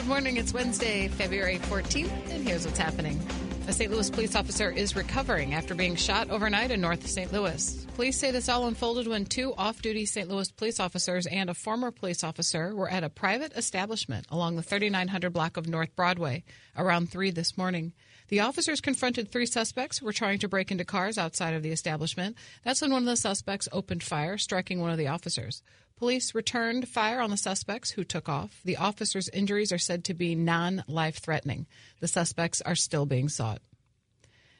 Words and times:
Good 0.00 0.08
morning. 0.08 0.38
It's 0.38 0.54
Wednesday, 0.54 1.08
February 1.08 1.58
14th, 1.58 2.30
and 2.30 2.48
here's 2.48 2.64
what's 2.64 2.78
happening. 2.78 3.20
A 3.68 3.72
St. 3.74 3.92
Louis 3.92 4.08
police 4.08 4.34
officer 4.34 4.70
is 4.70 4.96
recovering 4.96 5.52
after 5.52 5.74
being 5.74 5.94
shot 5.94 6.30
overnight 6.30 6.70
in 6.70 6.80
North 6.80 7.06
St. 7.06 7.30
Louis. 7.34 7.86
Police 7.96 8.18
say 8.18 8.30
this 8.30 8.48
all 8.48 8.66
unfolded 8.66 9.06
when 9.06 9.26
two 9.26 9.52
off 9.58 9.82
duty 9.82 10.06
St. 10.06 10.26
Louis 10.26 10.50
police 10.52 10.80
officers 10.80 11.26
and 11.26 11.50
a 11.50 11.54
former 11.54 11.90
police 11.90 12.24
officer 12.24 12.74
were 12.74 12.88
at 12.88 13.04
a 13.04 13.10
private 13.10 13.52
establishment 13.52 14.24
along 14.30 14.56
the 14.56 14.62
3900 14.62 15.34
block 15.34 15.58
of 15.58 15.68
North 15.68 15.94
Broadway 15.94 16.44
around 16.78 17.10
3 17.10 17.30
this 17.30 17.58
morning. 17.58 17.92
The 18.28 18.40
officers 18.40 18.80
confronted 18.80 19.30
three 19.30 19.44
suspects 19.44 19.98
who 19.98 20.06
were 20.06 20.14
trying 20.14 20.38
to 20.38 20.48
break 20.48 20.70
into 20.70 20.86
cars 20.86 21.18
outside 21.18 21.52
of 21.52 21.62
the 21.62 21.72
establishment. 21.72 22.36
That's 22.64 22.80
when 22.80 22.92
one 22.92 23.02
of 23.02 23.06
the 23.06 23.16
suspects 23.16 23.68
opened 23.70 24.02
fire, 24.02 24.38
striking 24.38 24.80
one 24.80 24.92
of 24.92 24.98
the 24.98 25.08
officers. 25.08 25.62
Police 26.00 26.34
returned 26.34 26.88
fire 26.88 27.20
on 27.20 27.28
the 27.28 27.36
suspects 27.36 27.90
who 27.90 28.04
took 28.04 28.26
off. 28.26 28.62
The 28.64 28.78
officers' 28.78 29.28
injuries 29.28 29.70
are 29.70 29.76
said 29.76 30.02
to 30.04 30.14
be 30.14 30.34
non 30.34 30.82
life 30.88 31.18
threatening. 31.18 31.66
The 32.00 32.08
suspects 32.08 32.62
are 32.62 32.74
still 32.74 33.04
being 33.04 33.28
sought. 33.28 33.60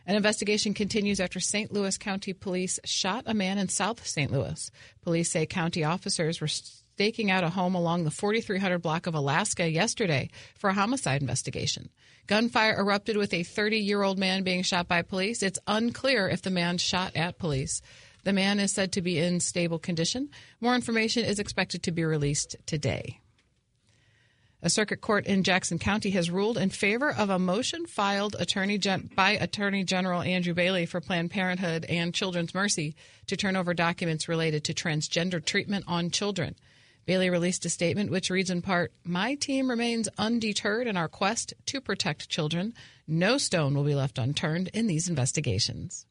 An 0.04 0.16
investigation 0.16 0.74
continues 0.74 1.18
after 1.18 1.40
St. 1.40 1.72
Louis 1.72 1.96
County 1.96 2.34
Police 2.34 2.78
shot 2.84 3.24
a 3.24 3.32
man 3.32 3.56
in 3.56 3.70
South 3.70 4.06
St. 4.06 4.30
Louis. 4.30 4.70
Police 5.00 5.30
say 5.30 5.46
county 5.46 5.82
officers 5.82 6.42
were 6.42 6.46
staking 6.46 7.30
out 7.30 7.42
a 7.42 7.48
home 7.48 7.74
along 7.74 8.04
the 8.04 8.10
4300 8.10 8.78
block 8.82 9.06
of 9.06 9.14
Alaska 9.14 9.66
yesterday 9.66 10.28
for 10.58 10.68
a 10.68 10.74
homicide 10.74 11.22
investigation. 11.22 11.88
Gunfire 12.26 12.78
erupted 12.78 13.16
with 13.16 13.32
a 13.32 13.44
30 13.44 13.78
year 13.78 14.02
old 14.02 14.18
man 14.18 14.42
being 14.42 14.62
shot 14.62 14.88
by 14.88 15.00
police. 15.00 15.42
It's 15.42 15.58
unclear 15.66 16.28
if 16.28 16.42
the 16.42 16.50
man 16.50 16.76
shot 16.76 17.16
at 17.16 17.38
police. 17.38 17.80
The 18.24 18.32
man 18.32 18.60
is 18.60 18.72
said 18.72 18.92
to 18.92 19.02
be 19.02 19.18
in 19.18 19.40
stable 19.40 19.78
condition. 19.78 20.30
More 20.60 20.74
information 20.74 21.24
is 21.24 21.38
expected 21.38 21.82
to 21.84 21.92
be 21.92 22.04
released 22.04 22.56
today. 22.66 23.20
A 24.62 24.68
circuit 24.68 25.00
court 25.00 25.26
in 25.26 25.42
Jackson 25.42 25.78
County 25.78 26.10
has 26.10 26.30
ruled 26.30 26.58
in 26.58 26.68
favor 26.68 27.10
of 27.10 27.30
a 27.30 27.38
motion 27.38 27.86
filed 27.86 28.36
attorney 28.38 28.76
gen- 28.76 29.08
by 29.14 29.30
Attorney 29.30 29.84
General 29.84 30.20
Andrew 30.20 30.52
Bailey 30.52 30.84
for 30.84 31.00
Planned 31.00 31.30
Parenthood 31.30 31.86
and 31.86 32.12
Children's 32.12 32.54
Mercy 32.54 32.94
to 33.26 33.38
turn 33.38 33.56
over 33.56 33.72
documents 33.72 34.28
related 34.28 34.64
to 34.64 34.74
transgender 34.74 35.42
treatment 35.42 35.86
on 35.88 36.10
children. 36.10 36.56
Bailey 37.06 37.30
released 37.30 37.64
a 37.64 37.70
statement 37.70 38.10
which 38.10 38.28
reads 38.28 38.50
in 38.50 38.60
part 38.60 38.92
My 39.02 39.34
team 39.34 39.70
remains 39.70 40.10
undeterred 40.18 40.86
in 40.86 40.96
our 40.96 41.08
quest 41.08 41.54
to 41.66 41.80
protect 41.80 42.28
children. 42.28 42.74
No 43.08 43.38
stone 43.38 43.74
will 43.74 43.84
be 43.84 43.94
left 43.94 44.18
unturned 44.18 44.68
in 44.74 44.86
these 44.86 45.08
investigations. 45.08 46.04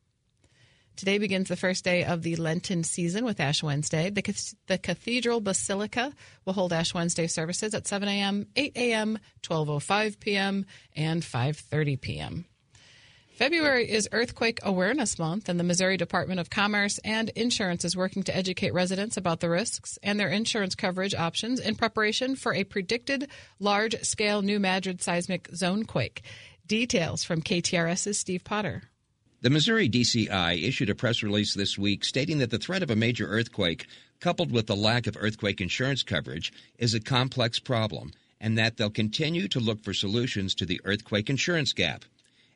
Today 1.00 1.18
begins 1.18 1.48
the 1.48 1.56
first 1.56 1.86
day 1.86 2.04
of 2.04 2.24
the 2.24 2.36
Lenten 2.36 2.84
season 2.84 3.24
with 3.24 3.40
Ash 3.40 3.64
Wednesday. 3.64 4.10
The, 4.10 4.54
the 4.68 4.78
Cathedral 4.78 5.40
Basilica 5.40 6.12
will 6.44 6.52
hold 6.52 6.74
Ash 6.74 6.94
Wednesday 6.94 7.28
services 7.28 7.74
at 7.74 7.88
7 7.88 8.10
a.m., 8.10 8.48
8 8.58 8.74
a.m., 8.76 9.18
12.05 9.42 10.20
p.m., 10.20 10.66
and 10.98 11.24
5.30 11.24 12.02
p.m. 12.02 12.46
February 13.32 13.90
is 13.90 14.10
Earthquake 14.12 14.60
Awareness 14.62 15.18
Month, 15.18 15.48
and 15.48 15.58
the 15.58 15.64
Missouri 15.64 15.96
Department 15.96 16.42
of 16.42 16.50
Commerce 16.50 17.00
and 17.06 17.30
Insurance 17.30 17.86
is 17.86 17.96
working 17.96 18.24
to 18.24 18.36
educate 18.36 18.74
residents 18.74 19.16
about 19.16 19.40
the 19.40 19.50
risks 19.50 19.98
and 20.04 20.20
their 20.20 20.28
insurance 20.28 20.76
coverage 20.76 21.16
options 21.16 21.62
in 21.62 21.76
preparation 21.76 22.36
for 22.36 22.54
a 22.54 22.66
predicted 22.66 23.30
large 23.58 23.98
scale 24.02 24.42
New 24.42 24.60
Madrid 24.60 25.02
seismic 25.02 25.48
zone 25.56 25.86
quake. 25.86 26.24
Details 26.68 27.24
from 27.24 27.42
KTRS's 27.42 28.20
Steve 28.20 28.44
Potter. 28.44 28.84
The 29.42 29.50
Missouri 29.50 29.88
DCI 29.88 30.62
issued 30.68 30.90
a 30.90 30.96
press 30.96 31.24
release 31.24 31.54
this 31.54 31.78
week 31.78 32.04
stating 32.04 32.40
that 32.40 32.50
the 32.50 32.58
threat 32.58 32.84
of 32.84 32.92
a 32.92 32.96
major 32.96 33.26
earthquake, 33.26 33.88
coupled 34.20 34.52
with 34.52 34.68
the 34.68 34.76
lack 34.76 35.08
of 35.08 35.16
earthquake 35.18 35.62
insurance 35.62 36.04
coverage, 36.04 36.52
is 36.78 36.94
a 36.94 37.00
complex 37.00 37.58
problem 37.58 38.12
and 38.42 38.58
that 38.58 38.76
they'll 38.76 38.90
continue 38.90 39.48
to 39.48 39.62
look 39.62 39.82
for 39.82 39.94
solutions 39.94 40.54
to 40.56 40.66
the 40.66 40.82
earthquake 40.84 41.30
insurance 41.30 41.72
gap. 41.72 42.04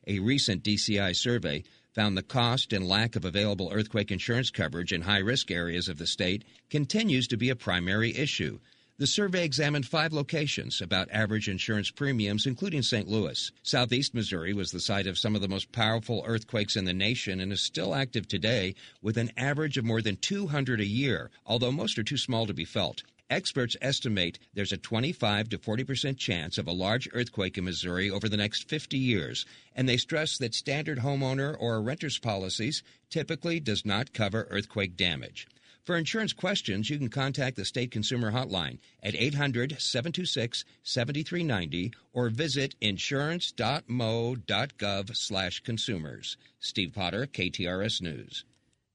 A 0.06 0.18
recent 0.18 0.62
DCI 0.62 1.16
survey 1.16 1.64
found 1.94 2.18
the 2.18 2.22
cost 2.22 2.74
and 2.74 2.86
lack 2.86 3.16
of 3.16 3.24
available 3.24 3.70
earthquake 3.72 4.10
insurance 4.10 4.50
coverage 4.50 4.92
in 4.92 5.00
high 5.00 5.18
risk 5.18 5.50
areas 5.50 5.88
of 5.88 5.96
the 5.96 6.06
state 6.06 6.44
continues 6.68 7.26
to 7.28 7.38
be 7.38 7.48
a 7.48 7.56
primary 7.56 8.14
issue. 8.14 8.58
The 8.96 9.08
survey 9.08 9.44
examined 9.44 9.88
five 9.88 10.12
locations 10.12 10.80
about 10.80 11.10
average 11.10 11.48
insurance 11.48 11.90
premiums, 11.90 12.46
including 12.46 12.82
St. 12.82 13.08
Louis. 13.08 13.50
Southeast 13.64 14.14
Missouri 14.14 14.54
was 14.54 14.70
the 14.70 14.78
site 14.78 15.08
of 15.08 15.18
some 15.18 15.34
of 15.34 15.40
the 15.40 15.48
most 15.48 15.72
powerful 15.72 16.22
earthquakes 16.24 16.76
in 16.76 16.84
the 16.84 16.94
nation 16.94 17.40
and 17.40 17.52
is 17.52 17.60
still 17.60 17.92
active 17.92 18.28
today 18.28 18.76
with 19.02 19.18
an 19.18 19.32
average 19.36 19.76
of 19.76 19.84
more 19.84 20.00
than 20.00 20.16
200 20.18 20.78
a 20.78 20.86
year, 20.86 21.32
although 21.44 21.72
most 21.72 21.98
are 21.98 22.04
too 22.04 22.16
small 22.16 22.46
to 22.46 22.54
be 22.54 22.64
felt. 22.64 23.02
Experts 23.28 23.76
estimate 23.82 24.38
there's 24.54 24.70
a 24.70 24.76
25 24.76 25.48
to 25.48 25.58
40 25.58 25.82
percent 25.82 26.16
chance 26.16 26.56
of 26.56 26.68
a 26.68 26.72
large 26.72 27.08
earthquake 27.12 27.58
in 27.58 27.64
Missouri 27.64 28.08
over 28.08 28.28
the 28.28 28.36
next 28.36 28.68
50 28.68 28.96
years, 28.96 29.44
and 29.74 29.88
they 29.88 29.96
stress 29.96 30.38
that 30.38 30.54
standard 30.54 30.98
homeowner 30.98 31.56
or 31.58 31.82
renter's 31.82 32.20
policies 32.20 32.84
typically 33.10 33.58
does 33.58 33.84
not 33.84 34.12
cover 34.12 34.46
earthquake 34.50 34.96
damage. 34.96 35.48
For 35.84 35.96
insurance 35.98 36.32
questions, 36.32 36.88
you 36.88 36.96
can 36.96 37.10
contact 37.10 37.56
the 37.56 37.66
State 37.66 37.90
Consumer 37.90 38.32
Hotline 38.32 38.78
at 39.02 39.14
800 39.14 39.78
726 39.78 40.64
7390 40.82 41.92
or 42.14 42.30
visit 42.30 42.74
insurance.mo.gov 42.80 45.16
slash 45.16 45.60
consumers. 45.60 46.38
Steve 46.58 46.94
Potter, 46.94 47.26
KTRS 47.26 48.00
News. 48.00 48.46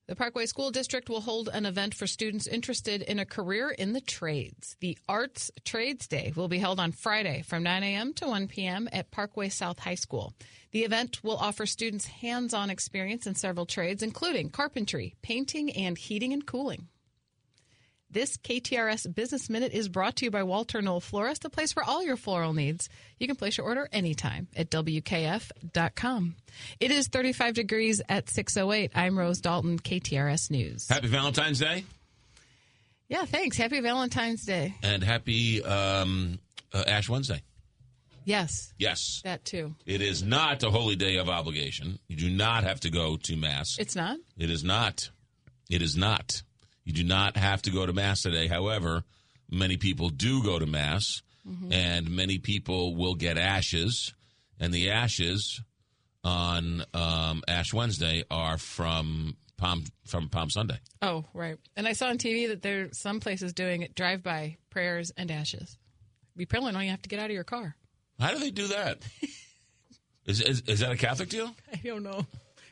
The 0.09 0.15
Parkway 0.15 0.47
School 0.47 0.71
District 0.71 1.07
will 1.07 1.21
hold 1.21 1.49
an 1.49 1.67
event 1.67 1.93
for 1.93 2.07
students 2.07 2.47
interested 2.47 3.03
in 3.03 3.19
a 3.19 3.27
career 3.27 3.69
in 3.69 3.93
the 3.93 4.01
trades. 4.01 4.75
The 4.79 4.97
Arts 5.07 5.51
Trades 5.65 6.07
Day 6.07 6.33
will 6.35 6.47
be 6.47 6.57
held 6.57 6.79
on 6.79 6.93
Friday 6.93 7.43
from 7.43 7.61
9 7.61 7.83
a.m. 7.83 8.15
to 8.15 8.25
1 8.25 8.47
p.m. 8.47 8.89
at 8.91 9.11
Parkway 9.11 9.49
South 9.49 9.77
High 9.77 9.93
School. 9.93 10.33
The 10.71 10.83
event 10.83 11.23
will 11.23 11.37
offer 11.37 11.67
students 11.67 12.07
hands 12.07 12.55
on 12.55 12.71
experience 12.71 13.27
in 13.27 13.35
several 13.35 13.67
trades, 13.67 14.01
including 14.01 14.49
carpentry, 14.49 15.13
painting, 15.21 15.69
and 15.73 15.95
heating 15.95 16.33
and 16.33 16.43
cooling. 16.43 16.87
This 18.11 18.37
KTRS 18.37 19.13
Business 19.13 19.51
Minute 19.51 19.71
is 19.71 19.87
brought 19.87 20.15
to 20.15 20.25
you 20.25 20.31
by 20.31 20.41
Walter 20.41 20.81
Knoll 20.81 20.99
Florist, 20.99 21.43
the 21.43 21.49
place 21.51 21.71
for 21.71 21.83
all 21.83 22.03
your 22.03 22.17
floral 22.17 22.53
needs. 22.53 22.89
You 23.19 23.27
can 23.27 23.35
place 23.35 23.55
your 23.55 23.67
order 23.67 23.87
anytime 23.93 24.47
at 24.55 24.71
WKF.com. 24.71 26.35
It 26.79 26.89
is 26.89 27.07
35 27.07 27.53
degrees 27.53 28.01
at 28.09 28.27
608. 28.27 28.93
I'm 28.95 29.17
Rose 29.17 29.41
Dalton, 29.41 29.77
KTRS 29.77 30.49
News. 30.49 30.89
Happy 30.89 31.07
Valentine's 31.07 31.59
Day. 31.59 31.85
Yeah, 33.09 33.25
thanks. 33.25 33.57
Happy 33.57 33.79
Valentine's 33.79 34.43
Day. 34.43 34.73
And 34.81 35.03
happy 35.03 35.63
um, 35.63 36.39
uh, 36.73 36.83
Ash 36.87 37.09
Wednesday. 37.09 37.43
Yes. 38.25 38.73
Yes. 38.79 39.21
That 39.23 39.45
too. 39.45 39.75
It 39.85 40.01
is 40.01 40.23
not 40.23 40.63
a 40.63 40.71
holy 40.71 40.95
day 40.95 41.17
of 41.17 41.29
obligation. 41.29 41.99
You 42.07 42.15
do 42.15 42.31
not 42.31 42.63
have 42.63 42.79
to 42.79 42.89
go 42.89 43.17
to 43.17 43.35
Mass. 43.35 43.77
It's 43.77 43.95
not? 43.95 44.17
It 44.35 44.49
is 44.49 44.63
not. 44.63 45.11
It 45.69 45.83
is 45.83 45.95
not. 45.95 46.41
You 46.89 46.93
do 46.93 47.03
not 47.03 47.37
have 47.37 47.61
to 47.61 47.69
go 47.69 47.85
to 47.85 47.93
Mass 47.93 48.23
today. 48.23 48.47
However, 48.47 49.03
many 49.47 49.77
people 49.77 50.09
do 50.09 50.41
go 50.41 50.57
to 50.57 50.65
Mass, 50.65 51.21
mm-hmm. 51.47 51.71
and 51.71 52.09
many 52.09 52.39
people 52.39 52.95
will 52.95 53.13
get 53.13 53.37
ashes. 53.37 54.15
And 54.59 54.73
the 54.73 54.89
ashes 54.89 55.61
on 56.23 56.83
um, 56.95 57.43
Ash 57.47 57.75
Wednesday 57.75 58.23
are 58.31 58.57
from 58.57 59.37
Palm 59.55 59.83
from 60.07 60.29
Palm 60.29 60.49
Sunday. 60.49 60.79
Oh, 61.03 61.25
right. 61.35 61.57
And 61.77 61.87
I 61.87 61.93
saw 61.93 62.07
on 62.07 62.17
TV 62.17 62.47
that 62.47 62.63
there 62.63 62.85
are 62.85 62.89
some 62.91 63.19
places 63.19 63.53
doing 63.53 63.83
it 63.83 63.93
drive-by 63.93 64.57
prayers 64.71 65.11
and 65.15 65.29
ashes. 65.29 65.77
Be 66.35 66.47
probably 66.47 66.71
don't 66.71 66.81
even 66.81 66.89
have 66.89 67.03
to 67.03 67.09
get 67.09 67.19
out 67.19 67.29
of 67.29 67.35
your 67.35 67.43
car. 67.43 67.75
How 68.19 68.31
do 68.31 68.39
they 68.39 68.49
do 68.49 68.65
that? 68.69 69.03
is, 70.25 70.41
is, 70.41 70.61
is 70.61 70.79
that 70.79 70.91
a 70.91 70.97
Catholic 70.97 71.29
deal? 71.29 71.55
I 71.71 71.81
don't 71.83 72.01
know. 72.01 72.25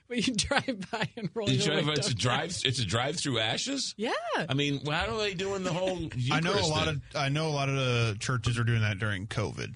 But 0.10 0.26
you 0.26 0.36
drive 0.36 0.90
by 0.90 1.10
and 1.18 1.30
roll. 1.34 1.50
You 1.50 1.62
drive, 1.62 1.90
it's 1.90 2.10
a 2.10 2.16
drive. 2.16 2.58
It's 2.64 2.80
a 2.80 2.86
drive 2.86 3.18
through 3.18 3.40
ashes. 3.40 3.94
Yeah. 3.98 4.12
I 4.38 4.54
mean, 4.54 4.86
how 4.86 5.14
are 5.14 5.18
they 5.18 5.34
doing 5.34 5.64
the 5.64 5.74
whole? 5.74 6.00
Eucharist 6.00 6.32
I 6.32 6.40
know 6.40 6.56
a 6.56 6.66
lot 6.66 6.88
of. 6.88 7.02
I 7.14 7.28
know 7.28 7.50
a 7.50 7.52
lot 7.52 7.68
of 7.68 7.76
the 7.76 8.16
churches 8.18 8.58
are 8.58 8.64
doing 8.64 8.82
that 8.82 9.00
during 9.00 9.28
COVID. 9.28 9.76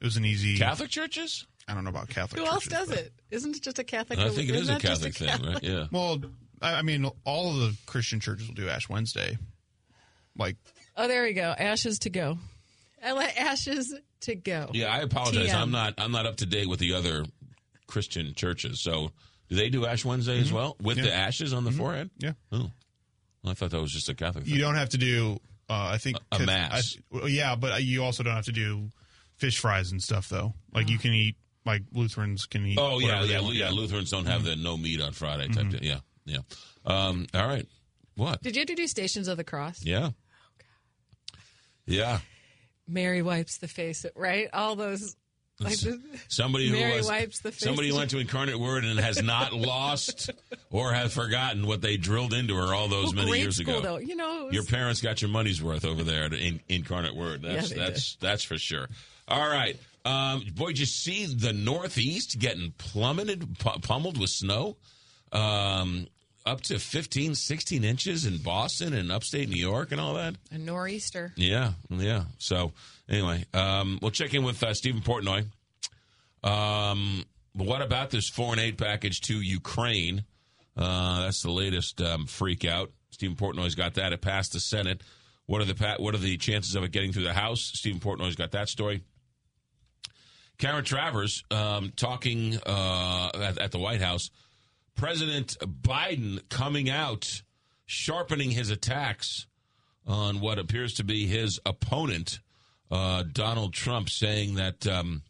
It 0.00 0.04
was 0.04 0.16
an 0.16 0.24
easy 0.24 0.56
Catholic 0.56 0.88
churches. 0.88 1.46
I 1.68 1.74
don't 1.74 1.84
know 1.84 1.90
about 1.90 2.08
Catholic. 2.08 2.40
Who 2.40 2.46
churches, 2.46 2.72
else 2.72 2.88
does 2.88 2.98
it? 2.98 3.12
Isn't 3.30 3.54
it 3.54 3.62
just 3.62 3.78
a 3.78 3.84
Catholic? 3.84 4.18
I 4.18 4.30
think 4.30 4.48
it 4.48 4.54
is 4.54 4.70
a 4.70 4.78
Catholic, 4.78 5.14
a 5.14 5.24
Catholic 5.26 5.42
thing, 5.42 5.52
right? 5.52 5.62
Yeah. 5.62 5.86
Well, 5.92 6.20
I 6.62 6.80
mean, 6.80 7.10
all 7.24 7.50
of 7.50 7.56
the 7.58 7.76
Christian 7.84 8.18
churches 8.18 8.48
will 8.48 8.54
do 8.54 8.68
Ash 8.68 8.88
Wednesday. 8.88 9.36
Like, 10.36 10.56
oh, 10.96 11.06
there 11.06 11.24
we 11.24 11.34
go. 11.34 11.54
Ashes 11.56 11.98
to 12.00 12.10
go. 12.10 12.38
I 13.04 13.12
let 13.12 13.36
ashes 13.36 13.94
to 14.22 14.34
go. 14.34 14.70
Yeah, 14.72 14.92
I 14.92 15.00
apologize. 15.00 15.50
TM. 15.50 15.54
I'm 15.54 15.70
not. 15.70 15.94
I'm 15.98 16.12
not 16.12 16.24
up 16.24 16.36
to 16.36 16.46
date 16.46 16.68
with 16.68 16.80
the 16.80 16.94
other 16.94 17.24
Christian 17.86 18.34
churches. 18.34 18.80
So 18.80 19.12
do 19.50 19.56
they 19.56 19.68
do 19.68 19.84
Ash 19.84 20.04
Wednesday 20.04 20.34
mm-hmm. 20.34 20.42
as 20.42 20.52
well 20.52 20.76
with 20.80 20.96
yeah. 20.96 21.04
the 21.04 21.14
ashes 21.14 21.52
on 21.52 21.64
the 21.64 21.70
mm-hmm. 21.70 21.80
forehead? 21.80 22.10
Yeah. 22.18 22.32
Oh, 22.52 22.70
well, 23.42 23.50
I 23.50 23.54
thought 23.54 23.70
that 23.70 23.80
was 23.80 23.92
just 23.92 24.08
a 24.08 24.14
Catholic. 24.14 24.44
Thing. 24.44 24.54
You 24.54 24.60
don't 24.60 24.76
have 24.76 24.90
to 24.90 24.98
do. 24.98 25.38
Uh, 25.68 25.90
I 25.92 25.98
think 25.98 26.18
a, 26.32 26.36
a 26.36 26.46
mass. 26.46 26.96
I, 27.12 27.26
yeah, 27.26 27.56
but 27.56 27.82
you 27.82 28.04
also 28.04 28.22
don't 28.22 28.34
have 28.34 28.46
to 28.46 28.52
do 28.52 28.88
fish 29.36 29.58
fries 29.58 29.90
and 29.90 30.02
stuff 30.02 30.28
though. 30.28 30.54
Like 30.72 30.86
oh. 30.88 30.92
you 30.92 30.98
can 30.98 31.12
eat. 31.12 31.36
Like 31.66 31.82
Lutherans 31.92 32.46
can 32.46 32.64
eat. 32.64 32.78
Oh 32.80 33.00
yeah, 33.00 33.22
yeah, 33.24 33.40
yeah. 33.50 33.70
Lutherans 33.70 34.10
don't 34.10 34.26
have 34.26 34.42
mm-hmm. 34.42 34.50
the 34.50 34.56
no 34.56 34.76
meat 34.76 35.00
on 35.00 35.12
Friday 35.12 35.48
type. 35.48 35.66
Mm-hmm. 35.66 35.84
Yeah, 35.84 35.98
yeah. 36.24 36.38
Um, 36.86 37.26
all 37.34 37.46
right. 37.46 37.66
What 38.14 38.42
did 38.42 38.56
you 38.56 38.60
have 38.60 38.68
to 38.68 38.74
do 38.74 38.86
Stations 38.86 39.28
of 39.28 39.36
the 39.36 39.44
Cross? 39.44 39.84
Yeah. 39.84 40.10
Oh, 40.10 40.14
yeah. 41.86 42.20
Mary 42.88 43.22
wipes 43.22 43.58
the 43.58 43.68
face, 43.68 44.04
right? 44.16 44.48
All 44.52 44.76
those. 44.76 45.16
Like 45.60 45.78
the, 45.78 46.00
Somebody 46.28 46.68
who 46.68 46.76
Mary 46.76 46.96
was 46.96 47.06
wipes 47.06 47.40
the 47.40 47.52
face. 47.52 47.60
somebody 47.60 47.90
who 47.90 47.96
went 47.96 48.10
to 48.10 48.18
Incarnate 48.18 48.58
Word 48.58 48.84
and 48.84 48.98
has 48.98 49.22
not 49.22 49.52
lost 49.52 50.30
or 50.70 50.92
has 50.92 51.12
forgotten 51.14 51.66
what 51.66 51.82
they 51.82 51.96
drilled 51.98 52.32
into 52.32 52.56
her 52.56 52.74
all 52.74 52.88
those 52.88 53.14
well, 53.14 53.26
many 53.26 53.40
years 53.40 53.56
school, 53.58 53.74
ago. 53.78 53.82
Though, 53.82 53.98
you 53.98 54.16
know, 54.16 54.46
was- 54.46 54.54
Your 54.54 54.64
parents 54.64 55.00
got 55.02 55.20
your 55.20 55.30
money's 55.30 55.62
worth 55.62 55.84
over 55.84 56.02
there 56.02 56.24
at 56.24 56.32
in, 56.32 56.60
Incarnate 56.68 57.14
Word. 57.14 57.42
That's 57.42 57.70
Yeah, 57.70 57.84
that's 57.84 58.16
that's 58.20 58.42
for 58.42 58.56
sure. 58.58 58.88
All 59.28 59.46
right, 59.48 59.78
um, 60.04 60.44
boy, 60.56 60.68
did 60.68 60.80
you 60.80 60.86
see 60.86 61.26
the 61.26 61.52
Northeast 61.52 62.38
getting 62.38 62.72
plummeted, 62.78 63.58
pu- 63.58 63.78
pummeled 63.80 64.18
with 64.18 64.30
snow, 64.30 64.76
um, 65.32 66.06
up 66.46 66.62
to 66.62 66.78
15, 66.78 67.34
16 67.34 67.84
inches 67.84 68.24
in 68.24 68.38
Boston 68.38 68.94
and 68.94 69.12
upstate 69.12 69.48
New 69.48 69.60
York 69.60 69.92
and 69.92 70.00
all 70.00 70.14
that. 70.14 70.34
a 70.50 70.58
nor'easter. 70.58 71.32
Yeah, 71.36 71.72
yeah. 71.90 72.24
So 72.38 72.72
anyway, 73.10 73.44
um, 73.52 73.98
we'll 74.00 74.10
check 74.10 74.32
in 74.32 74.44
with 74.44 74.62
uh, 74.62 74.72
Stephen 74.72 75.02
Portnoy. 75.02 75.46
Um, 76.42 77.24
what 77.52 77.82
about 77.82 78.10
this 78.10 78.28
foreign 78.28 78.58
aid 78.58 78.78
package 78.78 79.20
to 79.22 79.40
Ukraine? 79.40 80.24
Uh, 80.76 81.22
that's 81.22 81.42
the 81.42 81.50
latest 81.50 82.00
um, 82.00 82.26
freak 82.26 82.64
out. 82.64 82.90
Stephen 83.10 83.36
Portnoy's 83.36 83.74
got 83.74 83.94
that. 83.94 84.12
It 84.12 84.20
passed 84.20 84.52
the 84.52 84.60
Senate. 84.60 85.02
What 85.46 85.60
are 85.60 85.64
the 85.64 85.96
what 85.98 86.14
are 86.14 86.18
the 86.18 86.36
chances 86.36 86.76
of 86.76 86.84
it 86.84 86.92
getting 86.92 87.12
through 87.12 87.24
the 87.24 87.32
House? 87.32 87.72
Stephen 87.74 88.00
Portnoy's 88.00 88.36
got 88.36 88.52
that 88.52 88.68
story. 88.68 89.02
Karen 90.58 90.84
Travers 90.84 91.42
um, 91.50 91.92
talking 91.96 92.58
uh, 92.66 93.30
at, 93.34 93.58
at 93.58 93.72
the 93.72 93.78
White 93.78 94.00
House. 94.00 94.30
President 94.94 95.56
Biden 95.58 96.46
coming 96.50 96.90
out, 96.90 97.42
sharpening 97.86 98.50
his 98.50 98.70
attacks 98.70 99.46
on 100.06 100.40
what 100.40 100.58
appears 100.58 100.94
to 100.94 101.04
be 101.04 101.26
his 101.26 101.58
opponent, 101.64 102.40
uh, 102.90 103.24
Donald 103.32 103.72
Trump, 103.72 104.08
saying 104.10 104.54
that 104.56 104.86
um, 104.86 105.22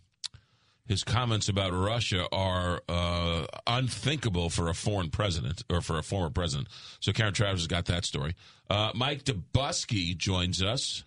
his 0.86 1.04
comments 1.04 1.48
about 1.48 1.72
Russia 1.72 2.26
are 2.32 2.82
uh, 2.88 3.46
unthinkable 3.66 4.50
for 4.50 4.68
a 4.68 4.74
foreign 4.74 5.10
president 5.10 5.62
or 5.70 5.80
for 5.80 5.98
a 5.98 6.02
former 6.02 6.30
president. 6.30 6.68
So 7.00 7.12
Karen 7.12 7.34
Travers 7.34 7.60
has 7.60 7.66
got 7.68 7.86
that 7.86 8.04
story. 8.04 8.34
Uh, 8.68 8.90
Mike 8.94 9.24
Dubusky 9.24 10.16
joins 10.16 10.62
us. 10.62 11.04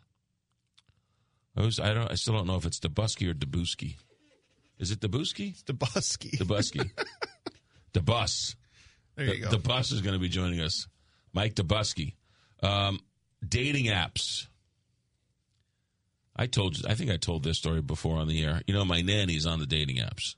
I, 1.55 1.61
was, 1.61 1.79
I 1.79 1.93
don't. 1.93 2.11
I 2.11 2.15
still 2.15 2.33
don't 2.33 2.47
know 2.47 2.55
if 2.55 2.65
it's 2.65 2.79
Dubusky 2.79 3.29
or 3.29 3.33
Dubusky. 3.33 3.95
Is 4.79 4.91
it 4.91 4.99
Dubusky? 4.99 5.61
Dubusky. 5.63 6.31
Dubusky. 6.37 6.89
the 7.93 8.01
bus. 8.01 8.55
There 9.15 9.27
The, 9.27 9.35
you 9.37 9.43
go. 9.43 9.49
the 9.51 9.59
bus 9.59 9.91
is 9.91 10.01
going 10.01 10.13
to 10.13 10.19
be 10.19 10.29
joining 10.29 10.59
us. 10.61 10.87
Mike 11.31 11.53
Dubusky. 11.55 12.13
Um, 12.63 12.99
dating 13.47 13.85
apps. 13.85 14.47
I 16.35 16.47
told 16.47 16.77
you, 16.77 16.83
I 16.87 16.95
think 16.95 17.11
I 17.11 17.17
told 17.17 17.43
this 17.43 17.57
story 17.57 17.81
before 17.81 18.17
on 18.17 18.27
the 18.27 18.43
air. 18.43 18.61
You 18.67 18.73
know, 18.73 18.85
my 18.85 19.01
nanny's 19.01 19.45
on 19.45 19.59
the 19.59 19.65
dating 19.65 19.97
apps. 19.97 20.35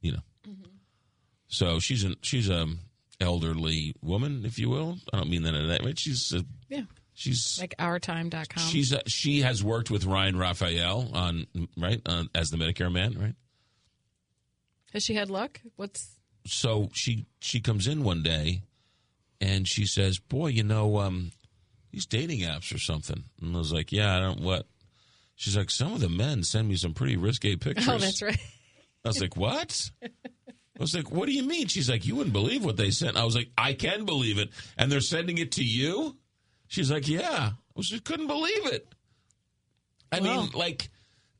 You 0.00 0.12
know, 0.12 0.22
so 1.46 1.78
she's 1.78 2.02
an 2.02 2.16
she's 2.22 2.48
a 2.48 2.66
elderly 3.20 3.94
woman, 4.02 4.44
if 4.44 4.58
you 4.58 4.68
will. 4.70 4.96
I 5.12 5.18
don't 5.18 5.30
mean 5.30 5.42
that 5.44 5.54
in 5.54 5.68
that 5.68 5.82
way. 5.84 5.94
She's 5.96 6.32
a, 6.32 6.44
Yeah, 6.68 6.82
she's 7.14 7.58
like 7.60 7.76
ourtime.com. 7.78 8.62
she's 8.64 8.92
a, 8.92 9.02
she 9.08 9.42
has 9.42 9.62
worked 9.62 9.90
with 9.90 10.04
Ryan 10.04 10.36
Raphael 10.36 11.10
on 11.14 11.46
right 11.76 12.00
on, 12.06 12.28
as 12.34 12.50
the 12.50 12.56
Medicare 12.56 12.90
man, 12.92 13.16
right? 13.18 13.34
Has 14.92 15.04
she 15.04 15.14
had 15.14 15.30
luck? 15.30 15.60
What's 15.76 16.16
so 16.46 16.88
she 16.92 17.26
she 17.40 17.60
comes 17.60 17.86
in 17.86 18.02
one 18.02 18.22
day 18.22 18.62
and 19.40 19.68
she 19.68 19.86
says, 19.86 20.18
"Boy, 20.18 20.48
you 20.48 20.64
know, 20.64 20.98
um, 20.98 21.30
these 21.92 22.06
dating 22.06 22.40
apps 22.40 22.74
or 22.74 22.78
something." 22.78 23.24
And 23.40 23.54
I 23.54 23.58
was 23.58 23.72
like, 23.72 23.92
"Yeah, 23.92 24.16
I 24.16 24.20
don't 24.20 24.40
what." 24.40 24.66
She's 25.42 25.56
like, 25.56 25.70
"Some 25.72 25.92
of 25.92 25.98
the 25.98 26.08
men 26.08 26.44
send 26.44 26.68
me 26.68 26.76
some 26.76 26.94
pretty 26.94 27.16
risque 27.16 27.56
pictures." 27.56 27.88
oh, 27.88 27.98
that's 27.98 28.22
right. 28.22 28.38
I 29.04 29.08
was 29.08 29.20
like, 29.20 29.36
"What?" 29.36 29.90
I 30.00 30.08
was 30.78 30.94
like, 30.94 31.10
"What 31.10 31.26
do 31.26 31.32
you 31.32 31.42
mean?" 31.42 31.66
She's 31.66 31.90
like, 31.90 32.06
"You 32.06 32.14
wouldn't 32.14 32.32
believe 32.32 32.64
what 32.64 32.76
they 32.76 32.92
sent." 32.92 33.16
I 33.16 33.24
was 33.24 33.34
like, 33.34 33.50
"I 33.58 33.72
can 33.72 34.04
believe 34.04 34.38
it," 34.38 34.50
and 34.78 34.90
they're 34.90 35.00
sending 35.00 35.38
it 35.38 35.50
to 35.52 35.64
you. 35.64 36.16
She's 36.68 36.92
like, 36.92 37.08
"Yeah." 37.08 37.50
I 37.54 37.54
was 37.74 37.88
just 37.88 38.04
couldn't 38.04 38.28
believe 38.28 38.66
it. 38.66 38.86
I 40.12 40.20
Wow. 40.20 40.42
mean, 40.42 40.50
like 40.52 40.90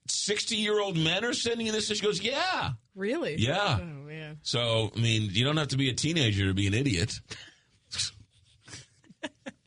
sixty-year-old 0.09 0.97
men 0.97 1.25
are 1.25 1.33
sending 1.33 1.67
you 1.67 1.73
this, 1.73 1.89
and 1.89 1.97
she 1.97 2.05
goes, 2.05 2.21
"Yeah." 2.21 2.71
Really? 2.97 3.37
Yeah. 3.39 3.79
Oh 3.81 3.85
man. 3.85 4.41
So, 4.43 4.91
I 4.97 4.99
mean, 4.99 5.29
you 5.31 5.45
don't 5.45 5.59
have 5.59 5.69
to 5.69 5.77
be 5.77 5.91
a 5.91 5.95
teenager 5.95 6.47
to 6.49 6.55
be 6.55 6.67
an 6.67 6.75
idiot. 6.75 7.21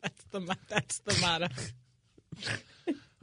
That's 0.01 0.23
the 0.31 0.57
that's 0.67 0.99
the 0.99 1.17
motto. 1.21 1.47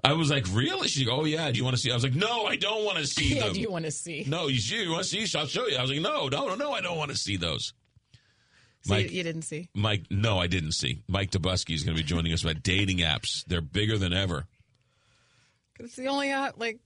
I 0.04 0.14
was 0.14 0.30
like, 0.30 0.46
really? 0.52 0.88
She's 0.88 1.06
like, 1.06 1.16
oh, 1.16 1.24
yeah. 1.24 1.50
Do 1.50 1.58
you 1.58 1.64
want 1.64 1.76
to 1.76 1.82
see? 1.82 1.90
I 1.90 1.94
was 1.94 2.02
like, 2.02 2.14
no, 2.14 2.44
I 2.44 2.56
don't 2.56 2.84
want 2.84 2.98
to 2.98 3.06
see 3.06 3.36
yeah, 3.36 3.44
them. 3.44 3.52
do 3.52 3.60
you 3.60 3.70
want 3.70 3.84
to 3.84 3.90
see? 3.92 4.24
no, 4.26 4.48
you, 4.48 4.58
you 4.78 4.90
want 4.90 5.04
to 5.04 5.08
see? 5.08 5.38
I'll 5.38 5.46
show 5.46 5.66
you. 5.68 5.76
I 5.76 5.82
was 5.82 5.90
like, 5.92 6.00
no, 6.00 6.26
no, 6.28 6.48
no, 6.48 6.54
no, 6.56 6.72
I 6.72 6.80
don't 6.80 6.98
want 6.98 7.12
to 7.12 7.16
see 7.16 7.36
those. 7.36 7.72
So 8.82 8.94
Mike- 8.94 9.12
you 9.12 9.22
didn't 9.22 9.42
see? 9.42 9.68
Mike, 9.74 10.06
no, 10.10 10.38
I 10.40 10.48
didn't 10.48 10.72
see. 10.72 11.02
Mike 11.06 11.30
Dubusky 11.30 11.74
is 11.74 11.84
going 11.84 11.96
to 11.96 12.02
be 12.02 12.06
joining 12.06 12.32
us 12.32 12.42
about 12.42 12.64
dating 12.64 12.98
apps. 12.98 13.44
They're 13.46 13.60
bigger 13.60 13.96
than 13.96 14.12
ever. 14.12 14.46
it's 15.78 15.94
the 15.94 16.08
only 16.08 16.32
op- 16.32 16.58
like 16.58 16.80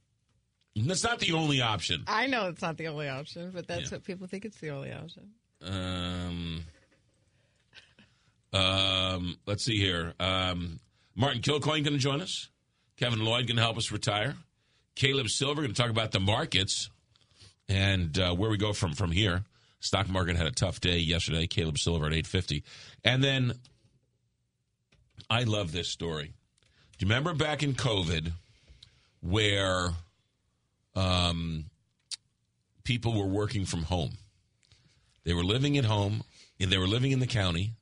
That's 0.76 1.02
not 1.04 1.18
the 1.18 1.32
only 1.32 1.62
option. 1.62 2.04
I 2.06 2.26
know 2.26 2.48
it's 2.48 2.60
not 2.60 2.76
the 2.76 2.88
only 2.88 3.08
option, 3.08 3.50
but 3.54 3.66
that's 3.66 3.90
what 3.90 4.04
people 4.04 4.26
think 4.26 4.44
it's 4.44 4.58
the 4.58 4.70
only 4.70 4.92
option. 4.92 5.30
Um, 5.62 6.64
um, 8.52 9.38
let's 9.46 9.64
see 9.64 9.78
here. 9.78 10.12
Um, 10.20 10.80
Martin 11.14 11.40
Kilcoyne 11.40 11.82
going 11.82 11.94
to 11.94 11.98
join 11.98 12.20
us. 12.20 12.50
Kevin 12.96 13.25
Lloyd 13.25 13.46
going 13.46 13.56
to 13.56 13.62
help 13.62 13.76
us 13.76 13.93
retire. 13.93 14.34
Caleb 14.94 15.28
Silver 15.28 15.62
going 15.62 15.75
to 15.75 15.81
talk 15.81 15.90
about 15.90 16.12
the 16.12 16.20
markets 16.20 16.88
and 17.69 18.19
uh, 18.19 18.34
where 18.34 18.50
we 18.50 18.56
go 18.56 18.72
from 18.72 18.94
from 18.94 19.10
here. 19.10 19.44
Stock 19.81 20.08
market 20.08 20.37
had 20.37 20.46
a 20.46 20.52
tough 20.52 20.81
day 20.81 20.96
yesterday. 20.98 21.46
Caleb 21.46 21.78
Silver 21.78 22.06
at 22.06 22.14
eight 22.14 22.26
fifty, 22.26 22.64
and 23.04 23.22
then 23.22 23.52
I 25.28 25.44
love 25.44 25.70
this 25.70 25.90
story. 25.90 26.32
Do 26.98 27.06
you 27.06 27.08
remember 27.08 27.34
back 27.34 27.62
in 27.62 27.75
COVID 27.75 28.32
where 29.20 29.90
um, 30.94 31.66
people 32.84 33.12
were 33.19 33.26
working 33.26 33.66
from 33.66 33.82
home? 33.82 34.12
They 35.25 35.34
were 35.34 35.44
living 35.44 35.76
at 35.76 35.84
home, 35.84 36.22
and 36.58 36.70
they 36.70 36.78
were 36.78 36.87
living 36.87 37.12
in 37.12 37.20
the 37.20 37.26
county, 37.26 37.72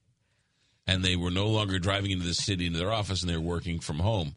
and 0.86 1.04
they 1.04 1.14
were 1.14 1.30
no 1.30 1.46
longer 1.46 1.78
driving 1.78 2.10
into 2.10 2.26
the 2.26 2.34
city 2.34 2.66
into 2.66 2.80
their 2.80 2.92
office, 2.92 3.22
and 3.22 3.30
they 3.30 3.36
were 3.36 3.42
working 3.42 3.78
from 3.78 4.00
home. 4.00 4.34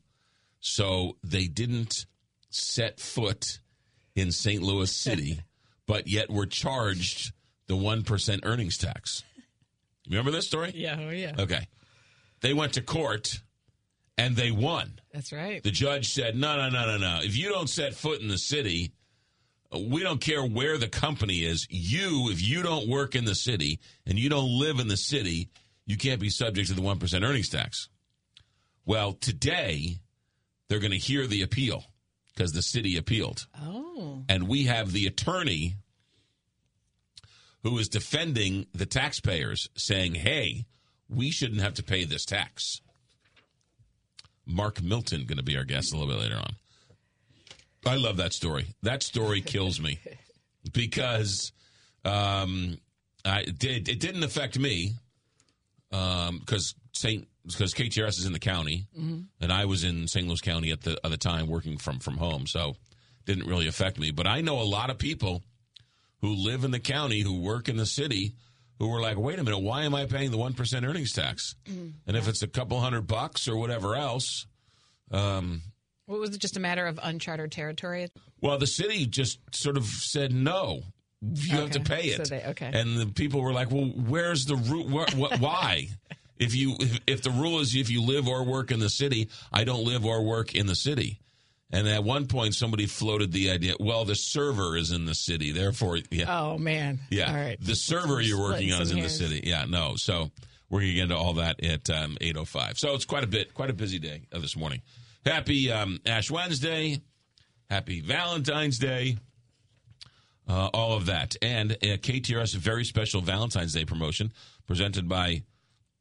So 0.59 1.17
they 1.23 1.47
didn't 1.47 2.05
set 2.49 2.99
foot 2.99 3.59
in 4.15 4.31
St. 4.31 4.61
Louis 4.61 4.91
City, 4.91 5.41
but 5.87 6.07
yet 6.07 6.29
were 6.29 6.45
charged 6.45 7.33
the 7.67 7.75
1% 7.75 8.39
earnings 8.43 8.77
tax. 8.77 9.23
Remember 10.09 10.31
this 10.31 10.47
story? 10.47 10.71
Yeah, 10.73 10.97
oh 10.99 11.09
yeah. 11.09 11.33
Okay. 11.37 11.67
They 12.41 12.53
went 12.53 12.73
to 12.73 12.81
court 12.81 13.41
and 14.17 14.35
they 14.35 14.51
won. 14.51 14.99
That's 15.13 15.31
right. 15.31 15.61
The 15.61 15.71
judge 15.71 16.13
said, 16.13 16.35
no, 16.35 16.55
no, 16.55 16.69
no, 16.69 16.85
no, 16.85 16.97
no. 16.97 17.19
If 17.21 17.37
you 17.37 17.49
don't 17.49 17.69
set 17.69 17.93
foot 17.93 18.21
in 18.21 18.27
the 18.27 18.37
city, 18.37 18.93
we 19.71 20.01
don't 20.01 20.21
care 20.21 20.43
where 20.43 20.77
the 20.77 20.87
company 20.87 21.43
is. 21.43 21.67
You, 21.69 22.29
if 22.31 22.47
you 22.47 22.63
don't 22.63 22.87
work 22.87 23.15
in 23.15 23.25
the 23.25 23.35
city 23.35 23.79
and 24.05 24.17
you 24.17 24.29
don't 24.29 24.59
live 24.59 24.79
in 24.79 24.87
the 24.87 24.97
city, 24.97 25.49
you 25.85 25.97
can't 25.97 26.19
be 26.19 26.29
subject 26.29 26.69
to 26.69 26.73
the 26.73 26.81
1% 26.81 27.23
earnings 27.23 27.49
tax. 27.49 27.89
Well, 28.85 29.13
today, 29.13 29.97
they're 30.69 30.79
going 30.79 30.91
to 30.91 30.97
hear 30.97 31.27
the 31.27 31.41
appeal 31.41 31.85
because 32.33 32.51
the 32.51 32.61
city 32.61 32.97
appealed. 32.97 33.47
Oh. 33.59 34.23
And 34.29 34.47
we 34.47 34.65
have 34.65 34.91
the 34.91 35.07
attorney 35.07 35.75
who 37.63 37.77
is 37.79 37.89
defending 37.89 38.67
the 38.73 38.85
taxpayers 38.85 39.69
saying, 39.75 40.15
hey, 40.15 40.65
we 41.09 41.31
shouldn't 41.31 41.61
have 41.61 41.73
to 41.75 41.83
pay 41.83 42.05
this 42.05 42.25
tax. 42.25 42.81
Mark 44.45 44.81
Milton 44.81 45.25
going 45.25 45.37
to 45.37 45.43
be 45.43 45.57
our 45.57 45.63
guest 45.63 45.93
a 45.93 45.97
little 45.97 46.13
bit 46.13 46.21
later 46.21 46.37
on. 46.37 46.55
I 47.85 47.95
love 47.95 48.17
that 48.17 48.33
story. 48.33 48.67
That 48.83 49.03
story 49.03 49.41
kills 49.41 49.79
me 49.79 49.99
because 50.73 51.51
um, 52.03 52.77
I, 53.25 53.41
it, 53.41 53.57
did, 53.57 53.89
it 53.89 53.99
didn't 53.99 54.23
affect 54.23 54.59
me 54.59 54.93
because 55.89 56.75
St. 56.93 57.27
because 57.53 57.73
KTRS 57.73 58.19
is 58.19 58.25
in 58.25 58.33
the 58.33 58.39
county 58.39 58.87
and 58.95 59.51
I 59.51 59.65
was 59.65 59.83
in 59.83 60.07
St. 60.07 60.27
Louis 60.27 60.41
County 60.41 60.71
at 60.71 60.81
the 60.81 60.99
at 61.03 61.11
the 61.11 61.17
time 61.17 61.47
working 61.47 61.77
from 61.77 61.99
from 61.99 62.17
home, 62.17 62.45
so 62.47 62.75
didn't 63.25 63.47
really 63.47 63.67
affect 63.67 63.99
me. 63.99 64.11
But 64.11 64.27
I 64.27 64.41
know 64.41 64.59
a 64.61 64.63
lot 64.63 64.89
of 64.89 64.97
people 64.97 65.43
who 66.21 66.33
live 66.33 66.63
in 66.63 66.71
the 66.71 66.79
county 66.79 67.21
who 67.21 67.41
work 67.41 67.69
in 67.69 67.77
the 67.77 67.85
city 67.85 68.33
who 68.79 68.87
were 68.89 69.01
like, 69.01 69.17
wait 69.17 69.39
a 69.39 69.43
minute, 69.43 69.59
why 69.59 69.83
am 69.83 69.93
I 69.95 70.05
paying 70.05 70.31
the 70.31 70.37
one 70.37 70.53
percent 70.53 70.85
earnings 70.85 71.11
tax? 71.13 71.55
And 71.67 72.15
if 72.17 72.27
it's 72.27 72.43
a 72.43 72.47
couple 72.47 72.79
hundred 72.79 73.07
bucks 73.07 73.47
or 73.47 73.57
whatever 73.57 73.95
else, 73.95 74.45
um, 75.11 75.61
What 76.05 76.19
was 76.19 76.35
it? 76.35 76.39
Just 76.39 76.57
a 76.57 76.59
matter 76.59 76.85
of 76.85 76.99
uncharted 77.01 77.51
territory? 77.51 78.09
well, 78.41 78.57
the 78.57 78.67
city 78.67 79.05
just 79.07 79.39
sort 79.55 79.77
of 79.77 79.85
said 79.85 80.31
no. 80.33 80.81
You 81.21 81.55
have 81.57 81.71
to 81.71 81.79
pay 81.79 82.03
it. 82.09 82.27
So 82.27 82.35
they- 82.35 82.43
okay. 82.51 82.69
And 82.71 82.97
the 82.97 83.07
people 83.07 83.41
were 83.41 83.51
like, 83.51 83.71
"Well, 83.71 83.85
where's 83.85 84.45
the 84.45 84.55
root? 84.55 84.87
What, 84.87 85.15
what, 85.15 85.39
why? 85.39 85.87
if 86.39 86.55
you 86.55 86.75
if, 86.79 86.99
if 87.07 87.21
the 87.21 87.31
rule 87.31 87.59
is 87.59 87.75
if 87.75 87.89
you 87.89 88.01
live 88.01 88.27
or 88.27 88.43
work 88.43 88.71
in 88.71 88.79
the 88.79 88.89
city, 88.89 89.29
I 89.51 89.63
don't 89.63 89.83
live 89.83 90.05
or 90.05 90.23
work 90.23 90.55
in 90.55 90.67
the 90.67 90.75
city." 90.75 91.19
And 91.69 91.87
at 91.87 92.03
one 92.03 92.27
point, 92.27 92.55
somebody 92.55 92.85
floated 92.85 93.33
the 93.33 93.51
idea, 93.51 93.75
well, 93.79 94.05
the 94.05 94.15
server 94.15 94.77
is 94.77 94.91
in 94.91 95.05
the 95.05 95.13
city. 95.13 95.51
Therefore, 95.51 95.97
yeah. 96.09 96.25
Oh, 96.29 96.57
man. 96.57 96.99
Yeah. 97.09 97.29
All 97.29 97.35
right. 97.35 97.57
The 97.59 97.75
server 97.75 98.21
you're 98.21 98.39
working 98.39 98.71
on 98.71 98.81
is 98.81 98.91
in 98.91 99.01
the 99.01 99.09
city. 99.09 99.41
Yeah, 99.43 99.65
no. 99.67 99.95
So 99.97 100.31
we're 100.69 100.79
going 100.79 100.91
to 100.91 100.95
get 100.95 101.03
into 101.03 101.17
all 101.17 101.33
that 101.33 101.61
at 101.63 101.89
um, 101.89 102.17
8.05. 102.21 102.77
So 102.77 102.93
it's 102.93 103.03
quite 103.03 103.25
a 103.25 103.27
bit, 103.27 103.53
quite 103.53 103.69
a 103.69 103.73
busy 103.73 103.99
day 103.99 104.27
uh, 104.31 104.39
this 104.39 104.55
morning. 104.55 104.81
Happy 105.25 105.69
um, 105.69 105.99
Ash 106.05 106.31
Wednesday. 106.31 107.01
Happy 107.69 107.99
Valentine's 107.99 108.79
Day. 108.79 109.17
Uh, 110.47 110.69
all 110.73 110.93
of 110.95 111.07
that. 111.07 111.35
And 111.41 111.73
a 111.73 111.97
KTRS 111.97 112.55
very 112.55 112.85
special 112.85 113.19
Valentine's 113.19 113.73
Day 113.73 113.83
promotion 113.83 114.31
presented 114.67 115.09
by 115.09 115.43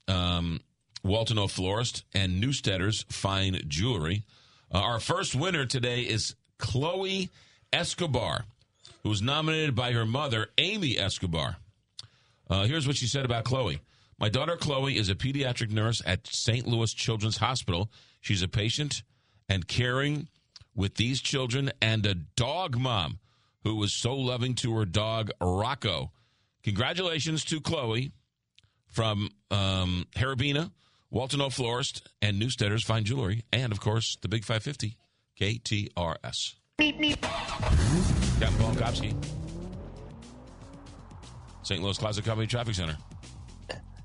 um, 0.08 0.60
Walter 1.02 1.34
Knoll 1.34 1.48
Florist 1.48 2.04
and 2.14 2.42
Neustaedter's 2.42 3.04
Fine 3.10 3.62
Jewelry. 3.68 4.24
Uh, 4.72 4.78
our 4.78 5.00
first 5.00 5.34
winner 5.34 5.66
today 5.66 6.00
is 6.02 6.34
Chloe 6.58 7.30
Escobar, 7.72 8.44
who 9.02 9.08
was 9.08 9.22
nominated 9.22 9.74
by 9.74 9.92
her 9.92 10.06
mother, 10.06 10.48
Amy 10.58 10.98
Escobar. 10.98 11.56
Uh, 12.48 12.64
here's 12.64 12.86
what 12.86 12.96
she 12.96 13.06
said 13.06 13.24
about 13.24 13.44
Chloe. 13.44 13.80
My 14.18 14.28
daughter 14.28 14.56
Chloe 14.56 14.96
is 14.96 15.08
a 15.08 15.14
pediatric 15.14 15.70
nurse 15.70 16.02
at 16.06 16.26
St. 16.26 16.66
Louis 16.66 16.92
Children's 16.92 17.36
Hospital. 17.36 17.90
She's 18.20 18.42
a 18.42 18.48
patient 18.48 19.02
and 19.48 19.68
caring 19.68 20.28
with 20.74 20.94
these 20.94 21.20
children 21.20 21.70
and 21.80 22.04
a 22.06 22.14
dog 22.14 22.76
mom 22.78 23.18
who 23.62 23.76
was 23.76 23.92
so 23.92 24.14
loving 24.14 24.54
to 24.54 24.76
her 24.76 24.84
dog 24.84 25.30
Rocco. 25.40 26.12
Congratulations 26.62 27.44
to 27.44 27.60
Chloe 27.60 28.12
from 28.96 29.28
um, 29.50 30.06
Herbaria, 30.16 30.70
Walter 31.10 31.36
Knoll 31.36 31.50
Florist, 31.50 32.08
and 32.22 32.40
Neustaedter's 32.40 32.82
Fine 32.82 33.04
Jewelry, 33.04 33.44
and 33.52 33.70
of 33.70 33.78
course 33.78 34.16
the 34.22 34.28
Big 34.28 34.42
550 34.42 34.96
KTRS. 35.38 36.54
Captain 36.78 38.58
Paul 38.58 38.74
Kopsky, 38.74 39.14
St. 41.62 41.82
Louis 41.82 41.98
Closet 41.98 42.24
Company 42.24 42.46
Traffic 42.46 42.74
Center. 42.74 42.96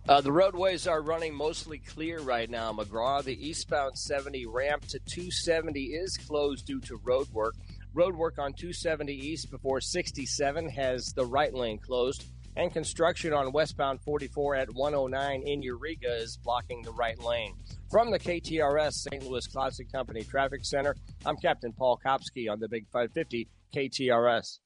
Uh, 0.09 0.19
the 0.19 0.31
roadways 0.31 0.87
are 0.87 1.01
running 1.01 1.33
mostly 1.33 1.77
clear 1.77 2.19
right 2.19 2.49
now. 2.49 2.73
McGraw, 2.73 3.23
the 3.23 3.47
eastbound 3.47 3.97
70 3.97 4.45
ramp 4.47 4.81
to 4.87 4.99
270 4.99 5.83
is 5.83 6.17
closed 6.17 6.65
due 6.65 6.81
to 6.81 6.97
road 6.97 7.29
work. 7.31 7.55
Road 7.93 8.15
work 8.15 8.39
on 8.39 8.51
270 8.51 9.13
east 9.13 9.49
before 9.51 9.79
67 9.79 10.67
has 10.69 11.13
the 11.15 11.25
right 11.25 11.53
lane 11.53 11.77
closed. 11.77 12.25
And 12.55 12.73
construction 12.73 13.33
on 13.33 13.51
westbound 13.53 14.01
44 14.01 14.55
at 14.55 14.73
109 14.73 15.43
in 15.47 15.61
Eureka 15.61 16.13
is 16.13 16.37
blocking 16.37 16.81
the 16.81 16.91
right 16.91 17.17
lane. 17.19 17.55
From 17.89 18.11
the 18.11 18.19
KTRS 18.19 18.93
St. 18.93 19.25
Louis 19.25 19.47
Closet 19.47 19.91
Company 19.91 20.23
Traffic 20.23 20.65
Center, 20.65 20.95
I'm 21.25 21.37
Captain 21.37 21.71
Paul 21.71 21.99
Kopsky 22.05 22.51
on 22.51 22.59
the 22.59 22.67
Big 22.67 22.85
550 22.91 23.47
KTRS. 23.73 24.59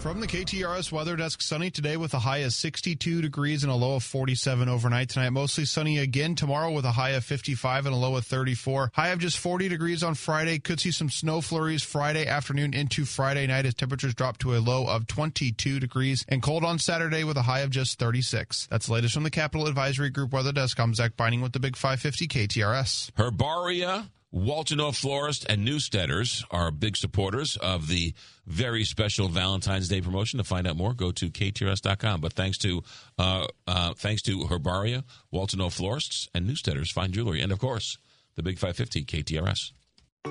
From 0.00 0.18
the 0.18 0.26
KTRS 0.26 0.90
weather 0.90 1.14
desk, 1.14 1.42
sunny 1.42 1.70
today 1.70 1.98
with 1.98 2.14
a 2.14 2.18
high 2.20 2.38
of 2.38 2.54
62 2.54 3.20
degrees 3.20 3.64
and 3.64 3.70
a 3.70 3.74
low 3.74 3.96
of 3.96 4.02
47 4.02 4.66
overnight 4.66 5.10
tonight. 5.10 5.28
Mostly 5.28 5.66
sunny 5.66 5.98
again 5.98 6.34
tomorrow 6.34 6.72
with 6.72 6.86
a 6.86 6.92
high 6.92 7.10
of 7.10 7.24
55 7.24 7.84
and 7.84 7.94
a 7.94 7.98
low 7.98 8.16
of 8.16 8.24
34. 8.24 8.92
High 8.94 9.08
of 9.08 9.18
just 9.18 9.36
40 9.36 9.68
degrees 9.68 10.02
on 10.02 10.14
Friday. 10.14 10.58
Could 10.58 10.80
see 10.80 10.90
some 10.90 11.10
snow 11.10 11.42
flurries 11.42 11.82
Friday 11.82 12.26
afternoon 12.26 12.72
into 12.72 13.04
Friday 13.04 13.46
night 13.46 13.66
as 13.66 13.74
temperatures 13.74 14.14
drop 14.14 14.38
to 14.38 14.56
a 14.56 14.58
low 14.58 14.86
of 14.86 15.06
22 15.06 15.78
degrees 15.78 16.24
and 16.28 16.42
cold 16.42 16.64
on 16.64 16.78
Saturday 16.78 17.22
with 17.22 17.36
a 17.36 17.42
high 17.42 17.60
of 17.60 17.68
just 17.68 17.98
36. 17.98 18.68
That's 18.70 18.86
the 18.86 18.94
latest 18.94 19.12
from 19.12 19.24
the 19.24 19.30
Capital 19.30 19.66
Advisory 19.66 20.08
Group 20.08 20.32
weather 20.32 20.52
desk. 20.52 20.80
I'm 20.80 20.94
Zach 20.94 21.14
Binding 21.18 21.42
with 21.42 21.52
the 21.52 21.60
Big 21.60 21.76
550 21.76 22.26
KTRS. 22.26 23.10
Herbaria, 23.18 24.08
Walter 24.32 24.76
Knoll 24.76 24.92
Florist, 24.92 25.44
and 25.48 25.66
Neustaedter's 25.66 26.44
are 26.50 26.70
big 26.70 26.96
supporters 26.96 27.56
of 27.56 27.88
the 27.88 28.14
very 28.46 28.84
special 28.84 29.28
Valentine's 29.28 29.88
Day 29.88 30.00
promotion. 30.00 30.38
To 30.38 30.44
find 30.44 30.68
out 30.68 30.76
more, 30.76 30.94
go 30.94 31.10
to 31.10 31.30
ktrs.com. 31.30 32.20
But 32.20 32.34
thanks 32.34 32.56
to 32.58 32.82
uh, 33.18 33.46
uh, 33.66 33.94
thanks 33.94 34.22
to 34.22 34.44
Herbaria, 34.44 35.02
Walter 35.30 35.56
Knoll 35.56 35.70
Florists, 35.70 36.28
and 36.34 36.46
Neustaedter's 36.48 36.92
Fine 36.92 37.12
Jewelry, 37.12 37.40
and 37.40 37.50
of 37.50 37.58
course 37.58 37.98
the 38.36 38.42
Big 38.42 38.58
550 38.58 39.04
KTRS. 39.04 39.72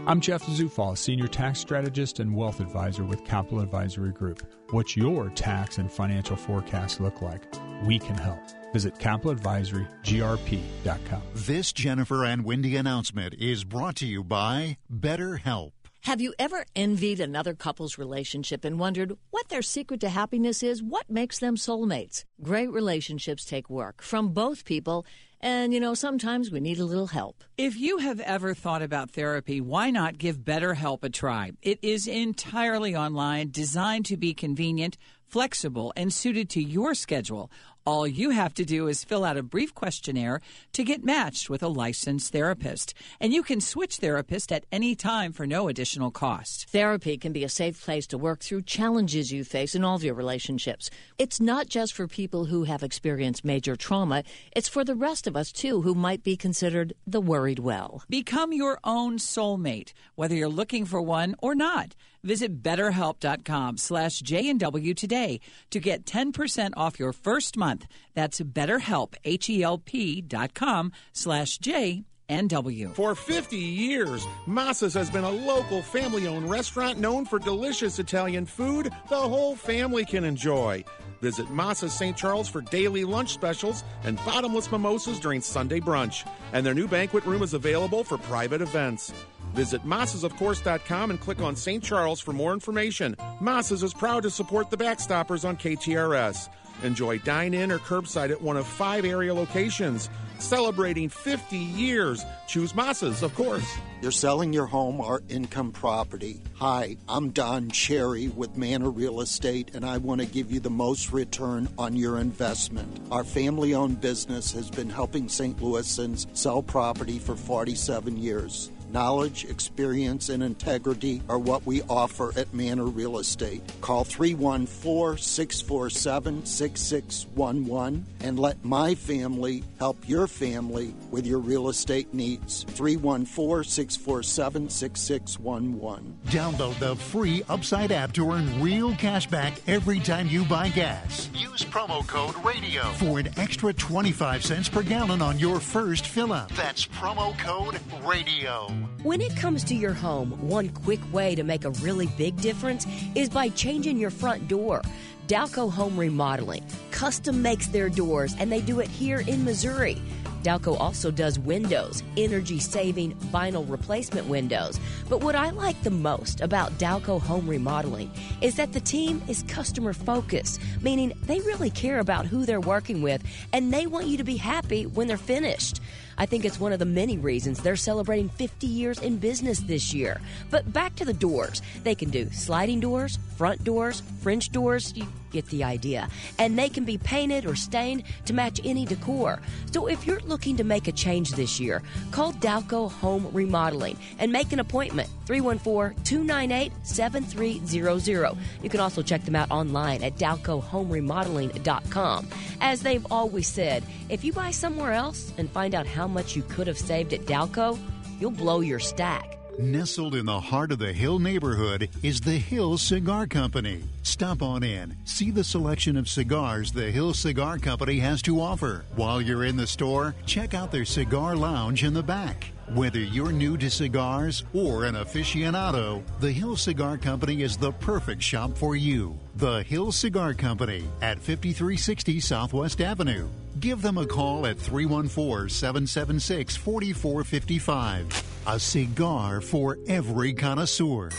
I'm 0.06 0.22
Jeff 0.22 0.46
Zufall, 0.46 0.96
Senior 0.96 1.28
Tax 1.28 1.60
Strategist 1.60 2.20
and 2.20 2.36
Wealth 2.36 2.60
Advisor 2.60 3.04
with 3.04 3.26
Capital 3.26 3.60
Advisory 3.60 4.12
Group. 4.12 4.44
What's 4.70 4.96
your 4.96 5.30
tax 5.32 5.80
and 5.80 5.92
financial 5.92 6.36
forecast 6.36 7.02
look 7.02 7.24
like? 7.24 7.44
We 7.84 7.98
can 7.98 8.16
help. 8.16 8.40
Visit 8.74 8.96
capitaladvisorygrp.com. 8.96 11.22
This 11.34 11.74
Jennifer 11.74 12.26
and 12.26 12.46
Wendy 12.46 12.76
announcement 12.76 13.34
is 13.36 13.64
brought 13.64 13.96
to 13.98 14.06
you 14.06 14.24
by 14.24 14.78
BetterHelp. 14.92 15.72
Have 16.04 16.22
you 16.22 16.34
ever 16.40 16.64
envied 16.78 17.20
another 17.20 17.54
couple's 17.54 17.98
relationship 17.98 18.64
and 18.64 18.80
wondered 18.80 19.12
what 19.32 19.50
their 19.50 19.62
secret 19.62 20.00
to 20.00 20.08
happiness 20.08 20.64
is? 20.64 20.82
What 20.82 21.10
makes 21.10 21.40
them 21.40 21.58
soulmates? 21.58 22.24
Great 22.42 22.72
relationships 22.72 23.44
take 23.44 23.70
work 23.70 24.02
from 24.02 24.30
both 24.30 24.64
people, 24.64 25.06
and 25.42 25.74
you 25.74 25.80
know, 25.82 25.94
sometimes 25.94 26.52
we 26.52 26.62
need 26.62 26.80
a 26.80 26.86
little 26.86 27.08
help. 27.08 27.44
If 27.58 27.78
you 27.78 27.98
have 27.98 28.22
ever 28.22 28.54
thought 28.54 28.82
about 28.82 29.12
therapy, 29.12 29.60
why 29.60 29.92
not 29.92 30.18
give 30.18 30.40
BetterHelp 30.40 31.04
a 31.04 31.10
try? 31.10 31.52
It 31.62 31.80
is 31.82 32.08
entirely 32.08 32.96
online, 32.96 33.52
designed 33.52 34.06
to 34.06 34.16
be 34.16 34.34
convenient, 34.34 34.98
flexible, 35.28 35.92
and 35.98 36.14
suited 36.14 36.50
to 36.52 36.64
your 36.64 36.96
schedule. 36.96 37.52
All 37.90 38.06
you 38.06 38.30
have 38.30 38.54
to 38.54 38.64
do 38.64 38.88
is 38.88 39.04
fill 39.04 39.26
out 39.26 39.36
a 39.36 39.42
brief 39.42 39.74
questionnaire 39.74 40.42
to 40.74 40.84
get 40.84 41.04
matched 41.04 41.50
with 41.50 41.64
a 41.64 41.68
licensed 41.68 42.32
therapist. 42.32 42.94
And 43.20 43.34
you 43.34 43.42
can 43.42 43.60
switch 43.60 43.96
therapist 43.96 44.52
at 44.52 44.68
any 44.72 44.94
time 44.94 45.34
for 45.34 45.48
no 45.48 45.68
additional 45.70 46.12
cost. 46.12 46.70
Therapy 46.70 47.18
can 47.18 47.34
be 47.34 47.44
a 47.44 47.50
safe 47.50 47.84
place 47.84 48.06
to 48.06 48.18
work 48.20 48.42
through 48.42 48.62
challenges 48.62 49.32
you 49.32 49.44
face 49.44 49.74
in 49.74 49.84
all 49.84 49.96
of 49.96 50.04
your 50.04 50.14
relationships. 50.14 50.92
It's 51.18 51.42
not 51.42 51.68
just 51.68 51.96
for 51.96 52.08
people 52.08 52.46
who 52.46 52.66
have 52.66 52.84
experienced 52.84 53.44
major 53.44 53.76
trauma, 53.76 54.24
it's 54.56 54.70
for 54.70 54.84
the 54.84 54.94
rest 54.94 55.26
of 55.26 55.36
us 55.36 55.52
too 55.52 55.82
who 55.82 55.96
might 55.96 56.22
be 56.24 56.38
considered 56.38 56.94
the 57.08 57.20
worried 57.20 57.58
well. 57.58 58.04
Become 58.08 58.54
your 58.54 58.78
own 58.84 59.18
soulmate, 59.18 59.94
whether 60.14 60.36
you're 60.36 60.48
looking 60.48 60.86
for 60.86 61.02
one 61.02 61.34
or 61.42 61.56
not. 61.56 61.96
Visit 62.24 62.62
betterhelp.com 62.62 63.78
slash 63.78 64.22
JW 64.22 64.96
today 64.96 65.40
to 65.70 65.80
get 65.80 66.06
10% 66.06 66.72
off 66.76 67.00
your 67.00 67.14
first 67.14 67.58
month. 67.58 67.86
That's 68.14 68.42
betterhelp, 68.42 69.16
H-E-L-P 69.24 70.22
dot 70.22 70.54
com 70.54 70.92
slash 71.14 71.60
JNW. 71.60 72.94
For 72.94 73.16
50 73.16 73.58
years, 73.58 74.28
Massa's 74.46 74.94
has 74.96 75.10
been 75.10 75.24
a 75.24 75.32
local 75.32 75.82
family 75.82 76.28
owned 76.28 76.50
restaurant 76.50 77.00
known 77.00 77.26
for 77.26 77.40
delicious 77.40 78.00
Italian 78.00 78.46
food 78.46 78.92
the 79.10 79.16
whole 79.16 79.56
family 79.56 80.04
can 80.06 80.24
enjoy. 80.24 80.84
Visit 81.22 81.50
Massa's 81.52 81.94
St. 81.94 82.16
Charles 82.16 82.48
for 82.48 82.62
daily 82.62 83.04
lunch 83.04 83.34
specials 83.34 83.84
and 84.04 84.18
bottomless 84.26 84.72
mimosas 84.72 85.20
during 85.20 85.42
Sunday 85.42 85.80
brunch. 85.80 86.26
And 86.54 86.66
their 86.66 86.74
new 86.74 86.88
banquet 86.88 87.26
room 87.26 87.44
is 87.44 87.54
available 87.54 88.04
for 88.04 88.18
private 88.18 88.62
events. 88.62 89.14
Visit 89.54 89.86
massasofcourse.com 89.86 91.12
and 91.12 91.20
click 91.20 91.42
on 91.42 91.56
St. 91.56 91.84
Charles 91.84 92.20
for 92.20 92.34
more 92.34 92.54
information. 92.54 93.16
Massas 93.42 93.84
is 93.84 93.94
proud 93.94 94.24
to 94.24 94.30
support 94.30 94.70
the 94.70 94.78
Backstoppers 94.78 95.48
on 95.48 95.58
KTRS. 95.58 96.50
Enjoy 96.84 97.18
dine 97.20 97.54
in 97.54 97.72
or 97.72 97.80
curbside 97.80 98.32
at 98.32 98.42
one 98.42 98.56
of 98.56 98.66
five 98.66 99.06
area 99.06 99.34
locations. 99.34 100.10
Celebrating 100.38 101.10
50 101.10 101.58
years. 101.58 102.24
Choose 102.48 102.74
Massas, 102.74 103.24
of 103.24 103.36
course. 103.36 103.70
You're 104.02 104.12
selling 104.12 104.54
your 104.54 104.68
home 104.68 105.02
or 105.02 105.22
income 105.28 105.74
property. 105.74 106.42
Hi, 106.56 106.96
I'm 107.10 107.32
Don 107.32 107.70
Cherry 107.70 108.30
with 108.30 108.56
Manor 108.56 108.90
Real 108.90 109.20
Estate, 109.20 109.76
and 109.76 109.84
I 109.84 109.98
want 109.98 110.22
to 110.22 110.28
give 110.28 110.50
you 110.50 110.62
the 110.62 110.70
most 110.70 111.12
return 111.12 111.68
on 111.78 111.98
your 111.98 112.20
investment. 112.20 113.02
Our 113.12 113.26
family 113.26 113.74
owned 113.74 114.00
business 114.00 114.54
has 114.54 114.70
been 114.70 114.90
helping 114.90 115.28
St. 115.28 115.58
Louisans 115.58 116.26
sell 116.38 116.64
property 116.64 117.20
for 117.20 117.36
47 117.36 118.16
years. 118.16 118.72
Knowledge, 118.92 119.46
experience, 119.46 120.30
and 120.30 120.42
integrity 120.42 121.22
are 121.30 121.38
what 121.38 121.66
we 121.66 121.84
offer 121.84 122.32
at 122.38 122.52
Manor 122.54 122.86
Real 122.86 123.20
Estate. 123.20 123.62
Call 123.82 124.04
314 124.04 125.22
647 125.22 126.46
6611 126.46 128.06
and 128.22 128.40
let 128.40 128.64
my 128.66 128.96
family 128.96 129.64
help 129.78 129.98
your 130.08 130.26
family 130.26 130.94
with 131.12 131.26
your 131.26 131.40
real 131.40 131.70
estate 131.70 132.14
needs. 132.14 132.64
314 132.70 133.64
647 133.64 134.70
6611. 134.70 136.18
Download 136.28 136.80
the 136.80 136.96
free 136.96 137.44
Upside 137.48 137.92
app 137.92 138.12
to 138.14 138.32
earn 138.32 138.62
real 138.62 138.96
cash 138.96 139.28
back 139.28 139.54
every 139.68 140.00
time 140.00 140.28
you 140.28 140.46
buy 140.46 140.70
gas. 140.70 141.30
Use 141.34 141.64
promo 141.64 142.06
code 142.08 142.36
RADIO 142.44 142.84
for 142.94 143.20
an 143.20 143.30
extra 143.38 143.72
25 143.72 144.44
cents 144.44 144.70
per 144.70 144.82
gallon 144.82 145.22
on 145.22 145.38
your 145.38 145.60
first 145.60 146.08
fill 146.08 146.34
up. 146.34 146.50
That's 146.54 146.86
promo 146.88 147.38
code 147.38 147.80
RADIO. 148.04 148.79
When 149.04 149.22
it 149.22 149.36
comes 149.36 149.64
to 149.66 149.76
your 149.76 149.94
home, 149.94 150.32
one 150.48 150.70
quick 150.70 151.00
way 151.12 151.36
to 151.36 151.44
make 151.44 151.66
a 151.66 151.72
really 151.72 152.08
big 152.18 152.36
difference 152.42 152.86
is 153.16 153.30
by 153.30 153.50
changing 153.50 153.98
your 153.98 154.10
front 154.10 154.48
door. 154.48 154.82
Dalco 155.28 155.72
Home 155.72 155.98
Remodeling 155.98 156.66
custom 156.92 157.42
makes 157.42 157.68
their 157.68 157.88
doors, 157.88 158.36
and 158.40 158.52
they 158.52 158.60
do 158.62 158.80
it 158.80 158.90
here 158.90 159.20
in 159.22 159.46
Missouri. 159.46 160.02
Dalco 160.44 160.80
also 160.80 161.12
does 161.12 161.38
windows, 161.38 162.02
energy 162.18 162.60
saving 162.60 163.14
vinyl 163.16 163.70
replacement 163.70 164.28
windows. 164.28 164.80
But 165.10 165.22
what 165.24 165.36
I 165.36 165.50
like 165.50 165.82
the 165.84 165.92
most 165.92 166.42
about 166.42 166.72
Dalco 166.74 167.22
Home 167.22 167.48
Remodeling 167.48 168.12
is 168.42 168.56
that 168.56 168.74
the 168.74 168.80
team 168.80 169.22
is 169.28 169.44
customer 169.44 169.94
focused, 169.94 170.62
meaning 170.82 171.14
they 171.24 171.40
really 171.42 171.70
care 171.70 172.00
about 172.00 172.26
who 172.26 172.46
they're 172.46 172.62
working 172.62 173.02
with 173.02 173.22
and 173.54 173.74
they 173.74 173.86
want 173.86 174.08
you 174.08 174.18
to 174.18 174.24
be 174.24 174.38
happy 174.38 174.86
when 174.86 175.08
they're 175.08 175.18
finished. 175.18 175.82
I 176.20 176.26
think 176.26 176.46
it's 176.46 176.60
one 176.60 176.74
of 176.74 176.80
the 176.80 176.86
many 176.86 177.18
reasons 177.18 177.62
they're 177.62 177.76
celebrating 177.76 178.30
50 178.30 178.68
years 178.68 179.00
in 179.00 179.18
business 179.18 179.60
this 179.62 179.94
year. 179.94 180.20
But 180.52 180.72
back 180.72 180.96
to 180.98 181.06
the 181.06 181.14
doors. 181.14 181.62
They 181.84 181.96
can 181.96 182.10
do 182.10 182.30
sliding 182.32 182.82
doors, 182.82 183.18
front 183.38 183.64
doors, 183.64 184.04
French 184.22 184.52
doors, 184.52 184.94
you 184.96 185.08
get 185.32 185.46
the 185.48 185.64
idea. 185.64 186.10
And 186.38 186.56
they 186.58 186.70
can 186.70 186.86
be 186.86 186.98
painted 186.98 187.46
or 187.46 187.56
stained 187.56 188.04
to 188.26 188.34
match 188.34 188.60
any 188.64 188.86
decor. 188.86 189.42
So 189.72 189.88
if 189.88 190.06
you're 190.06 190.20
looking 190.22 190.58
to 190.58 190.64
make 190.64 190.88
a 190.88 190.92
change 190.92 191.32
this 191.32 191.60
year, 191.60 191.82
call 192.12 192.34
Dalco 192.34 192.92
Home 192.92 193.28
Remodeling 193.32 193.98
and 194.18 194.32
make 194.32 194.52
an 194.52 194.60
appointment 194.60 195.10
314 195.26 196.04
298 196.04 196.72
7300. 196.84 198.38
You 198.64 198.70
can 198.70 198.80
also 198.80 199.02
check 199.02 199.24
them 199.24 199.36
out 199.36 199.50
online 199.52 200.04
at 200.04 200.16
dalcohomeremodeling.com. 200.16 202.28
As 202.62 202.82
they've 202.82 203.06
always 203.12 203.48
said, 203.48 203.84
if 204.10 204.24
you 204.24 204.34
buy 204.34 204.52
somewhere 204.52 204.94
else 204.94 205.34
and 205.38 205.50
find 205.52 205.76
out 205.76 205.88
how 205.88 206.08
much 206.10 206.36
you 206.36 206.44
could 206.44 206.68
have 206.68 206.78
saved 206.78 207.14
at 207.14 207.22
Dalco, 207.22 207.80
you'll 208.20 208.32
blow 208.32 208.60
your 208.60 208.80
stack. 208.80 209.38
Nestled 209.60 210.16
in 210.16 210.26
the 210.26 210.40
heart 210.40 210.72
of 210.72 210.80
the 210.80 210.94
Hill 210.94 211.20
neighborhood 211.20 211.90
is 212.02 212.22
the 212.22 212.38
Hill 212.38 212.78
Cigar 212.78 213.28
Company. 213.28 213.84
Stop 214.04 214.42
on 214.42 214.64
in, 214.64 214.96
see 215.04 215.32
the 215.32 215.44
selection 215.44 215.98
of 215.98 216.08
cigars 216.08 216.72
the 216.72 216.90
Hill 216.90 217.14
Cigar 217.14 217.58
Company 217.58 218.00
has 218.00 218.22
to 218.22 218.40
offer. 218.40 218.86
While 218.96 219.22
you're 219.22 219.44
in 219.44 219.58
the 219.58 219.68
store, 219.68 220.16
check 220.26 220.54
out 220.54 220.72
their 220.72 220.86
cigar 220.86 221.36
lounge 221.36 221.84
in 221.84 221.94
the 221.94 222.02
back. 222.04 222.52
Whether 222.74 223.00
you're 223.00 223.32
new 223.32 223.58
to 223.58 223.68
cigars 223.68 224.44
or 224.54 224.86
an 224.86 224.94
aficionado, 224.94 226.04
the 226.20 226.32
Hill 226.32 226.56
Cigar 226.56 227.00
Company 227.00 227.42
is 227.42 227.58
the 227.58 227.72
perfect 227.72 228.22
shop 228.22 228.56
for 228.56 228.76
you. 228.76 229.18
The 229.38 229.64
Hill 229.64 229.92
Cigar 229.92 230.36
Company 230.36 230.84
at 231.02 231.18
5360 231.18 232.20
Southwest 232.20 232.80
Avenue. 232.80 233.28
Give 233.60 233.82
them 233.82 233.98
a 233.98 234.06
call 234.06 234.46
at 234.46 234.60
314 234.60 235.50
776 235.50 236.56
4455. 236.58 238.44
A 238.46 238.60
cigar 238.60 239.42
for 239.42 239.80
every 239.88 240.32
connoisseur. 240.32 241.10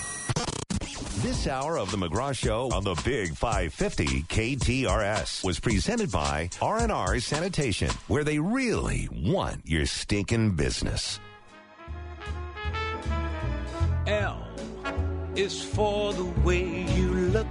This 1.22 1.48
hour 1.48 1.80
of 1.80 1.90
the 1.90 1.96
McGraw 1.96 2.32
Show 2.32 2.70
on 2.72 2.84
the 2.84 2.94
Big 3.04 3.34
550 3.34 4.22
KTRS 4.22 5.44
was 5.44 5.58
presented 5.58 6.12
by 6.12 6.48
R&R 6.62 7.18
Sanitation, 7.18 7.90
where 8.06 8.22
they 8.22 8.38
really 8.38 9.08
want 9.12 9.62
your 9.64 9.84
stinking 9.86 10.52
business. 10.52 11.18
L 14.06 14.46
is 15.36 15.62
for 15.62 16.12
the 16.12 16.24
way 16.44 16.84
you 16.94 17.14
look 17.36 17.46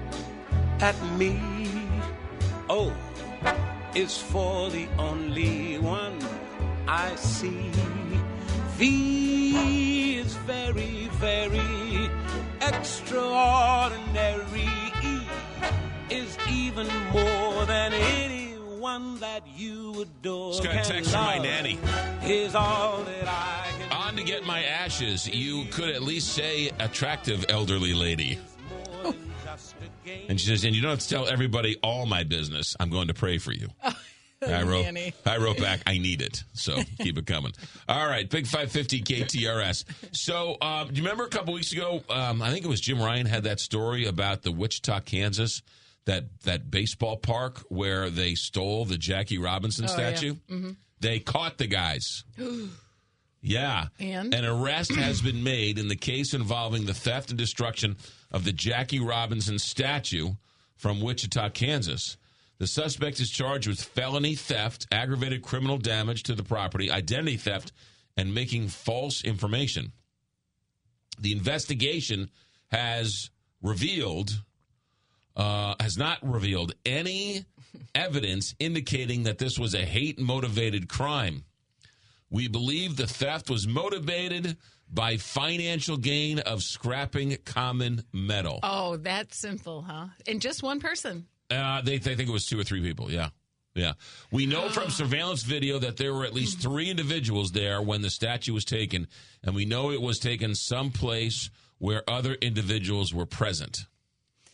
at 0.80 0.96
me. 1.18 1.40
O 2.70 2.94
is 3.96 4.18
for 4.18 4.70
the 4.70 4.88
only 4.98 5.80
one 5.80 6.20
I 6.88 7.16
see. 7.16 7.72
V 8.78 10.18
is 10.18 10.36
very, 10.46 11.10
very 11.14 12.10
extraordinary. 12.62 14.70
E 15.04 15.22
is 16.10 16.38
even 16.50 16.88
more 17.12 17.66
than 17.66 17.94
anyone 18.80 19.20
that 19.20 19.44
you 19.56 20.02
adore. 20.02 20.54
Just 20.54 20.64
got 20.64 20.74
a 20.74 20.90
text 20.90 21.12
from 21.12 21.26
my 21.26 21.38
nanny. 21.38 21.78
Is 22.24 22.56
all 22.56 23.04
that 23.04 23.28
I 23.28 23.68
can 23.78 23.92
On 23.92 24.16
to 24.16 24.24
get 24.24 24.46
my 24.46 24.64
ashes. 24.64 25.28
You 25.28 25.66
could 25.66 25.90
at 25.90 26.02
least 26.02 26.34
say 26.34 26.72
attractive 26.80 27.46
elderly 27.50 27.94
lady. 27.94 28.40
And 30.28 30.40
she 30.40 30.48
says, 30.48 30.64
and 30.64 30.76
you 30.76 30.82
don't 30.82 30.92
have 30.92 31.00
to 31.00 31.10
tell 31.10 31.28
everybody 31.28 31.78
all 31.84 32.06
my 32.06 32.24
business. 32.24 32.76
I'm 32.80 32.90
going 32.90 33.08
to 33.10 33.14
pray 33.14 33.38
for 33.38 33.52
you. 33.52 33.68
I 34.42 34.64
wrote, 34.64 34.86
Nanny. 34.86 35.14
I 35.26 35.38
wrote 35.38 35.58
back, 35.58 35.82
I 35.86 35.98
need 35.98 36.22
it. 36.22 36.44
So 36.54 36.80
keep 37.00 37.18
it 37.18 37.26
coming. 37.26 37.52
All 37.90 38.08
right, 38.08 38.30
Big 38.30 38.48
550 38.48 39.02
KTRS. 39.02 39.84
So, 40.16 40.56
uh, 40.62 40.86
do 40.86 40.94
you 40.94 41.04
remember 41.04 41.26
a 41.26 41.30
couple 41.30 41.54
weeks 41.54 41.74
ago? 41.74 42.02
Um, 42.10 42.42
I 42.42 42.50
think 42.50 42.64
it 42.64 42.70
was 42.70 42.80
Jim 42.80 43.02
Ryan 43.02 43.26
had 43.26 43.44
that 43.44 43.60
story 43.60 44.06
about 44.06 44.44
the 44.44 44.54
Wichita, 44.54 45.02
Kansas, 45.02 45.62
that, 46.06 46.26
that 46.44 46.72
baseball 46.72 47.18
park 47.18 47.60
where 47.70 48.10
they 48.10 48.34
stole 48.36 48.86
the 48.86 48.98
Jackie 48.98 49.38
Robinson 49.38 49.86
Oh, 49.86 49.88
yeah. 49.90 49.94
statue. 50.16 50.36
Mhm. 50.50 50.76
They 51.00 51.20
caught 51.20 51.58
the 51.58 51.68
guys. 51.68 52.24
Yeah. 53.42 53.88
And? 54.00 54.34
An 54.34 54.44
arrest 54.44 54.94
has 54.96 55.22
been 55.22 55.44
made 55.46 55.80
in 55.80 55.88
the 55.88 55.96
case 55.96 56.34
involving 56.34 56.86
the 56.86 56.94
theft 56.94 57.30
and 57.30 57.38
destruction 57.40 57.96
of 58.32 58.44
the 58.44 58.52
Jackie 58.52 59.00
Robinson 59.00 59.60
statue 59.60 60.32
from 60.76 61.00
Wichita, 61.00 61.50
Kansas. 61.52 62.18
The 62.58 62.68
suspect 62.68 63.22
is 63.22 63.30
charged 63.30 63.66
with 63.68 63.82
felony 63.82 64.36
theft, 64.36 64.88
aggravated 64.92 65.42
criminal 65.42 65.78
damage 65.78 66.24
to 66.24 66.36
the 66.36 66.44
property, 66.44 66.92
identity 66.92 67.38
theft, 67.38 67.72
and 68.18 68.34
making 68.34 68.68
false 68.68 69.24
information. 69.24 69.94
The 71.18 71.32
investigation 71.32 72.30
has 72.72 73.30
revealed, 73.62 74.32
uh, 75.40 75.74
has 75.80 75.98
not 75.98 76.18
revealed 76.22 76.74
any 76.86 77.46
evidence 77.96 78.54
indicating 78.60 79.24
that 79.24 79.38
this 79.38 79.58
was 79.58 79.74
a 79.74 79.86
hate 79.86 80.20
motivated 80.20 80.90
crime. 80.90 81.46
We 82.30 82.50
believe 82.50 82.98
the 82.98 83.08
theft 83.08 83.50
was 83.50 83.66
motivated 83.66 84.58
by 84.92 85.16
financial 85.18 85.96
gain 85.98 86.40
of 86.40 86.62
scrapping 86.62 87.38
common 87.46 88.04
metal. 88.12 88.60
Oh, 88.64 88.98
that's 88.98 89.38
simple, 89.38 89.82
huh? 89.82 90.08
And 90.28 90.42
just 90.42 90.62
one 90.62 90.82
person. 90.82 91.26
Uh, 91.50 91.82
they, 91.82 91.98
they 92.00 92.16
think 92.16 92.30
it 92.30 92.34
was 92.34 92.46
two 92.46 92.60
or 92.60 92.64
three 92.66 92.82
people. 92.82 93.10
Yeah. 93.10 93.30
Yeah. 93.76 93.94
We 94.32 94.46
know 94.46 94.70
from 94.70 94.90
surveillance 94.90 95.44
video 95.44 95.80
that 95.80 95.96
there 95.96 96.14
were 96.14 96.26
at 96.26 96.34
least 96.34 96.60
three 96.60 96.90
individuals 96.90 97.52
there 97.52 97.82
when 97.82 98.02
the 98.02 98.10
statue 98.10 98.54
was 98.54 98.66
taken, 98.66 99.08
and 99.42 99.56
we 99.56 99.64
know 99.64 99.92
it 99.92 100.02
was 100.02 100.20
taken 100.20 100.54
someplace 100.54 101.50
where 101.78 102.04
other 102.10 102.34
individuals 102.34 103.14
were 103.14 103.26
present. 103.26 103.86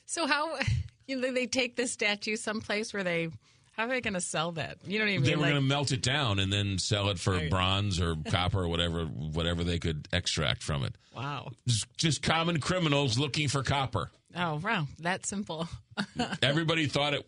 So 0.05 0.27
how 0.27 0.57
you 1.07 1.19
know, 1.19 1.31
they 1.33 1.47
take 1.47 1.75
this 1.75 1.91
statue 1.91 2.35
someplace 2.35 2.93
where 2.93 3.03
they 3.03 3.29
how 3.73 3.83
are 3.83 3.89
they 3.89 3.99
going 4.01 4.13
to 4.13 4.21
sell 4.21 4.53
that? 4.53 4.77
You 4.85 4.99
don't 4.99 5.09
even 5.09 5.23
They 5.23 5.35
were 5.35 5.41
like 5.41 5.51
going 5.51 5.61
to 5.61 5.67
melt 5.67 5.91
it 5.91 6.01
down 6.01 6.39
and 6.39 6.51
then 6.51 6.77
sell 6.79 7.09
it 7.09 7.19
for 7.19 7.39
bronze 7.49 7.99
or 7.99 8.15
copper 8.29 8.61
or 8.63 8.67
whatever 8.69 9.03
whatever 9.05 9.63
they 9.63 9.79
could 9.79 10.07
extract 10.13 10.63
from 10.63 10.83
it. 10.83 10.95
wow. 11.15 11.49
Just, 11.67 11.97
just 11.97 12.21
common 12.21 12.59
criminals 12.61 13.19
looking 13.19 13.47
for 13.49 13.63
copper. 13.63 14.09
Oh 14.37 14.59
wow, 14.63 14.87
that 14.99 15.25
simple. 15.25 15.67
Everybody 16.41 16.87
thought 16.87 17.13
it. 17.13 17.27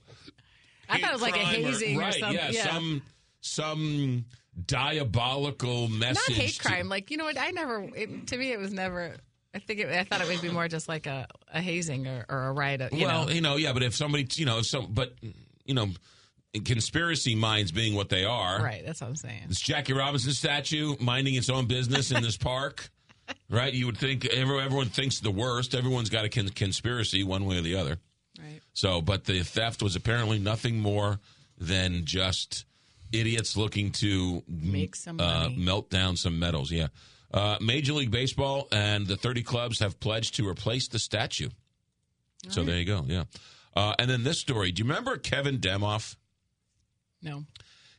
I 0.90 1.00
thought 1.00 1.10
it 1.10 1.13
was 1.13 1.22
like 1.22 1.38
a 1.38 1.42
or- 1.42 1.46
hazing 1.46 1.98
or, 1.98 2.02
right, 2.02 2.13
something. 2.13 2.40
Yeah, 2.52 2.72
some 2.72 3.02
some 3.40 4.26
diabolical 4.66 5.88
message. 5.88 6.30
not 6.30 6.38
hate 6.38 6.54
to- 6.56 6.63
crime. 6.63 6.90
Like 6.90 7.12
you 7.12 7.18
know 7.18 7.26
what? 7.26 7.38
I 7.38 7.52
never. 7.52 7.90
It, 7.96 8.28
to 8.28 8.38
me, 8.38 8.52
it 8.52 8.60
was 8.60 8.74
never. 8.74 9.16
I 9.58 9.60
think 9.60 9.80
it, 9.80 9.89
I 9.89 10.04
thought 10.04 10.22
it 10.22 10.28
would 10.28 10.39
be 10.39 10.52
more 10.52 10.67
just 10.67 10.88
like 10.88 11.08
a, 11.08 11.26
a 11.52 11.60
hazing 11.60 12.06
or, 12.06 12.26
or 12.30 12.43
a 12.50 12.52
riot. 12.54 12.93
You 12.93 13.08
well, 13.08 13.26
know. 13.26 13.32
you 13.32 13.41
know, 13.41 13.56
yeah, 13.56 13.74
but 13.74 13.82
if 13.82 13.96
somebody, 13.96 14.28
you 14.36 14.46
know, 14.46 14.60
if 14.60 14.67
some, 14.67 14.93
but 14.93 15.15
you 15.65 15.74
know, 15.74 15.88
conspiracy 16.63 17.34
minds 17.34 17.72
being 17.72 17.96
what 17.96 18.10
they 18.10 18.24
are, 18.24 18.62
right. 18.62 18.84
That's 18.86 19.02
what 19.02 19.08
I'm 19.08 19.15
saying. 19.15 19.46
This 19.48 19.60
Jackie 19.60 19.93
Robinson 19.93 20.32
statue 20.34 20.96
minding 21.00 21.34
its 21.34 21.50
own 21.50 21.65
business 21.65 22.12
in 22.12 22.22
this 22.22 22.38
park, 22.38 22.91
right? 23.50 23.74
You 23.74 23.88
would 23.88 23.98
think 23.98 24.26
everyone, 24.26 24.63
everyone 24.63 24.89
thinks 24.89 25.22
the 25.22 25.32
worst. 25.32 25.74
Everyone's 25.74 26.12
got 26.12 26.24
a 26.24 26.30
con- 26.30 26.50
conspiracy 26.50 27.24
one 27.24 27.46
way 27.46 27.58
or 27.58 27.62
the 27.62 27.78
other. 27.78 27.98
Right. 28.39 28.62
So, 28.74 29.02
but 29.02 29.26
the 29.26 29.41
theft 29.41 29.82
was 29.82 29.96
apparently 29.96 30.38
nothing 30.38 30.80
more 30.80 31.20
than 31.58 32.06
just 32.06 32.65
idiots 33.12 33.58
looking 33.58 33.89
to 33.89 34.43
Make 34.48 34.96
some 34.96 35.20
uh, 35.20 35.50
melt 35.50 35.89
down 35.89 36.15
some 36.15 36.38
metals. 36.38 36.72
Yeah. 36.72 36.89
Uh, 37.34 37.58
Major 37.60 37.94
League 37.94 38.12
Baseball 38.12 38.68
and 38.72 39.06
the 39.06 39.18
30 39.18 39.44
clubs 39.44 39.80
have 39.80 40.00
pledged 40.00 40.36
to 40.36 40.48
replace 40.48 40.88
the 40.88 41.00
statue. 41.00 41.50
So 42.50 42.63
there 42.63 42.78
you 42.78 42.86
go. 42.86 43.04
Yeah. 43.06 43.24
Uh, 43.76 43.94
and 44.00 44.10
then 44.10 44.24
this 44.24 44.40
story. 44.40 44.72
Do 44.72 44.82
you 44.82 44.88
remember 44.88 45.18
Kevin 45.18 45.60
Demoff? 45.60 46.16
No. 47.22 47.44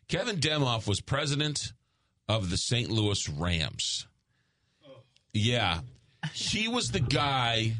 Kevin 0.09 0.37
Demoff 0.37 0.87
was 0.87 1.01
president 1.01 1.73
of 2.29 2.51
the 2.51 2.57
St. 2.57 2.91
Louis 2.91 3.29
Rams. 3.29 4.07
Yeah. 5.33 5.81
He 6.33 6.69
was 6.69 6.91
the 6.91 7.01
guy 7.01 7.75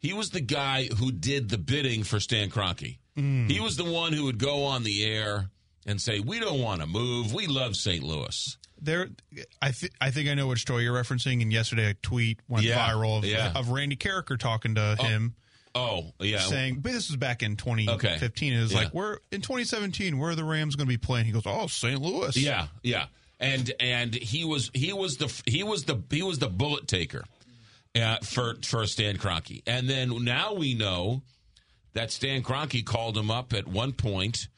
he 0.00 0.14
was 0.14 0.30
the 0.30 0.40
guy 0.40 0.86
who 0.86 1.12
did 1.12 1.50
the 1.50 1.58
bidding 1.58 2.04
for 2.04 2.20
Stan 2.20 2.50
Kroenke. 2.50 2.98
He 3.14 3.60
was 3.60 3.76
the 3.76 3.84
one 3.84 4.14
who 4.14 4.24
would 4.24 4.38
go 4.38 4.64
on 4.64 4.82
the 4.82 5.04
air 5.04 5.50
and 5.84 6.00
say, 6.00 6.20
"We 6.20 6.40
don't 6.40 6.60
want 6.60 6.80
to 6.80 6.86
move. 6.86 7.34
We 7.34 7.46
love 7.46 7.76
St. 7.76 8.02
Louis." 8.02 8.56
There, 8.82 9.08
I 9.60 9.70
th- 9.72 9.92
I 10.00 10.10
think 10.10 10.28
I 10.28 10.34
know 10.34 10.46
which 10.48 10.60
story 10.60 10.84
you're 10.84 10.94
referencing. 10.94 11.42
And 11.42 11.52
yesterday, 11.52 11.90
a 11.90 11.94
tweet 11.94 12.40
went 12.48 12.64
Yeah, 12.64 12.88
viral 12.88 13.18
of, 13.18 13.24
yeah. 13.24 13.52
of 13.54 13.68
Randy 13.70 13.96
Karraker 13.96 14.38
talking 14.38 14.74
to 14.76 14.96
him, 14.98 15.34
Oh, 15.74 16.12
yeah. 16.20 16.40
saying, 16.40 16.80
"But 16.80 16.92
this 16.92 17.08
was 17.08 17.16
back 17.16 17.42
in 17.42 17.56
2015." 17.56 18.52
It 18.52 18.60
was 18.60 18.72
Yeah. 18.72 18.78
like, 18.78 18.94
"We're 18.94 19.18
in 19.30 19.40
2017. 19.42 20.18
Where 20.18 20.30
are 20.30 20.34
the 20.34 20.44
Rams 20.44 20.76
going 20.76 20.86
to 20.86 20.92
be 20.92 20.98
playing?" 20.98 21.26
He 21.26 21.32
goes, 21.32 21.42
"Oh, 21.46 21.66
St. 21.66 22.00
Louis." 22.00 22.36
Yeah, 22.36 22.68
yeah. 22.82 23.06
and 23.38 23.72
and 23.80 24.14
he 24.14 24.44
was 24.44 24.70
he 24.74 24.92
was 24.92 25.16
the 25.16 25.32
he 25.46 25.62
was 25.62 25.84
the 25.84 26.02
he 26.10 26.22
was 26.22 26.38
the 26.38 26.48
bullet 26.48 26.86
taker 26.88 27.24
uh, 27.94 28.16
for 28.22 28.56
for 28.64 28.86
Stan 28.86 29.16
Kroenke, 29.16 29.62
and 29.66 29.88
then 29.88 30.24
now 30.24 30.54
we 30.54 30.74
know 30.74 31.22
that 31.92 32.10
Stan 32.10 32.42
Kroenke 32.42 32.84
called 32.84 33.16
him 33.16 33.30
up 33.30 33.52
at 33.52 33.66
one 33.66 33.92
point 33.92 34.48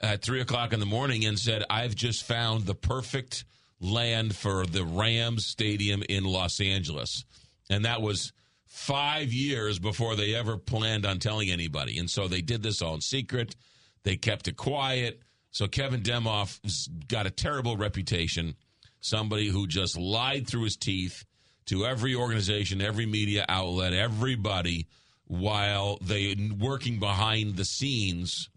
at 0.00 0.20
three 0.22 0.40
o'clock 0.40 0.72
in 0.72 0.80
the 0.80 0.86
morning 0.86 1.24
and 1.24 1.38
said, 1.38 1.62
"I've 1.70 1.94
just 1.94 2.24
found 2.24 2.66
the 2.66 2.74
perfect 2.74 3.44
land 3.82 4.34
for 4.34 4.64
the 4.64 4.84
Rams 4.84 5.46
stadium 5.46 6.02
in 6.08 6.24
Los 6.24 6.60
Angeles," 6.60 7.24
and 7.68 7.84
that 7.84 8.00
was 8.00 8.32
five 8.66 9.32
years 9.32 9.78
before 9.78 10.16
they 10.16 10.34
ever 10.34 10.56
planned 10.56 11.04
on 11.04 11.18
telling 11.18 11.50
anybody, 11.50 11.98
and 11.98 12.08
so 12.08 12.26
they 12.26 12.40
did 12.40 12.62
this 12.62 12.80
all 12.80 12.94
in 12.94 13.00
secret. 13.02 13.54
They 14.02 14.16
kept 14.16 14.48
it 14.48 14.56
quiet. 14.56 15.20
So 15.50 15.68
Kevin 15.68 16.00
Demoff's 16.00 16.88
got 17.08 17.26
a 17.26 17.30
terrible 17.30 17.76
reputation. 17.76 18.54
Somebody 19.00 19.48
who 19.48 19.66
just 19.66 19.98
lied 19.98 20.46
through 20.46 20.64
his 20.64 20.76
teeth 20.76 21.24
to 21.66 21.84
every 21.84 22.14
organization, 22.14 22.80
every 22.80 23.06
media 23.06 23.44
outlet, 23.48 23.92
everybody, 23.92 24.86
while 25.26 25.98
they 26.00 26.34
working 26.58 26.98
behind 26.98 27.56
the 27.56 27.64
scenes 27.64 28.48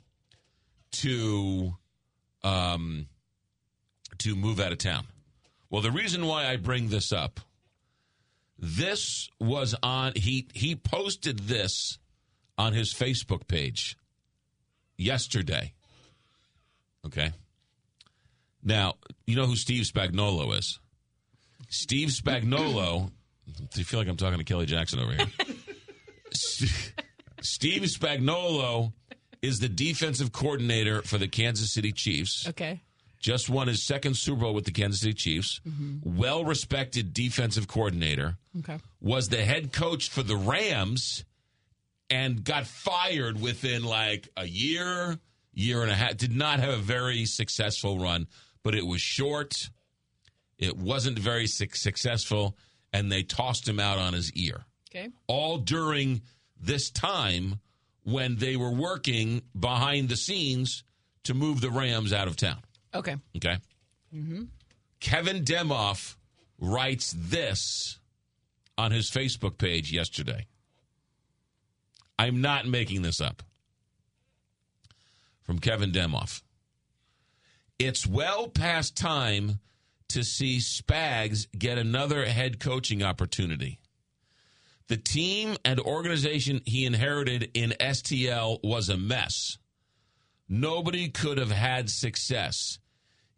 to 0.91 1.75
um, 2.43 3.07
to 4.19 4.35
move 4.35 4.59
out 4.59 4.71
of 4.71 4.77
town. 4.77 5.05
Well, 5.69 5.81
the 5.81 5.91
reason 5.91 6.25
why 6.25 6.47
I 6.47 6.57
bring 6.57 6.89
this 6.89 7.11
up, 7.11 7.39
this 8.57 9.29
was 9.39 9.75
on 9.83 10.13
he 10.15 10.47
he 10.53 10.75
posted 10.75 11.39
this 11.39 11.99
on 12.57 12.73
his 12.73 12.93
Facebook 12.93 13.47
page 13.47 13.97
yesterday. 14.97 15.73
Okay. 17.05 17.31
Now, 18.63 18.95
you 19.27 19.35
know 19.35 19.45
who 19.45 19.55
Steve 19.55 19.83
Spagnuolo 19.83 20.57
is? 20.57 20.79
Steve 21.69 22.09
Spagnuolo. 22.09 23.11
Do 23.45 23.79
you 23.79 23.85
feel 23.85 23.99
like 23.99 24.07
I'm 24.07 24.17
talking 24.17 24.39
to 24.39 24.43
Kelly 24.43 24.65
Jackson 24.65 24.99
over 24.99 25.13
here? 25.13 25.27
Steve 27.41 27.83
Spagnuolo 27.83 28.93
is 29.41 29.59
the 29.59 29.69
defensive 29.69 30.31
coordinator 30.31 31.03
for 31.03 31.19
the 31.19 31.27
Kansas 31.27 31.71
City 31.71 31.91
Chiefs. 31.91 32.47
Okay. 32.47 32.81
Just 33.25 33.49
won 33.49 33.67
his 33.67 33.81
second 33.81 34.15
Super 34.17 34.41
Bowl 34.41 34.53
with 34.53 34.65
the 34.65 34.71
Kansas 34.71 35.01
City 35.01 35.15
Chiefs. 35.15 35.59
Mm-hmm. 35.67 36.15
Well 36.15 36.45
respected 36.45 37.11
defensive 37.11 37.67
coordinator. 37.67 38.37
Okay. 38.59 38.77
Was 39.01 39.29
the 39.29 39.43
head 39.43 39.73
coach 39.73 40.09
for 40.09 40.21
the 40.21 40.35
Rams 40.35 41.25
and 42.07 42.43
got 42.43 42.67
fired 42.67 43.41
within 43.41 43.83
like 43.83 44.29
a 44.37 44.45
year, 44.45 45.17
year 45.55 45.81
and 45.81 45.91
a 45.91 45.95
half. 45.95 46.17
Did 46.17 46.35
not 46.35 46.59
have 46.59 46.69
a 46.69 46.77
very 46.77 47.25
successful 47.25 47.97
run, 47.97 48.27
but 48.61 48.75
it 48.75 48.85
was 48.85 49.01
short. 49.01 49.71
It 50.59 50.77
wasn't 50.77 51.17
very 51.17 51.47
su- 51.47 51.65
successful, 51.73 52.55
and 52.93 53.11
they 53.11 53.23
tossed 53.23 53.67
him 53.67 53.79
out 53.79 53.97
on 53.97 54.13
his 54.13 54.31
ear. 54.33 54.65
Okay. 54.91 55.09
All 55.25 55.57
during 55.57 56.21
this 56.61 56.91
time 56.91 57.59
when 58.03 58.35
they 58.35 58.55
were 58.55 58.69
working 58.69 59.41
behind 59.59 60.09
the 60.09 60.15
scenes 60.15 60.83
to 61.23 61.33
move 61.33 61.59
the 61.59 61.71
Rams 61.71 62.13
out 62.13 62.27
of 62.27 62.35
town. 62.35 62.59
Okay. 62.95 63.15
Okay. 63.35 63.57
Mm-hmm. 64.13 64.43
Kevin 64.99 65.43
Demoff 65.43 66.15
writes 66.59 67.13
this 67.17 67.99
on 68.77 68.91
his 68.91 69.09
Facebook 69.11 69.57
page 69.57 69.91
yesterday. 69.91 70.45
I'm 72.17 72.41
not 72.41 72.65
making 72.65 73.01
this 73.01 73.19
up. 73.19 73.43
From 75.43 75.59
Kevin 75.59 75.91
Demoff. 75.91 76.41
It's 77.77 78.07
well 78.07 78.47
past 78.47 78.97
time 78.97 79.59
to 80.09 80.23
see 80.23 80.57
Spags 80.57 81.45
get 81.57 81.77
another 81.77 82.25
head 82.25 82.59
coaching 82.59 83.03
opportunity. 83.03 83.79
The 84.87 84.97
team 84.97 85.57
and 85.65 85.79
organization 85.79 86.61
he 86.65 86.85
inherited 86.85 87.51
in 87.53 87.73
STL 87.79 88.59
was 88.63 88.87
a 88.89 88.97
mess. 88.97 89.57
Nobody 90.47 91.09
could 91.09 91.37
have 91.37 91.51
had 91.51 91.89
success. 91.89 92.79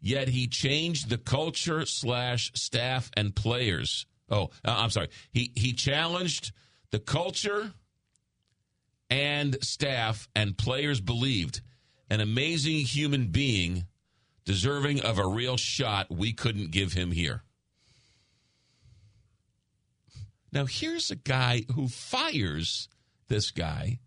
Yet 0.00 0.28
he 0.28 0.46
changed 0.46 1.08
the 1.08 1.18
culture 1.18 1.84
slash 1.84 2.52
staff 2.54 3.10
and 3.16 3.34
players. 3.34 4.06
Oh, 4.30 4.50
uh, 4.64 4.76
I'm 4.78 4.90
sorry. 4.90 5.08
He 5.32 5.52
he 5.56 5.72
challenged 5.72 6.52
the 6.90 7.00
culture 7.00 7.72
and 9.10 9.56
staff 9.62 10.28
and 10.34 10.56
players 10.56 11.00
believed 11.00 11.62
an 12.10 12.20
amazing 12.20 12.80
human 12.80 13.26
being 13.28 13.86
deserving 14.44 15.00
of 15.02 15.18
a 15.18 15.26
real 15.26 15.56
shot 15.56 16.06
we 16.10 16.32
couldn't 16.32 16.70
give 16.70 16.92
him 16.92 17.10
here. 17.10 17.42
Now, 20.50 20.64
here's 20.64 21.10
a 21.10 21.16
guy 21.16 21.64
who 21.74 21.88
fires 21.88 22.88
this 23.28 23.50
guy, 23.50 23.98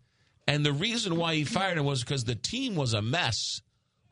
and 0.48 0.66
the 0.66 0.72
reason 0.72 1.16
why 1.16 1.36
he 1.36 1.44
fired 1.44 1.78
him 1.78 1.84
was 1.84 2.02
because 2.02 2.24
the 2.24 2.34
team 2.34 2.74
was 2.74 2.92
a 2.94 3.02
mess. 3.02 3.62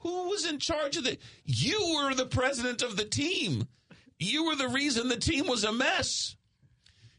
Who 0.00 0.28
was 0.30 0.46
in 0.46 0.58
charge 0.58 0.96
of 0.96 1.04
the? 1.04 1.18
You 1.44 1.96
were 2.02 2.14
the 2.14 2.26
president 2.26 2.82
of 2.82 2.96
the 2.96 3.04
team. 3.04 3.68
You 4.18 4.44
were 4.44 4.56
the 4.56 4.68
reason 4.68 5.08
the 5.08 5.16
team 5.16 5.46
was 5.46 5.64
a 5.64 5.72
mess. 5.72 6.36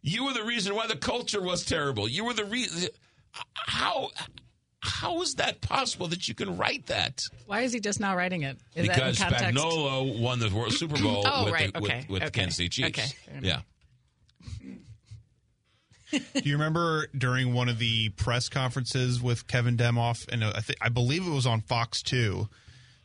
You 0.01 0.25
were 0.25 0.33
the 0.33 0.43
reason 0.43 0.75
why 0.75 0.87
the 0.87 0.95
culture 0.95 1.41
was 1.41 1.63
terrible. 1.65 2.07
You 2.07 2.25
were 2.25 2.33
the 2.33 2.45
reason. 2.45 2.89
How 3.53 4.09
how 4.79 5.21
is 5.21 5.35
that 5.35 5.61
possible 5.61 6.07
that 6.07 6.27
you 6.27 6.33
can 6.33 6.57
write 6.57 6.87
that? 6.87 7.21
Why 7.45 7.61
is 7.61 7.71
he 7.71 7.79
just 7.79 7.99
now 7.99 8.15
writing 8.15 8.41
it? 8.41 8.57
Is 8.75 8.87
because 8.87 9.19
that 9.19 9.27
in 9.27 9.31
context? 9.37 9.55
Spagnuolo 9.63 10.19
won 10.19 10.39
the 10.39 10.49
World 10.49 10.73
Super 10.73 10.99
Bowl 10.99 11.23
Oh, 11.27 11.45
with, 11.45 11.53
right. 11.53 11.71
the, 11.73 11.79
with, 11.81 11.91
Okay. 11.91 12.05
with 12.09 12.19
the 12.21 12.27
Okay. 12.27 12.39
Kansas 12.39 12.57
City 12.57 12.69
Chiefs. 12.69 12.89
Okay. 12.99 13.39
Yeah. 13.47 13.61
Do 16.11 16.19
you 16.43 16.53
remember 16.53 17.07
during 17.17 17.53
one 17.53 17.69
of 17.69 17.79
the 17.79 18.09
press 18.09 18.49
conferences 18.49 19.21
with 19.21 19.47
Kevin 19.47 19.77
Demoff, 19.77 20.17
and 20.29 20.43
uh, 20.43 20.51
I, 20.55 20.59
th- 20.59 20.77
I 20.81 20.89
believe 20.89 21.25
it 21.25 21.31
was 21.31 21.45
on 21.45 21.61
Fox 21.61 22.01
2, 22.01 22.49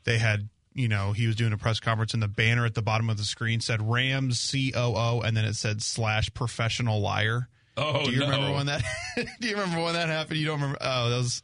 they 0.06 0.16
had, 0.16 0.48
you 0.72 0.88
know, 0.88 1.12
he 1.12 1.26
was 1.26 1.36
doing 1.36 1.52
a 1.52 1.58
press 1.58 1.78
conference, 1.80 2.14
and 2.14 2.22
the 2.22 2.28
banner 2.28 2.64
at 2.64 2.74
the 2.74 2.80
bottom 2.82 3.10
of 3.10 3.18
the 3.18 3.24
screen 3.24 3.60
said 3.60 3.82
Rams 3.86 4.50
COO, 4.50 5.20
and 5.20 5.36
then 5.36 5.44
it 5.44 5.54
said 5.56 5.82
slash 5.82 6.32
professional 6.32 7.00
liar. 7.00 7.48
Oh, 7.76 8.06
Do 8.06 8.10
you 8.12 8.20
no. 8.20 8.26
remember 8.30 8.52
when 8.54 8.66
that? 8.66 8.82
do 9.40 9.48
you 9.48 9.54
remember 9.56 9.82
when 9.82 9.92
that 9.92 10.08
happened? 10.08 10.38
You 10.40 10.46
don't 10.46 10.60
remember? 10.60 10.78
Oh, 10.80 11.10
that 11.10 11.16
was 11.18 11.42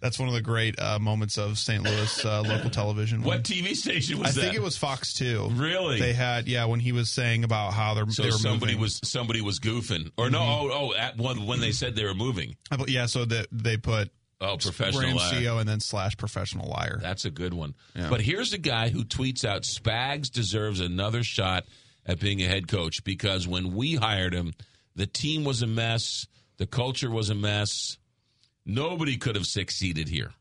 that's 0.00 0.18
one 0.18 0.28
of 0.28 0.34
the 0.34 0.42
great 0.42 0.78
uh, 0.78 0.98
moments 0.98 1.38
of 1.38 1.56
St. 1.58 1.82
Louis 1.82 2.24
uh, 2.26 2.42
local 2.42 2.68
television. 2.68 3.22
What 3.22 3.42
TV 3.42 3.74
station 3.74 4.18
was 4.18 4.28
I 4.28 4.32
that? 4.32 4.40
I 4.40 4.42
think 4.44 4.54
it 4.56 4.62
was 4.62 4.76
Fox 4.76 5.14
2. 5.14 5.48
Really? 5.54 5.98
They 5.98 6.12
had 6.12 6.46
yeah 6.46 6.66
when 6.66 6.78
he 6.78 6.92
was 6.92 7.08
saying 7.10 7.42
about 7.42 7.72
how 7.72 7.94
they're 7.94 8.08
So 8.10 8.22
they 8.22 8.28
were 8.28 8.32
somebody 8.32 8.72
moving. 8.74 8.82
was 8.82 9.00
somebody 9.02 9.40
was 9.40 9.58
goofing, 9.60 10.10
or 10.18 10.28
no? 10.30 10.40
Mhm. 10.40 10.70
Oh, 10.72 10.90
oh, 10.90 10.94
at 10.94 11.16
one 11.16 11.46
when 11.46 11.60
they 11.60 11.72
said 11.72 11.96
they 11.96 12.04
were 12.04 12.14
moving. 12.14 12.56
Yeah, 12.86 13.06
so 13.06 13.24
that 13.24 13.46
they 13.50 13.76
put 13.78 14.10
Oh, 14.44 14.56
professional 14.56 15.16
liar. 15.16 15.32
CEO 15.32 15.60
and 15.60 15.68
then 15.68 15.80
slash 15.80 16.16
professional 16.16 16.68
liar. 16.68 16.98
That's 17.00 17.24
a 17.24 17.30
good 17.30 17.54
one. 17.54 17.74
Yeah. 17.94 18.08
But 18.10 18.20
here's 18.20 18.52
a 18.52 18.58
guy 18.58 18.88
who 18.88 19.04
tweets 19.04 19.44
out 19.44 19.62
Spags 19.62 20.30
deserves 20.30 20.80
another 20.80 21.22
shot 21.22 21.64
at 22.06 22.20
being 22.20 22.42
a 22.42 22.46
head 22.46 22.68
coach 22.68 23.04
because 23.04 23.48
when 23.48 23.74
we 23.74 23.94
hired 23.94 24.34
him, 24.34 24.52
the 24.94 25.06
team 25.06 25.44
was 25.44 25.62
a 25.62 25.66
mess, 25.66 26.26
the 26.58 26.66
culture 26.66 27.10
was 27.10 27.30
a 27.30 27.34
mess. 27.34 27.98
Nobody 28.66 29.16
could 29.16 29.36
have 29.36 29.46
succeeded 29.46 30.08
here. 30.08 30.32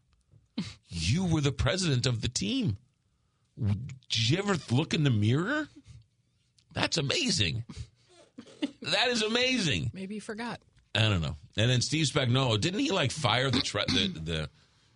you 0.88 1.26
were 1.26 1.42
the 1.42 1.52
president 1.52 2.06
of 2.06 2.22
the 2.22 2.30
team. 2.30 2.78
Did 3.60 4.30
you 4.30 4.38
ever 4.40 4.56
look 4.72 4.94
in 4.94 5.04
the 5.04 5.10
mirror? 5.10 5.68
That's 6.74 6.98
amazing. 6.98 7.64
that 8.82 9.08
is 9.10 9.22
amazing. 9.22 9.92
Maybe 9.94 10.16
he 10.16 10.20
forgot. 10.20 10.60
I 10.96 11.02
don't 11.02 11.22
know. 11.22 11.36
And 11.58 11.70
then 11.70 11.82
Steve 11.82 12.06
Spagnuolo, 12.08 12.60
didn't 12.60 12.80
he 12.80 12.92
like 12.92 13.12
fire 13.12 13.50
the 13.50 13.62
tra- 13.62 13.86
the 13.88 14.08
the 14.08 14.50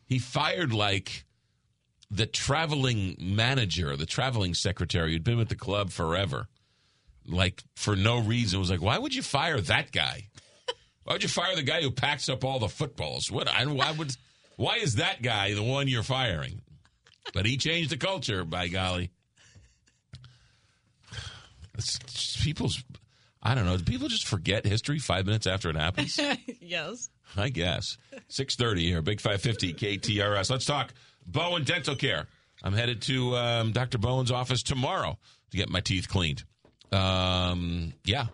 he 0.05 0.19
fired 0.19 0.73
like 0.73 1.25
the 2.09 2.25
traveling 2.25 3.15
manager, 3.19 3.95
the 3.97 4.05
traveling 4.05 4.53
secretary 4.53 5.11
who'd 5.11 5.23
been 5.23 5.37
with 5.37 5.49
the 5.49 5.55
club 5.55 5.91
forever, 5.91 6.47
like 7.25 7.63
for 7.75 7.95
no 7.95 8.19
reason. 8.19 8.57
It 8.57 8.59
was 8.59 8.71
like, 8.71 8.81
why 8.81 8.97
would 8.97 9.13
you 9.13 9.21
fire 9.21 9.59
that 9.59 9.91
guy? 9.91 10.29
Why 11.03 11.13
would 11.13 11.23
you 11.23 11.29
fire 11.29 11.55
the 11.55 11.63
guy 11.63 11.81
who 11.81 11.91
packs 11.91 12.29
up 12.29 12.43
all 12.43 12.59
the 12.59 12.67
footballs? 12.67 13.31
What? 13.31 13.47
I, 13.47 13.65
why 13.65 13.91
would? 13.91 14.15
Why 14.55 14.77
is 14.77 14.95
that 14.95 15.21
guy 15.21 15.53
the 15.53 15.63
one 15.63 15.87
you're 15.87 16.03
firing? 16.03 16.61
But 17.33 17.45
he 17.45 17.57
changed 17.57 17.91
the 17.91 17.97
culture. 17.97 18.43
By 18.43 18.67
golly, 18.67 19.11
it's 21.77 22.41
people's. 22.43 22.83
I 23.47 23.55
don't 23.55 23.65
know. 23.65 23.77
Do 23.77 23.83
people 23.85 24.09
just 24.09 24.27
forget 24.27 24.65
history 24.65 24.99
five 24.99 25.25
minutes 25.25 25.47
after 25.47 25.69
it 25.69 25.77
happens? 25.77 26.19
yes. 26.61 27.09
I 27.37 27.47
guess. 27.47 27.97
630 28.27 28.85
here, 28.85 29.01
Big 29.01 29.21
550 29.21 29.73
KTRS. 29.73 30.51
Let's 30.51 30.65
talk 30.65 30.93
Bowen 31.25 31.63
Dental 31.63 31.95
Care. 31.95 32.27
I'm 32.61 32.73
headed 32.73 33.01
to 33.03 33.37
um, 33.37 33.71
Dr. 33.71 33.99
Bowen's 33.99 34.31
office 34.31 34.63
tomorrow 34.63 35.17
to 35.51 35.57
get 35.57 35.69
my 35.69 35.79
teeth 35.79 36.09
cleaned. 36.09 36.43
Um, 36.91 37.93
yeah, 38.03 38.25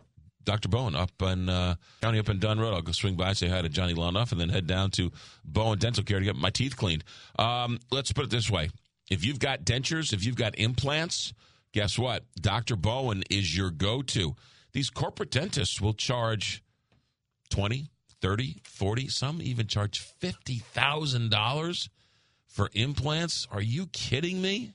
Dr. 0.45 0.67
Bowen 0.67 0.95
up 0.95 1.11
in 1.21 1.47
uh, 1.47 1.75
county 2.01 2.17
up 2.17 2.29
in 2.29 2.39
Dunn 2.39 2.59
Road. 2.59 2.73
I'll 2.73 2.81
go 2.81 2.91
swing 2.91 3.13
by, 3.13 3.33
say 3.33 3.47
hi 3.47 3.61
to 3.61 3.69
Johnny 3.69 3.93
Lonoff, 3.93 4.31
and 4.31 4.41
then 4.41 4.49
head 4.49 4.65
down 4.65 4.89
to 4.91 5.11
Bowen 5.45 5.77
Dental 5.77 6.03
Care 6.03 6.17
to 6.17 6.25
get 6.25 6.35
my 6.35 6.49
teeth 6.49 6.75
cleaned. 6.75 7.03
Um, 7.37 7.77
let's 7.91 8.11
put 8.11 8.25
it 8.25 8.29
this 8.31 8.49
way: 8.49 8.71
if 9.11 9.23
you've 9.23 9.39
got 9.39 9.63
dentures, 9.63 10.11
if 10.11 10.25
you've 10.25 10.35
got 10.35 10.57
implants, 10.57 11.33
guess 11.71 11.99
what? 11.99 12.23
Dr. 12.35 12.75
Bowen 12.75 13.23
is 13.29 13.55
your 13.55 13.69
go 13.69 14.01
to. 14.01 14.35
These 14.73 14.89
corporate 14.89 15.31
dentists 15.31 15.79
will 15.79 15.93
charge 15.93 16.63
20, 17.51 17.91
30, 18.21 18.61
40, 18.63 19.07
some 19.07 19.41
even 19.41 19.67
charge 19.67 20.03
$50,000 20.19 21.89
for 22.47 22.69
implants. 22.73 23.47
Are 23.51 23.61
you 23.61 23.87
kidding 23.87 24.41
me? 24.41 24.73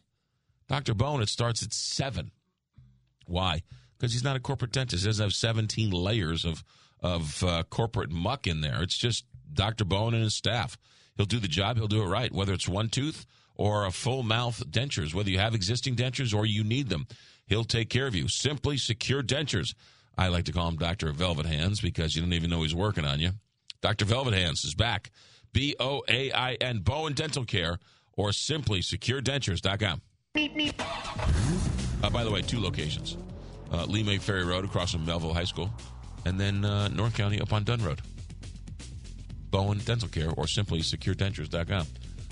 Dr. 0.68 0.94
Bone, 0.94 1.22
it 1.22 1.28
starts 1.28 1.62
at 1.62 1.72
7. 1.72 2.30
Why? 3.26 3.62
Because 3.98 4.12
he's 4.12 4.24
not 4.24 4.37
a 4.37 4.40
corporate 4.40 4.72
dentist. 4.72 5.02
He 5.02 5.08
doesn't 5.08 5.24
have 5.24 5.32
17 5.32 5.90
layers 5.90 6.44
of, 6.44 6.62
of 7.00 7.42
uh, 7.42 7.64
corporate 7.64 8.11
muck 8.11 8.46
in 8.46 8.61
there. 8.61 8.82
It's 8.82 8.96
just 8.96 9.24
Dr. 9.52 9.84
Bone 9.84 10.14
and 10.14 10.22
his 10.22 10.34
staff. 10.34 10.78
He'll 11.16 11.26
do 11.26 11.40
the 11.40 11.48
job, 11.48 11.76
he'll 11.76 11.88
do 11.88 12.02
it 12.02 12.06
right, 12.06 12.32
whether 12.32 12.52
it's 12.52 12.68
one 12.68 12.88
tooth 12.88 13.26
or 13.56 13.87
a 13.87 13.90
full 13.90 14.22
mouth 14.22 14.62
dentures, 14.70 15.12
whether 15.12 15.30
you 15.30 15.38
have 15.38 15.54
existing 15.54 15.96
dentures 15.96 16.32
or 16.32 16.46
you 16.46 16.62
need 16.62 16.88
them. 16.88 17.08
He'll 17.48 17.64
take 17.64 17.88
care 17.88 18.06
of 18.06 18.14
you. 18.14 18.28
Simply 18.28 18.76
Secure 18.76 19.22
Dentures. 19.22 19.74
I 20.16 20.28
like 20.28 20.44
to 20.44 20.52
call 20.52 20.68
him 20.68 20.76
Dr. 20.76 21.12
Velvet 21.12 21.46
Hands 21.46 21.80
because 21.80 22.14
you 22.14 22.22
don't 22.22 22.32
even 22.32 22.50
know 22.50 22.62
he's 22.62 22.74
working 22.74 23.04
on 23.04 23.20
you. 23.20 23.30
Dr. 23.80 24.04
Velvet 24.04 24.34
Hands 24.34 24.62
is 24.64 24.74
back. 24.74 25.11
B 25.52 25.74
O 25.80 26.02
A 26.08 26.30
I 26.32 26.54
N, 26.54 26.80
Bowen 26.80 27.14
Dental 27.14 27.44
Care, 27.44 27.78
or 28.12 28.32
simply 28.32 28.80
securedentures.com. 28.80 30.02
Uh, 32.02 32.11
by 32.11 32.22
the 32.22 32.30
way, 32.30 32.42
two 32.42 32.61
locations 32.61 33.16
uh, 33.72 33.84
Lemay 33.87 34.20
Ferry 34.20 34.44
Road 34.44 34.64
across 34.64 34.92
from 34.92 35.06
Mehlville 35.06 35.32
High 35.32 35.44
School, 35.44 35.70
and 36.26 36.38
then 36.38 36.64
uh, 36.64 36.88
North 36.88 37.14
County 37.14 37.40
up 37.40 37.52
on 37.52 37.64
Dunn 37.64 37.82
Road. 37.82 38.00
Bowen 39.50 39.78
Dental 39.78 40.08
Care, 40.08 40.30
or 40.37 40.46
simply 40.46 40.80
securedentures.com. 40.80 41.87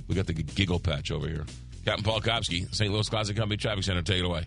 We 0.09 0.15
got 0.15 0.27
the 0.27 0.35
giggle 0.35 0.79
patch 0.79 1.11
over 1.11 1.27
here. 1.27 1.47
Captain 1.85 2.05
Paul 2.05 2.21
Kopsky, 2.21 2.73
St. 2.75 2.93
Louis 2.93 3.09
Closet 3.09 3.37
Company 3.37 3.57
Traffic 3.57 3.85
Center, 3.85 4.03
take 4.03 4.19
it 4.19 4.25
away. 4.25 4.45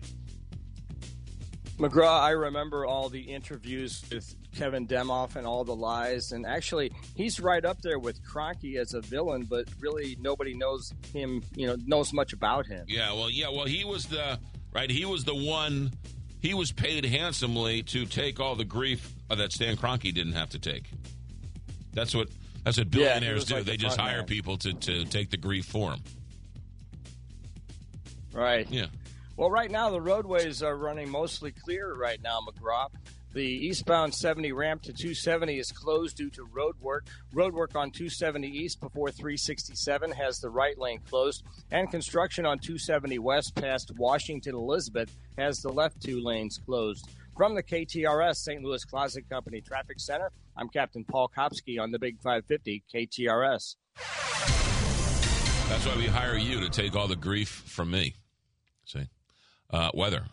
McGraw, 1.80 2.20
I 2.20 2.30
remember 2.30 2.84
all 2.84 3.08
the 3.08 3.20
interviews 3.20 4.02
with 4.12 4.34
Kevin 4.56 4.86
Demoff 4.86 5.36
and 5.36 5.46
all 5.46 5.64
the 5.64 5.74
lies, 5.74 6.32
and 6.32 6.44
actually, 6.46 6.92
he's 7.14 7.40
right 7.40 7.64
up 7.64 7.80
there 7.82 7.98
with 7.98 8.22
Kroenke 8.24 8.76
as 8.76 8.94
a 8.94 9.00
villain, 9.00 9.44
but 9.48 9.66
really 9.80 10.16
nobody 10.20 10.54
knows 10.54 10.92
him. 11.12 11.42
You 11.54 11.68
know, 11.68 11.76
knows 11.86 12.12
much 12.12 12.32
about 12.32 12.66
him. 12.66 12.84
Yeah, 12.88 13.12
well, 13.12 13.30
yeah, 13.30 13.48
well, 13.48 13.64
he 13.66 13.84
was 13.84 14.06
the 14.06 14.38
right. 14.72 14.90
He 14.90 15.04
was 15.04 15.24
the 15.24 15.34
one. 15.34 15.92
He 16.40 16.54
was 16.54 16.72
paid 16.72 17.04
handsomely 17.04 17.82
to 17.84 18.06
take 18.06 18.40
all 18.40 18.54
the 18.56 18.64
grief 18.64 19.14
uh, 19.30 19.34
that 19.36 19.52
Stan 19.52 19.76
Kroenke 19.76 20.14
didn't 20.14 20.32
have 20.34 20.50
to 20.50 20.58
take. 20.58 20.84
That's 21.92 22.14
what 22.14 22.28
that's 22.64 22.78
what 22.78 22.86
Yeah, 22.94 23.18
billionaires 23.18 23.44
do. 23.46 23.54
like 23.56 23.64
they 23.64 23.72
the 23.72 23.78
just 23.78 23.98
hire 23.98 24.18
man. 24.18 24.26
people 24.26 24.56
to, 24.58 24.72
to 24.74 25.04
take 25.06 25.30
the 25.30 25.36
grief 25.36 25.66
for 25.66 25.90
them. 25.90 26.00
Right. 28.32 28.66
Yeah. 28.70 28.86
Well, 29.40 29.50
right 29.50 29.70
now 29.70 29.88
the 29.88 30.02
roadways 30.02 30.62
are 30.62 30.76
running 30.76 31.08
mostly 31.08 31.50
clear 31.50 31.94
right 31.94 32.20
now, 32.22 32.40
McGraw. 32.40 32.88
The 33.32 33.42
eastbound 33.42 34.14
70 34.14 34.52
ramp 34.52 34.82
to 34.82 34.92
270 34.92 35.58
is 35.58 35.72
closed 35.72 36.18
due 36.18 36.28
to 36.32 36.44
road 36.44 36.74
work. 36.78 37.06
Road 37.32 37.54
work 37.54 37.74
on 37.74 37.90
270 37.90 38.46
east 38.46 38.82
before 38.82 39.10
367 39.10 40.10
has 40.10 40.40
the 40.40 40.50
right 40.50 40.76
lane 40.76 41.00
closed, 41.08 41.42
and 41.70 41.90
construction 41.90 42.44
on 42.44 42.58
270 42.58 43.18
west 43.18 43.54
past 43.54 43.92
Washington 43.96 44.54
Elizabeth 44.54 45.16
has 45.38 45.62
the 45.62 45.72
left 45.72 46.02
two 46.02 46.20
lanes 46.20 46.60
closed. 46.66 47.08
From 47.34 47.54
the 47.54 47.62
KTRS 47.62 48.36
St. 48.36 48.62
Louis 48.62 48.84
Closet 48.84 49.26
Company 49.30 49.62
Traffic 49.62 50.00
Center, 50.00 50.30
I'm 50.54 50.68
Captain 50.68 51.02
Paul 51.02 51.30
Kopsky 51.34 51.80
on 51.80 51.92
the 51.92 51.98
Big 51.98 52.20
550 52.20 52.84
KTRS. 52.94 53.76
That's 55.70 55.86
why 55.86 55.96
we 55.96 56.08
hire 56.08 56.36
you 56.36 56.60
to 56.60 56.68
take 56.68 56.94
all 56.94 57.08
the 57.08 57.16
grief 57.16 57.48
from 57.48 57.90
me. 57.90 58.16
See, 58.84 59.08
uh, 59.72 59.90
weather. 59.94 60.24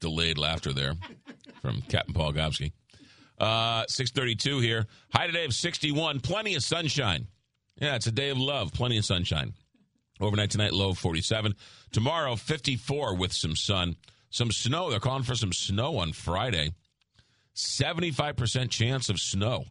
Delayed 0.00 0.38
laughter 0.38 0.72
there 0.72 0.94
from 1.62 1.80
Captain 1.82 2.12
Paul 2.12 2.32
Kopsky. 2.32 2.72
Uh, 3.38 3.84
six 3.88 4.10
thirty-two 4.10 4.60
here. 4.60 4.86
High 5.12 5.26
today 5.26 5.44
of 5.44 5.54
sixty-one. 5.54 6.20
Plenty 6.20 6.54
of 6.54 6.62
sunshine. 6.62 7.26
Yeah, 7.80 7.96
it's 7.96 8.06
a 8.06 8.12
day 8.12 8.28
of 8.30 8.38
love. 8.38 8.72
Plenty 8.72 8.98
of 8.98 9.04
sunshine. 9.04 9.54
Overnight 10.20 10.50
tonight, 10.50 10.72
low 10.72 10.90
of 10.90 10.98
forty-seven. 10.98 11.54
Tomorrow, 11.90 12.36
fifty-four 12.36 13.16
with 13.16 13.32
some 13.32 13.56
sun, 13.56 13.96
some 14.30 14.52
snow. 14.52 14.90
They're 14.90 15.00
calling 15.00 15.24
for 15.24 15.34
some 15.34 15.52
snow 15.52 15.96
on 15.96 16.12
Friday. 16.12 16.74
Seventy-five 17.54 18.36
percent 18.36 18.70
chance 18.70 19.08
of 19.08 19.18
snow. 19.18 19.64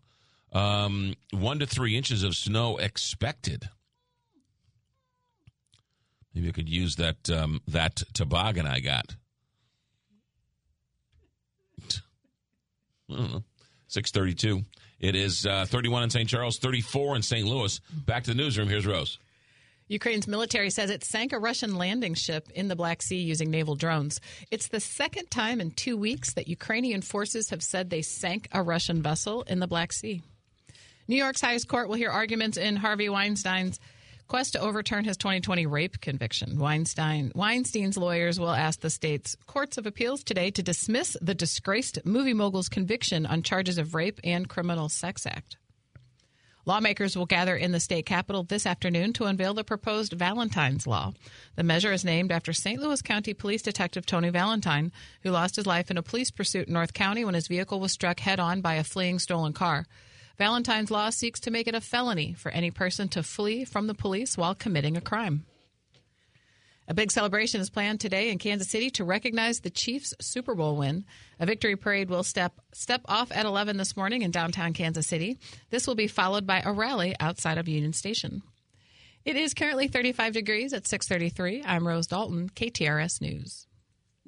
Um, 0.51 1.15
one 1.31 1.59
to 1.59 1.65
three 1.65 1.95
inches 1.95 2.23
of 2.23 2.35
snow 2.35 2.77
expected. 2.77 3.69
Maybe 6.33 6.49
I 6.49 6.51
could 6.51 6.69
use 6.69 6.95
that 6.95 7.29
um, 7.29 7.61
that 7.67 8.01
toboggan 8.13 8.65
I 8.65 8.79
got. 8.79 9.15
I. 13.11 13.43
Six 13.87 14.11
thirty-two. 14.11 14.63
It 14.99 15.15
is 15.15 15.45
uh, 15.45 15.65
thirty-one 15.65 16.03
in 16.03 16.09
St. 16.09 16.27
Charles, 16.27 16.57
thirty-four 16.57 17.15
in 17.15 17.21
St. 17.21 17.47
Louis. 17.47 17.79
Back 18.05 18.23
to 18.23 18.31
the 18.31 18.37
newsroom. 18.37 18.67
Here's 18.67 18.87
Rose. 18.87 19.19
Ukraine's 19.87 20.27
military 20.27 20.69
says 20.69 20.89
it 20.89 21.03
sank 21.03 21.33
a 21.33 21.39
Russian 21.39 21.75
landing 21.75 22.13
ship 22.15 22.49
in 22.55 22.67
the 22.69 22.75
Black 22.75 23.01
Sea 23.01 23.21
using 23.21 23.51
naval 23.51 23.75
drones. 23.75 24.19
It's 24.49 24.69
the 24.69 24.79
second 24.79 25.29
time 25.29 25.59
in 25.61 25.71
two 25.71 25.97
weeks 25.97 26.33
that 26.33 26.47
Ukrainian 26.47 27.01
forces 27.01 27.49
have 27.49 27.61
said 27.61 27.89
they 27.89 28.01
sank 28.01 28.47
a 28.51 28.63
Russian 28.63 29.03
vessel 29.03 29.43
in 29.43 29.59
the 29.59 29.67
Black 29.67 29.93
Sea. 29.93 30.23
New 31.07 31.17
York's 31.17 31.41
highest 31.41 31.67
court 31.67 31.89
will 31.89 31.95
hear 31.95 32.09
arguments 32.09 32.57
in 32.57 32.77
Harvey 32.77 33.09
Weinstein's 33.09 33.79
quest 34.33 34.53
to 34.53 34.59
overturn 34.59 35.05
his 35.05 35.15
2020 35.17 35.67
rape 35.67 36.01
conviction. 36.01 36.57
Weinstein 36.57 37.31
Weinstein's 37.35 37.97
lawyers 37.97 38.39
will 38.39 38.49
ask 38.49 38.79
the 38.79 38.89
state's 38.89 39.37
courts 39.45 39.77
of 39.77 39.85
appeals 39.85 40.23
today 40.23 40.49
to 40.49 40.63
dismiss 40.63 41.15
the 41.21 41.35
disgraced 41.35 42.03
movie 42.03 42.33
mogul's 42.33 42.67
conviction 42.67 43.27
on 43.27 43.43
charges 43.43 43.77
of 43.77 43.93
rape 43.93 44.19
and 44.23 44.49
criminal 44.49 44.89
sex 44.89 45.27
act. 45.27 45.57
Lawmakers 46.65 47.15
will 47.15 47.27
gather 47.27 47.55
in 47.55 47.73
the 47.73 47.79
state 47.79 48.07
capitol 48.07 48.41
this 48.41 48.65
afternoon 48.65 49.13
to 49.13 49.25
unveil 49.25 49.53
the 49.53 49.63
proposed 49.63 50.13
Valentine's 50.13 50.87
Law. 50.87 51.13
The 51.55 51.61
measure 51.61 51.91
is 51.91 52.03
named 52.03 52.31
after 52.31 52.53
St. 52.53 52.81
Louis 52.81 53.03
County 53.03 53.35
Police 53.35 53.61
Detective 53.61 54.03
Tony 54.03 54.31
Valentine, 54.31 54.91
who 55.21 55.29
lost 55.29 55.57
his 55.57 55.67
life 55.67 55.91
in 55.91 55.97
a 55.99 56.01
police 56.01 56.31
pursuit 56.31 56.67
in 56.67 56.73
North 56.73 56.95
County 56.95 57.23
when 57.23 57.35
his 57.35 57.47
vehicle 57.47 57.79
was 57.79 57.91
struck 57.91 58.19
head 58.19 58.39
on 58.39 58.61
by 58.61 58.73
a 58.73 58.83
fleeing 58.83 59.19
stolen 59.19 59.53
car. 59.53 59.85
Valentine's 60.37 60.89
Law 60.89 61.11
seeks 61.11 61.39
to 61.41 61.51
make 61.51 61.67
it 61.67 61.75
a 61.75 61.81
felony 61.81 62.33
for 62.33 62.51
any 62.51 62.71
person 62.71 63.07
to 63.09 63.21
flee 63.21 63.65
from 63.65 63.87
the 63.87 63.93
police 63.93 64.37
while 64.37 64.55
committing 64.55 64.97
a 64.97 65.01
crime. 65.01 65.45
A 66.87 66.93
big 66.93 67.11
celebration 67.11 67.61
is 67.61 67.69
planned 67.69 68.01
today 68.01 68.29
in 68.29 68.39
Kansas 68.39 68.69
City 68.69 68.89
to 68.91 69.05
recognize 69.05 69.59
the 69.59 69.69
Chiefs' 69.69 70.13
Super 70.19 70.53
Bowl 70.53 70.75
win. 70.75 71.05
A 71.39 71.45
victory 71.45 71.75
parade 71.77 72.09
will 72.09 72.23
step 72.23 72.59
step 72.73 73.01
off 73.05 73.31
at 73.31 73.45
11 73.45 73.77
this 73.77 73.95
morning 73.95 74.21
in 74.21 74.31
downtown 74.31 74.73
Kansas 74.73 75.07
City. 75.07 75.37
This 75.69 75.87
will 75.87 75.95
be 75.95 76.07
followed 76.07 76.45
by 76.45 76.61
a 76.65 76.73
rally 76.73 77.15
outside 77.19 77.57
of 77.57 77.69
Union 77.69 77.93
Station. 77.93 78.41
It 79.23 79.37
is 79.37 79.53
currently 79.53 79.87
35 79.87 80.33
degrees 80.33 80.73
at 80.73 80.83
6:33. 80.83 81.63
I'm 81.65 81.87
Rose 81.87 82.07
Dalton, 82.07 82.49
KTRS 82.49 83.21
News. 83.21 83.67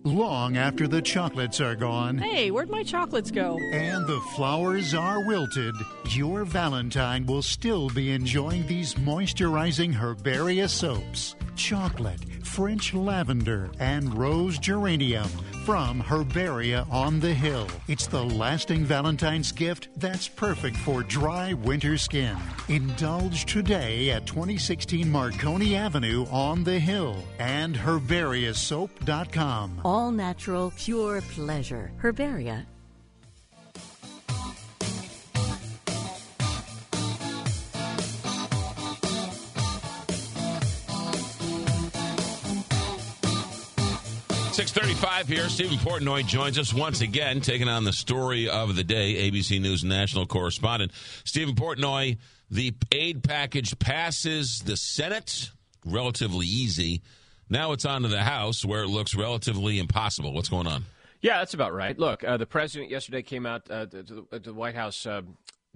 Long 0.03 0.57
after 0.57 0.87
the 0.89 1.01
chocolates 1.01 1.61
are 1.61 1.73
gone 1.75 2.17
Hey, 2.17 2.51
where'd 2.51 2.69
my 2.69 2.83
chocolates 2.83 3.31
go? 3.31 3.57
and 3.71 4.05
the 4.05 4.19
flowers 4.35 4.93
are 4.93 5.25
wilted, 5.25 5.73
your 6.09 6.43
Valentine 6.43 7.25
will 7.25 7.41
still 7.41 7.89
be 7.89 8.11
enjoying 8.11 8.67
these 8.67 8.93
moisturizing 8.95 9.93
Herbaria 9.93 10.69
soaps. 10.69 11.35
Chocolate, 11.55 12.19
French 12.43 12.93
lavender, 12.93 13.71
and 13.79 14.13
rose 14.15 14.59
geranium 14.59 15.29
from 15.65 15.99
Herbaria 15.99 16.87
on 16.91 17.19
the 17.19 17.33
Hill. 17.33 17.67
It's 17.87 18.05
the 18.05 18.23
lasting 18.23 18.85
Valentine's 18.85 19.51
gift 19.51 19.87
that's 19.97 20.27
perfect 20.27 20.77
for 20.77 21.01
dry 21.01 21.53
winter 21.53 21.97
skin. 21.97 22.37
Indulge 22.69 23.45
today 23.45 24.11
at 24.11 24.27
2016 24.27 25.11
Marconi 25.11 25.75
Avenue 25.75 26.27
on 26.29 26.63
the 26.63 26.77
Hill 26.77 27.15
and 27.39 27.75
herbariasoap.com. 27.75 29.81
All 29.83 30.11
natural, 30.11 30.71
pure 30.77 31.21
pleasure. 31.21 31.91
Herbaria. 31.99 32.67
Six 44.75 44.87
thirty-five 44.87 45.29
here. 45.29 45.47
Stephen 45.47 45.77
Portnoy 45.77 46.27
joins 46.27 46.59
us 46.59 46.73
once 46.73 46.99
again, 46.99 47.39
taking 47.39 47.69
on 47.69 47.85
the 47.85 47.93
story 47.93 48.49
of 48.49 48.75
the 48.75 48.83
day. 48.83 49.31
ABC 49.31 49.61
News 49.61 49.85
national 49.85 50.25
correspondent 50.25 50.91
Stephen 51.23 51.55
Portnoy. 51.55 52.17
The 52.51 52.73
aid 52.91 53.23
package 53.23 53.79
passes 53.79 54.59
the 54.59 54.75
Senate 54.75 55.51
relatively 55.85 56.45
easy. 56.45 57.01
Now 57.49 57.71
it's 57.71 57.85
on 57.85 58.01
to 58.01 58.09
the 58.09 58.21
House, 58.21 58.65
where 58.65 58.83
it 58.83 58.89
looks 58.89 59.15
relatively 59.15 59.79
impossible. 59.79 60.33
What's 60.33 60.49
going 60.49 60.67
on? 60.67 60.83
Yeah, 61.21 61.37
that's 61.37 61.53
about 61.53 61.73
right. 61.73 61.97
Look, 61.97 62.25
uh, 62.25 62.35
the 62.35 62.45
president 62.45 62.91
yesterday 62.91 63.21
came 63.21 63.45
out 63.45 63.71
uh, 63.71 63.85
to, 63.85 64.03
to 64.03 64.39
the 64.39 64.53
White 64.53 64.75
House 64.75 65.05
uh, 65.05 65.21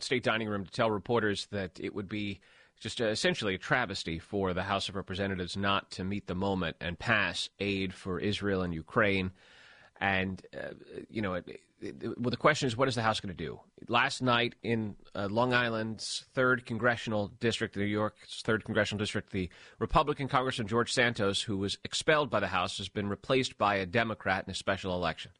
State 0.02 0.24
Dining 0.24 0.50
Room 0.50 0.66
to 0.66 0.72
tell 0.72 0.92
reporters 0.92 1.48
that 1.52 1.80
it 1.80 1.96
would 1.96 2.10
be 2.10 2.42
just 2.80 3.02
uh, 3.02 3.06
essentially 3.06 3.56
a 3.56 3.58
travesty 3.58 4.20
for 4.20 4.54
the 4.54 4.63
House 4.63 4.89
of 4.89 4.96
Representatives 4.96 5.58
not 5.58 5.92
to 5.92 6.04
meet 6.04 6.28
the 6.28 6.36
moment 6.36 6.78
and 6.80 6.98
pass 6.98 7.50
aid 7.60 7.94
for 7.94 8.20
Israel 8.20 8.62
and 8.62 8.74
Ukraine. 8.74 9.32
And, 10.00 10.42
uh, 10.56 10.74
you 11.10 11.22
know, 11.22 11.34
it, 11.34 11.60
it, 11.82 12.18
well, 12.18 12.32
the 12.32 12.38
question 12.38 12.68
is, 12.68 12.78
what 12.78 12.88
is 12.88 12.96
the 12.96 13.02
House 13.02 13.20
going 13.20 13.36
to 13.36 13.44
do? 13.44 13.60
Last 13.89 14.22
night 14.22 14.56
in 14.63 14.96
uh, 15.13 15.28
Long 15.30 15.54
Island's 15.54 16.26
3rd 16.36 16.65
Congressional 16.65 17.32
District, 17.42 17.76
New 17.76 17.84
York's 17.84 18.42
3rd 18.42 18.63
Congressional 18.63 19.00
District, 19.00 19.30
the 19.32 19.50
Republican 19.80 20.30
Congressman 20.30 20.68
George 20.68 20.94
Santos, 20.94 21.42
who 21.42 21.58
was 21.58 21.78
expelled 21.84 22.30
by 22.30 22.39
the 22.39 22.48
House, 22.48 22.78
has 22.78 22.88
been 22.88 23.10
replaced 23.10 23.58
by 23.58 23.76
a 23.76 23.86
Democrat 23.86 24.46
in 24.48 24.52
a 24.52 24.56
special 24.56 24.96
election, 24.96 25.32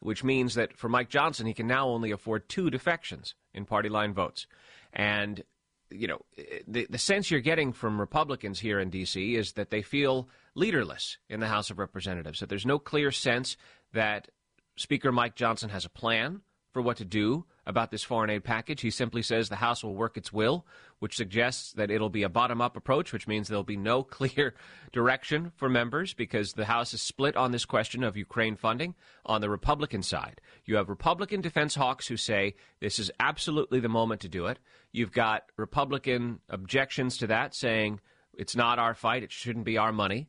which 0.00 0.24
means 0.24 0.54
that 0.54 0.76
for 0.76 0.88
Mike 0.88 1.08
Johnson, 1.08 1.46
he 1.46 1.54
can 1.54 1.68
now 1.68 1.88
only 1.88 2.10
afford 2.10 2.48
two 2.48 2.68
defections 2.68 3.36
in 3.54 3.64
party 3.64 3.88
line 3.88 4.12
votes. 4.12 4.48
And 4.92 5.44
you 5.90 6.06
know, 6.06 6.20
eh, 6.38 6.42
eh, 6.50 6.58
the, 6.66 6.86
the 6.90 6.98
sense 6.98 7.30
you're 7.30 7.40
getting 7.40 7.72
from 7.72 8.00
Republicans 8.00 8.60
here 8.60 8.80
in 8.80 8.90
D.C. 8.90 9.36
is 9.36 9.52
that 9.52 9.70
they 9.70 9.82
feel 9.82 10.28
leaderless 10.54 11.18
in 11.28 11.40
the 11.40 11.48
House 11.48 11.70
of 11.70 11.78
Representatives, 11.78 12.40
that 12.40 12.48
there's 12.48 12.66
no 12.66 12.78
clear 12.78 13.10
sense 13.10 13.56
that 13.92 14.28
Speaker 14.76 15.12
Mike 15.12 15.34
Johnson 15.34 15.70
has 15.70 15.84
a 15.84 15.90
plan 15.90 16.40
for 16.72 16.82
what 16.82 16.96
to 16.98 17.04
do 17.04 17.44
about 17.70 17.90
this 17.90 18.04
foreign 18.04 18.28
aid 18.28 18.44
package. 18.44 18.82
He 18.82 18.90
simply 18.90 19.22
says 19.22 19.48
the 19.48 19.56
House 19.56 19.82
will 19.82 19.94
work 19.94 20.18
its 20.18 20.30
will, 20.30 20.66
which 20.98 21.16
suggests 21.16 21.72
that 21.72 21.90
it'll 21.90 22.10
be 22.10 22.24
a 22.24 22.28
bottom 22.28 22.60
up 22.60 22.76
approach, 22.76 23.12
which 23.12 23.26
means 23.26 23.48
there'll 23.48 23.64
be 23.64 23.78
no 23.78 24.02
clear 24.18 24.54
direction 24.92 25.52
for 25.56 25.70
members 25.70 26.12
because 26.12 26.52
the 26.52 26.66
House 26.66 26.92
is 26.92 27.00
split 27.00 27.36
on 27.36 27.52
this 27.52 27.64
question 27.64 28.04
of 28.04 28.16
Ukraine 28.16 28.56
funding 28.56 28.94
on 29.24 29.40
the 29.40 29.48
Republican 29.48 30.02
side. 30.02 30.40
You 30.66 30.76
have 30.76 30.90
Republican 30.90 31.40
defense 31.40 31.74
hawks 31.74 32.06
who 32.06 32.18
say 32.18 32.56
this 32.80 32.98
is 32.98 33.10
absolutely 33.18 33.80
the 33.80 33.88
moment 33.88 34.20
to 34.20 34.28
do 34.28 34.46
it. 34.46 34.58
You've 34.92 35.12
got 35.12 35.44
Republican 35.56 36.40
objections 36.50 37.16
to 37.18 37.28
that 37.28 37.54
saying 37.54 38.00
it's 38.34 38.56
not 38.56 38.78
our 38.78 38.94
fight, 38.94 39.22
it 39.22 39.32
shouldn't 39.32 39.64
be 39.64 39.78
our 39.78 39.92
money. 39.92 40.28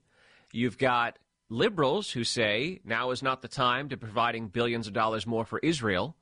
You've 0.53 0.77
got 0.77 1.17
liberals 1.49 2.11
who 2.11 2.23
say 2.23 2.79
now 2.85 3.11
is 3.11 3.21
not 3.21 3.41
the 3.41 3.47
time 3.47 3.89
to 3.89 3.97
providing 3.97 4.47
billions 4.47 4.87
of 4.87 4.93
dollars 4.93 5.27
more 5.27 5.45
for 5.45 5.59
Israel. 5.59 6.15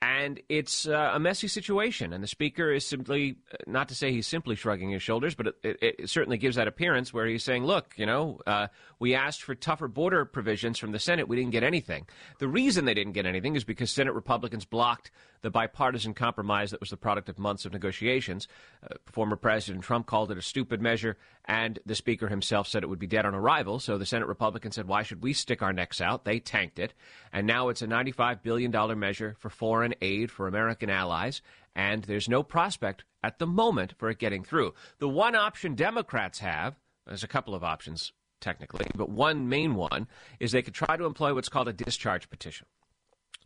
And 0.00 0.40
it's 0.48 0.86
uh, 0.86 1.10
a 1.14 1.18
messy 1.18 1.48
situation. 1.48 2.12
And 2.12 2.22
the 2.22 2.28
speaker 2.28 2.72
is 2.72 2.86
simply, 2.86 3.36
uh, 3.52 3.56
not 3.66 3.88
to 3.88 3.96
say 3.96 4.12
he's 4.12 4.28
simply 4.28 4.54
shrugging 4.54 4.90
his 4.90 5.02
shoulders, 5.02 5.34
but 5.34 5.48
it, 5.48 5.56
it, 5.64 5.94
it 5.98 6.10
certainly 6.10 6.38
gives 6.38 6.54
that 6.54 6.68
appearance 6.68 7.12
where 7.12 7.26
he's 7.26 7.42
saying, 7.42 7.64
look, 7.64 7.94
you 7.96 8.06
know, 8.06 8.38
uh, 8.46 8.68
we 9.00 9.16
asked 9.16 9.42
for 9.42 9.56
tougher 9.56 9.88
border 9.88 10.24
provisions 10.24 10.78
from 10.78 10.92
the 10.92 11.00
Senate. 11.00 11.26
We 11.26 11.34
didn't 11.34 11.50
get 11.50 11.64
anything. 11.64 12.06
The 12.38 12.46
reason 12.46 12.84
they 12.84 12.94
didn't 12.94 13.14
get 13.14 13.26
anything 13.26 13.56
is 13.56 13.64
because 13.64 13.90
Senate 13.90 14.14
Republicans 14.14 14.64
blocked 14.64 15.10
the 15.42 15.50
bipartisan 15.50 16.14
compromise 16.14 16.70
that 16.70 16.80
was 16.80 16.90
the 16.90 16.96
product 16.96 17.28
of 17.28 17.38
months 17.38 17.64
of 17.64 17.72
negotiations. 17.72 18.48
Uh, 18.82 18.94
former 19.06 19.36
President 19.36 19.84
Trump 19.84 20.06
called 20.06 20.30
it 20.30 20.38
a 20.38 20.42
stupid 20.42 20.80
measure, 20.80 21.16
and 21.44 21.78
the 21.86 21.94
Speaker 21.94 22.28
himself 22.28 22.68
said 22.68 22.82
it 22.82 22.88
would 22.88 22.98
be 22.98 23.06
dead 23.06 23.26
on 23.26 23.34
arrival. 23.34 23.78
So 23.78 23.98
the 23.98 24.06
Senate 24.06 24.28
Republicans 24.28 24.74
said, 24.74 24.88
why 24.88 25.02
should 25.02 25.22
we 25.22 25.32
stick 25.32 25.62
our 25.62 25.72
necks 25.72 26.00
out? 26.00 26.24
They 26.24 26.40
tanked 26.40 26.78
it. 26.78 26.94
And 27.32 27.46
now 27.46 27.68
it's 27.68 27.82
a 27.82 27.86
$95 27.86 28.42
billion 28.42 28.98
measure 28.98 29.36
for 29.38 29.50
foreign 29.50 29.94
aid 30.00 30.30
for 30.30 30.46
American 30.46 30.90
allies, 30.90 31.42
and 31.74 32.04
there's 32.04 32.28
no 32.28 32.42
prospect 32.42 33.04
at 33.22 33.38
the 33.38 33.46
moment 33.46 33.94
for 33.98 34.10
it 34.10 34.18
getting 34.18 34.44
through. 34.44 34.74
The 34.98 35.08
one 35.08 35.34
option 35.34 35.74
Democrats 35.74 36.40
have, 36.40 36.76
there's 37.06 37.24
a 37.24 37.28
couple 37.28 37.54
of 37.54 37.64
options 37.64 38.12
technically, 38.40 38.86
but 38.94 39.10
one 39.10 39.48
main 39.48 39.74
one 39.74 40.06
is 40.38 40.52
they 40.52 40.62
could 40.62 40.74
try 40.74 40.96
to 40.96 41.04
employ 41.04 41.34
what's 41.34 41.48
called 41.48 41.68
a 41.68 41.72
discharge 41.72 42.30
petition 42.30 42.66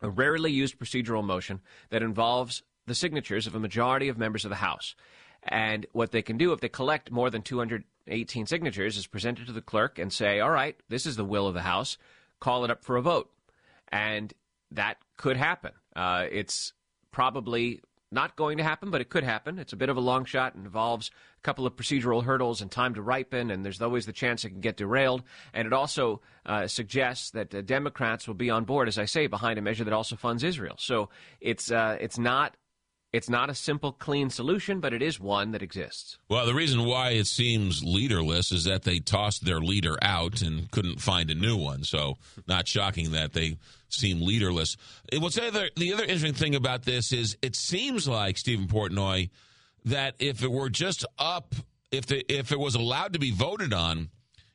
a 0.02 0.10
rarely 0.10 0.52
used 0.52 0.78
procedural 0.78 1.24
motion 1.24 1.60
that 1.90 2.02
involves 2.02 2.62
the 2.86 2.94
signatures 2.94 3.46
of 3.46 3.54
a 3.54 3.60
majority 3.60 4.08
of 4.08 4.18
members 4.18 4.44
of 4.44 4.50
the 4.50 4.56
House. 4.56 4.94
And 5.44 5.86
what 5.92 6.10
they 6.10 6.22
can 6.22 6.36
do 6.36 6.52
if 6.52 6.60
they 6.60 6.68
collect 6.68 7.10
more 7.10 7.30
than 7.30 7.42
218 7.42 8.46
signatures 8.46 8.96
is 8.96 9.06
present 9.06 9.38
it 9.38 9.46
to 9.46 9.52
the 9.52 9.60
clerk 9.62 9.98
and 9.98 10.12
say, 10.12 10.40
all 10.40 10.50
right, 10.50 10.76
this 10.88 11.06
is 11.06 11.16
the 11.16 11.24
will 11.24 11.46
of 11.46 11.54
the 11.54 11.62
House, 11.62 11.98
call 12.40 12.64
it 12.64 12.70
up 12.70 12.84
for 12.84 12.96
a 12.96 13.02
vote. 13.02 13.30
And 13.90 14.32
that 14.70 14.98
could 15.16 15.36
happen. 15.36 15.72
Uh, 15.94 16.26
it's 16.30 16.72
probably 17.10 17.80
not 18.12 18.36
going 18.36 18.58
to 18.58 18.64
happen, 18.64 18.90
but 18.90 19.00
it 19.00 19.08
could 19.08 19.24
happen. 19.24 19.58
It's 19.58 19.72
a 19.72 19.76
bit 19.76 19.88
of 19.88 19.96
a 19.96 20.00
long 20.00 20.24
shot 20.24 20.54
involves 20.54 21.10
a 21.38 21.42
couple 21.42 21.66
of 21.66 21.76
procedural 21.76 22.24
hurdles 22.24 22.60
and 22.60 22.70
time 22.70 22.94
to 22.94 23.02
ripen, 23.02 23.50
and 23.50 23.64
there's 23.64 23.80
always 23.80 24.06
the 24.06 24.12
chance 24.12 24.44
it 24.44 24.50
can 24.50 24.60
get 24.60 24.76
derailed. 24.76 25.22
And 25.52 25.66
it 25.66 25.72
also 25.72 26.20
uh, 26.46 26.66
suggests 26.66 27.30
that 27.30 27.54
uh, 27.54 27.62
Democrats 27.62 28.28
will 28.28 28.34
be 28.34 28.50
on 28.50 28.64
board, 28.64 28.88
as 28.88 28.98
I 28.98 29.06
say, 29.06 29.26
behind 29.26 29.58
a 29.58 29.62
measure 29.62 29.84
that 29.84 29.92
also 29.92 30.16
funds 30.16 30.44
Israel. 30.44 30.76
So 30.78 31.08
it's 31.40 31.70
uh, 31.70 31.96
it's 32.00 32.18
not 32.18 32.56
it's 33.12 33.28
not 33.28 33.50
a 33.50 33.54
simple, 33.54 33.92
clean 33.92 34.30
solution, 34.30 34.80
but 34.80 34.94
it 34.94 35.02
is 35.02 35.20
one 35.20 35.52
that 35.52 35.62
exists. 35.62 36.18
Well, 36.30 36.46
the 36.46 36.54
reason 36.54 36.84
why 36.84 37.10
it 37.10 37.26
seems 37.26 37.84
leaderless 37.84 38.50
is 38.50 38.64
that 38.64 38.84
they 38.84 39.00
tossed 39.00 39.44
their 39.44 39.60
leader 39.60 39.98
out 40.00 40.40
and 40.40 40.70
couldn't 40.70 41.00
find 41.00 41.30
a 41.30 41.34
new 41.34 41.56
one. 41.56 41.84
So, 41.84 42.16
not 42.46 42.66
shocking 42.66 43.12
that 43.12 43.34
they 43.34 43.58
seem 43.88 44.22
leaderless. 44.22 44.76
What's 45.18 45.36
the 45.36 45.46
other, 45.46 45.68
the 45.76 45.92
other 45.92 46.04
interesting 46.04 46.32
thing 46.32 46.54
about 46.54 46.84
this 46.84 47.12
is 47.12 47.36
it 47.42 47.54
seems 47.54 48.08
like 48.08 48.38
Stephen 48.38 48.66
Portnoy 48.66 49.28
that 49.84 50.14
if 50.18 50.42
it 50.42 50.50
were 50.50 50.70
just 50.70 51.04
up, 51.18 51.54
if 51.90 52.06
the, 52.06 52.24
if 52.32 52.50
it 52.50 52.58
was 52.58 52.74
allowed 52.74 53.12
to 53.12 53.18
be 53.18 53.30
voted 53.30 53.74
on, 53.74 54.08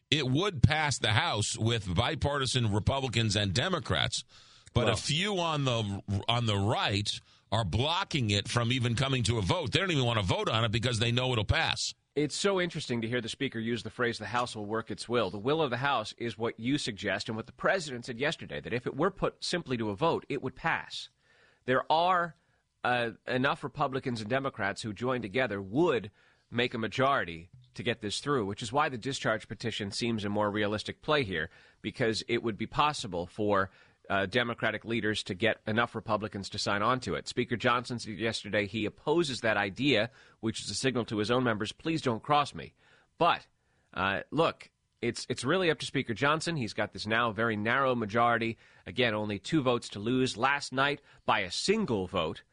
it 0.09 0.27
would 0.27 0.63
pass 0.63 0.97
the 0.97 1.09
House 1.09 1.57
with 1.57 1.93
bipartisan 1.93 2.71
Republicans 2.73 3.35
and 3.35 3.53
Democrats. 3.53 4.23
But 4.73 4.85
well, 4.85 4.93
a 4.93 4.97
few 4.97 5.39
on 5.39 5.65
the 5.65 6.01
on 6.27 6.45
the 6.45 6.57
right 6.57 7.19
are 7.51 7.63
blocking 7.63 8.29
it 8.29 8.47
from 8.47 8.71
even 8.71 8.95
coming 8.95 9.23
to 9.23 9.37
a 9.37 9.41
vote. 9.41 9.71
They 9.71 9.79
don't 9.79 9.91
even 9.91 10.05
want 10.05 10.19
to 10.19 10.25
vote 10.25 10.49
on 10.49 10.63
it 10.63 10.71
because 10.71 10.99
they 10.99 11.11
know 11.11 11.31
it'll 11.31 11.45
pass. 11.45 11.93
It's 12.15 12.35
so 12.35 12.59
interesting 12.59 13.01
to 13.01 13.07
hear 13.07 13.21
the 13.21 13.29
speaker 13.29 13.59
use 13.59 13.83
the 13.83 13.91
phrase, 13.91 14.17
the 14.17 14.25
House 14.25 14.55
will 14.55 14.65
work 14.65 14.89
its 14.89 15.07
will. 15.07 15.29
The 15.29 15.37
will 15.37 15.61
of 15.61 15.69
the 15.69 15.77
House 15.77 16.15
is 16.17 16.37
what 16.37 16.59
you 16.59 16.77
suggest 16.79 17.29
and 17.29 17.35
what 17.35 17.45
the 17.45 17.51
president 17.51 18.05
said 18.05 18.19
yesterday, 18.19 18.59
that 18.59 18.73
if 18.73 18.87
it 18.87 18.97
were 18.97 19.11
put 19.11 19.43
simply 19.43 19.77
to 19.77 19.91
a 19.91 19.95
vote, 19.95 20.25
it 20.27 20.41
would 20.41 20.55
pass. 20.55 21.09
There 21.65 21.83
are 21.91 22.35
uh, 22.83 23.11
enough 23.27 23.63
Republicans 23.63 24.19
and 24.19 24.29
Democrats 24.29 24.81
who 24.81 24.93
join 24.93 25.21
together 25.21 25.61
would 25.61 26.09
make 26.49 26.73
a 26.73 26.79
majority 26.79 27.49
to 27.75 27.83
get 27.83 28.01
this 28.01 28.19
through, 28.19 28.45
which 28.45 28.63
is 28.63 28.73
why 28.73 28.89
the 28.89 28.97
discharge 28.97 29.47
petition 29.47 29.91
seems 29.91 30.25
a 30.25 30.29
more 30.29 30.49
realistic 30.49 31.03
play 31.03 31.23
here, 31.23 31.49
because 31.83 32.23
it 32.27 32.41
would 32.41 32.57
be 32.57 32.65
possible 32.65 33.27
for 33.27 33.69
uh, 34.09 34.25
Democratic 34.25 34.85
leaders 34.85 35.23
to 35.23 35.33
get 35.33 35.57
enough 35.67 35.95
Republicans 35.95 36.49
to 36.49 36.59
sign 36.59 36.81
on 36.81 36.99
to 37.01 37.15
it. 37.15 37.27
Speaker 37.27 37.55
Johnson 37.55 37.99
said 37.99 38.17
yesterday 38.17 38.67
he 38.67 38.85
opposes 38.85 39.41
that 39.41 39.57
idea, 39.57 40.09
which 40.39 40.61
is 40.61 40.69
a 40.69 40.75
signal 40.75 41.05
to 41.05 41.17
his 41.17 41.31
own 41.31 41.43
members, 41.43 41.71
please 41.71 42.01
don't 42.01 42.23
cross 42.23 42.53
me. 42.53 42.73
But 43.17 43.45
uh, 43.93 44.21
look, 44.31 44.69
it's 45.01 45.25
it's 45.29 45.43
really 45.43 45.69
up 45.69 45.79
to 45.79 45.85
Speaker 45.85 46.13
Johnson. 46.13 46.55
He's 46.55 46.73
got 46.73 46.93
this 46.93 47.05
now 47.05 47.31
very 47.31 47.55
narrow 47.55 47.95
majority. 47.95 48.57
Again, 48.85 49.13
only 49.13 49.39
two 49.39 49.61
votes 49.61 49.89
to 49.89 49.99
lose. 49.99 50.37
Last 50.37 50.73
night, 50.73 51.01
by 51.25 51.39
a 51.41 51.51
single 51.51 52.07
vote, 52.07 52.43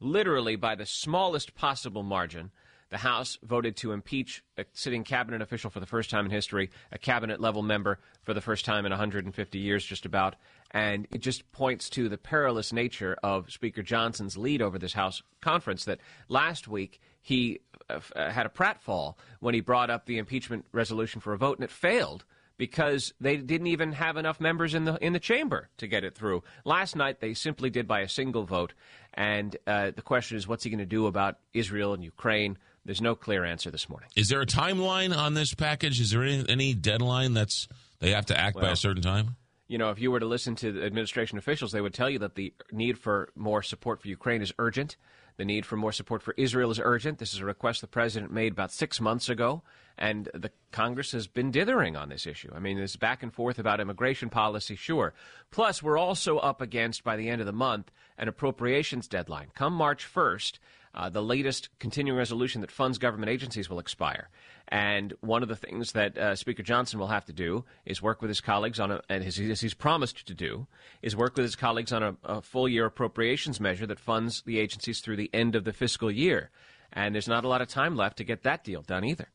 literally 0.00 0.56
by 0.56 0.74
the 0.74 0.86
smallest 0.86 1.54
possible 1.54 2.02
margin, 2.02 2.50
the 2.90 2.98
House 2.98 3.38
voted 3.42 3.76
to 3.78 3.92
impeach 3.92 4.44
a 4.58 4.66
sitting 4.74 5.02
cabinet 5.02 5.40
official 5.40 5.70
for 5.70 5.80
the 5.80 5.86
first 5.86 6.10
time 6.10 6.26
in 6.26 6.30
history, 6.30 6.70
a 6.92 6.98
cabinet 6.98 7.40
level 7.40 7.62
member 7.62 7.98
for 8.22 8.34
the 8.34 8.40
first 8.40 8.64
time 8.64 8.84
in 8.84 8.90
150 8.90 9.58
years, 9.58 9.84
just 9.84 10.04
about. 10.04 10.36
And 10.72 11.06
it 11.12 11.18
just 11.18 11.50
points 11.52 11.90
to 11.90 12.08
the 12.08 12.18
perilous 12.18 12.72
nature 12.72 13.16
of 13.22 13.52
Speaker 13.52 13.82
Johnson's 13.82 14.36
lead 14.36 14.62
over 14.62 14.78
this 14.78 14.94
House 14.94 15.22
conference. 15.40 15.84
That 15.84 16.00
last 16.28 16.66
week 16.66 17.00
he 17.20 17.60
uh, 17.90 18.00
uh 18.16 18.30
had 18.30 18.46
a 18.46 18.48
pratfall 18.48 19.14
when 19.40 19.54
he 19.54 19.60
brought 19.60 19.90
up 19.90 20.06
the 20.06 20.18
impeachment 20.18 20.64
resolution 20.72 21.20
for 21.20 21.32
a 21.32 21.38
vote, 21.38 21.58
and 21.58 21.64
it 21.64 21.70
failed 21.70 22.24
because 22.56 23.12
they 23.20 23.36
didn't 23.38 23.66
even 23.66 23.92
have 23.92 24.16
enough 24.16 24.40
members 24.40 24.72
in 24.74 24.84
the 24.84 24.96
in 25.04 25.12
the 25.12 25.20
chamber 25.20 25.68
to 25.78 25.86
get 25.86 26.04
it 26.04 26.14
through. 26.14 26.42
Last 26.64 26.96
night 26.96 27.20
they 27.20 27.34
simply 27.34 27.70
did 27.70 27.88
by 27.88 28.00
a 28.00 28.08
single 28.08 28.44
vote, 28.44 28.72
and 29.14 29.56
uh, 29.66 29.90
the 29.94 30.02
question 30.02 30.36
is, 30.36 30.46
what's 30.46 30.64
he 30.64 30.70
going 30.70 30.78
to 30.78 30.86
do 30.86 31.06
about 31.06 31.38
Israel 31.52 31.92
and 31.92 32.04
Ukraine? 32.04 32.56
There's 32.84 33.00
no 33.00 33.14
clear 33.14 33.44
answer 33.44 33.70
this 33.70 33.88
morning. 33.88 34.08
Is 34.16 34.28
there 34.28 34.40
a 34.40 34.46
timeline 34.46 35.16
on 35.16 35.34
this 35.34 35.54
package? 35.54 36.00
Is 36.00 36.10
there 36.10 36.22
any, 36.22 36.44
any 36.48 36.74
deadline 36.74 37.34
that's 37.34 37.68
they 38.00 38.10
have 38.10 38.26
to 38.26 38.38
act 38.38 38.56
well, 38.56 38.66
by 38.66 38.70
a 38.70 38.76
certain 38.76 39.02
time? 39.02 39.36
You 39.72 39.78
know, 39.78 39.88
if 39.88 39.98
you 39.98 40.10
were 40.10 40.20
to 40.20 40.26
listen 40.26 40.54
to 40.56 40.70
the 40.70 40.84
administration 40.84 41.38
officials, 41.38 41.72
they 41.72 41.80
would 41.80 41.94
tell 41.94 42.10
you 42.10 42.18
that 42.18 42.34
the 42.34 42.52
need 42.72 42.98
for 42.98 43.30
more 43.34 43.62
support 43.62 44.02
for 44.02 44.08
Ukraine 44.08 44.42
is 44.42 44.52
urgent. 44.58 44.98
The 45.38 45.46
need 45.46 45.64
for 45.64 45.78
more 45.78 45.92
support 45.92 46.22
for 46.22 46.34
Israel 46.36 46.70
is 46.70 46.78
urgent. 46.78 47.16
This 47.16 47.32
is 47.32 47.40
a 47.40 47.46
request 47.46 47.80
the 47.80 47.86
president 47.86 48.30
made 48.30 48.52
about 48.52 48.70
six 48.70 49.00
months 49.00 49.30
ago, 49.30 49.62
and 49.96 50.28
the 50.34 50.50
Congress 50.72 51.12
has 51.12 51.26
been 51.26 51.50
dithering 51.50 51.96
on 51.96 52.10
this 52.10 52.26
issue. 52.26 52.50
I 52.54 52.58
mean, 52.58 52.76
this 52.76 52.96
back 52.96 53.22
and 53.22 53.32
forth 53.32 53.58
about 53.58 53.80
immigration 53.80 54.28
policy, 54.28 54.76
sure. 54.76 55.14
Plus, 55.50 55.82
we're 55.82 55.96
also 55.96 56.36
up 56.36 56.60
against, 56.60 57.02
by 57.02 57.16
the 57.16 57.30
end 57.30 57.40
of 57.40 57.46
the 57.46 57.52
month, 57.54 57.90
an 58.18 58.28
appropriations 58.28 59.08
deadline. 59.08 59.52
Come 59.54 59.72
March 59.72 60.06
1st, 60.06 60.58
uh, 60.94 61.08
the 61.08 61.22
latest 61.22 61.70
continuing 61.78 62.18
resolution 62.18 62.60
that 62.60 62.70
funds 62.70 62.98
government 62.98 63.30
agencies 63.30 63.70
will 63.70 63.78
expire. 63.78 64.28
And 64.68 65.12
one 65.20 65.42
of 65.42 65.48
the 65.48 65.56
things 65.56 65.92
that 65.92 66.16
uh, 66.16 66.34
Speaker 66.34 66.62
Johnson 66.62 66.98
will 66.98 67.08
have 67.08 67.26
to 67.26 67.32
do 67.32 67.64
is 67.84 68.00
work 68.00 68.22
with 68.22 68.30
his 68.30 68.40
colleagues 68.40 68.80
on, 68.80 68.90
a, 68.90 69.02
and 69.08 69.22
his, 69.22 69.38
as 69.38 69.60
he's 69.60 69.74
promised 69.74 70.26
to 70.26 70.34
do, 70.34 70.66
is 71.02 71.14
work 71.14 71.36
with 71.36 71.44
his 71.44 71.56
colleagues 71.56 71.92
on 71.92 72.02
a, 72.02 72.16
a 72.24 72.40
full 72.40 72.68
year 72.68 72.86
appropriations 72.86 73.60
measure 73.60 73.86
that 73.86 74.00
funds 74.00 74.42
the 74.46 74.58
agencies 74.58 75.00
through 75.00 75.16
the 75.16 75.30
end 75.34 75.54
of 75.54 75.64
the 75.64 75.72
fiscal 75.72 76.10
year. 76.10 76.50
and 76.92 77.14
there's 77.14 77.28
not 77.28 77.44
a 77.44 77.48
lot 77.48 77.60
of 77.60 77.68
time 77.68 77.96
left 77.96 78.16
to 78.18 78.24
get 78.24 78.42
that 78.44 78.64
deal 78.64 78.82
done 78.82 79.04
either. 79.04 79.28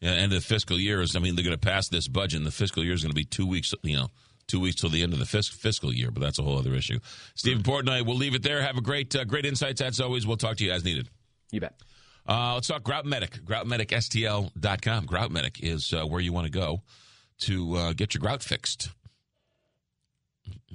Yeah, 0.00 0.12
and 0.12 0.32
the 0.32 0.40
fiscal 0.40 0.78
year 0.78 1.00
is. 1.00 1.16
I 1.16 1.18
mean, 1.18 1.34
they're 1.34 1.44
going 1.44 1.56
to 1.56 1.66
pass 1.66 1.88
this 1.88 2.08
budget, 2.08 2.38
and 2.38 2.46
the 2.46 2.50
fiscal 2.50 2.84
year 2.84 2.92
is 2.94 3.02
going 3.02 3.12
to 3.12 3.14
be 3.14 3.24
two 3.24 3.46
weeks. 3.46 3.72
You 3.82 3.96
know, 3.96 4.08
two 4.46 4.60
weeks 4.60 4.80
till 4.80 4.90
the 4.90 5.02
end 5.02 5.12
of 5.14 5.18
the 5.18 5.24
fisc- 5.24 5.52
fiscal 5.52 5.94
year, 5.94 6.10
but 6.10 6.20
that's 6.20 6.38
a 6.38 6.42
whole 6.42 6.58
other 6.58 6.74
issue. 6.74 6.98
Stephen 7.34 7.62
Portnoy, 7.62 8.04
we'll 8.04 8.16
leave 8.16 8.34
it 8.34 8.42
there. 8.42 8.60
Have 8.60 8.76
a 8.76 8.82
great, 8.82 9.14
uh, 9.16 9.24
great 9.24 9.46
insights 9.46 9.80
as 9.80 10.00
always. 10.00 10.26
We'll 10.26 10.36
talk 10.36 10.56
to 10.58 10.64
you 10.64 10.72
as 10.72 10.84
needed. 10.84 11.08
You 11.50 11.60
bet. 11.60 11.74
Uh, 12.26 12.54
let's 12.54 12.68
talk 12.68 12.82
Grout 12.82 13.04
Medic. 13.04 13.44
GroutMedicSTL.com. 13.44 15.06
Grout 15.06 15.30
Medic 15.30 15.62
is 15.62 15.92
uh, 15.92 16.04
where 16.04 16.20
you 16.20 16.32
want 16.32 16.46
to 16.46 16.50
go 16.52 16.82
to 17.40 17.76
uh, 17.76 17.92
get 17.92 18.14
your 18.14 18.20
grout 18.20 18.42
fixed. 18.42 18.90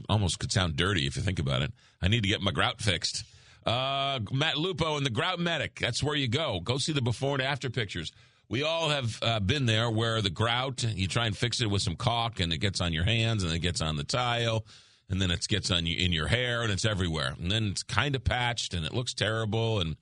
Almost 0.07 0.39
could 0.39 0.51
sound 0.51 0.75
dirty 0.75 1.07
if 1.07 1.15
you 1.15 1.21
think 1.21 1.39
about 1.39 1.61
it. 1.61 1.71
I 2.01 2.07
need 2.07 2.23
to 2.23 2.29
get 2.29 2.41
my 2.41 2.51
grout 2.51 2.81
fixed. 2.81 3.23
Uh, 3.65 4.19
Matt 4.31 4.57
Lupo 4.57 4.97
and 4.97 5.05
the 5.05 5.09
Grout 5.11 5.39
Medic. 5.39 5.79
That's 5.79 6.01
where 6.01 6.15
you 6.15 6.27
go. 6.27 6.59
Go 6.59 6.77
see 6.77 6.93
the 6.93 7.01
before 7.01 7.35
and 7.35 7.41
after 7.41 7.69
pictures. 7.69 8.11
We 8.47 8.63
all 8.63 8.89
have 8.89 9.19
uh, 9.21 9.39
been 9.39 9.67
there 9.67 9.91
where 9.91 10.21
the 10.21 10.31
grout, 10.31 10.83
you 10.83 11.07
try 11.07 11.27
and 11.27 11.37
fix 11.37 11.61
it 11.61 11.69
with 11.69 11.83
some 11.83 11.95
caulk 11.95 12.39
and 12.39 12.51
it 12.51 12.57
gets 12.57 12.81
on 12.81 12.93
your 12.93 13.03
hands 13.03 13.43
and 13.43 13.53
it 13.53 13.59
gets 13.59 13.81
on 13.81 13.95
the 13.95 14.03
tile 14.03 14.65
and 15.07 15.21
then 15.21 15.29
it 15.29 15.47
gets 15.47 15.69
on 15.69 15.85
you 15.85 15.95
in 16.03 16.11
your 16.11 16.27
hair 16.27 16.63
and 16.63 16.71
it's 16.71 16.85
everywhere. 16.85 17.35
And 17.39 17.51
then 17.51 17.67
it's 17.67 17.83
kind 17.83 18.15
of 18.15 18.23
patched 18.23 18.73
and 18.73 18.85
it 18.85 18.93
looks 18.93 19.13
terrible 19.13 19.79
and 19.79 19.97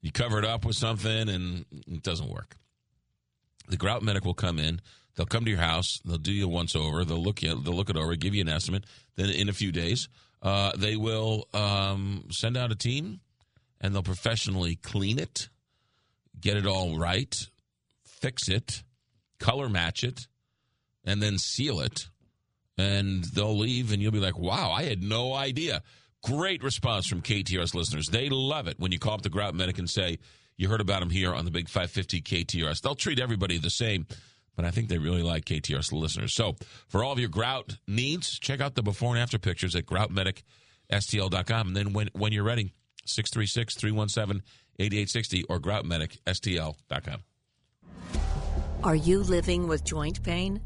you 0.00 0.12
cover 0.12 0.38
it 0.38 0.44
up 0.44 0.64
with 0.64 0.76
something 0.76 1.28
and 1.28 1.64
it 1.86 2.02
doesn't 2.02 2.28
work. 2.28 2.56
The 3.68 3.76
grout 3.76 4.02
medic 4.02 4.24
will 4.24 4.34
come 4.34 4.58
in. 4.58 4.80
They'll 5.16 5.26
come 5.26 5.44
to 5.44 5.50
your 5.50 5.60
house. 5.60 5.98
They'll 6.04 6.16
do 6.16 6.32
you 6.32 6.44
a 6.44 6.48
once 6.48 6.76
over. 6.76 7.04
They'll 7.04 7.22
look 7.22 7.42
you. 7.42 7.60
They'll 7.60 7.74
look 7.74 7.90
it 7.90 7.96
over. 7.96 8.14
Give 8.14 8.34
you 8.34 8.40
an 8.40 8.48
estimate. 8.48 8.84
Then 9.16 9.30
in 9.30 9.48
a 9.48 9.52
few 9.52 9.72
days, 9.72 10.08
uh, 10.42 10.72
they 10.76 10.96
will 10.96 11.48
um, 11.52 12.28
send 12.30 12.56
out 12.56 12.70
a 12.70 12.76
team, 12.76 13.20
and 13.80 13.92
they'll 13.92 14.02
professionally 14.02 14.76
clean 14.76 15.18
it, 15.18 15.48
get 16.40 16.56
it 16.56 16.66
all 16.66 16.96
right, 16.96 17.34
fix 18.04 18.48
it, 18.48 18.84
color 19.40 19.68
match 19.68 20.04
it, 20.04 20.20
and 21.04 21.20
then 21.20 21.38
seal 21.38 21.80
it. 21.80 22.06
And 22.76 23.24
they'll 23.24 23.58
leave, 23.58 23.92
and 23.92 24.00
you'll 24.00 24.12
be 24.12 24.20
like, 24.20 24.38
"Wow, 24.38 24.70
I 24.70 24.84
had 24.84 25.02
no 25.02 25.34
idea." 25.34 25.82
Great 26.24 26.62
response 26.62 27.06
from 27.06 27.22
KTRS 27.22 27.74
listeners. 27.74 28.08
They 28.08 28.28
love 28.28 28.66
it 28.66 28.78
when 28.78 28.92
you 28.92 28.98
call 28.98 29.14
up 29.14 29.22
the 29.22 29.30
grout 29.30 29.54
medic 29.54 29.78
and 29.78 29.88
say, 29.88 30.18
you 30.56 30.68
heard 30.68 30.80
about 30.80 31.00
them 31.00 31.10
here 31.10 31.32
on 31.32 31.44
the 31.44 31.50
Big 31.50 31.68
550 31.68 32.20
KTRS. 32.22 32.80
They'll 32.80 32.96
treat 32.96 33.20
everybody 33.20 33.58
the 33.58 33.70
same, 33.70 34.06
but 34.56 34.64
I 34.64 34.72
think 34.72 34.88
they 34.88 34.98
really 34.98 35.22
like 35.22 35.44
KTRS 35.44 35.92
listeners. 35.92 36.34
So 36.34 36.56
for 36.88 37.04
all 37.04 37.12
of 37.12 37.20
your 37.20 37.28
grout 37.28 37.76
needs, 37.86 38.38
check 38.38 38.60
out 38.60 38.74
the 38.74 38.82
before 38.82 39.14
and 39.14 39.22
after 39.22 39.38
pictures 39.38 39.76
at 39.76 39.86
groutmedicstl.com. 39.86 41.68
And 41.68 41.76
then 41.76 41.92
when, 41.92 42.10
when 42.12 42.32
you're 42.32 42.44
ready, 42.44 42.72
636 43.06 43.76
317 43.76 44.42
8860 44.80 45.44
or 45.44 45.60
groutmedicstl.com. 45.60 47.22
Are 48.84 48.96
you 48.96 49.22
living 49.22 49.66
with 49.66 49.84
joint 49.84 50.22
pain? 50.22 50.60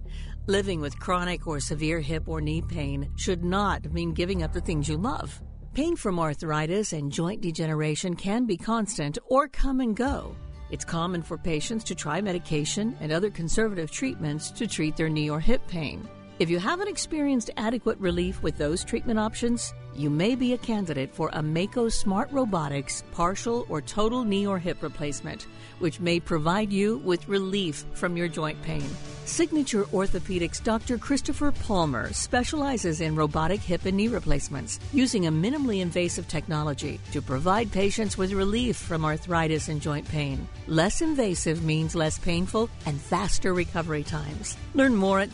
Living 0.49 0.80
with 0.80 0.99
chronic 0.99 1.47
or 1.47 1.61
severe 1.61 2.01
hip 2.01 2.26
or 2.26 2.40
knee 2.40 2.61
pain 2.61 3.09
should 3.14 3.45
not 3.45 3.93
mean 3.93 4.12
giving 4.12 4.43
up 4.43 4.53
the 4.53 4.61
things 4.61 4.88
you 4.88 4.97
love. 4.97 5.40
Pain 5.72 5.95
from 5.95 6.18
arthritis 6.18 6.93
and 6.93 7.12
joint 7.12 7.40
degeneration 7.40 8.16
can 8.16 8.45
be 8.45 8.57
constant 8.57 9.18
or 9.28 9.47
come 9.47 9.78
and 9.78 9.95
go. 9.95 10.34
It's 10.68 10.84
common 10.84 11.22
for 11.22 11.38
patients 11.38 11.84
to 11.84 11.95
try 11.95 12.20
medication 12.20 12.97
and 12.99 13.12
other 13.12 13.30
conservative 13.30 13.93
treatments 13.93 14.51
to 14.51 14.66
treat 14.66 14.97
their 14.97 15.09
knee 15.09 15.30
or 15.30 15.38
hip 15.38 15.64
pain. 15.68 16.09
If 16.39 16.49
you 16.49 16.59
haven't 16.59 16.89
experienced 16.89 17.51
adequate 17.57 17.99
relief 17.99 18.43
with 18.43 18.57
those 18.57 18.85
treatment 18.85 19.18
options, 19.18 19.74
you 19.95 20.09
may 20.09 20.35
be 20.35 20.55
a 20.55 20.59
candidate 20.59 21.14
for 21.14 21.28
a 21.35 21.43
Mako 21.43 21.91
Smart 21.91 22.33
Robotics 22.33 23.05
partial 23.12 23.66
or 23.68 23.83
total 23.83 24.24
knee 24.24 24.47
or 24.47 24.59
hip 24.59 24.83
replacement, 24.83 25.47
which 25.78 26.01
may 26.01 26.18
provide 26.18 26.72
you 26.72 26.97
with 26.99 27.28
relief 27.28 27.85
from 27.93 28.16
your 28.16 28.28
joint 28.28 28.61
pain. 28.62 28.89
Signature 29.24 29.85
Orthopedics 29.85 30.62
Dr. 30.62 30.99
Christopher 30.99 31.53
Palmer 31.53 32.12
specializes 32.12 33.01
in 33.01 33.14
robotic 33.14 33.61
hip 33.61 33.85
and 33.85 33.97
knee 33.97 34.09
replacements 34.09 34.80
using 34.93 35.26
a 35.26 35.33
minimally 35.33 35.80
invasive 35.80 36.26
technology 36.26 36.99
to 37.12 37.22
provide 37.22 37.70
patients 37.70 38.18
with 38.18 38.33
relief 38.33 38.76
from 38.76 39.05
arthritis 39.05 39.68
and 39.68 39.80
joint 39.80 40.09
pain. 40.09 40.49
Less 40.66 41.03
invasive 41.03 41.62
means 41.62 41.95
less 41.95 42.18
painful 42.18 42.68
and 42.85 43.01
faster 43.01 43.55
recovery 43.55 44.03
times. 44.03 44.57
Learn 44.74 44.97
more 44.97 45.20
at 45.20 45.30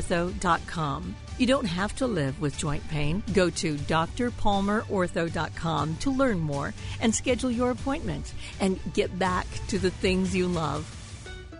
drpalmerortho.com. 0.00 1.16
You 1.36 1.46
don't 1.46 1.66
have 1.66 1.96
to 1.96 2.06
live 2.06 2.40
with 2.40 2.56
joint 2.56 2.86
pain. 2.88 3.22
Go 3.32 3.50
to 3.50 3.74
drpalmerortho.com 3.74 5.96
to 5.96 6.10
learn 6.10 6.38
more 6.38 6.72
and 7.00 7.12
schedule 7.14 7.50
your 7.50 7.70
appointment 7.70 8.32
and 8.60 8.78
get 8.92 9.18
back 9.18 9.46
to 9.68 9.78
the 9.78 9.90
things 9.90 10.34
you 10.34 10.46
love. 10.46 11.03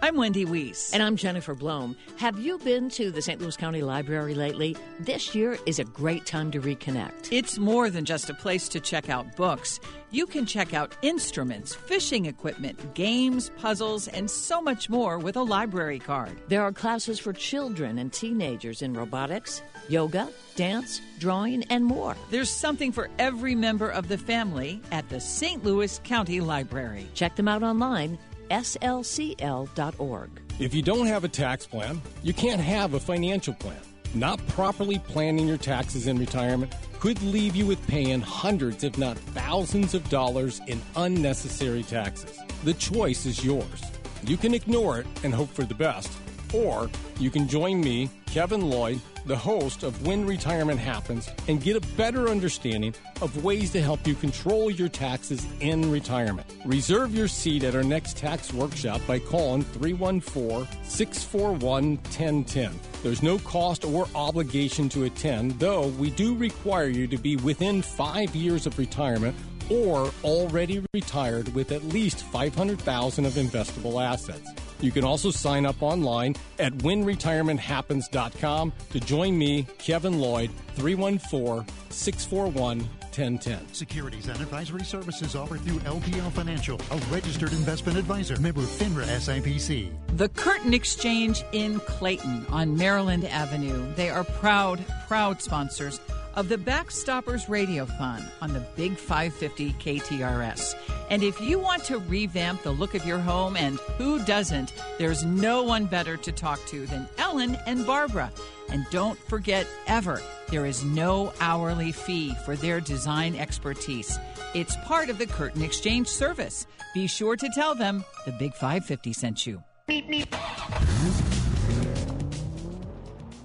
I'm 0.02 0.16
Wendy 0.16 0.44
Weiss. 0.44 0.92
And 0.92 1.02
I'm 1.02 1.16
Jennifer 1.16 1.54
Blome. 1.54 1.96
Have 2.16 2.38
you 2.38 2.58
been 2.58 2.88
to 2.90 3.10
the 3.10 3.22
St. 3.22 3.40
Louis 3.40 3.56
County 3.56 3.82
Library 3.82 4.34
lately? 4.34 4.76
This 5.00 5.34
year 5.34 5.58
is 5.66 5.78
a 5.78 5.84
great 5.84 6.26
time 6.26 6.50
to 6.52 6.60
reconnect. 6.60 7.28
It's 7.30 7.58
more 7.58 7.90
than 7.90 8.04
just 8.04 8.30
a 8.30 8.34
place 8.34 8.68
to 8.70 8.80
check 8.80 9.08
out 9.08 9.36
books. 9.36 9.80
You 10.10 10.26
can 10.26 10.46
check 10.46 10.74
out 10.74 10.96
instruments, 11.02 11.74
fishing 11.74 12.26
equipment, 12.26 12.94
games, 12.94 13.50
puzzles, 13.58 14.08
and 14.08 14.30
so 14.30 14.60
much 14.60 14.88
more 14.88 15.18
with 15.18 15.36
a 15.36 15.42
library 15.42 15.98
card. 15.98 16.38
There 16.48 16.62
are 16.62 16.72
classes 16.72 17.18
for 17.18 17.32
children 17.32 17.98
and 17.98 18.12
teenagers 18.12 18.82
in 18.82 18.94
robotics, 18.94 19.62
yoga, 19.88 20.28
dance, 20.56 21.00
drawing, 21.18 21.64
and 21.64 21.84
more. 21.84 22.16
There's 22.30 22.50
something 22.50 22.92
for 22.92 23.08
every 23.18 23.54
member 23.54 23.90
of 23.90 24.08
the 24.08 24.18
family 24.18 24.80
at 24.92 25.08
the 25.08 25.20
St. 25.20 25.64
Louis 25.64 26.00
County 26.04 26.40
Library. 26.40 27.08
Check 27.14 27.36
them 27.36 27.48
out 27.48 27.62
online 27.62 28.18
slcl.org. 28.62 30.30
If 30.58 30.74
you 30.74 30.82
don't 30.82 31.06
have 31.06 31.24
a 31.24 31.28
tax 31.28 31.66
plan, 31.66 32.00
you 32.22 32.32
can't 32.32 32.60
have 32.60 32.94
a 32.94 33.00
financial 33.00 33.54
plan. 33.54 33.80
Not 34.14 34.44
properly 34.48 35.00
planning 35.00 35.48
your 35.48 35.56
taxes 35.56 36.06
in 36.06 36.18
retirement 36.18 36.72
could 37.00 37.20
leave 37.22 37.56
you 37.56 37.66
with 37.66 37.84
paying 37.88 38.20
hundreds, 38.20 38.84
if 38.84 38.96
not 38.96 39.18
thousands 39.18 39.92
of 39.94 40.08
dollars 40.08 40.60
in 40.68 40.80
unnecessary 40.96 41.82
taxes. 41.82 42.38
The 42.62 42.74
choice 42.74 43.26
is 43.26 43.44
yours. 43.44 43.82
You 44.22 44.36
can 44.36 44.54
ignore 44.54 45.00
it 45.00 45.06
and 45.24 45.34
hope 45.34 45.50
for 45.50 45.64
the 45.64 45.74
best, 45.74 46.10
or 46.54 46.88
you 47.18 47.30
can 47.30 47.48
join 47.48 47.80
me, 47.80 48.08
Kevin 48.26 48.70
Lloyd, 48.70 49.00
the 49.26 49.36
host 49.36 49.82
of 49.82 50.06
When 50.06 50.26
Retirement 50.26 50.78
Happens, 50.78 51.28
and 51.48 51.62
get 51.62 51.76
a 51.76 51.96
better 51.96 52.28
understanding 52.28 52.94
of 53.22 53.44
ways 53.44 53.70
to 53.72 53.80
help 53.80 54.06
you 54.06 54.14
control 54.14 54.70
your 54.70 54.88
taxes 54.88 55.46
in 55.60 55.90
retirement. 55.90 56.46
Reserve 56.64 57.14
your 57.14 57.28
seat 57.28 57.64
at 57.64 57.74
our 57.74 57.82
next 57.82 58.16
tax 58.16 58.52
workshop 58.52 59.00
by 59.06 59.18
calling 59.18 59.62
314 59.62 60.66
641 60.84 61.96
1010. 61.96 62.72
There's 63.02 63.22
no 63.22 63.38
cost 63.38 63.84
or 63.84 64.06
obligation 64.14 64.88
to 64.90 65.04
attend, 65.04 65.58
though 65.58 65.88
we 65.88 66.10
do 66.10 66.34
require 66.34 66.88
you 66.88 67.06
to 67.06 67.18
be 67.18 67.36
within 67.36 67.82
five 67.82 68.34
years 68.34 68.66
of 68.66 68.78
retirement 68.78 69.34
or 69.70 70.10
already 70.22 70.84
retired 70.92 71.54
with 71.54 71.72
at 71.72 71.84
least 71.84 72.24
500,000 72.26 73.24
of 73.24 73.32
investable 73.34 74.04
assets. 74.04 74.50
You 74.80 74.90
can 74.92 75.04
also 75.04 75.30
sign 75.30 75.64
up 75.64 75.82
online 75.82 76.34
at 76.58 76.72
whenretirementhappens.com 76.78 78.72
to 78.90 79.00
join 79.00 79.38
me, 79.38 79.66
Kevin 79.78 80.18
Lloyd, 80.18 80.50
314 80.74 81.66
641 81.90 82.88
1010. 83.16 83.72
Securities 83.72 84.28
and 84.28 84.40
advisory 84.40 84.82
services 84.82 85.36
offered 85.36 85.60
through 85.60 85.78
LPL 85.80 86.32
Financial, 86.32 86.80
a 86.90 86.96
registered 87.12 87.52
investment 87.52 87.96
advisor, 87.96 88.38
member 88.40 88.62
FINRA 88.62 89.04
SIPC. 89.04 89.92
The 90.16 90.28
Curtain 90.30 90.74
Exchange 90.74 91.44
in 91.52 91.78
Clayton 91.80 92.44
on 92.50 92.76
Maryland 92.76 93.24
Avenue. 93.26 93.94
They 93.94 94.10
are 94.10 94.24
proud, 94.24 94.84
proud 95.06 95.40
sponsors 95.40 96.00
of 96.36 96.48
the 96.48 96.56
Backstoppers 96.56 97.48
Radio 97.48 97.86
Fund 97.86 98.24
on 98.40 98.52
the 98.52 98.60
Big 98.76 98.96
550 98.96 99.72
KTRS. 99.74 100.74
And 101.10 101.22
if 101.22 101.40
you 101.40 101.58
want 101.58 101.84
to 101.84 101.98
revamp 101.98 102.62
the 102.62 102.70
look 102.70 102.94
of 102.94 103.06
your 103.06 103.18
home, 103.18 103.56
and 103.56 103.78
who 103.98 104.24
doesn't, 104.24 104.72
there's 104.98 105.24
no 105.24 105.62
one 105.62 105.86
better 105.86 106.16
to 106.16 106.32
talk 106.32 106.64
to 106.66 106.86
than 106.86 107.08
Ellen 107.18 107.56
and 107.66 107.86
Barbara. 107.86 108.32
And 108.70 108.86
don't 108.90 109.18
forget 109.28 109.66
ever, 109.86 110.20
there 110.48 110.66
is 110.66 110.84
no 110.84 111.32
hourly 111.40 111.92
fee 111.92 112.34
for 112.44 112.56
their 112.56 112.80
design 112.80 113.36
expertise. 113.36 114.18
It's 114.54 114.76
part 114.84 115.10
of 115.10 115.18
the 115.18 115.26
Curtain 115.26 115.62
Exchange 115.62 116.08
service. 116.08 116.66
Be 116.94 117.06
sure 117.06 117.36
to 117.36 117.48
tell 117.54 117.74
them 117.74 118.04
the 118.24 118.32
Big 118.32 118.54
550 118.54 119.12
sent 119.12 119.46
you. 119.46 119.62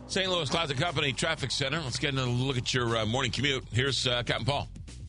St. 0.09 0.27
Louis 0.27 0.49
Closet 0.49 0.75
Company 0.75 1.13
Traffic 1.13 1.51
Center. 1.51 1.79
Let's 1.81 1.99
get 1.99 2.15
a 2.15 2.25
look 2.25 2.57
at 2.57 2.73
your 2.73 2.97
uh, 2.97 3.05
morning 3.05 3.29
commute. 3.29 3.63
Here's 3.71 4.07
uh, 4.07 4.23
Captain 4.23 4.43
Paul. 4.43 4.67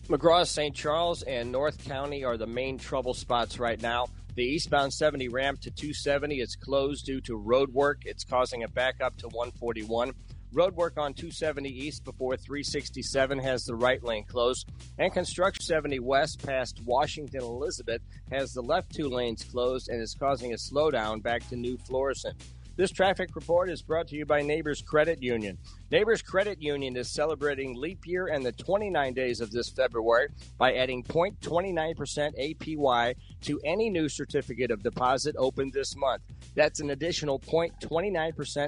McGraw, 0.08 0.46
St. 0.46 0.76
Charles, 0.76 1.22
and 1.22 1.50
North 1.50 1.82
County 1.86 2.22
are 2.22 2.36
the 2.36 2.46
main 2.46 2.76
trouble 2.76 3.14
spots 3.14 3.58
right 3.58 3.80
now. 3.80 4.08
The 4.34 4.42
eastbound 4.44 4.92
70 4.92 5.28
ramp 5.28 5.62
to 5.62 5.70
270 5.70 6.40
is 6.40 6.54
closed 6.54 7.06
due 7.06 7.22
to 7.22 7.36
road 7.36 7.72
work. 7.72 8.02
It's 8.04 8.24
causing 8.24 8.62
a 8.62 8.68
backup 8.68 9.16
to 9.18 9.28
141. 9.28 10.12
Roadwork 10.52 10.98
on 10.98 11.14
270 11.14 11.70
East 11.70 12.04
before 12.04 12.36
367 12.36 13.38
has 13.38 13.64
the 13.64 13.74
right 13.74 14.02
lane 14.04 14.24
closed, 14.24 14.68
and 14.98 15.10
construction 15.14 15.62
70 15.62 16.00
West 16.00 16.44
past 16.44 16.82
Washington 16.84 17.40
Elizabeth 17.40 18.02
has 18.30 18.52
the 18.52 18.60
left 18.60 18.94
two 18.94 19.08
lanes 19.08 19.44
closed 19.44 19.88
and 19.88 20.02
is 20.02 20.14
causing 20.14 20.52
a 20.52 20.56
slowdown 20.56 21.22
back 21.22 21.48
to 21.48 21.56
New 21.56 21.78
Florissant. 21.78 22.36
This 22.76 22.90
traffic 22.90 23.34
report 23.34 23.68
is 23.68 23.82
brought 23.82 24.08
to 24.08 24.16
you 24.16 24.24
by 24.24 24.42
Neighbors 24.42 24.80
Credit 24.80 25.22
Union. 25.22 25.58
Neighbors 25.90 26.22
Credit 26.22 26.62
Union 26.62 26.96
is 26.96 27.10
celebrating 27.10 27.74
leap 27.76 28.06
year 28.06 28.28
and 28.28 28.46
the 28.46 28.52
29 28.52 29.12
days 29.12 29.40
of 29.40 29.50
this 29.50 29.68
February 29.68 30.28
by 30.56 30.74
adding 30.74 31.02
0.29% 31.02 31.98
APY 32.38 33.14
to 33.42 33.60
any 33.64 33.90
new 33.90 34.08
certificate 34.08 34.70
of 34.70 34.82
deposit 34.82 35.34
opened 35.36 35.72
this 35.72 35.94
month. 35.96 36.22
That's 36.54 36.80
an 36.80 36.90
additional 36.90 37.38
0.29% 37.40 37.80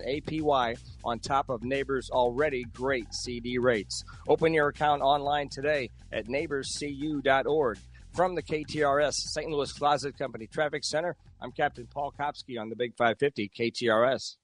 APY 0.06 0.78
on 1.04 1.18
top 1.18 1.48
of 1.48 1.62
Neighbors' 1.62 2.10
already 2.10 2.64
great 2.64 3.14
CD 3.14 3.58
rates. 3.58 4.04
Open 4.28 4.52
your 4.52 4.68
account 4.68 5.00
online 5.00 5.48
today 5.48 5.88
at 6.12 6.26
neighborscu.org. 6.26 7.78
From 8.12 8.34
the 8.34 8.42
KTRS 8.42 9.14
St. 9.14 9.50
Louis 9.50 9.72
Closet 9.72 10.18
Company 10.18 10.46
Traffic 10.46 10.84
Center, 10.84 11.16
I'm 11.40 11.50
Captain 11.50 11.86
Paul 11.86 12.12
Kopsky 12.18 12.60
on 12.60 12.68
the 12.68 12.76
Big 12.76 12.94
550 12.94 13.50
KTRS. 13.58 14.36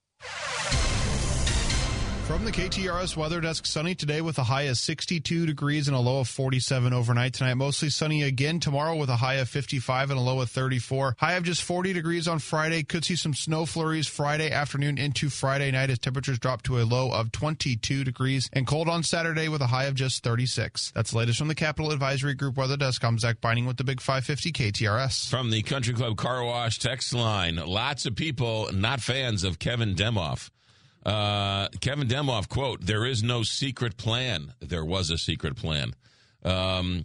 From 2.29 2.45
the 2.45 2.53
KTRS 2.53 3.17
weather 3.17 3.41
desk, 3.41 3.65
sunny 3.65 3.95
today 3.95 4.21
with 4.21 4.37
a 4.37 4.43
high 4.43 4.65
of 4.65 4.77
62 4.77 5.47
degrees 5.47 5.89
and 5.89 5.97
a 5.97 6.01
low 6.01 6.21
of 6.21 6.29
47 6.29 6.93
overnight 6.93 7.33
tonight. 7.33 7.55
Mostly 7.55 7.89
sunny 7.89 8.23
again 8.23 8.61
tomorrow 8.61 8.97
with 8.97 9.09
a 9.09 9.17
high 9.17 9.37
of 9.37 9.49
55 9.49 10.11
and 10.11 10.19
a 10.21 10.23
low 10.23 10.43
of 10.43 10.51
34. 10.51 11.17
High 11.19 11.33
of 11.37 11.45
just 11.45 11.63
40 11.63 11.95
degrees 11.95 12.29
on 12.29 12.39
Friday. 12.39 12.83
Could 12.83 13.07
see 13.07 13.17
some 13.17 13.33
snow 13.33 13.65
flurries 13.65 14.07
Friday 14.07 14.51
afternoon 14.51 14.99
into 14.99 15.31
Friday 15.31 15.71
night 15.71 15.89
as 15.89 15.99
temperatures 15.99 16.39
drop 16.39 16.61
to 16.65 16.79
a 16.79 16.85
low 16.85 17.11
of 17.11 17.33
22 17.33 18.05
degrees 18.05 18.51
and 18.53 18.67
cold 18.67 18.91
on 18.91 19.03
Saturday 19.03 19.49
with 19.49 19.63
a 19.63 19.69
high 19.69 19.85
of 19.85 19.95
just 19.95 20.23
36. 20.23 20.93
That's 20.95 21.13
the 21.13 21.19
latest 21.19 21.39
from 21.39 21.49
the 21.49 21.55
Capital 21.55 21.93
Advisory 21.93 22.35
Group 22.35 22.59
weather 22.59 22.77
desk. 22.77 23.03
I'm 23.05 23.19
Zach 23.19 23.41
Binding 23.41 23.65
with 23.65 23.79
the 23.79 23.85
Big 23.85 24.03
550 24.03 24.53
KTRS. 24.53 25.31
From 25.31 25.49
the 25.49 25.63
Country 25.63 25.95
Club 25.95 26.19
Car 26.19 26.45
Wash 26.45 26.79
text 26.79 27.15
line, 27.15 27.57
lots 27.57 28.05
of 28.05 28.17
people 28.17 28.69
not 28.71 29.01
fans 29.01 29.45
of 29.45 29.59
Kevin 29.59 29.95
Demoff. 29.95 30.51
Uh, 31.05 31.69
Kevin 31.81 32.09
Demoff 32.09 32.49
quote: 32.49 32.81
"There 32.83 33.07
is 33.07 33.23
no 33.23 33.43
secret 33.43 33.97
plan. 33.97 34.55
There 34.61 34.85
was 34.85 35.11
a 35.11 35.19
secret 35.19 35.57
plan." 35.57 35.95
Um, 36.45 37.05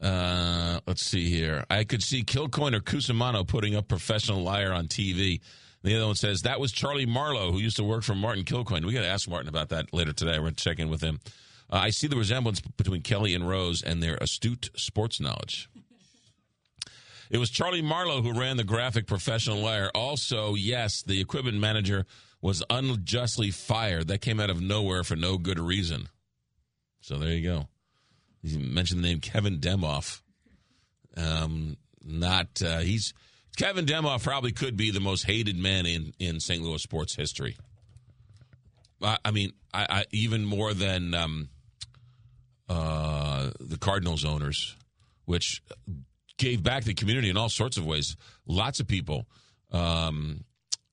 uh, 0.00 0.80
let's 0.86 1.04
see 1.04 1.28
here. 1.28 1.64
I 1.70 1.84
could 1.84 2.02
see 2.02 2.24
Kilcoyne 2.24 2.74
or 2.74 2.80
Cusumano 2.80 3.46
putting 3.46 3.76
up 3.76 3.88
professional 3.88 4.42
liar 4.42 4.72
on 4.72 4.88
TV. 4.88 5.40
The 5.82 5.96
other 5.96 6.06
one 6.06 6.14
says 6.14 6.42
that 6.42 6.60
was 6.60 6.72
Charlie 6.72 7.06
Marlowe, 7.06 7.52
who 7.52 7.58
used 7.58 7.76
to 7.76 7.84
work 7.84 8.02
for 8.02 8.14
Martin 8.14 8.44
Kilcoyne. 8.44 8.84
We 8.84 8.92
got 8.92 9.02
to 9.02 9.08
ask 9.08 9.28
Martin 9.28 9.48
about 9.48 9.70
that 9.70 9.92
later 9.92 10.12
today. 10.12 10.32
We're 10.32 10.44
going 10.44 10.54
to 10.54 10.64
check 10.64 10.78
in 10.78 10.90
with 10.90 11.00
him. 11.00 11.20
Uh, 11.70 11.76
I 11.76 11.90
see 11.90 12.06
the 12.06 12.16
resemblance 12.16 12.60
between 12.60 13.02
Kelly 13.02 13.34
and 13.34 13.48
Rose 13.48 13.82
and 13.82 14.02
their 14.02 14.16
astute 14.16 14.70
sports 14.76 15.20
knowledge. 15.20 15.68
It 17.30 17.38
was 17.38 17.50
Charlie 17.50 17.82
Marlowe 17.82 18.22
who 18.22 18.38
ran 18.38 18.58
the 18.58 18.64
graphic 18.64 19.06
professional 19.06 19.58
liar. 19.58 19.90
Also, 19.94 20.54
yes, 20.54 21.02
the 21.02 21.20
equipment 21.20 21.58
manager 21.58 22.06
was 22.42 22.62
unjustly 22.68 23.50
fired. 23.50 24.08
That 24.08 24.20
came 24.20 24.40
out 24.40 24.50
of 24.50 24.60
nowhere 24.60 25.04
for 25.04 25.16
no 25.16 25.38
good 25.38 25.58
reason. 25.58 26.08
So 27.00 27.16
there 27.16 27.30
you 27.30 27.48
go. 27.48 27.68
You 28.42 28.58
mentioned 28.58 29.02
the 29.02 29.08
name 29.08 29.20
Kevin 29.20 29.60
Demoff. 29.60 30.20
Um, 31.16 31.76
not 32.04 32.60
uh, 32.60 32.80
he's 32.80 33.14
Kevin 33.56 33.86
Demoff 33.86 34.24
probably 34.24 34.52
could 34.52 34.76
be 34.76 34.90
the 34.90 35.00
most 35.00 35.24
hated 35.24 35.56
man 35.56 35.86
in 35.86 36.12
in 36.18 36.40
St. 36.40 36.62
Louis 36.62 36.82
sports 36.82 37.14
history. 37.14 37.56
I, 39.00 39.18
I 39.24 39.30
mean, 39.30 39.52
I, 39.72 39.86
I, 39.88 40.04
even 40.10 40.44
more 40.44 40.74
than 40.74 41.14
um, 41.14 41.48
uh, 42.68 43.50
the 43.60 43.78
Cardinals 43.78 44.24
owners, 44.24 44.76
which 45.24 45.62
gave 46.38 46.62
back 46.62 46.84
the 46.84 46.94
community 46.94 47.28
in 47.28 47.36
all 47.36 47.48
sorts 47.48 47.76
of 47.76 47.86
ways. 47.86 48.16
Lots 48.46 48.80
of 48.80 48.88
people 48.88 49.26
um, 49.70 50.44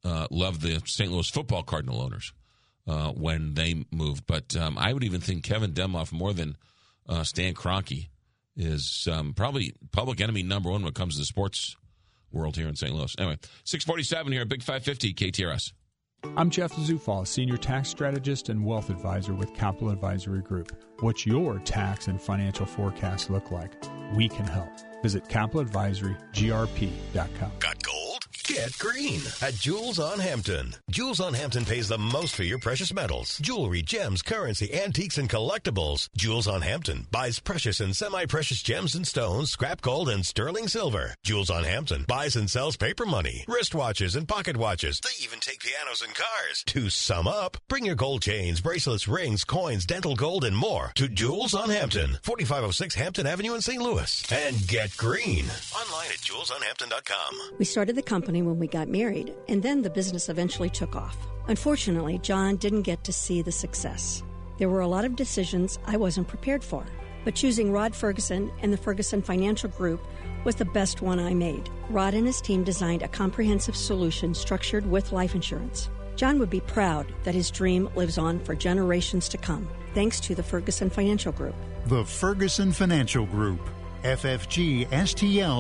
uh, 0.04 0.28
loved 0.32 0.62
the 0.62 0.82
St. 0.86 1.12
Louis 1.12 1.30
football 1.30 1.64
Cardinal 1.64 2.02
owners 2.02 2.34
uh, 2.88 3.12
when 3.12 3.54
they 3.54 3.86
moved. 3.92 4.26
But 4.28 4.56
um, 4.56 4.78
I 4.78 4.94
would 4.94 5.04
even 5.04 5.22
think 5.22 5.44
Kevin 5.44 5.74
Demoff 5.74 6.12
more 6.12 6.34
than 6.34 6.58
uh, 7.08 7.24
Stan 7.24 7.54
Kroenke 7.54 8.10
is 8.56 9.08
um, 9.12 9.34
probably 9.34 9.74
public 9.92 10.22
enemy 10.22 10.44
number 10.44 10.70
one 10.70 10.82
when 10.82 10.90
it 10.90 10.96
comes 10.96 11.16
to 11.16 11.20
the 11.20 11.26
sports 11.26 11.76
world 12.32 12.56
here 12.56 12.68
in 12.68 12.76
St. 12.76 12.94
Louis. 12.94 13.16
Anyway, 13.18 13.38
647 13.64 14.32
here 14.32 14.42
at 14.42 14.50
Big 14.50 14.62
550 14.62 15.14
KTRS. 15.14 15.74
I'm 16.36 16.50
Jeff 16.50 16.74
Zufall, 16.74 17.26
Senior 17.26 17.56
Tax 17.56 17.88
Strategist 17.88 18.50
and 18.50 18.66
Wealth 18.66 18.90
Advisor 18.90 19.34
with 19.34 19.54
Capital 19.54 19.90
Advisory 19.90 20.42
Group. 20.42 20.76
What's 21.00 21.26
your 21.26 21.60
tax 21.60 22.08
and 22.08 22.22
financial 22.22 22.66
forecast 22.66 23.30
look 23.30 23.52
like? 23.52 23.72
We 24.14 24.28
can 24.28 24.46
help. 24.46 24.70
Visit 25.02 25.26
capitaladvisorygrp.com. 25.26 27.52
Got 27.60 27.84
gold? 27.84 28.26
Get 28.44 28.78
green 28.80 29.22
at 29.44 29.54
Jewels 29.54 30.00
on 30.00 30.18
Hampton. 30.18 30.74
Jewels 30.90 31.20
on 31.20 31.36
Hampton 31.36 31.66
pays 31.66 31.88
the 31.88 32.00
most 32.00 32.34
for 32.36 32.42
your 32.42 32.58
precious 32.58 32.92
metals, 32.92 33.38
jewelry, 33.44 33.84
gems, 33.84 34.24
currency, 34.24 34.74
antiques, 34.74 35.20
and 35.20 35.30
collectibles. 35.30 36.10
Jewels 36.18 36.48
on 36.48 36.64
Hampton 36.64 37.06
buys 37.12 37.40
precious 37.40 37.80
and 37.80 37.96
semi-precious 37.96 38.64
gems 38.64 38.96
and 38.96 39.06
stones, 39.06 39.52
scrap 39.52 39.82
gold, 39.82 40.10
and 40.10 40.26
sterling 40.26 40.68
silver. 40.68 41.14
Jewels 41.24 41.52
on 41.52 41.64
Hampton 41.64 42.06
buys 42.08 42.36
and 42.36 42.50
sells 42.50 42.76
paper 42.76 43.06
money, 43.06 43.46
wristwatches, 43.48 44.16
and 44.16 44.28
pocket 44.28 44.58
watches. 44.58 45.00
They 45.00 45.24
even 45.24 45.40
take 45.40 45.60
pianos 45.60 46.02
and 46.02 46.16
cars. 46.16 46.64
To 46.68 46.90
sum 46.90 47.28
up, 47.28 47.58
bring 47.68 47.86
your 47.86 47.94
gold 47.96 48.24
chains, 48.24 48.62
bracelets, 48.62 49.08
rings, 49.08 49.44
coins, 49.44 49.86
dental 49.86 50.16
gold, 50.16 50.44
and 50.44 50.58
more 50.58 50.92
to 50.96 51.08
Jewels 51.08 51.54
on 51.54 51.70
Hampton, 51.70 52.18
4506 52.24 52.96
Hampton 52.96 53.28
Avenue 53.28 53.54
in 53.54 53.62
St. 53.62 53.80
Louis. 53.82 54.24
And 54.32 54.68
get 54.68 54.89
green. 54.98 55.46
Online 55.76 56.08
at 56.08 56.20
jewelsonhampton.com. 56.20 57.58
We 57.58 57.66
started 57.66 57.96
the 57.96 58.02
company 58.02 58.42
when 58.42 58.60
we 58.60 58.68
got 58.68 58.88
married, 58.88 59.34
and 59.48 59.64
then 59.64 59.82
the 59.82 59.90
business 59.90 60.30
eventually 60.30 60.70
took 60.70 60.96
off. 60.96 61.18
Unfortunately, 61.48 62.20
John 62.20 62.58
didn't 62.58 62.84
get 62.84 63.04
to 63.04 63.14
see 63.14 63.42
the 63.42 63.52
success. 63.52 64.24
There 64.58 64.70
were 64.70 64.82
a 64.82 64.88
lot 64.88 65.06
of 65.06 65.16
decisions 65.16 65.80
I 65.86 65.98
wasn't 65.98 66.28
prepared 66.28 66.64
for, 66.64 66.86
but 67.24 67.36
choosing 67.36 67.72
Rod 67.72 67.96
Ferguson 67.96 68.52
and 68.62 68.72
the 68.72 68.78
Ferguson 68.78 69.22
Financial 69.22 69.70
Group 69.70 70.02
was 70.44 70.56
the 70.56 70.66
best 70.66 71.02
one 71.02 71.20
I 71.20 71.34
made. 71.34 71.70
Rod 71.90 72.14
and 72.14 72.28
his 72.28 72.42
team 72.42 72.64
designed 72.64 73.02
a 73.02 73.08
comprehensive 73.08 73.76
solution 73.76 74.34
structured 74.34 74.86
with 74.86 75.12
life 75.12 75.36
insurance. 75.36 75.90
John 76.16 76.40
would 76.40 76.50
be 76.50 76.62
proud 76.62 77.14
that 77.24 77.34
his 77.34 77.50
dream 77.50 77.90
lives 77.96 78.18
on 78.18 78.40
for 78.40 78.54
generations 78.54 79.30
to 79.30 79.38
come, 79.38 79.70
thanks 79.94 80.20
to 80.22 80.36
the 80.36 80.44
Ferguson 80.44 80.90
Financial 80.90 81.32
Group. 81.32 81.56
The 81.86 82.04
Ferguson 82.04 82.72
Financial 82.72 83.26
Group, 83.26 83.62
ffgstl.com. 84.04 85.60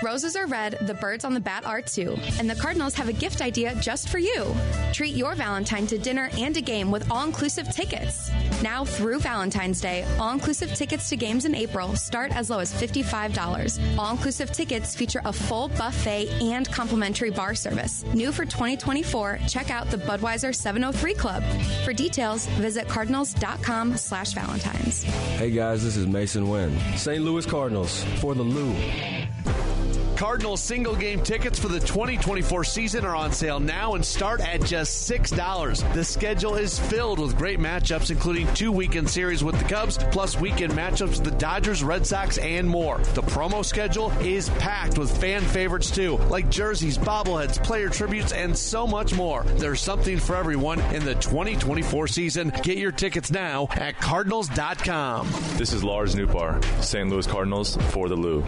Roses 0.00 0.36
are 0.36 0.46
red, 0.46 0.78
the 0.82 0.94
birds 0.94 1.24
on 1.24 1.34
the 1.34 1.40
bat 1.40 1.66
are 1.66 1.82
too, 1.82 2.16
and 2.38 2.48
the 2.48 2.54
Cardinals 2.54 2.94
have 2.94 3.08
a 3.08 3.12
gift 3.12 3.42
idea 3.42 3.74
just 3.80 4.08
for 4.08 4.18
you. 4.18 4.54
Treat 4.92 5.16
your 5.16 5.34
Valentine 5.34 5.88
to 5.88 5.98
dinner 5.98 6.30
and 6.38 6.56
a 6.56 6.60
game 6.60 6.92
with 6.92 7.10
all 7.10 7.24
inclusive 7.24 7.68
tickets. 7.74 8.30
Now 8.62 8.84
through 8.84 9.18
Valentine's 9.18 9.80
Day, 9.80 10.06
all 10.20 10.32
inclusive 10.32 10.72
tickets 10.74 11.08
to 11.08 11.16
games 11.16 11.46
in 11.46 11.54
April 11.54 11.96
start 11.96 12.30
as 12.36 12.48
low 12.48 12.60
as 12.60 12.72
$55. 12.72 13.98
All 13.98 14.12
inclusive 14.12 14.52
tickets 14.52 14.94
feature 14.94 15.20
a 15.24 15.32
full 15.32 15.66
buffet 15.70 16.28
and 16.40 16.70
complimentary 16.70 17.30
bar 17.30 17.56
service. 17.56 18.04
New 18.14 18.30
for 18.30 18.44
2024, 18.44 19.40
check 19.48 19.72
out 19.72 19.90
the 19.90 19.98
Budweiser 19.98 20.54
703 20.54 21.14
Club. 21.14 21.42
For 21.84 21.92
details, 21.92 22.46
visit 22.60 22.86
cardinals.com 22.86 23.96
slash 23.96 24.32
valentines. 24.32 25.02
Hey 25.02 25.50
guys, 25.50 25.82
this 25.82 25.96
is 25.96 26.06
Masyn 26.06 26.48
Winn. 26.48 26.78
St. 26.96 27.24
Louis 27.24 27.44
Cardinals 27.44 28.04
for 28.20 28.36
the 28.36 28.44
Lou. 28.44 28.72
Cardinals 30.18 30.60
single 30.60 30.96
game 30.96 31.20
tickets 31.20 31.60
for 31.60 31.68
the 31.68 31.78
2024 31.78 32.64
season 32.64 33.04
are 33.04 33.14
on 33.14 33.30
sale 33.30 33.60
now 33.60 33.94
and 33.94 34.04
start 34.04 34.40
at 34.40 34.60
just 34.64 35.08
$6. 35.08 35.94
The 35.94 36.02
schedule 36.02 36.56
is 36.56 36.76
filled 36.76 37.20
with 37.20 37.36
great 37.36 37.60
matchups, 37.60 38.10
including 38.10 38.52
two 38.52 38.72
weekend 38.72 39.08
series 39.08 39.44
with 39.44 39.56
the 39.56 39.64
Cubs, 39.66 39.96
plus 40.10 40.36
weekend 40.36 40.72
matchups 40.72 41.10
with 41.10 41.22
the 41.22 41.30
Dodgers, 41.30 41.84
Red 41.84 42.04
Sox, 42.04 42.36
and 42.38 42.68
more. 42.68 42.98
The 43.14 43.22
promo 43.22 43.64
schedule 43.64 44.10
is 44.18 44.48
packed 44.48 44.98
with 44.98 45.16
fan 45.20 45.42
favorites 45.42 45.88
too, 45.88 46.16
like 46.28 46.50
jerseys, 46.50 46.98
bobbleheads, 46.98 47.62
player 47.62 47.88
tributes, 47.88 48.32
and 48.32 48.58
so 48.58 48.88
much 48.88 49.14
more. 49.14 49.44
There's 49.44 49.80
something 49.80 50.18
for 50.18 50.34
everyone 50.34 50.80
in 50.92 51.04
the 51.04 51.14
2024 51.14 52.08
season. 52.08 52.52
Get 52.64 52.76
your 52.76 52.90
tickets 52.90 53.30
now 53.30 53.68
at 53.70 54.00
Cardinals.com. 54.00 55.28
This 55.58 55.72
is 55.72 55.84
Lars 55.84 56.16
Nootbaar, 56.16 56.82
St. 56.82 57.08
Louis 57.08 57.26
Cardinals 57.28 57.76
for 57.92 58.08
the 58.08 58.16
Lou. 58.16 58.44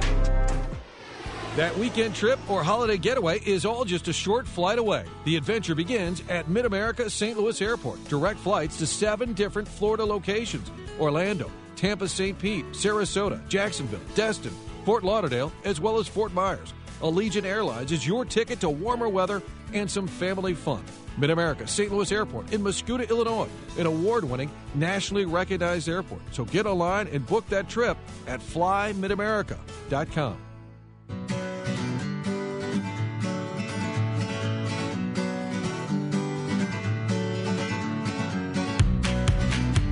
That 1.57 1.77
weekend 1.77 2.15
trip 2.15 2.39
or 2.49 2.63
holiday 2.63 2.97
getaway 2.97 3.41
is 3.41 3.67
all 3.67 3.85
just 3.85 4.07
a 4.07 4.13
short 4.13 4.47
flight 4.47 4.79
away. 4.79 5.05
The 5.25 5.37
adventure 5.37 5.75
begins 5.75 6.23
at 6.29 6.49
Mid 6.49 6.65
America 6.65 7.11
St. 7.11 7.37
Louis 7.37 7.61
Airport. 7.61 8.05
Direct 8.05 8.39
flights 8.39 8.79
to 8.79 8.87
seven 8.87 9.33
different 9.33 9.67
Florida 9.67 10.05
locations 10.05 10.71
Orlando, 11.01 11.51
Tampa, 11.75 12.07
St. 12.07 12.39
Pete, 12.39 12.65
Sarasota, 12.67 13.47
Jacksonville, 13.49 14.01
Destin, 14.15 14.53
Fort 14.85 15.03
Lauderdale, 15.03 15.53
as 15.65 15.81
well 15.81 15.99
as 15.99 16.07
Fort 16.07 16.33
Myers. 16.33 16.73
Allegiant 17.01 17.45
Airlines 17.45 17.91
is 17.91 18.07
your 18.07 18.25
ticket 18.25 18.61
to 18.61 18.71
warmer 18.71 19.09
weather 19.09 19.43
and 19.73 19.91
some 19.91 20.07
family 20.07 20.55
fun. 20.55 20.85
Mid 21.19 21.31
America 21.31 21.67
St. 21.67 21.91
Louis 21.91 22.13
Airport 22.13 22.53
in 22.53 22.63
Mascoutah, 22.63 23.11
Illinois, 23.11 23.49
an 23.77 23.87
award 23.87 24.23
winning, 24.23 24.53
nationally 24.77 25.25
recognized 25.25 25.89
airport. 25.89 26.23
So 26.31 26.45
get 26.45 26.67
online 26.67 27.09
and 27.09 27.27
book 27.27 27.45
that 27.49 27.69
trip 27.69 27.99
at 28.29 28.39
flymidamerica.com. 28.39 30.37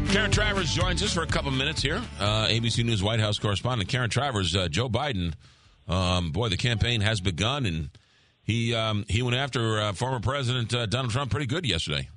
Karen 0.09 0.31
Travers 0.31 0.75
joins 0.75 1.03
us 1.03 1.13
for 1.13 1.23
a 1.23 1.27
couple 1.27 1.51
minutes 1.51 1.83
here. 1.83 2.03
Uh, 2.19 2.47
ABC 2.47 2.83
News 2.83 3.03
White 3.03 3.21
House 3.21 3.39
correspondent 3.39 3.91
Karen 3.91 4.09
Travers. 4.09 4.57
Uh, 4.57 4.67
Joe 4.67 4.89
Biden, 4.89 5.35
um, 5.87 6.33
boy, 6.33 6.49
the 6.49 6.57
campaign 6.57 7.03
has 7.03 7.21
begun, 7.21 7.67
and 7.67 7.91
he 8.43 8.75
um, 8.75 9.05
he 9.09 9.21
went 9.21 9.37
after 9.37 9.81
uh, 9.81 9.93
former 9.93 10.19
President 10.21 10.73
uh, 10.73 10.87
Donald 10.87 11.13
Trump 11.13 11.31
pretty 11.31 11.47
good 11.47 11.67
yesterday. 11.67 12.09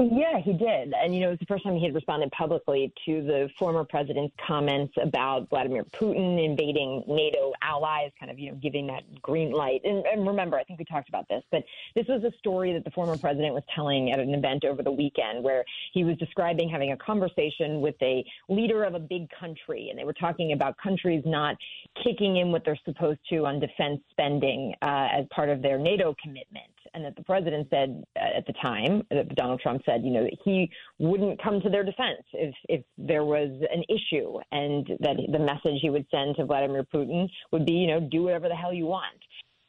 Yeah, 0.00 0.40
he 0.40 0.52
did. 0.52 0.92
And, 0.92 1.14
you 1.14 1.20
know, 1.20 1.28
it 1.28 1.30
was 1.30 1.38
the 1.38 1.46
first 1.46 1.62
time 1.62 1.76
he 1.76 1.84
had 1.84 1.94
responded 1.94 2.32
publicly 2.32 2.92
to 3.06 3.22
the 3.22 3.48
former 3.56 3.84
president's 3.84 4.34
comments 4.44 4.92
about 5.00 5.48
Vladimir 5.50 5.84
Putin 5.84 6.44
invading 6.44 7.04
NATO 7.06 7.52
allies, 7.62 8.10
kind 8.18 8.28
of, 8.28 8.36
you 8.36 8.50
know, 8.50 8.58
giving 8.60 8.88
that 8.88 9.02
green 9.22 9.52
light. 9.52 9.82
And, 9.84 10.04
and 10.04 10.26
remember, 10.26 10.58
I 10.58 10.64
think 10.64 10.80
we 10.80 10.84
talked 10.84 11.08
about 11.08 11.28
this, 11.28 11.44
but 11.52 11.62
this 11.94 12.06
was 12.08 12.24
a 12.24 12.36
story 12.38 12.72
that 12.72 12.84
the 12.84 12.90
former 12.90 13.16
president 13.16 13.54
was 13.54 13.62
telling 13.72 14.10
at 14.10 14.18
an 14.18 14.34
event 14.34 14.64
over 14.64 14.82
the 14.82 14.90
weekend 14.90 15.44
where 15.44 15.64
he 15.92 16.02
was 16.02 16.16
describing 16.16 16.68
having 16.68 16.90
a 16.90 16.96
conversation 16.96 17.80
with 17.80 17.94
a 18.02 18.24
leader 18.48 18.82
of 18.82 18.94
a 18.94 19.00
big 19.00 19.28
country. 19.38 19.90
And 19.90 19.98
they 19.98 20.04
were 20.04 20.12
talking 20.12 20.54
about 20.54 20.76
countries 20.76 21.22
not 21.24 21.54
kicking 22.02 22.38
in 22.38 22.50
what 22.50 22.64
they're 22.64 22.80
supposed 22.84 23.20
to 23.30 23.46
on 23.46 23.60
defense 23.60 24.00
spending 24.10 24.74
uh, 24.82 25.06
as 25.12 25.26
part 25.30 25.50
of 25.50 25.62
their 25.62 25.78
NATO 25.78 26.16
commitment. 26.20 26.66
And 26.94 27.04
that 27.04 27.16
the 27.16 27.24
president 27.24 27.66
said 27.70 28.04
at 28.16 28.46
the 28.46 28.52
time, 28.62 29.02
that 29.10 29.34
Donald 29.34 29.60
Trump 29.60 29.82
said, 29.84 30.02
you 30.04 30.12
know, 30.12 30.22
that 30.22 30.36
he 30.44 30.70
wouldn't 30.98 31.42
come 31.42 31.60
to 31.60 31.68
their 31.68 31.82
defense 31.82 32.22
if, 32.32 32.54
if 32.68 32.84
there 32.96 33.24
was 33.24 33.50
an 33.72 33.82
issue 33.88 34.38
and 34.52 34.86
that 35.00 35.16
the 35.32 35.38
message 35.38 35.80
he 35.82 35.90
would 35.90 36.06
send 36.10 36.36
to 36.36 36.44
Vladimir 36.44 36.84
Putin 36.84 37.28
would 37.50 37.66
be, 37.66 37.72
you 37.72 37.88
know, 37.88 38.00
do 38.00 38.22
whatever 38.22 38.48
the 38.48 38.54
hell 38.54 38.72
you 38.72 38.86
want. 38.86 39.18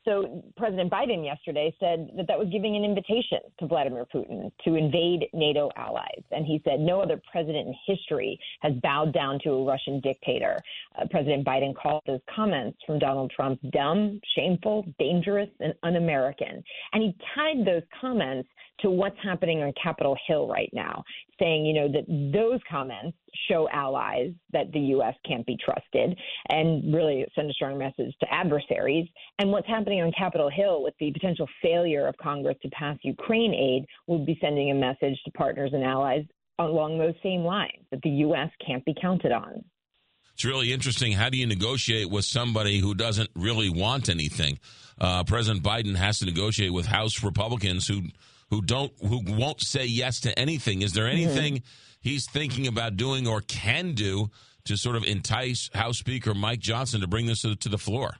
So 0.06 0.44
President 0.56 0.92
Biden 0.92 1.26
yesterday 1.26 1.76
said 1.80 2.12
that 2.16 2.28
that 2.28 2.38
was 2.38 2.48
giving 2.52 2.76
an 2.76 2.84
invitation 2.84 3.40
to 3.60 3.68
Vladimir 3.68 4.06
Putin 4.14 4.52
to 4.64 4.76
invade 4.76 5.28
NATO 5.34 5.72
allies. 5.76 6.22
And 6.32 6.46
he 6.46 6.62
said 6.64 6.80
no 6.80 7.02
other 7.02 7.20
president 7.32 7.68
in 7.68 7.76
history 7.88 8.40
has 8.62 8.74
bowed 8.84 9.14
down 9.14 9.40
to 9.44 9.50
a 9.50 9.66
Russian 9.66 10.00
dictator. 10.02 10.62
Uh, 11.00 11.06
president 11.10 11.46
Biden 11.46 11.76
called 11.76 12.04
those 12.06 12.22
comments 12.34 12.78
from 12.86 13.00
Donald 13.00 13.32
Trump 13.36 13.60
dumb, 13.72 14.22
shameful, 14.36 14.86
dangerous, 15.00 15.50
and 15.60 15.74
un 15.82 15.96
American. 15.96 16.64
And 16.94 17.02
he 17.02 17.16
tied 17.34 17.66
those 17.66 17.84
comments 18.00 18.48
to 18.80 18.90
what's 18.90 19.18
happening 19.24 19.64
on 19.64 19.74
Capitol 19.82 20.18
Hill 20.28 20.48
right 20.48 20.70
now, 20.74 21.04
saying, 21.40 21.66
you 21.66 21.74
know, 21.74 21.88
that 21.88 22.06
those 22.34 22.60
comments 22.70 23.18
show 23.50 23.68
allies 23.72 24.32
that 24.52 24.72
the 24.72 24.80
U.S. 24.80 25.14
can't 25.28 25.46
be 25.46 25.58
trusted 25.64 26.18
and 26.50 26.94
really 26.94 27.26
send 27.36 27.50
a 27.50 27.54
strong 27.54 27.78
message 27.78 28.14
to 28.20 28.34
adversaries. 28.34 29.08
And 29.40 29.52
what's 29.52 29.68
happening 29.68 30.02
on 30.02 30.12
Capitol 30.18 30.50
Hill 30.50 30.84
with 30.84 30.94
the 31.00 31.12
potential 31.12 31.48
failure 31.62 32.08
of 32.08 32.16
Congress 32.18 32.58
to 32.62 32.70
pass 32.70 32.98
Ukraine 33.04 33.54
aid 33.54 33.86
will 34.08 34.26
be 34.26 34.38
sending 34.42 34.72
a 34.72 34.76
message 34.76 35.18
to 35.26 35.32
partners 35.32 35.72
and 35.74 35.84
allies 35.84 36.26
along 36.60 36.98
those 36.98 37.16
same 37.22 37.42
lines 37.42 37.84
that 37.92 38.02
the 38.02 38.10
U.S. 38.10 38.50
can't 38.66 38.84
be 38.86 38.96
counted 39.00 39.32
on. 39.32 39.64
It's 40.34 40.44
really 40.44 40.74
interesting. 40.74 41.14
How 41.14 41.30
do 41.30 41.38
you 41.38 41.48
negotiate 41.48 42.10
with 42.10 42.26
somebody 42.26 42.80
who 42.80 42.94
doesn't 42.94 43.30
really 43.36 43.70
want 43.70 44.10
anything? 44.10 44.60
Uh, 45.00 45.24
President 45.24 45.64
Biden 45.64 45.96
has 45.96 46.20
to 46.20 46.26
negotiate 46.26 46.74
with 46.74 46.86
House 46.86 47.24
Republicans 47.24 47.88
who 47.88 48.02
who 48.50 48.62
don't 48.62 48.92
who 49.00 49.22
won't 49.28 49.62
say 49.62 49.86
yes 49.86 50.20
to 50.22 50.38
anything. 50.38 50.82
Is 50.82 50.94
there 50.94 51.08
anything 51.08 51.56
mm-hmm. 51.56 51.66
he's 52.02 52.30
thinking 52.30 52.68
about 52.68 52.98
doing 52.98 53.28
or 53.28 53.42
can 53.42 53.94
do 53.94 54.30
to 54.66 54.78
sort 54.78 54.96
of 54.96 55.04
entice 55.04 55.70
House 55.74 55.98
Speaker 55.98 56.34
Mike 56.34 56.60
Johnson 56.60 57.02
to 57.02 57.08
bring 57.08 57.26
this 57.26 57.42
to, 57.42 57.56
to 57.56 57.70
the 57.70 57.78
floor? 57.78 58.18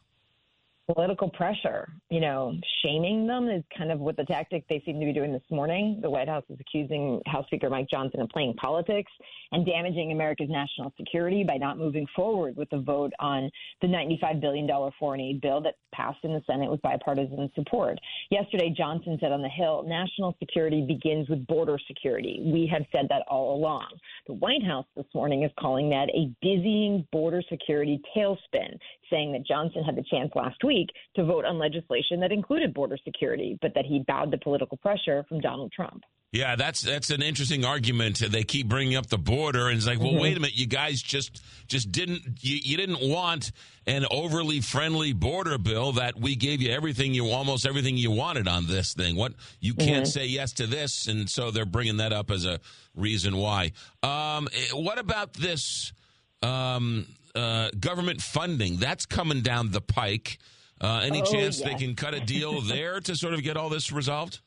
Political 0.92 1.30
pressure. 1.30 1.88
You 2.10 2.20
know, 2.20 2.54
shaming 2.84 3.28
them 3.28 3.50
is 3.50 3.64
kind 3.78 3.92
of 3.92 4.00
what 4.00 4.18
the 4.18 4.24
tactic 4.24 4.66
they 4.70 4.82
seem 4.86 5.00
to 5.00 5.06
be 5.06 5.14
doing 5.14 5.34
this 5.34 5.42
morning. 5.50 6.00
The 6.02 6.10
White 6.10 6.28
House 6.28 6.44
is 6.50 6.58
accusing 6.60 7.22
House 7.26 7.46
Speaker 7.48 7.70
Mike 7.70 7.88
Johnson 7.90 8.22
of 8.22 8.30
playing 8.30 8.54
politics 8.56 9.12
and 9.52 9.66
damaging 9.66 10.12
America's 10.12 10.50
national 10.50 10.94
security 10.98 11.44
by 11.44 11.58
not 11.58 11.78
moving 11.78 12.06
forward 12.16 12.56
with 12.56 12.70
the 12.70 12.80
vote 12.80 13.12
on 13.20 13.50
the 13.82 13.88
$95 13.88 14.42
billion 14.42 14.68
foreign 15.00 15.22
aid 15.22 15.42
bill 15.42 15.62
that 15.62 15.76
passed 15.94 16.20
in 16.24 16.34
the 16.34 16.42
Senate 16.46 16.70
with 16.70 16.82
bipartisan 16.82 17.50
support. 17.56 17.98
Yesterday, 18.30 18.74
Johnson 18.76 19.18
said 19.20 19.32
on 19.32 19.42
the 19.42 19.50
Hill, 19.50 19.84
national 19.88 20.36
security 20.40 20.86
begins 20.86 21.30
with 21.30 21.46
border 21.48 21.78
security. 21.88 22.42
We 22.46 22.70
have 22.72 22.84
said 22.92 23.08
that 23.10 23.24
all 23.28 23.56
along. 23.56 23.88
The 24.28 24.34
White 24.34 24.64
House 24.64 24.86
this 24.96 25.06
morning 25.14 25.44
is 25.44 25.52
calling 25.60 25.90
that 25.90 26.10
a 26.10 26.30
dizzying 26.42 27.08
border 27.12 27.42
security 27.50 28.02
tailspin, 28.16 28.78
saying 29.10 29.32
that 29.34 29.46
Johnson 29.46 29.84
had 29.84 29.96
the 29.96 30.04
chance 30.10 30.32
last 30.36 30.64
week 30.64 30.90
to 31.16 31.24
vote 31.24 31.46
on 31.46 31.58
legislation 31.58 32.20
that 32.22 32.32
included 32.32 32.74
border 32.74 32.98
security, 33.04 33.58
but 33.62 33.74
that 33.76 33.86
he 33.86 34.04
bowed 34.08 34.32
to 34.32 34.38
political 34.38 34.78
pressure 34.78 35.26
from 35.28 35.40
Donald 35.40 35.72
Trump. 35.72 36.04
Yeah, 36.36 36.58
that's 36.58 36.82
that's 36.82 37.12
an 37.12 37.22
interesting 37.22 37.64
argument. 37.64 38.20
They 38.20 38.44
keep 38.44 38.68
bringing 38.68 38.98
up 38.98 39.08
the 39.08 39.18
border, 39.18 39.70
and 39.70 39.78
it's 39.78 39.88
like, 39.88 40.00
well, 40.00 40.10
mm-hmm. 40.10 40.20
wait 40.20 40.36
a 40.36 40.40
minute, 40.42 40.58
you 40.58 40.68
guys 40.68 41.02
just 41.02 41.42
just 41.68 41.94
didn't 41.94 42.24
you, 42.42 42.58
you, 42.62 42.76
didn't 42.76 43.10
want 43.10 43.54
an 43.88 44.06
overly 44.12 44.60
friendly 44.60 45.14
border 45.14 45.58
bill 45.58 45.94
that 45.94 46.20
we 46.20 46.36
gave 46.36 46.62
you 46.62 46.72
everything 46.72 47.14
you 47.14 47.30
almost 47.30 47.66
everything 47.66 47.96
you 47.96 48.12
wanted 48.12 48.50
on 48.50 48.68
this 48.68 48.94
thing. 48.94 49.16
What 49.16 49.32
you 49.62 49.76
can't 49.76 50.04
mm-hmm. 50.04 50.06
say 50.06 50.26
yes 50.26 50.52
to 50.54 50.68
this, 50.68 51.08
and 51.08 51.30
so 51.30 51.52
they're 51.52 51.66
bringing 51.66 51.98
that 51.98 52.12
up 52.12 52.30
as 52.30 52.46
a 52.46 52.60
reason 52.96 53.38
why. 53.38 53.72
Um, 54.04 54.50
eh, 54.54 54.74
what 54.74 55.00
about 55.00 55.36
this 55.36 55.94
um, 56.42 57.06
uh, 57.36 57.70
government 57.80 58.22
funding? 58.22 58.78
That's 58.78 59.06
coming 59.06 59.42
down 59.42 59.72
the 59.72 59.82
pike. 59.82 60.40
Uh, 60.80 61.02
any 61.04 61.22
oh, 61.22 61.26
chance 61.26 61.60
yes. 61.60 61.70
they 61.70 61.76
can 61.76 61.96
cut 61.96 62.14
a 62.14 62.20
deal 62.20 62.62
there 62.62 63.00
to 63.00 63.16
sort 63.16 63.34
of 63.34 63.44
get 63.44 63.58
all 63.58 63.70
this 63.70 63.92
resolved? 63.92 64.42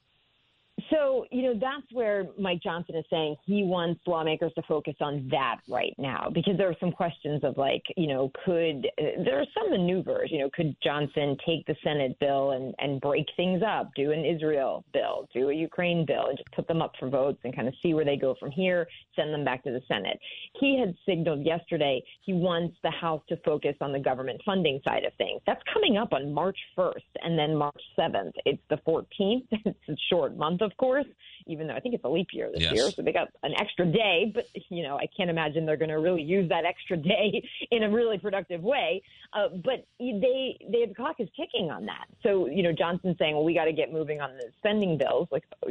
So, 0.90 1.26
you 1.30 1.42
know, 1.42 1.54
that's 1.54 1.92
where 1.92 2.26
Mike 2.38 2.62
Johnson 2.62 2.96
is 2.96 3.04
saying 3.10 3.36
he 3.44 3.64
wants 3.64 4.00
lawmakers 4.06 4.52
to 4.54 4.62
focus 4.62 4.94
on 5.00 5.28
that 5.30 5.58
right 5.68 5.94
now 5.98 6.30
because 6.32 6.56
there 6.56 6.68
are 6.68 6.76
some 6.80 6.92
questions 6.92 7.44
of 7.44 7.56
like, 7.56 7.82
you 7.96 8.06
know, 8.06 8.30
could 8.44 8.86
there 8.96 9.38
are 9.38 9.46
some 9.54 9.70
maneuvers, 9.70 10.30
you 10.32 10.38
know, 10.38 10.50
could 10.54 10.74
Johnson 10.82 11.36
take 11.46 11.66
the 11.66 11.74
Senate 11.84 12.18
bill 12.20 12.52
and, 12.52 12.74
and 12.78 13.00
break 13.00 13.26
things 13.36 13.62
up, 13.66 13.90
do 13.96 14.12
an 14.12 14.24
Israel 14.24 14.84
bill, 14.92 15.28
do 15.34 15.50
a 15.50 15.54
Ukraine 15.54 16.06
bill, 16.06 16.26
and 16.28 16.38
just 16.38 16.50
put 16.52 16.66
them 16.68 16.80
up 16.80 16.92
for 16.98 17.08
votes 17.08 17.38
and 17.44 17.54
kind 17.54 17.68
of 17.68 17.74
see 17.82 17.92
where 17.92 18.04
they 18.04 18.16
go 18.16 18.34
from 18.38 18.50
here, 18.50 18.86
send 19.14 19.32
them 19.32 19.44
back 19.44 19.62
to 19.64 19.70
the 19.70 19.82
Senate. 19.88 20.18
He 20.60 20.78
had 20.78 20.94
signaled 21.06 21.44
yesterday 21.44 22.02
he 22.22 22.32
wants 22.32 22.76
the 22.82 22.90
House 22.90 23.22
to 23.28 23.36
focus 23.44 23.74
on 23.80 23.92
the 23.92 23.98
government 23.98 24.40
funding 24.44 24.80
side 24.86 25.04
of 25.04 25.12
things. 25.14 25.40
That's 25.46 25.62
coming 25.72 25.96
up 25.96 26.12
on 26.12 26.32
March 26.32 26.58
1st 26.76 26.94
and 27.22 27.38
then 27.38 27.54
March 27.56 27.80
7th. 27.98 28.32
It's 28.44 28.62
the 28.70 28.78
14th. 28.86 29.46
it's 29.50 29.88
a 29.88 29.96
short 30.10 30.36
month 30.36 30.62
of 30.62 30.72
course, 30.78 31.06
even 31.48 31.66
though 31.66 31.74
I 31.74 31.80
think 31.80 31.94
it's 31.94 32.04
a 32.04 32.08
leap 32.08 32.28
year 32.32 32.50
this 32.52 32.62
yes. 32.62 32.72
year, 32.74 32.90
so 32.90 33.02
they 33.02 33.12
got 33.12 33.28
an 33.42 33.54
extra 33.58 33.86
day. 33.86 34.30
But 34.32 34.46
you 34.68 34.82
know, 34.82 34.96
I 34.96 35.06
can't 35.16 35.30
imagine 35.30 35.66
they're 35.66 35.76
going 35.76 35.90
to 35.90 35.98
really 35.98 36.22
use 36.22 36.48
that 36.50 36.64
extra 36.64 36.96
day 36.96 37.42
in 37.70 37.82
a 37.82 37.90
really 37.90 38.18
productive 38.18 38.62
way. 38.62 39.02
Uh, 39.32 39.48
but 39.64 39.86
they 39.98 40.58
they 40.70 40.86
the 40.86 40.94
clock 40.94 41.16
is 41.18 41.28
ticking 41.36 41.70
on 41.70 41.86
that. 41.86 42.06
So 42.22 42.46
you 42.46 42.62
know, 42.62 42.72
Johnson's 42.72 43.16
saying, 43.18 43.34
well, 43.34 43.44
we 43.44 43.54
got 43.54 43.64
to 43.64 43.72
get 43.72 43.92
moving 43.92 44.20
on 44.20 44.36
the 44.36 44.50
spending 44.58 44.98
bills. 44.98 45.28
Like, 45.30 45.44
oh, 45.66 45.70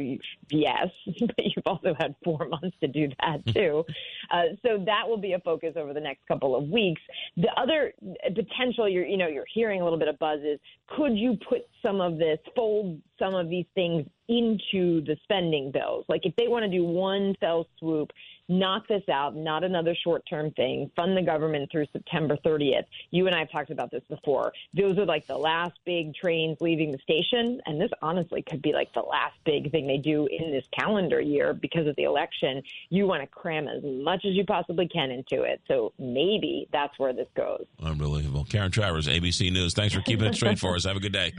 yes, 0.50 0.88
but 1.06 1.36
you've 1.38 1.66
also 1.66 1.96
had 1.98 2.16
four 2.24 2.48
months 2.48 2.76
to 2.82 2.88
do 2.88 3.10
that 3.22 3.46
too. 3.54 3.86
uh, 4.32 4.44
so 4.66 4.84
that 4.86 5.08
will 5.08 5.18
be 5.18 5.34
a 5.34 5.40
focus 5.40 5.74
over 5.76 5.94
the 5.94 6.02
next 6.02 6.28
couple 6.28 6.56
of 6.56 6.68
weeks. 6.70 7.02
The 7.38 7.50
other 7.58 7.94
potential, 8.36 8.90
you're 8.90 9.06
you 9.06 9.18
know, 9.18 9.28
you're 9.28 9.46
hearing 9.54 9.82
a 9.82 9.84
little 9.84 10.00
bit 10.00 10.08
of 10.08 10.18
buzz 10.20 10.40
is, 10.42 10.60
could 10.88 11.18
you 11.18 11.38
put 11.48 11.68
some 11.82 12.02
of 12.02 12.18
this, 12.18 12.40
fold 12.56 13.02
some 13.20 13.34
of 13.34 13.50
these 13.50 13.66
things 13.76 14.06
into 14.28 15.02
the 15.06 15.16
spending 15.24 15.67
bills. 15.72 16.06
Like 16.08 16.26
if 16.26 16.36
they 16.36 16.48
want 16.48 16.64
to 16.64 16.70
do 16.70 16.84
one 16.84 17.36
fell 17.40 17.68
swoop, 17.80 18.12
knock 18.50 18.88
this 18.88 19.04
out, 19.10 19.36
not 19.36 19.64
another 19.64 19.96
short 19.96 20.24
term 20.30 20.52
thing, 20.52 20.90
fund 20.96 21.18
the 21.18 21.22
government 21.22 21.72
through 21.72 21.86
September 21.92 22.38
30th. 22.46 22.86
You 23.12 23.28
and 23.28 23.36
I 23.36 23.40
have 23.40 23.52
talked 23.52 23.72
about 23.72 23.92
this 23.92 24.04
before. 24.10 24.54
Those 24.74 24.98
are 24.98 25.06
like 25.06 25.28
the 25.28 25.38
last 25.38 25.78
big 25.86 26.16
trains 26.16 26.58
leaving 26.62 26.92
the 26.92 26.98
station. 27.00 27.62
And 27.66 27.80
this 27.80 27.92
honestly 28.02 28.42
could 28.42 28.62
be 28.62 28.74
like 28.74 28.94
the 28.94 29.02
last 29.02 29.36
big 29.46 29.72
thing 29.72 29.88
they 29.88 29.98
do 29.98 30.28
in 30.28 30.52
this 30.52 30.66
calendar 30.78 31.20
year 31.20 31.54
because 31.54 31.88
of 31.88 31.96
the 31.96 32.04
election. 32.04 32.62
You 32.90 33.08
want 33.08 33.22
to 33.22 33.28
cram 33.28 33.68
as 33.68 33.84
much 33.84 34.26
as 34.26 34.34
you 34.34 34.46
possibly 34.46 34.88
can 34.88 35.12
into 35.12 35.44
it. 35.44 35.62
So 35.68 35.94
maybe 36.00 36.68
that's 36.72 36.98
where 36.98 37.14
this 37.14 37.28
goes. 37.36 37.66
Unbelievable. 37.82 38.46
Karen 38.46 38.72
Travers, 38.72 39.08
ABC 39.08 39.52
News. 39.52 39.74
Thanks 39.74 39.94
for 39.94 40.02
keeping 40.02 40.28
it 40.28 40.36
straight 40.36 40.60
for 40.60 40.76
us. 40.76 40.86
Have 40.86 40.98
a 40.98 41.02
good 41.02 41.14
day. 41.14 41.34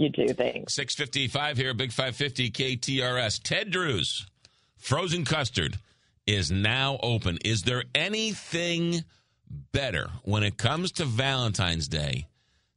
You 0.00 0.10
too. 0.10 0.28
Thanks. 0.28 0.72
655 0.76 1.58
here, 1.58 1.74
Big 1.74 1.92
550 1.92 2.50
KTRS. 2.52 3.38
Ted 3.42 3.70
Drewes, 3.70 4.26
frozen 4.78 5.26
custard 5.26 5.78
is 6.26 6.50
now 6.50 6.98
open. 7.02 7.36
Is 7.44 7.64
there 7.64 7.84
anything 7.94 9.04
better 9.72 10.08
when 10.22 10.42
it 10.42 10.56
comes 10.56 10.90
to 10.92 11.04
Valentine's 11.04 11.86
Day? 11.86 12.26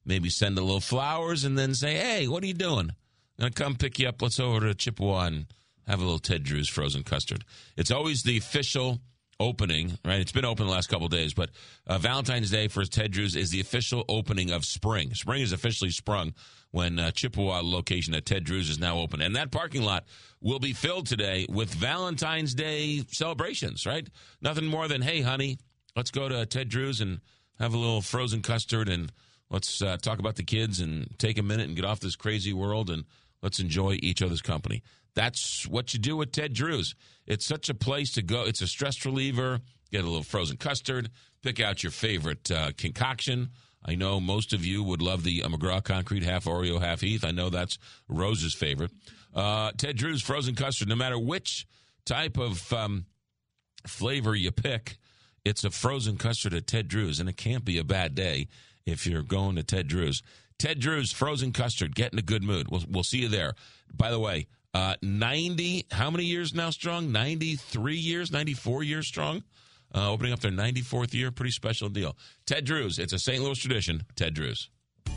Maybe 0.04 0.30
send 0.30 0.58
a 0.58 0.62
little 0.62 0.82
flowers 0.82 1.46
and 1.46 1.58
then 1.58 1.74
say, 1.76 1.94
hey, 1.94 2.28
what 2.28 2.44
are 2.44 2.48
you 2.48 2.54
doing? 2.54 2.90
I'm 2.90 2.96
gonna 3.40 3.52
come 3.52 3.76
pick 3.76 4.00
you 4.00 4.10
up. 4.10 4.22
Let's 4.22 4.38
over 4.38 4.60
to 4.60 4.76
Chippewa 4.76 5.28
and 5.28 5.46
have 5.88 6.02
a 6.02 6.04
little 6.04 6.20
Ted 6.20 6.44
Drewes 6.44 6.68
frozen 6.68 7.04
custard. 7.04 7.46
It's 7.78 7.90
always 7.90 8.24
the 8.24 8.38
official 8.38 9.00
opening, 9.40 9.98
right? 10.06 10.20
It's 10.20 10.32
been 10.32 10.46
open 10.46 10.66
the 10.66 10.72
last 10.72 10.88
couple 10.88 11.08
days, 11.08 11.34
but 11.34 11.50
uh, 11.88 11.98
Valentine's 11.98 12.50
Day 12.50 12.68
for 12.68 12.84
Ted 12.86 13.12
Drewes 13.12 13.36
is 13.36 13.50
the 13.50 13.60
official 13.60 14.04
opening 14.08 14.52
of 14.52 14.66
spring. 14.66 15.14
Spring 15.14 15.42
is 15.42 15.52
officially 15.52 15.90
sprung 15.90 16.34
when 16.72 17.00
uh, 17.00 17.12
Chippewa 17.12 17.62
location 17.64 18.14
at 18.14 18.26
Ted 18.26 18.44
Drewes 18.44 18.70
is 18.70 18.80
now 18.80 19.00
open, 19.00 19.22
and 19.22 19.36
that 19.36 19.52
parking 19.52 19.84
lot 19.84 20.06
will 20.42 20.60
be 20.60 20.74
filled 20.74 21.08
today 21.08 21.46
with 21.50 21.74
Valentine's 21.74 22.54
Day 22.54 23.04
celebrations. 23.10 23.86
Right? 23.86 24.08
Nothing 24.42 24.66
more 24.66 24.88
than 24.88 25.02
hey, 25.02 25.22
honey, 25.22 25.58
let's 25.96 26.12
go 26.12 26.30
to 26.30 26.46
Ted 26.46 26.70
Drewes 26.70 27.02
and 27.02 27.20
have 27.60 27.74
a 27.74 27.78
little 27.78 28.02
frozen 28.02 28.42
custard 28.42 28.90
and 28.90 29.12
let's 29.50 29.82
uh, 29.82 29.98
talk 29.98 30.20
about 30.20 30.36
the 30.36 30.44
kids 30.44 30.80
and 30.80 31.08
take 31.20 31.38
a 31.38 31.44
minute 31.44 31.68
and 31.68 31.76
get 31.76 31.86
off 31.86 32.00
this 32.00 32.16
crazy 32.16 32.54
world 32.54 32.90
and 32.90 33.06
let's 33.42 33.60
enjoy 33.60 33.98
each 34.02 34.22
other's 34.22 34.42
company. 34.42 34.82
That's 35.16 35.68
what 35.68 35.94
you 35.94 36.00
do 36.00 36.18
with 36.18 36.32
Ted 36.32 36.54
Drewes. 36.54 36.96
It's 37.28 37.46
such 37.46 37.70
a 37.70 37.74
place 37.74 38.12
to 38.14 38.22
go. 38.22 38.44
It's 38.44 38.62
a 38.62 38.68
stress 38.68 39.06
reliever. 39.06 39.60
Get 39.92 40.02
a 40.02 40.08
little 40.08 40.24
frozen 40.24 40.58
custard. 40.58 41.10
Pick 41.44 41.60
out 41.60 41.84
your 41.84 41.92
favorite 41.92 42.50
uh, 42.50 42.72
concoction. 42.78 43.50
I 43.86 43.96
know 43.96 44.20
most 44.20 44.54
of 44.54 44.66
you 44.66 44.84
would 44.84 45.02
love 45.02 45.24
the 45.24 45.44
uh, 45.44 45.50
McGraw 45.50 45.84
Concrete 45.84 46.24
half 46.24 46.46
Oreo, 46.46 46.80
half 46.82 47.02
Heath. 47.02 47.26
I 47.26 47.32
know 47.32 47.50
that's 47.50 47.78
Rose's 48.08 48.54
favorite. 48.54 48.92
Uh, 49.34 49.72
Ted 49.78 49.98
Drewes 49.98 50.22
frozen 50.22 50.56
custard. 50.56 50.88
No 50.88 50.96
matter 50.96 51.20
which 51.20 51.68
type 52.06 52.38
of 52.38 52.72
um, 52.72 53.06
flavor 53.86 54.36
you 54.36 54.52
pick, 54.52 54.98
it's 55.44 55.64
a 55.64 55.70
frozen 55.70 56.18
custard 56.18 56.54
at 56.54 56.68
Ted 56.68 56.88
Drewes, 56.88 57.20
and 57.20 57.28
it 57.28 57.38
can't 57.38 57.66
be 57.66 57.78
a 57.78 57.84
bad 57.84 58.16
day 58.16 58.48
if 58.86 59.06
you're 59.06 59.22
going 59.22 59.58
to 59.58 59.64
Ted 59.64 59.88
Drewes. 59.88 60.24
Ted 60.58 60.80
Drewes 60.80 61.12
frozen 61.12 61.52
custard. 61.52 61.96
Get 61.96 62.14
in 62.14 62.20
a 62.20 62.24
good 62.24 62.44
mood. 62.44 62.70
We'll, 62.70 62.84
we'll 62.90 63.04
see 63.04 63.20
you 63.20 63.28
there. 63.28 63.54
By 63.94 64.12
the 64.12 64.20
way, 64.20 64.48
uh, 64.74 64.96
90, 65.02 65.88
how 65.92 66.10
many 66.10 66.24
years 66.26 66.54
now 66.54 66.70
strong? 66.70 67.12
93 67.12 67.96
years, 67.96 68.32
94 68.32 68.84
years 68.84 69.08
strong. 69.08 69.44
Uh, 69.96 70.12
opening 70.12 70.34
up 70.34 70.40
their 70.40 70.52
94th 70.52 71.14
year. 71.14 71.30
Pretty 71.30 71.52
special 71.52 71.88
deal. 71.88 72.18
Ted 72.48 72.66
Drewes. 72.66 72.98
It's 72.98 73.14
a 73.14 73.20
St. 73.20 73.44
Louis 73.44 73.60
tradition. 73.60 74.04
Ted 74.16 74.34
Drewes. 74.34 74.70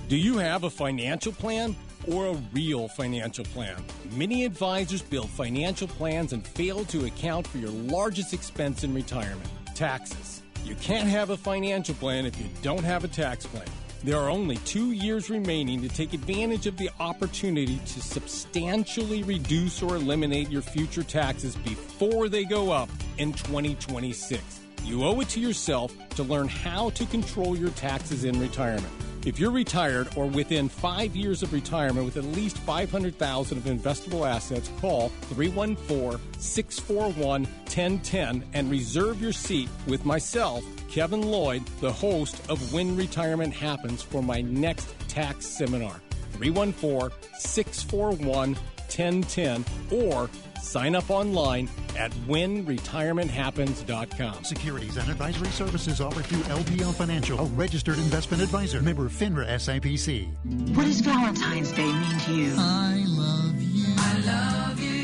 Do 0.08 0.16
you 0.16 0.36
have 0.38 0.64
a 0.64 0.70
financial 0.70 1.32
plan 1.32 1.74
or 2.06 2.26
a 2.26 2.34
real 2.52 2.86
financial 2.88 3.44
plan? 3.46 3.82
Many 4.12 4.44
advisors 4.44 5.00
build 5.00 5.30
financial 5.30 5.88
plans 5.88 6.32
and 6.32 6.46
fail 6.46 6.84
to 6.86 7.06
account 7.06 7.46
for 7.46 7.58
your 7.58 7.70
largest 7.70 8.34
expense 8.34 8.84
in 8.84 8.92
retirement 8.94 9.48
taxes. 9.74 10.42
You 10.64 10.74
can't 10.76 11.08
have 11.08 11.30
a 11.30 11.36
financial 11.36 11.94
plan 11.94 12.26
if 12.26 12.38
you 12.38 12.46
don't 12.62 12.84
have 12.84 13.04
a 13.04 13.08
tax 13.08 13.46
plan. 13.46 13.66
There 14.06 14.20
are 14.20 14.30
only 14.30 14.58
two 14.58 14.92
years 14.92 15.30
remaining 15.30 15.82
to 15.82 15.88
take 15.88 16.14
advantage 16.14 16.68
of 16.68 16.76
the 16.76 16.90
opportunity 17.00 17.80
to 17.86 18.00
substantially 18.00 19.24
reduce 19.24 19.82
or 19.82 19.96
eliminate 19.96 20.48
your 20.48 20.62
future 20.62 21.02
taxes 21.02 21.56
before 21.56 22.28
they 22.28 22.44
go 22.44 22.70
up 22.70 22.88
in 23.18 23.32
2026. 23.32 24.60
You 24.84 25.02
owe 25.02 25.18
it 25.18 25.28
to 25.30 25.40
yourself 25.40 25.92
to 26.10 26.22
learn 26.22 26.46
how 26.46 26.90
to 26.90 27.04
control 27.06 27.58
your 27.58 27.70
taxes 27.70 28.22
in 28.22 28.38
retirement. 28.38 28.92
If 29.26 29.40
you're 29.40 29.50
retired 29.50 30.08
or 30.14 30.26
within 30.26 30.68
five 30.68 31.16
years 31.16 31.42
of 31.42 31.52
retirement 31.52 32.04
with 32.04 32.16
at 32.16 32.22
least 32.22 32.58
500000 32.58 33.58
of 33.58 33.64
investable 33.64 34.24
assets, 34.24 34.70
call 34.80 35.08
314 35.34 36.20
641 36.38 37.42
1010 37.42 38.44
and 38.52 38.70
reserve 38.70 39.20
your 39.20 39.32
seat 39.32 39.68
with 39.88 40.04
myself, 40.04 40.62
Kevin 40.88 41.22
Lloyd, 41.22 41.66
the 41.80 41.90
host 41.90 42.40
of 42.48 42.72
When 42.72 42.96
Retirement 42.96 43.52
Happens, 43.52 44.00
for 44.00 44.22
my 44.22 44.42
next 44.42 44.94
tax 45.08 45.44
seminar. 45.44 46.00
314 46.34 47.10
641 47.36 48.54
1010 48.54 49.64
or 49.90 50.30
sign 50.62 50.94
up 50.94 51.10
online 51.10 51.68
at 51.96 52.12
whenretirementhappens.com. 52.28 54.44
Securities 54.44 54.96
and 54.96 55.10
advisory 55.10 55.48
services 55.48 56.00
offered 56.00 56.24
through 56.26 56.42
LPL 56.42 56.94
Financial, 56.94 57.38
a 57.40 57.44
registered 57.44 57.98
investment 57.98 58.42
advisor, 58.42 58.80
member 58.82 59.06
of 59.06 59.12
FINRA 59.12 59.46
SIPC. 59.46 60.28
What 60.76 60.84
does 60.84 61.00
Valentine's 61.00 61.72
Day 61.72 61.90
mean 61.92 62.18
to 62.20 62.32
you? 62.32 62.54
I 62.58 63.04
love 63.08 63.60
you. 63.60 63.84
I 63.98 64.18
love 64.26 64.80
you. 64.80 65.02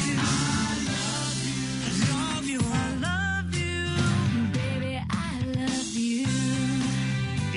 I 2.61 2.94
love 3.00 3.55
you. 3.55 3.86
Baby, 4.53 5.00
I 5.11 5.42
love 5.57 5.94
you. 5.94 6.26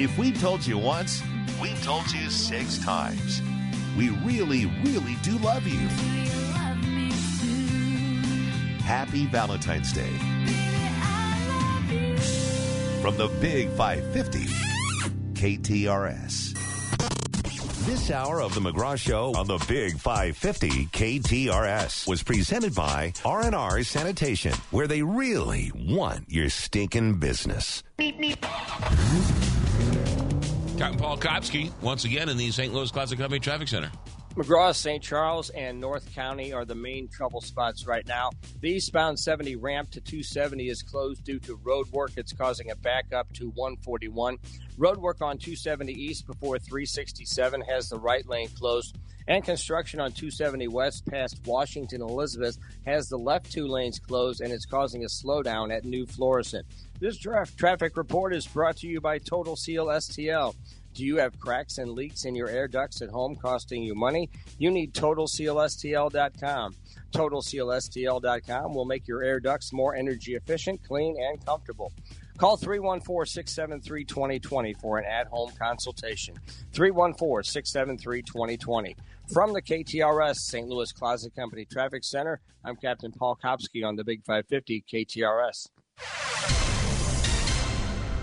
If 0.01 0.17
we've 0.17 0.39
told 0.39 0.65
you 0.65 0.77
once, 0.77 1.21
we've 1.61 1.81
told 1.83 2.09
you 2.11 2.29
six 2.29 2.77
times. 2.79 3.41
We 3.97 4.09
really, 4.09 4.65
really 4.83 5.15
do 5.23 5.37
love 5.39 5.67
you. 5.67 5.79
Happy 8.86 9.25
Valentine's 9.25 9.91
Day. 9.91 10.13
From 13.01 13.17
the 13.17 13.29
Big 13.41 13.69
550, 13.69 14.45
KTRS. 15.33 16.53
This 17.88 18.11
hour 18.11 18.43
of 18.43 18.53
the 18.53 18.61
McGraw 18.61 18.95
Show 18.95 19.33
on 19.36 19.47
the 19.47 19.57
Big 19.67 19.97
550 19.97 20.86
KTRS 20.86 22.07
was 22.07 22.21
presented 22.21 22.75
by 22.75 23.13
R&R 23.25 23.81
Sanitation, 23.81 24.53
where 24.69 24.86
they 24.86 25.01
really 25.01 25.71
want 25.73 26.25
your 26.31 26.49
stinking 26.49 27.17
business. 27.19 27.81
Captain 30.77 30.99
Paul 30.99 31.17
Kopsky, 31.17 31.71
once 31.81 32.05
again 32.05 32.29
in 32.29 32.38
the 32.38 32.51
St. 32.51 32.71
Louis 32.71 32.91
Closet 32.91 33.17
Company 33.17 33.39
Traffic 33.39 33.67
Center. 33.67 33.91
McGraw, 34.36 34.75
St. 34.75 35.01
Charles, 35.01 35.49
and 35.51 35.79
North 35.79 36.13
County 36.13 36.51
are 36.51 36.65
the 36.65 36.75
main 36.75 37.07
trouble 37.07 37.39
spots 37.39 37.88
right 37.88 38.05
now. 38.05 38.31
The 38.59 38.69
eastbound 38.69 39.17
70 39.17 39.55
ramp 39.55 39.91
to 39.91 40.01
270 40.01 40.67
is 40.67 40.83
closed 40.83 41.23
due 41.23 41.39
to 41.39 41.55
road 41.63 41.89
work. 41.93 42.11
It's 42.17 42.33
causing 42.33 42.69
a 42.69 42.75
backup 42.75 43.31
to 43.36 43.51
141. 43.51 44.38
Road 44.77 44.97
work 44.97 45.21
on 45.21 45.38
270 45.38 45.93
east 45.93 46.27
before 46.27 46.59
367 46.59 47.61
has 47.61 47.88
the 47.88 47.97
right 47.97 48.27
lane 48.27 48.49
closed. 48.49 48.97
And 49.29 49.41
construction 49.41 50.01
on 50.01 50.11
270 50.11 50.67
west 50.67 51.05
past 51.05 51.39
Washington 51.45 52.01
Elizabeth 52.01 52.57
has 52.86 53.07
the 53.07 53.17
left 53.17 53.49
two 53.49 53.67
lanes 53.67 53.99
closed 53.99 54.41
and 54.41 54.51
it's 54.51 54.65
causing 54.65 55.05
a 55.05 55.07
slowdown 55.07 55.73
at 55.73 55.86
New 55.86 56.05
Florissant. 56.05 56.65
This 56.99 57.17
traffic 57.17 57.95
report 57.95 58.36
is 58.36 58.45
brought 58.45 58.75
to 58.77 58.88
you 58.88 58.99
by 58.99 59.17
Total 59.17 59.55
Seal 59.55 59.86
STL. 59.86 60.53
Do 60.95 61.03
you 61.03 61.17
have 61.17 61.37
cracks 61.41 61.77
and 61.77 61.91
leaks 61.91 62.23
in 62.23 62.35
your 62.35 62.47
air 62.47 62.69
ducts 62.69 63.01
at 63.01 63.09
home 63.09 63.35
costing 63.35 63.83
you 63.83 63.93
money? 63.93 64.29
You 64.57 64.71
need 64.71 64.93
TotalSealSTL.com. 64.93 66.75
TotalSealSTL.com 67.11 68.73
will 68.73 68.85
make 68.85 69.05
your 69.05 69.21
air 69.21 69.41
ducts 69.41 69.73
more 69.73 69.93
energy 69.93 70.35
efficient, 70.35 70.81
clean, 70.87 71.17
and 71.19 71.45
comfortable. 71.45 71.91
Call 72.37 72.55
314 72.55 73.25
673 73.29 74.05
2020 74.05 74.73
for 74.75 74.97
an 74.97 75.05
at 75.05 75.27
home 75.27 75.51
consultation. 75.59 76.35
314 76.71 77.43
673 77.43 78.21
2020. 78.21 78.95
From 79.33 79.51
the 79.51 79.61
KTRS 79.61 80.35
St. 80.35 80.65
Louis 80.65 80.93
Closet 80.93 81.35
Company 81.35 81.65
Traffic 81.65 82.05
Center, 82.05 82.39
I'm 82.63 82.77
Captain 82.77 83.11
Paul 83.11 83.37
Kopsky 83.43 83.85
on 83.85 83.97
the 83.97 84.05
Big 84.05 84.23
550 84.25 84.85
KTRS. 84.89 86.64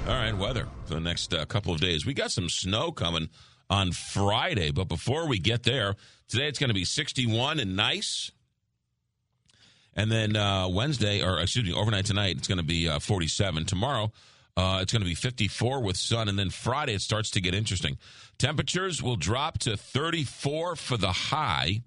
All 0.05 0.15
right, 0.15 0.37
weather 0.37 0.67
for 0.87 0.95
the 0.95 1.01
next 1.01 1.33
uh, 1.33 1.45
couple 1.45 1.73
of 1.73 1.81
days. 1.81 2.05
We 2.05 2.13
got 2.13 2.33
some 2.33 2.49
snow 2.49 2.91
coming 2.91 3.29
on 3.71 3.93
Friday, 3.93 4.73
but 4.73 4.89
before 4.89 5.29
we 5.29 5.39
get 5.39 5.63
there, 5.63 5.95
today 6.27 6.49
it's 6.49 6.59
going 6.59 6.71
to 6.71 6.75
be 6.75 6.85
61 6.85 7.61
and 7.61 7.77
nice. 7.77 8.33
And 9.95 10.11
then 10.11 10.35
uh, 10.35 10.67
Wednesday, 10.69 11.23
or 11.23 11.39
excuse 11.39 11.67
me, 11.67 11.73
overnight 11.73 12.05
tonight, 12.05 12.37
it's 12.37 12.49
going 12.49 12.59
to 12.59 12.65
be 12.65 12.89
uh, 12.89 12.99
47. 12.99 13.65
Tomorrow, 13.65 14.11
uh, 14.57 14.81
it's 14.83 14.93
going 14.93 15.03
to 15.03 15.09
be 15.09 15.15
54 15.15 15.81
with 15.81 15.97
sun. 15.97 16.29
And 16.29 16.37
then 16.37 16.51
Friday, 16.51 16.95
it 16.95 17.01
starts 17.01 17.31
to 17.31 17.41
get 17.41 17.55
interesting. 17.55 17.97
Temperatures 18.39 19.05
will 19.05 19.17
drop 19.17 19.59
to 19.59 19.77
34 19.77 20.75
for 20.75 20.97
the 20.97 21.13
high. 21.13 21.83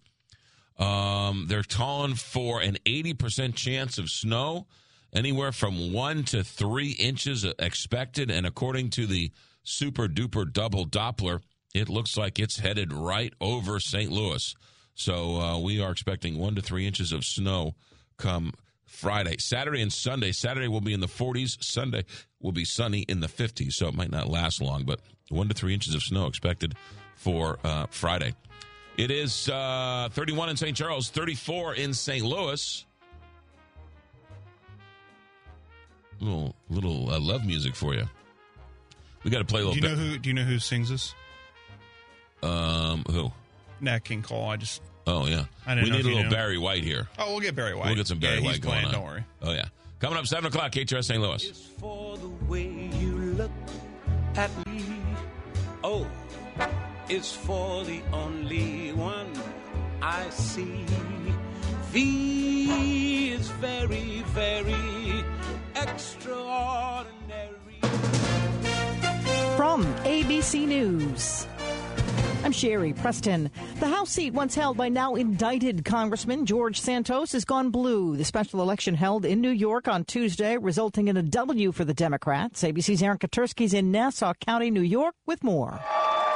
Um, 0.79 1.47
they're 1.49 1.63
calling 1.63 2.15
for 2.15 2.61
an 2.61 2.77
80% 2.85 3.55
chance 3.55 3.97
of 3.97 4.09
snow 4.09 4.67
anywhere 5.13 5.51
from 5.51 5.93
one 5.93 6.23
to 6.25 6.43
three 6.43 6.91
inches 6.91 7.45
expected. 7.59 8.29
And 8.29 8.45
according 8.45 8.89
to 8.91 9.05
the 9.05 9.31
super 9.63 10.07
duper 10.07 10.51
double 10.51 10.85
Doppler, 10.85 11.41
it 11.73 11.89
looks 11.89 12.17
like 12.17 12.39
it's 12.39 12.59
headed 12.59 12.93
right 12.93 13.33
over 13.41 13.79
St. 13.79 14.11
Louis. 14.11 14.55
So 14.93 15.35
uh, 15.39 15.59
we 15.59 15.81
are 15.81 15.91
expecting 15.91 16.37
one 16.37 16.55
to 16.55 16.61
three 16.61 16.87
inches 16.87 17.11
of 17.11 17.23
snow 17.25 17.75
come 18.17 18.53
Friday. 18.85 19.35
Saturday 19.39 19.81
and 19.81 19.91
Sunday. 19.91 20.31
Saturday 20.31 20.67
will 20.67 20.81
be 20.81 20.93
in 20.93 21.01
the 21.01 21.07
40s. 21.07 21.61
Sunday 21.61 22.05
will 22.39 22.53
be 22.53 22.65
sunny 22.65 23.01
in 23.01 23.19
the 23.19 23.27
50s. 23.27 23.73
So 23.73 23.87
it 23.87 23.93
might 23.93 24.11
not 24.11 24.29
last 24.29 24.61
long, 24.61 24.83
but 24.83 25.01
one 25.29 25.49
to 25.49 25.53
three 25.53 25.73
inches 25.73 25.93
of 25.95 26.01
snow 26.01 26.27
expected 26.27 26.75
for 27.15 27.59
uh, 27.63 27.87
Friday. 27.89 28.33
It 28.97 29.11
is 29.11 29.49
uh, 29.49 30.07
31 30.11 30.49
in 30.49 30.57
St. 30.57 30.77
Charles, 30.77 31.09
34 31.09 31.75
in 31.75 31.93
St. 31.93 32.23
Louis. 32.23 32.85
Little 36.25 36.55
little 36.69 37.09
uh, 37.11 37.19
love 37.19 37.45
music 37.45 37.75
for 37.75 37.93
you. 37.93 38.07
We 39.23 39.31
got 39.31 39.39
to 39.39 39.45
play 39.45 39.61
a 39.61 39.65
little. 39.65 39.79
Do 39.81 39.87
you 39.87 39.95
know 39.95 40.01
bit. 40.01 40.11
who? 40.11 40.17
Do 40.19 40.29
you 40.29 40.33
know 40.35 40.43
who 40.43 40.59
sings 40.59 40.89
this? 40.89 41.15
Um, 42.43 43.03
who? 43.09 43.31
Nat 43.81 44.03
King 44.03 44.21
Cole. 44.21 44.49
I 44.49 44.57
just 44.57 44.81
Oh 45.07 45.27
yeah, 45.27 45.45
I 45.65 45.75
didn't 45.75 45.85
we 45.85 45.89
know 45.91 45.97
need 45.97 46.05
a 46.05 46.07
little 46.09 46.23
knew. 46.23 46.29
Barry 46.29 46.57
White 46.57 46.83
here. 46.83 47.07
Oh, 47.19 47.31
we'll 47.31 47.39
get 47.39 47.55
Barry 47.55 47.75
White. 47.75 47.87
We'll 47.87 47.95
get 47.95 48.07
some 48.07 48.19
Barry 48.19 48.37
Yeah, 48.39 48.41
White 48.45 48.51
he's 48.51 48.59
going 48.59 48.73
playing, 48.73 48.85
on. 48.87 48.91
Don't 48.93 49.03
worry. 49.03 49.23
Oh 49.41 49.53
yeah, 49.53 49.65
coming 49.99 50.17
up 50.17 50.25
seven 50.27 50.45
o'clock. 50.45 50.71
KTRS 50.71 51.05
St. 51.05 51.21
Louis. 51.21 51.51
for 51.79 52.17
the 52.17 52.29
way 52.47 52.89
you 52.99 53.15
look 53.37 53.51
at 54.35 54.49
me. 54.67 54.83
Oh, 55.83 56.07
it's 57.09 57.31
for 57.33 57.83
the 57.83 58.01
only 58.11 58.91
one 58.93 59.31
I 60.01 60.29
see. 60.31 60.85
V 61.91 63.31
is 63.31 63.47
very, 63.49 64.23
very 64.33 65.23
extraordinary. 65.75 67.11
From 69.55 69.83
ABC 70.03 70.67
News. 70.67 71.47
I'm 72.43 72.51
Sherry 72.51 72.93
Preston. 72.93 73.49
The 73.79 73.87
House 73.87 74.11
seat 74.11 74.33
once 74.33 74.53
held 74.53 74.77
by 74.77 74.87
now 74.87 75.15
indicted 75.15 75.83
Congressman 75.83 76.45
George 76.45 76.79
Santos 76.79 77.31
has 77.31 77.43
gone 77.43 77.71
blue. 77.71 78.15
The 78.15 78.23
special 78.23 78.61
election 78.61 78.93
held 78.93 79.25
in 79.25 79.41
New 79.41 79.49
York 79.49 79.87
on 79.87 80.05
Tuesday, 80.05 80.55
resulting 80.57 81.07
in 81.07 81.17
a 81.17 81.23
W 81.23 81.71
for 81.71 81.85
the 81.85 81.93
Democrats. 81.95 82.61
ABC's 82.61 83.01
Aaron 83.01 83.17
Katersky's 83.17 83.73
in 83.73 83.91
Nassau 83.91 84.33
County, 84.35 84.69
New 84.69 84.81
York, 84.81 85.15
with 85.25 85.43
more. 85.43 85.79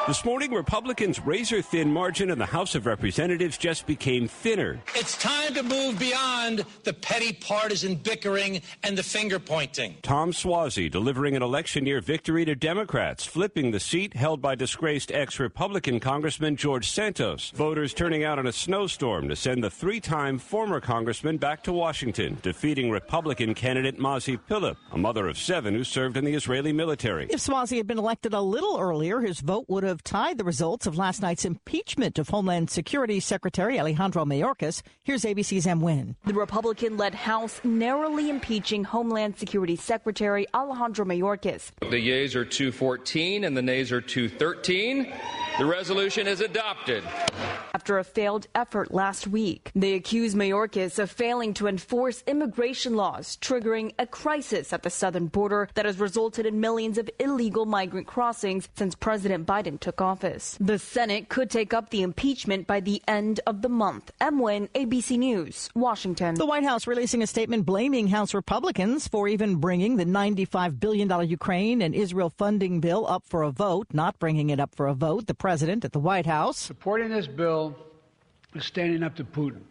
This 0.09 0.25
morning, 0.25 0.51
Republicans' 0.51 1.23
razor 1.23 1.61
thin 1.61 1.93
margin 1.93 2.31
in 2.31 2.39
the 2.39 2.45
House 2.47 2.73
of 2.73 2.87
Representatives 2.87 3.59
just 3.59 3.85
became 3.85 4.27
thinner. 4.27 4.79
It's 4.95 5.15
time 5.19 5.53
to 5.53 5.61
move 5.61 5.99
beyond 5.99 6.65
the 6.83 6.93
petty 6.93 7.31
partisan 7.33 7.93
bickering 7.93 8.63
and 8.81 8.97
the 8.97 9.03
finger 9.03 9.37
pointing. 9.37 9.97
Tom 10.01 10.31
Suozzi 10.31 10.89
delivering 10.89 11.35
an 11.35 11.43
election 11.43 11.85
year 11.85 12.01
victory 12.01 12.43
to 12.45 12.55
Democrats, 12.55 13.23
flipping 13.23 13.69
the 13.69 13.79
seat 13.79 14.15
held 14.15 14.41
by 14.41 14.55
disgraced 14.55 15.11
ex 15.11 15.39
Republican 15.39 15.99
Congressman 15.99 16.55
George 16.55 16.89
Santos. 16.89 17.51
Voters 17.51 17.93
turning 17.93 18.23
out 18.23 18.39
in 18.39 18.47
a 18.47 18.51
snowstorm 18.51 19.29
to 19.29 19.35
send 19.35 19.63
the 19.63 19.69
three 19.69 19.99
time 19.99 20.39
former 20.39 20.81
congressman 20.81 21.37
back 21.37 21.61
to 21.61 21.71
Washington, 21.71 22.35
defeating 22.41 22.89
Republican 22.89 23.53
candidate 23.53 23.99
Mazi 23.99 24.39
Pilip, 24.49 24.77
a 24.91 24.97
mother 24.97 25.27
of 25.27 25.37
seven 25.37 25.75
who 25.75 25.83
served 25.83 26.17
in 26.17 26.25
the 26.25 26.33
Israeli 26.33 26.73
military. 26.73 27.27
If 27.29 27.41
Suozzi 27.41 27.77
had 27.77 27.85
been 27.85 27.99
elected 27.99 28.33
a 28.33 28.41
little 28.41 28.79
earlier, 28.79 29.21
his 29.21 29.39
vote 29.41 29.65
would 29.67 29.83
have 29.83 29.98
tied 30.03 30.37
the 30.37 30.43
results 30.43 30.85
of 30.85 30.97
last 30.97 31.21
night's 31.21 31.45
impeachment 31.45 32.19
of 32.19 32.29
Homeland 32.29 32.69
Security 32.69 33.19
Secretary 33.19 33.79
Alejandro 33.79 34.25
Mayorkas. 34.25 34.81
Here's 35.03 35.23
ABC's 35.23 35.67
M. 35.67 35.81
Wynn. 35.81 36.15
The 36.25 36.33
Republican 36.33 36.97
led 36.97 37.15
House 37.15 37.61
narrowly 37.63 38.29
impeaching 38.29 38.83
Homeland 38.83 39.37
Security 39.37 39.75
Secretary 39.75 40.45
Alejandro 40.53 41.05
Mayorkas. 41.05 41.71
The 41.89 41.99
yeas 41.99 42.35
are 42.35 42.45
214 42.45 43.43
and 43.43 43.55
the 43.55 43.61
nays 43.61 43.91
are 43.91 44.01
213. 44.01 45.11
The 45.59 45.65
resolution 45.65 46.25
is 46.25 46.39
adopted. 46.39 47.03
After 47.75 47.99
a 47.99 48.03
failed 48.03 48.47
effort 48.55 48.93
last 48.93 49.27
week, 49.27 49.71
they 49.75 49.93
accuse 49.93 50.33
Mayorkas 50.33 50.99
of 50.99 51.11
failing 51.11 51.53
to 51.55 51.67
enforce 51.67 52.23
immigration 52.25 52.95
laws, 52.95 53.37
triggering 53.41 53.93
a 53.99 54.07
crisis 54.07 54.71
at 54.71 54.83
the 54.83 54.89
southern 54.89 55.27
border 55.27 55.67
that 55.75 55.85
has 55.85 55.99
resulted 55.99 56.45
in 56.45 56.61
millions 56.61 56.97
of 56.97 57.09
illegal 57.19 57.65
migrant 57.65 58.07
crossings 58.07 58.69
since 58.75 58.95
President 58.95 59.45
Biden 59.45 59.79
took 59.79 60.01
office. 60.01 60.57
The 60.61 60.79
Senate 60.79 61.29
could 61.29 61.49
take 61.49 61.73
up 61.73 61.89
the 61.89 62.03
impeachment 62.03 62.65
by 62.65 62.79
the 62.79 63.01
end 63.07 63.41
of 63.45 63.61
the 63.61 63.69
month. 63.69 64.11
Emwin, 64.21 64.69
ABC 64.69 65.17
News, 65.17 65.69
Washington. 65.75 66.35
The 66.35 66.45
White 66.45 66.63
House 66.63 66.87
releasing 66.87 67.21
a 67.21 67.27
statement 67.27 67.65
blaming 67.65 68.07
House 68.07 68.33
Republicans 68.33 69.07
for 69.09 69.27
even 69.27 69.55
bringing 69.55 69.97
the 69.97 70.05
$95 70.05 70.79
billion 70.79 71.27
Ukraine 71.27 71.81
and 71.81 71.93
Israel 71.93 72.29
funding 72.29 72.79
bill 72.79 73.05
up 73.07 73.23
for 73.25 73.43
a 73.43 73.51
vote, 73.51 73.87
not 73.91 74.19
bringing 74.19 74.49
it 74.49 74.59
up 74.59 74.73
for 74.73 74.87
a 74.87 74.93
vote. 74.93 75.27
The 75.27 75.33
president 75.49 75.83
at 75.83 75.93
the 75.93 75.99
White 75.99 76.27
House. 76.27 76.59
Supporting 76.59 77.09
this 77.09 77.25
bill 77.25 77.75
is 78.53 78.63
standing 78.63 79.01
up 79.01 79.15
to 79.15 79.23
Putin. 79.23 79.61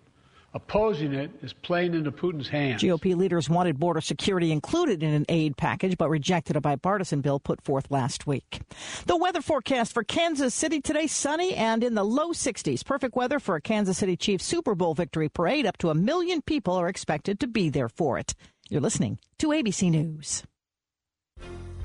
Opposing 0.52 1.12
it 1.14 1.30
is 1.40 1.52
playing 1.52 1.94
into 1.94 2.10
Putin's 2.10 2.48
hands. 2.48 2.82
GOP 2.82 3.14
leaders 3.14 3.48
wanted 3.48 3.78
border 3.78 4.00
security 4.00 4.50
included 4.50 5.04
in 5.04 5.14
an 5.14 5.24
aid 5.28 5.56
package, 5.56 5.96
but 5.96 6.08
rejected 6.10 6.56
a 6.56 6.60
bipartisan 6.60 7.20
bill 7.20 7.38
put 7.38 7.62
forth 7.62 7.92
last 7.92 8.26
week. 8.26 8.60
The 9.06 9.16
weather 9.16 9.40
forecast 9.40 9.94
for 9.94 10.02
Kansas 10.02 10.52
City 10.52 10.80
today 10.80 11.06
sunny 11.06 11.54
and 11.54 11.84
in 11.84 11.94
the 11.94 12.02
low 12.02 12.30
60s. 12.30 12.84
Perfect 12.84 13.14
weather 13.14 13.38
for 13.38 13.54
a 13.54 13.60
Kansas 13.60 13.98
City 13.98 14.16
Chiefs 14.16 14.46
Super 14.46 14.74
Bowl 14.74 14.94
victory 14.94 15.28
parade. 15.28 15.64
Up 15.64 15.78
to 15.78 15.90
a 15.90 15.94
million 15.94 16.42
people 16.42 16.74
are 16.74 16.88
expected 16.88 17.38
to 17.38 17.46
be 17.46 17.70
there 17.70 17.88
for 17.88 18.18
it. 18.18 18.34
You're 18.68 18.80
listening 18.80 19.20
to 19.38 19.50
ABC 19.50 19.92
News. 19.92 20.42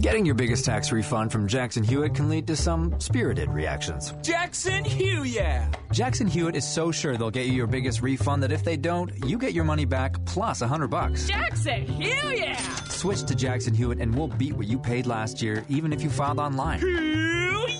Getting 0.00 0.26
your 0.26 0.34
biggest 0.34 0.64
tax 0.66 0.92
refund 0.92 1.32
from 1.32 1.48
Jackson 1.48 1.82
Hewitt 1.82 2.14
can 2.14 2.28
lead 2.28 2.46
to 2.48 2.56
some 2.56 3.00
spirited 3.00 3.48
reactions. 3.50 4.12
Jackson 4.22 4.84
Hewitt, 4.84 5.28
yeah. 5.28 5.70
Jackson 5.90 6.26
Hewitt 6.26 6.54
is 6.54 6.68
so 6.68 6.92
sure 6.92 7.16
they'll 7.16 7.30
get 7.30 7.46
you 7.46 7.54
your 7.54 7.66
biggest 7.66 8.02
refund 8.02 8.42
that 8.42 8.52
if 8.52 8.62
they 8.62 8.76
don't, 8.76 9.10
you 9.24 9.38
get 9.38 9.54
your 9.54 9.64
money 9.64 9.86
back 9.86 10.22
plus 10.26 10.60
a 10.60 10.68
hundred 10.68 10.88
bucks. 10.88 11.26
Jackson 11.26 11.86
Hewitt, 11.86 12.38
yeah. 12.38 12.56
Switch 12.88 13.22
to 13.24 13.34
Jackson 13.34 13.72
Hewitt 13.72 13.98
and 13.98 14.14
we'll 14.14 14.28
beat 14.28 14.52
what 14.52 14.66
you 14.66 14.78
paid 14.78 15.06
last 15.06 15.40
year, 15.40 15.64
even 15.70 15.94
if 15.94 16.02
you 16.02 16.10
filed 16.10 16.38
online. 16.40 16.80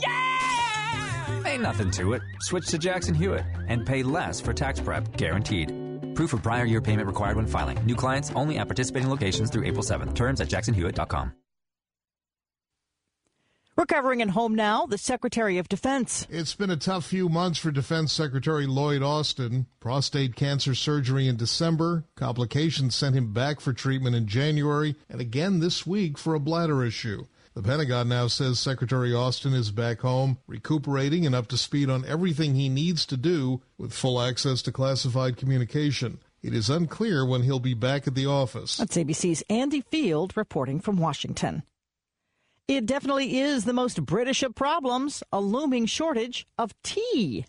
yeah. 0.00 1.42
Ain't 1.44 1.62
nothing 1.62 1.90
to 1.92 2.14
it. 2.14 2.22
Switch 2.40 2.66
to 2.68 2.78
Jackson 2.78 3.14
Hewitt 3.14 3.44
and 3.68 3.84
pay 3.86 4.02
less 4.02 4.40
for 4.40 4.54
tax 4.54 4.80
prep, 4.80 5.16
guaranteed. 5.18 5.70
Proof 6.14 6.32
of 6.32 6.42
prior 6.42 6.64
year 6.64 6.80
payment 6.80 7.06
required 7.08 7.36
when 7.36 7.46
filing. 7.46 7.78
New 7.84 7.94
clients 7.94 8.32
only 8.34 8.56
at 8.56 8.68
participating 8.68 9.10
locations 9.10 9.50
through 9.50 9.64
April 9.64 9.82
7th. 9.82 10.14
Terms 10.14 10.40
at 10.40 10.48
jacksonhewitt.com. 10.48 11.32
Recovering 13.76 14.22
at 14.22 14.30
home 14.30 14.54
now, 14.54 14.86
the 14.86 14.96
Secretary 14.96 15.58
of 15.58 15.68
Defense. 15.68 16.26
It's 16.30 16.54
been 16.54 16.70
a 16.70 16.78
tough 16.78 17.04
few 17.04 17.28
months 17.28 17.58
for 17.58 17.70
Defense 17.70 18.10
Secretary 18.10 18.66
Lloyd 18.66 19.02
Austin. 19.02 19.66
Prostate 19.80 20.34
cancer 20.34 20.74
surgery 20.74 21.28
in 21.28 21.36
December, 21.36 22.04
complications 22.14 22.96
sent 22.96 23.14
him 23.14 23.34
back 23.34 23.60
for 23.60 23.74
treatment 23.74 24.16
in 24.16 24.26
January, 24.26 24.96
and 25.10 25.20
again 25.20 25.60
this 25.60 25.86
week 25.86 26.16
for 26.16 26.34
a 26.34 26.40
bladder 26.40 26.82
issue. 26.82 27.26
The 27.52 27.62
Pentagon 27.62 28.08
now 28.08 28.28
says 28.28 28.58
Secretary 28.58 29.12
Austin 29.12 29.52
is 29.52 29.70
back 29.70 30.00
home, 30.00 30.38
recuperating 30.46 31.26
and 31.26 31.34
up 31.34 31.48
to 31.48 31.58
speed 31.58 31.90
on 31.90 32.06
everything 32.06 32.54
he 32.54 32.70
needs 32.70 33.04
to 33.04 33.18
do 33.18 33.60
with 33.76 33.92
full 33.92 34.22
access 34.22 34.62
to 34.62 34.72
classified 34.72 35.36
communication. 35.36 36.20
It 36.42 36.54
is 36.54 36.70
unclear 36.70 37.26
when 37.26 37.42
he'll 37.42 37.60
be 37.60 37.74
back 37.74 38.06
at 38.06 38.14
the 38.14 38.24
office. 38.24 38.78
That's 38.78 38.96
ABC's 38.96 39.42
Andy 39.50 39.82
Field 39.82 40.34
reporting 40.34 40.80
from 40.80 40.96
Washington. 40.96 41.62
It 42.68 42.84
definitely 42.84 43.38
is 43.38 43.64
the 43.64 43.72
most 43.72 44.04
British 44.04 44.42
of 44.42 44.56
problems 44.56 45.22
a 45.32 45.40
looming 45.40 45.86
shortage 45.86 46.48
of 46.58 46.74
tea. 46.82 47.44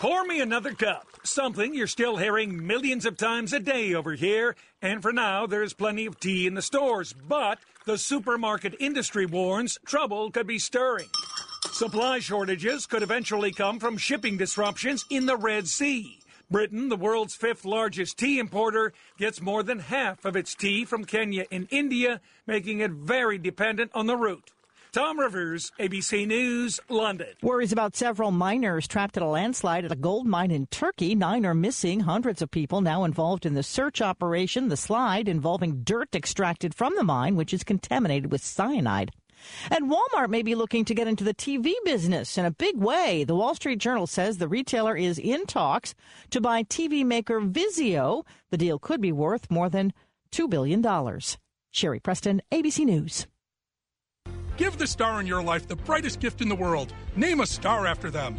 Pour 0.00 0.22
me 0.24 0.38
another 0.38 0.74
cup. 0.74 1.06
Something 1.22 1.74
you're 1.74 1.86
still 1.86 2.18
hearing 2.18 2.66
millions 2.66 3.06
of 3.06 3.16
times 3.16 3.54
a 3.54 3.58
day 3.58 3.94
over 3.94 4.12
here. 4.12 4.54
And 4.82 5.00
for 5.00 5.14
now, 5.14 5.46
there's 5.46 5.72
plenty 5.72 6.04
of 6.04 6.20
tea 6.20 6.46
in 6.46 6.52
the 6.52 6.60
stores. 6.60 7.14
But 7.14 7.58
the 7.86 7.96
supermarket 7.96 8.74
industry 8.78 9.24
warns 9.24 9.78
trouble 9.86 10.30
could 10.30 10.46
be 10.46 10.58
stirring. 10.58 11.08
Supply 11.72 12.18
shortages 12.18 12.84
could 12.84 13.02
eventually 13.02 13.50
come 13.50 13.80
from 13.80 13.96
shipping 13.96 14.36
disruptions 14.36 15.06
in 15.08 15.24
the 15.24 15.38
Red 15.38 15.68
Sea. 15.68 16.18
Britain, 16.50 16.88
the 16.88 16.96
world's 16.96 17.34
fifth 17.34 17.64
largest 17.64 18.18
tea 18.18 18.38
importer, 18.38 18.92
gets 19.18 19.40
more 19.40 19.62
than 19.62 19.80
half 19.80 20.24
of 20.24 20.36
its 20.36 20.54
tea 20.54 20.84
from 20.84 21.04
Kenya 21.04 21.44
and 21.50 21.66
India, 21.70 22.20
making 22.46 22.80
it 22.80 22.92
very 22.92 23.36
dependent 23.36 23.90
on 23.94 24.06
the 24.06 24.16
route. 24.16 24.52
Tom 24.92 25.18
Rivers, 25.18 25.72
ABC 25.78 26.26
News, 26.26 26.80
London. 26.88 27.28
Worries 27.42 27.72
about 27.72 27.96
several 27.96 28.30
miners 28.30 28.88
trapped 28.88 29.18
in 29.18 29.22
a 29.22 29.28
landslide 29.28 29.84
at 29.84 29.92
a 29.92 29.96
gold 29.96 30.26
mine 30.26 30.50
in 30.50 30.66
Turkey. 30.68 31.14
Nine 31.14 31.44
are 31.44 31.52
missing. 31.52 32.00
Hundreds 32.00 32.40
of 32.40 32.50
people 32.50 32.80
now 32.80 33.04
involved 33.04 33.44
in 33.44 33.52
the 33.52 33.62
search 33.62 34.00
operation. 34.00 34.68
The 34.68 34.76
slide 34.76 35.28
involving 35.28 35.82
dirt 35.82 36.14
extracted 36.14 36.74
from 36.74 36.94
the 36.96 37.04
mine, 37.04 37.36
which 37.36 37.52
is 37.52 37.62
contaminated 37.62 38.32
with 38.32 38.42
cyanide. 38.42 39.10
And 39.70 39.90
Walmart 39.90 40.28
may 40.28 40.42
be 40.42 40.54
looking 40.54 40.84
to 40.84 40.94
get 40.94 41.08
into 41.08 41.24
the 41.24 41.34
TV 41.34 41.74
business 41.84 42.38
in 42.38 42.44
a 42.44 42.50
big 42.50 42.76
way. 42.78 43.24
The 43.24 43.34
Wall 43.34 43.54
Street 43.54 43.78
Journal 43.78 44.06
says 44.06 44.38
the 44.38 44.48
retailer 44.48 44.96
is 44.96 45.18
in 45.18 45.46
talks 45.46 45.94
to 46.30 46.40
buy 46.40 46.62
TV 46.62 47.04
maker 47.04 47.40
Vizio. 47.40 48.24
The 48.50 48.58
deal 48.58 48.78
could 48.78 49.00
be 49.00 49.12
worth 49.12 49.50
more 49.50 49.68
than 49.68 49.92
$2 50.32 50.48
billion. 50.48 50.84
Sherry 51.70 52.00
Preston, 52.00 52.42
ABC 52.50 52.84
News. 52.84 53.26
Give 54.56 54.78
the 54.78 54.86
star 54.86 55.20
in 55.20 55.26
your 55.26 55.42
life 55.42 55.68
the 55.68 55.76
brightest 55.76 56.20
gift 56.20 56.40
in 56.40 56.48
the 56.48 56.54
world. 56.54 56.92
Name 57.14 57.40
a 57.40 57.46
star 57.46 57.86
after 57.86 58.10
them. 58.10 58.38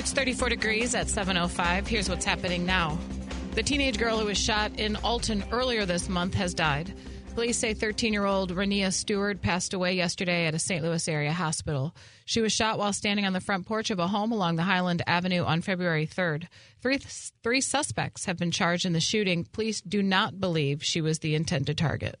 It's 0.00 0.12
34 0.12 0.48
degrees 0.48 0.94
at 0.94 1.08
7.05. 1.08 1.86
Here's 1.86 2.08
what's 2.08 2.24
happening 2.24 2.64
now. 2.64 2.98
The 3.54 3.62
teenage 3.62 3.98
girl 3.98 4.18
who 4.18 4.24
was 4.24 4.38
shot 4.38 4.80
in 4.80 4.96
Alton 4.96 5.44
earlier 5.52 5.84
this 5.84 6.08
month 6.08 6.32
has 6.32 6.54
died. 6.54 6.94
Police 7.34 7.58
say 7.58 7.74
13 7.74 8.10
year 8.10 8.24
old 8.24 8.50
Renia 8.50 8.94
Stewart 8.94 9.42
passed 9.42 9.74
away 9.74 9.92
yesterday 9.92 10.46
at 10.46 10.54
a 10.54 10.58
St. 10.58 10.82
Louis 10.82 11.06
area 11.06 11.34
hospital. 11.34 11.94
She 12.24 12.40
was 12.40 12.50
shot 12.50 12.78
while 12.78 12.94
standing 12.94 13.26
on 13.26 13.34
the 13.34 13.42
front 13.42 13.66
porch 13.66 13.90
of 13.90 13.98
a 13.98 14.08
home 14.08 14.32
along 14.32 14.56
the 14.56 14.62
Highland 14.62 15.02
Avenue 15.06 15.44
on 15.44 15.60
February 15.60 16.06
3rd. 16.06 16.46
Three, 16.80 16.96
three 17.42 17.60
suspects 17.60 18.24
have 18.24 18.38
been 18.38 18.52
charged 18.52 18.86
in 18.86 18.94
the 18.94 19.00
shooting. 19.00 19.44
Police 19.52 19.82
do 19.82 20.02
not 20.02 20.40
believe 20.40 20.82
she 20.82 21.02
was 21.02 21.18
the 21.18 21.34
intended 21.34 21.76
target. 21.76 22.18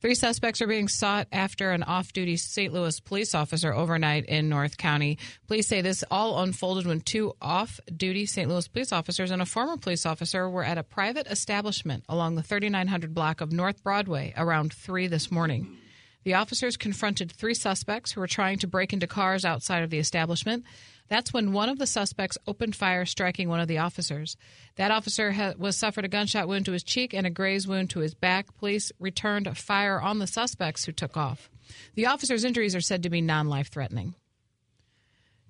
Three 0.00 0.14
suspects 0.14 0.62
are 0.62 0.66
being 0.66 0.88
sought 0.88 1.28
after 1.30 1.72
an 1.72 1.82
off 1.82 2.14
duty 2.14 2.38
St. 2.38 2.72
Louis 2.72 2.98
police 3.00 3.34
officer 3.34 3.70
overnight 3.70 4.24
in 4.24 4.48
North 4.48 4.78
County. 4.78 5.18
Police 5.46 5.68
say 5.68 5.82
this 5.82 6.02
all 6.10 6.40
unfolded 6.40 6.86
when 6.86 7.02
two 7.02 7.34
off 7.42 7.78
duty 7.94 8.24
St. 8.24 8.48
Louis 8.48 8.66
police 8.66 8.92
officers 8.92 9.30
and 9.30 9.42
a 9.42 9.46
former 9.46 9.76
police 9.76 10.06
officer 10.06 10.48
were 10.48 10.64
at 10.64 10.78
a 10.78 10.82
private 10.82 11.26
establishment 11.26 12.04
along 12.08 12.36
the 12.36 12.42
3900 12.42 13.12
block 13.12 13.42
of 13.42 13.52
North 13.52 13.82
Broadway 13.84 14.32
around 14.38 14.72
3 14.72 15.06
this 15.06 15.30
morning. 15.30 15.76
The 16.24 16.34
officers 16.34 16.78
confronted 16.78 17.32
three 17.32 17.54
suspects 17.54 18.12
who 18.12 18.20
were 18.20 18.26
trying 18.26 18.58
to 18.60 18.66
break 18.66 18.94
into 18.94 19.06
cars 19.06 19.44
outside 19.44 19.82
of 19.82 19.90
the 19.90 19.98
establishment. 19.98 20.64
That's 21.10 21.32
when 21.32 21.52
one 21.52 21.68
of 21.68 21.78
the 21.80 21.88
suspects 21.88 22.38
opened 22.46 22.76
fire, 22.76 23.04
striking 23.04 23.48
one 23.48 23.58
of 23.58 23.66
the 23.66 23.78
officers. 23.78 24.36
That 24.76 24.92
officer 24.92 25.32
ha- 25.32 25.54
was 25.58 25.76
suffered 25.76 26.04
a 26.04 26.08
gunshot 26.08 26.46
wound 26.46 26.66
to 26.66 26.72
his 26.72 26.84
cheek 26.84 27.12
and 27.12 27.26
a 27.26 27.30
graze 27.30 27.66
wound 27.66 27.90
to 27.90 27.98
his 27.98 28.14
back. 28.14 28.56
Police 28.56 28.92
returned 29.00 29.58
fire 29.58 30.00
on 30.00 30.20
the 30.20 30.28
suspects 30.28 30.84
who 30.84 30.92
took 30.92 31.16
off. 31.16 31.50
The 31.96 32.06
officer's 32.06 32.44
injuries 32.44 32.76
are 32.76 32.80
said 32.80 33.02
to 33.02 33.10
be 33.10 33.20
non 33.20 33.48
life 33.48 33.68
threatening. 33.68 34.14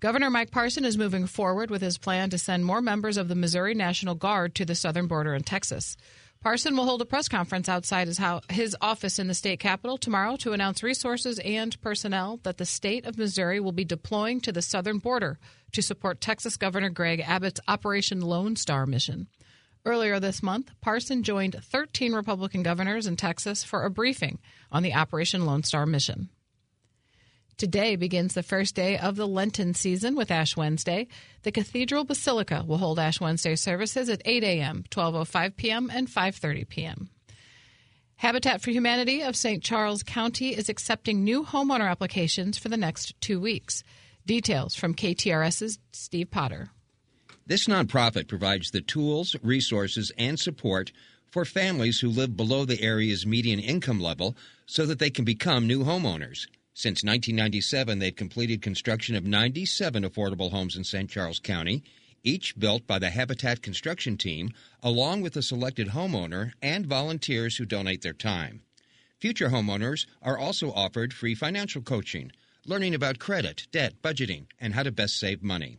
Governor 0.01 0.31
Mike 0.31 0.51
Parson 0.51 0.87
is 0.87 0.97
moving 0.97 1.27
forward 1.27 1.71
with 1.71 1.83
his 1.83 1.99
plan 1.99 2.31
to 2.31 2.39
send 2.39 2.65
more 2.65 2.81
members 2.81 3.19
of 3.19 3.29
the 3.29 3.35
Missouri 3.35 3.75
National 3.75 4.15
Guard 4.15 4.55
to 4.55 4.65
the 4.65 4.75
southern 4.75 5.09
border 5.09 5.35
in 5.35 5.43
Texas. 5.43 5.99
Parson 6.43 6.75
will 6.75 6.87
hold 6.87 7.03
a 7.03 7.05
press 7.05 7.29
conference 7.29 7.69
outside 7.69 8.09
his, 8.09 8.17
house, 8.17 8.43
his 8.49 8.75
office 8.81 9.19
in 9.19 9.29
the 9.29 9.35
state 9.35 9.61
capitol 9.61 9.99
tomorrow 9.99 10.37
to 10.37 10.55
announce 10.55 10.83
resources 10.83 11.39
and 11.41 11.79
personnel 11.83 12.41
that 12.45 12.57
the 12.57 12.65
state 12.65 13.05
of 13.05 13.19
Missouri 13.19 13.61
will 13.61 13.73
be 13.73 13.85
deploying 13.85 14.41
to 14.41 14.51
the 14.51 14.63
southern 14.63 14.97
border 14.97 15.39
to 15.73 15.83
support 15.83 16.23
Texas 16.23 16.57
Governor 16.57 16.89
Greg 16.89 17.21
Abbott's 17.21 17.61
Operation 17.69 18.23
Lone 18.23 18.57
Star 18.57 18.87
mission. 18.87 19.27
Earlier 19.85 20.19
this 20.19 20.43
month, 20.43 20.71
Parson 20.81 21.25
joined 21.25 21.63
13 21.63 22.15
Republican 22.15 22.63
governors 22.63 23.07
in 23.07 23.17
Texas 23.17 23.63
for 23.63 23.85
a 23.85 23.91
briefing 23.91 24.39
on 24.73 24.83
the 24.83 24.95
Operation 24.95 25.45
Lone 25.45 25.63
Star 25.63 25.85
mission. 25.85 26.31
Today 27.61 27.95
begins 27.97 28.33
the 28.33 28.43
first 28.43 28.75
day 28.75 28.97
of 28.97 29.17
the 29.17 29.29
Lenten 29.29 29.75
season 29.75 30.17
with 30.17 30.31
Ash 30.31 30.57
Wednesday. 30.57 31.09
The 31.43 31.53
Cathedral 31.53 32.07
Basilica 32.07 32.65
will 32.67 32.79
hold 32.79 32.99
Ash 32.99 33.21
Wednesday 33.21 33.55
services 33.55 34.09
at 34.09 34.23
8 34.25 34.43
a.m., 34.43 34.85
12:05 34.89 35.57
p.m., 35.57 35.91
and 35.93 36.09
5:30 36.09 36.67
p.m. 36.67 37.11
Habitat 38.17 38.63
for 38.63 38.71
Humanity 38.71 39.21
of 39.21 39.37
St. 39.37 39.63
Charles 39.63 40.03
County 40.03 40.57
is 40.57 40.71
accepting 40.71 41.23
new 41.23 41.45
homeowner 41.45 41.91
applications 41.91 42.57
for 42.57 42.71
the 42.71 42.79
next 42.79 43.21
two 43.21 43.39
weeks. 43.39 43.85
Details 44.25 44.75
from 44.75 44.95
KTRS's 44.95 45.79
Steve 45.93 46.31
Potter. 46.31 46.71
This 47.47 47.67
nonprofit 47.67 48.27
provides 48.27 48.71
the 48.71 48.81
tools, 48.81 49.37
resources, 49.43 50.11
and 50.17 50.41
support 50.41 50.93
for 51.31 51.45
families 51.45 52.01
who 52.01 52.09
live 52.09 52.39
below 52.39 52.65
the 52.65 52.81
area's 52.81 53.27
median 53.27 53.61
income 53.61 54.01
level 54.01 54.35
so 54.65 54.87
that 54.87 54.99
they 54.99 55.11
can 55.11 55.27
become 55.27 55.67
new 55.67 55.85
homeowners. 55.85 56.47
Since 56.81 57.05
1997, 57.05 57.99
they've 57.99 58.17
completed 58.17 58.63
construction 58.63 59.15
of 59.15 59.27
97 59.27 60.03
affordable 60.03 60.51
homes 60.51 60.77
in 60.77 60.85
St. 60.85 61.11
Charles 61.11 61.39
County, 61.39 61.83
each 62.25 62.59
built 62.59 62.87
by 62.87 62.99
the 62.99 63.11
Habitat 63.11 63.61
Construction 63.61 64.17
Team, 64.17 64.55
along 64.83 65.21
with 65.21 65.37
a 65.37 65.43
selected 65.43 65.89
homeowner 65.89 66.53
and 66.63 66.87
volunteers 66.87 67.59
who 67.59 67.67
donate 67.67 68.01
their 68.01 68.15
time. 68.15 68.63
Future 69.19 69.51
homeowners 69.51 70.07
are 70.23 70.39
also 70.39 70.73
offered 70.73 71.13
free 71.13 71.35
financial 71.35 71.83
coaching, 71.83 72.33
learning 72.65 72.95
about 72.95 73.19
credit, 73.19 73.67
debt, 73.71 74.01
budgeting, 74.01 74.47
and 74.59 74.73
how 74.73 74.83
to 74.83 74.91
best 74.91 75.21
save 75.21 75.43
money. 75.43 75.77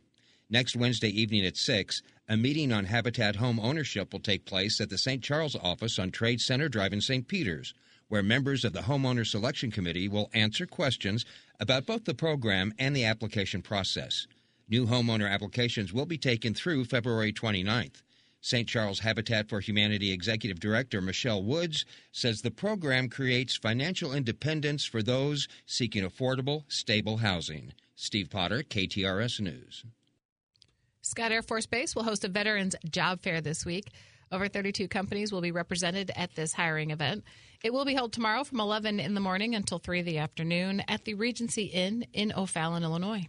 Next 0.51 0.75
Wednesday 0.75 1.09
evening 1.09 1.47
at 1.47 1.57
6, 1.57 2.03
a 2.29 2.37
meeting 2.37 2.71
on 2.71 2.85
Habitat 2.85 3.37
home 3.37 3.59
ownership 3.59 4.13
will 4.13 4.19
take 4.19 4.45
place 4.45 4.79
at 4.79 4.91
the 4.91 4.99
St. 4.99 5.23
Charles 5.23 5.55
office 5.55 5.97
on 5.97 6.11
Trade 6.11 6.41
Center 6.41 6.69
Drive 6.69 6.93
in 6.93 7.01
St. 7.01 7.27
Peters 7.27 7.73
where 8.11 8.21
members 8.21 8.65
of 8.65 8.73
the 8.73 8.81
Homeowner 8.81 9.25
Selection 9.25 9.71
Committee 9.71 10.09
will 10.09 10.29
answer 10.33 10.65
questions 10.65 11.23
about 11.61 11.85
both 11.85 12.03
the 12.03 12.13
program 12.13 12.73
and 12.77 12.93
the 12.93 13.05
application 13.05 13.61
process. 13.61 14.27
New 14.67 14.85
homeowner 14.85 15.31
applications 15.31 15.93
will 15.93 16.05
be 16.05 16.17
taken 16.17 16.53
through 16.53 16.83
February 16.83 17.31
29th. 17.31 18.01
St. 18.41 18.67
Charles 18.67 18.99
Habitat 18.99 19.47
for 19.47 19.61
Humanity 19.61 20.11
Executive 20.11 20.59
Director 20.59 20.99
Michelle 20.99 21.41
Woods 21.41 21.85
says 22.11 22.41
the 22.41 22.51
program 22.51 23.07
creates 23.07 23.55
financial 23.55 24.11
independence 24.11 24.83
for 24.83 25.01
those 25.01 25.47
seeking 25.65 26.03
affordable, 26.03 26.65
stable 26.67 27.15
housing. 27.15 27.71
Steve 27.95 28.29
Potter, 28.29 28.61
KTRS 28.61 29.39
News. 29.39 29.85
Scott 31.01 31.31
Air 31.31 31.43
Force 31.43 31.65
Base 31.65 31.95
will 31.95 32.03
host 32.03 32.25
a 32.25 32.27
Veterans 32.27 32.75
Job 32.89 33.21
Fair 33.21 33.39
this 33.39 33.65
week. 33.65 33.85
Over 34.33 34.49
32 34.49 34.89
companies 34.89 35.31
will 35.31 35.41
be 35.41 35.51
represented 35.51 36.11
at 36.17 36.35
this 36.35 36.51
hiring 36.51 36.91
event. 36.91 37.23
It 37.63 37.71
will 37.71 37.85
be 37.85 37.93
held 37.93 38.11
tomorrow 38.11 38.43
from 38.43 38.59
11 38.59 38.99
in 38.99 39.13
the 39.13 39.19
morning 39.19 39.53
until 39.53 39.77
3 39.77 39.99
in 39.99 40.05
the 40.05 40.17
afternoon 40.17 40.83
at 40.87 41.05
the 41.05 41.13
Regency 41.13 41.65
Inn 41.65 42.07
in 42.11 42.33
O'Fallon, 42.35 42.83
Illinois. 42.83 43.27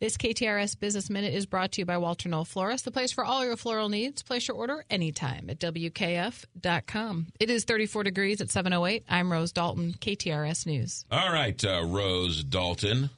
This 0.00 0.16
KTRS 0.16 0.78
Business 0.78 1.10
Minute 1.10 1.34
is 1.34 1.46
brought 1.46 1.72
to 1.72 1.80
you 1.80 1.84
by 1.84 1.98
Walter 1.98 2.28
Knoll 2.28 2.44
Florist, 2.44 2.84
the 2.84 2.90
place 2.92 3.12
for 3.12 3.24
all 3.24 3.44
your 3.44 3.56
floral 3.56 3.88
needs. 3.88 4.22
Place 4.22 4.46
your 4.46 4.56
order 4.56 4.84
anytime 4.90 5.50
at 5.50 5.58
WKF.com. 5.58 7.26
It 7.40 7.50
is 7.50 7.64
34 7.64 8.04
degrees 8.04 8.40
at 8.40 8.50
708. 8.50 9.04
I'm 9.08 9.32
Rose 9.32 9.52
Dalton, 9.52 9.94
KTRS 10.00 10.66
News. 10.66 11.04
All 11.10 11.32
right, 11.32 11.64
uh, 11.64 11.84
Rose 11.84 12.44
Dalton. 12.44 13.10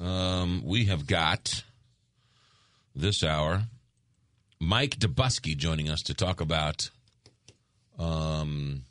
Um, 0.00 0.62
we 0.64 0.86
have 0.86 1.06
got 1.06 1.62
this 2.94 3.22
hour 3.22 3.64
Mike 4.60 4.98
Dobuski 4.98 5.56
joining 5.56 5.90
us 5.90 6.02
to 6.04 6.14
talk 6.14 6.40
about 6.40 6.90
um, 7.98 8.82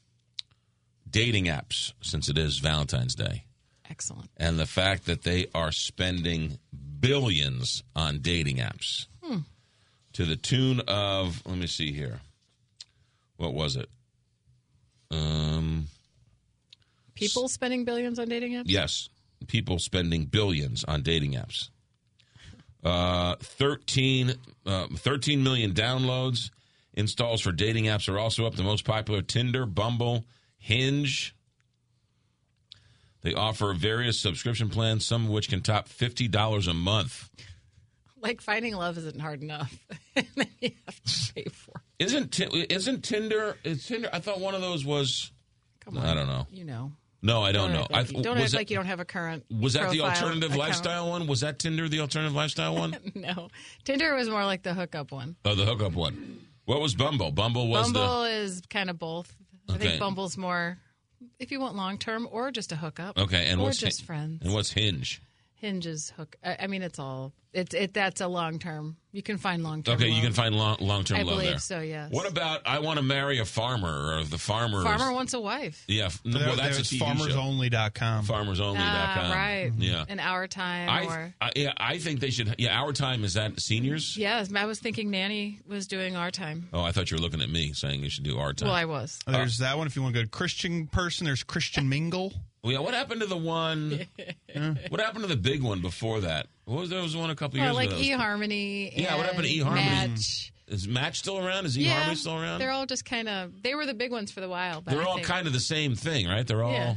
dating 1.09 1.45
apps 1.45 1.93
since 2.01 2.29
it 2.29 2.37
is 2.37 2.59
Valentine's 2.59 3.15
Day. 3.15 3.45
Excellent. 3.89 4.29
And 4.37 4.59
the 4.59 4.65
fact 4.65 5.05
that 5.05 5.23
they 5.23 5.47
are 5.55 5.71
spending 5.71 6.59
billions 6.99 7.83
on 7.95 8.19
dating 8.19 8.57
apps 8.57 9.07
Hmm. 9.23 9.39
to 10.13 10.25
the 10.25 10.35
tune 10.35 10.81
of, 10.87 11.41
let 11.45 11.57
me 11.57 11.67
see 11.67 11.93
here. 11.93 12.19
What 13.37 13.53
was 13.53 13.75
it? 13.75 13.89
Um, 15.11 15.87
People 17.15 17.47
spending 17.47 17.85
billions 17.85 18.19
on 18.19 18.27
dating 18.29 18.53
apps? 18.53 18.65
yes, 18.67 19.09
people 19.47 19.79
spending 19.79 20.25
billions 20.25 20.83
on 20.83 21.01
dating 21.01 21.33
apps. 21.33 21.69
Uh, 22.83 23.35
13, 23.41 24.33
uh, 24.65 24.87
13 24.95 25.43
million 25.43 25.73
downloads. 25.73 26.51
Installs 26.93 27.41
for 27.41 27.51
dating 27.51 27.85
apps 27.85 28.07
are 28.11 28.19
also 28.19 28.45
up. 28.45 28.55
The 28.55 28.63
most 28.63 28.85
popular 28.85 29.21
Tinder, 29.21 29.65
Bumble, 29.65 30.25
Hinge. 30.57 31.35
They 33.21 33.33
offer 33.33 33.73
various 33.73 34.19
subscription 34.19 34.69
plans, 34.69 35.05
some 35.05 35.25
of 35.25 35.29
which 35.29 35.49
can 35.49 35.61
top 35.61 35.89
$50 35.89 36.67
a 36.67 36.73
month. 36.73 37.29
Like 38.19 38.41
finding 38.41 38.75
love 38.75 38.97
isn't 38.97 39.19
hard 39.19 39.41
enough. 39.41 39.77
you 40.15 40.71
have 40.85 41.03
to 41.03 41.33
pay 41.33 41.45
for 41.51 41.81
it. 41.99 42.05
Isn't 42.05 42.39
isn't 42.39 43.03
Tinder? 43.03 43.57
Is 43.63 43.85
Tinder? 43.85 44.09
I 44.11 44.19
thought 44.19 44.39
one 44.39 44.55
of 44.55 44.61
those 44.61 44.85
was. 44.85 45.31
Come 45.81 45.97
on. 45.97 46.05
I 46.05 46.13
don't 46.13 46.27
know. 46.27 46.47
You 46.51 46.65
know. 46.65 46.91
No, 47.21 47.41
I 47.41 47.51
don't, 47.51 47.73
know. 47.73 47.81
act 47.81 47.91
like, 47.91 48.17
I, 48.17 48.21
don't 48.21 48.37
act 48.37 48.51
that, 48.51 48.57
like 48.57 48.69
you 48.69 48.75
don't 48.75 48.85
have 48.85 48.99
a 48.99 49.05
current. 49.05 49.43
was 49.49 49.73
that 49.73 49.89
the 49.89 50.01
alternative 50.01 50.51
account. 50.51 50.59
lifestyle 50.59 51.09
one? 51.09 51.27
Was 51.27 51.41
that 51.41 51.57
Tinder 51.57 51.89
the 51.89 51.99
alternative 51.99 52.35
lifestyle 52.35 52.75
one? 52.75 52.95
no. 53.15 53.49
Tinder 53.83 54.13
was 54.13 54.29
more 54.29 54.45
like 54.45 54.61
the 54.61 54.73
hookup 54.73 55.11
one. 55.11 55.35
oh, 55.43 55.55
the 55.55 55.65
hookup 55.65 55.93
one. 55.93 56.39
What 56.65 56.79
was 56.79 56.95
Bumble? 56.95 57.31
Bumble 57.31 57.69
was 57.69 57.91
Bumble 57.91 58.23
is 58.25 58.61
kind 58.69 58.89
of 58.89 58.99
both. 58.99 59.35
I 59.69 59.73
Okay. 59.73 59.87
think 59.89 59.99
Bumble's 59.99 60.37
more 60.37 60.77
if 61.39 61.51
you 61.51 61.59
want 61.59 61.75
long 61.75 61.97
term 61.97 62.27
or 62.31 62.51
just 62.51 62.71
a 62.71 62.75
hookup. 62.75 63.17
okay. 63.17 63.47
And 63.47 63.59
or 63.59 63.65
what's 63.65 63.77
just 63.77 63.99
Hin- 64.01 64.05
friends. 64.05 64.41
And 64.45 64.53
what's 64.53 64.71
Hinge? 64.71 65.21
Hinges 65.59 66.11
hook. 66.15 66.35
I, 66.43 66.57
I 66.61 66.67
mean, 66.67 66.81
it's 66.83 66.99
all. 66.99 67.33
It's 67.53 67.73
it. 67.73 67.91
That's 67.93 68.21
a 68.21 68.27
long 68.27 68.59
term. 68.59 68.97
You 69.11 69.23
can 69.23 69.37
find 69.39 69.63
long 69.63 69.81
term. 69.81 69.95
Okay, 69.95 70.09
you 70.09 70.21
can 70.21 70.33
find 70.33 70.53
long 70.53 70.77
long 70.79 71.03
term 71.03 71.17
I 71.17 71.21
love 71.23 71.37
believe 71.37 71.49
there. 71.49 71.59
so, 71.59 71.79
yes. 71.79 72.11
What 72.11 72.29
about 72.29 72.61
I 72.67 72.77
want 72.79 72.97
to 72.97 73.03
marry 73.03 73.39
a 73.39 73.45
farmer 73.45 74.17
or 74.19 74.23
the 74.23 74.37
farmer? 74.37 74.83
Farmer 74.83 75.11
wants 75.11 75.33
a 75.33 75.39
wife. 75.39 75.83
Yeah, 75.87 76.05
f- 76.05 76.21
no, 76.23 76.37
There- 76.37 76.47
well, 76.49 76.57
that's 76.57 76.75
a 76.77 76.81
there's 76.81 76.89
TV 76.91 76.99
show. 76.99 77.05
farmersonly.com. 77.35 78.25
Farmersonly.com. 78.25 78.75
Ah, 78.77 79.31
right. 79.33 79.71
Yeah. 79.77 80.05
An 80.07 80.19
hour 80.19 80.45
time 80.47 80.89
I, 80.89 81.05
or. 81.05 81.33
I, 81.41 81.51
yeah, 81.55 81.73
I 81.77 81.97
think 81.97 82.19
they 82.19 82.29
should. 82.29 82.53
Yeah, 82.59 82.79
our 82.79 82.93
time 82.93 83.23
is 83.23 83.33
that 83.33 83.59
seniors. 83.59 84.15
Yes, 84.15 84.53
I 84.55 84.65
was 84.65 84.77
thinking 84.79 85.09
Nanny 85.09 85.59
was 85.67 85.87
doing 85.87 86.15
our 86.15 86.29
time. 86.29 86.69
Oh, 86.71 86.81
I 86.81 86.91
thought 86.91 87.09
you 87.09 87.17
were 87.17 87.21
looking 87.21 87.41
at 87.41 87.49
me 87.49 87.73
saying 87.73 88.03
you 88.03 88.09
should 88.11 88.23
do 88.25 88.37
our 88.37 88.53
time. 88.53 88.67
Well, 88.67 88.75
I 88.77 88.85
was. 88.85 89.17
There's 89.25 89.57
that 89.59 89.79
one. 89.79 89.87
If 89.87 89.95
you 89.95 90.03
want 90.03 90.13
to 90.15 90.21
go 90.21 90.29
Christian 90.29 90.85
person, 90.85 91.25
there's 91.25 91.41
Christian 91.41 91.89
Mingle. 91.89 92.33
Yeah, 92.69 92.79
what 92.79 92.93
happened 92.93 93.21
to 93.21 93.27
the 93.27 93.37
one? 93.37 94.07
what 94.89 94.99
happened 94.99 95.23
to 95.23 95.27
the 95.27 95.37
big 95.37 95.63
one 95.63 95.81
before 95.81 96.21
that? 96.21 96.47
What 96.65 96.81
was 96.81 96.89
there 96.89 97.01
was 97.01 97.15
one 97.15 97.29
a 97.29 97.35
couple 97.35 97.59
years 97.59 97.73
like 97.73 97.89
ago? 97.89 97.97
eHarmony. 97.99 98.91
Yeah, 98.95 99.15
what 99.15 99.25
happened 99.25 99.45
to 99.45 99.53
eHarmony? 99.53 99.75
Match. 99.75 100.51
Is 100.67 100.87
Match 100.87 101.19
still 101.19 101.37
around? 101.37 101.65
Is 101.65 101.77
eHarmony 101.77 101.83
yeah, 101.85 102.13
still 102.13 102.35
around? 102.35 102.59
They're 102.59 102.71
all 102.71 102.85
just 102.85 103.05
kind 103.05 103.29
of. 103.29 103.63
They 103.63 103.73
were 103.73 103.85
the 103.85 103.93
big 103.93 104.11
ones 104.11 104.31
for 104.31 104.41
the 104.41 104.49
while. 104.49 104.81
But 104.81 104.91
They're 104.91 105.01
I 105.01 105.05
all 105.05 105.15
think- 105.15 105.27
kind 105.27 105.47
of 105.47 105.53
the 105.53 105.59
same 105.59 105.95
thing, 105.95 106.27
right? 106.27 106.45
They're 106.45 106.63
all. 106.63 106.73
Yeah. 106.73 106.95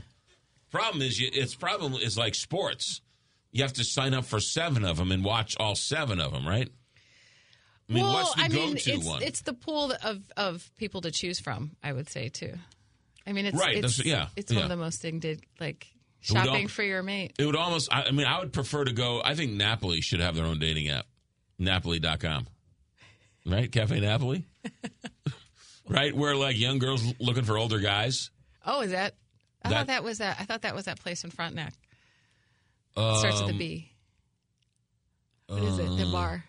Problem 0.70 1.02
is, 1.02 1.18
you, 1.20 1.30
it's 1.32 1.54
problem 1.54 1.94
is 1.94 2.16
like 2.16 2.34
sports. 2.34 3.00
You 3.52 3.62
have 3.62 3.72
to 3.74 3.84
sign 3.84 4.14
up 4.14 4.24
for 4.24 4.38
seven 4.38 4.84
of 4.84 4.96
them 4.96 5.10
and 5.10 5.24
watch 5.24 5.56
all 5.58 5.74
seven 5.74 6.20
of 6.20 6.32
them, 6.32 6.46
right? 6.46 6.68
I 7.88 7.92
mean, 7.92 8.04
well, 8.04 8.12
what's 8.14 8.34
the 8.36 8.42
I 8.42 8.48
mean, 8.48 8.74
go-to 8.74 8.92
it's, 8.92 9.04
one? 9.04 9.22
it's 9.22 9.42
the 9.42 9.52
pool 9.52 9.92
of 10.04 10.22
of 10.36 10.70
people 10.76 11.00
to 11.00 11.10
choose 11.10 11.40
from. 11.40 11.72
I 11.82 11.92
would 11.92 12.08
say 12.08 12.28
too. 12.28 12.54
I 13.26 13.32
mean, 13.32 13.46
it's 13.46 13.56
Right, 13.56 13.76
It's, 13.76 13.96
that's- 13.98 14.06
yeah, 14.06 14.28
it's 14.36 14.52
one 14.52 14.62
of 14.62 14.68
the 14.68 14.76
most 14.76 15.00
thing 15.00 15.18
did 15.18 15.42
like 15.60 15.86
shopping 16.20 16.62
al- 16.62 16.68
for 16.68 16.82
your 16.82 17.02
mate. 17.02 17.34
It 17.38 17.46
would 17.46 17.56
almost. 17.56 17.92
I, 17.92 18.04
I 18.04 18.10
mean, 18.12 18.26
I 18.26 18.38
would 18.40 18.52
prefer 18.52 18.84
to 18.84 18.92
go. 18.92 19.20
I 19.24 19.34
think 19.34 19.52
Napoli 19.52 20.00
should 20.00 20.20
have 20.20 20.34
their 20.34 20.46
own 20.46 20.58
dating 20.58 20.88
app. 20.88 21.06
Napoli.com. 21.58 22.46
Right, 23.46 23.70
Cafe 23.70 23.98
Napoli. 24.00 24.46
right, 25.88 26.14
where 26.14 26.36
like 26.36 26.58
young 26.58 26.78
girls 26.78 27.02
looking 27.18 27.44
for 27.44 27.58
older 27.58 27.78
guys. 27.78 28.30
Oh, 28.64 28.80
is 28.82 28.90
that? 28.92 29.14
I 29.62 29.68
That- 29.68 29.74
thought 29.76 29.86
that 29.88 30.04
was 30.04 30.18
that. 30.18 30.36
I 30.40 30.44
thought 30.44 30.62
that 30.62 30.74
was 30.74 30.86
that 30.86 31.00
place 31.00 31.24
in 31.24 31.30
Frontenac. 31.30 31.74
It 32.96 33.18
starts 33.18 33.40
with 33.40 33.50
a 33.50 33.52
Um, 33.52 33.58
B. 33.58 33.92
What 35.46 35.62
is 35.62 35.78
it? 35.78 35.96
The 35.96 36.06
uh, 36.06 36.12
bar, 36.12 36.44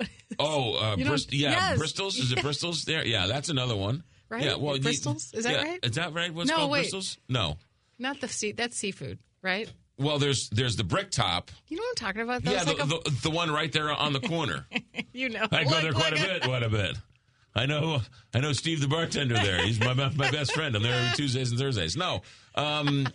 Oh, 0.38 0.74
uh, 0.74 0.96
Brist- 0.96 1.28
yeah, 1.32 1.50
Yes. 1.50 1.78
Bristol's. 1.78 2.16
Is 2.18 2.32
it 2.32 2.38
Bristol's? 2.42 2.82
There, 2.84 3.04
yeah, 3.06 3.26
that's 3.26 3.48
another 3.48 3.76
one. 3.76 4.04
Right? 4.28 4.44
Yeah, 4.44 4.56
well, 4.56 4.76
you- 4.76 4.82
Bristol's. 4.82 5.32
Is 5.34 5.44
that 5.44 5.52
yeah, 5.52 5.62
right? 5.62 5.80
Is 5.82 5.92
that 5.92 6.12
right? 6.14 6.32
What's 6.32 6.48
No, 6.48 6.56
called 6.56 6.70
wait. 6.70 6.80
Bristol's? 6.90 7.18
No. 7.28 7.56
Not 7.98 8.20
the 8.20 8.28
sea. 8.28 8.52
That's 8.52 8.76
seafood, 8.76 9.18
right? 9.42 9.70
Well, 9.98 10.18
there's 10.18 10.48
there's 10.50 10.76
the 10.76 10.84
brick 10.84 11.10
top. 11.10 11.50
You 11.66 11.76
know 11.76 11.82
what 11.82 12.00
I'm 12.00 12.06
talking 12.06 12.22
about? 12.22 12.44
That 12.44 12.50
yeah, 12.52 12.64
was 12.64 12.66
like 12.68 12.88
the, 13.04 13.10
the, 13.10 13.18
the 13.22 13.30
one 13.30 13.50
right 13.50 13.72
there 13.72 13.90
on 13.90 14.12
the 14.12 14.20
corner. 14.20 14.66
you 15.12 15.28
know. 15.28 15.46
I 15.50 15.64
go 15.64 15.70
Look, 15.70 15.82
there 15.82 15.92
quite 15.92 16.12
look 16.12 16.20
a 16.20 16.26
bit. 16.26 16.42
Quite 16.42 16.62
a 16.62 16.68
bit. 16.68 16.96
I 17.56 17.66
know. 17.66 18.00
I 18.32 18.38
know 18.38 18.52
Steve, 18.52 18.80
the 18.80 18.86
bartender 18.86 19.34
there. 19.34 19.60
He's 19.64 19.80
my 19.80 19.94
my 19.94 20.30
best 20.30 20.52
friend. 20.52 20.76
I'm 20.76 20.82
there 20.84 20.94
every 20.94 21.16
Tuesdays 21.16 21.50
and 21.50 21.58
Thursdays. 21.58 21.96
No, 21.96 22.22
um, 22.54 23.08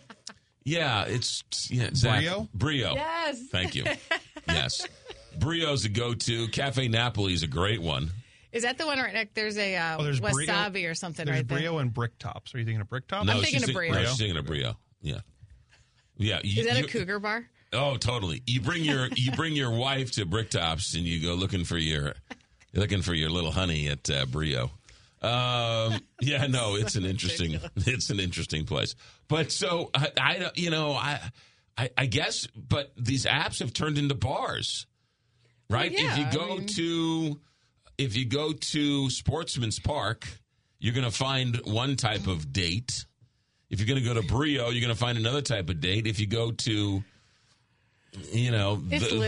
yeah, 0.66 1.06
it's 1.06 1.44
yeah, 1.70 1.90
Zach, 1.94 2.20
Brio? 2.20 2.50
Brio. 2.54 2.94
Yes. 2.96 3.42
Thank 3.52 3.76
you. 3.76 3.86
Yes, 4.46 4.86
Brio's 5.40 5.86
a 5.86 5.90
go-to. 5.90 6.50
Cafe 6.50 6.90
Napoli 6.90 7.34
is 7.34 7.44
a 7.44 7.48
great 7.48 7.82
one. 7.82 8.12
Is 8.54 8.64
that 8.64 8.78
the 8.78 8.86
one 8.86 8.98
right 9.00 9.14
next? 9.14 9.34
There's 9.36 9.58
a 9.58 9.76
uh, 9.76 9.98
Oh, 10.00 10.04
there's 10.04 10.20
Brio. 10.22 10.48
wasabi 10.48 10.90
or 10.90 10.94
something 10.96 11.26
There's 11.26 11.40
right 11.40 11.48
there. 11.48 11.58
Brio 11.58 11.80
and 11.80 11.94
Brick 11.94 12.18
Tops. 12.20 12.54
Are 12.56 12.60
you 12.60 12.66
thinking 12.66 12.80
of 12.82 12.88
Brick 12.90 13.08
Tops? 13.08 13.26
No, 13.26 13.34
I'm 13.34 13.40
thinking 13.42 13.56
she's 13.60 13.64
of 13.64 13.68
thi- 13.70 13.74
Brio. 13.74 13.94
No, 13.94 14.04
she's 14.06 14.18
thinking 14.18 14.38
of 14.38 14.46
Brio. 14.46 14.78
Yeah, 15.02 15.20
yeah. 16.18 16.40
you- 16.44 16.62
Is 16.62 16.68
that 16.68 16.80
a 16.84 16.88
cougar 16.88 17.20
bar? 17.20 17.46
Oh, 17.74 17.98
totally. 17.98 18.44
You 18.46 18.62
bring 18.62 18.84
your 18.84 19.08
you 19.16 19.32
bring 19.32 19.54
your 19.54 19.72
wife 19.72 20.12
to 20.14 20.26
Bricktops 20.28 20.96
and 20.96 21.04
you 21.04 21.22
go 21.28 21.34
looking 21.34 21.64
for 21.66 21.78
your 21.78 22.14
looking 22.74 23.02
for 23.02 23.14
your 23.16 23.30
little 23.32 23.52
honey 23.52 23.88
at 23.90 24.08
uh, 24.10 24.26
Brio. 24.28 24.70
Um, 25.24 26.00
yeah, 26.22 26.46
no, 26.48 26.76
it's 26.76 26.96
an 26.96 27.06
interesting 27.06 27.58
it's 27.78 28.10
an 28.12 28.20
interesting 28.20 28.66
place. 28.66 28.94
But 29.28 29.52
so 29.52 29.90
I, 29.96 30.12
I 30.20 30.52
you 30.56 30.70
know 30.70 30.92
I, 30.92 31.20
I 31.78 31.90
I 31.98 32.06
guess 32.06 32.46
but 32.48 32.92
these 32.98 33.26
apps 33.26 33.60
have 33.60 33.74
turned 33.74 33.98
into 33.98 34.14
bars, 34.16 34.86
right? 35.70 35.92
Well, 35.92 36.02
yeah, 36.04 36.12
if 36.12 36.18
you 36.20 36.26
I 36.26 36.32
go 36.46 36.58
mean- 36.58 36.68
to 36.68 37.40
if 37.98 38.16
you 38.16 38.26
go 38.26 38.54
to 38.54 39.10
Sportsman's 39.10 39.80
Park, 39.80 40.28
you're 40.80 40.94
going 40.94 41.10
to 41.10 41.16
find 41.16 41.62
one 41.66 41.96
type 41.96 42.28
of 42.28 42.52
date. 42.52 43.06
If 43.70 43.80
you're 43.80 43.88
going 43.88 44.04
to 44.04 44.08
go 44.08 44.20
to 44.20 44.28
Brio, 44.28 44.70
you're 44.70 44.82
going 44.82 44.94
to 44.94 45.00
find 45.00 45.18
another 45.18 45.42
type 45.42 45.70
of 45.70 45.80
date. 45.80 46.06
If 46.06 46.20
you 46.20 46.28
go 46.28 46.52
to 46.52 47.04
you 48.32 48.52
know, 48.52 48.76
the, 48.76 49.00
the, 49.00 49.20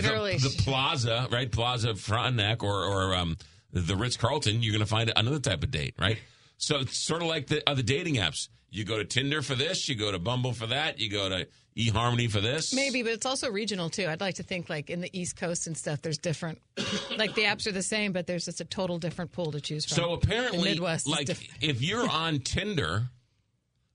the 0.44 0.64
Plaza, 0.64 1.28
right? 1.32 1.52
Plaza 1.52 1.96
Frontenac 1.96 2.64
or 2.64 2.84
or 2.84 3.16
um, 3.16 3.38
the 3.72 3.96
Ritz 3.96 4.18
Carlton. 4.18 4.62
You're 4.62 4.74
going 4.74 4.86
to 4.86 4.90
find 4.90 5.12
another 5.16 5.40
type 5.40 5.64
of 5.64 5.72
date, 5.72 5.96
right? 6.00 6.18
So 6.58 6.80
it's 6.80 6.98
sort 6.98 7.22
of 7.22 7.28
like 7.28 7.48
the 7.48 7.68
other 7.70 7.82
dating 7.82 8.16
apps. 8.16 8.48
You 8.76 8.84
go 8.84 8.98
to 8.98 9.06
Tinder 9.06 9.42
for 9.42 9.56
this, 9.56 9.88
you 9.88 9.96
go 9.96 10.12
to 10.12 10.20
Bumble 10.20 10.54
for 10.54 10.68
that, 10.68 11.00
you 11.00 11.10
go 11.10 11.30
to 11.30 11.48
eHarmony 11.78 12.30
for 12.30 12.42
this. 12.42 12.74
Maybe, 12.74 13.04
but 13.04 13.14
it's 13.14 13.26
also 13.26 13.50
regional 13.50 13.90
too. 13.90 14.08
I'd 14.08 14.22
like 14.22 14.36
to 14.36 14.44
think 14.44 14.70
like 14.70 14.90
in 14.90 15.02
the 15.02 15.10
East 15.18 15.36
Coast 15.36 15.68
and 15.68 15.78
stuff. 15.78 16.02
There's 16.02 16.18
different, 16.18 16.62
like 17.18 17.36
the 17.36 17.44
apps 17.44 17.68
are 17.68 17.72
the 17.72 17.84
same, 17.84 18.12
but 18.12 18.28
there's 18.28 18.46
just 18.46 18.62
a 18.62 18.66
total 18.66 18.98
different 18.98 19.32
pool 19.32 19.52
to 19.52 19.62
choose 19.62 19.86
from. 19.86 19.96
So 19.96 20.14
apparently, 20.14 20.70
the 20.70 20.76
Midwest, 20.76 21.08
like 21.08 21.30
if 21.62 21.82
you're 21.82 22.10
on 22.10 22.40
Tinder 22.40 23.10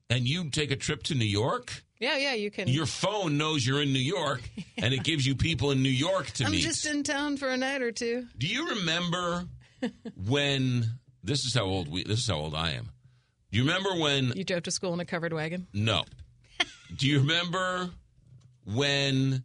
and 0.08 0.26
you 0.26 0.50
take 0.50 0.70
a 0.70 0.76
trip 0.76 1.02
to 1.04 1.14
New 1.14 1.24
York, 1.24 1.84
yeah, 1.98 2.16
yeah, 2.16 2.34
you 2.34 2.50
can. 2.50 2.68
your 2.68 2.86
phone 2.86 3.36
knows 3.36 3.66
you're 3.66 3.82
in 3.82 3.92
New 3.92 3.98
York, 3.98 4.40
and 4.78 4.94
it 4.94 5.04
gives 5.04 5.26
you 5.26 5.34
people 5.34 5.70
in 5.70 5.82
New 5.82 5.88
York 5.88 6.26
to 6.32 6.44
I'm 6.44 6.52
meet. 6.52 6.62
just 6.62 6.86
in 6.86 7.02
town 7.02 7.36
for 7.36 7.48
a 7.48 7.56
night 7.56 7.82
or 7.82 7.92
two. 7.92 8.26
Do 8.36 8.46
you 8.46 8.70
remember 8.70 9.44
when 10.26 10.84
this 11.22 11.44
is 11.44 11.54
how 11.54 11.64
old 11.64 11.88
we 11.88 12.04
this 12.04 12.20
is 12.20 12.28
how 12.28 12.36
old 12.36 12.54
I 12.54 12.72
am. 12.72 12.90
Do 13.52 13.58
you 13.58 13.64
remember 13.64 13.94
when 14.00 14.32
You 14.36 14.44
drove 14.44 14.62
to 14.64 14.70
school 14.70 14.94
in 14.94 15.00
a 15.00 15.04
covered 15.04 15.32
wagon. 15.32 15.66
no. 15.72 16.04
Do 16.96 17.06
you 17.06 17.20
remember 17.20 17.90
when 18.64 19.44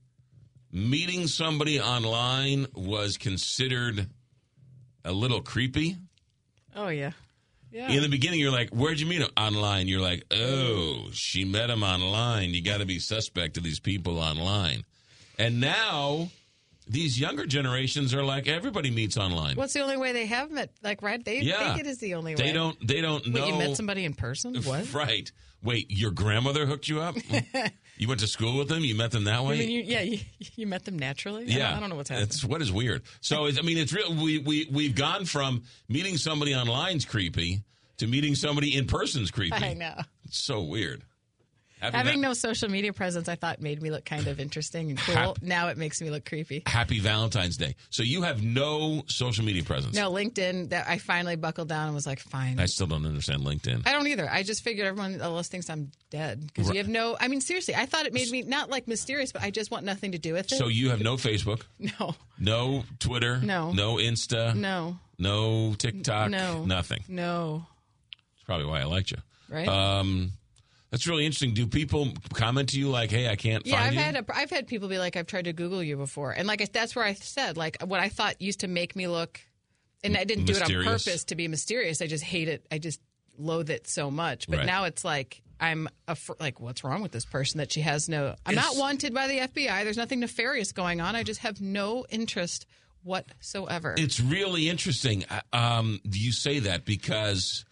meeting 0.72 1.28
somebody 1.28 1.80
online 1.80 2.68
was 2.74 3.18
considered 3.18 4.08
a 5.04 5.12
little 5.12 5.42
creepy? 5.42 5.96
Oh 6.76 6.90
yeah, 6.90 7.12
yeah. 7.72 7.90
In 7.92 8.02
the 8.02 8.10
beginning, 8.10 8.40
you're 8.40 8.52
like, 8.52 8.70
"Where'd 8.72 9.00
you 9.00 9.06
meet 9.06 9.22
him?" 9.22 9.30
Online. 9.38 9.88
You're 9.88 10.02
like, 10.02 10.24
"Oh, 10.32 11.10
she 11.14 11.46
met 11.46 11.70
him 11.70 11.84
online." 11.84 12.54
You 12.54 12.62
got 12.62 12.80
to 12.80 12.86
be 12.86 13.00
suspect 13.00 13.58
of 13.58 13.64
these 13.64 13.80
people 13.80 14.20
online. 14.20 14.84
And 15.40 15.62
now, 15.62 16.30
these 16.88 17.20
younger 17.20 17.46
generations 17.46 18.14
are 18.14 18.24
like, 18.24 18.48
everybody 18.48 18.92
meets 18.92 19.18
online. 19.18 19.56
What's 19.56 19.74
the 19.74 19.82
only 19.82 19.98
way 19.98 20.12
they 20.14 20.26
have 20.28 20.52
met? 20.52 20.72
Like, 20.84 21.02
right? 21.02 21.24
They 21.24 21.40
Yeah. 21.42 21.74
think 21.74 21.80
it 21.86 21.88
is 21.90 21.98
the 21.98 22.14
only 22.16 22.36
way. 22.36 22.42
They 22.44 22.52
don't. 22.52 22.76
They 22.88 23.02
don't 23.02 23.26
Wait, 23.26 23.34
know. 23.34 23.48
you 23.48 23.56
met 23.58 23.76
somebody 23.78 24.06
in 24.06 24.14
person? 24.14 24.56
What? 24.64 24.94
Right. 24.94 25.32
Wait, 25.64 25.90
your 25.90 26.12
grandmother 26.12 26.68
hooked 26.68 26.88
you 26.88 27.02
up? 27.02 27.16
you 27.98 28.08
went 28.08 28.20
to 28.20 28.28
school 28.28 28.58
with 28.60 28.68
them? 28.70 28.84
You 28.84 28.94
met 28.94 29.10
them 29.10 29.24
that 29.24 29.44
way? 29.44 29.56
I 29.56 29.58
mean, 29.60 29.72
you, 29.72 29.82
yeah, 29.82 30.02
you, 30.02 30.20
you 30.56 30.68
met 30.68 30.86
them 30.86 31.00
naturally. 31.00 31.44
I 31.44 31.48
don't- 31.48 31.58
yeah, 31.58 31.76
I 31.76 31.80
don't 31.80 31.90
know 31.90 31.96
what's 31.96 32.10
happening. 32.10 32.28
It's 32.30 32.44
what 32.46 32.62
is 32.62 32.72
weird. 32.72 33.02
So 33.22 33.46
it's, 33.46 33.58
I 33.58 33.62
mean, 33.64 33.78
it's 33.80 33.92
real. 33.92 34.14
We 34.14 34.38
we 34.40 34.68
we've 34.72 34.94
gone 34.96 35.26
from 35.26 35.64
meeting 35.90 36.18
somebody 36.18 36.54
online's 36.54 37.06
creepy 37.06 37.64
to 37.98 38.06
meeting 38.08 38.36
somebody 38.36 38.76
in 38.78 38.86
person's 38.86 39.32
creepy. 39.32 39.56
I 39.56 39.74
know. 39.74 39.96
It's 40.26 40.38
so 40.44 40.62
weird. 40.62 41.02
Happy, 41.86 41.98
Having 41.98 42.22
Va- 42.22 42.28
no 42.28 42.34
social 42.34 42.70
media 42.70 42.94
presence, 42.94 43.28
I 43.30 43.36
thought 43.36 43.62
made 43.62 43.82
me 43.82 43.92
look 43.92 44.06
kind 44.06 44.28
of 44.28 44.40
interesting 44.40 44.90
and 44.90 45.00
cool. 45.00 45.16
Hap- 45.16 45.42
now 45.42 45.68
it 45.70 45.78
makes 45.78 46.02
me 46.02 46.10
look 46.10 46.26
creepy. 46.26 46.64
Happy 46.66 47.00
Valentine's 47.00 47.58
Day. 47.58 47.76
So 47.90 48.04
you 48.04 48.24
have 48.24 48.44
no 48.44 49.04
social 49.08 49.46
media 49.46 49.64
presence. 49.64 49.96
No, 49.96 50.12
LinkedIn. 50.12 50.70
That 50.70 50.88
I 50.88 50.98
finally 50.98 51.36
buckled 51.36 51.70
down 51.70 51.86
and 51.88 51.96
was 51.96 52.06
like, 52.08 52.20
fine. 52.20 52.60
I 52.60 52.66
still 52.66 52.88
don't 52.88 53.06
understand 53.06 53.44
LinkedIn. 53.44 53.88
I 53.88 53.92
don't 53.92 54.08
either. 54.08 54.30
I 54.30 54.44
just 54.44 54.64
figured 54.64 54.88
everyone 54.88 55.22
else 55.22 55.48
thinks 55.48 55.70
I'm 55.70 55.92
dead 56.10 56.46
because 56.48 56.68
Right. 56.68 56.76
you 56.76 56.80
have 56.80 56.90
no. 56.90 57.18
I 57.20 57.28
mean, 57.28 57.42
seriously, 57.42 57.76
I 57.76 57.86
thought 57.86 58.06
it 58.06 58.14
made 58.14 58.30
me 58.32 58.42
not 58.44 58.70
like 58.70 58.88
mysterious, 58.88 59.32
but 59.32 59.42
I 59.44 59.52
just 59.52 59.72
want 59.72 59.86
nothing 59.86 60.12
to 60.14 60.18
do 60.18 60.34
with 60.34 60.52
it. 60.52 60.56
So 60.58 60.68
you 60.68 60.90
have 60.90 61.02
no 61.02 61.16
Facebook, 61.18 61.62
no, 62.00 62.16
no 62.40 62.84
Twitter, 63.00 63.38
No. 63.40 63.72
no 63.72 63.96
Insta, 63.96 64.56
no, 64.56 64.98
no 65.18 65.74
TikTok, 65.78 66.30
no, 66.30 66.66
nothing. 66.66 67.04
no. 67.08 67.66
That's 68.36 68.44
probably 68.46 68.66
why 68.66 68.82
I 68.82 68.84
liked 68.86 69.12
you. 69.12 69.18
Right? 69.50 69.68
Um, 69.68 70.32
that's 70.92 71.08
really 71.08 71.26
interesting. 71.26 71.54
Do 71.54 71.68
people 71.68 72.14
comment 72.34 72.70
to 72.70 72.80
you 72.80 72.90
like, 72.90 73.12
"Hey, 73.12 73.28
I 73.28 73.36
can't 73.36 73.66
Yeah, 73.66 73.76
find 73.76 73.88
I've 73.88 73.94
you"? 73.94 74.00
had 74.00 74.16
a, 74.16 74.26
I've 74.36 74.50
had 74.50 74.68
people 74.68 74.88
be 74.88 74.98
like, 74.98 75.16
I've 75.16 75.28
tried 75.28 75.46
to 75.46 75.54
Google 75.54 75.84
you 75.84 75.98
before, 75.98 76.32
and 76.32 76.48
like 76.48 76.72
that's 76.72 76.96
where 76.96 77.06
I 77.06 77.14
said 77.14 77.58
like 77.58 77.82
what 77.84 78.00
I 78.00 78.10
thought 78.10 78.42
used 78.42 78.62
to 78.62 78.68
make 78.68 78.96
me 78.96 79.08
look, 79.08 79.40
and 80.04 80.16
I 80.18 80.24
didn't 80.24 80.46
do 80.46 80.54
it 80.54 80.62
on 80.62 80.72
purpose 80.84 81.26
to 81.26 81.36
be 81.36 81.48
mysterious. 81.48 82.02
I 82.02 82.08
just 82.08 82.24
hate 82.24 82.48
it. 82.48 82.66
I 82.72 82.78
just 82.78 83.02
loathe 83.38 83.70
it 83.70 83.88
so 83.88 84.10
much. 84.10 84.48
But 84.48 84.60
Right. 84.60 84.66
now 84.66 84.86
it's 84.86 85.04
like 85.04 85.42
I'm 85.60 85.90
a, 86.08 86.16
like, 86.40 86.60
what's 86.60 86.84
wrong 86.84 87.02
with 87.02 87.12
this 87.12 87.26
person 87.26 87.58
that 87.58 87.72
she 87.72 87.82
has 87.82 88.08
no? 88.08 88.36
I'm 88.46 88.56
not 88.56 88.76
wanted 88.78 89.14
by 89.14 89.28
the 89.28 89.40
FBI. 89.40 89.84
There's 89.84 89.98
nothing 89.98 90.20
nefarious 90.22 90.72
going 90.72 91.02
on. 91.02 91.16
I 91.16 91.24
just 91.24 91.40
have 91.42 91.60
no 91.62 92.06
interest 92.10 92.66
whatsoever. 93.04 93.96
It's 93.98 94.20
really 94.20 94.70
interesting. 94.70 95.26
uh, 95.30 95.42
Um, 95.54 96.00
do 96.08 96.20
you 96.20 96.32
say 96.32 96.60
that 96.60 96.86
because 96.86 97.66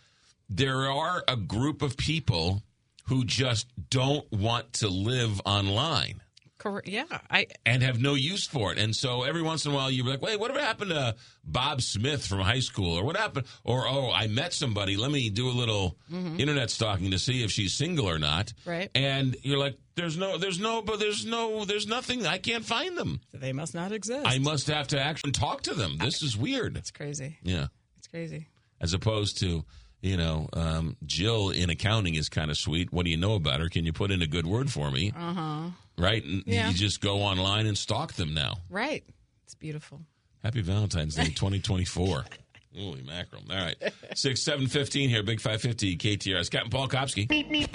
there 0.49 0.89
are 0.89 1.23
a 1.27 1.35
group 1.35 1.81
of 1.81 1.97
people 1.97 2.63
who 3.03 3.25
just 3.25 3.67
don't 3.89 4.29
want 4.31 4.73
to 4.73 4.87
live 4.87 5.41
online. 5.45 6.21
Correct. 6.59 6.87
Yeah, 6.87 7.03
I 7.29 7.47
and 7.65 7.83
have 7.83 7.99
no 8.01 8.13
use 8.13 8.47
for 8.47 8.71
it. 8.71 8.77
And 8.77 8.95
so 8.95 9.23
every 9.23 9.41
once 9.41 9.65
in 9.65 9.73
a 9.73 9.75
while 9.75 9.91
you're 9.91 10.05
like, 10.05 10.21
wait, 10.21 10.39
whatever 10.39 10.61
happened 10.61 10.91
to 10.91 11.15
Bob 11.43 11.81
Smith 11.81 12.25
from 12.25 12.39
high 12.39 12.59
school? 12.61 12.97
Or 12.97 13.03
what 13.03 13.17
happened? 13.17 13.47
Or, 13.65 13.85
oh, 13.85 14.09
I 14.11 14.27
met 14.27 14.53
somebody. 14.53 14.95
Let 14.95 15.11
me 15.11 15.29
do 15.29 15.49
a 15.49 15.51
little 15.51 15.97
Mhm. 16.09 16.39
internet 16.39 16.69
stalking 16.69 17.11
to 17.11 17.19
see 17.19 17.43
if 17.43 17.51
she's 17.51 17.73
single 17.73 18.09
or 18.09 18.17
not. 18.17 18.53
Right. 18.63 18.89
And 18.95 19.35
you're 19.43 19.57
like, 19.57 19.77
there's 19.95 20.15
no, 20.15 20.37
there's 20.37 20.57
no, 20.59 20.81
but 20.81 20.99
there's 20.99 21.25
no, 21.25 21.65
there's 21.65 21.85
nothing. 21.87 22.25
I 22.25 22.37
can't 22.37 22.63
find 22.63 22.97
them. 22.97 23.19
they 23.33 23.51
must 23.51 23.73
not 23.75 23.91
exist. 23.91 24.25
I 24.25 24.37
must 24.39 24.67
have 24.67 24.87
to 24.89 25.01
actually 25.03 25.33
talk 25.33 25.63
to 25.63 25.73
them. 25.73 25.97
This 25.97 26.23
is 26.23 26.37
weird. 26.37 26.77
It's 26.77 26.91
crazy. 26.91 27.39
Yeah. 27.43 27.67
It's 27.97 28.07
crazy. 28.07 28.47
As 28.79 28.93
opposed 28.93 29.37
to, 29.39 29.65
you 30.03 30.17
know, 30.17 30.47
um, 30.53 30.95
Jill 31.05 31.49
in 31.49 31.69
accounting 31.71 32.13
is 32.15 32.29
kind 32.29 32.51
of 32.51 32.57
sweet. 32.57 32.91
What 32.93 33.05
do 33.05 33.09
you 33.11 33.17
know 33.17 33.33
about 33.33 33.59
her? 33.61 33.69
Can 33.69 33.85
you 33.85 33.93
put 33.93 34.11
in 34.11 34.21
a 34.21 34.27
good 34.27 34.45
word 34.45 34.69
for 34.71 34.91
me? 34.91 35.11
Uh 35.17 35.33
huh. 35.33 35.61
Right? 35.97 36.23
And 36.23 36.43
Yeah. 36.45 36.67
you 36.69 36.75
just 36.75 37.01
go 37.01 37.21
online 37.21 37.65
and 37.65 37.77
stalk 37.77 38.13
them 38.13 38.33
now. 38.35 38.57
Right. 38.69 39.03
It's 39.45 39.55
beautiful. 39.55 40.01
Happy 40.43 40.61
Valentine's 40.61 41.15
Day 41.15 41.25
2024. 41.25 42.25
Holy 42.75 43.01
mackerel. 43.03 43.43
All 43.49 43.55
right. 43.55 43.77
6 44.15 44.43
7 44.43 44.67
15 44.67 45.09
here, 45.09 45.23
Big 45.23 45.39
550 45.39 45.95
KTRS. 45.97 46.49
Captain 46.51 46.69
Paul 46.71 46.87
Kopsky 46.89 47.29
Meet 47.29 47.49
me. 47.51 47.65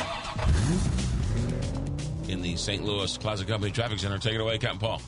in 2.29 2.43
the 2.43 2.57
St. 2.57 2.85
Louis 2.85 3.17
Closet 3.17 3.49
Company 3.49 3.73
Traffic 3.73 3.99
Center. 4.01 4.19
Take 4.19 4.35
it 4.35 4.41
away, 4.41 4.59
Captain 4.59 4.79
Paul. 4.79 5.01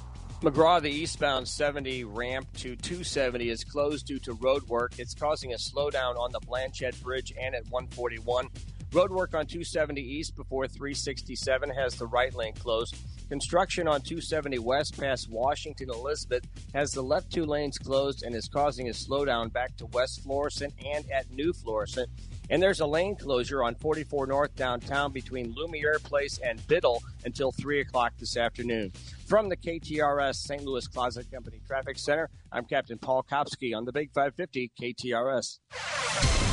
McGraw, 0.43 0.81
the 0.81 0.89
eastbound 0.89 1.47
70 1.47 2.05
ramp 2.05 2.51
to 2.55 2.75
270 2.75 3.51
is 3.51 3.63
closed 3.63 4.07
due 4.07 4.19
to 4.21 4.33
road 4.33 4.67
work. 4.69 4.95
It's 4.97 5.13
causing 5.13 5.53
a 5.53 5.57
slowdown 5.57 6.19
on 6.19 6.33
the 6.33 6.41
Blanchette 6.41 6.99
Bridge 7.03 7.35
and 7.39 7.55
at 7.55 7.65
141. 7.69 8.49
Road 8.91 9.11
work 9.11 9.35
on 9.35 9.45
270 9.45 10.01
east 10.01 10.35
before 10.37 10.67
367 10.67 11.69
has 11.69 11.95
the 11.97 12.07
right 12.07 12.35
lane 12.35 12.55
closed. 12.55 12.97
Construction 13.29 13.87
on 13.87 14.01
270 14.01 14.59
west 14.61 14.99
past 14.99 15.29
Washington 15.29 15.91
Elizabeth 15.91 16.47
has 16.73 16.91
the 16.93 17.03
left 17.03 17.31
two 17.31 17.45
lanes 17.45 17.77
closed 17.77 18.23
and 18.23 18.35
is 18.35 18.49
causing 18.49 18.89
a 18.89 18.93
slowdown 18.93 19.53
back 19.53 19.77
to 19.77 19.85
West 19.93 20.23
Florissant 20.23 20.73
and 20.87 21.05
at 21.11 21.31
New 21.31 21.53
Florissant. 21.53 22.09
And 22.51 22.61
there's 22.61 22.81
a 22.81 22.87
lane 22.87 23.15
closure 23.15 23.63
on 23.63 23.77
44 23.77 24.27
North 24.27 24.55
downtown 24.57 25.13
between 25.13 25.55
Lumiere 25.55 26.01
Place 26.01 26.39
and 26.39 26.67
Biddle 26.67 27.01
until 27.25 27.53
3 27.53 27.81
o'clock 27.81 28.13
this 28.19 28.37
afternoon. 28.37 28.93
From 29.25 29.49
the 29.49 29.57
KTRS 29.57 30.35
St. 30.35 30.65
Louis 30.65 30.87
Closet 30.89 31.31
Company 31.31 31.61
Traffic 31.65 31.97
Center, 31.97 32.29
I'm 32.51 32.65
Captain 32.65 32.99
Paul 32.99 33.23
Kopsky 33.23 33.75
on 33.75 33.85
the 33.85 33.93
Big 33.93 34.13
550 34.13 34.73
KTRS. 34.81 36.50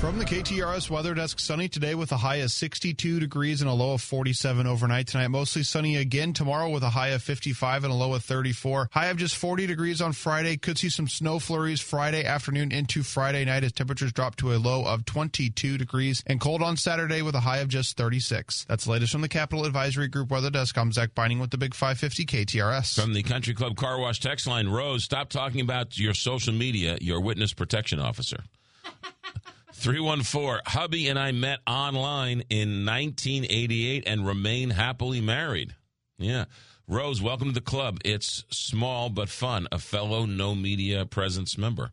From 0.00 0.18
the 0.18 0.24
KTRS 0.26 0.90
weather 0.90 1.14
desk, 1.14 1.40
sunny 1.40 1.66
today 1.66 1.94
with 1.94 2.12
a 2.12 2.18
high 2.18 2.36
of 2.36 2.50
62 2.50 3.20
degrees 3.20 3.62
and 3.62 3.70
a 3.70 3.72
low 3.72 3.94
of 3.94 4.02
47 4.02 4.66
overnight 4.66 5.06
tonight. 5.06 5.28
Mostly 5.28 5.62
sunny 5.62 5.96
again 5.96 6.34
tomorrow 6.34 6.68
with 6.68 6.82
a 6.82 6.90
high 6.90 7.08
of 7.08 7.22
55 7.22 7.84
and 7.84 7.92
a 7.92 7.96
low 7.96 8.12
of 8.12 8.22
34. 8.22 8.90
High 8.92 9.06
of 9.06 9.16
just 9.16 9.34
40 9.36 9.66
degrees 9.66 10.02
on 10.02 10.12
Friday. 10.12 10.58
Could 10.58 10.76
see 10.76 10.90
some 10.90 11.08
snow 11.08 11.38
flurries 11.38 11.80
Friday 11.80 12.22
afternoon 12.24 12.70
into 12.70 13.02
Friday 13.02 13.46
night 13.46 13.64
as 13.64 13.72
temperatures 13.72 14.12
drop 14.12 14.36
to 14.36 14.52
a 14.52 14.58
low 14.58 14.84
of 14.84 15.06
22 15.06 15.78
degrees 15.78 16.22
and 16.26 16.38
cold 16.38 16.62
on 16.62 16.76
Saturday 16.76 17.22
with 17.22 17.34
a 17.34 17.40
high 17.40 17.58
of 17.58 17.68
just 17.68 17.96
36. 17.96 18.66
That's 18.68 18.84
the 18.84 18.90
latest 18.90 19.12
from 19.12 19.22
the 19.22 19.28
Capital 19.28 19.64
Advisory 19.64 20.08
Group 20.08 20.30
weather 20.30 20.50
desk. 20.50 20.76
I'm 20.76 20.92
Zach 20.92 21.14
Binding 21.14 21.38
with 21.38 21.50
the 21.50 21.58
Big 21.58 21.74
550 21.74 22.26
KTRS. 22.26 23.00
From 23.00 23.14
the 23.14 23.22
Country 23.22 23.54
Club 23.54 23.76
Car 23.76 23.98
Wash 23.98 24.20
text 24.20 24.46
line, 24.46 24.68
Rose, 24.68 25.04
stop 25.04 25.30
talking 25.30 25.62
about 25.62 25.96
your 25.98 26.12
social 26.12 26.52
media, 26.52 26.98
your 27.00 27.22
witness 27.22 27.54
protection 27.54 28.00
officer. 28.00 28.44
314 29.84 30.62
Hubby 30.64 31.08
and 31.08 31.18
I 31.18 31.32
met 31.32 31.58
online 31.66 32.42
in 32.48 32.86
1988 32.86 34.04
and 34.06 34.26
remain 34.26 34.70
happily 34.70 35.20
married. 35.20 35.74
Yeah. 36.16 36.46
Rose, 36.88 37.20
welcome 37.20 37.48
to 37.48 37.52
the 37.52 37.60
club. 37.60 37.98
It's 38.02 38.44
small 38.50 39.10
but 39.10 39.28
fun. 39.28 39.68
A 39.70 39.78
fellow 39.78 40.24
no 40.24 40.54
media 40.54 41.04
presence 41.04 41.58
member. 41.58 41.90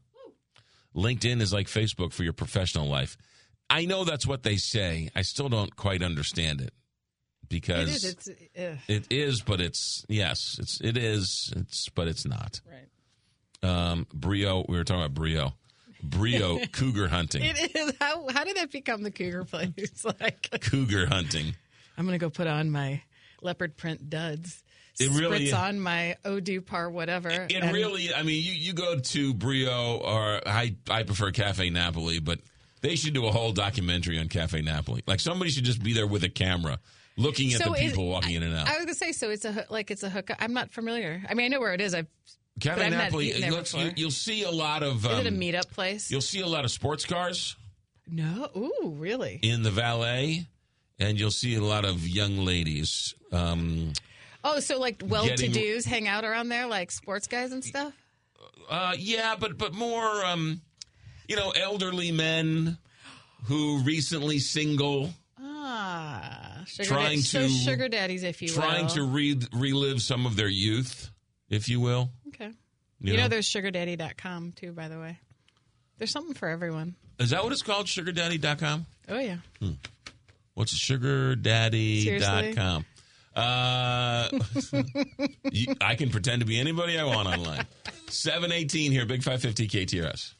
LinkedIn 0.95 1.41
is 1.41 1.51
like 1.51 1.67
Facebook 1.67 2.13
for 2.13 2.23
your 2.23 2.31
professional 2.31 2.87
life. 2.87 3.17
I 3.69 3.83
know 3.83 4.05
that's 4.05 4.25
what 4.25 4.43
they 4.43 4.55
say. 4.55 5.09
I 5.13 5.21
still 5.21 5.49
don't 5.49 5.75
quite 5.75 6.01
understand 6.01 6.61
it 6.61 6.73
because 7.49 7.89
It 7.89 7.95
is. 7.95 8.05
It's. 8.05 8.29
it 8.87 9.07
is, 9.09 9.41
but 9.41 9.59
it's 9.59 10.05
yes, 10.07 10.55
it's 10.59 10.79
it 10.79 10.95
is, 10.95 11.51
it's 11.57 11.89
but 11.89 12.07
it's 12.07 12.25
not. 12.25 12.61
Right. 12.65 13.69
Um, 13.69 14.07
Brio, 14.13 14.65
we 14.69 14.77
were 14.77 14.85
talking 14.85 15.01
about 15.01 15.13
Brio. 15.13 15.55
Brio 16.03 16.59
cougar 16.71 17.07
hunting. 17.07 17.43
It 17.43 17.75
is. 17.75 17.93
How, 17.99 18.27
how 18.29 18.43
did 18.43 18.57
that 18.57 18.71
become 18.71 19.03
the 19.03 19.11
cougar 19.11 19.43
place? 19.45 19.71
like, 20.19 20.49
Cougar 20.61 21.07
hunting. 21.07 21.55
I'm 21.97 22.05
going 22.05 22.17
to 22.17 22.23
go 22.23 22.29
put 22.29 22.47
on 22.47 22.71
my 22.71 23.01
leopard 23.41 23.77
print 23.77 24.09
duds. 24.09 24.63
It 24.99 25.09
really- 25.09 25.47
Spritz 25.47 25.57
on 25.57 25.79
my 25.79 26.15
Eau 26.25 26.39
par 26.65 26.89
whatever. 26.89 27.29
It 27.29 27.53
and- 27.53 27.73
really, 27.73 28.13
I 28.13 28.23
mean, 28.23 28.43
you, 28.43 28.53
you 28.53 28.73
go 28.73 28.99
to 28.99 29.33
Brio 29.33 29.97
or 30.03 30.41
I 30.45 30.75
I 30.89 31.03
prefer 31.03 31.31
Cafe 31.31 31.69
Napoli, 31.69 32.19
but 32.19 32.39
they 32.81 32.95
should 32.95 33.13
do 33.13 33.25
a 33.25 33.31
whole 33.31 33.51
documentary 33.51 34.19
on 34.19 34.27
Cafe 34.27 34.61
Napoli. 34.61 35.01
Like 35.07 35.19
somebody 35.19 35.49
should 35.51 35.63
just 35.63 35.81
be 35.81 35.93
there 35.93 36.07
with 36.07 36.23
a 36.23 36.29
camera 36.29 36.79
looking 37.17 37.53
at 37.53 37.61
So 37.61 37.71
the 37.71 37.83
is- 37.83 37.91
people 37.91 38.07
walking 38.09 38.35
in 38.35 38.43
and 38.43 38.55
out. 38.55 38.67
I 38.67 38.71
was 38.71 38.85
going 38.85 38.87
to 38.89 38.95
say, 38.95 39.11
so 39.11 39.29
it's 39.29 39.45
a 39.45 39.65
like 39.69 39.91
it's 39.91 40.03
a 40.03 40.09
hook. 40.09 40.29
I'm 40.39 40.53
not 40.53 40.71
familiar. 40.71 41.21
I 41.29 41.33
mean, 41.35 41.45
I 41.45 41.47
know 41.49 41.59
where 41.59 41.73
it 41.73 41.81
is. 41.81 41.93
I've 41.93 42.07
but 42.63 42.69
Cafe 42.69 42.85
I've 42.85 42.91
Napoli, 42.91 43.33
you, 43.33 43.91
you'll 43.95 44.11
see 44.11 44.43
a 44.43 44.51
lot 44.51 44.83
of. 44.83 45.05
is 45.05 45.11
it 45.19 45.25
a 45.25 45.29
um, 45.29 45.35
meetup 45.39 45.69
place? 45.71 46.09
You'll 46.11 46.21
see 46.21 46.41
a 46.41 46.47
lot 46.47 46.65
of 46.65 46.71
sports 46.71 47.05
cars 47.05 47.55
No. 48.07 48.49
Ooh, 48.55 48.95
really? 48.97 49.39
in 49.41 49.63
the 49.63 49.71
valet, 49.71 50.45
and 50.99 51.19
you'll 51.19 51.31
see 51.31 51.55
a 51.55 51.61
lot 51.63 51.85
of 51.85 52.07
young 52.07 52.37
ladies. 52.45 53.13
Um, 53.31 53.93
Oh, 54.43 54.59
so 54.59 54.79
like 54.79 55.03
well-to-dos 55.05 55.85
hang 55.85 56.07
out 56.07 56.25
around 56.25 56.49
there, 56.49 56.65
like 56.65 56.89
sports 56.89 57.27
guys 57.27 57.51
and 57.51 57.63
stuff. 57.63 57.93
Uh, 58.69 58.95
yeah, 58.97 59.35
but 59.39 59.55
but 59.57 59.73
more, 59.75 60.25
um, 60.25 60.61
you 61.27 61.35
know, 61.35 61.51
elderly 61.51 62.11
men 62.11 62.77
who 63.45 63.79
recently 63.83 64.39
single, 64.39 65.11
Ah, 65.39 66.63
sugar 66.65 66.87
Trying 66.89 67.19
so 67.21 67.41
to- 67.41 67.49
sugar 67.49 67.87
daddies, 67.87 68.23
if 68.23 68.41
you 68.41 68.47
trying 68.49 68.85
will. 68.85 68.93
to 68.95 69.03
re- 69.03 69.39
relive 69.53 70.01
some 70.01 70.25
of 70.25 70.35
their 70.35 70.47
youth, 70.47 71.11
if 71.49 71.69
you 71.69 71.79
will. 71.79 72.09
Okay. 73.01 73.07
You 73.07 73.11
You, 73.13 73.17
know, 73.17 73.23
know? 73.23 73.29
there's 73.29 73.49
sugardaddy.com 73.51 74.53
too, 74.53 74.71
by 74.73 74.87
the 74.87 74.99
way. 74.99 75.17
There's 75.97 76.11
something 76.11 76.33
for 76.35 76.47
everyone. 76.47 76.95
Is 77.19 77.29
that 77.31 77.43
what 77.43 77.51
it's 77.53 77.61
called? 77.61 77.85
SugarDaddy.com? 77.87 78.85
Oh 79.09 79.19
yeah. 79.19 79.37
What's 80.55 80.73
SugarDaddy.com? 80.89 82.85
Uh, 83.35 84.29
you- 85.51 85.73
I 85.79 85.95
can 85.95 86.09
pretend 86.09 86.41
to 86.41 86.45
be 86.45 86.59
anybody 86.59 86.97
I 86.99 87.03
want 87.03 87.27
online. 87.27 87.65
718 88.09 88.91
here, 88.91 89.05
Big 89.05 89.23
550 89.23 89.67
KTRS. 89.67 90.33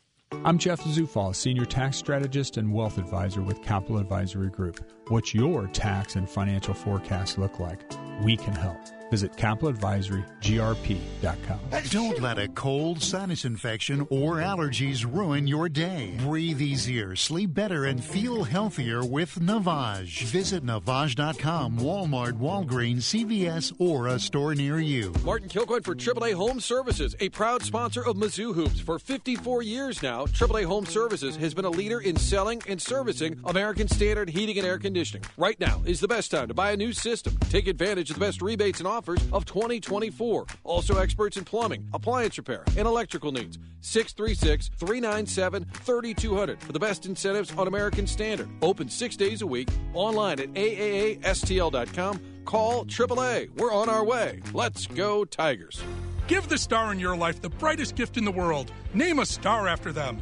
I'm 0.46 0.58
Jeff 0.58 0.82
Zufall, 0.82 1.36
Senior 1.36 1.66
Tax 1.66 1.98
Strategist 1.98 2.58
and 2.58 2.74
Wealth 2.74 2.98
Advisor 2.98 3.42
with 3.42 3.62
Capital 3.62 3.98
Advisory 3.98 4.50
Group. 4.50 4.80
What's 5.10 5.34
your 5.34 5.68
tax 5.68 6.16
and 6.16 6.30
financial 6.30 6.74
forecast 6.74 7.38
look 7.38 7.60
like? 7.60 7.82
We 8.24 8.36
can 8.38 8.54
help. 8.54 8.78
Visit 9.12 9.34
capitaladvisorygrp.com. 9.34 11.60
Don't 11.90 12.22
let 12.22 12.40
a 12.40 12.48
cold, 12.48 13.04
sinus 13.04 13.44
infection, 13.44 14.08
or 14.10 14.38
allergies 14.38 15.06
ruin 15.06 15.48
your 15.48 15.68
day. 15.68 16.16
Breathe 16.20 16.62
easier, 16.62 17.18
sleep 17.18 17.54
better, 17.54 17.84
and 17.84 18.02
feel 18.02 18.46
healthier 18.46 19.04
with 19.04 19.36
Navage. 19.36 20.24
Visit 20.24 20.66
Navage.com, 20.66 21.80
Walmart, 21.80 22.40
Walgreens, 22.40 23.02
CVS, 23.02 23.74
or 23.80 24.08
a 24.08 24.18
store 24.18 24.56
near 24.56 24.80
you. 24.80 25.12
Martin 25.26 25.50
Kilcoin 25.50 25.84
for 25.84 25.94
AAA 25.94 26.34
Home 26.34 26.62
Services, 26.62 27.14
a 27.20 27.28
proud 27.28 27.64
sponsor 27.64 28.06
of 28.06 28.16
Mizzou 28.16 28.56
Hoops. 28.56 28.80
For 28.80 28.98
54 28.98 29.62
years 29.62 30.02
now, 30.02 30.26
AAA 30.26 30.64
Home 30.64 30.86
Services 30.86 31.36
has 31.36 31.54
been 31.54 31.66
a 31.66 31.70
leader 31.70 32.00
in 32.00 32.16
selling 32.16 32.62
and 32.66 32.82
servicing 32.82 33.42
American 33.44 33.90
Standard 33.90 34.30
heating 34.30 34.58
and 34.58 34.66
air 34.66 34.80
conditioning. 34.80 35.26
Right 35.36 35.60
now 35.60 35.82
is 35.86 36.00
the 36.00 36.08
best 36.08 36.32
time 36.32 36.48
to 36.48 36.54
buy 36.54 36.72
a 36.72 36.78
new 36.78 36.94
system. 36.94 37.36
Take 37.50 37.68
advantage 37.68 38.10
of 38.10 38.16
the 38.16 38.26
best 38.26 38.42
rebates 38.42 38.80
and 38.80 38.88
offers 38.88 39.01
of 39.32 39.46
2024. 39.46 40.46
Also 40.64 40.98
experts 40.98 41.38
in 41.38 41.44
plumbing, 41.44 41.88
appliance 41.94 42.38
repair, 42.38 42.64
and 42.78 42.88
electrical 42.88 43.32
needs. 43.32 43.58
636 43.82 44.70
397 44.78 45.66
3200 45.66 46.62
for 46.62 46.72
the 46.72 46.80
best 46.80 47.06
incentives 47.06 47.54
on 47.58 47.68
American 47.68 48.08
Standard. 48.08 48.50
Open 48.62 48.90
six 48.90 49.16
days 49.16 49.42
a 49.42 49.48
week, 49.48 49.70
online 49.94 50.40
at 50.40 50.54
AAASTL.com. 50.54 52.22
Call 52.46 52.86
AAA. 52.86 53.50
We're 53.58 53.74
on 53.74 53.90
our 53.90 54.04
way. 54.04 54.42
Let's 54.54 54.88
go, 54.88 55.26
Tigers. 55.26 55.82
Give 56.28 56.48
the 56.48 56.58
star 56.58 56.92
in 56.92 57.00
your 57.00 57.16
life 57.18 57.42
the 57.42 57.50
brightest 57.50 57.96
gift 57.96 58.18
in 58.18 58.26
the 58.26 58.32
world. 58.32 58.72
Name 58.94 59.20
a 59.20 59.26
star 59.26 59.68
after 59.68 59.92
them. 59.92 60.22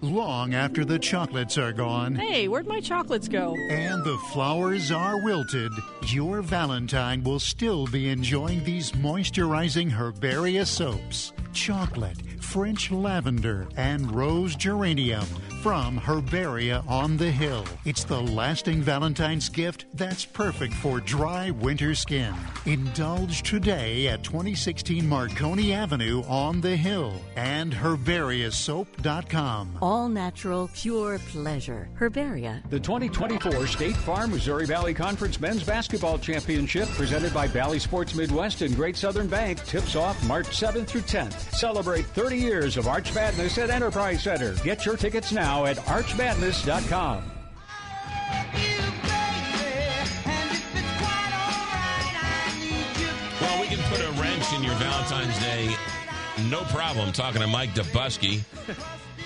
long 0.00 0.54
after 0.54 0.84
the 0.84 0.98
chocolates 0.98 1.58
are 1.58 1.72
gone. 1.72 2.14
Hey, 2.14 2.48
where'd 2.48 2.66
my 2.66 2.80
chocolates 2.80 3.28
go? 3.28 3.56
And 3.70 4.04
the 4.04 4.18
flowers 4.32 4.90
are 4.90 5.22
wilted. 5.22 5.72
Your 6.08 6.42
Valentine 6.42 7.22
will 7.22 7.40
still 7.40 7.86
be 7.86 8.08
enjoying 8.08 8.64
these 8.64 8.92
moisturizing 8.92 9.90
Herbaria 9.90 10.66
soaps. 10.66 11.32
Chocolate, 11.52 12.18
French 12.40 12.90
lavender, 12.90 13.68
and 13.76 14.10
rose 14.14 14.54
geranium 14.54 15.26
from 15.62 15.98
Herbaria 15.98 16.86
on 16.88 17.16
the 17.16 17.30
Hill. 17.30 17.64
It's 17.84 18.04
the 18.04 18.20
lasting 18.20 18.80
Valentine's 18.80 19.48
gift 19.48 19.86
that's 19.94 20.24
perfect 20.24 20.72
for 20.74 21.00
dry 21.00 21.50
winter 21.50 21.96
skin. 21.96 22.32
Indulge 22.64 23.42
today 23.42 24.06
at 24.06 24.22
2016 24.22 25.08
Marconi 25.08 25.72
Avenue 25.72 26.22
on 26.28 26.60
the 26.60 26.76
Hill 26.76 27.20
and 27.34 27.72
herbariasoap.com. 27.72 29.78
All 29.82 30.08
natural, 30.08 30.70
pure 30.74 31.18
pleasure. 31.30 31.88
Herbaria. 31.98 32.62
The 32.70 32.78
2024 32.78 33.66
State 33.66 33.96
Farm 33.96 34.30
Missouri 34.30 34.66
Valley 34.66 34.94
Conference 34.94 35.40
Men's 35.40 35.64
Basketball 35.64 36.18
Championship, 36.18 36.86
presented 36.90 37.34
by 37.34 37.48
Valley 37.48 37.80
Sports 37.80 38.14
Midwest 38.14 38.62
and 38.62 38.76
Great 38.76 38.96
Southern 38.96 39.26
Bank, 39.26 39.64
tips 39.64 39.96
off 39.96 40.24
March 40.24 40.46
7th 40.46 40.86
through 40.86 41.00
10th. 41.00 41.52
Celebrate 41.52 42.06
30 42.06 42.36
years 42.36 42.76
of 42.76 42.86
Arch 42.86 43.12
Madness 43.12 43.58
at 43.58 43.70
Enterprise 43.70 44.22
Center. 44.22 44.54
Get 44.62 44.86
your 44.86 44.96
tickets 44.96 45.32
now 45.32 45.47
at 45.48 45.76
archmadness.com. 45.78 47.24
Well, 53.40 53.60
we 53.60 53.66
can 53.68 53.78
put 53.90 54.00
a 54.00 54.10
wrench 54.20 54.52
in 54.52 54.62
your 54.62 54.74
Valentine's 54.74 55.38
Day, 55.38 55.74
no 56.50 56.62
problem. 56.64 57.12
Talking 57.12 57.40
to 57.40 57.46
Mike 57.46 57.70
Dobuski, 57.70 58.40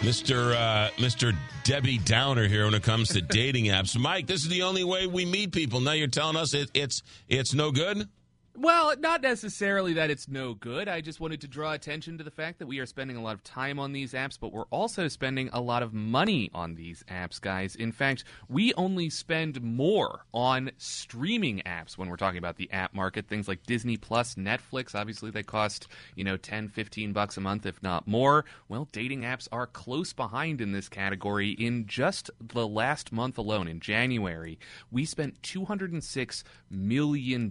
Mr. 0.01 0.55
Uh, 0.55 0.91
Mr. 0.97 1.35
Debbie 1.65 1.99
Downer 1.99 2.47
here 2.47 2.67
when 2.67 2.75
it 2.75 2.83
comes 2.83 3.09
to 3.11 3.21
dating 3.23 3.67
apps. 3.67 3.99
Mike, 3.99 4.27
this 4.27 4.43
is 4.43 4.49
the 4.49 4.63
only 4.63 4.85
way 4.85 5.07
we 5.07 5.25
meet 5.25 5.53
people. 5.53 5.81
Now 5.81 5.93
you're 5.93 6.09
telling 6.09 6.37
us 6.37 6.55
it, 6.55 6.71
it's 6.75 7.03
it's 7.29 7.55
no 7.55 7.71
good. 7.73 8.09
Well, 8.55 8.95
not 8.99 9.23
necessarily 9.23 9.95
that 9.95 10.11
it's 10.11 10.29
no 10.29 10.53
good. 10.53 10.87
I 10.87 11.01
just 11.01 11.21
wanted 11.21 11.41
to 11.41 11.49
draw 11.49 11.73
attention 11.73 12.19
to 12.19 12.25
the 12.25 12.31
fact 12.31 12.59
that 12.59 12.67
we 12.67 12.81
are 12.81 12.87
spending 12.87 13.17
a 13.17 13.23
lot 13.23 13.35
of 13.35 13.43
time 13.43 13.79
on 13.79 13.93
these 13.93 14.13
apps, 14.13 14.39
but 14.39 14.53
we're 14.53 14.65
also 14.65 15.09
spending 15.09 15.49
a 15.55 15.61
lot 15.61 15.83
of 15.83 15.95
money 15.95 16.51
on 16.53 16.75
these 16.75 17.03
apps, 17.11 17.41
guys. 17.41 17.75
In 17.75 17.93
fact, 17.93 18.25
we 18.51 18.75
only 18.75 19.09
spend 19.09 19.63
more 19.63 20.27
on 20.35 20.71
streaming 20.77 21.63
apps 21.65 21.97
when 21.97 22.11
we're 22.11 22.19
talking 22.19 22.37
about 22.37 22.57
the 22.57 22.71
app 22.73 22.93
market. 22.93 23.27
Things 23.27 23.49
like 23.49 23.65
Disney 23.65 23.97
Plus, 23.97 24.35
Netflix, 24.35 24.95
obviously 24.95 25.31
they 25.31 25.43
cost, 25.43 25.89
you 26.15 26.23
know, 26.23 26.37
10, 26.37 26.69
15 26.69 27.15
bucks 27.15 27.39
a 27.39 27.41
month, 27.41 27.65
if 27.65 27.83
not 27.83 28.07
more. 28.07 28.45
Well, 28.69 28.87
dating 28.93 29.23
apps 29.23 29.49
are 29.51 29.67
close 29.67 30.13
behind 30.13 30.61
in 30.61 30.73
this 30.73 30.91
category. 30.91 31.53
In 31.53 31.87
just 31.87 32.31
the 32.39 32.69
last 32.69 33.13
month 33.13 33.39
alone, 33.39 33.67
in 33.67 33.81
January, 33.81 34.59
we 34.91 35.07
spent 35.07 35.41
$206 35.41 36.43
million 36.71 37.51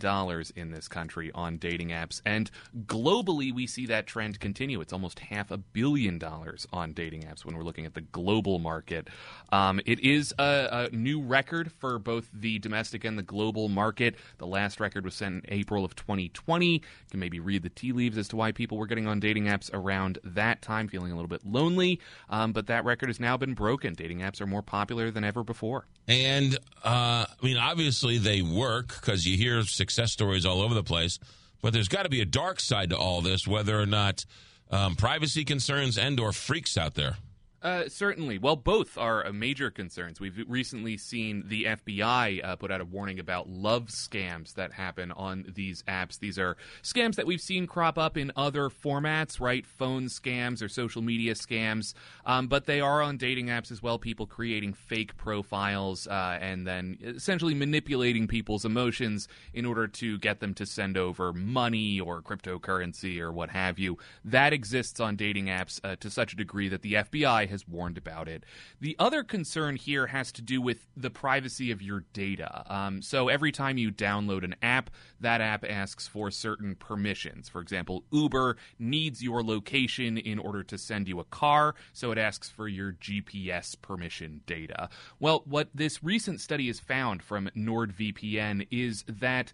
in 0.56 0.72
this 0.72 0.88
country 0.92 1.32
on 1.34 1.58
dating 1.58 1.90
apps. 1.90 2.22
And 2.24 2.52
globally, 2.86 3.52
we 3.52 3.66
see 3.66 3.88
that 3.88 4.06
trend 4.06 4.40
continue. 4.40 4.80
It's 4.82 4.94
almost 4.94 5.20
half 5.20 5.50
a 5.50 5.58
billion 5.58 6.20
dollars 6.20 6.68
on 6.72 6.94
dating 6.94 7.24
apps 7.24 7.44
when 7.44 7.56
we're 7.56 7.64
looking 7.64 7.88
at 7.88 7.96
the 7.96 8.02
global 8.02 8.60
market. 8.60 9.08
Um, 9.52 9.82
it 9.86 10.00
is 10.00 10.34
a, 10.40 10.90
a, 10.92 10.96
new 10.96 11.22
record 11.22 11.72
for 11.74 12.00
both 12.00 12.30
the 12.34 12.60
domestic 12.60 13.04
and 13.04 13.18
the 13.18 13.24
global 13.24 13.68
market. 13.68 14.16
The 14.38 14.48
last 14.48 14.80
record 14.80 15.04
was 15.04 15.16
set 15.16 15.28
in 15.28 15.42
April 15.50 15.84
of 15.84 15.96
2020. 15.96 16.66
You 16.74 16.80
can 17.10 17.20
maybe 17.20 17.40
read 17.40 17.64
the 17.64 17.70
tea 17.70 17.92
leaves 17.92 18.18
as 18.18 18.30
to 18.30 18.38
why 18.38 18.54
people 18.54 18.78
were 18.78 18.88
getting 18.88 19.08
on 19.08 19.20
dating 19.20 19.46
apps 19.46 19.70
around 19.74 20.20
that 20.24 20.62
time, 20.62 20.88
feeling 20.88 21.12
a 21.12 21.16
little 21.16 21.28
bit 21.28 21.46
lonely. 21.46 22.00
Um, 22.30 22.54
but 22.54 22.68
that 22.68 22.86
record 22.86 23.10
has 23.10 23.20
now 23.20 23.36
been 23.36 23.54
broken. 23.54 23.94
Dating 23.94 24.20
apps 24.20 24.40
are 24.40 24.48
more 24.48 24.62
popular 24.62 25.12
than 25.12 25.24
ever 25.24 25.44
before. 25.44 25.86
And 26.08 26.56
uh, 26.84 27.26
I 27.30 27.46
mean, 27.46 27.58
obviously 27.58 28.18
they 28.18 28.42
work 28.42 28.96
because 29.02 29.26
you 29.26 29.38
hear 29.38 29.64
success 29.64 30.14
stories 30.14 30.46
all 30.46 30.62
over 30.62 30.74
the 30.74 30.84
place. 30.84 31.20
But 31.62 31.74
there's 31.74 31.90
got 31.90 32.04
to 32.04 32.10
be 32.10 32.22
a 32.22 32.26
dark 32.26 32.60
side 32.60 32.90
to 32.90 32.98
all 32.98 33.22
this, 33.22 33.48
whether 33.48 33.80
or 33.80 33.86
not 33.86 34.26
um, 34.72 34.96
privacy 34.96 35.44
concerns 35.44 35.98
and/or 35.98 36.32
freaks 36.32 36.78
out 36.78 36.96
there. 36.96 37.18
Uh, 37.62 37.84
certainly. 37.88 38.40
Well, 38.40 38.56
both 38.56 38.98
are 38.98 39.32
major 39.32 39.70
concerns. 39.70 40.20
We've 40.20 40.44
recently 40.48 40.98
seen 40.98 41.44
the 41.46 41.66
FBI 41.66 42.44
uh, 42.44 42.56
put 42.56 42.72
out 42.72 42.82
a 42.82 42.86
warning 42.86 43.20
about 43.20 43.50
love 43.50 43.88
scams 43.88 44.56
that 44.56 44.74
happen 44.74 45.12
on 45.12 45.46
these 45.54 45.84
apps. 45.84 46.18
These 46.18 46.40
are 46.40 46.58
scams 46.82 47.16
that 47.16 47.28
we've 47.28 47.42
seen 47.42 47.68
crop 47.68 48.00
up 48.00 48.18
in 48.18 48.32
other 48.36 48.70
formats, 48.70 49.40
right? 49.40 49.64
Phone 49.64 50.06
scams 50.06 50.64
or 50.64 50.70
social 50.70 51.04
media 51.04 51.36
scams, 51.36 51.94
um, 52.26 52.48
but 52.48 52.66
they 52.66 52.82
are 52.82 53.00
on 53.00 53.18
dating 53.18 53.48
apps 53.48 53.72
as 53.72 53.84
well. 53.84 54.00
People 54.00 54.26
creating 54.26 54.74
fake 54.74 55.16
profiles 55.16 56.08
uh, 56.08 56.40
and 56.42 56.66
then 56.66 56.98
essentially 57.04 57.54
manipulating 57.54 58.28
people's 58.28 58.66
emotions 58.66 59.28
in 59.54 59.68
order 59.68 59.88
to 59.88 60.18
get 60.18 60.40
them 60.40 60.56
to 60.56 60.66
send 60.66 60.98
over 60.98 61.32
money 61.32 62.00
or 62.00 62.24
cryptocurrency 62.24 63.20
or 63.20 63.32
what 63.32 63.52
have 63.52 63.78
you. 63.78 64.00
That 64.26 64.52
exists 64.52 65.00
on 65.00 65.16
dating 65.16 65.46
apps 65.46 65.80
uh, 65.84 65.96
to 65.98 66.10
such 66.10 66.34
a 66.34 66.36
degree 66.36 66.68
that 66.68 66.82
the 66.82 66.94
FBI 66.94 67.51
has 67.52 67.68
warned 67.68 67.98
about 67.98 68.28
it. 68.28 68.44
The 68.80 68.96
other 68.98 69.24
concern 69.24 69.76
here 69.76 70.08
has 70.08 70.32
to 70.34 70.42
do 70.42 70.62
with 70.62 70.88
the 70.98 71.12
privacy 71.12 71.72
of 71.72 71.82
your 71.82 72.06
data. 72.14 72.64
Um, 72.74 73.02
so 73.02 73.28
every 73.28 73.52
time 73.52 73.78
you 73.78 73.92
download 73.92 74.44
an 74.44 74.56
app, 74.64 74.90
that 75.20 75.42
app 75.42 75.64
asks 75.64 76.08
for 76.08 76.32
certain 76.32 76.76
permissions. 76.76 77.48
For 77.48 77.62
example, 77.62 78.04
Uber 78.12 78.58
needs 78.80 79.24
your 79.24 79.44
location 79.44 80.18
in 80.18 80.40
order 80.40 80.64
to 80.64 80.78
send 80.78 81.08
you 81.08 81.20
a 81.20 81.26
car, 81.26 81.76
so 81.94 82.12
it 82.12 82.18
asks 82.18 82.50
for 82.50 82.68
your 82.68 82.94
GPS 82.94 83.80
permission 83.80 84.42
data. 84.48 84.90
Well, 85.20 85.44
what 85.46 85.70
this 85.76 86.04
recent 86.04 86.42
study 86.42 86.68
has 86.68 86.80
found 86.80 87.22
from 87.22 87.50
NordVPN 87.56 88.68
is 88.72 89.04
that 89.08 89.54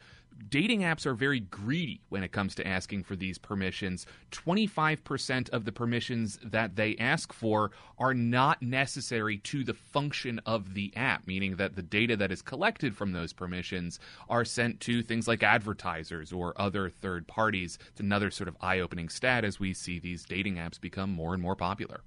dating 0.50 0.82
apps 0.82 1.06
are 1.06 1.14
very 1.14 1.40
greedy 1.40 2.02
when 2.10 2.24
it 2.24 2.32
comes 2.32 2.56
to 2.56 2.68
asking 2.68 3.04
for 3.04 3.16
these 3.16 3.38
permissions. 3.38 4.06
25% 4.32 5.50
of 5.50 5.66
the 5.66 5.72
permissions 5.72 6.40
that 6.44 6.76
they 6.76 6.96
ask 6.98 7.34
for 7.34 7.72
are 7.98 8.14
not 8.14 8.62
necessary 8.62 9.38
to 9.40 9.64
the 9.64 9.74
function 9.74 10.40
of 10.46 10.74
the 10.74 10.94
app, 10.96 11.26
meaning 11.28 11.56
that 11.58 11.76
the 11.76 11.82
data 11.82 12.16
that 12.16 12.32
is 12.32 12.42
collected 12.42 12.96
from 12.96 13.12
those 13.12 13.34
permissions 13.34 14.00
are 14.30 14.46
sent 14.46 14.80
to 14.82 15.02
things 15.02 15.28
like 15.28 15.44
advertisers 15.44 16.32
or 16.32 16.54
other 16.60 16.90
third 16.90 17.28
parties. 17.28 17.78
It's 17.90 18.00
another 18.00 18.32
sort 18.32 18.48
of 18.48 18.58
eye 18.62 18.80
opening 18.80 19.10
stat 19.10 19.44
as 19.44 19.60
we 19.60 19.74
see 19.74 20.00
these 20.00 20.24
dating 20.24 20.56
apps 20.56 20.80
become 20.80 21.12
more 21.12 21.34
and 21.34 21.42
more 21.42 21.56
popular. 21.56 22.02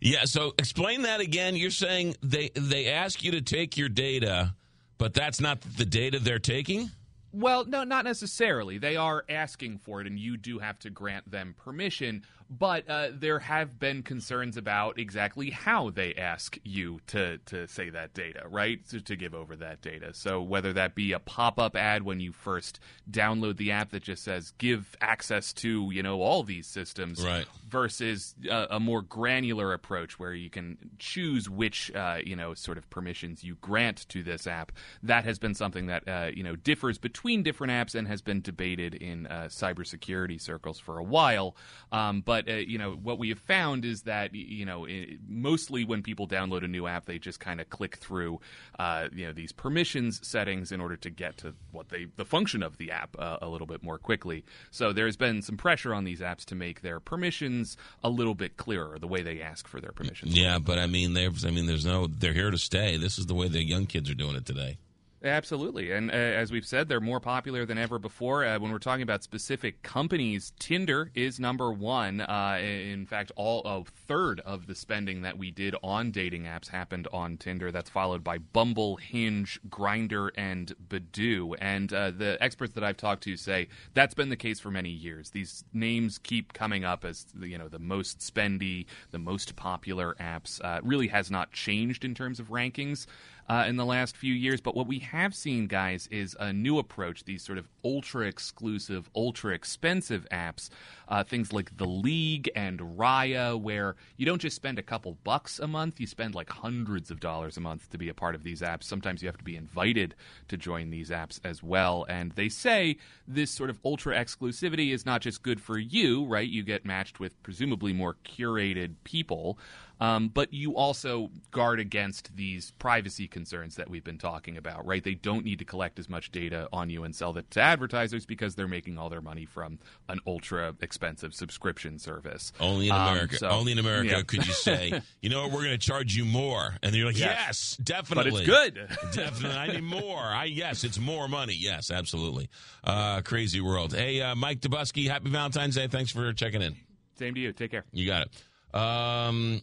Yeah, 0.00 0.24
so 0.24 0.52
explain 0.58 1.02
that 1.02 1.20
again. 1.20 1.54
You're 1.54 1.70
saying 1.70 2.16
they 2.22 2.50
they 2.54 2.88
ask 2.88 3.22
you 3.22 3.30
to 3.32 3.40
take 3.40 3.76
your 3.76 3.88
data, 3.88 4.54
but 4.98 5.14
that's 5.14 5.40
not 5.40 5.60
the 5.60 5.84
data 5.84 6.18
they're 6.18 6.40
taking? 6.40 6.90
Well, 7.32 7.64
no, 7.64 7.82
not 7.84 8.04
necessarily. 8.04 8.76
They 8.78 8.96
are 8.96 9.24
asking 9.28 9.78
for 9.78 10.00
it, 10.00 10.06
and 10.06 10.18
you 10.18 10.36
do 10.36 10.58
have 10.58 10.78
to 10.80 10.90
grant 10.90 11.30
them 11.30 11.54
permission. 11.56 12.24
But 12.50 12.88
uh, 12.88 13.08
there 13.12 13.38
have 13.38 13.78
been 13.78 14.02
concerns 14.02 14.56
about 14.56 14.98
exactly 14.98 15.50
how 15.50 15.90
they 15.90 16.14
ask 16.14 16.58
you 16.64 17.00
to, 17.08 17.38
to 17.46 17.66
say 17.68 17.90
that 17.90 18.14
data, 18.14 18.44
right? 18.48 18.86
To, 18.88 19.00
to 19.00 19.16
give 19.16 19.34
over 19.34 19.56
that 19.56 19.80
data. 19.82 20.14
So 20.14 20.42
whether 20.42 20.72
that 20.74 20.94
be 20.94 21.12
a 21.12 21.18
pop 21.18 21.58
up 21.58 21.76
ad 21.76 22.02
when 22.02 22.20
you 22.20 22.32
first 22.32 22.80
download 23.10 23.56
the 23.56 23.72
app 23.72 23.90
that 23.90 24.02
just 24.02 24.24
says 24.24 24.52
give 24.58 24.96
access 25.00 25.52
to 25.52 25.90
you 25.92 26.02
know 26.02 26.20
all 26.20 26.42
these 26.42 26.66
systems, 26.66 27.24
right. 27.24 27.46
versus 27.68 28.34
a, 28.48 28.66
a 28.70 28.80
more 28.80 29.02
granular 29.02 29.72
approach 29.72 30.18
where 30.18 30.34
you 30.34 30.50
can 30.50 30.78
choose 30.98 31.48
which 31.48 31.90
uh, 31.94 32.18
you 32.24 32.36
know 32.36 32.54
sort 32.54 32.78
of 32.78 32.88
permissions 32.90 33.44
you 33.44 33.56
grant 33.60 34.08
to 34.08 34.22
this 34.22 34.46
app. 34.46 34.72
That 35.02 35.24
has 35.24 35.38
been 35.38 35.54
something 35.54 35.86
that 35.86 36.08
uh, 36.08 36.30
you 36.34 36.42
know 36.42 36.56
differs 36.56 36.98
between 36.98 37.42
different 37.42 37.72
apps 37.72 37.94
and 37.94 38.08
has 38.08 38.22
been 38.22 38.40
debated 38.40 38.94
in 38.94 39.26
uh, 39.26 39.48
cybersecurity 39.48 40.40
circles 40.40 40.78
for 40.78 40.98
a 40.98 41.04
while. 41.04 41.56
Um, 41.90 42.20
but 42.20 42.31
uh, 42.40 42.52
you 42.52 42.78
know 42.78 42.92
what 42.92 43.18
we 43.18 43.28
have 43.30 43.38
found 43.38 43.84
is 43.84 44.02
that 44.02 44.34
you 44.34 44.64
know 44.64 44.84
it, 44.84 45.18
mostly 45.26 45.84
when 45.84 46.02
people 46.02 46.26
download 46.26 46.64
a 46.64 46.68
new 46.68 46.86
app, 46.86 47.06
they 47.06 47.18
just 47.18 47.40
kind 47.40 47.60
of 47.60 47.68
click 47.70 47.96
through 47.96 48.40
uh, 48.78 49.08
you 49.12 49.26
know 49.26 49.32
these 49.32 49.52
permissions 49.52 50.20
settings 50.26 50.72
in 50.72 50.80
order 50.80 50.96
to 50.96 51.10
get 51.10 51.36
to 51.38 51.54
what 51.70 51.88
they 51.88 52.06
the 52.16 52.24
function 52.24 52.62
of 52.62 52.78
the 52.78 52.90
app 52.90 53.16
uh, 53.18 53.38
a 53.42 53.48
little 53.48 53.66
bit 53.66 53.82
more 53.82 53.98
quickly. 53.98 54.44
So 54.70 54.92
there's 54.92 55.16
been 55.16 55.42
some 55.42 55.56
pressure 55.56 55.94
on 55.94 56.04
these 56.04 56.20
apps 56.20 56.44
to 56.46 56.54
make 56.54 56.82
their 56.82 57.00
permissions 57.00 57.76
a 58.02 58.08
little 58.08 58.34
bit 58.34 58.56
clearer, 58.56 58.98
the 58.98 59.08
way 59.08 59.22
they 59.22 59.40
ask 59.40 59.66
for 59.68 59.80
their 59.80 59.92
permissions. 59.92 60.36
Yeah, 60.36 60.58
but 60.58 60.78
I 60.78 60.86
mean, 60.86 61.16
I 61.16 61.50
mean, 61.50 61.66
there's 61.66 61.86
no 61.86 62.06
they're 62.06 62.32
here 62.32 62.50
to 62.50 62.58
stay. 62.58 62.96
This 62.96 63.18
is 63.18 63.26
the 63.26 63.34
way 63.34 63.48
the 63.48 63.62
young 63.62 63.86
kids 63.86 64.10
are 64.10 64.14
doing 64.14 64.36
it 64.36 64.46
today. 64.46 64.78
Absolutely. 65.24 65.92
And 65.92 66.10
uh, 66.10 66.14
as 66.14 66.50
we've 66.50 66.66
said, 66.66 66.88
they're 66.88 67.00
more 67.00 67.20
popular 67.20 67.64
than 67.64 67.78
ever 67.78 67.98
before. 67.98 68.44
Uh, 68.44 68.58
when 68.58 68.72
we're 68.72 68.78
talking 68.78 69.04
about 69.04 69.22
specific 69.22 69.82
companies, 69.82 70.52
Tinder 70.58 71.12
is 71.14 71.38
number 71.38 71.72
one. 71.72 72.20
Uh, 72.20 72.58
in 72.60 73.06
fact, 73.06 73.30
all 73.36 73.62
a 73.64 73.84
third 73.84 74.40
of 74.40 74.66
the 74.66 74.74
spending 74.74 75.22
that 75.22 75.38
we 75.38 75.52
did 75.52 75.76
on 75.82 76.10
dating 76.10 76.44
apps 76.44 76.68
happened 76.68 77.06
on 77.12 77.36
Tinder. 77.36 77.70
That's 77.70 77.88
followed 77.88 78.24
by 78.24 78.38
Bumble, 78.38 78.96
Hinge, 78.96 79.60
Grindr, 79.68 80.30
and 80.36 80.74
Badoo. 80.88 81.54
And 81.60 81.92
uh, 81.92 82.10
the 82.10 82.36
experts 82.40 82.72
that 82.74 82.82
I've 82.82 82.96
talked 82.96 83.22
to 83.24 83.36
say 83.36 83.68
that's 83.94 84.14
been 84.14 84.28
the 84.28 84.36
case 84.36 84.58
for 84.58 84.72
many 84.72 84.90
years. 84.90 85.30
These 85.30 85.64
names 85.72 86.18
keep 86.18 86.52
coming 86.52 86.84
up 86.84 87.04
as 87.04 87.26
you 87.40 87.58
know 87.58 87.68
the 87.68 87.78
most 87.78 88.18
spendy, 88.18 88.86
the 89.12 89.20
most 89.20 89.54
popular 89.54 90.16
apps. 90.18 90.60
Uh, 90.64 90.80
really 90.82 91.08
has 91.08 91.30
not 91.30 91.52
changed 91.52 92.04
in 92.04 92.14
terms 92.14 92.40
of 92.40 92.48
rankings 92.48 93.06
uh, 93.48 93.64
in 93.66 93.76
the 93.76 93.84
last 93.84 94.16
few 94.16 94.34
years. 94.34 94.60
But 94.60 94.74
what 94.74 94.86
we 94.86 95.00
have 95.00 95.34
seen, 95.34 95.66
guys, 95.66 96.06
is 96.10 96.36
a 96.38 96.52
new 96.52 96.78
approach. 96.78 97.24
These 97.24 97.42
sort 97.42 97.58
of 97.58 97.68
ultra 97.84 98.26
exclusive, 98.26 99.10
ultra 99.14 99.54
expensive 99.54 100.26
apps, 100.32 100.70
uh, 101.12 101.22
things 101.22 101.52
like 101.52 101.76
The 101.76 101.84
League 101.84 102.50
and 102.56 102.80
Raya, 102.80 103.60
where 103.60 103.96
you 104.16 104.24
don't 104.24 104.40
just 104.40 104.56
spend 104.56 104.78
a 104.78 104.82
couple 104.82 105.18
bucks 105.24 105.58
a 105.58 105.68
month, 105.68 106.00
you 106.00 106.06
spend 106.06 106.34
like 106.34 106.48
hundreds 106.48 107.10
of 107.10 107.20
dollars 107.20 107.58
a 107.58 107.60
month 107.60 107.90
to 107.90 107.98
be 107.98 108.08
a 108.08 108.14
part 108.14 108.34
of 108.34 108.44
these 108.44 108.62
apps. 108.62 108.84
Sometimes 108.84 109.20
you 109.20 109.28
have 109.28 109.36
to 109.36 109.44
be 109.44 109.54
invited 109.54 110.14
to 110.48 110.56
join 110.56 110.88
these 110.88 111.10
apps 111.10 111.38
as 111.44 111.62
well. 111.62 112.06
And 112.08 112.32
they 112.32 112.48
say 112.48 112.96
this 113.28 113.50
sort 113.50 113.68
of 113.68 113.78
ultra 113.84 114.16
exclusivity 114.16 114.90
is 114.90 115.04
not 115.04 115.20
just 115.20 115.42
good 115.42 115.60
for 115.60 115.76
you, 115.78 116.24
right? 116.24 116.48
You 116.48 116.62
get 116.62 116.86
matched 116.86 117.20
with 117.20 117.40
presumably 117.42 117.92
more 117.92 118.16
curated 118.24 118.94
people. 119.04 119.58
Um, 120.00 120.30
but 120.30 120.52
you 120.52 120.74
also 120.74 121.30
guard 121.52 121.78
against 121.78 122.34
these 122.34 122.72
privacy 122.72 123.28
concerns 123.28 123.76
that 123.76 123.88
we've 123.88 124.02
been 124.02 124.18
talking 124.18 124.56
about, 124.56 124.84
right? 124.84 125.04
They 125.04 125.14
don't 125.14 125.44
need 125.44 125.60
to 125.60 125.64
collect 125.64 125.96
as 126.00 126.08
much 126.08 126.32
data 126.32 126.68
on 126.72 126.90
you 126.90 127.04
and 127.04 127.14
sell 127.14 127.38
it 127.38 127.48
to 127.52 127.60
advertisers 127.60 128.26
because 128.26 128.56
they're 128.56 128.66
making 128.66 128.98
all 128.98 129.10
their 129.10 129.20
money 129.20 129.44
from 129.44 129.78
an 130.08 130.18
ultra 130.26 130.74
expensive 130.80 131.01
subscription 131.30 131.98
service. 131.98 132.52
Only 132.60 132.86
in 132.88 132.92
Um, 132.92 133.08
America. 133.08 133.36
so- 133.38 133.48
Only 133.48 133.72
in 133.72 133.78
America 133.78 134.10
yeah. 134.16 134.22
could 134.22 134.46
you 134.46 134.52
say, 134.52 135.00
you 135.20 135.28
know 135.30 135.42
what, 135.42 135.50
we're 135.52 135.64
going 135.64 135.78
to 135.78 135.86
charge 135.86 136.14
you 136.14 136.24
more. 136.24 136.74
And 136.82 136.94
you're 136.94 137.06
like, 137.06 137.18
Yes. 137.18 137.76
yes, 137.76 137.76
definitely. 137.82 138.30
But 138.30 138.40
it's 138.40 138.46
good. 138.48 138.74
definitely. 139.14 139.56
I 139.58 139.66
need 139.68 139.82
more. 139.84 140.18
I 140.20 140.44
Yes, 140.44 140.84
it's 140.84 140.98
more 140.98 141.28
money. 141.28 141.54
Yes, 141.58 141.90
absolutely. 141.90 142.48
Uh, 142.84 143.20
crazy 143.22 143.60
world. 143.60 143.94
Hey, 143.94 144.20
uh, 144.20 144.34
Mike 144.34 144.60
Dobuski, 144.60 145.08
happy 145.08 145.30
Valentine's 145.30 145.74
Day. 145.76 145.86
Thanks 145.88 146.10
for 146.10 146.32
checking 146.32 146.62
in. 146.62 146.76
Same 147.18 147.34
to 147.34 147.40
you. 147.40 147.52
Take 147.52 147.70
care. 147.70 147.84
You 147.92 148.06
got 148.06 148.26
it. 148.26 148.78
Um, 148.78 149.62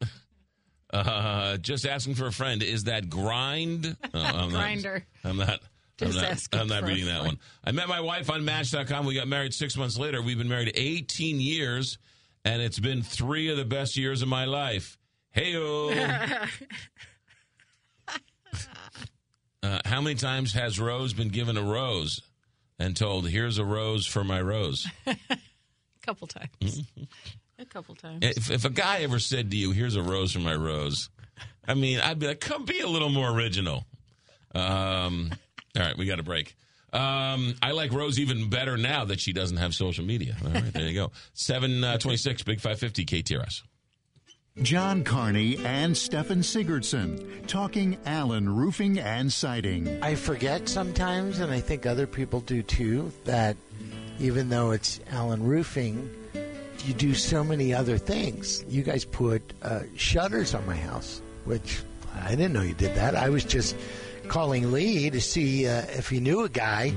uh, 0.92 1.56
just 1.58 1.86
asking 1.86 2.14
for 2.14 2.26
a 2.26 2.32
friend. 2.32 2.62
Is 2.62 2.84
that 2.84 3.08
grind? 3.10 3.96
Oh, 4.14 4.18
I'm 4.20 4.52
not- 4.52 4.64
Grindr. 4.64 5.02
I'm 5.24 5.36
not. 5.36 5.60
I'm 6.00 6.12
not, 6.12 6.48
I'm 6.52 6.68
not 6.68 6.82
reading 6.82 7.06
that 7.06 7.24
one. 7.24 7.38
I 7.64 7.72
met 7.72 7.88
my 7.88 8.00
wife 8.00 8.30
on 8.30 8.44
Match.com. 8.44 9.06
We 9.06 9.14
got 9.14 9.28
married 9.28 9.54
six 9.54 9.76
months 9.76 9.98
later. 9.98 10.20
We've 10.20 10.36
been 10.36 10.48
married 10.48 10.72
18 10.74 11.40
years, 11.40 11.96
and 12.44 12.60
it's 12.60 12.78
been 12.78 13.02
three 13.02 13.48
of 13.48 13.56
the 13.56 13.64
best 13.64 13.96
years 13.96 14.20
of 14.20 14.28
my 14.28 14.44
life. 14.44 14.98
Hey, 15.30 15.54
uh, 19.62 19.78
how 19.84 20.00
many 20.00 20.16
times 20.16 20.52
has 20.54 20.78
Rose 20.78 21.12
been 21.12 21.28
given 21.28 21.56
a 21.56 21.62
rose 21.62 22.20
and 22.78 22.96
told, 22.96 23.28
"Here's 23.28 23.58
a 23.58 23.64
rose 23.64 24.06
for 24.06 24.24
my 24.24 24.40
rose"? 24.40 24.86
A 25.06 25.16
couple 26.02 26.26
times. 26.26 26.82
a 27.58 27.64
couple 27.66 27.94
times. 27.94 28.20
If, 28.22 28.50
if 28.50 28.64
a 28.64 28.70
guy 28.70 28.98
ever 28.98 29.18
said 29.18 29.50
to 29.50 29.56
you, 29.56 29.72
"Here's 29.72 29.96
a 29.96 30.02
rose 30.02 30.32
for 30.32 30.38
my 30.40 30.54
rose," 30.54 31.10
I 31.68 31.74
mean, 31.74 32.00
I'd 32.00 32.18
be 32.18 32.28
like, 32.28 32.40
"Come 32.40 32.64
be 32.64 32.80
a 32.80 32.88
little 32.88 33.10
more 33.10 33.30
original." 33.30 33.84
Um, 34.54 35.32
all 35.76 35.82
right, 35.82 35.96
we 35.96 36.06
got 36.06 36.18
a 36.18 36.22
break. 36.22 36.56
Um, 36.92 37.54
I 37.60 37.72
like 37.72 37.92
Rose 37.92 38.18
even 38.18 38.48
better 38.48 38.76
now 38.76 39.04
that 39.04 39.20
she 39.20 39.32
doesn't 39.32 39.58
have 39.58 39.74
social 39.74 40.04
media. 40.04 40.36
All 40.44 40.50
right, 40.50 40.72
there 40.72 40.88
you 40.88 40.94
go. 40.94 41.12
Seven 41.34 41.84
uh, 41.84 41.98
twenty-six, 41.98 42.42
Big 42.42 42.60
Five 42.60 42.78
Fifty, 42.78 43.04
KTRS. 43.04 43.62
John 44.62 45.04
Carney 45.04 45.58
and 45.66 45.94
Stefan 45.94 46.38
Sigurdsson 46.38 47.46
talking 47.46 47.98
Allen 48.06 48.48
Roofing 48.48 48.98
and 48.98 49.30
Siding. 49.30 50.02
I 50.02 50.14
forget 50.14 50.66
sometimes, 50.66 51.40
and 51.40 51.52
I 51.52 51.60
think 51.60 51.84
other 51.84 52.06
people 52.06 52.40
do 52.40 52.62
too, 52.62 53.12
that 53.24 53.54
even 54.18 54.48
though 54.48 54.70
it's 54.70 54.98
Allen 55.10 55.42
Roofing, 55.42 56.10
you 56.86 56.94
do 56.94 57.12
so 57.12 57.44
many 57.44 57.74
other 57.74 57.98
things. 57.98 58.64
You 58.66 58.82
guys 58.82 59.04
put 59.04 59.42
uh, 59.60 59.80
shutters 59.96 60.54
on 60.54 60.64
my 60.66 60.76
house, 60.76 61.20
which 61.44 61.82
I 62.22 62.30
didn't 62.30 62.54
know 62.54 62.62
you 62.62 62.74
did 62.74 62.94
that. 62.94 63.14
I 63.14 63.28
was 63.28 63.44
just 63.44 63.76
calling 64.28 64.72
Lee 64.72 65.10
to 65.10 65.20
see 65.20 65.66
uh, 65.66 65.82
if 65.88 66.08
he 66.08 66.20
knew 66.20 66.44
a 66.44 66.48
guy, 66.48 66.92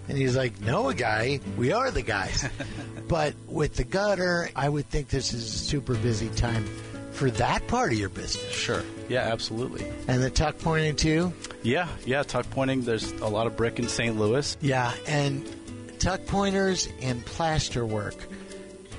and 0.08 0.18
he's 0.18 0.36
like, 0.36 0.60
"Know 0.60 0.88
a 0.88 0.94
guy? 0.94 1.40
We 1.56 1.72
are 1.72 1.90
the 1.90 2.02
guys." 2.02 2.48
but 3.08 3.34
with 3.46 3.76
the 3.76 3.84
gutter, 3.84 4.50
I 4.54 4.68
would 4.68 4.88
think 4.88 5.08
this 5.08 5.32
is 5.32 5.44
a 5.44 5.58
super 5.58 5.94
busy 5.94 6.28
time 6.30 6.64
for 7.12 7.30
that 7.30 7.66
part 7.68 7.92
of 7.92 7.98
your 7.98 8.08
business. 8.08 8.50
Sure. 8.52 8.82
Yeah, 9.08 9.20
absolutely. 9.20 9.86
And 10.08 10.22
the 10.22 10.30
tuck 10.30 10.58
pointing 10.58 10.96
too. 10.96 11.32
Yeah, 11.62 11.88
yeah, 12.04 12.22
tuck 12.22 12.48
pointing. 12.50 12.82
There's 12.82 13.12
a 13.12 13.28
lot 13.28 13.46
of 13.46 13.56
brick 13.56 13.78
in 13.78 13.88
St. 13.88 14.18
Louis. 14.18 14.56
Yeah, 14.60 14.92
and 15.06 15.46
tuck 15.98 16.26
pointers 16.26 16.88
and 17.00 17.24
plaster 17.24 17.84
work. 17.84 18.16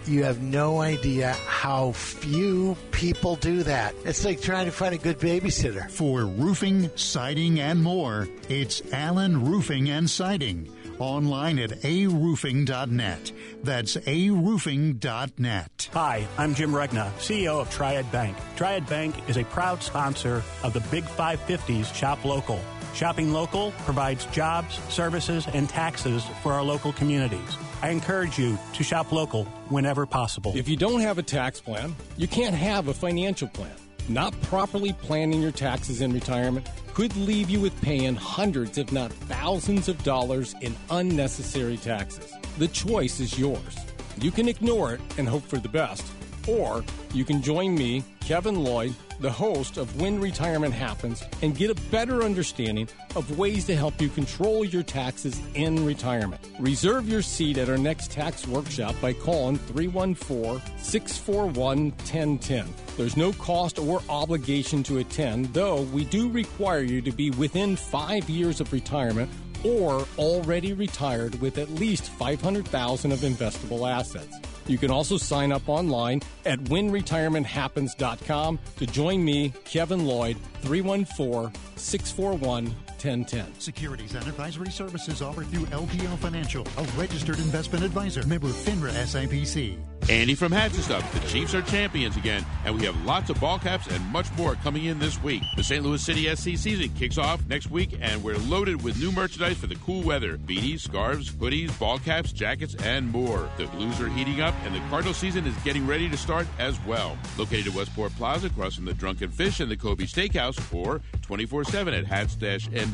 You 0.06 0.26
have 0.26 0.42
no 0.42 0.82
idea 0.82 1.32
how 1.32 1.94
few 1.94 2.76
people 2.92 3.38
do 3.38 3.64
that. 3.64 3.96
It's 4.04 4.26
like 4.26 4.42
trying 4.42 4.66
to 4.66 4.72
find 4.72 4.94
a 4.94 4.98
good 4.98 5.18
babysitter. 5.18 5.90
For 5.90 6.26
roofing, 6.26 6.90
siding, 6.96 7.62
and 7.62 7.82
more, 7.82 8.28
it's 8.50 8.82
Allen 8.92 9.46
Roofing 9.46 9.90
and 9.90 10.10
Siding. 10.10 10.70
Online 11.00 11.58
at 11.60 11.70
aroofing.net. 11.82 13.32
That's 13.64 13.96
aroofing.net. 13.96 15.90
Hi, 15.94 16.28
I'm 16.38 16.54
Jim 16.54 16.76
Regna, 16.76 17.12
CEO 17.18 17.62
of 17.62 17.72
Triad 17.72 18.12
Bank. 18.12 18.38
Triad 18.58 18.86
Bank 18.88 19.16
is 19.30 19.38
a 19.38 19.46
proud 19.46 19.82
sponsor 19.82 20.44
of 20.64 20.74
the 20.74 20.82
Big 20.92 21.06
550s 21.06 21.94
Shop 21.96 22.24
Local. 22.26 22.60
Shopping 22.94 23.32
local 23.34 23.72
provides 23.86 24.26
jobs, 24.28 24.80
services, 24.90 25.48
and 25.54 25.68
taxes 25.68 26.24
for 26.44 26.54
our 26.54 26.64
local 26.64 26.94
communities. 26.94 27.58
I 27.84 27.90
encourage 27.90 28.40
you 28.40 28.58
to 28.76 28.84
shop 28.84 29.12
local 29.12 29.44
whenever 29.68 30.06
possible. 30.06 30.54
If 30.56 30.70
you 30.70 30.78
don't 30.78 31.02
have 31.02 31.18
a 31.18 31.22
tax 31.22 31.60
plan, 31.60 31.94
you 32.16 32.30
can't 32.30 32.56
have 32.56 32.88
a 32.88 32.94
financial 32.94 33.50
plan. 33.50 33.76
Not 34.08 34.40
properly 34.44 34.94
planning 34.94 35.42
your 35.42 35.52
taxes 35.52 36.00
in 36.00 36.14
retirement 36.14 36.70
could 36.94 37.14
leave 37.18 37.50
you 37.50 37.60
with 37.60 37.80
paying 37.82 38.16
hundreds, 38.16 38.78
if 38.78 38.94
not 38.94 39.12
thousands, 39.12 39.90
of 39.90 40.02
dollars 40.02 40.56
in 40.62 40.74
unnecessary 40.92 41.76
taxes. 41.76 42.32
The 42.58 42.70
choice 42.70 43.20
is 43.20 43.38
yours. 43.38 43.76
You 44.18 44.32
can 44.32 44.48
ignore 44.48 44.94
it 44.94 45.02
and 45.18 45.28
hope 45.28 45.44
for 45.44 45.58
the 45.58 45.68
best, 45.68 46.10
or 46.48 46.84
you 47.14 47.26
can 47.26 47.42
join 47.42 47.76
me, 47.76 48.04
Kevin 48.22 48.64
Lloyd, 48.64 48.96
the 49.20 49.32
host 49.32 49.78
of 49.78 50.02
When 50.02 50.20
Retirement 50.20 50.74
Happens, 50.74 51.24
and 51.42 51.56
get 51.56 51.70
a 51.70 51.76
better 51.90 52.24
understanding 52.24 52.88
of 53.16 53.38
ways 53.38 53.66
to 53.66 53.76
help 53.76 54.02
you 54.02 54.10
control 54.10 54.66
your 54.66 54.84
taxes 54.84 55.40
in 55.54 55.86
retirement. 55.86 56.42
Reserve 56.60 57.08
your 57.08 57.22
seat 57.22 57.58
at 57.58 57.70
our 57.70 57.78
next 57.78 58.12
tax 58.12 58.48
workshop 58.48 58.96
by 59.02 59.14
calling 59.14 59.58
314 59.58 60.62
641 60.78 61.92
1010. 61.92 62.66
There's 62.98 63.18
no 63.18 63.32
cost 63.34 63.80
or 63.80 64.02
obligation 64.10 64.84
to 64.84 65.00
attend, 65.00 65.54
though 65.54 65.82
we 65.82 66.06
do 66.06 66.30
require 66.30 66.82
you 66.82 67.02
to 67.02 67.12
be 67.12 67.32
within 67.32 67.76
five 67.76 68.30
years 68.30 68.62
of 68.62 68.72
retirement 68.74 69.30
or 69.64 70.06
already 70.18 70.74
retired 70.74 71.40
with 71.42 71.58
at 71.58 71.70
least 71.72 72.10
500,000 72.10 73.12
of 73.12 73.20
investable 73.20 73.90
assets. 73.90 74.38
You 74.68 74.78
can 74.78 74.92
also 74.92 75.18
sign 75.18 75.52
up 75.52 75.68
online 75.68 76.22
at 76.46 76.60
whenretirementhappens.com 76.60 78.60
to 78.78 78.88
join 78.88 79.24
me, 79.24 79.54
Kevin 79.66 80.06
Lloyd, 80.06 80.38
314 80.62 81.52
641 81.76 82.74
1010. 83.04 83.60
Securities 83.60 84.16
and 84.16 84.26
advisory 84.28 84.72
services 84.72 85.22
offered 85.22 85.48
through 85.48 85.66
LPL 85.66 86.18
Financial, 86.20 86.66
a 86.78 86.84
registered 86.98 87.38
investment 87.40 87.84
advisor, 87.84 88.26
member 88.26 88.48
FINRA 88.48 88.92
SIPC. 88.92 89.78
Andy 90.10 90.36
from 90.36 90.52
Hats 90.52 90.76
and 90.76 90.84
Stuff. 90.84 91.14
The 91.14 91.28
Chiefs 91.30 91.54
are 91.54 91.62
champions 91.62 92.18
again, 92.18 92.46
and 92.66 92.76
we 92.78 92.86
have 92.86 93.06
lots 93.06 93.30
of 93.30 93.40
ball 93.40 93.58
caps 93.58 93.88
and 93.88 94.04
much 94.08 94.28
more 94.38 94.56
coming 94.56 94.86
in 94.86 95.00
this 95.00 95.22
week. 95.24 95.44
The 95.56 95.64
St. 95.64 95.84
Louis 95.84 96.04
City 96.04 96.34
SC 96.36 96.58
season 96.58 96.90
kicks 96.90 97.18
off 97.18 97.46
next 97.48 97.72
week, 97.72 97.98
and 98.02 98.22
we're 98.22 98.38
loaded 98.38 98.84
with 98.84 99.00
new 99.00 99.14
merchandise 99.14 99.58
for 99.58 99.68
the 99.68 99.76
cool 99.76 100.04
weather 100.04 100.38
beanies, 100.38 100.82
scarves, 100.82 101.30
hoodies, 101.32 101.78
ball 101.80 102.00
caps, 102.00 102.34
jackets, 102.34 102.76
and 102.76 103.10
more. 103.12 103.50
The 103.58 103.66
Blues 103.68 104.00
are 104.02 104.10
heating 104.10 104.42
up, 104.42 104.54
and 104.66 104.76
the 104.76 104.80
Cardinal 104.90 105.14
season 105.14 105.46
is 105.46 105.56
getting 105.64 105.88
ready 105.88 106.10
to 106.10 106.18
start 106.18 106.48
as 106.60 106.80
well. 106.86 107.18
Located 107.38 107.68
at 107.68 107.74
Westport 107.74 108.14
Plaza, 108.18 108.48
across 108.48 108.76
from 108.76 108.86
the 108.86 108.94
Drunken 108.94 109.32
Fish 109.32 109.62
and 109.62 109.72
the 109.72 109.78
Kobe 109.78 110.04
Steakhouse, 110.04 110.60
or 110.74 111.02
24 111.22 111.64
7 111.64 111.94
at 111.94 112.06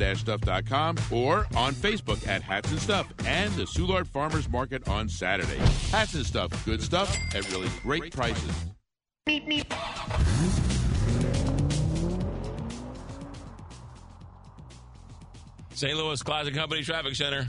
hats-n-stuff.com, 0.00 0.96
or 1.10 1.46
on 1.56 1.74
Facebook 1.74 2.26
at 2.26 2.42
Hats 2.42 2.70
and 2.70 2.80
Stuff, 2.80 3.12
and 3.26 3.52
the 3.54 3.64
Soulard 3.64 4.06
Farmers 4.06 4.48
Market 4.48 4.88
on 4.88 5.08
Saturday. 5.08 5.58
Hats 5.90 6.14
and 6.14 6.26
Stuff, 6.26 6.64
good 6.64 6.82
stuff 6.82 7.16
at 7.34 7.50
really 7.52 7.68
great 7.82 8.12
prices. 8.12 8.52
St. 15.72 15.96
Louis 15.96 16.22
Closet 16.22 16.54
Company 16.54 16.82
Traffic 16.82 17.14
Center. 17.14 17.46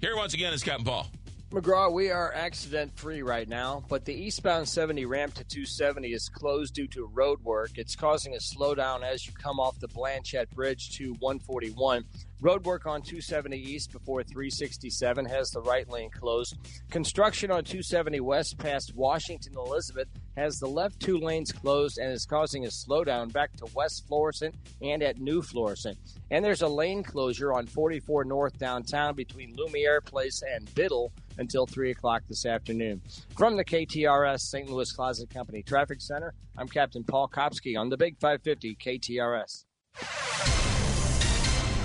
Here 0.00 0.16
once 0.16 0.34
again 0.34 0.52
is 0.52 0.62
Captain 0.62 0.84
Paul. 0.84 1.06
McGraw, 1.52 1.92
we 1.92 2.10
are 2.10 2.32
accident 2.32 2.96
free 2.98 3.20
right 3.20 3.46
now, 3.46 3.84
but 3.90 4.06
the 4.06 4.14
eastbound 4.14 4.66
70 4.66 5.04
ramp 5.04 5.34
to 5.34 5.44
270 5.44 6.14
is 6.14 6.30
closed 6.30 6.72
due 6.72 6.86
to 6.86 7.04
road 7.04 7.44
work. 7.44 7.72
It's 7.76 7.94
causing 7.94 8.34
a 8.34 8.38
slowdown 8.38 9.02
as 9.02 9.26
you 9.26 9.34
come 9.34 9.60
off 9.60 9.78
the 9.78 9.88
Blanchette 9.88 10.50
Bridge 10.52 10.96
to 10.96 11.12
141. 11.20 12.04
Road 12.40 12.64
work 12.64 12.86
on 12.86 13.02
270 13.02 13.56
East 13.56 13.92
before 13.92 14.24
367 14.24 15.26
has 15.26 15.50
the 15.50 15.60
right 15.60 15.88
lane 15.88 16.10
closed. 16.10 16.56
Construction 16.90 17.52
on 17.52 17.62
270 17.62 18.18
West 18.20 18.58
past 18.58 18.96
Washington 18.96 19.52
Elizabeth 19.56 20.08
has 20.36 20.58
the 20.58 20.66
left 20.66 20.98
two 20.98 21.18
lanes 21.18 21.52
closed 21.52 21.98
and 21.98 22.10
is 22.10 22.26
causing 22.26 22.64
a 22.64 22.68
slowdown 22.68 23.32
back 23.32 23.54
to 23.58 23.66
West 23.74 24.08
Florissant 24.08 24.54
and 24.80 25.04
at 25.04 25.20
New 25.20 25.40
Florissant. 25.40 25.96
And 26.32 26.44
there's 26.44 26.62
a 26.62 26.68
lane 26.68 27.04
closure 27.04 27.52
on 27.52 27.66
44 27.66 28.24
North 28.24 28.58
downtown 28.58 29.14
between 29.14 29.54
Lumiere 29.54 30.00
Place 30.00 30.42
and 30.42 30.74
Biddle 30.74 31.12
until 31.38 31.66
3 31.66 31.90
o'clock 31.90 32.22
this 32.28 32.46
afternoon. 32.46 33.00
From 33.36 33.56
the 33.56 33.64
KTRS 33.64 34.40
St. 34.40 34.68
Louis 34.68 34.90
Closet 34.92 35.30
Company 35.30 35.62
Traffic 35.62 36.00
Center, 36.00 36.34
I'm 36.56 36.68
Captain 36.68 37.04
Paul 37.04 37.28
Kopsky 37.28 37.78
on 37.78 37.88
the 37.88 37.96
Big 37.96 38.18
550 38.18 38.76
KTRS. 38.76 39.64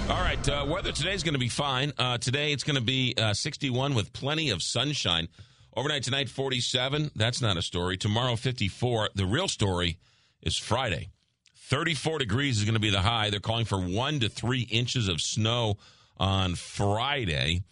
All 0.10 0.22
right, 0.22 0.50
uh, 0.50 0.66
weather 0.66 0.94
today 0.94 1.14
is 1.14 1.24
going 1.24 1.34
to 1.34 1.40
be 1.40 1.50
fine. 1.50 1.92
Uh, 1.98 2.18
today 2.18 2.54
it's 2.54 2.64
going 2.64 2.78
to 2.78 2.82
be 2.82 3.14
uh, 3.18 3.34
61 3.34 3.94
with 3.94 4.14
plenty 4.14 4.52
of 4.52 4.64
sunshine. 4.64 5.28
Overnight 5.76 6.04
tonight, 6.04 6.30
47. 6.30 7.12
That's 7.16 7.42
not 7.42 7.58
a 7.58 7.62
story. 7.62 7.98
Tomorrow, 7.98 8.38
54. 8.38 9.10
The 9.16 9.26
real 9.26 9.48
story 9.48 10.00
is 10.42 10.58
Friday. 10.58 11.10
34 11.56 12.20
degrees 12.20 12.58
is 12.58 12.64
going 12.64 12.76
to 12.76 12.80
be 12.80 12.90
the 12.90 13.02
high. 13.02 13.30
They're 13.30 13.42
calling 13.42 13.66
for 13.66 13.78
one 13.78 14.22
to 14.22 14.30
three 14.30 14.62
inches 14.62 15.10
of 15.10 15.20
snow 15.20 15.78
on 16.16 16.56
Friday. 16.56 17.64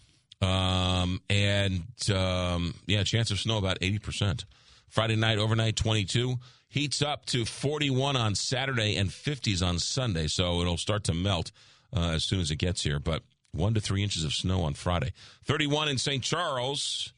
Um, 0.42 1.20
and 1.30 1.84
um, 2.14 2.74
yeah, 2.86 3.02
chance 3.04 3.30
of 3.30 3.38
snow 3.38 3.58
about 3.58 3.80
80%. 3.80 4.44
Friday 4.88 5.16
night, 5.16 5.38
overnight, 5.38 5.76
22. 5.76 6.36
Heats 6.68 7.02
up 7.02 7.26
to 7.26 7.44
41 7.44 8.16
on 8.16 8.34
Saturday 8.34 8.96
and 8.96 9.10
50s 9.10 9.66
on 9.66 9.78
Sunday. 9.78 10.26
So 10.26 10.60
it'll 10.60 10.76
start 10.76 11.04
to 11.04 11.14
melt 11.14 11.52
uh, 11.94 12.10
as 12.10 12.24
soon 12.24 12.40
as 12.40 12.50
it 12.50 12.56
gets 12.56 12.82
here. 12.82 12.98
But 12.98 13.22
one 13.52 13.74
to 13.74 13.80
three 13.80 14.02
inches 14.02 14.24
of 14.24 14.32
snow 14.34 14.62
on 14.62 14.74
Friday. 14.74 15.12
31 15.44 15.88
in 15.88 15.98
St. 15.98 16.22
Charles, 16.22 17.12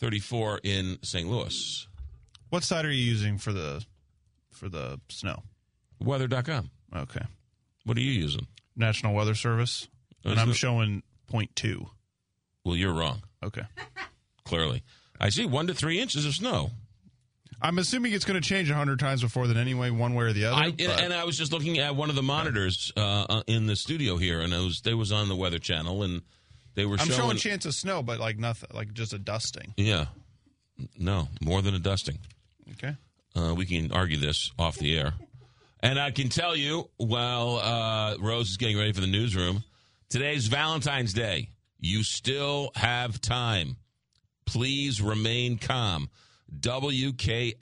34 0.00 0.60
in 0.64 0.98
St. 1.02 1.28
Louis. 1.28 1.86
What 2.48 2.64
site 2.64 2.84
are 2.84 2.92
you 2.92 3.04
using 3.04 3.38
for 3.38 3.52
the 3.52 3.84
for 4.50 4.68
the 4.68 5.00
snow? 5.08 5.42
Weather.com. 6.00 6.70
Okay. 6.94 7.24
What 7.84 7.96
are 7.96 8.00
you 8.00 8.12
using? 8.12 8.46
National 8.76 9.14
Weather 9.14 9.34
Service. 9.34 9.88
And 10.24 10.38
I'm 10.38 10.52
showing 10.52 11.02
point 11.28 11.54
two. 11.56 11.88
Well, 12.64 12.76
you're 12.76 12.92
wrong. 12.92 13.22
Okay. 13.44 13.62
Clearly. 14.44 14.82
I 15.20 15.28
see 15.30 15.46
one 15.46 15.66
to 15.68 15.74
three 15.74 16.00
inches 16.00 16.26
of 16.26 16.34
snow. 16.34 16.70
I'm 17.60 17.78
assuming 17.78 18.12
it's 18.12 18.24
going 18.24 18.40
to 18.40 18.46
change 18.46 18.70
a 18.70 18.74
hundred 18.74 18.98
times 18.98 19.22
before 19.22 19.46
then 19.46 19.56
anyway, 19.56 19.90
one 19.90 20.14
way 20.14 20.24
or 20.24 20.32
the 20.32 20.46
other. 20.46 20.56
I, 20.56 20.70
but- 20.72 21.00
and 21.00 21.12
I 21.12 21.24
was 21.24 21.38
just 21.38 21.52
looking 21.52 21.78
at 21.78 21.94
one 21.94 22.10
of 22.10 22.16
the 22.16 22.22
monitors 22.22 22.92
uh, 22.96 23.00
uh, 23.28 23.42
in 23.46 23.66
the 23.66 23.76
studio 23.76 24.16
here, 24.16 24.40
and 24.40 24.52
it 24.52 24.58
was 24.58 24.80
they 24.82 24.94
was 24.94 25.12
on 25.12 25.28
the 25.28 25.36
Weather 25.36 25.58
Channel, 25.60 26.02
and 26.02 26.22
they 26.74 26.84
were 26.86 26.96
I'm 26.98 27.06
showing. 27.06 27.18
showing 27.18 27.36
chance 27.36 27.64
of 27.64 27.74
snow, 27.74 28.02
but 28.02 28.18
like 28.18 28.36
nothing, 28.38 28.70
like 28.72 28.92
just 28.94 29.12
a 29.12 29.18
dusting. 29.18 29.74
yeah, 29.76 30.06
no, 30.98 31.28
more 31.40 31.62
than 31.62 31.74
a 31.74 31.78
dusting. 31.78 32.18
Okay. 32.72 32.96
Uh, 33.36 33.54
we 33.54 33.64
can 33.64 33.92
argue 33.92 34.16
this 34.18 34.50
off 34.58 34.76
the 34.76 34.98
air. 34.98 35.14
And 35.80 35.98
I 35.98 36.10
can 36.10 36.28
tell 36.28 36.54
you, 36.54 36.90
while 36.96 37.56
uh, 37.56 38.16
Rose 38.20 38.50
is 38.50 38.56
getting 38.56 38.76
ready 38.78 38.92
for 38.92 39.00
the 39.00 39.06
newsroom, 39.06 39.64
today's 40.10 40.46
Valentine's 40.48 41.12
Day. 41.12 41.48
You 41.82 42.02
still 42.04 42.70
have 42.76 43.20
time. 43.20 43.76
Please 44.46 45.02
remain 45.02 45.58
calm. 45.58 46.08
WKF.com. 46.60 47.56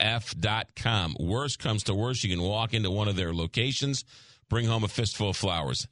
Worst 1.19 1.57
comes 1.57 1.83
to 1.83 1.95
worst, 1.95 2.23
you 2.23 2.29
can 2.29 2.43
walk 2.43 2.75
into 2.75 2.91
one 2.91 3.07
of 3.07 3.15
their 3.15 3.33
locations, 3.33 4.05
bring 4.47 4.67
home 4.67 4.83
a 4.83 4.87
fistful 4.87 5.29
of 5.29 5.37
flowers. 5.37 5.87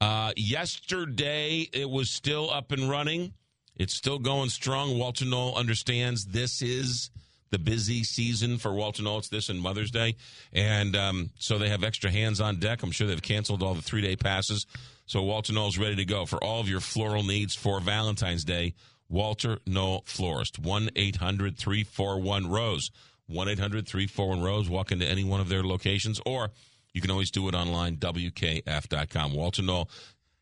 Uh, 0.00 0.32
yesterday, 0.36 1.68
it 1.72 1.90
was 1.90 2.08
still 2.08 2.50
up 2.50 2.70
and 2.70 2.88
running. 2.88 3.34
It's 3.74 3.94
still 3.94 4.18
going 4.20 4.50
strong. 4.50 4.96
Walter 4.98 5.24
Knoll 5.24 5.56
understands 5.56 6.26
this 6.26 6.62
is 6.62 7.10
the 7.50 7.58
busy 7.58 8.04
season 8.04 8.58
for 8.58 8.72
Walter 8.72 9.02
Knoll. 9.02 9.18
It's 9.18 9.28
this 9.28 9.48
and 9.48 9.60
Mother's 9.60 9.90
Day. 9.90 10.14
And 10.52 10.94
um, 10.94 11.30
so 11.38 11.58
they 11.58 11.68
have 11.68 11.82
extra 11.82 12.10
hands 12.10 12.40
on 12.40 12.60
deck. 12.60 12.82
I'm 12.82 12.92
sure 12.92 13.06
they've 13.08 13.20
canceled 13.20 13.62
all 13.62 13.74
the 13.74 13.82
three 13.82 14.02
day 14.02 14.16
passes. 14.16 14.66
So 15.06 15.22
Walter 15.22 15.52
Knoll's 15.52 15.78
ready 15.78 15.96
to 15.96 16.04
go 16.04 16.26
for 16.26 16.42
all 16.42 16.60
of 16.60 16.68
your 16.68 16.80
floral 16.80 17.22
needs 17.22 17.54
for 17.54 17.80
Valentine's 17.80 18.44
Day. 18.44 18.74
Walter 19.08 19.58
Knoll 19.66 20.04
Florist, 20.06 20.58
1 20.58 20.90
800 20.96 21.58
341 21.58 22.48
Rose. 22.48 22.90
1 23.26 23.48
800 23.48 23.86
341 23.86 24.42
Rose. 24.42 24.70
Walk 24.70 24.92
into 24.92 25.06
any 25.06 25.24
one 25.24 25.40
of 25.40 25.48
their 25.48 25.62
locations, 25.62 26.20
or 26.24 26.50
you 26.94 27.00
can 27.00 27.10
always 27.10 27.30
do 27.30 27.48
it 27.48 27.54
online, 27.54 27.96
WKF.com. 27.96 29.34
Walter 29.34 29.62
Knoll 29.62 29.90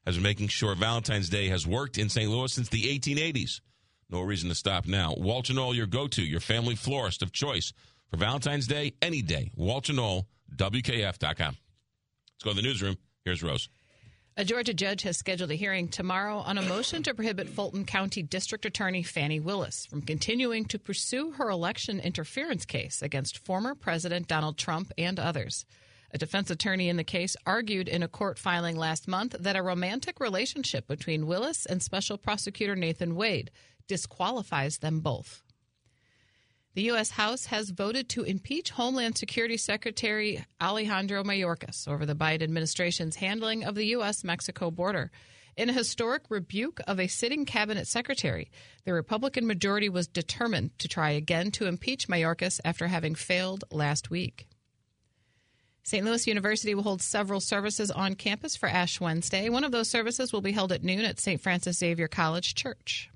has 0.07 0.17
been 0.17 0.23
making 0.23 0.49
sure 0.49 0.75
Valentine's 0.75 1.29
Day 1.29 1.49
has 1.49 1.67
worked 1.67 1.99
in 1.99 2.09
St. 2.09 2.31
Louis 2.31 2.53
since 2.53 2.69
the 2.69 2.83
1880s. 2.99 3.61
No 4.09 4.23
reason 4.23 4.49
to 4.49 4.55
stop 4.55 4.87
now. 4.87 5.15
Walter 5.17 5.55
Knoll, 5.55 5.75
your 5.75 5.87
go 5.87 6.09
to, 6.09 6.23
your 6.23 6.41
family 6.41 6.75
florist 6.75 7.23
of 7.23 7.33
choice 7.33 7.73
for 8.09 8.17
Valentine's 8.17 8.67
Day, 8.67 8.95
any 9.01 9.23
day. 9.23 9.53
Walter 9.55 9.93
Knoll, 9.93 10.27
WKF.com. 10.57 11.57
Let's 11.57 12.45
go 12.45 12.51
to 12.51 12.57
the 12.57 12.63
newsroom. 12.63 12.97
Here's 13.25 13.43
Rose. 13.43 13.69
A 14.37 14.45
Georgia 14.45 14.73
judge 14.73 15.03
has 15.03 15.19
scheduled 15.19 15.51
a 15.51 15.57
hearing 15.57 15.89
tomorrow 15.89 16.39
on 16.39 16.57
a 16.57 16.63
motion 16.63 17.03
to 17.03 17.15
prohibit 17.15 17.49
Fulton 17.49 17.85
County 17.85 18.23
District 18.23 18.65
Attorney 18.65 19.03
Fani 19.03 19.41
Willis 19.41 19.87
from 19.87 20.03
continuing 20.03 20.65
to 20.67 20.79
pursue 20.79 21.33
her 21.33 21.51
election 21.51 21.99
interference 21.99 22.65
case 22.65 23.03
against 23.03 23.45
former 23.45 23.75
President 23.75 24.29
Donald 24.29 24.57
Trump 24.57 24.93
and 24.97 25.19
others. 25.19 25.67
A 26.13 26.19
defense 26.19 26.49
attorney 26.49 26.89
in 26.89 26.97
the 26.97 27.05
case 27.05 27.37
argued 27.45 27.89
in 27.89 28.03
a 28.03 28.09
court 28.09 28.39
filing 28.39 28.77
last 28.77 29.09
month 29.09 29.35
that 29.39 29.57
a 29.57 29.63
romantic 29.63 30.21
relationship 30.21 30.87
between 30.87 31.27
Willis 31.27 31.67
and 31.67 31.83
Special 31.83 32.17
Prosecutor 32.17 32.77
Nathan 32.77 33.17
Wade 33.17 33.51
disqualifies 33.89 34.79
them 34.79 35.01
both. 35.01 35.43
The 36.75 36.83
U.S. 36.83 37.11
House 37.11 37.47
has 37.47 37.71
voted 37.71 38.09
to 38.11 38.23
impeach 38.23 38.71
Homeland 38.71 39.19
Security 39.19 39.57
Secretary 39.57 40.45
Alejandro 40.61 41.25
Mayorkas 41.25 41.89
over 41.89 42.07
the 42.07 42.15
Biden 42.15 42.43
administration's 42.43 43.17
handling 43.17 43.65
of 43.65 43.75
the 43.75 43.87
U.S. 43.87 44.23
Mexico 44.23 44.71
border. 44.71 45.11
In 45.57 45.69
a 45.69 45.73
historic 45.73 46.23
rebuke 46.29 46.81
of 46.87 47.01
a 47.01 47.09
sitting 47.09 47.45
cabinet 47.45 47.89
secretary, 47.89 48.53
the 48.85 48.93
Republican 48.93 49.49
majority 49.49 49.89
was 49.89 50.07
determined 50.07 50.79
to 50.79 50.87
try 50.87 51.11
again 51.11 51.51
to 51.53 51.67
impeach 51.67 52.07
Mayorkas 52.07 52.61
after 52.65 52.87
having 52.87 53.17
failed 53.17 53.65
last 53.73 54.09
week. 54.09 54.47
St. 55.83 56.05
Louis 56.05 56.29
University 56.29 56.77
will 56.77 56.85
hold 56.85 57.03
several 57.03 57.41
services 57.41 57.91
on 57.91 58.15
campus 58.15 58.55
for 58.55 58.69
Ash 58.69 59.01
Wednesday. 59.01 59.49
One 59.49 59.65
of 59.65 59.73
those 59.73 59.91
services 59.91 60.33
will 60.33 60.41
be 60.41 60.53
held 60.53 60.71
at 60.71 60.85
noon 60.85 61.01
at 61.01 61.19
St. 61.19 61.41
Francis 61.41 61.79
Xavier 61.79 62.07
College 62.07 62.55
Church. 62.55 63.10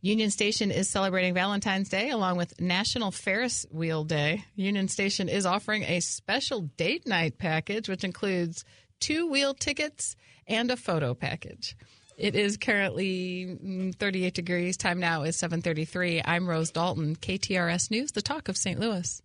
Union 0.00 0.30
Station 0.30 0.70
is 0.70 0.88
celebrating 0.88 1.34
Valentine's 1.34 1.88
Day 1.88 2.10
along 2.10 2.36
with 2.36 2.60
National 2.60 3.10
Ferris 3.10 3.66
Wheel 3.72 4.04
Day. 4.04 4.44
Union 4.54 4.86
Station 4.86 5.28
is 5.28 5.44
offering 5.44 5.82
a 5.82 5.98
special 5.98 6.62
date 6.76 7.04
night 7.04 7.36
package, 7.36 7.88
which 7.88 8.04
includes 8.04 8.64
two 9.00 9.28
wheel 9.28 9.54
tickets 9.54 10.14
and 10.46 10.70
a 10.70 10.76
photo 10.76 11.14
package. 11.14 11.76
It 12.16 12.36
is 12.36 12.56
currently 12.56 13.58
mm, 13.60 13.94
38 13.96 14.34
degrees. 14.34 14.76
Time 14.76 15.00
now 15.00 15.22
is 15.22 15.36
7:33. 15.36 16.22
I'm 16.24 16.48
Rose 16.48 16.70
Dalton, 16.70 17.16
KTRS 17.16 17.90
News, 17.90 18.12
the 18.12 18.22
talk 18.22 18.48
of 18.48 18.56
St. 18.56 18.78
Louis. 18.78 19.20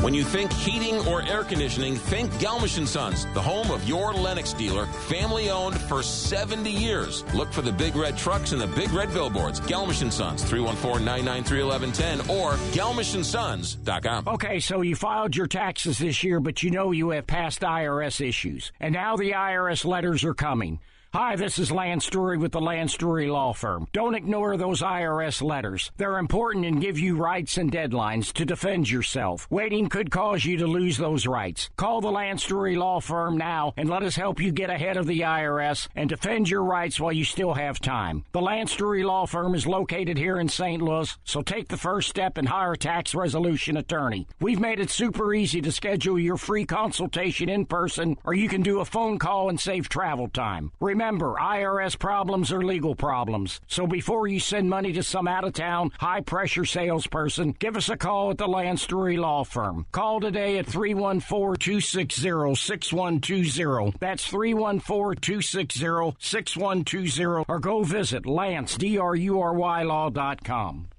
When 0.00 0.12
you 0.12 0.24
think 0.24 0.52
heating 0.52 1.06
or 1.06 1.22
air 1.22 1.44
conditioning, 1.44 1.94
think 1.96 2.30
Gelmish 2.32 2.84
& 2.86 2.88
Sons, 2.88 3.26
the 3.32 3.40
home 3.40 3.70
of 3.70 3.88
your 3.88 4.12
Lennox 4.12 4.52
dealer, 4.52 4.86
family 4.86 5.50
owned 5.50 5.80
for 5.82 6.02
70 6.02 6.70
years. 6.70 7.24
Look 7.32 7.52
for 7.52 7.62
the 7.62 7.72
big 7.72 7.96
red 7.96 8.18
trucks 8.18 8.52
and 8.52 8.60
the 8.60 8.66
big 8.66 8.90
red 8.90 9.12
billboards. 9.12 9.60
Gelmish 9.60 10.12
& 10.12 10.12
Sons, 10.12 10.44
314-993-1110 10.44 12.28
or 12.28 12.52
gelmishandsons.com. 12.72 14.28
Okay, 14.28 14.60
so 14.60 14.80
you 14.82 14.96
filed 14.96 15.36
your 15.36 15.46
taxes 15.46 15.98
this 15.98 16.22
year, 16.22 16.40
but 16.40 16.62
you 16.62 16.70
know 16.70 16.90
you 16.90 17.10
have 17.10 17.26
past 17.26 17.60
IRS 17.60 18.20
issues. 18.26 18.72
And 18.80 18.92
now 18.92 19.16
the 19.16 19.30
IRS 19.32 19.84
letters 19.84 20.24
are 20.24 20.34
coming. 20.34 20.80
Hi, 21.14 21.36
this 21.36 21.60
is 21.60 21.70
Lance 21.70 22.04
Story 22.04 22.36
with 22.38 22.50
the 22.50 22.60
Lance 22.60 22.92
Story 22.92 23.28
Law 23.28 23.52
Firm. 23.52 23.86
Don't 23.92 24.16
ignore 24.16 24.56
those 24.56 24.82
IRS 24.82 25.42
letters. 25.42 25.92
They're 25.96 26.18
important 26.18 26.64
and 26.64 26.80
give 26.80 26.98
you 26.98 27.16
rights 27.16 27.56
and 27.56 27.70
deadlines 27.70 28.32
to 28.32 28.44
defend 28.44 28.90
yourself. 28.90 29.46
Waiting 29.48 29.88
could 29.88 30.10
cause 30.10 30.44
you 30.44 30.56
to 30.56 30.66
lose 30.66 30.96
those 30.96 31.24
rights. 31.24 31.70
Call 31.76 32.00
the 32.00 32.10
Lance 32.10 32.42
Story 32.42 32.74
Law 32.74 32.98
Firm 32.98 33.38
now 33.38 33.74
and 33.76 33.88
let 33.88 34.02
us 34.02 34.16
help 34.16 34.40
you 34.40 34.50
get 34.50 34.70
ahead 34.70 34.96
of 34.96 35.06
the 35.06 35.20
IRS 35.20 35.86
and 35.94 36.08
defend 36.08 36.50
your 36.50 36.64
rights 36.64 36.98
while 36.98 37.12
you 37.12 37.24
still 37.24 37.54
have 37.54 37.78
time. 37.78 38.24
The 38.32 38.42
Lance 38.42 38.72
Story 38.72 39.04
Law 39.04 39.26
Firm 39.26 39.54
is 39.54 39.68
located 39.68 40.18
here 40.18 40.40
in 40.40 40.48
St. 40.48 40.82
Louis, 40.82 41.16
so 41.22 41.42
take 41.42 41.68
the 41.68 41.76
first 41.76 42.08
step 42.08 42.38
and 42.38 42.48
hire 42.48 42.72
a 42.72 42.76
tax 42.76 43.14
resolution 43.14 43.76
attorney. 43.76 44.26
We've 44.40 44.58
made 44.58 44.80
it 44.80 44.90
super 44.90 45.32
easy 45.32 45.60
to 45.60 45.70
schedule 45.70 46.18
your 46.18 46.38
free 46.38 46.64
consultation 46.64 47.48
in 47.48 47.66
person, 47.66 48.16
or 48.24 48.34
you 48.34 48.48
can 48.48 48.62
do 48.62 48.80
a 48.80 48.84
phone 48.84 49.20
call 49.20 49.48
and 49.48 49.60
save 49.60 49.88
travel 49.88 50.26
time. 50.26 50.72
Remember, 50.80 51.03
Remember, 51.04 51.34
IRS 51.34 51.98
problems 51.98 52.50
are 52.50 52.64
legal 52.64 52.94
problems. 52.94 53.60
So 53.66 53.86
before 53.86 54.26
you 54.26 54.40
send 54.40 54.70
money 54.70 54.94
to 54.94 55.02
some 55.02 55.28
out 55.28 55.44
of 55.44 55.52
town, 55.52 55.90
high 55.98 56.22
pressure 56.22 56.64
salesperson, 56.64 57.54
give 57.58 57.76
us 57.76 57.90
a 57.90 57.96
call 57.98 58.30
at 58.30 58.38
the 58.38 58.48
Lance 58.48 58.80
Story 58.80 59.18
Law 59.18 59.44
Firm. 59.44 59.84
Call 59.92 60.20
today 60.20 60.56
at 60.56 60.64
314 60.64 61.58
260 61.58 62.54
6120. 62.54 63.98
That's 64.00 64.26
314 64.26 65.20
260 65.20 66.16
6120. 66.18 67.44
Or 67.48 67.58
go 67.60 67.82
visit 67.82 68.24
Lance, 68.24 68.78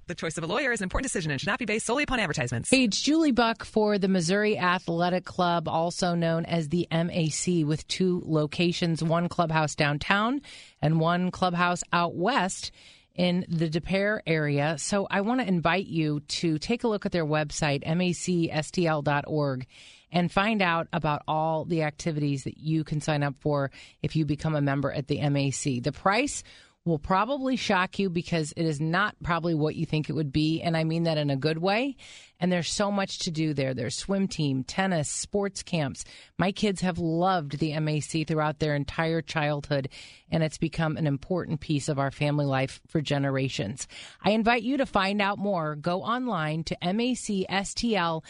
The 0.08 0.14
choice 0.14 0.38
of 0.38 0.44
a 0.44 0.46
lawyer 0.46 0.70
is 0.70 0.80
an 0.80 0.84
important 0.84 1.06
decision 1.06 1.32
and 1.32 1.40
should 1.40 1.48
not 1.48 1.58
be 1.58 1.64
based 1.64 1.84
solely 1.84 2.04
upon 2.04 2.20
advertisements. 2.20 2.72
It's 2.72 3.00
Julie 3.00 3.32
Buck 3.32 3.64
for 3.64 3.98
the 3.98 4.06
Missouri 4.06 4.56
Athletic 4.56 5.24
Club, 5.24 5.66
also 5.66 6.14
known 6.14 6.44
as 6.44 6.68
the 6.68 6.86
MAC, 6.92 7.66
with 7.66 7.84
two 7.88 8.22
locations 8.24 9.02
one 9.02 9.28
clubhouse 9.28 9.74
downtown 9.74 10.42
and 10.80 11.00
one 11.00 11.32
clubhouse 11.32 11.82
out 11.92 12.14
west 12.14 12.70
in 13.16 13.46
the 13.48 13.68
Des 13.68 13.80
Peres 13.80 14.22
area. 14.28 14.76
So 14.78 15.08
I 15.10 15.22
want 15.22 15.40
to 15.40 15.48
invite 15.48 15.86
you 15.86 16.20
to 16.20 16.60
take 16.60 16.84
a 16.84 16.88
look 16.88 17.04
at 17.04 17.10
their 17.10 17.26
website, 17.26 17.84
macstl.org, 17.84 19.66
and 20.12 20.30
find 20.30 20.62
out 20.62 20.86
about 20.92 21.22
all 21.26 21.64
the 21.64 21.82
activities 21.82 22.44
that 22.44 22.58
you 22.58 22.84
can 22.84 23.00
sign 23.00 23.24
up 23.24 23.34
for 23.40 23.72
if 24.02 24.14
you 24.14 24.24
become 24.24 24.54
a 24.54 24.60
member 24.60 24.92
at 24.92 25.08
the 25.08 25.18
MAC. 25.28 25.82
The 25.82 25.92
price 25.92 26.44
will 26.86 26.98
probably 26.98 27.56
shock 27.56 27.98
you 27.98 28.08
because 28.08 28.52
it 28.56 28.64
is 28.64 28.80
not 28.80 29.16
probably 29.22 29.54
what 29.54 29.74
you 29.74 29.84
think 29.84 30.08
it 30.08 30.14
would 30.14 30.32
be. 30.32 30.62
And 30.62 30.76
I 30.76 30.84
mean 30.84 31.02
that 31.02 31.18
in 31.18 31.30
a 31.30 31.36
good 31.36 31.58
way. 31.58 31.96
And 32.38 32.52
there's 32.52 32.70
so 32.70 32.90
much 32.90 33.20
to 33.20 33.30
do 33.30 33.54
there. 33.54 33.72
There's 33.72 33.96
swim 33.96 34.28
team, 34.28 34.62
tennis, 34.62 35.08
sports 35.08 35.62
camps. 35.62 36.04
My 36.38 36.52
kids 36.52 36.82
have 36.82 36.98
loved 36.98 37.58
the 37.58 37.78
MAC 37.80 38.26
throughout 38.26 38.58
their 38.58 38.74
entire 38.74 39.22
childhood, 39.22 39.88
and 40.30 40.42
it's 40.42 40.58
become 40.58 40.96
an 40.96 41.06
important 41.06 41.60
piece 41.60 41.88
of 41.88 41.98
our 41.98 42.10
family 42.10 42.44
life 42.44 42.80
for 42.88 43.00
generations. 43.00 43.88
I 44.22 44.32
invite 44.32 44.62
you 44.62 44.76
to 44.78 44.86
find 44.86 45.22
out 45.22 45.38
more. 45.38 45.76
Go 45.76 46.02
online 46.02 46.64
to 46.64 46.76
macstl.org 46.82 48.22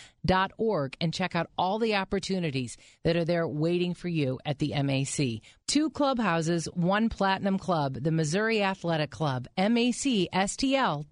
and 1.00 1.14
check 1.14 1.34
out 1.34 1.50
all 1.58 1.78
the 1.78 1.96
opportunities 1.96 2.76
that 3.02 3.16
are 3.16 3.24
there 3.24 3.48
waiting 3.48 3.94
for 3.94 4.08
you 4.08 4.38
at 4.44 4.58
the 4.58 4.72
MAC. 4.82 5.40
Two 5.66 5.90
clubhouses, 5.90 6.66
one 6.74 7.08
platinum 7.08 7.58
club, 7.58 7.94
the 7.94 8.12
Missouri 8.12 8.62
Athletic 8.62 9.10
Club, 9.10 9.48
macstl.org. 9.58 11.06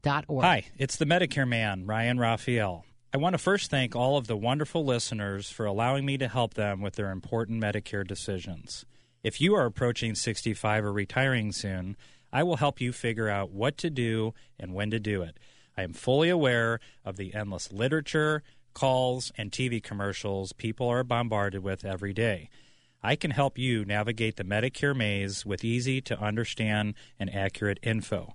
Hi, 0.45 0.65
it's 0.79 0.97
the 0.97 1.07
Medicare 1.07 1.49
man, 1.49 1.87
Ryan 1.87 2.21
Raphael. 2.21 2.85
I 3.15 3.17
want 3.17 3.35
to 3.35 3.39
first 3.39 3.71
thank 3.71 3.95
all 3.95 4.17
of 4.17 4.27
the 4.27 4.37
wonderful 4.37 4.85
listeners 4.85 5.49
for 5.49 5.67
allowing 5.67 6.05
me 6.05 6.19
to 6.19 6.27
help 6.27 6.55
them 6.55 6.81
with 6.81 6.97
their 6.97 7.13
important 7.13 7.63
Medicare 7.63 8.05
decisions. 8.05 8.85
If 9.23 9.41
you 9.41 9.55
are 9.55 9.67
approaching 9.67 10.17
65 10.17 10.85
or 10.85 10.93
retiring 10.93 11.53
soon, 11.53 11.97
I 12.33 12.43
will 12.43 12.57
help 12.57 12.81
you 12.81 12.93
figure 12.93 13.29
out 13.29 13.53
what 13.53 13.79
to 13.79 13.89
do 13.89 14.35
and 14.59 14.75
when 14.75 14.91
to 14.91 14.99
do 14.99 15.23
it. 15.23 15.39
I 15.77 15.85
am 15.85 15.93
fully 15.93 16.29
aware 16.29 16.81
of 17.05 17.17
the 17.17 17.33
endless 17.35 17.71
literature, 17.71 18.43
calls, 18.73 19.31
and 19.39 19.53
TV 19.53 19.81
commercials 19.81 20.53
people 20.53 20.89
are 20.89 21.05
bombarded 21.05 21.63
with 21.63 21.85
every 21.85 22.15
day. 22.15 22.51
I 23.01 23.15
can 23.15 23.31
help 23.31 23.57
you 23.57 23.85
navigate 23.85 24.35
the 24.35 24.43
Medicare 24.43 24.97
maze 24.97 25.47
with 25.47 25.63
easy 25.63 26.01
to 26.01 26.19
understand 26.19 26.95
and 27.21 27.33
accurate 27.33 27.79
info. 27.81 28.35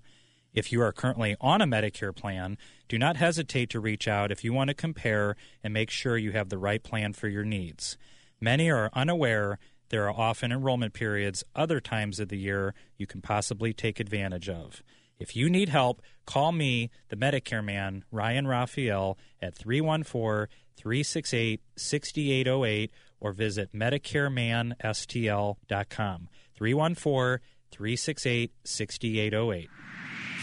If 0.54 0.72
you 0.72 0.82
are 0.82 0.92
currently 0.92 1.36
on 1.40 1.62
a 1.62 1.68
Medicare 1.68 2.16
plan, 2.16 2.58
do 2.88 2.98
not 2.98 3.18
hesitate 3.18 3.70
to 3.70 3.80
reach 3.80 4.08
out 4.08 4.32
if 4.32 4.44
you 4.44 4.52
want 4.52 4.70
to 4.70 4.74
compare 4.74 5.36
and 5.64 5.74
make 5.74 5.90
sure 5.90 6.18
you 6.18 6.32
have 6.32 6.50
the 6.50 6.58
right 6.58 6.82
plan 6.82 7.14
for 7.14 7.28
your 7.28 7.46
needs. 7.46 7.98
Many 8.42 8.72
are 8.72 8.90
unaware 8.94 9.60
there 9.90 10.08
are 10.08 10.16
often 10.16 10.52
enrollment 10.52 10.94
periods 10.94 11.44
other 11.56 11.80
times 11.80 12.20
of 12.20 12.30
the 12.30 12.38
year 12.38 12.76
you 12.98 13.08
can 13.08 13.22
possibly 13.22 13.74
take 13.74 14.00
advantage 14.00 14.48
of. 14.48 14.84
If 15.20 15.36
you 15.36 15.50
need 15.50 15.70
help, 15.70 16.04
call 16.26 16.52
me, 16.52 16.92
the 17.10 17.18
Medicare 17.18 17.64
man, 17.64 18.04
Ryan 18.12 18.48
Raphael, 18.48 19.18
at 19.42 19.56
314 19.56 20.48
368 20.78 21.62
6808 21.76 22.92
or 23.20 23.34
visit 23.34 23.74
MedicareManSTL.com. 23.74 26.30
314 26.56 27.40
368 27.72 28.52
6808. 28.64 29.70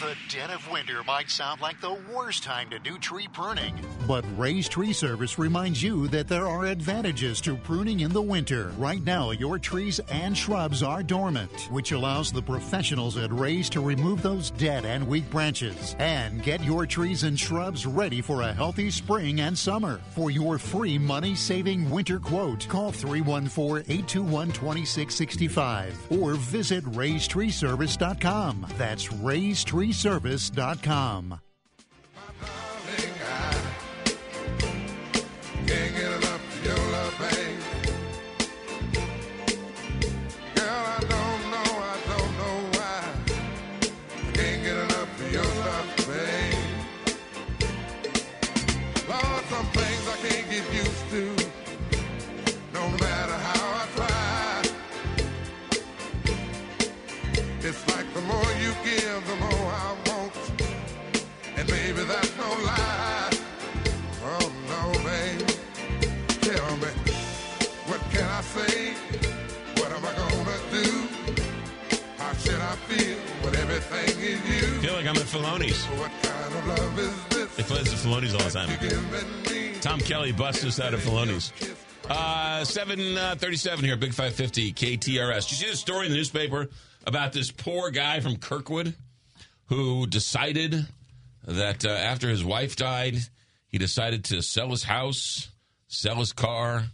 The 0.00 0.14
dead 0.28 0.50
of 0.50 0.70
winter 0.70 1.02
might 1.04 1.30
sound 1.30 1.62
like 1.62 1.80
the 1.80 1.96
worst 2.14 2.42
time 2.42 2.68
to 2.68 2.78
do 2.78 2.98
tree 2.98 3.28
pruning, 3.32 3.74
but 4.06 4.26
Ray's 4.36 4.68
Tree 4.68 4.92
Service 4.92 5.38
reminds 5.38 5.82
you 5.82 6.06
that 6.08 6.28
there 6.28 6.46
are 6.46 6.66
advantages 6.66 7.40
to 7.40 7.56
pruning 7.56 8.00
in 8.00 8.12
the 8.12 8.20
winter. 8.20 8.74
Right 8.76 9.02
now, 9.02 9.30
your 9.30 9.58
trees 9.58 9.98
and 10.10 10.36
shrubs 10.36 10.82
are 10.82 11.02
dormant, 11.02 11.68
which 11.70 11.92
allows 11.92 12.30
the 12.30 12.42
professionals 12.42 13.16
at 13.16 13.32
Ray's 13.32 13.70
to 13.70 13.80
remove 13.80 14.20
those 14.20 14.50
dead 14.50 14.84
and 14.84 15.08
weak 15.08 15.30
branches 15.30 15.96
and 15.98 16.42
get 16.42 16.62
your 16.62 16.84
trees 16.84 17.22
and 17.22 17.40
shrubs 17.40 17.86
ready 17.86 18.20
for 18.20 18.42
a 18.42 18.52
healthy 18.52 18.90
spring 18.90 19.40
and 19.40 19.56
summer. 19.56 20.02
For 20.10 20.30
your 20.30 20.58
free 20.58 20.98
money 20.98 21.34
saving 21.34 21.88
winter 21.88 22.18
quote, 22.20 22.68
call 22.68 22.92
314 22.92 23.84
821 23.88 24.48
2665 24.48 26.12
or 26.20 26.34
visit 26.34 26.84
raystreeservice.com. 26.84 28.66
That's 28.76 29.10
Ray's 29.10 29.64
Tree 29.64 29.85
freeservice.com. 29.86 31.45
I 74.34 74.78
feel 74.82 74.92
like 74.94 75.06
I'm 75.06 75.16
at 75.16 75.22
Filoni's. 75.22 75.84
What 75.86 76.10
kind 76.22 76.54
of 76.54 76.66
love 76.66 76.98
is 76.98 77.24
this? 77.28 77.56
They 77.56 77.62
play 77.62 77.78
this 77.82 77.92
at 77.92 77.98
Filoni's 78.00 78.34
all 78.34 78.40
the 78.40 79.72
time. 79.72 79.80
Tom 79.80 80.00
Kelly 80.00 80.32
busts 80.32 80.64
us 80.64 80.80
out 80.80 80.94
of 80.94 81.00
Filoni's. 81.00 81.52
Uh, 82.08 82.64
737 82.64 83.84
here, 83.84 83.96
Big 83.96 84.10
550, 84.10 84.72
KTRS. 84.72 85.48
Did 85.48 85.50
you 85.50 85.56
see 85.66 85.70
the 85.70 85.76
story 85.76 86.06
in 86.06 86.12
the 86.12 86.18
newspaper 86.18 86.68
about 87.06 87.32
this 87.32 87.50
poor 87.52 87.90
guy 87.90 88.20
from 88.20 88.36
Kirkwood 88.36 88.94
who 89.66 90.06
decided 90.06 90.86
that 91.46 91.84
uh, 91.84 91.88
after 91.90 92.28
his 92.28 92.44
wife 92.44 92.76
died, 92.76 93.16
he 93.68 93.78
decided 93.78 94.24
to 94.26 94.42
sell 94.42 94.70
his 94.70 94.84
house, 94.84 95.50
sell 95.88 96.16
his 96.16 96.32
car, 96.32 96.84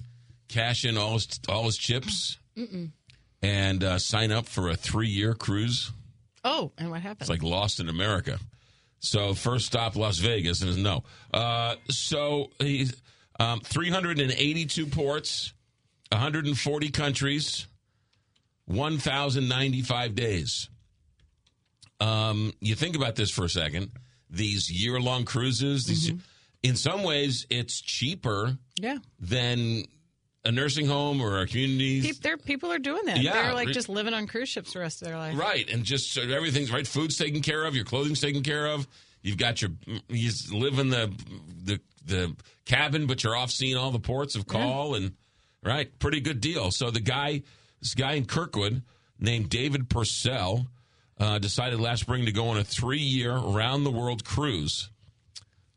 cash 0.49 0.85
in 0.85 0.97
all 0.99 1.15
his, 1.15 1.29
all 1.49 1.65
his 1.65 1.77
chips, 1.79 2.39
Mm-mm. 2.57 2.91
and 3.43 3.85
uh, 3.85 3.99
sign 3.99 4.33
up 4.33 4.47
for 4.47 4.69
a 4.69 4.77
three 4.77 5.09
year 5.09 5.35
cruise? 5.35 5.93
Oh, 6.45 6.73
and 6.79 6.91
what 6.91 7.01
happened? 7.03 7.23
It's 7.23 7.31
like 7.31 7.43
Lost 7.43 7.81
in 7.81 7.89
America. 7.89 8.39
So 8.99 9.35
first 9.35 9.67
stop 9.67 9.97
Las 9.97 10.19
Vegas, 10.19 10.63
and 10.63 10.83
no. 10.83 11.05
Uh, 11.35 11.75
so 11.91 12.51
he's 12.59 12.95
um, 13.41 13.61
382 13.61 14.87
ports, 14.87 15.53
140 16.11 16.91
countries, 16.91 17.67
1,095 18.67 20.15
days. 20.15 20.69
Um, 22.01 22.53
you 22.61 22.75
think 22.75 22.97
about 22.97 23.17
this 23.17 23.31
for 23.31 23.45
a 23.45 23.49
second. 23.49 23.93
These 24.31 24.71
year 24.71 25.01
long 25.01 25.25
cruises, 25.25 25.85
these, 25.85 26.13
in 26.63 26.77
some 26.77 27.03
ways, 27.03 27.47
it's 27.51 27.81
cheaper 27.81 28.57
Yeah. 28.81 28.99
than 29.21 29.85
a 30.45 30.53
nursing 30.53 30.87
home 30.87 31.21
or 31.21 31.41
a 31.41 31.47
community. 31.47 32.03
Pe- 32.03 32.13
there, 32.21 32.37
people 32.37 32.73
are 32.73 32.79
doing 32.79 33.05
that. 33.07 33.19
Yeah, 33.19 33.33
They're 33.33 33.55
like 33.55 33.69
just 33.69 33.89
living 33.89 34.15
on 34.15 34.27
cruise 34.27 34.49
ships 34.49 34.73
the 34.73 34.81
rest 34.81 35.03
of 35.03 35.09
their 35.09 35.17
life. 35.17 35.39
Right, 35.39 35.69
and 35.71 35.85
just 35.85 36.17
everything's 36.19 36.73
right. 36.73 36.87
Food's 36.87 37.17
taken 37.17 37.43
care 37.43 37.65
of. 37.65 37.75
Your 37.75 37.85
clothing's 37.85 38.21
taken 38.21 38.43
care 38.43 38.67
of. 38.67 38.87
You've 39.23 39.39
got 39.39 39.63
your 39.63 39.71
you 40.09 40.31
live 40.53 40.79
in 40.79 40.89
the 40.91 41.13
the 41.65 41.81
the 42.05 42.37
cabin, 42.65 43.07
but 43.07 43.23
you're 43.23 43.37
off 43.37 43.51
seeing 43.51 43.77
all 43.77 43.91
the 43.91 44.01
ports 44.01 44.35
of 44.35 44.47
call 44.47 44.95
and 44.95 45.13
right. 45.63 45.97
Pretty 45.99 46.21
good 46.21 46.41
deal. 46.41 46.71
So 46.73 46.91
the 46.91 47.01
guy, 47.01 47.43
this 47.81 47.95
guy 47.95 48.15
in 48.15 48.25
Kirkwood 48.25 48.83
named 49.21 49.49
David 49.49 49.89
Purcell, 49.89 50.67
uh, 51.21 51.39
decided 51.39 51.79
last 51.79 52.01
spring 52.01 52.25
to 52.27 52.33
go 52.33 52.49
on 52.49 52.57
a 52.57 52.65
three 52.65 52.99
year 52.99 53.37
round 53.37 53.87
the 53.87 53.93
world 53.93 54.25
cruise. 54.25 54.91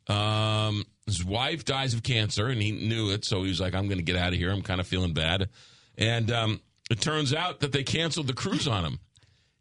Um, 0.07 0.85
his 1.05 1.23
wife 1.23 1.65
dies 1.65 1.93
of 1.93 2.03
cancer, 2.03 2.47
and 2.47 2.61
he 2.61 2.71
knew 2.71 3.11
it, 3.11 3.25
so 3.25 3.43
he 3.43 3.49
was 3.49 3.59
like, 3.61 3.75
"I'm 3.75 3.87
going 3.87 3.97
to 3.99 4.03
get 4.03 4.15
out 4.15 4.33
of 4.33 4.39
here. 4.39 4.51
I'm 4.51 4.61
kind 4.63 4.79
of 4.81 4.87
feeling 4.87 5.13
bad." 5.13 5.49
And 5.97 6.31
um, 6.31 6.61
it 6.89 6.99
turns 6.99 7.33
out 7.33 7.59
that 7.61 7.71
they 7.71 7.83
canceled 7.83 8.27
the 8.27 8.33
cruise 8.33 8.67
on 8.67 8.83
him. 8.83 8.99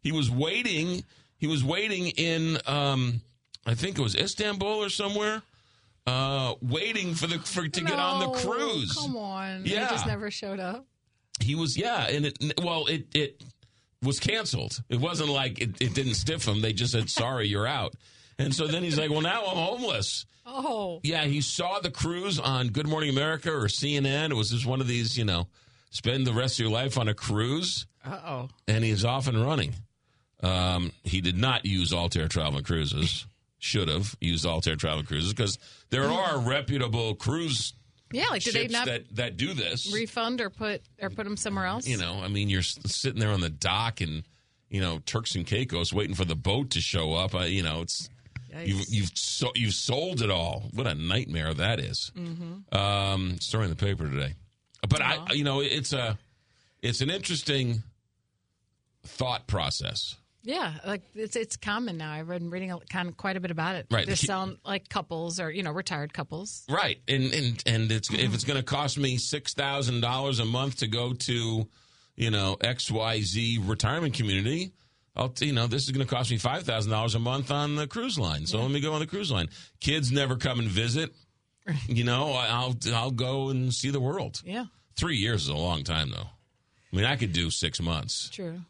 he 0.01 0.11
was 0.11 0.29
waiting. 0.29 1.03
He 1.37 1.47
was 1.47 1.63
waiting 1.63 2.07
in, 2.07 2.57
um, 2.65 3.21
I 3.65 3.75
think 3.75 3.97
it 3.97 4.01
was 4.01 4.15
Istanbul 4.15 4.83
or 4.83 4.89
somewhere, 4.89 5.41
uh, 6.07 6.55
waiting 6.61 7.13
for 7.13 7.27
the 7.27 7.39
for 7.39 7.67
to 7.67 7.81
get 7.81 7.99
on 7.99 8.19
the 8.21 8.39
cruise. 8.39 8.93
Come 8.93 9.17
on. 9.17 9.65
Yeah. 9.65 9.85
He 9.87 9.93
just 9.93 10.07
never 10.07 10.31
showed 10.31 10.59
up. 10.59 10.85
He 11.41 11.55
was, 11.55 11.77
yeah, 11.77 12.07
and 12.07 12.25
it 12.25 12.37
well, 12.63 12.85
it 12.87 13.07
it 13.13 13.43
was 14.01 14.19
canceled. 14.19 14.81
It 14.89 14.99
wasn't 14.99 15.29
like 15.29 15.59
it, 15.59 15.81
it 15.81 15.93
didn't 15.93 16.13
stiff 16.15 16.47
him. 16.47 16.61
They 16.61 16.73
just 16.73 16.93
said, 16.93 17.09
"Sorry, 17.09 17.47
you're 17.47 17.67
out." 17.67 17.93
And 18.39 18.53
so 18.55 18.67
then 18.67 18.83
he's 18.83 18.97
like, 18.97 19.11
"Well, 19.11 19.21
now 19.21 19.43
I'm 19.45 19.57
homeless." 19.57 20.25
Oh. 20.45 20.99
Yeah, 21.03 21.25
he 21.25 21.41
saw 21.41 21.79
the 21.79 21.89
cruise 21.91 22.39
on 22.39 22.67
Good 22.69 22.87
Morning 22.87 23.09
America 23.09 23.51
or 23.51 23.63
CNN. 23.65 24.29
It 24.31 24.35
was 24.35 24.51
just 24.51 24.65
one 24.65 24.81
of 24.81 24.87
these, 24.87 25.17
you 25.17 25.25
know, 25.25 25.47
spend 25.89 26.27
the 26.27 26.33
rest 26.33 26.55
of 26.59 26.63
your 26.65 26.71
life 26.73 26.97
on 26.97 27.07
a 27.07 27.13
cruise, 27.13 27.87
Uh 28.05 28.19
oh. 28.25 28.49
and 28.67 28.83
he's 28.83 29.03
off 29.03 29.27
and 29.27 29.43
running. 29.43 29.73
Um, 30.43 30.91
he 31.03 31.21
did 31.21 31.37
not 31.37 31.65
use 31.65 31.91
Altair 31.93 32.27
Travel 32.27 32.57
and 32.57 32.65
Cruises. 32.65 33.25
Should 33.57 33.87
have 33.87 34.15
used 34.21 34.45
Altair 34.45 34.75
Travel 34.75 34.99
and 34.99 35.07
Cruises 35.07 35.33
because 35.33 35.57
there 35.89 36.03
are 36.11 36.37
reputable 36.39 37.15
cruise 37.15 37.73
Yeah, 38.11 38.25
like 38.29 38.43
did 38.43 38.53
they 38.53 38.67
not 38.67 38.85
that, 38.85 39.15
that 39.15 39.37
do 39.37 39.53
this. 39.55 39.91
refund 39.91 40.41
or 40.41 40.51
put 40.51 40.83
or 41.01 41.09
put 41.09 41.23
them 41.23 41.37
somewhere 41.37 41.65
else? 41.65 41.87
You 41.87 41.97
know, 41.97 42.21
I 42.23 42.27
mean, 42.27 42.49
you're 42.49 42.61
sitting 42.61 43.19
there 43.19 43.31
on 43.31 43.41
the 43.41 43.49
dock 43.49 44.01
and 44.01 44.21
you 44.69 44.81
know 44.81 44.99
Turks 45.07 45.33
and 45.33 45.47
Caicos 45.47 45.91
waiting 45.93 46.15
for 46.15 46.25
the 46.25 46.35
boat 46.35 46.71
to 46.71 46.81
show 46.81 47.13
up. 47.13 47.33
Uh, 47.33 47.39
you 47.39 47.63
know, 47.63 47.81
it's 47.81 48.07
you've 48.63 48.85
you've 48.89 49.11
so, 49.15 49.51
you've 49.55 49.73
sold 49.73 50.21
it 50.21 50.31
all. 50.31 50.63
What 50.73 50.87
a 50.87 50.95
nightmare 50.95 51.53
that 51.53 51.79
is. 51.79 52.11
Mm-hmm. 52.15 52.75
Um, 52.75 53.39
story 53.39 53.65
in 53.65 53.69
the 53.69 53.75
paper 53.75 54.07
today, 54.07 54.33
but 54.87 55.01
I, 55.01 55.33
you 55.33 55.43
know, 55.43 55.61
it's 55.61 55.93
a 55.93 56.17
it's 56.81 57.01
an 57.01 57.09
interesting 57.09 57.83
thought 59.03 59.47
process. 59.47 60.15
Yeah, 60.45 60.73
like 60.85 61.01
it's 61.15 61.35
it's 61.35 61.57
common 61.57 61.97
now. 61.97 62.11
I've 62.11 62.27
been 62.27 62.51
reading 62.51 62.71
a, 62.71 62.79
kind 62.79 63.09
of 63.09 63.17
quite 63.17 63.35
a 63.35 63.39
bit 63.39 63.49
about 63.49 63.77
it. 63.77 63.87
Right. 63.89 64.05
They're 64.05 64.15
selling 64.15 64.59
like 64.63 64.87
couples 64.89 65.39
or 65.39 65.49
you 65.49 65.63
know 65.63 65.71
retired 65.71 66.13
couples. 66.13 66.63
Right, 66.69 66.99
and 67.07 67.33
and 67.33 67.63
and 67.65 67.91
it's 67.91 68.13
if 68.13 68.33
it's 68.33 68.43
going 68.43 68.57
to 68.57 68.63
cost 68.63 68.99
me 68.99 69.17
six 69.17 69.55
thousand 69.55 70.01
dollars 70.01 70.39
a 70.39 70.45
month 70.45 70.77
to 70.77 70.87
go 70.87 71.13
to, 71.13 71.67
you 72.15 72.29
know, 72.29 72.57
X 72.61 72.91
Y 72.91 73.21
Z 73.21 73.59
retirement 73.63 74.13
community, 74.13 74.73
I'll 75.15 75.33
you 75.39 75.53
know 75.53 75.67
this 75.67 75.83
is 75.85 75.91
going 75.91 76.05
to 76.05 76.13
cost 76.13 76.29
me 76.29 76.37
five 76.37 76.63
thousand 76.63 76.91
dollars 76.91 77.15
a 77.15 77.19
month 77.19 77.51
on 77.51 77.75
the 77.75 77.87
cruise 77.87 78.19
line. 78.19 78.45
So 78.45 78.59
let 78.61 78.71
me 78.71 78.81
go 78.81 78.93
on 78.93 78.99
the 78.99 79.07
cruise 79.07 79.31
line. 79.31 79.49
Kids 79.79 80.11
never 80.11 80.35
come 80.35 80.59
and 80.59 80.67
visit. 80.67 81.13
You 81.87 82.03
know, 82.03 82.33
I'll 82.33 82.75
I'll 82.93 83.11
go 83.11 83.49
and 83.49 83.73
see 83.73 83.89
the 83.89 83.99
world. 83.99 84.41
Yeah, 84.45 84.65
Three 84.95 85.17
years 85.17 85.43
is 85.43 85.49
a 85.49 85.55
long 85.55 85.83
time, 85.83 86.11
though. 86.11 86.27
I 86.93 86.95
mean, 86.95 87.05
I 87.05 87.15
could 87.15 87.33
do 87.33 87.49
six 87.49 87.81
months. 87.81 88.29
true. 88.29 88.61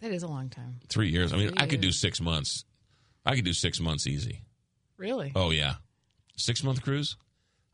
That 0.00 0.12
is 0.12 0.22
a 0.22 0.28
long 0.28 0.48
time. 0.48 0.80
Three 0.88 1.10
years. 1.10 1.32
I 1.32 1.36
mean, 1.36 1.48
Three 1.50 1.58
I 1.58 1.66
could 1.66 1.80
do 1.82 1.92
six 1.92 2.20
months. 2.20 2.64
I 3.24 3.36
could 3.36 3.44
do 3.44 3.52
six 3.52 3.78
months 3.80 4.06
easy. 4.06 4.40
Really? 4.96 5.32
Oh 5.36 5.50
yeah, 5.50 5.74
six 6.36 6.64
month 6.64 6.82
cruise. 6.82 7.16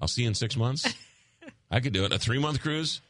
I'll 0.00 0.08
see 0.08 0.22
you 0.22 0.28
in 0.28 0.34
six 0.34 0.56
months. 0.56 0.92
I 1.70 1.80
could 1.80 1.92
do 1.92 2.04
it. 2.04 2.12
A 2.12 2.18
three 2.18 2.38
month 2.38 2.60
cruise. 2.60 3.00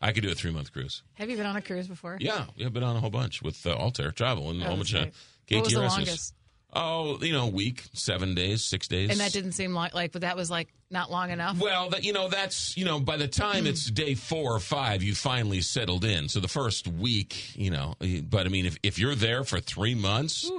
I 0.00 0.12
could 0.12 0.22
do 0.22 0.30
a 0.30 0.34
three 0.34 0.50
month 0.50 0.72
cruise. 0.72 1.02
Have 1.14 1.30
you 1.30 1.36
been 1.36 1.46
on 1.46 1.56
a 1.56 1.62
cruise 1.62 1.88
before? 1.88 2.18
Yeah, 2.20 2.46
yeah, 2.56 2.68
been 2.68 2.82
on 2.82 2.96
a 2.96 3.00
whole 3.00 3.10
bunch 3.10 3.42
with 3.42 3.66
uh, 3.66 3.70
Altair 3.70 4.10
Travel 4.10 4.50
and 4.50 4.60
Oh, 4.62 4.64
a 4.64 4.68
whole 4.68 4.76
that's 4.76 4.92
bunch 4.92 5.06
of 5.08 5.14
right. 5.50 5.56
What 5.56 5.64
was 5.64 5.72
the 5.72 5.80
longest? 5.80 6.34
Oh, 6.76 7.18
you 7.22 7.32
know, 7.32 7.46
week, 7.46 7.84
seven 7.92 8.34
days, 8.34 8.64
six 8.64 8.88
days. 8.88 9.10
And 9.10 9.20
that 9.20 9.32
didn't 9.32 9.52
seem 9.52 9.74
like 9.74 9.94
like, 9.94 10.10
but 10.10 10.22
that 10.22 10.36
was 10.36 10.50
like 10.50 10.68
not 10.90 11.10
long 11.10 11.30
enough. 11.30 11.58
Well, 11.58 11.90
that 11.90 12.04
you 12.04 12.12
know, 12.12 12.28
that's 12.28 12.76
you 12.76 12.84
know, 12.84 12.98
by 12.98 13.16
the 13.16 13.28
time 13.28 13.66
it's 13.66 13.88
day 13.90 14.14
four 14.14 14.52
or 14.54 14.60
five, 14.60 15.02
you 15.02 15.14
finally 15.14 15.60
settled 15.60 16.04
in. 16.04 16.28
So 16.28 16.40
the 16.40 16.48
first 16.48 16.88
week, 16.88 17.56
you 17.56 17.70
know, 17.70 17.94
but 18.28 18.46
I 18.46 18.48
mean, 18.48 18.66
if 18.66 18.76
if 18.82 18.98
you're 18.98 19.14
there 19.14 19.44
for 19.44 19.60
three 19.60 19.94
months, 19.94 20.50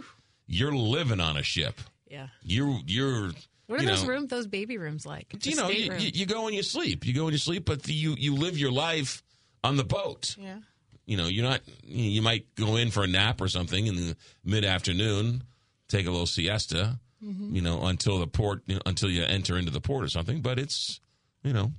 you're 0.47 0.73
living 0.73 1.19
on 1.19 1.35
a 1.35 1.43
ship. 1.43 1.81
Yeah. 2.09 2.27
You 2.41 2.79
you're. 2.87 3.31
What 3.67 3.79
are 3.79 3.83
you 3.83 3.89
those 3.89 4.05
rooms, 4.05 4.29
those 4.29 4.45
baby 4.47 4.77
rooms 4.77 5.05
like? 5.07 5.35
You 5.43 5.55
know, 5.55 5.69
you, 5.69 5.91
you, 5.95 6.11
you 6.13 6.25
go 6.27 6.45
and 6.45 6.55
you 6.55 6.61
sleep. 6.61 7.05
You 7.05 7.13
go 7.13 7.23
and 7.23 7.31
you 7.33 7.39
sleep, 7.39 7.65
but 7.65 7.81
the, 7.83 7.93
you 7.93 8.15
you 8.17 8.35
live 8.35 8.57
your 8.57 8.71
life 8.71 9.23
on 9.65 9.77
the 9.77 9.83
boat. 9.83 10.35
yeah. 10.39 10.59
You 11.07 11.17
know, 11.17 11.27
you're 11.27 11.43
not. 11.45 11.61
You 11.83 12.21
might 12.23 12.55
go 12.55 12.77
in 12.77 12.89
for 12.89 13.03
a 13.03 13.07
nap 13.07 13.39
or 13.39 13.47
something 13.47 13.85
in 13.85 13.95
the 13.95 14.15
mid 14.43 14.65
afternoon, 14.65 15.43
take 15.87 16.07
a 16.07 16.09
little 16.09 16.25
siesta. 16.25 16.99
Mhm. 17.23 17.53
You 17.55 17.61
know, 17.61 17.85
until 17.85 18.17
the 18.19 18.25
port, 18.27 18.63
you 18.65 18.75
know, 18.75 18.81
until 18.87 19.09
you 19.11 19.23
enter 19.23 19.55
into 19.57 19.71
the 19.71 19.81
port 19.81 20.03
or 20.03 20.07
something. 20.09 20.41
But 20.41 20.57
it's, 20.59 20.99
you 21.43 21.53
know, 21.53 21.71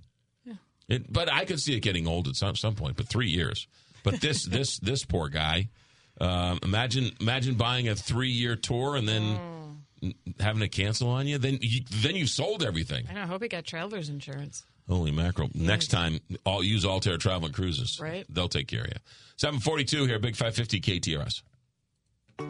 it. 0.88 1.12
But 1.12 1.28
I 1.32 1.44
could 1.44 1.58
see 1.60 1.74
it 1.76 1.80
getting 1.80 2.06
old 2.06 2.28
at 2.28 2.36
some 2.36 2.54
some 2.54 2.76
point. 2.76 2.96
But 2.96 3.08
three 3.08 3.28
years. 3.28 3.66
But 4.04 4.20
this 4.20 4.44
this 4.56 4.78
this 4.78 5.04
poor 5.04 5.28
guy. 5.28 5.70
Um, 6.20 6.60
imagine 6.62 7.10
imagine 7.20 7.56
buying 7.56 7.88
a 7.88 7.96
three 7.96 8.30
year 8.30 8.54
tour 8.54 8.94
and 8.94 9.08
then 9.08 9.38
n- 10.04 10.14
having 10.38 10.60
to 10.60 10.68
cancel 10.68 11.08
on 11.10 11.26
you. 11.26 11.38
Then 11.38 11.58
you, 11.60 11.80
then 11.90 12.14
you 12.14 12.26
sold 12.28 12.62
everything. 12.62 13.06
I 13.10 13.14
know. 13.14 13.22
I 13.22 13.26
hope 13.26 13.42
he 13.42 13.48
got 13.48 13.64
traveler's 13.64 14.08
insurance. 14.08 14.64
Holy 14.88 15.10
mackerel! 15.10 15.50
Next 15.54 15.88
time, 15.88 16.20
I'll 16.44 16.62
use 16.62 16.84
Altair 16.84 17.16
Travel 17.16 17.46
and 17.46 17.54
Cruises. 17.54 17.98
Right. 18.00 18.24
They'll 18.28 18.48
take 18.48 18.68
care 18.68 18.82
of 18.82 18.88
you. 18.88 19.00
Seven 19.36 19.58
forty-two 19.60 20.06
here, 20.06 20.18
Big 20.18 20.36
Five 20.36 20.54
Fifty 20.54 20.80
KTRS. 20.80 21.42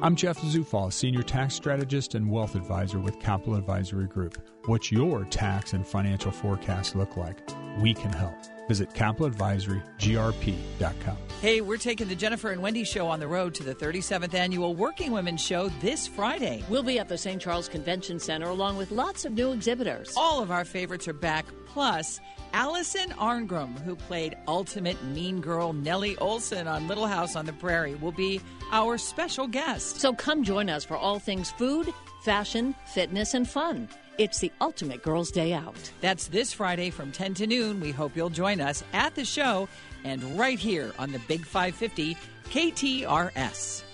I'm 0.03 0.17
Jeff 0.17 0.39
Zufall, 0.41 0.93
Senior 0.93 1.23
Tax 1.23 1.55
Strategist 1.55 2.17
and 2.17 2.29
Wealth 2.29 2.57
Advisor 2.57 2.99
with 2.99 3.21
Capital 3.21 3.55
Advisory 3.55 4.09
Group. 4.09 4.37
What's 4.67 4.91
your 4.91 5.25
tax 5.27 5.75
and 5.75 5.87
financial 5.87 6.33
forecast 6.33 6.97
look 6.97 7.17
like? 7.17 7.39
We 7.79 7.95
can 7.95 8.13
help. 8.13 8.35
Visit 8.69 8.91
capitaladvisorygrp.com. 8.91 11.17
Hey, 11.41 11.61
we're 11.61 11.77
taking 11.77 12.09
the 12.09 12.15
Jennifer 12.15 12.51
and 12.51 12.63
Wendy 12.63 12.83
show 12.83 13.09
on 13.09 13.21
the 13.21 13.29
road 13.29 13.55
to 13.55 13.63
the 13.63 13.75
37th 13.75 14.35
annual 14.35 14.75
Working 14.75 15.13
Women's 15.13 15.45
Show 15.45 15.69
this 15.81 16.07
Friday. 16.07 16.65
We'll 16.69 16.83
be 16.83 16.99
at 16.99 17.09
the 17.09 17.19
St. 17.19 17.41
Charles 17.41 17.69
Convention 17.69 18.19
Center 18.19 18.49
along 18.49 18.79
with 18.79 18.91
lots 18.91 19.25
of 19.25 19.33
new 19.33 19.53
exhibitors. 19.53 20.15
All 20.17 20.43
of 20.43 20.51
our 20.51 20.65
favorites 20.65 21.07
are 21.07 21.13
back, 21.13 21.45
plus 21.67 22.21
Allison 22.55 23.11
Arngrim, 23.11 23.79
who 23.83 23.95
played 23.95 24.35
ultimate 24.49 25.03
mean 25.05 25.43
girl 25.43 25.75
Nellie 25.75 26.17
Oleson 26.17 26.67
on 26.67 26.89
Little 26.89 27.07
House 27.07 27.37
on 27.37 27.45
the 27.45 27.53
Prairie, 27.53 27.97
will 27.97 28.13
be 28.13 28.41
our 28.73 28.97
special 28.97 29.47
guest. 29.47 30.01
So 30.01 30.15
come 30.15 30.43
join 30.43 30.71
us 30.71 30.85
for 30.85 30.97
all 30.97 31.19
things 31.19 31.51
food, 31.51 31.93
fashion, 32.27 32.75
fitness, 32.87 33.35
and 33.35 33.49
fun. 33.49 33.89
It's 34.19 34.41
the 34.41 34.51
ultimate 34.61 35.01
girls' 35.01 35.31
day 35.31 35.53
out. 35.53 35.93
That's 36.01 36.27
this 36.27 36.53
Friday 36.53 36.91
from 36.91 37.13
10 37.13 37.35
to 37.35 37.47
noon. 37.47 37.79
We 37.79 37.93
hope 37.93 38.17
you'll 38.17 38.31
join 38.31 38.61
us 38.61 38.83
at 38.93 39.15
the 39.15 39.25
show 39.25 39.69
and 40.03 40.37
right 40.37 40.59
here 40.59 40.93
on 40.99 41.13
the 41.13 41.21
Big 41.29 41.47
550 41.47 42.17
KTRS. 42.51 43.86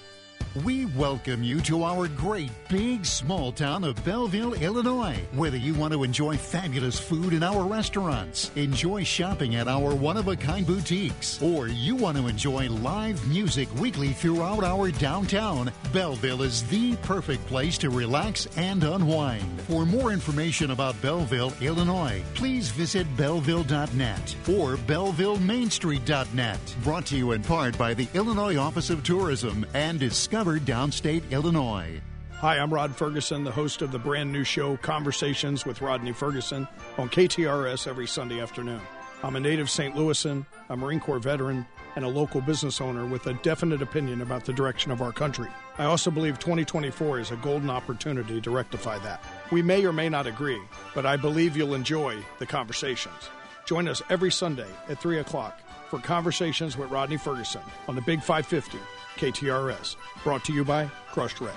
We 0.54 0.84
welcome 0.84 1.42
you 1.42 1.62
to 1.62 1.82
our 1.82 2.08
great 2.08 2.50
big 2.68 3.06
small 3.06 3.52
town 3.52 3.84
of 3.84 4.04
Belleville, 4.04 4.52
Illinois. 4.60 5.16
Whether 5.32 5.56
you 5.56 5.72
want 5.72 5.94
to 5.94 6.04
enjoy 6.04 6.36
fabulous 6.36 7.00
food 7.00 7.32
in 7.32 7.42
our 7.42 7.64
restaurants, 7.64 8.50
enjoy 8.54 9.04
shopping 9.04 9.54
at 9.54 9.66
our 9.66 9.94
one 9.94 10.18
of 10.18 10.28
a 10.28 10.36
kind 10.36 10.66
boutiques, 10.66 11.40
or 11.40 11.68
you 11.68 11.96
want 11.96 12.18
to 12.18 12.26
enjoy 12.26 12.68
live 12.68 13.26
music 13.26 13.74
weekly 13.76 14.08
throughout 14.08 14.62
our 14.62 14.90
downtown, 14.90 15.72
Belleville 15.90 16.42
is 16.42 16.64
the 16.64 16.96
perfect 16.96 17.46
place 17.46 17.78
to 17.78 17.88
relax 17.88 18.46
and 18.58 18.84
unwind. 18.84 19.58
For 19.62 19.86
more 19.86 20.12
information 20.12 20.72
about 20.72 21.00
Belleville, 21.00 21.54
Illinois, 21.62 22.22
please 22.34 22.68
visit 22.68 23.06
belleville.net 23.16 24.36
or 24.50 24.76
bellevillemainstreet.net. 24.76 26.76
Brought 26.84 27.06
to 27.06 27.16
you 27.16 27.32
in 27.32 27.42
part 27.42 27.78
by 27.78 27.94
the 27.94 28.08
Illinois 28.12 28.58
Office 28.58 28.90
of 28.90 29.02
Tourism 29.02 29.64
and 29.72 30.02
Downstate 30.42 31.30
Illinois. 31.30 32.00
Hi, 32.32 32.58
I'm 32.58 32.74
Rod 32.74 32.96
Ferguson, 32.96 33.44
the 33.44 33.52
host 33.52 33.80
of 33.80 33.92
the 33.92 33.98
brand 34.00 34.32
new 34.32 34.42
show 34.42 34.76
Conversations 34.78 35.64
with 35.64 35.80
Rodney 35.80 36.10
Ferguson 36.10 36.66
on 36.98 37.08
KTRS 37.08 37.86
every 37.86 38.08
Sunday 38.08 38.40
afternoon. 38.40 38.80
I'm 39.22 39.36
a 39.36 39.40
native 39.40 39.70
St. 39.70 39.94
Louisan, 39.94 40.44
a 40.68 40.76
Marine 40.76 40.98
Corps 40.98 41.20
veteran, 41.20 41.64
and 41.94 42.04
a 42.04 42.08
local 42.08 42.40
business 42.40 42.80
owner 42.80 43.06
with 43.06 43.28
a 43.28 43.34
definite 43.34 43.82
opinion 43.82 44.20
about 44.20 44.44
the 44.44 44.52
direction 44.52 44.90
of 44.90 45.00
our 45.00 45.12
country. 45.12 45.48
I 45.78 45.84
also 45.84 46.10
believe 46.10 46.40
2024 46.40 47.20
is 47.20 47.30
a 47.30 47.36
golden 47.36 47.70
opportunity 47.70 48.40
to 48.40 48.50
rectify 48.50 48.98
that. 48.98 49.22
We 49.52 49.62
may 49.62 49.86
or 49.86 49.92
may 49.92 50.08
not 50.08 50.26
agree, 50.26 50.60
but 50.92 51.06
I 51.06 51.16
believe 51.16 51.56
you'll 51.56 51.74
enjoy 51.74 52.18
the 52.40 52.46
conversations. 52.46 53.30
Join 53.64 53.86
us 53.86 54.02
every 54.10 54.32
Sunday 54.32 54.70
at 54.88 55.00
3 55.00 55.20
o'clock 55.20 55.60
for 55.88 56.00
Conversations 56.00 56.76
with 56.76 56.90
Rodney 56.90 57.16
Ferguson 57.16 57.62
on 57.86 57.94
the 57.94 58.02
Big 58.02 58.18
550 58.20 58.80
KTRS, 59.16 59.96
brought 60.24 60.44
to 60.44 60.52
you 60.52 60.64
by 60.64 60.86
Crushed 61.10 61.40
Red. 61.40 61.54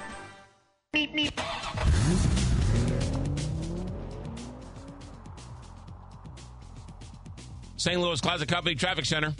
St. 7.78 8.02
Louis 8.02 8.20
Closet 8.20 8.48
Company 8.48 8.76
Traffic 8.76 9.06
Center. 9.06 9.36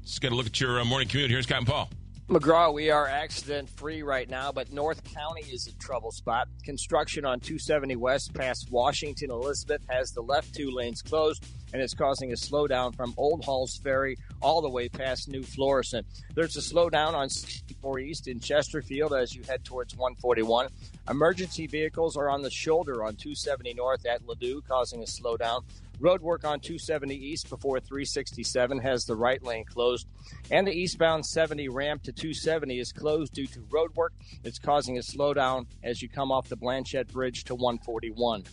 Let's 0.00 0.18
get 0.18 0.32
a 0.32 0.34
look 0.34 0.46
at 0.46 0.60
your 0.60 0.80
uh, 0.80 0.84
morning 0.84 1.08
commute. 1.08 1.30
Here's 1.30 1.46
Captain 1.46 1.66
Paul. 1.66 1.88
McGraw, 2.28 2.74
we 2.74 2.90
are 2.90 3.06
accident 3.06 3.70
free 3.70 4.02
right 4.02 4.28
now, 4.28 4.52
but 4.52 4.70
North 4.70 5.02
County 5.14 5.40
is 5.50 5.66
a 5.66 5.72
trouble 5.78 6.10
spot. 6.10 6.48
Construction 6.62 7.24
on 7.24 7.40
270 7.40 7.96
West 7.96 8.34
past 8.34 8.70
Washington 8.70 9.30
Elizabeth 9.30 9.80
has 9.88 10.12
the 10.12 10.20
left 10.20 10.54
two 10.54 10.70
lanes 10.70 11.00
closed 11.00 11.46
and 11.72 11.82
it's 11.82 11.94
causing 11.94 12.32
a 12.32 12.36
slowdown 12.36 12.94
from 12.94 13.14
Old 13.16 13.44
Halls 13.44 13.78
Ferry 13.82 14.18
all 14.40 14.62
the 14.62 14.70
way 14.70 14.88
past 14.88 15.28
New 15.28 15.42
Florissant. 15.42 16.06
There's 16.34 16.56
a 16.56 16.60
slowdown 16.60 17.14
on 17.14 17.28
64 17.28 17.98
East 18.00 18.28
in 18.28 18.40
Chesterfield 18.40 19.14
as 19.14 19.34
you 19.34 19.42
head 19.42 19.64
towards 19.64 19.96
141. 19.96 20.68
Emergency 21.10 21.66
vehicles 21.66 22.16
are 22.16 22.30
on 22.30 22.42
the 22.42 22.50
shoulder 22.50 23.04
on 23.04 23.16
270 23.16 23.74
North 23.74 24.06
at 24.06 24.26
Ladue, 24.26 24.66
causing 24.66 25.02
a 25.02 25.06
slowdown. 25.06 25.62
Road 26.00 26.22
work 26.22 26.44
on 26.44 26.60
270 26.60 27.16
East 27.16 27.50
before 27.50 27.80
367 27.80 28.78
has 28.78 29.04
the 29.04 29.16
right 29.16 29.42
lane 29.42 29.64
closed, 29.64 30.06
and 30.48 30.64
the 30.64 30.72
eastbound 30.72 31.26
70 31.26 31.68
ramp 31.70 32.04
to 32.04 32.12
270 32.12 32.78
is 32.78 32.92
closed 32.92 33.32
due 33.32 33.48
to 33.48 33.66
road 33.68 33.92
work. 33.96 34.12
It's 34.44 34.60
causing 34.60 34.96
a 34.96 35.00
slowdown 35.00 35.66
as 35.82 36.00
you 36.00 36.08
come 36.08 36.30
off 36.30 36.48
the 36.48 36.56
Blanchette 36.56 37.08
Bridge 37.08 37.42
to 37.44 37.56
141. 37.56 38.44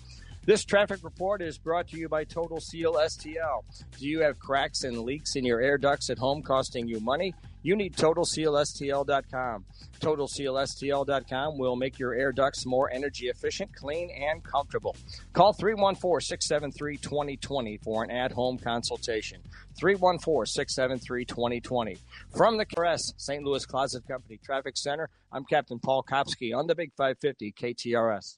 This 0.46 0.64
traffic 0.64 1.00
report 1.04 1.42
is 1.42 1.58
brought 1.58 1.88
to 1.88 1.98
you 1.98 2.08
by 2.08 2.24
Total 2.24 2.60
Seal 2.60 2.94
STL. 2.94 3.64
Do 3.98 4.08
you 4.08 4.20
have 4.22 4.38
cracks 4.38 4.84
and 4.84 5.00
leaks 5.00 5.36
in 5.36 5.44
your 5.44 5.60
air 5.60 5.80
ducts 5.80 6.12
at 6.12 6.20
home 6.20 6.44
costing 6.44 6.88
you 6.88 7.00
money? 7.00 7.34
You 7.64 7.76
need 7.76 7.96
TotalSealSTL.com. 7.96 9.66
TotalSealSTL.com 10.00 11.58
will 11.58 11.76
make 11.76 11.98
your 11.98 12.14
air 12.14 12.32
ducts 12.32 12.64
more 12.64 12.92
energy 12.92 13.26
efficient, 13.30 13.76
clean, 13.76 14.12
and 14.12 14.44
comfortable. 14.44 14.96
Call 15.34 15.52
314 15.52 16.22
673 16.22 16.98
2020 16.98 17.78
for 17.78 18.04
an 18.04 18.12
at 18.12 18.32
home 18.32 18.60
consultation. 18.60 19.42
314 19.80 20.46
673 20.46 21.26
2020. 21.26 21.98
From 22.38 22.58
the 22.58 22.68
KTRS 22.68 23.14
St. 23.18 23.44
Louis 23.44 23.66
Closet 23.66 24.08
Company 24.08 24.40
Traffic 24.46 24.78
Center, 24.78 25.10
I'm 25.32 25.44
Captain 25.46 25.80
Paul 25.80 26.04
Kopsky 26.04 26.56
on 26.56 26.68
the 26.68 26.76
Big 26.76 26.92
550 26.96 27.52
KTRS. 27.54 28.38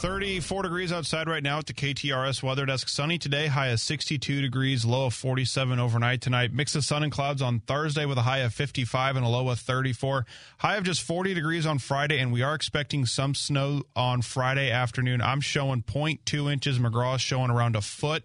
34 0.00 0.62
degrees 0.62 0.92
outside 0.92 1.28
right 1.28 1.42
now 1.42 1.58
at 1.58 1.66
the 1.66 1.74
KTRS 1.74 2.42
weather 2.42 2.64
desk. 2.64 2.88
Sunny 2.88 3.18
today, 3.18 3.48
high 3.48 3.66
of 3.66 3.80
62 3.80 4.40
degrees, 4.40 4.82
low 4.82 5.06
of 5.06 5.14
47 5.14 5.78
overnight 5.78 6.22
tonight. 6.22 6.54
Mix 6.54 6.74
of 6.74 6.86
sun 6.86 7.02
and 7.02 7.12
clouds 7.12 7.42
on 7.42 7.60
Thursday 7.60 8.06
with 8.06 8.16
a 8.16 8.22
high 8.22 8.38
of 8.38 8.54
55 8.54 9.16
and 9.16 9.26
a 9.26 9.28
low 9.28 9.50
of 9.50 9.58
34. 9.58 10.24
High 10.56 10.76
of 10.76 10.84
just 10.84 11.02
40 11.02 11.34
degrees 11.34 11.66
on 11.66 11.78
Friday, 11.78 12.18
and 12.18 12.32
we 12.32 12.40
are 12.40 12.54
expecting 12.54 13.04
some 13.04 13.34
snow 13.34 13.82
on 13.94 14.22
Friday 14.22 14.70
afternoon. 14.70 15.20
I'm 15.20 15.42
showing 15.42 15.82
0.2 15.82 16.50
inches. 16.50 16.78
McGraw 16.78 17.16
is 17.16 17.20
showing 17.20 17.50
around 17.50 17.76
a 17.76 17.82
foot. 17.82 18.24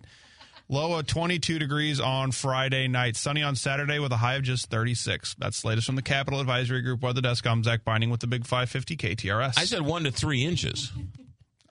Low 0.69 0.97
of 0.97 1.07
22 1.07 1.59
degrees 1.59 1.99
on 1.99 2.31
Friday 2.31 2.87
night. 2.87 3.17
Sunny 3.17 3.43
on 3.43 3.57
Saturday 3.57 3.99
with 3.99 4.13
a 4.13 4.17
high 4.17 4.35
of 4.35 4.43
just 4.43 4.69
36. 4.69 5.35
That's 5.37 5.61
the 5.61 5.67
latest 5.67 5.87
from 5.87 5.97
the 5.97 6.01
Capital 6.01 6.39
Advisory 6.39 6.81
Group 6.81 7.01
Weather 7.01 7.19
Desk. 7.19 7.45
I'm 7.45 7.65
Zach 7.65 7.83
Binding 7.83 8.11
with 8.11 8.21
the 8.21 8.27
Big 8.27 8.45
550 8.45 8.95
KTRS. 8.95 9.57
I 9.57 9.65
said 9.65 9.81
one 9.81 10.05
to 10.05 10.11
three 10.11 10.45
inches. 10.45 10.93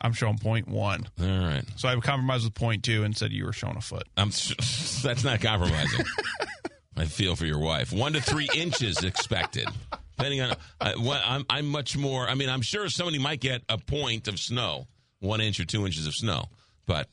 I'm 0.05 0.13
showing 0.13 0.37
point 0.37 0.69
one. 0.69 1.09
All 1.19 1.27
right. 1.27 1.65
So 1.77 1.89
I 1.89 1.95
compromised 1.97 2.45
with 2.45 2.53
point 2.53 2.85
two 2.85 3.05
and 3.05 3.17
said 3.17 3.33
you 3.33 3.47
were 3.47 3.55
showing 3.55 3.77
a 3.77 3.81
foot. 3.81 4.07
I'm. 4.19 4.29
That's 5.03 5.25
not 5.25 5.41
compromising. 5.41 6.05
I 6.97 7.07
feel 7.07 7.35
for 7.37 7.47
your 7.47 7.59
wife. 7.59 7.91
One 7.91 8.13
to 8.13 8.21
three 8.21 8.49
inches 8.55 9.03
expected. 9.03 9.67
Depending 10.17 10.43
on, 10.43 10.57
uh, 10.81 10.93
what, 10.99 11.23
I'm, 11.25 11.45
I'm 11.51 11.67
much 11.67 11.97
more. 11.97 12.29
I 12.29 12.35
mean, 12.35 12.49
I'm 12.49 12.63
sure 12.63 12.89
somebody 12.89 13.19
might 13.19 13.41
get 13.41 13.63
a 13.69 13.79
point 13.79 14.29
of 14.29 14.39
snow, 14.39 14.87
one 15.21 15.41
inch 15.41 15.59
or 15.59 15.65
two 15.65 15.87
inches 15.87 16.07
of 16.07 16.15
snow, 16.15 16.45
but 16.87 17.09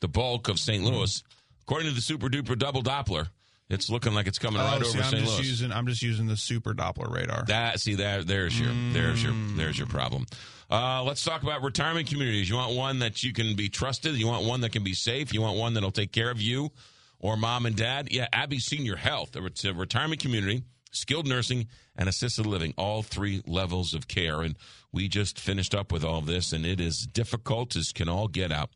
the 0.00 0.06
bulk 0.06 0.48
of 0.48 0.60
St. 0.60 0.84
Louis, 0.84 1.24
according 1.62 1.88
to 1.88 1.94
the 1.94 2.00
Super 2.00 2.28
Duper 2.28 2.56
Double 2.56 2.82
Doppler, 2.82 3.28
it's 3.70 3.90
looking 3.90 4.14
like 4.14 4.26
it's 4.26 4.38
coming 4.38 4.60
right 4.60 4.80
oh, 4.80 4.84
see, 4.84 4.98
over 4.98 5.04
I'm 5.04 5.10
St. 5.10 5.24
just 5.24 5.38
Louis. 5.38 5.48
using 5.48 5.72
I'm 5.72 5.86
just 5.86 6.02
using 6.02 6.26
the 6.26 6.36
super 6.36 6.74
Doppler 6.74 7.10
radar. 7.12 7.44
That 7.46 7.80
see 7.80 7.94
that 7.96 8.26
there's 8.26 8.58
your 8.60 8.70
there's 8.92 9.22
your 9.22 9.32
there's 9.56 9.78
your 9.78 9.88
problem. 9.88 10.26
Uh, 10.74 11.04
let's 11.04 11.22
talk 11.22 11.44
about 11.44 11.62
retirement 11.62 12.08
communities. 12.08 12.48
You 12.48 12.56
want 12.56 12.74
one 12.74 12.98
that 12.98 13.22
you 13.22 13.32
can 13.32 13.54
be 13.54 13.68
trusted. 13.68 14.16
You 14.16 14.26
want 14.26 14.44
one 14.44 14.60
that 14.62 14.72
can 14.72 14.82
be 14.82 14.92
safe. 14.92 15.32
You 15.32 15.40
want 15.40 15.56
one 15.56 15.74
that'll 15.74 15.92
take 15.92 16.10
care 16.10 16.32
of 16.32 16.42
you 16.42 16.72
or 17.20 17.36
mom 17.36 17.64
and 17.64 17.76
dad. 17.76 18.08
Yeah, 18.10 18.26
Abbey 18.32 18.58
Senior 18.58 18.96
Health. 18.96 19.36
A 19.36 19.40
retirement 19.40 20.20
community, 20.20 20.64
skilled 20.90 21.28
nursing, 21.28 21.68
and 21.94 22.08
assisted 22.08 22.44
living. 22.44 22.74
All 22.76 23.04
three 23.04 23.40
levels 23.46 23.94
of 23.94 24.08
care. 24.08 24.42
And 24.42 24.56
we 24.90 25.06
just 25.06 25.38
finished 25.38 25.76
up 25.76 25.92
with 25.92 26.04
all 26.04 26.22
this, 26.22 26.52
and 26.52 26.66
it 26.66 26.80
is 26.80 27.06
difficult 27.06 27.76
as 27.76 27.92
can 27.92 28.08
all 28.08 28.26
get 28.26 28.50
out. 28.50 28.70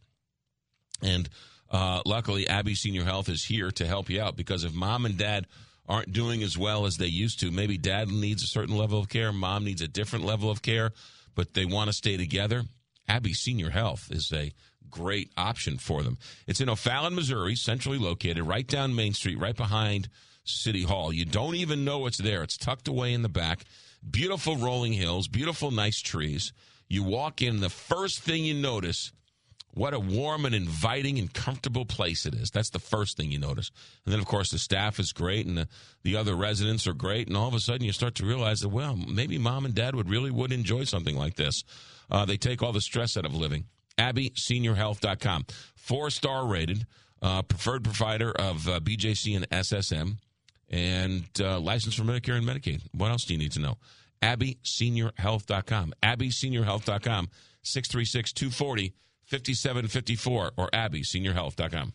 And 1.03 1.29
uh, 1.69 2.03
luckily, 2.07 2.47
Abbey 2.47 2.77
Senior 2.77 3.03
Health 3.03 3.29
is 3.29 3.45
here 3.45 3.73
to 3.73 3.87
help 3.89 4.09
you 4.09 4.23
out 4.23 4.37
because 4.37 4.63
if 4.63 4.73
mom 4.73 5.05
and 5.05 5.19
dad 5.19 5.49
aren't 5.89 6.13
doing 6.13 6.45
as 6.45 6.57
well 6.57 6.87
as 6.87 6.97
they 6.97 7.07
used 7.07 7.41
to, 7.41 7.51
maybe 7.51 7.77
dad 7.77 8.07
needs 8.09 8.45
a 8.45 8.47
certain 8.47 8.77
level 8.77 9.01
of 9.01 9.09
care, 9.09 9.33
mom 9.33 9.65
needs 9.65 9.83
a 9.83 9.89
different 9.89 10.25
level 10.25 10.49
of 10.49 10.63
care, 10.63 10.93
but 11.39 11.55
they 11.55 11.65
want 11.65 11.87
to 11.87 11.93
stay 11.93 12.17
together. 12.17 12.65
Abbey 13.07 13.33
Senior 13.33 13.71
Health 13.71 14.09
is 14.11 14.33
a 14.33 14.53
great 14.91 15.31
option 15.37 15.79
for 15.79 16.03
them. 16.03 16.19
It's 16.49 16.61
in 16.61 16.69
O'Fallon, 16.69 17.15
Missouri, 17.15 17.55
centrally 17.55 17.97
located, 17.97 18.43
right 18.43 18.67
down 18.67 18.97
Main 18.97 19.13
Street, 19.13 19.39
right 19.39 19.55
behind 19.55 20.09
City 20.43 20.83
Hall. 20.83 21.13
You 21.13 21.25
don't 21.25 21.55
even 21.55 21.85
know 21.85 22.07
it's 22.07 22.19
there. 22.19 22.43
It's 22.43 22.57
tucked 22.57 22.89
away 22.89 23.13
in 23.13 23.23
the 23.23 23.29
back. 23.29 23.67
Beautiful 24.11 24.57
rolling 24.57 24.95
hills, 24.95 25.29
beautiful, 25.29 25.71
nice 25.71 26.01
trees. 26.01 26.53
You 26.89 27.05
walk 27.05 27.41
in, 27.41 27.61
the 27.61 27.71
first 27.71 28.19
thing 28.19 28.45
you 28.45 28.55
notice 28.55 29.13
what 29.79 29.95
a 29.95 30.01
warm 30.01 30.45
and 30.45 30.57
inviting 30.57 31.21
and 31.21 31.33
comfortable 31.33 31.85
place 31.85 32.27
it 32.27 32.35
is. 32.35 32.51
That's 32.51 32.71
the 32.71 32.81
first 32.81 33.17
thing 33.17 33.31
you 33.31 33.39
notice. 33.39 33.71
And 34.05 34.13
then, 34.13 34.19
of 34.19 34.27
course, 34.27 34.51
the 34.51 34.59
staff 34.59 34.99
is 34.99 35.13
great 35.13 35.47
and 35.47 35.57
the, 35.57 35.69
the 36.03 36.17
other 36.17 36.35
residents 36.35 36.89
are 36.89 36.93
great. 36.93 37.29
And 37.29 37.37
all 37.37 37.47
of 37.47 37.55
a 37.55 37.61
sudden, 37.61 37.87
you 37.87 37.93
start 37.93 38.17
to 38.17 38.27
realize 38.27 38.61
that, 38.61 38.71
well, 38.71 38.97
maybe 38.97 39.39
mom 39.39 39.65
and 39.65 39.75
dad 39.75 39.95
would 39.95 40.11
really 40.11 40.33
would 40.33 40.51
enjoy 40.51 40.83
something 40.83 41.17
like 41.17 41.37
this. 41.37 41.63
Uh, 42.11 42.25
they 42.25 42.37
take 42.37 42.61
all 42.61 42.73
the 42.73 42.81
stress 42.81 43.17
out 43.17 43.25
of 43.25 43.37
living. 43.37 43.67
AbbeySeniorHealth.com. 43.99 45.47
Four 45.77 46.11
star 46.11 46.45
rated, 46.45 46.85
uh, 47.23 47.43
preferred 47.43 47.85
provider 47.85 48.33
of 48.33 48.69
uh, 48.69 48.81
BJC 48.81 49.37
and 49.37 49.49
SSM, 49.51 50.17
and 50.69 51.25
uh, 51.41 51.61
licensed 51.61 51.99
for 51.99 52.05
Medicare 52.05 52.37
and 52.37 52.47
Medicaid. 52.47 52.83
What 52.91 53.13
else 53.13 53.25
do 53.25 53.35
you 53.35 53.39
need 53.39 53.53
to 53.53 53.61
know? 53.61 53.79
AbbeySeniorHealth.com. 54.23 55.95
AbbeySeniorHealth.com. 56.03 57.29
636 57.63 58.33
240 58.33 58.95
5754 59.29 60.53
or 60.57 60.71
AbbeySeniorHealth.com. 60.71 61.93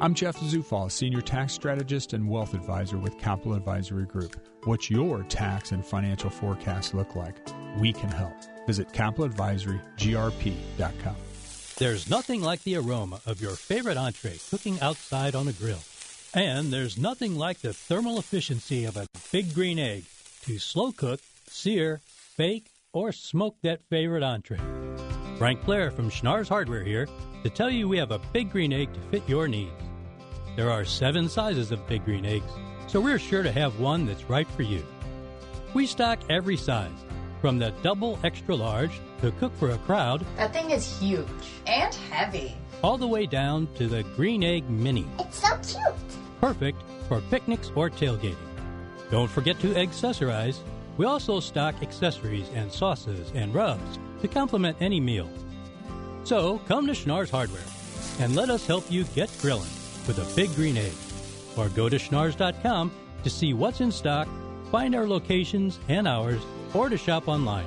I'm 0.00 0.14
Jeff 0.14 0.38
Zufall, 0.38 0.90
Senior 0.90 1.20
Tax 1.20 1.52
Strategist 1.52 2.12
and 2.12 2.28
Wealth 2.28 2.54
Advisor 2.54 2.98
with 2.98 3.18
Capital 3.18 3.54
Advisory 3.54 4.06
Group. 4.06 4.36
What's 4.64 4.90
your 4.90 5.24
tax 5.24 5.72
and 5.72 5.84
financial 5.84 6.30
forecast 6.30 6.94
look 6.94 7.16
like? 7.16 7.36
We 7.78 7.92
can 7.92 8.10
help. 8.10 8.34
Visit 8.66 8.88
capitaladvisorygrp.com. 8.88 11.16
There's 11.78 12.08
nothing 12.08 12.42
like 12.42 12.62
the 12.62 12.76
aroma 12.76 13.20
of 13.26 13.40
your 13.40 13.56
favorite 13.56 13.96
entree 13.96 14.38
cooking 14.50 14.80
outside 14.80 15.34
on 15.34 15.48
a 15.48 15.52
grill. 15.52 15.80
And 16.32 16.72
there's 16.72 16.96
nothing 16.96 17.36
like 17.36 17.58
the 17.58 17.74
thermal 17.74 18.18
efficiency 18.18 18.84
of 18.84 18.96
a 18.96 19.08
big 19.32 19.52
green 19.52 19.78
egg 19.78 20.04
to 20.42 20.58
slow 20.58 20.92
cook, 20.92 21.20
sear, 21.48 22.00
bake, 22.38 22.66
or 22.92 23.12
smoke 23.12 23.56
that 23.62 23.80
favorite 23.90 24.22
entree. 24.22 24.60
Frank 25.42 25.64
Blair 25.64 25.90
from 25.90 26.08
Schnarr's 26.08 26.48
Hardware 26.48 26.84
here 26.84 27.08
to 27.42 27.50
tell 27.50 27.68
you 27.68 27.88
we 27.88 27.98
have 27.98 28.12
a 28.12 28.20
big 28.32 28.48
green 28.48 28.72
egg 28.72 28.94
to 28.94 29.00
fit 29.10 29.28
your 29.28 29.48
needs. 29.48 29.72
There 30.54 30.70
are 30.70 30.84
seven 30.84 31.28
sizes 31.28 31.72
of 31.72 31.84
big 31.88 32.04
green 32.04 32.24
eggs, 32.24 32.52
so 32.86 33.00
we're 33.00 33.18
sure 33.18 33.42
to 33.42 33.50
have 33.50 33.80
one 33.80 34.06
that's 34.06 34.30
right 34.30 34.46
for 34.46 34.62
you. 34.62 34.86
We 35.74 35.84
stock 35.86 36.20
every 36.30 36.56
size, 36.56 36.92
from 37.40 37.58
the 37.58 37.72
double 37.82 38.20
extra 38.22 38.54
large 38.54 39.00
to 39.20 39.32
cook 39.32 39.52
for 39.56 39.70
a 39.70 39.78
crowd, 39.78 40.24
That 40.36 40.52
thing 40.52 40.70
is 40.70 40.96
huge 41.00 41.26
and 41.66 41.92
heavy. 41.92 42.54
all 42.84 42.96
the 42.96 43.08
way 43.08 43.26
down 43.26 43.66
to 43.78 43.88
the 43.88 44.04
green 44.14 44.44
egg 44.44 44.70
mini, 44.70 45.08
It's 45.18 45.40
so 45.42 45.56
cute. 45.56 45.96
perfect 46.40 46.80
for 47.08 47.20
picnics 47.32 47.72
or 47.74 47.90
tailgating. 47.90 48.36
Don't 49.10 49.28
forget 49.28 49.58
to 49.58 49.74
accessorize. 49.74 50.58
We 50.98 51.04
also 51.04 51.40
stock 51.40 51.74
accessories 51.82 52.48
and 52.54 52.70
sauces 52.70 53.32
and 53.34 53.52
rubs 53.52 53.98
to 54.22 54.28
complement 54.28 54.76
any 54.80 55.00
meal. 55.00 55.28
So 56.24 56.58
come 56.66 56.86
to 56.86 56.92
Schnarr's 56.92 57.30
Hardware 57.30 57.62
and 58.20 58.34
let 58.34 58.50
us 58.50 58.66
help 58.66 58.90
you 58.90 59.04
get 59.04 59.30
grilling 59.40 59.70
with 60.06 60.18
a 60.18 60.36
big 60.36 60.54
green 60.54 60.76
egg. 60.76 60.92
Or 61.56 61.68
go 61.68 61.88
to 61.88 61.98
schnarrs.com 61.98 62.90
to 63.22 63.30
see 63.30 63.52
what's 63.52 63.80
in 63.80 63.92
stock, 63.92 64.28
find 64.70 64.94
our 64.94 65.06
locations 65.06 65.78
and 65.88 66.08
hours, 66.08 66.40
or 66.72 66.88
to 66.88 66.96
shop 66.96 67.28
online. 67.28 67.66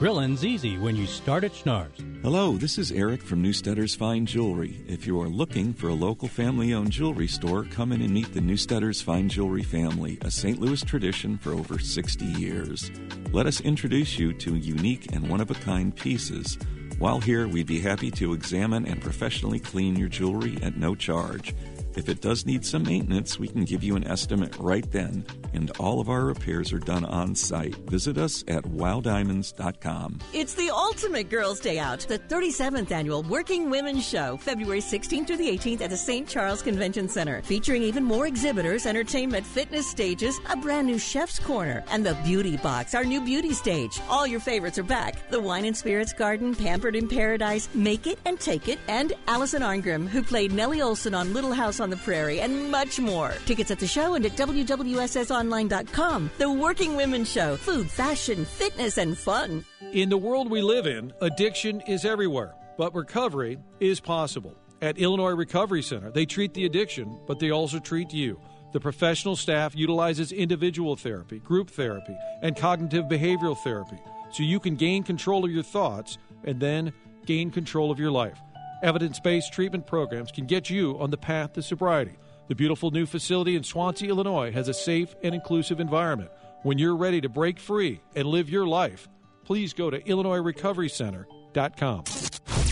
Grilling's 0.00 0.46
easy 0.46 0.78
when 0.78 0.96
you 0.96 1.06
start 1.06 1.44
at 1.44 1.52
Schnarr's. 1.52 2.02
Hello, 2.22 2.56
this 2.56 2.78
is 2.78 2.90
Eric 2.90 3.20
from 3.22 3.42
Neustaedter's 3.42 3.94
Fine 3.94 4.24
Jewelry. 4.24 4.82
If 4.88 5.06
you 5.06 5.20
are 5.20 5.28
looking 5.28 5.74
for 5.74 5.88
a 5.88 5.94
local 5.94 6.26
family 6.26 6.72
owned 6.72 6.90
jewelry 6.90 7.28
store, 7.28 7.64
come 7.64 7.92
in 7.92 8.00
and 8.00 8.14
meet 8.14 8.32
the 8.32 8.40
Neustaedter's 8.40 9.02
Fine 9.02 9.28
Jewelry 9.28 9.62
family, 9.62 10.16
a 10.22 10.30
St. 10.30 10.58
Louis 10.58 10.82
tradition 10.82 11.36
for 11.36 11.52
over 11.52 11.78
60 11.78 12.24
years. 12.24 12.90
Let 13.30 13.44
us 13.44 13.60
introduce 13.60 14.18
you 14.18 14.32
to 14.32 14.56
unique 14.56 15.12
and 15.12 15.28
one 15.28 15.42
of 15.42 15.50
a 15.50 15.54
kind 15.54 15.94
pieces. 15.94 16.56
While 16.98 17.20
here, 17.20 17.46
we'd 17.46 17.66
be 17.66 17.80
happy 17.80 18.10
to 18.12 18.32
examine 18.32 18.86
and 18.86 19.02
professionally 19.02 19.60
clean 19.60 19.96
your 19.96 20.08
jewelry 20.08 20.56
at 20.62 20.78
no 20.78 20.94
charge. 20.94 21.54
If 21.96 22.08
it 22.08 22.20
does 22.20 22.46
need 22.46 22.64
some 22.64 22.84
maintenance, 22.84 23.38
we 23.38 23.48
can 23.48 23.64
give 23.64 23.82
you 23.82 23.96
an 23.96 24.06
estimate 24.06 24.56
right 24.58 24.88
then, 24.92 25.26
and 25.52 25.70
all 25.78 26.00
of 26.00 26.08
our 26.08 26.24
repairs 26.24 26.72
are 26.72 26.78
done 26.78 27.04
on 27.04 27.34
site. 27.34 27.74
Visit 27.90 28.16
us 28.16 28.44
at 28.46 28.62
wowdiamonds.com. 28.64 30.20
It's 30.32 30.54
the 30.54 30.70
ultimate 30.70 31.28
Girls' 31.28 31.58
Day 31.58 31.78
Out, 31.78 32.00
the 32.00 32.18
37th 32.18 32.92
annual 32.92 33.22
Working 33.24 33.70
Women's 33.70 34.06
Show, 34.08 34.36
February 34.36 34.80
16th 34.80 35.26
through 35.26 35.38
the 35.38 35.50
18th 35.50 35.80
at 35.80 35.90
the 35.90 35.96
St. 35.96 36.28
Charles 36.28 36.62
Convention 36.62 37.08
Center, 37.08 37.42
featuring 37.42 37.82
even 37.82 38.04
more 38.04 38.26
exhibitors, 38.26 38.86
entertainment, 38.86 39.44
fitness 39.44 39.90
stages, 39.90 40.40
a 40.48 40.56
brand 40.56 40.86
new 40.86 40.98
chef's 40.98 41.38
corner, 41.40 41.84
and 41.90 42.06
the 42.06 42.14
Beauty 42.24 42.56
Box, 42.56 42.94
our 42.94 43.04
new 43.04 43.20
beauty 43.20 43.52
stage. 43.52 44.00
All 44.08 44.26
your 44.26 44.40
favorites 44.40 44.78
are 44.78 44.84
back. 44.84 45.28
The 45.30 45.40
Wine 45.40 45.64
and 45.64 45.76
Spirits 45.76 46.12
Garden, 46.12 46.54
Pampered 46.54 46.94
in 46.94 47.08
Paradise, 47.08 47.68
Make 47.74 48.06
It 48.06 48.18
and 48.24 48.38
Take 48.38 48.68
It, 48.68 48.78
and 48.86 49.12
Allison 49.26 49.62
Arngrim, 49.62 50.06
who 50.06 50.22
played 50.22 50.52
Nellie 50.52 50.78
Oleson 50.78 51.16
on 51.16 51.34
Little 51.34 51.52
House 51.52 51.79
on 51.80 51.90
the 51.90 51.96
Prairie, 51.96 52.40
and 52.40 52.70
much 52.70 53.00
more. 53.00 53.34
Tickets 53.46 53.70
at 53.70 53.78
the 53.78 53.86
show 53.86 54.14
and 54.14 54.24
at 54.24 54.32
www.ssonline.com. 54.32 56.30
The 56.38 56.50
Working 56.50 56.96
Women's 56.96 57.30
Show, 57.30 57.56
food, 57.56 57.90
fashion, 57.90 58.44
fitness, 58.44 58.98
and 58.98 59.16
fun. 59.16 59.64
In 59.92 60.08
the 60.08 60.18
world 60.18 60.50
we 60.50 60.62
live 60.62 60.86
in, 60.86 61.12
addiction 61.20 61.80
is 61.82 62.04
everywhere, 62.04 62.54
but 62.78 62.94
recovery 62.94 63.58
is 63.80 64.00
possible. 64.00 64.54
At 64.82 64.98
Illinois 64.98 65.32
Recovery 65.32 65.82
Center, 65.82 66.10
they 66.10 66.24
treat 66.24 66.54
the 66.54 66.64
addiction, 66.64 67.20
but 67.26 67.38
they 67.38 67.50
also 67.50 67.78
treat 67.78 68.12
you. 68.12 68.40
The 68.72 68.80
professional 68.80 69.36
staff 69.36 69.74
utilizes 69.74 70.32
individual 70.32 70.96
therapy, 70.96 71.40
group 71.40 71.70
therapy, 71.70 72.16
and 72.42 72.56
cognitive 72.56 73.06
behavioral 73.06 73.58
therapy 73.58 73.98
so 74.32 74.42
you 74.42 74.60
can 74.60 74.76
gain 74.76 75.02
control 75.02 75.44
of 75.44 75.50
your 75.50 75.62
thoughts 75.62 76.18
and 76.44 76.60
then 76.60 76.92
gain 77.26 77.50
control 77.50 77.90
of 77.90 77.98
your 77.98 78.10
life. 78.10 78.38
Evidence 78.82 79.20
based 79.20 79.52
treatment 79.52 79.86
programs 79.86 80.32
can 80.32 80.46
get 80.46 80.70
you 80.70 80.98
on 80.98 81.10
the 81.10 81.18
path 81.18 81.52
to 81.52 81.62
sobriety. 81.62 82.16
The 82.48 82.54
beautiful 82.54 82.90
new 82.90 83.04
facility 83.04 83.54
in 83.54 83.62
Swansea, 83.62 84.08
Illinois 84.08 84.50
has 84.52 84.68
a 84.68 84.74
safe 84.74 85.14
and 85.22 85.34
inclusive 85.34 85.80
environment. 85.80 86.30
When 86.62 86.78
you're 86.78 86.96
ready 86.96 87.20
to 87.20 87.28
break 87.28 87.58
free 87.58 88.00
and 88.16 88.26
live 88.26 88.48
your 88.48 88.66
life, 88.66 89.06
please 89.44 89.74
go 89.74 89.90
to 89.90 90.00
IllinoisRecoveryCenter.com. 90.00 92.04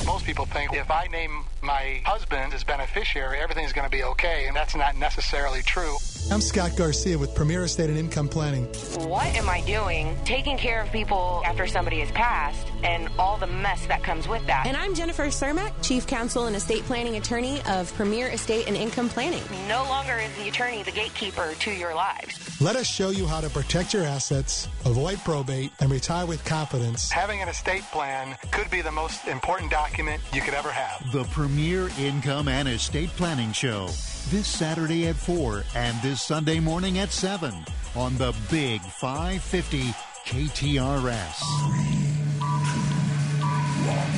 Most 0.06 0.24
people 0.24 0.46
think 0.46 0.72
if 0.72 0.90
I 0.90 1.08
name 1.08 1.44
my 1.62 2.00
husband 2.06 2.54
as 2.54 2.64
beneficiary, 2.64 3.40
everything's 3.40 3.74
going 3.74 3.86
to 3.86 3.90
be 3.90 4.04
okay, 4.04 4.46
and 4.46 4.56
that's 4.56 4.74
not 4.74 4.96
necessarily 4.96 5.60
true. 5.62 5.94
I'm 6.30 6.42
Scott 6.42 6.76
Garcia 6.76 7.16
with 7.16 7.34
Premier 7.34 7.64
Estate 7.64 7.88
and 7.88 7.98
Income 7.98 8.28
Planning. 8.28 8.66
What 9.08 9.26
am 9.28 9.48
I 9.48 9.62
doing 9.62 10.14
taking 10.26 10.58
care 10.58 10.82
of 10.82 10.92
people 10.92 11.42
after 11.46 11.66
somebody 11.66 12.00
has 12.00 12.10
passed 12.10 12.66
and 12.82 13.08
all 13.18 13.38
the 13.38 13.46
mess 13.46 13.86
that 13.86 14.02
comes 14.02 14.28
with 14.28 14.46
that? 14.46 14.66
And 14.66 14.76
I'm 14.76 14.94
Jennifer 14.94 15.24
Cermak, 15.28 15.72
Chief 15.82 16.06
Counsel 16.06 16.44
and 16.44 16.54
Estate 16.54 16.82
Planning 16.82 17.16
Attorney 17.16 17.62
of 17.66 17.94
Premier 17.94 18.28
Estate 18.28 18.68
and 18.68 18.76
Income 18.76 19.08
Planning. 19.08 19.42
No 19.68 19.84
longer 19.84 20.18
is 20.18 20.30
the 20.36 20.48
attorney 20.48 20.82
the 20.82 20.90
gatekeeper 20.90 21.54
to 21.60 21.70
your 21.70 21.94
lives. 21.94 22.60
Let 22.60 22.76
us 22.76 22.86
show 22.86 23.08
you 23.08 23.26
how 23.26 23.40
to 23.40 23.48
protect 23.48 23.94
your 23.94 24.04
assets, 24.04 24.68
avoid 24.84 25.18
probate, 25.20 25.72
and 25.80 25.90
retire 25.90 26.26
with 26.26 26.44
confidence. 26.44 27.10
Having 27.10 27.40
an 27.40 27.48
estate 27.48 27.84
plan 27.90 28.36
could 28.50 28.70
be 28.70 28.82
the 28.82 28.92
most 28.92 29.26
important 29.28 29.70
document 29.70 30.20
you 30.34 30.42
could 30.42 30.54
ever 30.54 30.70
have. 30.70 31.10
The 31.10 31.24
Premier 31.24 31.88
Income 31.98 32.48
and 32.48 32.68
Estate 32.68 33.08
Planning 33.10 33.52
Show. 33.52 33.88
This 34.30 34.46
Saturday 34.46 35.08
at 35.08 35.16
4 35.16 35.64
and 35.74 35.96
this 36.02 36.20
Sunday 36.20 36.60
morning 36.60 36.98
at 36.98 37.10
7 37.10 37.50
on 37.96 38.14
the 38.18 38.34
Big 38.50 38.82
550 38.82 39.84
KTRS. 40.26 41.40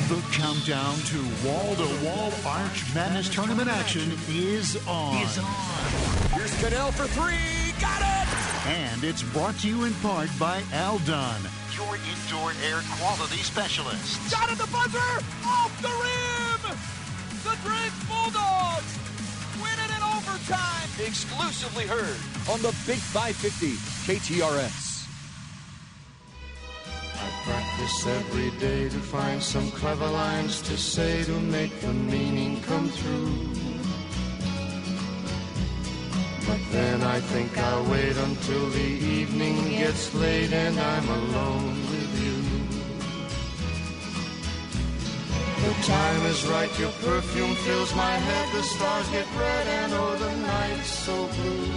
The 0.09 0.21
countdown 0.33 0.97
to 0.97 1.47
wall 1.47 1.75
to 1.75 2.05
wall 2.05 2.33
Arch 2.45 2.93
Madness 2.93 3.33
tournament 3.33 3.69
action 3.69 4.11
is 4.27 4.75
on. 4.85 5.15
Is 5.23 5.37
on. 5.37 5.45
Here's 6.33 6.61
Cadell 6.61 6.91
for 6.91 7.07
three. 7.07 7.71
Got 7.79 8.01
it! 8.01 8.67
And 8.67 9.05
it's 9.05 9.23
brought 9.23 9.57
to 9.59 9.69
you 9.69 9.85
in 9.85 9.93
part 9.95 10.27
by 10.37 10.61
Aldon, 10.73 11.41
your 11.73 11.95
indoor 11.95 12.51
air 12.67 12.81
quality 12.99 13.37
specialist. 13.37 14.29
Shot 14.29 14.51
at 14.51 14.57
the 14.57 14.67
buzzer! 14.73 15.23
Off 15.45 15.81
the 15.81 15.87
rim! 15.87 16.77
The 17.45 17.55
Drake 17.63 17.93
Bulldogs 18.09 19.10
it 20.43 20.49
in 20.49 20.53
overtime! 20.53 20.89
Exclusively 21.05 21.85
heard 21.85 22.17
on 22.49 22.61
the 22.61 22.75
Big 22.85 22.99
550 22.99 23.75
KTRS. 24.05 25.07
I 27.15 27.29
practice 27.43 28.07
every 28.07 28.51
day 28.59 28.89
to 28.89 28.99
find 28.99 29.41
some 29.41 29.71
clever 29.71 30.07
lines 30.07 30.61
to 30.63 30.77
say 30.77 31.23
to 31.23 31.39
make 31.39 31.79
the 31.81 31.93
meaning 31.93 32.61
come 32.61 32.89
through. 32.89 33.61
But 36.47 36.59
then 36.71 37.01
I 37.01 37.19
think 37.19 37.57
I'll 37.57 37.85
wait 37.85 38.17
until 38.17 38.69
the 38.69 38.79
evening 38.79 39.69
gets 39.69 40.13
late 40.15 40.51
and 40.51 40.79
I'm 40.79 41.09
alone 41.09 41.75
with 41.89 42.10
The 45.61 45.73
time 45.83 46.25
is 46.25 46.43
right, 46.47 46.79
your 46.79 46.89
perfume 47.03 47.53
fills 47.53 47.93
my 47.93 48.15
head, 48.27 48.47
the 48.55 48.63
stars 48.63 49.07
get 49.09 49.27
red 49.37 49.67
and 49.67 49.93
oh, 49.93 50.15
the 50.15 50.35
night's 50.37 50.89
so 50.89 51.27
blue. 51.27 51.71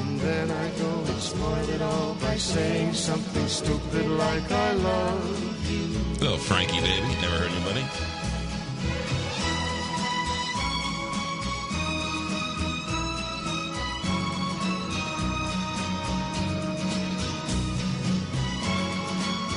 And 0.00 0.20
then 0.20 0.50
I 0.50 0.70
go 0.78 0.90
and 1.12 1.20
spoil 1.20 1.68
it 1.68 1.82
all 1.82 2.14
by 2.14 2.36
saying 2.36 2.94
something 2.94 3.48
stupid 3.48 4.06
like 4.12 4.50
I 4.50 4.72
love 4.72 5.70
you. 5.70 5.88
Little 6.20 6.38
Frankie, 6.38 6.80
baby. 6.80 7.06
Never 7.20 7.36
heard 7.36 7.50
anybody. 7.50 7.84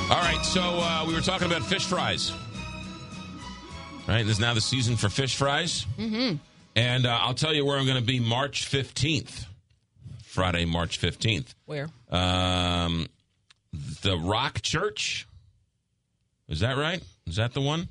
All 0.08 0.22
right, 0.22 0.44
so 0.44 0.62
uh, 0.62 1.04
we 1.04 1.14
were 1.14 1.20
talking 1.20 1.48
about 1.48 1.64
fish 1.64 1.84
fries. 1.84 2.32
Right, 4.06 4.22
this 4.22 4.36
is 4.36 4.40
now 4.40 4.54
the 4.54 4.60
season 4.60 4.96
for 4.96 5.08
fish 5.08 5.34
fries. 5.34 5.84
Mm-hmm. 5.98 6.36
And 6.76 7.06
uh, 7.06 7.18
I'll 7.22 7.34
tell 7.34 7.52
you 7.52 7.64
where 7.64 7.76
I'm 7.76 7.86
going 7.86 7.98
to 7.98 8.04
be 8.04 8.20
March 8.20 8.70
15th. 8.70 9.46
Friday, 10.22 10.64
March 10.64 11.00
15th. 11.00 11.54
Where? 11.64 11.88
Um, 12.08 13.08
the 14.02 14.16
Rock 14.16 14.62
Church. 14.62 15.26
Is 16.48 16.60
that 16.60 16.76
right? 16.76 17.02
Is 17.26 17.36
that 17.36 17.52
the 17.52 17.60
one 17.60 17.88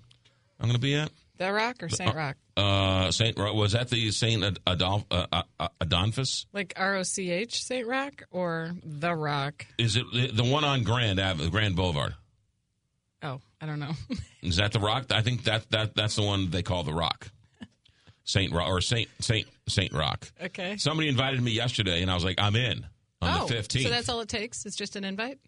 I'm 0.58 0.68
going 0.68 0.76
to 0.76 0.80
be 0.80 0.96
at? 0.96 1.12
The 1.38 1.52
Rock 1.52 1.84
or 1.84 1.90
Saint 1.90 2.16
Rock? 2.16 2.38
Uh, 2.58 3.12
Saint 3.12 3.38
was 3.38 3.74
that 3.74 3.90
the 3.90 4.12
Saint 4.12 4.44
Ad- 4.44 4.60
Adolf, 4.68 5.06
uh, 5.12 5.26
uh, 5.32 5.44
uh, 5.60 5.68
Adonphus? 5.82 6.46
Like 6.54 6.74
R 6.78 6.96
O 6.96 7.04
C 7.04 7.30
H 7.30 7.64
Saint 7.64 7.86
Rock 7.86 8.24
or 8.32 8.72
The 8.84 9.14
Rock? 9.14 9.66
Is 9.78 9.98
it 9.98 10.06
the- 10.14 10.32
the 10.32 10.44
one 10.44 10.64
on 10.64 10.84
Grand 10.84 11.20
Ave, 11.20 11.50
Grand 11.50 11.76
Boulevard? 11.76 12.16
Oh, 13.22 13.42
I 13.60 13.66
don't 13.66 13.80
know. 13.80 13.92
Is 14.42 14.58
that 14.58 14.72
the 14.72 14.80
Rock? 14.80 15.12
I 15.12 15.22
think 15.22 15.44
that 15.46 15.70
that 15.72 15.96
that's 15.96 16.16
the 16.16 16.22
one 16.22 16.50
they 16.50 16.64
call 16.64 16.84
the 16.84 16.94
Rock. 16.94 17.30
Saint 18.24 18.54
Rock 18.54 18.70
or 18.70 18.80
Saint 18.82 19.10
Saint 19.20 19.48
Saint 19.68 19.92
Rock. 19.92 20.32
Okay. 20.42 20.78
Somebody 20.78 21.10
invited 21.10 21.42
me 21.42 21.52
yesterday, 21.52 22.02
and 22.02 22.10
I 22.10 22.16
was 22.16 22.24
like, 22.24 22.40
I'm 22.40 22.56
in 22.56 22.86
on 23.22 23.42
oh, 23.42 23.48
the 23.48 23.54
15th. 23.56 23.84
so 23.84 23.90
that's 23.90 24.10
all 24.10 24.22
it 24.22 24.30
takes? 24.30 24.66
It's 24.66 24.76
just 24.76 24.96
an 24.96 25.04
invite? 25.04 25.40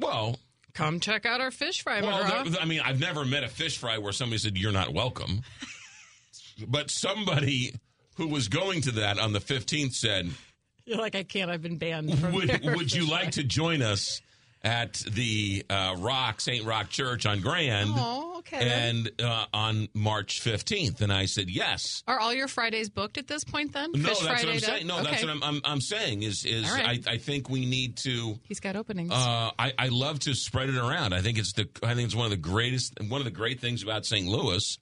well, 0.00 0.36
Come 0.74 1.00
check 1.00 1.26
out 1.26 1.40
our 1.40 1.50
fish 1.50 1.82
fry, 1.82 2.00
well. 2.00 2.44
I 2.58 2.64
mean, 2.64 2.80
I've 2.80 2.98
never 2.98 3.26
met 3.26 3.44
a 3.44 3.48
fish 3.48 3.76
fry 3.76 3.98
where 3.98 4.12
somebody 4.12 4.38
said 4.38 4.56
you're 4.56 4.72
not 4.72 4.94
welcome, 4.94 5.42
but 6.66 6.90
somebody 6.90 7.74
who 8.16 8.28
was 8.28 8.48
going 8.48 8.82
to 8.82 8.90
that 8.92 9.18
on 9.18 9.32
the 9.32 9.40
15th 9.40 9.94
said, 9.94 10.30
You're 10.84 10.98
like, 10.98 11.14
I 11.14 11.22
can't. 11.22 11.50
I've 11.50 11.62
been 11.62 11.78
banned 11.78 12.18
from 12.18 12.32
would, 12.32 12.48
their 12.48 12.76
would 12.76 12.92
you 12.92 13.08
like 13.10 13.32
to 13.32 13.42
join 13.44 13.82
us 13.82 14.20
at 14.64 14.92
the 15.10 15.64
uh, 15.68 15.96
Rock 15.98 16.40
St. 16.40 16.64
Rock 16.64 16.88
Church 16.88 17.26
on 17.26 17.40
Grand 17.40 17.90
Oh, 17.96 18.36
okay. 18.38 18.88
and 18.88 19.10
uh, 19.20 19.46
on 19.52 19.88
March 19.92 20.40
15th? 20.40 21.00
And 21.00 21.12
I 21.12 21.24
said 21.24 21.50
yes. 21.50 22.04
Are 22.06 22.20
all 22.20 22.32
your 22.32 22.46
Fridays 22.46 22.88
booked 22.88 23.18
at 23.18 23.26
this 23.26 23.42
point 23.42 23.72
then? 23.72 23.90
No, 23.92 24.10
Fish 24.10 24.18
that's 24.18 24.20
Friday 24.20 24.44
what 24.46 24.54
I'm 24.54 24.60
saying. 24.60 24.86
No, 24.86 25.02
that's 25.02 25.20
what 25.24 25.30
I'm, 25.32 25.42
I'm, 25.42 25.60
I'm 25.64 25.80
saying 25.80 26.22
is 26.22 26.44
is 26.44 26.70
All 26.70 26.76
right. 26.76 27.02
I, 27.08 27.12
I 27.14 27.16
think 27.18 27.48
we 27.50 27.64
need 27.66 27.96
to. 27.98 28.38
He's 28.44 28.60
got 28.60 28.76
openings. 28.76 29.10
Uh, 29.10 29.50
I, 29.58 29.72
I 29.76 29.88
love 29.88 30.20
to 30.20 30.34
spread 30.34 30.68
it 30.68 30.76
around. 30.76 31.12
I 31.12 31.22
think 31.22 31.38
it's 31.38 31.54
the 31.54 31.68
I 31.82 31.94
think 31.94 32.06
it's 32.06 32.14
one 32.14 32.26
of 32.26 32.30
the 32.30 32.36
greatest 32.36 32.94
one 33.08 33.20
of 33.20 33.24
the 33.24 33.30
great 33.32 33.58
things 33.60 33.82
about 33.82 34.06
St. 34.06 34.28
Louis 34.28 34.78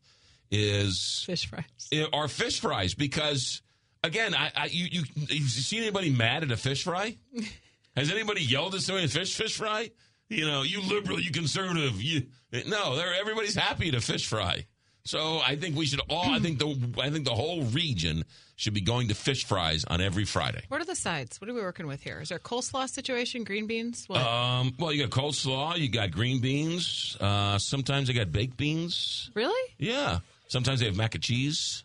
is 0.51 1.23
fish 1.27 1.47
fries. 1.47 2.09
Are 2.13 2.29
fish 2.29 2.61
fries 2.61 2.95
because 2.95 3.63
again, 4.03 4.35
I, 4.35 4.51
I 4.55 4.67
you 4.67 4.87
you 4.91 5.03
you 5.29 5.47
see 5.47 5.79
anybody 5.79 6.11
mad 6.11 6.43
at 6.43 6.51
a 6.51 6.57
fish 6.57 6.85
fry? 6.85 7.17
Has 7.97 8.11
anybody 8.11 8.43
yelled 8.43 8.75
at 8.75 8.83
somebody 8.83 9.09
fish 9.09 9.37
fish 9.37 9.57
fry? 9.57 9.91
You 10.29 10.47
know, 10.47 10.63
you 10.63 10.81
liberal, 10.83 11.21
you 11.21 11.33
conservative, 11.33 12.01
you 12.01 12.27
no, 12.67 12.97
they're 12.97 13.15
everybody's 13.15 13.55
happy 13.55 13.89
at 13.89 13.95
a 13.95 14.01
fish 14.01 14.27
fry. 14.27 14.67
So 15.05 15.41
I 15.45 15.57
think 15.57 15.77
we 15.77 15.87
should 15.87 16.01
all. 16.09 16.31
I 16.31 16.39
think 16.39 16.59
the 16.59 16.77
I 17.01 17.11
think 17.11 17.25
the 17.25 17.35
whole 17.35 17.63
region 17.63 18.25
should 18.57 18.75
be 18.75 18.83
going 18.83 19.09
to 19.09 19.15
fish 19.15 19.45
fries 19.45 19.85
on 19.87 20.01
every 20.03 20.25
Friday. 20.27 20.63
What 20.69 20.81
are 20.81 20.85
the 20.85 20.95
sides? 20.95 21.41
What 21.41 21.49
are 21.49 21.55
we 21.55 21.63
working 21.63 21.87
with 21.87 22.03
here? 22.03 22.21
Is 22.21 22.29
there 22.29 22.37
a 22.37 22.41
coleslaw 22.41 22.89
situation? 22.89 23.43
Green 23.43 23.67
beans? 23.67 24.05
What? 24.07 24.21
Um, 24.21 24.75
well, 24.79 24.93
you 24.93 25.07
got 25.07 25.11
coleslaw, 25.11 25.79
you 25.79 25.89
got 25.89 26.11
green 26.11 26.41
beans. 26.41 27.17
Uh, 27.19 27.59
sometimes 27.59 28.11
I 28.11 28.13
got 28.13 28.31
baked 28.31 28.59
beans. 28.59 29.31
really? 29.35 29.75
Yeah. 29.79 30.19
Sometimes 30.51 30.81
they 30.81 30.87
have 30.87 30.97
mac 30.97 31.15
and 31.15 31.23
cheese. 31.23 31.85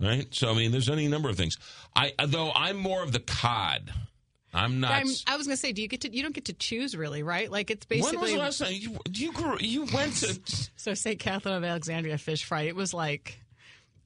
Right. 0.00 0.26
So 0.34 0.50
I 0.50 0.54
mean, 0.54 0.72
there's 0.72 0.90
any 0.90 1.06
number 1.06 1.28
of 1.28 1.36
things. 1.36 1.56
I 1.94 2.12
uh, 2.18 2.26
though 2.26 2.50
I'm 2.52 2.76
more 2.76 3.02
of 3.04 3.12
the 3.12 3.20
cod. 3.20 3.92
I'm 4.52 4.80
not. 4.80 4.90
I'm, 4.90 5.06
I 5.26 5.36
was 5.36 5.46
going 5.46 5.56
to 5.56 5.60
say, 5.60 5.72
do 5.72 5.80
you 5.80 5.88
get 5.88 6.00
to? 6.02 6.12
You 6.14 6.22
don't 6.22 6.34
get 6.34 6.46
to 6.46 6.52
choose, 6.52 6.96
really, 6.96 7.22
right? 7.22 7.50
Like 7.50 7.70
it's 7.70 7.86
basically. 7.86 8.16
when 8.16 8.22
was 8.22 8.32
the 8.32 8.38
last 8.38 8.58
time 8.58 8.72
you 8.72 8.98
you, 9.12 9.32
grew, 9.32 9.56
you 9.60 9.86
went 9.94 10.14
to? 10.16 10.38
So 10.76 10.94
St. 10.94 11.18
Catherine 11.18 11.54
of 11.54 11.64
Alexandria 11.64 12.18
fish 12.18 12.44
fry. 12.44 12.62
It 12.62 12.76
was 12.76 12.92
like. 12.92 13.40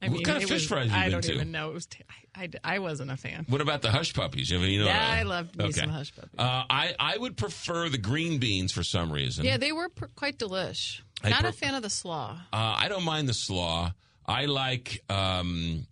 I 0.01 0.07
What 0.07 0.13
mean, 0.13 0.23
kind 0.23 0.37
of 0.37 0.43
fish 0.43 0.61
was, 0.61 0.67
fries 0.67 0.89
you 0.91 0.95
I 0.97 1.09
don't 1.09 1.21
to? 1.23 1.33
even 1.33 1.51
know. 1.51 1.71
It 1.71 1.73
was. 1.73 1.85
T- 1.85 2.03
I, 2.35 2.43
I, 2.63 2.75
I 2.75 2.79
wasn't 2.79 3.11
a 3.11 3.17
fan. 3.17 3.45
What 3.49 3.59
about 3.61 3.81
the 3.81 3.91
hush 3.91 4.13
puppies? 4.13 4.51
I 4.53 4.57
mean, 4.57 4.69
you 4.71 4.79
know, 4.79 4.85
Yeah, 4.85 5.07
I 5.19 5.23
loved 5.23 5.57
me 5.57 5.71
some 5.73 5.89
hush 5.89 6.15
puppies. 6.15 6.31
Uh, 6.37 6.63
I 6.69 6.95
I 6.99 7.17
would 7.17 7.35
prefer 7.35 7.89
the 7.89 7.97
green 7.97 8.39
beans 8.39 8.71
for 8.71 8.83
some 8.83 9.11
reason. 9.11 9.43
Yeah, 9.45 9.57
they 9.57 9.71
were 9.73 9.89
pr- 9.89 10.05
quite 10.15 10.37
delish. 10.39 11.01
I 11.23 11.29
Not 11.31 11.41
pre- 11.41 11.49
a 11.49 11.53
fan 11.53 11.75
of 11.75 11.81
the 11.81 11.89
slaw. 11.89 12.39
Uh, 12.53 12.75
I 12.77 12.87
don't 12.87 13.03
mind 13.03 13.27
the 13.27 13.33
slaw. 13.33 13.91
I 14.25 14.45
like. 14.45 15.03
Um, 15.09 15.85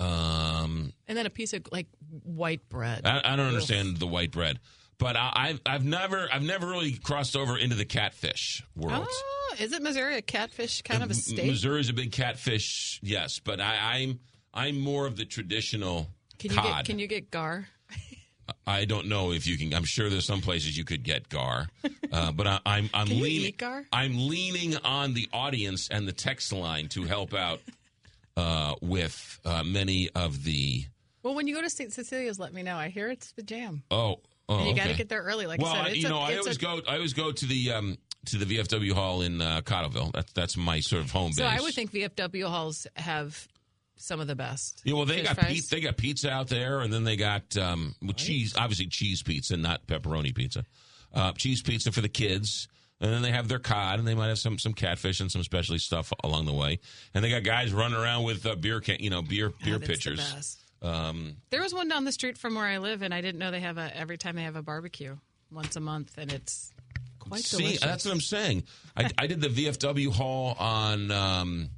um, 0.00 0.92
And 1.08 1.16
then 1.16 1.26
a 1.26 1.30
piece 1.30 1.52
of 1.52 1.62
like 1.72 1.86
white 2.22 2.68
bread. 2.68 3.02
I, 3.06 3.20
I 3.24 3.36
don't 3.36 3.46
Ugh. 3.46 3.54
understand 3.54 3.96
the 3.98 4.06
white 4.06 4.30
bread, 4.32 4.58
but 5.04 5.16
I, 5.16 5.32
I've 5.34 5.60
I've 5.66 5.84
never 5.84 6.30
I've 6.32 6.42
never 6.42 6.66
really 6.66 6.92
crossed 6.92 7.36
over 7.36 7.58
into 7.58 7.76
the 7.76 7.84
catfish 7.84 8.64
world. 8.74 9.06
Oh, 9.06 9.54
is 9.60 9.74
it 9.74 9.82
Missouri 9.82 10.16
a 10.16 10.22
catfish 10.22 10.80
kind 10.80 11.02
of 11.02 11.10
a 11.10 11.14
state? 11.14 11.46
Missouri's 11.46 11.90
a 11.90 11.92
big 11.92 12.10
catfish, 12.10 13.00
yes, 13.02 13.38
but 13.38 13.60
I, 13.60 13.98
I'm 13.98 14.20
I'm 14.54 14.80
more 14.80 15.06
of 15.06 15.16
the 15.16 15.26
traditional 15.26 16.08
Can 16.38 16.52
you 16.52 16.56
cod. 16.56 16.76
get 16.76 16.84
can 16.86 16.98
you 16.98 17.06
get 17.06 17.30
gar? 17.30 17.68
I 18.66 18.86
don't 18.86 19.06
know 19.08 19.32
if 19.32 19.46
you 19.46 19.58
can. 19.58 19.74
I'm 19.74 19.84
sure 19.84 20.08
there's 20.08 20.24
some 20.24 20.40
places 20.40 20.76
you 20.78 20.84
could 20.86 21.02
get 21.02 21.28
gar, 21.28 21.66
uh, 22.12 22.32
but 22.32 22.46
I, 22.46 22.60
I'm 22.64 22.88
I'm 22.94 23.08
you 23.08 23.22
leaning. 23.22 23.54
I'm 23.92 24.26
leaning 24.26 24.78
on 24.78 25.12
the 25.12 25.28
audience 25.34 25.86
and 25.90 26.08
the 26.08 26.12
text 26.12 26.50
line 26.50 26.88
to 26.88 27.02
help 27.02 27.34
out 27.34 27.60
uh, 28.38 28.74
with 28.80 29.38
uh, 29.44 29.62
many 29.64 30.08
of 30.14 30.44
the. 30.44 30.86
Well, 31.22 31.34
when 31.34 31.46
you 31.46 31.54
go 31.54 31.60
to 31.60 31.68
St. 31.70 31.92
Cecilia's, 31.92 32.38
let 32.38 32.54
me 32.54 32.62
know. 32.62 32.76
I 32.76 32.88
hear 32.88 33.10
it's 33.10 33.32
the 33.32 33.42
jam. 33.42 33.82
Oh, 33.90 34.20
oh 34.48 34.58
and 34.58 34.68
you 34.68 34.74
got 34.74 34.88
to 34.88 34.94
get 34.94 35.08
there 35.08 35.22
early. 35.22 35.46
Like 35.46 35.60
well, 35.60 35.72
I 35.72 35.84
said, 35.84 35.92
it's 35.92 35.96
you 35.98 36.06
a- 36.06 36.10
know, 36.10 36.18
I 36.18 36.36
always 36.36 36.56
a- 36.56 36.60
go. 36.60 36.80
I 36.88 36.94
always 36.96 37.12
go 37.12 37.32
to 37.32 37.46
the 37.46 37.72
um, 37.72 37.98
to 38.26 38.38
the 38.38 38.44
VFW 38.58 38.92
hall 38.92 39.22
in 39.22 39.40
uh, 39.40 39.60
Cottleville. 39.62 40.12
That's 40.12 40.32
that's 40.32 40.56
my 40.56 40.80
sort 40.80 41.02
of 41.04 41.10
home 41.10 41.32
So 41.32 41.44
base. 41.44 41.58
I 41.58 41.62
would 41.62 41.74
think 41.74 41.92
VFW 41.92 42.46
halls 42.48 42.86
have 42.96 43.46
some 43.96 44.20
of 44.20 44.26
the 44.26 44.34
best. 44.34 44.82
Yeah, 44.84 44.94
well, 44.94 45.06
they 45.06 45.22
got 45.22 45.36
fries. 45.36 45.52
pizza, 45.52 45.74
they 45.74 45.80
got 45.80 45.96
pizza 45.96 46.30
out 46.30 46.48
there, 46.48 46.80
and 46.80 46.92
then 46.92 47.04
they 47.04 47.16
got 47.16 47.56
um, 47.56 47.94
well, 48.02 48.12
cheese, 48.12 48.54
obviously 48.56 48.86
cheese 48.86 49.22
pizza, 49.22 49.56
not 49.56 49.86
pepperoni 49.86 50.34
pizza. 50.34 50.64
Uh, 51.12 51.32
cheese 51.32 51.62
pizza 51.62 51.92
for 51.92 52.00
the 52.00 52.08
kids, 52.08 52.66
and 53.00 53.12
then 53.12 53.22
they 53.22 53.30
have 53.30 53.46
their 53.46 53.60
cod, 53.60 53.98
and 53.98 54.08
they 54.08 54.14
might 54.14 54.28
have 54.28 54.38
some 54.38 54.58
some 54.58 54.72
catfish 54.74 55.20
and 55.20 55.30
some 55.30 55.42
specialty 55.44 55.78
stuff 55.78 56.12
along 56.24 56.46
the 56.46 56.52
way. 56.52 56.80
And 57.14 57.24
they 57.24 57.30
got 57.30 57.44
guys 57.44 57.72
running 57.72 57.96
around 57.96 58.24
with 58.24 58.44
uh, 58.46 58.56
beer 58.56 58.80
can, 58.80 58.96
you 58.98 59.10
know, 59.10 59.22
beer 59.22 59.52
beer 59.62 59.78
that's 59.78 59.86
the 59.86 59.94
pitchers. 59.94 60.56
Um, 60.84 61.36
There 61.50 61.62
was 61.62 61.72
one 61.74 61.88
down 61.88 62.04
the 62.04 62.12
street 62.12 62.36
from 62.36 62.54
where 62.54 62.66
I 62.66 62.78
live, 62.78 63.02
and 63.02 63.14
I 63.14 63.20
didn't 63.20 63.38
know 63.38 63.50
they 63.50 63.60
have 63.60 63.78
a 63.78 63.96
every 63.96 64.18
time 64.18 64.36
they 64.36 64.42
have 64.42 64.56
a 64.56 64.62
barbecue 64.62 65.16
once 65.50 65.76
a 65.76 65.80
month, 65.80 66.18
and 66.18 66.30
it's 66.32 66.72
quite 67.18 67.42
see, 67.42 67.56
delicious. 67.58 67.80
that's 67.80 68.04
what 68.04 68.12
I'm 68.12 68.20
saying. 68.20 68.64
I, 68.96 69.10
I 69.18 69.26
did 69.26 69.40
the 69.40 69.48
VFW 69.48 70.12
hall 70.12 70.54
on 70.58 71.10
um, 71.10 71.70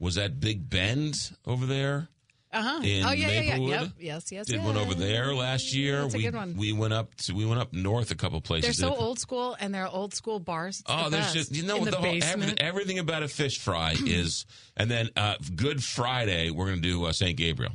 was 0.00 0.16
that 0.16 0.40
Big 0.40 0.68
Bend 0.68 1.14
over 1.46 1.66
there. 1.66 2.08
Uh-huh. 2.54 2.82
in 2.84 3.02
oh 3.06 3.12
yeah, 3.12 3.28
yeah, 3.30 3.40
yeah. 3.40 3.56
Yep. 3.80 3.88
Yes, 3.98 4.30
yes. 4.30 4.46
Did 4.46 4.56
yes. 4.56 4.66
one 4.66 4.76
over 4.76 4.92
there 4.92 5.34
last 5.34 5.72
year. 5.72 6.02
That's 6.02 6.12
a 6.12 6.16
we 6.18 6.22
good 6.24 6.34
one. 6.34 6.54
we 6.58 6.74
went 6.74 6.92
up 6.92 7.14
to 7.14 7.32
we 7.34 7.46
went 7.46 7.62
up 7.62 7.72
north 7.72 8.10
a 8.10 8.14
couple 8.14 8.38
places. 8.42 8.76
They're 8.76 8.88
so 8.88 8.94
a- 8.94 8.98
old 8.98 9.18
school, 9.18 9.56
and 9.58 9.74
they're 9.74 9.88
old 9.88 10.12
school 10.12 10.38
bars. 10.38 10.80
It's 10.80 10.90
Oh, 10.90 11.04
the 11.04 11.10
there's 11.10 11.24
best. 11.26 11.34
just 11.34 11.52
you 11.56 11.62
know 11.62 11.76
in 11.76 11.84
the, 11.84 11.92
the 11.92 11.96
whole, 11.96 12.18
everything, 12.22 12.58
everything 12.58 12.98
about 12.98 13.22
a 13.22 13.28
fish 13.28 13.58
fry 13.58 13.94
is, 14.06 14.44
and 14.76 14.90
then 14.90 15.08
uh, 15.16 15.36
Good 15.54 15.82
Friday 15.82 16.50
we're 16.50 16.66
going 16.66 16.82
to 16.82 16.86
do 16.86 17.06
uh, 17.06 17.12
St. 17.12 17.38
Gabriel. 17.38 17.72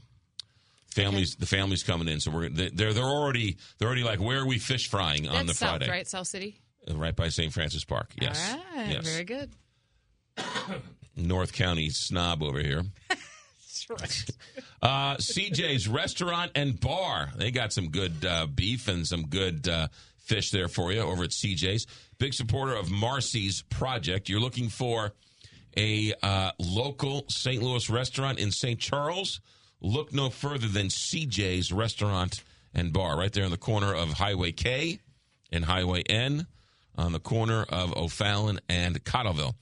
Families, 1.01 1.35
the 1.35 1.45
families 1.45 1.83
coming 1.83 2.07
in, 2.07 2.19
so 2.19 2.31
we're 2.31 2.49
they- 2.49 2.69
they're 2.69 2.93
they're 2.93 3.03
already 3.03 3.57
they're 3.77 3.87
already 3.87 4.03
like 4.03 4.19
where 4.19 4.39
are 4.41 4.45
we 4.45 4.57
fish 4.59 4.89
frying 4.89 5.27
on 5.27 5.45
the 5.45 5.53
South, 5.53 5.69
Friday? 5.77 5.89
right? 5.89 6.07
South 6.07 6.27
City. 6.27 6.59
Uh, 6.89 6.95
right 6.97 7.15
by 7.15 7.29
St. 7.29 7.53
Francis 7.53 7.83
Park. 7.85 8.11
Yes, 8.19 8.55
right. 8.75 8.89
yes. 8.89 9.05
Very 9.07 9.23
good. 9.23 9.51
North 11.15 11.53
County 11.53 11.89
snob 11.89 12.43
over 12.43 12.59
here. 12.59 12.83
That's 13.09 13.89
right. 13.89 14.25
Uh, 14.79 15.15
CJ's 15.17 15.87
Restaurant 15.87 16.51
and 16.53 16.79
Bar. 16.79 17.31
They 17.35 17.49
got 17.49 17.73
some 17.73 17.89
good 17.89 18.23
uh, 18.23 18.45
beef 18.45 18.87
and 18.87 19.07
some 19.07 19.23
good 19.25 19.67
uh, 19.67 19.87
fish 20.19 20.51
there 20.51 20.67
for 20.67 20.91
you 20.93 20.99
over 21.01 21.23
at 21.23 21.31
CJ's. 21.31 21.87
Big 22.19 22.35
supporter 22.35 22.75
of 22.75 22.91
Marcy's 22.91 23.63
project. 23.63 24.29
You're 24.29 24.39
looking 24.39 24.69
for 24.69 25.13
a 25.75 26.13
uh, 26.21 26.51
local 26.59 27.25
St. 27.27 27.61
Louis 27.61 27.89
restaurant 27.89 28.37
in 28.37 28.51
St. 28.51 28.79
Charles. 28.79 29.41
Look 29.81 30.13
no 30.13 30.29
further 30.29 30.67
than 30.67 30.87
CJ's 30.87 31.71
Restaurant 31.71 32.43
and 32.73 32.91
Bar, 32.91 33.17
right 33.17 33.31
there 33.31 33.43
in 33.43 33.51
the 33.51 33.57
corner 33.57 33.93
of 33.93 34.13
Highway 34.13 34.51
K 34.51 34.99
and 35.51 35.65
Highway 35.65 36.03
N, 36.03 36.47
on 36.95 37.11
the 37.11 37.19
corner 37.19 37.63
of 37.69 37.95
O'Fallon 37.95 38.59
and 38.67 39.03
Cottleville. 39.03 39.53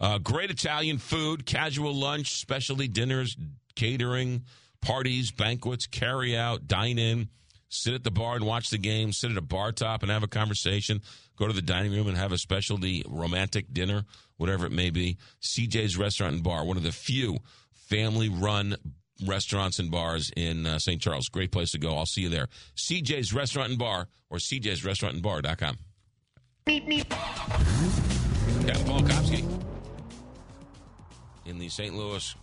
Uh, 0.00 0.18
great 0.18 0.50
Italian 0.50 0.98
food, 0.98 1.46
casual 1.46 1.94
lunch, 1.94 2.40
specialty 2.40 2.88
dinners, 2.88 3.36
catering, 3.76 4.44
parties, 4.80 5.30
banquets, 5.30 5.86
carry 5.86 6.36
out, 6.36 6.66
dine 6.66 6.98
in, 6.98 7.28
sit 7.68 7.94
at 7.94 8.02
the 8.02 8.10
bar 8.10 8.36
and 8.36 8.44
watch 8.44 8.70
the 8.70 8.78
game, 8.78 9.12
sit 9.12 9.30
at 9.30 9.36
a 9.36 9.42
bar 9.42 9.72
top 9.72 10.02
and 10.02 10.10
have 10.10 10.22
a 10.22 10.28
conversation, 10.28 11.00
go 11.36 11.46
to 11.46 11.52
the 11.52 11.62
dining 11.62 11.92
room 11.92 12.08
and 12.08 12.16
have 12.16 12.32
a 12.32 12.38
specialty 12.38 13.04
romantic 13.08 13.72
dinner, 13.72 14.04
whatever 14.36 14.66
it 14.66 14.72
may 14.72 14.90
be. 14.90 15.16
CJ's 15.42 15.96
Restaurant 15.96 16.34
and 16.34 16.42
Bar, 16.42 16.64
one 16.64 16.76
of 16.76 16.82
the 16.82 16.92
few 16.92 17.38
family 17.72 18.28
run 18.28 18.76
restaurants 19.26 19.78
and 19.78 19.90
bars 19.90 20.30
in 20.36 20.66
uh, 20.66 20.78
St. 20.78 21.00
Charles. 21.00 21.28
Great 21.28 21.52
place 21.52 21.70
to 21.72 21.78
go. 21.78 21.96
I'll 21.96 22.06
see 22.06 22.22
you 22.22 22.28
there. 22.28 22.48
CJ's 22.76 23.32
Restaurant 23.32 23.70
and 23.70 23.78
Bar 23.78 24.08
or 24.30 24.38
CJ's 24.38 24.84
Restaurant 24.84 25.14
and 25.14 25.22
Bar.com. 25.22 25.76
Captain 26.66 27.04
Paul 28.86 29.00
Kopsky 29.02 29.62
in 31.46 31.58
the 31.58 31.68
St. 31.68 31.94
Louis 31.96 32.34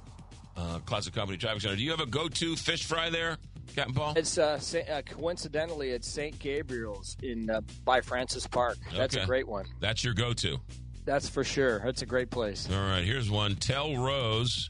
uh, 0.57 0.79
Closet 0.85 1.13
Company 1.13 1.37
Traffic 1.37 1.61
Center. 1.61 1.75
Do 1.75 1.83
you 1.83 1.91
have 1.91 1.99
a 1.99 2.05
go-to 2.05 2.55
fish 2.55 2.85
fry 2.85 3.09
there, 3.09 3.37
Captain 3.75 3.93
Paul? 3.93 4.13
It's 4.15 4.37
uh, 4.37 4.59
Sa- 4.59 4.79
uh, 4.79 5.01
coincidentally 5.03 5.91
it's 5.91 6.07
St. 6.07 6.37
Gabriel's 6.39 7.15
in 7.21 7.49
uh, 7.49 7.61
by 7.85 8.01
Francis 8.01 8.47
Park. 8.47 8.77
That's 8.95 9.15
Okay. 9.15 9.23
a 9.23 9.27
great 9.27 9.47
one. 9.47 9.65
That's 9.79 10.03
your 10.03 10.13
go-to. 10.13 10.57
That's 11.05 11.29
for 11.29 11.43
sure. 11.45 11.79
That's 11.85 12.01
a 12.01 12.05
great 12.05 12.29
place. 12.31 12.67
All 12.69 12.75
right, 12.77 13.03
here's 13.03 13.29
one. 13.29 13.55
Tell 13.55 13.95
Rose. 13.95 14.67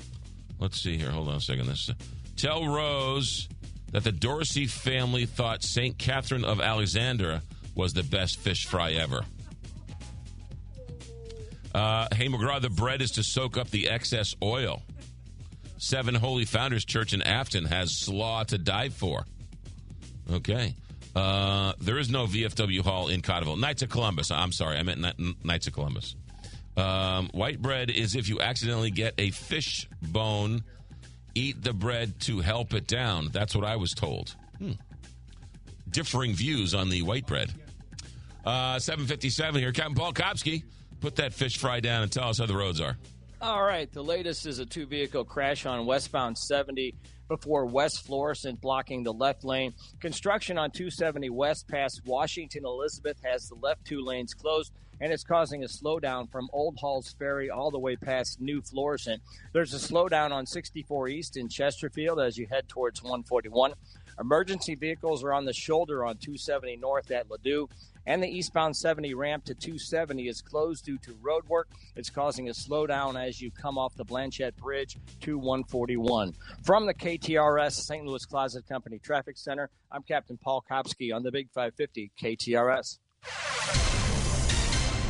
Let's 0.60 0.82
see 0.82 0.98
here. 0.98 1.12
Hold 1.12 1.30
on 1.30 1.36
a 1.36 1.42
second. 1.42 1.68
This. 1.68 1.90
Tell 2.36 2.68
Rose 2.68 3.48
that 3.92 4.04
the 4.04 4.12
Dorsey 4.12 4.68
family 4.68 5.26
thought 5.26 5.64
St. 5.64 5.98
Catherine 5.98 6.46
of 6.46 6.60
Alexandria 6.60 7.42
was 7.76 7.94
the 7.94 8.04
best 8.04 8.40
fish 8.40 8.66
fry 8.66 8.94
ever. 8.94 9.22
Uh, 11.74 12.08
hey, 12.16 12.28
McGraw, 12.28 12.60
the 12.60 12.70
bread 12.70 13.02
is 13.02 13.12
to 13.12 13.24
soak 13.24 13.56
up 13.58 13.70
the 13.70 13.90
excess 13.90 14.36
oil. 14.42 14.82
Seven 15.78 16.16
Holy 16.16 16.46
Founders 16.46 16.86
Church 16.86 17.14
in 17.14 17.22
Afton 17.22 17.66
has 17.66 17.96
slaw 18.00 18.44
to 18.46 18.58
die 18.58 18.90
for. 18.90 19.26
Okay. 20.32 20.76
Uh, 21.16 21.74
there 21.80 21.98
is 21.98 22.10
no 22.10 22.26
VFW 22.26 22.82
Hall 22.82 23.08
in 23.10 23.22
Cotterville. 23.22 23.60
Knights 23.60 23.84
of 23.84 23.90
Columbus. 23.90 24.32
I'm 24.32 24.52
sorry, 24.52 24.78
I 24.78 24.84
meant 24.84 25.04
Knights 25.44 25.68
of 25.68 25.74
Columbus. 25.74 26.16
Um, 26.78 27.30
white 27.34 27.62
bread 27.62 27.90
is 27.90 28.16
if 28.16 28.30
you 28.30 28.40
accidentally 28.40 28.92
get 28.92 29.16
a 29.18 29.32
fish 29.32 29.90
bone, 30.02 30.64
eat 31.34 31.64
the 31.64 31.74
bread 31.74 32.20
to 32.22 32.40
help 32.40 32.74
it 32.74 32.88
down. 32.88 33.30
That's 33.32 33.56
what 33.56 33.66
I 33.66 33.76
was 33.76 33.92
told. 33.94 34.36
Hmm. 34.60 34.74
Differing 35.90 36.34
views 36.34 36.76
on 36.76 36.90
the 36.90 37.02
white 37.02 37.26
bread. 37.26 37.52
Uh, 38.46 38.80
757 38.80 39.60
here. 39.60 39.72
Captain 39.72 39.96
Paul 39.96 40.14
Kopsky, 40.14 40.64
put 41.02 41.16
that 41.16 41.34
fish 41.34 41.58
fry 41.58 41.80
down 41.80 42.04
and 42.04 42.12
tell 42.12 42.30
us 42.30 42.38
how 42.38 42.46
the 42.46 42.56
roads 42.56 42.80
are. 42.80 42.96
All 43.42 43.64
right, 43.64 43.92
the 43.92 44.04
latest 44.04 44.46
is 44.46 44.60
a 44.60 44.66
two 44.66 44.86
vehicle 44.86 45.24
crash 45.24 45.66
on 45.66 45.86
westbound 45.86 46.38
70 46.38 46.96
before 47.28 47.66
West 47.66 48.06
Florissant 48.06 48.60
blocking 48.62 49.04
the 49.04 49.14
left 49.14 49.44
lane. 49.44 49.74
Construction 50.00 50.58
on 50.58 50.72
270 50.72 51.30
West 51.30 51.68
past 51.68 52.02
Washington 52.06 52.66
Elizabeth 52.66 53.18
has 53.24 53.48
the 53.48 53.56
left 53.56 53.86
two 53.86 54.04
lanes 54.04 54.34
closed 54.34 54.72
and 55.00 55.12
it's 55.12 55.24
causing 55.24 55.64
a 55.64 55.68
slowdown 55.68 56.30
from 56.32 56.50
Old 56.54 56.78
Halls 56.80 57.16
Ferry 57.18 57.50
all 57.50 57.72
the 57.72 57.80
way 57.80 57.96
past 57.96 58.42
New 58.42 58.62
Florissant. 58.62 59.22
There's 59.54 59.74
a 59.74 59.78
slowdown 59.78 60.32
on 60.32 60.46
64 60.46 61.10
East 61.10 61.38
in 61.38 61.50
Chesterfield 61.50 62.20
as 62.20 62.38
you 62.38 62.48
head 62.48 62.68
towards 62.68 63.04
141. 63.04 63.74
Emergency 64.20 64.76
vehicles 64.76 65.24
are 65.24 65.34
on 65.34 65.46
the 65.46 65.54
shoulder 65.54 66.04
on 66.04 66.18
270 66.18 66.78
North 66.78 67.12
at 67.12 67.30
Ladue, 67.30 67.70
and 68.08 68.24
the 68.24 68.28
eastbound 68.28 68.76
70 68.76 69.14
ramp 69.14 69.44
to 69.46 69.54
270 69.54 70.28
is 70.28 70.42
closed 70.42 70.86
due 70.86 70.98
to 71.00 71.14
road 71.22 71.48
work. 71.48 71.68
It's 71.96 72.10
causing 72.10 72.50
a 72.50 72.54
slowdown 72.54 73.22
as 73.22 73.40
you 73.40 73.52
come 73.52 73.78
off 73.78 73.96
the 73.96 74.06
Blanchette 74.06 74.56
Bridge 74.56 74.98
to 75.22 75.38
141. 75.38 76.34
From 76.64 76.88
the 76.88 76.94
KTRS 76.94 77.74
St. 77.74 78.06
Louis 78.06 78.26
Closet 78.26 78.68
Company 78.68 78.98
Traffic 78.98 79.38
Center, 79.38 79.70
I'm 79.92 80.02
Captain 80.02 80.38
Paul 80.38 80.64
Kopsky 80.70 81.14
on 81.14 81.22
the 81.22 81.32
Big 81.32 81.50
550 81.52 82.12
KTRS. 82.20 82.98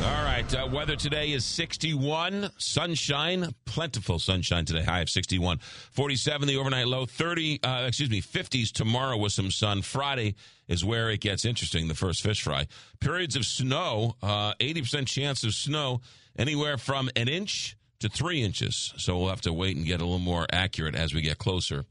All 0.00 0.24
right. 0.24 0.54
Uh, 0.54 0.68
weather 0.70 0.94
today 0.94 1.32
is 1.32 1.44
61. 1.44 2.50
Sunshine, 2.56 3.52
plentiful 3.64 4.20
sunshine 4.20 4.64
today. 4.64 4.84
High 4.84 5.00
of 5.00 5.10
61. 5.10 5.58
47 5.58 6.46
the 6.46 6.56
overnight 6.56 6.86
low. 6.86 7.04
30, 7.04 7.62
uh, 7.64 7.84
excuse 7.88 8.08
me, 8.08 8.22
50s 8.22 8.70
tomorrow 8.70 9.16
with 9.16 9.32
some 9.32 9.50
sun. 9.50 9.82
Friday 9.82 10.36
is 10.68 10.84
where 10.84 11.10
it 11.10 11.20
gets 11.20 11.44
interesting, 11.44 11.88
the 11.88 11.96
first 11.96 12.22
fish 12.22 12.42
fry. 12.42 12.68
Periods 13.00 13.34
of 13.34 13.44
snow, 13.44 14.14
uh, 14.22 14.54
80% 14.60 15.08
chance 15.08 15.42
of 15.42 15.52
snow, 15.52 16.00
anywhere 16.38 16.78
from 16.78 17.10
an 17.16 17.28
inch 17.28 17.76
to 17.98 18.08
three 18.08 18.42
inches. 18.42 18.94
So 18.98 19.18
we'll 19.18 19.30
have 19.30 19.40
to 19.42 19.52
wait 19.52 19.76
and 19.76 19.84
get 19.84 20.00
a 20.00 20.04
little 20.04 20.20
more 20.20 20.46
accurate 20.52 20.94
as 20.94 21.12
we 21.12 21.22
get 21.22 21.38
closer 21.38 21.84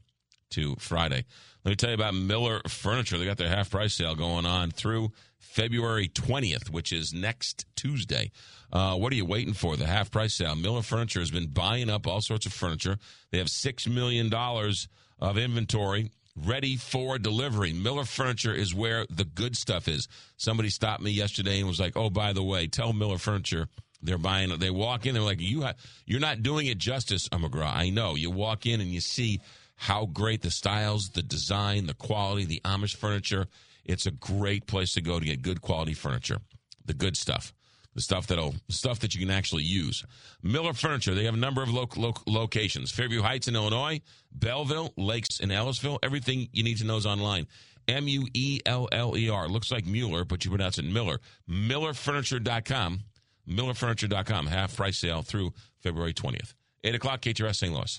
to 0.50 0.76
Friday. 0.76 1.26
Let 1.64 1.70
me 1.72 1.76
tell 1.76 1.90
you 1.90 1.94
about 1.94 2.14
Miller 2.14 2.62
Furniture. 2.68 3.18
They 3.18 3.26
got 3.26 3.36
their 3.36 3.48
half 3.48 3.70
price 3.70 3.94
sale 3.94 4.14
going 4.14 4.46
on 4.46 4.70
through 4.70 5.12
February 5.50 6.08
20th, 6.08 6.70
which 6.70 6.92
is 6.92 7.12
next 7.12 7.66
Tuesday. 7.74 8.30
Uh, 8.72 8.94
what 8.96 9.12
are 9.12 9.16
you 9.16 9.24
waiting 9.24 9.54
for? 9.54 9.76
The 9.76 9.86
half 9.86 10.10
price 10.10 10.34
sale. 10.34 10.54
Miller 10.54 10.82
Furniture 10.82 11.20
has 11.20 11.30
been 11.30 11.48
buying 11.48 11.88
up 11.88 12.06
all 12.06 12.20
sorts 12.20 12.46
of 12.46 12.52
furniture. 12.52 12.98
They 13.30 13.38
have 13.38 13.48
$6 13.48 13.92
million 13.92 14.32
of 14.32 15.38
inventory 15.38 16.10
ready 16.44 16.76
for 16.76 17.18
delivery. 17.18 17.72
Miller 17.72 18.04
Furniture 18.04 18.54
is 18.54 18.74
where 18.74 19.06
the 19.10 19.24
good 19.24 19.56
stuff 19.56 19.88
is. 19.88 20.08
Somebody 20.36 20.68
stopped 20.70 21.02
me 21.02 21.10
yesterday 21.10 21.58
and 21.58 21.68
was 21.68 21.80
like, 21.80 21.96
"Oh, 21.96 22.10
by 22.10 22.32
the 22.32 22.42
way, 22.42 22.66
tell 22.66 22.92
Miller 22.92 23.18
Furniture 23.18 23.68
they're 24.02 24.18
buying." 24.18 24.56
They 24.58 24.70
walk 24.70 25.06
in, 25.06 25.14
they're 25.14 25.22
like, 25.22 25.40
"You 25.40 25.62
have, 25.62 25.76
you're 26.06 26.20
not 26.20 26.42
doing 26.42 26.66
it 26.66 26.78
justice, 26.78 27.28
McGraw. 27.28 27.74
I 27.74 27.90
know." 27.90 28.14
You 28.14 28.30
walk 28.30 28.66
in 28.66 28.80
and 28.80 28.90
you 28.90 29.00
see 29.00 29.40
how 29.74 30.06
great 30.06 30.42
the 30.42 30.50
styles, 30.50 31.10
the 31.10 31.22
design, 31.22 31.86
the 31.86 31.94
quality, 31.94 32.44
the 32.44 32.60
Amish 32.64 32.96
furniture. 32.96 33.46
It's 33.88 34.06
a 34.06 34.10
great 34.12 34.66
place 34.66 34.92
to 34.92 35.00
go 35.00 35.18
to 35.18 35.24
get 35.24 35.42
good 35.42 35.60
quality 35.62 35.94
furniture, 35.94 36.38
the 36.84 36.94
good 36.94 37.16
stuff, 37.16 37.52
the 37.94 38.02
stuff 38.02 38.26
that'll 38.26 38.54
stuff 38.68 39.00
that 39.00 39.14
you 39.14 39.20
can 39.20 39.30
actually 39.30 39.64
use. 39.64 40.04
Miller 40.42 40.74
Furniture. 40.74 41.14
They 41.14 41.24
have 41.24 41.34
a 41.34 41.38
number 41.38 41.62
of 41.62 41.70
lo- 41.70 41.88
lo- 41.96 42.12
locations: 42.26 42.90
Fairview 42.92 43.22
Heights 43.22 43.48
in 43.48 43.56
Illinois, 43.56 44.00
Belleville, 44.30 44.92
Lakes 44.96 45.40
in 45.40 45.48
Ellisville. 45.50 45.98
Everything 46.02 46.48
you 46.52 46.62
need 46.62 46.76
to 46.78 46.84
know 46.84 46.96
is 46.98 47.06
online. 47.06 47.46
M 47.88 48.06
U 48.06 48.28
E 48.34 48.60
L 48.66 48.88
L 48.92 49.16
E 49.16 49.30
R. 49.30 49.48
Looks 49.48 49.72
like 49.72 49.86
Mueller, 49.86 50.24
but 50.24 50.44
you 50.44 50.50
pronounce 50.50 50.78
it 50.78 50.84
Miller. 50.84 51.18
MillerFurniture.com. 51.48 53.00
MillerFurniture.com. 53.48 54.46
Half 54.46 54.76
price 54.76 54.98
sale 54.98 55.22
through 55.22 55.52
February 55.82 56.12
20th. 56.12 56.52
8 56.84 56.94
o'clock, 56.94 57.22
KTRS 57.22 57.56
St. 57.56 57.72
Louis. 57.72 57.98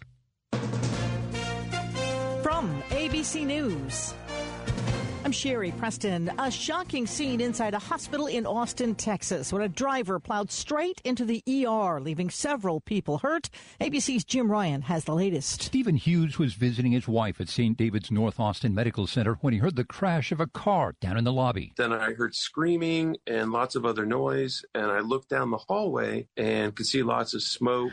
From 2.44 2.82
ABC 2.90 3.46
News. 3.46 4.14
I'm 5.26 5.34
Sherri 5.34 5.72
Preston. 5.72 6.32
A 6.40 6.50
shocking 6.50 7.06
scene 7.06 7.42
inside 7.42 7.74
a 7.74 7.80
hospital 7.80 8.28
in 8.28 8.46
Austin, 8.46 8.96
Texas, 8.96 9.52
when 9.52 9.62
a 9.62 9.68
driver 9.68 10.18
plowed 10.18 10.50
straight 10.50 11.02
into 11.04 11.26
the 11.26 11.44
ER, 11.46 12.00
leaving 12.00 12.30
several 12.30 12.80
people 12.80 13.18
hurt. 13.18 13.50
ABC's 13.82 14.24
Jim 14.24 14.50
Ryan 14.50 14.82
has 14.84 15.04
the 15.04 15.14
latest. 15.14 15.62
Stephen 15.62 15.98
Hughes 15.98 16.40
was 16.40 16.54
visiting 16.54 16.94
his 16.94 17.08
wife 17.08 17.42
at 17.42 17.50
St. 17.50 17.76
David's 17.76 18.10
North 18.10 18.40
Austin 18.40 18.74
Medical 18.74 19.08
Center 19.08 19.36
when 19.42 19.54
he 19.54 19.60
heard 19.60 19.76
the 19.76 19.84
crash 19.84 20.32
of 20.32 20.40
a 20.40 20.48
car 20.48 20.96
down 21.02 21.18
in 21.18 21.26
the 21.26 21.34
lobby. 21.34 21.74
Then 21.76 21.92
I 21.92 22.14
heard 22.14 22.34
screaming 22.34 23.18
and 23.28 23.52
lots 23.52 23.76
of 23.76 23.86
other 23.86 24.06
noise, 24.06 24.64
and 24.74 24.86
I 24.86 25.02
looked 25.02 25.30
down 25.30 25.52
the 25.52 25.58
hallway 25.58 26.28
and 26.38 26.74
could 26.74 26.86
see 26.86 27.04
lots 27.04 27.34
of 27.34 27.44
smoke. 27.44 27.92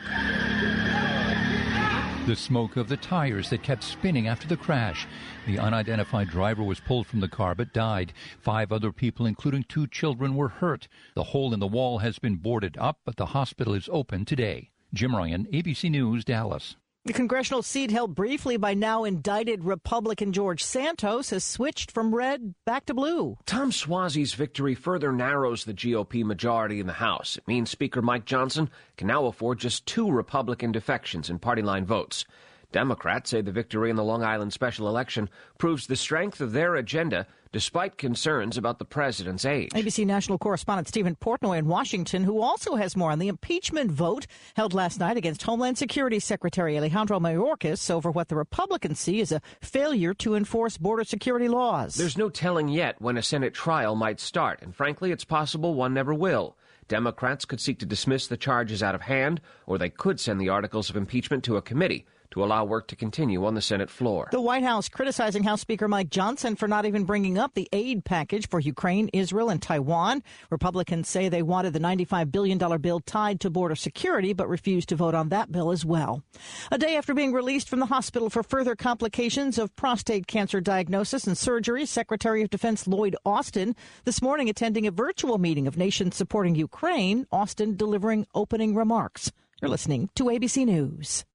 The 2.27 2.35
smoke 2.35 2.75
of 2.75 2.89
the 2.89 2.97
tires 2.97 3.49
that 3.51 3.63
kept 3.63 3.85
spinning 3.85 4.27
after 4.27 4.49
the 4.49 4.57
crash. 4.57 5.07
The 5.45 5.59
unidentified 5.59 6.27
driver 6.27 6.61
was 6.61 6.81
pulled 6.81 7.07
from 7.07 7.21
the 7.21 7.29
car 7.29 7.55
but 7.55 7.71
died. 7.71 8.11
Five 8.41 8.73
other 8.73 8.91
people, 8.91 9.25
including 9.25 9.63
two 9.63 9.87
children, 9.87 10.35
were 10.35 10.49
hurt. 10.49 10.89
The 11.15 11.23
hole 11.23 11.53
in 11.53 11.61
the 11.61 11.67
wall 11.67 11.99
has 11.99 12.19
been 12.19 12.35
boarded 12.35 12.75
up, 12.77 12.99
but 13.05 13.15
the 13.15 13.27
hospital 13.27 13.73
is 13.73 13.87
open 13.93 14.25
today. 14.25 14.71
Jim 14.93 15.15
Ryan, 15.15 15.45
ABC 15.53 15.89
News, 15.89 16.25
Dallas. 16.25 16.75
The 17.07 17.13
congressional 17.13 17.63
seat 17.63 17.89
held 17.89 18.15
briefly 18.15 18.57
by 18.57 18.73
now 18.73 19.05
indicted 19.05 19.63
Republican 19.63 20.33
George 20.33 20.61
Santos 20.61 21.29
has 21.29 21.45
switched 21.45 21.89
from 21.89 22.13
red 22.13 22.53
back 22.65 22.85
to 22.87 22.93
blue. 22.93 23.37
Tom 23.45 23.71
Suozzi's 23.71 24.33
victory 24.33 24.75
further 24.75 25.13
narrows 25.13 25.63
the 25.63 25.73
GOP 25.73 26.25
majority 26.25 26.81
in 26.81 26.85
the 26.85 26.91
House. 26.91 27.37
It 27.37 27.47
means 27.47 27.69
Speaker 27.69 28.01
Mike 28.01 28.25
Johnson 28.25 28.69
can 28.97 29.07
now 29.07 29.25
afford 29.25 29.59
just 29.59 29.85
two 29.85 30.11
Republican 30.11 30.73
defections 30.73 31.29
in 31.29 31.39
party 31.39 31.61
line 31.61 31.85
votes. 31.85 32.25
Democrats 32.71 33.29
say 33.29 33.41
the 33.41 33.51
victory 33.51 33.89
in 33.89 33.95
the 33.95 34.03
Long 34.03 34.23
Island 34.23 34.51
special 34.51 34.89
election 34.89 35.29
proves 35.57 35.87
the 35.87 35.95
strength 35.95 36.41
of 36.41 36.51
their 36.51 36.75
agenda 36.75 37.25
despite 37.53 37.97
concerns 37.97 38.57
about 38.57 38.77
the 38.77 38.85
president's 38.85 39.45
age. 39.45 39.71
ABC 39.71 40.05
national 40.05 40.37
correspondent 40.37 40.87
Steven 40.89 41.15
Portnoy 41.15 41.57
in 41.57 41.67
Washington, 41.67 42.25
who 42.25 42.41
also 42.41 42.75
has 42.75 42.97
more 42.97 43.11
on 43.11 43.19
the 43.19 43.29
impeachment 43.29 43.89
vote 43.89 44.27
held 44.57 44.73
last 44.73 44.99
night 44.99 45.15
against 45.15 45.43
Homeland 45.43 45.77
Security 45.77 46.19
Secretary 46.19 46.77
Alejandro 46.77 47.21
Mayorkas 47.21 47.89
over 47.89 48.11
what 48.11 48.27
the 48.27 48.35
Republicans 48.35 48.99
see 48.99 49.21
as 49.21 49.31
a 49.31 49.41
failure 49.61 50.13
to 50.15 50.35
enforce 50.35 50.77
border 50.77 51.05
security 51.05 51.47
laws. 51.47 51.95
There's 51.95 52.17
no 52.17 52.29
telling 52.29 52.67
yet 52.67 53.01
when 53.01 53.17
a 53.17 53.23
Senate 53.23 53.53
trial 53.53 53.95
might 53.95 54.19
start, 54.19 54.61
and 54.61 54.75
frankly, 54.75 55.11
it's 55.11 55.23
possible 55.23 55.73
one 55.73 55.93
never 55.93 56.13
will. 56.13 56.57
Democrats 56.89 57.45
could 57.45 57.61
seek 57.61 57.79
to 57.79 57.85
dismiss 57.85 58.27
the 58.27 58.37
charges 58.37 58.83
out 58.83 58.95
of 58.95 59.01
hand, 59.01 59.39
or 59.65 59.77
they 59.77 59.89
could 59.89 60.19
send 60.19 60.39
the 60.39 60.49
articles 60.49 60.89
of 60.89 60.97
impeachment 60.97 61.45
to 61.45 61.57
a 61.57 61.61
committee 61.61 62.05
to 62.31 62.43
allow 62.43 62.65
work 62.65 62.87
to 62.87 62.95
continue 62.95 63.45
on 63.45 63.55
the 63.55 63.61
Senate 63.61 63.89
floor. 63.89 64.27
The 64.31 64.41
White 64.41 64.63
House 64.63 64.89
criticizing 64.89 65.43
House 65.43 65.61
Speaker 65.61 65.87
Mike 65.87 66.09
Johnson 66.09 66.55
for 66.55 66.67
not 66.67 66.85
even 66.85 67.03
bringing 67.03 67.37
up 67.37 67.53
the 67.53 67.67
aid 67.71 68.05
package 68.05 68.49
for 68.49 68.59
Ukraine, 68.59 69.09
Israel, 69.13 69.49
and 69.49 69.61
Taiwan. 69.61 70.23
Republicans 70.49 71.07
say 71.07 71.29
they 71.29 71.41
wanted 71.41 71.73
the 71.73 71.79
$95 71.79 72.31
billion 72.31 72.57
bill 72.81 72.99
tied 72.99 73.39
to 73.41 73.49
border 73.49 73.75
security, 73.75 74.33
but 74.33 74.49
refused 74.49 74.89
to 74.89 74.95
vote 74.95 75.15
on 75.15 75.29
that 75.29 75.51
bill 75.51 75.71
as 75.71 75.85
well. 75.85 76.23
A 76.71 76.77
day 76.77 76.95
after 76.95 77.13
being 77.13 77.33
released 77.33 77.69
from 77.69 77.79
the 77.79 77.85
hospital 77.85 78.29
for 78.29 78.43
further 78.43 78.75
complications 78.75 79.57
of 79.57 79.75
prostate 79.75 80.27
cancer 80.27 80.61
diagnosis 80.61 81.27
and 81.27 81.37
surgery, 81.37 81.85
Secretary 81.85 82.41
of 82.41 82.49
Defense 82.49 82.87
Lloyd 82.87 83.15
Austin 83.25 83.75
this 84.05 84.21
morning 84.21 84.49
attending 84.49 84.87
a 84.87 84.91
virtual 84.91 85.37
meeting 85.37 85.67
of 85.67 85.77
nations 85.77 86.15
supporting 86.15 86.55
Ukraine, 86.55 87.25
Austin 87.31 87.75
delivering 87.75 88.27
opening 88.33 88.75
remarks. 88.75 89.31
You're 89.61 89.69
listening 89.69 90.09
to 90.15 90.25
ABC 90.25 90.65
News. 90.65 91.25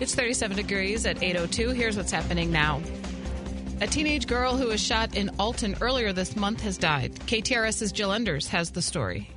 It's 0.00 0.14
37 0.14 0.56
degrees 0.56 1.06
at 1.06 1.16
8:02. 1.16 1.74
Here's 1.74 1.96
what's 1.96 2.12
happening 2.12 2.52
now. 2.52 2.80
A 3.80 3.86
teenage 3.88 4.28
girl 4.28 4.56
who 4.56 4.68
was 4.68 4.80
shot 4.80 5.16
in 5.16 5.28
Alton 5.40 5.76
earlier 5.80 6.12
this 6.12 6.36
month 6.36 6.60
has 6.60 6.78
died. 6.78 7.14
KTRS's 7.26 7.90
Jill 7.90 8.12
Enders 8.12 8.46
has 8.48 8.70
the 8.70 8.80
story. 8.80 9.28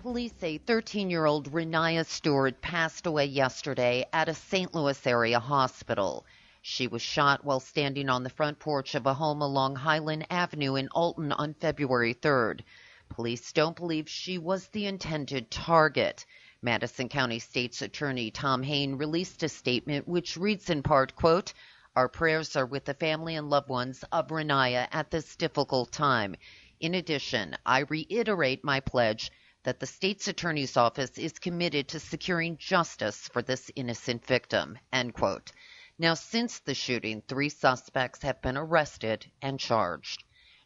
Police 0.00 0.32
say 0.40 0.56
13 0.56 1.10
year 1.10 1.26
old 1.26 1.52
Renaya 1.52 2.06
Stewart 2.06 2.62
passed 2.62 3.06
away 3.06 3.26
yesterday 3.26 4.06
at 4.14 4.30
a 4.30 4.34
St. 4.34 4.74
Louis 4.74 5.06
area 5.06 5.38
hospital. 5.38 6.24
She 6.62 6.86
was 6.86 7.02
shot 7.02 7.44
while 7.44 7.60
standing 7.60 8.08
on 8.08 8.22
the 8.22 8.30
front 8.30 8.58
porch 8.58 8.94
of 8.94 9.04
a 9.04 9.12
home 9.12 9.42
along 9.42 9.76
Highland 9.76 10.26
Avenue 10.30 10.76
in 10.76 10.88
Alton 10.88 11.30
on 11.32 11.52
February 11.52 12.14
3rd. 12.14 12.62
Police 13.10 13.52
don't 13.52 13.76
believe 13.76 14.08
she 14.08 14.38
was 14.38 14.68
the 14.68 14.86
intended 14.86 15.50
target. 15.50 16.24
Madison 16.62 17.08
County 17.08 17.38
State's 17.38 17.82
Attorney 17.82 18.30
Tom 18.30 18.62
Haine 18.62 18.96
released 18.96 19.42
a 19.42 19.48
statement 19.48 20.08
which 20.08 20.36
reads 20.36 20.70
in 20.70 20.82
part, 20.82 21.14
quote, 21.14 21.52
Our 21.94 22.08
prayers 22.08 22.56
are 22.56 22.66
with 22.66 22.86
the 22.86 22.94
family 22.94 23.36
and 23.36 23.50
loved 23.50 23.68
ones 23.68 24.04
of 24.10 24.28
Renaya 24.28 24.88
at 24.90 25.10
this 25.10 25.36
difficult 25.36 25.92
time. 25.92 26.36
In 26.80 26.94
addition, 26.94 27.56
I 27.66 27.80
reiterate 27.80 28.64
my 28.64 28.80
pledge 28.80 29.30
that 29.64 29.80
the 29.80 29.86
state's 29.86 30.28
attorney's 30.28 30.76
office 30.76 31.18
is 31.18 31.38
committed 31.38 31.88
to 31.88 32.00
securing 32.00 32.56
justice 32.56 33.28
for 33.28 33.42
this 33.42 33.70
innocent 33.74 34.24
victim, 34.24 34.78
end 34.92 35.14
quote. 35.14 35.52
Now, 35.98 36.14
since 36.14 36.58
the 36.60 36.74
shooting, 36.74 37.22
three 37.22 37.48
suspects 37.48 38.22
have 38.22 38.42
been 38.42 38.56
arrested 38.56 39.30
and 39.40 39.58
charged. 39.58 40.24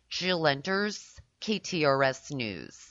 Jill 0.08 0.46
Enders, 0.46 1.20
KTRS 1.40 2.32
News. 2.32 2.89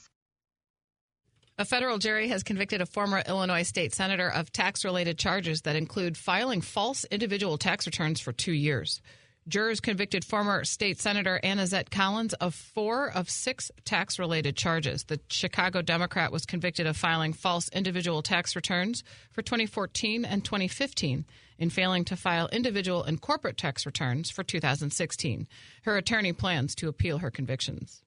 A 1.59 1.65
federal 1.65 1.97
jury 1.97 2.29
has 2.29 2.41
convicted 2.41 2.79
a 2.79 2.85
former 2.85 3.21
Illinois 3.27 3.63
state 3.63 3.93
senator 3.93 4.29
of 4.29 4.49
tax 4.49 4.85
related 4.85 5.19
charges 5.19 5.63
that 5.63 5.75
include 5.75 6.15
filing 6.15 6.61
false 6.61 7.03
individual 7.11 7.57
tax 7.57 7.85
returns 7.85 8.21
for 8.21 8.31
two 8.31 8.53
years. 8.53 9.01
Jurors 9.45 9.81
convicted 9.81 10.23
former 10.23 10.63
state 10.63 11.01
senator 11.01 11.37
Annazette 11.43 11.91
Collins 11.91 12.33
of 12.35 12.55
four 12.55 13.11
of 13.11 13.29
six 13.29 13.71
tax 13.83 14.17
related 14.17 14.55
charges. 14.55 15.03
The 15.03 15.19
Chicago 15.27 15.81
Democrat 15.81 16.31
was 16.31 16.45
convicted 16.45 16.87
of 16.87 16.95
filing 16.95 17.33
false 17.33 17.67
individual 17.73 18.21
tax 18.21 18.55
returns 18.55 19.03
for 19.29 19.41
2014 19.41 20.23
and 20.23 20.45
2015 20.45 21.25
in 21.57 21.69
failing 21.69 22.05
to 22.05 22.15
file 22.15 22.47
individual 22.53 23.03
and 23.03 23.19
corporate 23.19 23.57
tax 23.57 23.85
returns 23.85 24.31
for 24.31 24.43
2016. 24.43 25.45
Her 25.81 25.97
attorney 25.97 26.31
plans 26.31 26.73
to 26.75 26.87
appeal 26.87 27.17
her 27.17 27.29
convictions. 27.29 28.01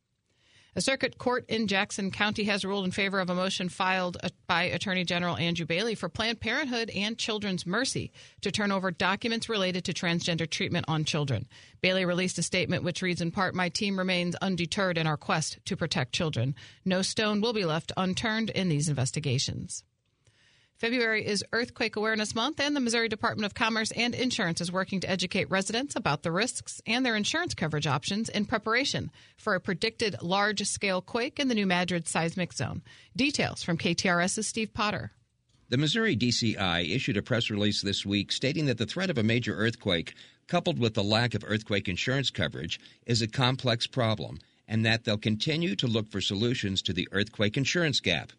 A 0.74 0.80
circuit 0.80 1.18
court 1.18 1.44
in 1.50 1.66
Jackson 1.66 2.10
County 2.10 2.44
has 2.44 2.64
ruled 2.64 2.86
in 2.86 2.92
favor 2.92 3.20
of 3.20 3.28
a 3.28 3.34
motion 3.34 3.68
filed 3.68 4.16
uh, 4.22 4.30
by 4.46 4.62
Attorney 4.62 5.04
General 5.04 5.36
Andrew 5.36 5.66
Bailey 5.66 5.94
for 5.94 6.08
Planned 6.08 6.40
Parenthood 6.40 6.88
and 6.88 7.18
Children's 7.18 7.66
Mercy 7.66 8.10
to 8.40 8.50
turn 8.50 8.72
over 8.72 8.90
documents 8.90 9.50
related 9.50 9.84
to 9.84 9.92
transgender 9.92 10.48
treatment 10.48 10.86
on 10.88 11.04
children. 11.04 11.46
Bailey 11.82 12.06
released 12.06 12.38
a 12.38 12.42
statement 12.42 12.84
which 12.84 13.02
reads 13.02 13.20
in 13.20 13.32
part 13.32 13.54
My 13.54 13.68
team 13.68 13.98
remains 13.98 14.34
undeterred 14.36 14.96
in 14.96 15.06
our 15.06 15.18
quest 15.18 15.58
to 15.66 15.76
protect 15.76 16.14
children. 16.14 16.54
No 16.86 17.02
stone 17.02 17.42
will 17.42 17.52
be 17.52 17.66
left 17.66 17.92
unturned 17.98 18.48
in 18.48 18.70
these 18.70 18.88
investigations. 18.88 19.84
February 20.82 21.24
is 21.24 21.44
Earthquake 21.52 21.94
Awareness 21.94 22.34
Month, 22.34 22.58
and 22.58 22.74
the 22.74 22.80
Missouri 22.80 23.08
Department 23.08 23.46
of 23.46 23.54
Commerce 23.54 23.92
and 23.92 24.16
Insurance 24.16 24.60
is 24.60 24.72
working 24.72 24.98
to 24.98 25.08
educate 25.08 25.48
residents 25.48 25.94
about 25.94 26.24
the 26.24 26.32
risks 26.32 26.82
and 26.88 27.06
their 27.06 27.14
insurance 27.14 27.54
coverage 27.54 27.86
options 27.86 28.28
in 28.28 28.46
preparation 28.46 29.12
for 29.36 29.54
a 29.54 29.60
predicted 29.60 30.16
large 30.22 30.60
scale 30.62 31.00
quake 31.00 31.38
in 31.38 31.46
the 31.46 31.54
New 31.54 31.68
Madrid 31.68 32.08
seismic 32.08 32.52
zone. 32.52 32.82
Details 33.14 33.62
from 33.62 33.78
KTRS's 33.78 34.48
Steve 34.48 34.74
Potter. 34.74 35.12
The 35.68 35.76
Missouri 35.76 36.16
DCI 36.16 36.92
issued 36.92 37.16
a 37.16 37.22
press 37.22 37.48
release 37.48 37.80
this 37.80 38.04
week 38.04 38.32
stating 38.32 38.66
that 38.66 38.78
the 38.78 38.84
threat 38.84 39.08
of 39.08 39.18
a 39.18 39.22
major 39.22 39.54
earthquake, 39.54 40.14
coupled 40.48 40.80
with 40.80 40.94
the 40.94 41.04
lack 41.04 41.34
of 41.34 41.44
earthquake 41.46 41.88
insurance 41.88 42.30
coverage, 42.30 42.80
is 43.06 43.22
a 43.22 43.28
complex 43.28 43.86
problem, 43.86 44.40
and 44.66 44.84
that 44.84 45.04
they'll 45.04 45.16
continue 45.16 45.76
to 45.76 45.86
look 45.86 46.10
for 46.10 46.20
solutions 46.20 46.82
to 46.82 46.92
the 46.92 47.06
earthquake 47.12 47.56
insurance 47.56 48.00
gap. 48.00 48.32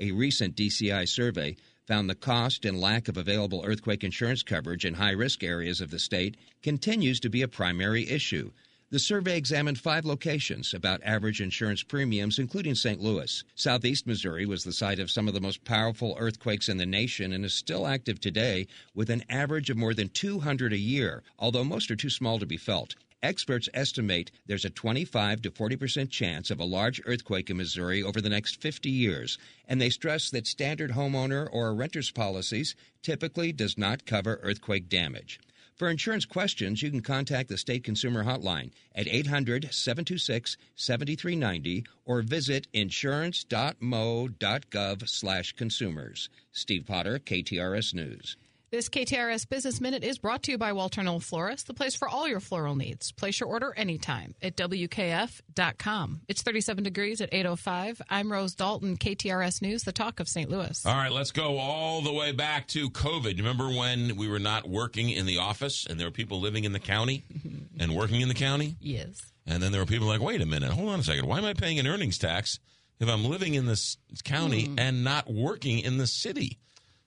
A 0.00 0.10
recent 0.12 0.56
DCI 0.56 1.06
survey 1.06 1.54
found 1.86 2.08
the 2.08 2.14
cost 2.14 2.64
and 2.64 2.80
lack 2.80 3.08
of 3.08 3.16
available 3.16 3.62
earthquake 3.64 4.04
insurance 4.04 4.42
coverage 4.42 4.84
in 4.84 4.94
high 4.94 5.10
risk 5.10 5.42
areas 5.42 5.80
of 5.80 5.90
the 5.90 5.98
state 5.98 6.36
continues 6.62 7.18
to 7.18 7.28
be 7.28 7.42
a 7.42 7.48
primary 7.48 8.08
issue. 8.08 8.50
The 8.92 8.98
survey 8.98 9.38
examined 9.38 9.78
five 9.80 10.04
locations 10.04 10.74
about 10.74 11.02
average 11.02 11.40
insurance 11.40 11.82
premiums, 11.82 12.38
including 12.38 12.74
St. 12.74 13.00
Louis. 13.00 13.42
Southeast 13.54 14.06
Missouri 14.06 14.44
was 14.44 14.64
the 14.64 14.72
site 14.72 14.98
of 14.98 15.10
some 15.10 15.26
of 15.26 15.34
the 15.34 15.40
most 15.40 15.64
powerful 15.64 16.14
earthquakes 16.18 16.68
in 16.68 16.76
the 16.76 16.84
nation 16.84 17.32
and 17.32 17.42
is 17.42 17.54
still 17.54 17.86
active 17.86 18.20
today 18.20 18.66
with 18.94 19.08
an 19.08 19.24
average 19.30 19.70
of 19.70 19.78
more 19.78 19.94
than 19.94 20.10
200 20.10 20.74
a 20.74 20.78
year, 20.78 21.22
although 21.38 21.64
most 21.64 21.90
are 21.90 21.96
too 21.96 22.10
small 22.10 22.38
to 22.38 22.44
be 22.44 22.58
felt. 22.58 22.94
Experts 23.22 23.68
estimate 23.72 24.32
there's 24.46 24.64
a 24.64 24.70
25 24.70 25.42
to 25.42 25.50
40 25.52 25.76
percent 25.76 26.10
chance 26.10 26.50
of 26.50 26.58
a 26.58 26.64
large 26.64 27.00
earthquake 27.06 27.50
in 27.50 27.56
Missouri 27.56 28.02
over 28.02 28.20
the 28.20 28.28
next 28.28 28.60
50 28.60 28.90
years, 28.90 29.38
and 29.68 29.80
they 29.80 29.90
stress 29.90 30.28
that 30.30 30.44
standard 30.44 30.90
homeowner 30.90 31.48
or 31.52 31.72
renter's 31.72 32.10
policies 32.10 32.74
typically 33.00 33.52
does 33.52 33.78
not 33.78 34.06
cover 34.06 34.40
earthquake 34.42 34.88
damage. 34.88 35.38
For 35.76 35.88
insurance 35.88 36.24
questions, 36.24 36.82
you 36.82 36.90
can 36.90 37.00
contact 37.00 37.48
the 37.48 37.56
State 37.56 37.84
Consumer 37.84 38.24
Hotline 38.24 38.72
at 38.94 39.06
800 39.06 39.72
726 39.72 40.56
7390 40.74 41.86
or 42.04 42.22
visit 42.22 42.66
insurance.mo.gov 42.72 45.08
slash 45.08 45.52
consumers. 45.52 46.28
Steve 46.50 46.86
Potter, 46.86 47.20
KTRS 47.20 47.94
News. 47.94 48.36
This 48.72 48.88
KTRS 48.88 49.46
Business 49.50 49.82
Minute 49.82 50.02
is 50.02 50.16
brought 50.16 50.44
to 50.44 50.50
you 50.50 50.56
by 50.56 50.72
Walter 50.72 51.02
Knoll 51.02 51.20
Florist, 51.20 51.66
the 51.66 51.74
place 51.74 51.94
for 51.94 52.08
all 52.08 52.26
your 52.26 52.40
floral 52.40 52.74
needs. 52.74 53.12
Place 53.12 53.38
your 53.38 53.50
order 53.50 53.74
anytime 53.76 54.34
at 54.40 54.56
WKF.com. 54.56 56.22
It's 56.26 56.40
37 56.40 56.82
degrees 56.82 57.20
at 57.20 57.30
8.05. 57.32 58.00
I'm 58.08 58.32
Rose 58.32 58.54
Dalton, 58.54 58.96
KTRS 58.96 59.60
News, 59.60 59.82
the 59.82 59.92
talk 59.92 60.20
of 60.20 60.28
St. 60.28 60.48
Louis. 60.48 60.86
All 60.86 60.94
right, 60.96 61.12
let's 61.12 61.32
go 61.32 61.58
all 61.58 62.00
the 62.00 62.14
way 62.14 62.32
back 62.32 62.66
to 62.68 62.88
COVID. 62.88 63.36
Remember 63.36 63.68
when 63.68 64.16
we 64.16 64.26
were 64.26 64.38
not 64.38 64.66
working 64.66 65.10
in 65.10 65.26
the 65.26 65.36
office 65.36 65.84
and 65.84 66.00
there 66.00 66.06
were 66.06 66.10
people 66.10 66.40
living 66.40 66.64
in 66.64 66.72
the 66.72 66.80
county 66.80 67.24
and 67.78 67.94
working 67.94 68.22
in 68.22 68.28
the 68.28 68.34
county? 68.34 68.76
Yes. 68.80 69.20
And 69.46 69.62
then 69.62 69.72
there 69.72 69.82
were 69.82 69.86
people 69.86 70.06
like, 70.06 70.22
wait 70.22 70.40
a 70.40 70.46
minute, 70.46 70.72
hold 70.72 70.88
on 70.88 71.00
a 71.00 71.04
second. 71.04 71.26
Why 71.26 71.36
am 71.36 71.44
I 71.44 71.52
paying 71.52 71.78
an 71.78 71.86
earnings 71.86 72.16
tax 72.16 72.58
if 73.00 73.08
I'm 73.10 73.26
living 73.26 73.52
in 73.52 73.66
this 73.66 73.98
county 74.24 74.64
Hmm. 74.64 74.78
and 74.78 75.04
not 75.04 75.30
working 75.30 75.78
in 75.80 75.98
the 75.98 76.06
city? 76.06 76.58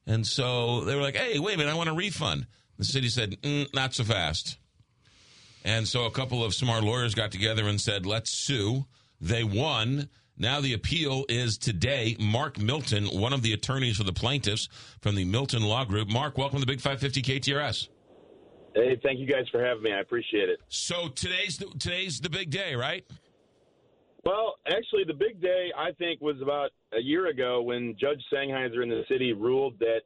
And 0.08 0.26
so 0.26 0.82
they 0.82 0.96
were 0.96 1.02
like, 1.02 1.16
hey, 1.16 1.40
wait 1.40 1.56
a 1.56 1.58
minute, 1.58 1.72
I 1.72 1.76
want 1.76 1.90
a 1.90 1.94
refund. 1.94 2.48
The 2.78 2.86
city 2.86 3.10
said, 3.10 3.42
mm, 3.42 3.74
not 3.74 3.94
so 3.94 4.04
fast. 4.04 4.58
And 5.64 5.88
so 5.88 6.06
a 6.06 6.12
couple 6.12 6.44
of 6.44 6.54
smart 6.54 6.84
lawyers 6.84 7.16
got 7.16 7.32
together 7.32 7.68
and 7.68 7.82
said, 7.82 8.06
let's 8.06 8.30
sue. 8.30 8.86
They 9.20 9.44
won. 9.44 10.10
Now 10.38 10.62
the 10.62 10.74
appeal 10.74 11.26
is 11.30 11.58
today. 11.58 12.18
Mark 12.20 12.60
Milton, 12.60 13.06
one 13.06 13.34
of 13.34 13.42
the 13.42 13.54
attorneys 13.54 13.98
for 13.98 14.04
the 14.04 14.14
plaintiffs 14.14 14.68
from 15.02 15.16
the 15.16 15.26
Milton 15.26 15.64
Law 15.64 15.86
Group. 15.86 16.10
Mark, 16.10 16.38
welcome 16.38 16.60
to 16.60 16.68
Big 16.68 16.82
550 16.82 17.22
KTRS. 17.40 17.88
Hey, 18.76 19.00
thank 19.02 19.20
you 19.20 19.26
guys 19.26 19.46
for 19.50 19.64
having 19.64 19.84
me. 19.84 19.94
I 19.94 20.02
appreciate 20.02 20.50
it. 20.50 20.60
So 20.68 21.08
today's 21.08 21.58
the, 21.58 21.68
today's 21.80 22.20
the 22.20 22.30
big 22.30 22.50
day, 22.50 22.76
right? 22.76 23.06
Well, 24.26 24.56
actually, 24.68 25.04
the 25.04 25.14
big 25.14 25.40
day 25.40 25.72
I 25.78 25.92
think 25.92 26.20
was 26.20 26.42
about 26.42 26.72
a 26.98 27.00
year 27.00 27.28
ago 27.28 27.62
when 27.62 27.96
Judge 28.00 28.24
Sangheiser 28.34 28.82
in 28.82 28.90
the 28.90 29.04
city 29.08 29.34
ruled 29.34 29.78
that 29.80 30.02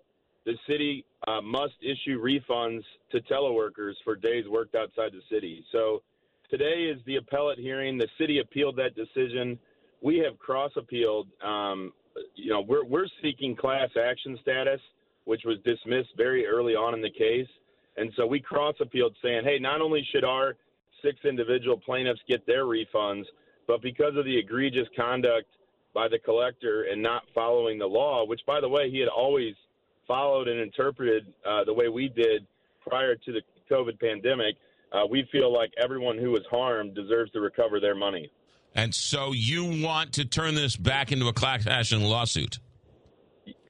the 0.45 0.55
city 0.67 1.05
uh, 1.27 1.39
must 1.39 1.75
issue 1.81 2.21
refunds 2.21 2.81
to 3.11 3.21
teleworkers 3.21 3.93
for 4.03 4.17
days 4.17 4.43
worked 4.49 4.75
outside 4.75 5.13
the 5.13 5.21
city. 5.33 5.63
So 5.71 6.01
today 6.49 6.91
is 6.93 6.99
the 7.05 7.15
appellate 7.15 7.59
hearing. 7.59 7.97
The 7.97 8.09
city 8.17 8.39
appealed 8.39 8.75
that 8.75 8.93
decision. 8.93 9.57
We 10.01 10.17
have 10.19 10.37
cross 10.37 10.71
appealed. 10.75 11.27
Um, 11.41 11.93
you 12.35 12.51
know, 12.51 12.59
we're 12.59 12.83
we're 12.83 13.07
seeking 13.21 13.55
class 13.55 13.89
action 13.97 14.37
status, 14.41 14.81
which 15.23 15.43
was 15.45 15.59
dismissed 15.63 16.09
very 16.17 16.45
early 16.45 16.75
on 16.75 16.93
in 16.93 17.01
the 17.01 17.09
case, 17.09 17.47
and 17.95 18.11
so 18.17 18.27
we 18.27 18.41
cross 18.41 18.75
appealed, 18.81 19.15
saying, 19.23 19.43
hey, 19.45 19.59
not 19.59 19.79
only 19.79 20.05
should 20.11 20.25
our 20.25 20.57
six 21.01 21.19
individual 21.23 21.77
plaintiffs 21.77 22.19
get 22.27 22.45
their 22.45 22.65
refunds, 22.65 23.23
but 23.69 23.83
because 23.83 24.17
of 24.17 24.25
the 24.25 24.35
egregious 24.35 24.87
conduct 24.97 25.45
by 25.93 26.07
the 26.07 26.17
collector 26.17 26.87
and 26.91 26.99
not 26.99 27.21
following 27.35 27.77
the 27.77 27.85
law, 27.85 28.25
which, 28.25 28.41
by 28.47 28.59
the 28.59 28.67
way, 28.67 28.89
he 28.89 28.99
had 28.99 29.07
always 29.07 29.53
followed 30.07 30.47
and 30.47 30.59
interpreted 30.59 31.31
uh, 31.47 31.63
the 31.65 31.73
way 31.73 31.87
we 31.87 32.09
did 32.09 32.47
prior 32.81 33.15
to 33.15 33.31
the 33.31 33.41
COVID 33.69 33.99
pandemic, 33.99 34.55
uh, 34.91 35.05
we 35.07 35.29
feel 35.31 35.53
like 35.53 35.71
everyone 35.79 36.17
who 36.17 36.31
was 36.31 36.41
harmed 36.49 36.95
deserves 36.95 37.31
to 37.33 37.41
recover 37.41 37.79
their 37.79 37.93
money. 37.93 38.31
And 38.73 38.93
so 38.95 39.33
you 39.33 39.83
want 39.83 40.13
to 40.13 40.25
turn 40.25 40.55
this 40.55 40.75
back 40.75 41.11
into 41.11 41.27
a 41.27 41.33
class 41.33 41.67
action 41.67 42.01
lawsuit? 42.01 42.57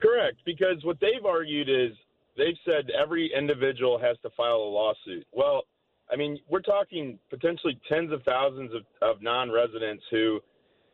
Correct, 0.01 0.37
because 0.45 0.77
what 0.83 0.97
they've 1.01 1.25
argued 1.25 1.67
is 1.67 1.91
they've 2.37 2.57
said 2.65 2.89
every 2.97 3.29
individual 3.37 3.99
has 3.99 4.15
to 4.23 4.29
file 4.37 4.55
a 4.55 4.71
lawsuit. 4.71 5.27
Well, 5.33 5.63
I 6.11 6.15
mean, 6.15 6.39
we're 6.49 6.61
talking 6.61 7.19
potentially 7.29 7.79
tens 7.87 8.11
of 8.11 8.23
thousands 8.23 8.71
of, 8.73 8.83
of 9.01 9.21
non-residents 9.21 10.03
who, 10.09 10.39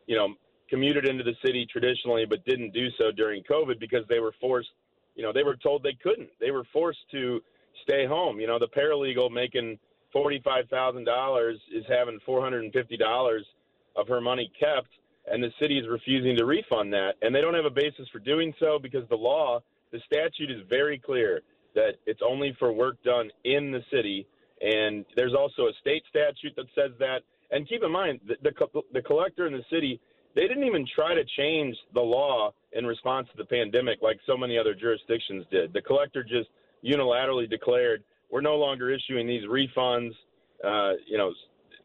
you 0.06 0.16
know, 0.16 0.34
commuted 0.68 1.08
into 1.08 1.24
the 1.24 1.34
city 1.44 1.66
traditionally 1.70 2.26
but 2.26 2.44
didn't 2.44 2.72
do 2.72 2.88
so 2.98 3.10
during 3.10 3.42
COVID 3.44 3.78
because 3.80 4.04
they 4.08 4.20
were 4.20 4.34
forced, 4.40 4.68
you 5.14 5.22
know, 5.22 5.32
they 5.32 5.42
were 5.42 5.56
told 5.56 5.82
they 5.82 5.96
couldn't. 6.02 6.28
They 6.40 6.50
were 6.50 6.64
forced 6.72 6.98
to 7.12 7.40
stay 7.82 8.06
home. 8.06 8.40
You 8.40 8.46
know, 8.46 8.58
the 8.58 8.68
paralegal 8.68 9.30
making 9.30 9.78
$45,000 10.14 11.54
is 11.72 11.84
having 11.88 12.18
$450 12.26 13.40
of 13.96 14.08
her 14.08 14.20
money 14.20 14.50
kept 14.58 14.88
and 15.30 15.42
the 15.42 15.52
city 15.60 15.78
is 15.78 15.88
refusing 15.88 16.36
to 16.36 16.44
refund 16.44 16.92
that. 16.92 17.14
And 17.22 17.34
they 17.34 17.40
don't 17.40 17.54
have 17.54 17.64
a 17.64 17.70
basis 17.70 18.08
for 18.12 18.18
doing 18.18 18.54
so 18.60 18.78
because 18.78 19.08
the 19.08 19.16
law, 19.16 19.60
the 19.92 20.00
statute 20.06 20.50
is 20.50 20.62
very 20.68 20.98
clear 20.98 21.42
that 21.74 21.94
it's 22.06 22.20
only 22.26 22.56
for 22.58 22.72
work 22.72 23.02
done 23.02 23.30
in 23.44 23.70
the 23.70 23.82
city. 23.92 24.26
And 24.60 25.04
there's 25.16 25.34
also 25.34 25.66
a 25.66 25.72
state 25.80 26.02
statute 26.08 26.54
that 26.56 26.66
says 26.74 26.92
that. 26.98 27.20
And 27.50 27.68
keep 27.68 27.82
in 27.82 27.92
mind, 27.92 28.20
the, 28.26 28.36
the, 28.42 28.82
the 28.92 29.02
collector 29.02 29.46
in 29.46 29.52
the 29.52 29.64
city, 29.70 30.00
they 30.34 30.48
didn't 30.48 30.64
even 30.64 30.86
try 30.94 31.14
to 31.14 31.24
change 31.36 31.76
the 31.94 32.00
law 32.00 32.52
in 32.72 32.84
response 32.84 33.28
to 33.30 33.36
the 33.36 33.44
pandemic 33.44 34.00
like 34.02 34.18
so 34.26 34.36
many 34.36 34.58
other 34.58 34.74
jurisdictions 34.74 35.44
did. 35.50 35.72
The 35.72 35.82
collector 35.82 36.22
just 36.22 36.48
unilaterally 36.84 37.48
declared, 37.48 38.02
we're 38.30 38.40
no 38.40 38.56
longer 38.56 38.90
issuing 38.90 39.26
these 39.26 39.44
refunds. 39.44 40.12
Uh, 40.64 40.92
you 41.06 41.18
know, 41.18 41.32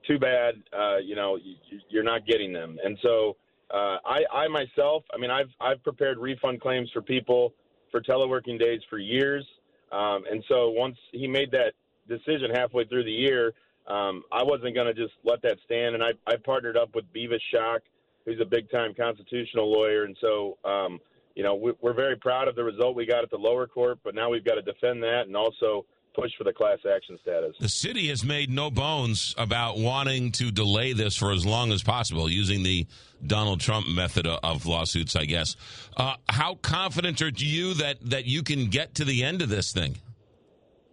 too 0.08 0.18
bad. 0.18 0.56
Uh, 0.78 0.98
you 0.98 1.16
know, 1.16 1.38
you, 1.38 1.56
you're 1.90 2.04
not 2.04 2.26
getting 2.26 2.52
them. 2.52 2.78
And 2.84 2.98
so 3.02 3.36
uh, 3.74 3.98
I, 4.06 4.20
I 4.34 4.48
myself, 4.48 5.04
I 5.14 5.18
mean, 5.18 5.32
I've 5.32 5.50
I've 5.60 5.84
prepared 5.84 6.18
refund 6.18 6.62
claims 6.62 6.90
for 6.94 7.02
people 7.02 7.54
for 7.92 8.02
teleworking 8.02 8.60
days 8.60 8.82
for 8.90 8.98
years. 8.98 9.46
Um, 9.92 10.24
and 10.30 10.44
so 10.48 10.70
once 10.70 10.98
he 11.12 11.28
made 11.28 11.52
that 11.52 11.74
decision 12.18 12.52
halfway 12.54 12.86
through 12.86 13.04
the 13.04 13.12
year, 13.12 13.54
um, 13.88 14.24
I 14.32 14.44
wasn't 14.44 14.76
going 14.76 14.88
to 14.88 14.94
just 14.94 15.14
let 15.24 15.42
that 15.42 15.58
stand. 15.66 15.96
And 15.96 16.04
I, 16.04 16.12
I 16.28 16.36
partnered 16.44 16.78
up 16.78 16.94
with 16.94 17.06
Bevis 17.14 17.42
Schock, 17.54 17.80
who's 18.26 18.40
a 18.42 18.46
big 18.46 18.70
time 18.70 18.94
constitutional 18.94 19.72
lawyer. 19.72 20.04
And 20.04 20.16
so, 20.22 20.58
um, 20.64 21.00
you 21.36 21.44
know, 21.44 21.56
we, 21.56 21.74
we're 21.82 21.94
very 21.94 22.16
proud 22.16 22.48
of 22.48 22.56
the 22.56 22.64
result 22.64 22.96
we 22.96 23.06
got 23.06 23.24
at 23.24 23.32
the 23.32 23.38
lower 23.38 23.68
court, 23.68 24.00
but 24.04 24.14
now 24.16 24.30
we've 24.30 24.46
got 24.46 24.56
to 24.56 24.62
defend 24.62 25.02
that 25.04 25.24
and 25.28 25.36
also 25.36 25.86
push 26.14 26.32
for 26.38 26.44
the 26.44 26.54
class 26.54 26.78
action 26.94 27.18
status. 27.22 27.56
The 27.60 27.70
city 27.70 28.08
has 28.10 28.24
made 28.24 28.50
no 28.50 28.70
bones 28.70 29.34
about 29.38 29.78
wanting 29.78 30.32
to 30.34 30.52
delay 30.52 30.94
this 30.94 31.16
for 31.16 31.32
as 31.32 31.46
long 31.46 31.72
as 31.72 31.84
possible 31.84 32.30
using 32.30 32.64
the 32.64 32.86
Donald 33.26 33.62
Trump 33.62 33.88
method 33.88 34.28
of 34.28 34.66
lawsuits, 34.66 35.16
I 35.16 35.26
guess. 35.26 35.56
Uh, 35.96 36.16
how 36.28 36.56
confident 36.56 37.22
are 37.22 37.32
you 37.36 37.74
that, 37.76 37.98
that 38.10 38.26
you 38.26 38.44
can 38.44 38.68
get 38.68 38.96
to 38.96 39.06
the 39.06 39.24
end 39.24 39.42
of 39.42 39.50
this 39.50 39.72
thing? 39.72 39.98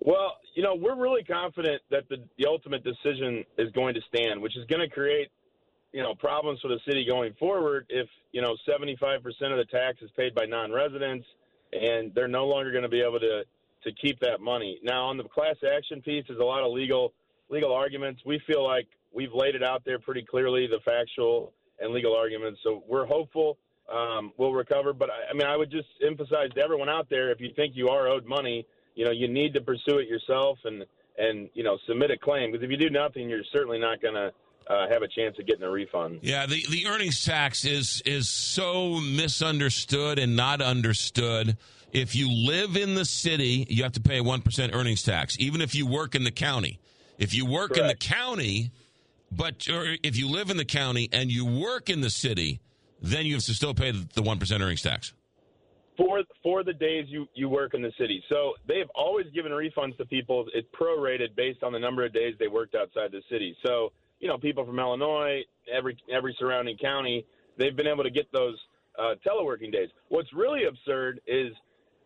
Well, 0.00 0.36
you 0.59 0.64
know, 0.64 0.74
we're 0.74 0.97
really 0.97 1.22
confident 1.22 1.80
that 1.89 2.09
the, 2.09 2.16
the 2.36 2.44
ultimate 2.44 2.82
decision 2.82 3.44
is 3.59 3.70
going 3.70 3.94
to 3.94 4.01
stand, 4.12 4.43
which 4.43 4.56
is 4.56 4.64
going 4.64 4.80
to 4.80 4.89
create 4.89 5.28
you 5.93 6.02
know 6.02 6.16
problems 6.16 6.60
for 6.60 6.66
the 6.66 6.80
city 6.85 7.06
going 7.06 7.32
forward 7.39 7.86
if 7.89 8.09
you 8.32 8.43
know 8.43 8.56
75% 8.68 9.18
of 9.24 9.56
the 9.56 9.64
tax 9.70 10.02
is 10.02 10.10
paid 10.16 10.35
by 10.35 10.47
non-residents 10.47 11.24
and 11.72 12.12
they're 12.12 12.26
no 12.26 12.47
longer 12.47 12.72
going 12.72 12.82
to 12.82 12.89
be 12.89 13.01
able 13.01 13.20
to 13.20 13.44
to 13.85 13.93
keep 14.02 14.18
that 14.18 14.40
money. 14.40 14.80
Now 14.82 15.05
on 15.05 15.16
the 15.16 15.22
class 15.22 15.55
action 15.62 16.02
piece, 16.02 16.24
there's 16.26 16.40
a 16.40 16.44
lot 16.44 16.64
of 16.64 16.72
legal 16.72 17.12
legal 17.48 17.72
arguments. 17.72 18.20
We 18.26 18.43
feel 18.44 18.64
like 18.64 18.89
we've 19.12 19.32
laid 19.32 19.55
it 19.55 19.62
out 19.62 19.82
there 19.85 20.01
pretty 20.01 20.24
clearly, 20.28 20.66
the 20.66 20.80
factual 20.85 21.52
and 21.78 21.94
legal 21.94 22.16
arguments. 22.16 22.59
So 22.64 22.82
we're 22.89 23.06
hopeful 23.06 23.59
um, 23.89 24.32
we'll 24.36 24.52
recover. 24.52 24.93
But 24.93 25.10
I, 25.10 25.30
I 25.30 25.32
mean, 25.35 25.47
I 25.47 25.56
would 25.56 25.70
just 25.70 25.89
emphasize 26.05 26.51
to 26.56 26.60
everyone 26.60 26.89
out 26.89 27.09
there: 27.09 27.30
if 27.30 27.40
you 27.40 27.51
think 27.55 27.76
you 27.76 27.89
are 27.89 28.09
owed 28.09 28.26
money, 28.26 28.66
you 28.98 29.04
know, 29.04 29.12
you 29.12 29.28
need 29.28 29.54
to 29.54 29.60
pursue 29.60 29.98
it 29.98 30.08
yourself 30.08 30.58
and 30.64 30.84
and 31.18 31.48
you 31.54 31.62
know 31.62 31.78
submit 31.86 32.10
a 32.10 32.18
claim 32.18 32.50
because 32.50 32.64
if 32.64 32.70
you 32.70 32.76
do 32.76 32.90
nothing, 32.90 33.30
you're 33.30 33.44
certainly 33.52 33.78
not 33.78 34.02
going 34.02 34.14
to 34.14 34.32
uh, 34.68 34.88
have 34.88 35.02
a 35.02 35.08
chance 35.08 35.38
of 35.38 35.46
getting 35.46 35.62
a 35.62 35.70
refund. 35.70 36.18
Yeah, 36.20 36.46
the, 36.46 36.64
the 36.68 36.88
earnings 36.88 37.24
tax 37.24 37.64
is 37.64 38.02
is 38.04 38.28
so 38.28 38.98
misunderstood 39.00 40.18
and 40.18 40.34
not 40.34 40.60
understood. 40.60 41.56
If 41.92 42.16
you 42.16 42.28
live 42.28 42.76
in 42.76 42.96
the 42.96 43.04
city, 43.04 43.68
you 43.70 43.84
have 43.84 43.92
to 43.92 44.00
pay 44.00 44.18
a 44.18 44.22
one 44.24 44.42
percent 44.42 44.74
earnings 44.74 45.04
tax, 45.04 45.36
even 45.38 45.60
if 45.60 45.76
you 45.76 45.86
work 45.86 46.16
in 46.16 46.24
the 46.24 46.32
county. 46.32 46.80
If 47.18 47.34
you 47.34 47.46
work 47.46 47.74
Correct. 47.74 47.80
in 47.80 47.86
the 47.86 47.94
county, 47.94 48.72
but 49.30 49.66
if 49.68 50.16
you 50.16 50.28
live 50.28 50.50
in 50.50 50.56
the 50.56 50.64
county 50.64 51.08
and 51.12 51.30
you 51.30 51.44
work 51.44 51.88
in 51.88 52.00
the 52.00 52.10
city, 52.10 52.60
then 53.00 53.26
you 53.26 53.34
have 53.34 53.44
to 53.44 53.54
still 53.54 53.74
pay 53.74 53.92
the 53.92 54.22
one 54.22 54.40
percent 54.40 54.60
earnings 54.60 54.82
tax 54.82 55.12
for 55.98 56.22
for 56.42 56.64
the 56.64 56.72
days 56.72 57.06
you 57.08 57.26
you 57.34 57.48
work 57.50 57.74
in 57.74 57.82
the 57.82 57.92
city. 57.98 58.22
So 58.30 58.54
they 58.66 58.78
have 58.78 58.88
always 58.94 59.26
given 59.34 59.52
refunds 59.52 59.98
to 59.98 60.06
people. 60.06 60.46
It's 60.54 60.68
prorated 60.72 61.34
based 61.36 61.62
on 61.62 61.72
the 61.72 61.78
number 61.78 62.06
of 62.06 62.14
days 62.14 62.34
they 62.38 62.48
worked 62.48 62.74
outside 62.74 63.12
the 63.12 63.20
city. 63.28 63.54
So 63.62 63.92
you 64.20 64.28
know, 64.28 64.38
people 64.38 64.64
from 64.64 64.78
Illinois, 64.78 65.42
every 65.70 65.98
every 66.10 66.34
surrounding 66.38 66.78
county, 66.78 67.26
they've 67.58 67.76
been 67.76 67.88
able 67.88 68.04
to 68.04 68.10
get 68.10 68.30
those 68.32 68.56
uh, 68.98 69.14
teleworking 69.26 69.72
days. 69.72 69.88
What's 70.08 70.32
really 70.32 70.64
absurd 70.64 71.20
is 71.26 71.52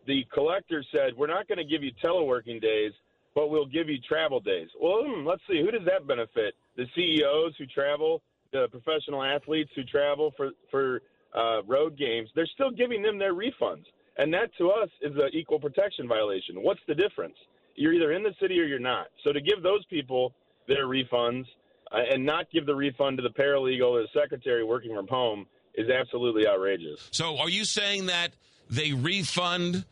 the 0.07 0.25
collector 0.33 0.83
said 0.91 1.13
we're 1.15 1.27
not 1.27 1.47
going 1.47 1.59
to 1.59 1.63
give 1.63 1.83
you 1.83 1.91
teleworking 2.03 2.61
days, 2.61 2.91
but 3.35 3.49
we'll 3.49 3.65
give 3.65 3.89
you 3.89 3.99
travel 3.99 4.39
days. 4.39 4.67
Well, 4.79 5.03
hmm, 5.05 5.25
let's 5.25 5.41
see, 5.49 5.61
who 5.61 5.71
does 5.71 5.85
that 5.85 6.07
benefit? 6.07 6.55
The 6.75 6.85
CEOs 6.95 7.53
who 7.57 7.65
travel, 7.67 8.21
the 8.51 8.67
professional 8.69 9.23
athletes 9.23 9.71
who 9.75 9.83
travel 9.83 10.33
for 10.35 10.49
for 10.71 11.01
uh, 11.35 11.63
road 11.63 11.97
games. 11.97 12.29
They're 12.35 12.49
still 12.53 12.71
giving 12.71 13.01
them 13.01 13.17
their 13.17 13.33
refunds, 13.33 13.85
and 14.17 14.33
that 14.33 14.49
to 14.57 14.69
us 14.69 14.89
is 15.01 15.15
an 15.15 15.29
equal 15.33 15.59
protection 15.59 16.07
violation. 16.07 16.55
What's 16.57 16.81
the 16.87 16.95
difference? 16.95 17.35
You're 17.75 17.93
either 17.93 18.11
in 18.11 18.23
the 18.23 18.33
city 18.39 18.59
or 18.59 18.65
you're 18.65 18.79
not. 18.79 19.07
So 19.23 19.33
to 19.33 19.41
give 19.41 19.63
those 19.63 19.83
people 19.85 20.33
their 20.67 20.85
refunds 20.85 21.45
uh, 21.91 21.97
and 22.11 22.25
not 22.25 22.45
give 22.51 22.65
the 22.65 22.75
refund 22.75 23.17
to 23.17 23.23
the 23.23 23.29
paralegal 23.29 23.89
or 23.89 24.01
the 24.01 24.07
secretary 24.19 24.63
working 24.63 24.95
from 24.95 25.07
home 25.07 25.45
is 25.75 25.89
absolutely 25.89 26.47
outrageous. 26.47 27.07
So, 27.11 27.37
are 27.37 27.49
you 27.49 27.65
saying 27.65 28.07
that 28.07 28.33
they 28.69 28.93
refund 28.93 29.85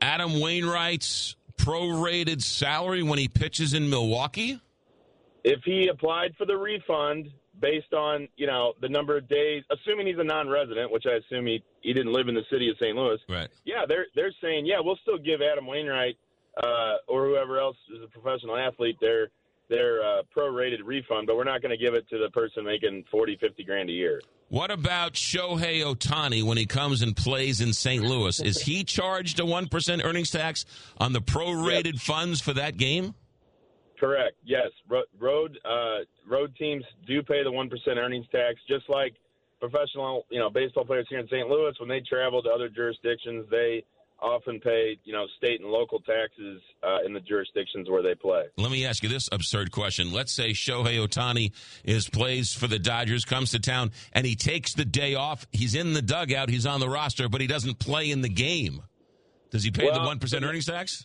Adam 0.00 0.40
Wainwright's 0.40 1.36
prorated 1.56 2.42
salary 2.42 3.02
when 3.02 3.18
he 3.18 3.28
pitches 3.28 3.74
in 3.74 3.90
Milwaukee? 3.90 4.60
If 5.42 5.60
he 5.64 5.88
applied 5.88 6.34
for 6.36 6.46
the 6.46 6.56
refund 6.56 7.30
based 7.60 7.92
on 7.92 8.28
you 8.36 8.46
know 8.46 8.74
the 8.80 8.88
number 8.88 9.16
of 9.16 9.28
days, 9.28 9.62
assuming 9.70 10.06
he's 10.06 10.18
a 10.18 10.24
non-resident, 10.24 10.90
which 10.90 11.04
I 11.06 11.14
assume 11.14 11.46
he 11.46 11.62
he 11.80 11.92
didn't 11.92 12.12
live 12.12 12.28
in 12.28 12.34
the 12.34 12.44
city 12.50 12.68
of 12.70 12.76
St. 12.76 12.96
Louis. 12.96 13.18
Right. 13.28 13.48
Yeah, 13.64 13.84
they're 13.88 14.06
they're 14.14 14.34
saying 14.42 14.66
yeah, 14.66 14.80
we'll 14.80 14.98
still 15.02 15.18
give 15.18 15.40
Adam 15.40 15.66
Wainwright 15.66 16.16
uh, 16.62 16.96
or 17.08 17.26
whoever 17.26 17.58
else 17.58 17.76
is 17.94 18.02
a 18.02 18.08
professional 18.08 18.56
athlete 18.56 18.96
their 19.00 19.28
their 19.68 20.02
uh, 20.02 20.22
prorated 20.36 20.80
refund, 20.84 21.26
but 21.26 21.36
we're 21.36 21.44
not 21.44 21.62
going 21.62 21.70
to 21.70 21.82
give 21.82 21.94
it 21.94 22.08
to 22.10 22.18
the 22.18 22.30
person 22.30 22.64
making 22.64 23.04
40, 23.10 23.38
50 23.40 23.64
grand 23.64 23.88
a 23.88 23.92
year. 23.92 24.20
What 24.48 24.70
about 24.70 25.14
Shohei 25.14 25.82
Ohtani 25.82 26.42
when 26.42 26.58
he 26.58 26.66
comes 26.66 27.00
and 27.02 27.16
plays 27.16 27.60
in 27.60 27.72
St. 27.72 28.04
Louis? 28.04 28.40
Is 28.40 28.60
he 28.60 28.84
charged 28.84 29.40
a 29.40 29.42
1% 29.42 30.04
earnings 30.04 30.30
tax 30.30 30.66
on 30.98 31.12
the 31.12 31.20
prorated 31.20 31.98
funds 31.98 32.40
for 32.40 32.52
that 32.52 32.76
game? 32.76 33.14
Correct. 33.98 34.36
Yes. 34.44 34.68
Road 35.18 35.58
uh, 35.64 35.98
road 36.28 36.54
teams 36.56 36.84
do 37.06 37.22
pay 37.22 37.42
the 37.42 37.50
1% 37.50 37.70
earnings 37.96 38.26
tax, 38.32 38.56
just 38.68 38.88
like 38.88 39.14
professional, 39.60 40.26
you 40.30 40.38
know, 40.38 40.50
baseball 40.50 40.84
players 40.84 41.06
here 41.08 41.18
in 41.18 41.26
St. 41.28 41.48
Louis 41.48 41.72
when 41.78 41.88
they 41.88 42.00
travel 42.00 42.42
to 42.42 42.50
other 42.50 42.68
jurisdictions, 42.68 43.46
they 43.50 43.84
often 44.20 44.60
pay, 44.60 44.98
you 45.04 45.12
know, 45.12 45.26
state 45.36 45.60
and 45.60 45.70
local 45.70 46.00
taxes 46.00 46.60
uh, 46.82 46.98
in 47.04 47.12
the 47.12 47.20
jurisdictions 47.20 47.90
where 47.90 48.02
they 48.02 48.14
play. 48.14 48.44
Let 48.56 48.70
me 48.70 48.86
ask 48.86 49.02
you 49.02 49.08
this 49.08 49.28
absurd 49.30 49.70
question. 49.70 50.12
Let's 50.12 50.32
say 50.32 50.50
Shohei 50.50 51.04
Ohtani 51.06 51.52
is 51.84 52.08
plays 52.08 52.52
for 52.52 52.66
the 52.66 52.78
Dodgers, 52.78 53.24
comes 53.24 53.50
to 53.50 53.58
town, 53.58 53.92
and 54.12 54.26
he 54.26 54.34
takes 54.36 54.74
the 54.74 54.84
day 54.84 55.14
off. 55.14 55.46
He's 55.52 55.74
in 55.74 55.92
the 55.92 56.02
dugout, 56.02 56.48
he's 56.48 56.66
on 56.66 56.80
the 56.80 56.88
roster, 56.88 57.28
but 57.28 57.40
he 57.40 57.46
doesn't 57.46 57.78
play 57.78 58.10
in 58.10 58.22
the 58.22 58.28
game. 58.28 58.82
Does 59.50 59.62
he 59.62 59.70
pay 59.70 59.86
well, 59.86 60.00
the 60.00 60.06
one 60.06 60.18
percent 60.18 60.44
earnings 60.44 60.66
tax? 60.66 61.04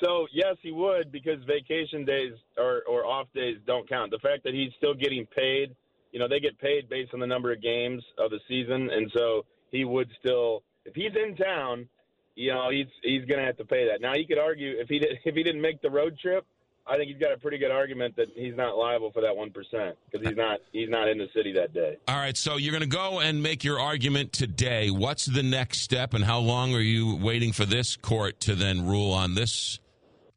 So 0.00 0.26
yes, 0.32 0.56
he 0.62 0.72
would 0.72 1.10
because 1.10 1.42
vacation 1.44 2.04
days 2.04 2.32
or, 2.56 2.82
or 2.88 3.06
off 3.06 3.26
days 3.34 3.56
don't 3.66 3.88
count. 3.88 4.10
The 4.10 4.18
fact 4.18 4.44
that 4.44 4.54
he's 4.54 4.70
still 4.76 4.94
getting 4.94 5.26
paid, 5.26 5.74
you 6.12 6.18
know, 6.18 6.28
they 6.28 6.40
get 6.40 6.58
paid 6.58 6.88
based 6.88 7.14
on 7.14 7.20
the 7.20 7.26
number 7.26 7.52
of 7.52 7.62
games 7.62 8.02
of 8.18 8.30
the 8.30 8.40
season, 8.48 8.90
and 8.90 9.10
so 9.14 9.44
he 9.70 9.84
would 9.84 10.08
still, 10.20 10.62
if 10.84 10.94
he's 10.94 11.12
in 11.16 11.36
town, 11.36 11.88
you 12.34 12.52
know, 12.52 12.70
he's 12.70 12.86
he's 13.02 13.24
to 13.24 13.38
have 13.38 13.56
to 13.56 13.64
pay 13.64 13.86
that. 13.88 14.00
Now, 14.00 14.14
you 14.14 14.26
could 14.26 14.38
argue 14.38 14.74
if 14.78 14.88
he 14.88 14.98
did, 14.98 15.18
if 15.24 15.34
he 15.34 15.42
didn't 15.42 15.60
make 15.60 15.82
the 15.82 15.90
road 15.90 16.18
trip, 16.18 16.46
I 16.88 16.96
think 16.96 17.10
he's 17.10 17.20
got 17.20 17.32
a 17.32 17.36
pretty 17.36 17.58
good 17.58 17.70
argument 17.70 18.16
that 18.16 18.28
he's 18.34 18.56
not 18.56 18.76
liable 18.76 19.10
for 19.12 19.20
that 19.20 19.36
one 19.36 19.50
percent 19.50 19.96
because 20.10 20.26
he's 20.26 20.36
not 20.36 20.60
he's 20.72 20.88
not 20.88 21.08
in 21.08 21.18
the 21.18 21.28
city 21.34 21.52
that 21.52 21.74
day. 21.74 21.98
All 22.08 22.16
right, 22.16 22.36
so 22.36 22.56
you're 22.56 22.72
going 22.72 22.88
to 22.88 22.96
go 22.96 23.20
and 23.20 23.42
make 23.42 23.62
your 23.62 23.78
argument 23.78 24.32
today. 24.32 24.90
What's 24.90 25.26
the 25.26 25.42
next 25.42 25.80
step, 25.80 26.14
and 26.14 26.24
how 26.24 26.38
long 26.38 26.74
are 26.74 26.80
you 26.80 27.16
waiting 27.16 27.52
for 27.52 27.66
this 27.66 27.96
court 27.96 28.40
to 28.40 28.54
then 28.54 28.86
rule 28.86 29.12
on 29.12 29.34
this 29.34 29.80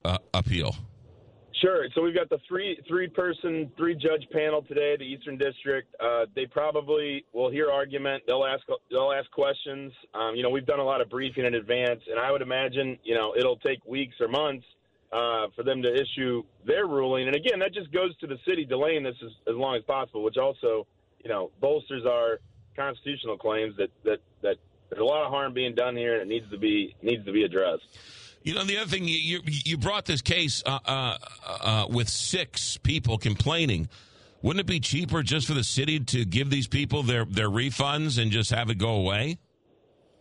uh, 0.03 0.17
appeal? 0.33 0.75
Sure. 1.61 1.85
So 1.93 2.01
we've 2.01 2.15
got 2.15 2.27
the 2.29 2.39
three 2.47 2.81
three 2.87 3.07
person 3.07 3.71
three 3.77 3.95
judge 3.95 4.27
panel 4.31 4.63
today, 4.63 4.97
the 4.97 5.05
Eastern 5.05 5.37
District. 5.37 5.87
Uh, 5.99 6.25
they 6.35 6.47
probably 6.47 7.23
will 7.33 7.51
hear 7.51 7.69
argument. 7.71 8.23
They'll 8.27 8.45
ask 8.45 8.63
they'll 8.89 9.13
ask 9.13 9.29
questions. 9.31 9.93
Um, 10.13 10.35
you 10.35 10.43
know, 10.43 10.49
we've 10.49 10.65
done 10.65 10.79
a 10.79 10.83
lot 10.83 11.01
of 11.01 11.09
briefing 11.09 11.45
in 11.45 11.53
advance, 11.53 12.01
and 12.09 12.19
I 12.19 12.31
would 12.31 12.41
imagine 12.41 12.97
you 13.03 13.13
know 13.13 13.35
it'll 13.37 13.57
take 13.57 13.85
weeks 13.85 14.15
or 14.19 14.27
months 14.27 14.65
uh, 15.11 15.47
for 15.55 15.63
them 15.63 15.81
to 15.81 15.93
issue 15.93 16.43
their 16.65 16.87
ruling. 16.87 17.27
And 17.27 17.35
again, 17.35 17.59
that 17.59 17.73
just 17.73 17.91
goes 17.91 18.15
to 18.17 18.27
the 18.27 18.37
city 18.47 18.65
delaying 18.65 19.03
this 19.03 19.15
as, 19.23 19.31
as 19.49 19.55
long 19.55 19.75
as 19.75 19.83
possible, 19.83 20.23
which 20.23 20.37
also 20.37 20.87
you 21.23 21.29
know 21.29 21.51
bolsters 21.59 22.05
our 22.05 22.39
constitutional 22.75 23.37
claims 23.37 23.75
that 23.77 23.89
that 24.03 24.19
that 24.41 24.55
there's 24.89 25.01
a 25.01 25.05
lot 25.05 25.23
of 25.23 25.31
harm 25.31 25.53
being 25.53 25.75
done 25.75 25.95
here, 25.95 26.19
and 26.19 26.23
it 26.23 26.33
needs 26.33 26.49
to 26.51 26.57
be 26.57 26.95
needs 27.01 27.25
to 27.25 27.31
be 27.31 27.43
addressed. 27.43 27.83
You 28.43 28.55
know, 28.55 28.63
the 28.63 28.77
other 28.77 28.89
thing 28.89 29.07
you 29.07 29.41
you 29.45 29.77
brought 29.77 30.05
this 30.05 30.21
case 30.21 30.63
uh, 30.65 30.79
uh, 30.85 31.17
uh, 31.47 31.85
with 31.89 32.09
six 32.09 32.77
people 32.77 33.17
complaining. 33.17 33.87
Wouldn't 34.41 34.61
it 34.61 34.65
be 34.65 34.79
cheaper 34.79 35.21
just 35.21 35.45
for 35.45 35.53
the 35.53 35.63
city 35.63 35.99
to 35.99 36.25
give 36.25 36.49
these 36.49 36.67
people 36.67 37.03
their 37.03 37.25
their 37.25 37.49
refunds 37.49 38.21
and 38.21 38.31
just 38.31 38.49
have 38.49 38.69
it 38.69 38.77
go 38.77 38.95
away? 38.95 39.37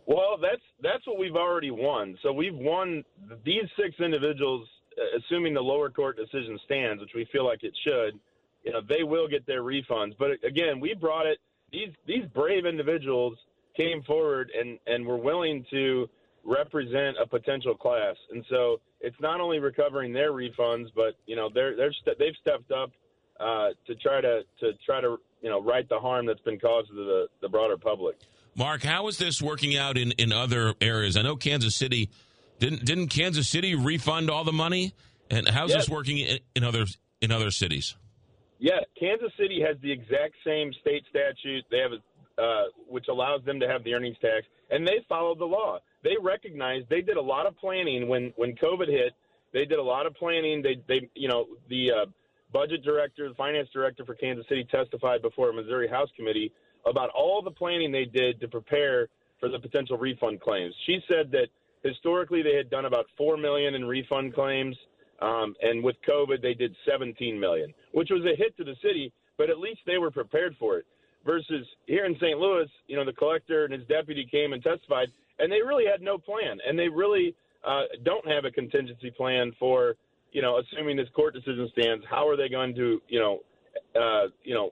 Well, 0.05 0.37
that's 0.41 0.61
that's 0.81 1.05
what 1.07 1.17
we've 1.17 1.35
already 1.35 1.71
won. 1.71 2.17
So 2.21 2.31
we've 2.31 2.55
won 2.55 3.03
these 3.43 3.63
six 3.81 3.99
individuals, 3.99 4.67
uh, 4.67 4.80
assuming 5.17 5.53
the 5.53 5.61
lower 5.61 5.89
court 5.89 6.17
decision 6.17 6.59
stands, 6.65 7.01
which 7.01 7.13
we 7.15 7.25
feel 7.31 7.45
like 7.45 7.63
it 7.63 7.73
should. 7.83 8.19
You 8.63 8.73
know, 8.73 8.81
they 8.87 9.03
will 9.03 9.27
get 9.27 9.45
their 9.47 9.63
refunds. 9.63 10.13
But 10.17 10.31
again, 10.43 10.79
we 10.79 10.93
brought 10.93 11.25
it. 11.25 11.39
These 11.71 11.89
these 12.05 12.25
brave 12.33 12.65
individuals 12.65 13.37
came 13.75 14.03
forward 14.03 14.51
and 14.57 14.77
and 14.87 15.05
were 15.05 15.17
willing 15.17 15.65
to 15.71 16.09
represent 16.43 17.17
a 17.21 17.27
potential 17.27 17.75
class. 17.75 18.15
And 18.31 18.43
so 18.49 18.79
it's 18.99 19.19
not 19.19 19.39
only 19.39 19.59
recovering 19.59 20.13
their 20.13 20.31
refunds, 20.31 20.87
but 20.95 21.15
you 21.25 21.35
know 21.35 21.49
they're 21.53 21.75
they're 21.75 21.93
they 22.05 22.13
they've 22.19 22.35
stepped 22.41 22.71
up 22.71 22.91
uh, 23.39 23.69
to 23.87 23.95
try 23.95 24.21
to 24.21 24.41
to 24.59 24.73
try 24.85 25.01
to 25.01 25.17
you 25.41 25.49
know 25.49 25.61
right 25.61 25.87
the 25.89 25.99
harm 25.99 26.25
that's 26.25 26.41
been 26.41 26.59
caused 26.59 26.89
to 26.89 26.95
the 26.95 27.27
the 27.41 27.49
broader 27.49 27.77
public. 27.77 28.17
Mark, 28.55 28.83
how 28.83 29.07
is 29.07 29.17
this 29.17 29.41
working 29.41 29.77
out 29.77 29.97
in 29.97 30.11
in 30.13 30.31
other 30.31 30.73
areas? 30.81 31.17
I 31.17 31.21
know 31.21 31.35
Kansas 31.35 31.75
City 31.75 32.09
didn't 32.61 32.85
didn't 32.85 33.07
Kansas 33.07 33.49
City 33.49 33.75
refund 33.75 34.29
all 34.29 34.45
the 34.45 34.53
money, 34.53 34.93
and 35.29 35.47
how's 35.49 35.71
yes. 35.71 35.81
this 35.81 35.89
working 35.89 36.19
in, 36.19 36.39
in 36.55 36.63
other 36.63 36.85
in 37.19 37.31
other 37.31 37.51
cities? 37.51 37.95
Yeah, 38.59 38.79
Kansas 38.97 39.31
City 39.37 39.61
has 39.67 39.75
the 39.81 39.91
exact 39.91 40.35
same 40.45 40.71
state 40.79 41.03
statute. 41.09 41.65
They 41.69 41.79
have 41.79 41.91
a, 41.91 42.41
uh, 42.41 42.63
which 42.87 43.07
allows 43.09 43.43
them 43.43 43.59
to 43.59 43.67
have 43.67 43.83
the 43.83 43.93
earnings 43.93 44.17
tax, 44.21 44.45
and 44.69 44.87
they 44.87 45.03
followed 45.09 45.39
the 45.39 45.45
law 45.45 45.79
they 46.03 46.15
recognized 46.21 46.89
they 46.89 47.01
did 47.01 47.17
a 47.17 47.21
lot 47.21 47.45
of 47.45 47.57
planning 47.57 48.07
when 48.07 48.33
when 48.35 48.55
COVID 48.55 48.87
hit. 48.87 49.13
They 49.53 49.65
did 49.65 49.79
a 49.79 49.83
lot 49.83 50.05
of 50.05 50.15
planning. 50.15 50.61
They 50.61 50.81
they 50.87 51.09
you 51.15 51.27
know 51.27 51.45
the 51.69 51.91
uh, 51.91 52.05
budget 52.51 52.83
director, 52.83 53.27
the 53.29 53.35
finance 53.35 53.69
director 53.73 54.05
for 54.05 54.15
Kansas 54.15 54.45
City 54.49 54.67
testified 54.71 55.21
before 55.21 55.49
a 55.49 55.53
Missouri 55.53 55.87
House 55.87 56.09
committee 56.15 56.51
about 56.85 57.09
all 57.11 57.41
the 57.43 57.51
planning 57.51 57.91
they 57.91 58.05
did 58.05 58.39
to 58.41 58.47
prepare 58.47 59.07
for 59.39 59.49
the 59.49 59.59
potential 59.59 59.97
refund 59.97 60.41
claims. 60.41 60.73
She 60.85 60.99
said 61.07 61.31
that 61.31 61.47
historically 61.83 62.41
they 62.41 62.55
had 62.55 62.69
done 62.69 62.85
about 62.85 63.05
four 63.17 63.37
million 63.37 63.75
in 63.75 63.85
refund 63.85 64.33
claims, 64.33 64.75
um, 65.21 65.55
and 65.61 65.83
with 65.83 65.95
COVID 66.07 66.41
they 66.41 66.53
did 66.53 66.75
17 66.89 67.39
million, 67.39 67.73
which 67.93 68.09
was 68.09 68.23
a 68.25 68.35
hit 68.35 68.55
to 68.57 68.63
the 68.63 68.75
city. 68.81 69.11
But 69.37 69.49
at 69.49 69.59
least 69.59 69.79
they 69.85 69.97
were 69.97 70.11
prepared 70.11 70.55
for 70.59 70.77
it. 70.77 70.85
versus 71.25 71.65
here 71.85 72.05
in 72.05 72.15
St. 72.15 72.37
Louis, 72.37 72.67
you 72.87 72.95
know, 72.95 73.05
the 73.05 73.13
collector 73.13 73.65
and 73.65 73.73
his 73.73 73.85
deputy 73.87 74.27
came 74.29 74.53
and 74.53 74.61
testified, 74.63 75.07
and 75.39 75.51
they 75.51 75.61
really 75.61 75.85
had 75.85 76.01
no 76.01 76.17
plan, 76.17 76.59
and 76.67 76.77
they 76.77 76.87
really 76.89 77.35
uh, 77.65 77.83
don't 78.03 78.27
have 78.27 78.45
a 78.45 78.51
contingency 78.51 79.11
plan 79.11 79.51
for, 79.59 79.95
you 80.31 80.41
know, 80.41 80.59
assuming 80.59 80.97
this 80.97 81.09
court 81.15 81.33
decision 81.33 81.69
stands. 81.71 82.03
How 82.09 82.27
are 82.27 82.35
they 82.35 82.49
going 82.49 82.75
to, 82.75 83.01
you 83.07 83.19
know, 83.19 83.39
uh, 83.95 84.27
you 84.43 84.53
know, 84.53 84.71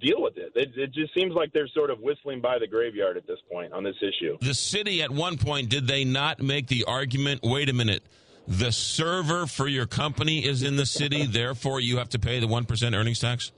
deal 0.00 0.22
with 0.22 0.36
it. 0.36 0.52
it? 0.54 0.70
It 0.76 0.92
just 0.92 1.14
seems 1.14 1.34
like 1.34 1.52
they're 1.52 1.68
sort 1.68 1.90
of 1.90 2.00
whistling 2.00 2.40
by 2.40 2.58
the 2.58 2.66
graveyard 2.66 3.16
at 3.16 3.26
this 3.26 3.38
point 3.50 3.72
on 3.72 3.84
this 3.84 3.96
issue. 4.00 4.38
The 4.40 4.54
city 4.54 5.02
at 5.02 5.10
one 5.10 5.36
point 5.36 5.68
did 5.68 5.86
they 5.86 6.04
not 6.04 6.40
make 6.40 6.66
the 6.68 6.84
argument? 6.84 7.40
Wait 7.42 7.68
a 7.68 7.72
minute. 7.72 8.02
The 8.48 8.72
server 8.72 9.46
for 9.46 9.68
your 9.68 9.86
company 9.86 10.44
is 10.44 10.62
in 10.62 10.76
the 10.76 10.86
city, 10.86 11.26
therefore 11.30 11.80
you 11.80 11.98
have 11.98 12.08
to 12.10 12.18
pay 12.18 12.40
the 12.40 12.48
one 12.48 12.64
percent 12.64 12.94
earnings 12.94 13.20
tax. 13.20 13.52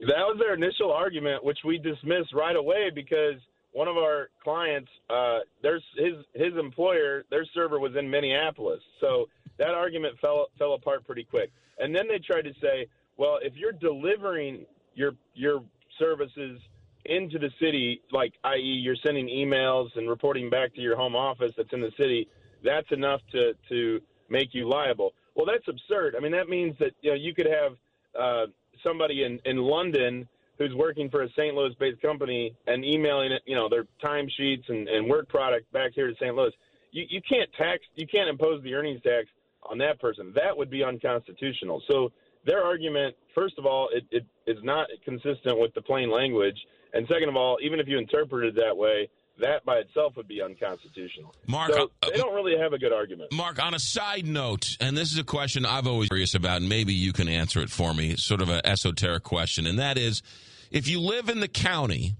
That 0.00 0.26
was 0.26 0.36
their 0.38 0.54
initial 0.54 0.92
argument, 0.92 1.44
which 1.44 1.58
we 1.64 1.78
dismissed 1.78 2.32
right 2.32 2.54
away 2.54 2.90
because 2.94 3.34
one 3.72 3.88
of 3.88 3.96
our 3.96 4.28
clients, 4.42 4.90
uh, 5.10 5.40
there's 5.62 5.82
his 5.96 6.14
his 6.34 6.54
employer, 6.58 7.24
their 7.30 7.44
server 7.54 7.78
was 7.80 7.96
in 7.96 8.08
Minneapolis, 8.08 8.80
so 9.00 9.28
that 9.58 9.70
argument 9.70 10.18
fell 10.20 10.48
fell 10.58 10.74
apart 10.74 11.04
pretty 11.04 11.24
quick. 11.24 11.50
And 11.78 11.94
then 11.94 12.06
they 12.08 12.18
tried 12.18 12.42
to 12.42 12.52
say, 12.60 12.88
well, 13.16 13.38
if 13.42 13.54
you're 13.56 13.72
delivering 13.72 14.66
your 14.98 15.12
your 15.34 15.62
services 15.98 16.60
into 17.04 17.38
the 17.38 17.50
city, 17.60 18.02
like 18.12 18.34
i.e., 18.44 18.60
you're 18.60 18.96
sending 19.06 19.28
emails 19.28 19.88
and 19.96 20.10
reporting 20.10 20.50
back 20.50 20.74
to 20.74 20.80
your 20.80 20.96
home 20.96 21.14
office 21.14 21.52
that's 21.56 21.72
in 21.72 21.80
the 21.80 21.92
city, 21.96 22.28
that's 22.64 22.90
enough 22.90 23.20
to 23.32 23.52
to 23.68 24.00
make 24.28 24.52
you 24.52 24.68
liable. 24.68 25.14
Well, 25.34 25.46
that's 25.46 25.66
absurd. 25.68 26.16
I 26.16 26.20
mean, 26.20 26.32
that 26.32 26.48
means 26.48 26.76
that 26.80 26.92
you 27.00 27.10
know 27.10 27.16
you 27.16 27.32
could 27.34 27.46
have 27.46 27.72
uh, 28.18 28.46
somebody 28.82 29.24
in 29.24 29.38
in 29.44 29.58
London 29.58 30.28
who's 30.58 30.74
working 30.74 31.08
for 31.08 31.22
a 31.22 31.30
St. 31.30 31.54
Louis-based 31.54 32.02
company 32.02 32.52
and 32.66 32.84
emailing 32.84 33.30
it, 33.30 33.42
you 33.46 33.54
know, 33.54 33.68
their 33.68 33.84
timesheets 34.04 34.68
and, 34.68 34.88
and 34.88 35.08
work 35.08 35.28
product 35.28 35.72
back 35.72 35.92
here 35.94 36.08
to 36.08 36.14
St. 36.16 36.34
Louis. 36.34 36.50
You 36.90 37.04
you 37.08 37.20
can't 37.28 37.48
tax, 37.56 37.84
you 37.94 38.06
can't 38.06 38.28
impose 38.28 38.62
the 38.64 38.74
earnings 38.74 39.00
tax 39.02 39.28
on 39.62 39.78
that 39.78 40.00
person. 40.00 40.32
That 40.34 40.56
would 40.56 40.70
be 40.70 40.82
unconstitutional. 40.82 41.82
So 41.88 42.10
their 42.44 42.64
argument, 42.64 43.14
first 43.34 43.54
of 43.58 43.66
all, 43.66 43.88
it, 43.92 44.04
it 44.10 44.26
is 44.46 44.58
not 44.62 44.88
consistent 45.04 45.58
with 45.58 45.74
the 45.74 45.82
plain 45.82 46.10
language, 46.10 46.56
and 46.92 47.06
second 47.08 47.28
of 47.28 47.36
all, 47.36 47.58
even 47.62 47.80
if 47.80 47.86
you 47.86 47.98
interpret 47.98 48.44
it 48.44 48.54
that 48.56 48.76
way, 48.76 49.08
that 49.40 49.64
by 49.64 49.76
itself 49.76 50.14
would 50.16 50.26
be 50.26 50.42
unconstitutional. 50.42 51.34
Mark, 51.46 51.72
so 51.72 51.90
uh, 52.02 52.10
they 52.10 52.16
don't 52.16 52.34
really 52.34 52.58
have 52.58 52.72
a 52.72 52.78
good 52.78 52.92
argument. 52.92 53.32
Mark, 53.32 53.62
on 53.62 53.74
a 53.74 53.78
side 53.78 54.26
note, 54.26 54.76
and 54.80 54.96
this 54.96 55.12
is 55.12 55.18
a 55.18 55.24
question 55.24 55.64
I've 55.64 55.86
always 55.86 56.08
curious 56.08 56.34
about, 56.34 56.60
and 56.60 56.68
maybe 56.68 56.92
you 56.92 57.12
can 57.12 57.28
answer 57.28 57.60
it 57.60 57.70
for 57.70 57.94
me, 57.94 58.16
sort 58.16 58.42
of 58.42 58.48
an 58.48 58.60
esoteric 58.64 59.22
question, 59.22 59.66
and 59.66 59.78
that 59.78 59.96
is 59.96 60.22
if 60.70 60.88
you 60.88 61.00
live 61.00 61.28
in 61.28 61.40
the 61.40 61.48
county 61.48 62.14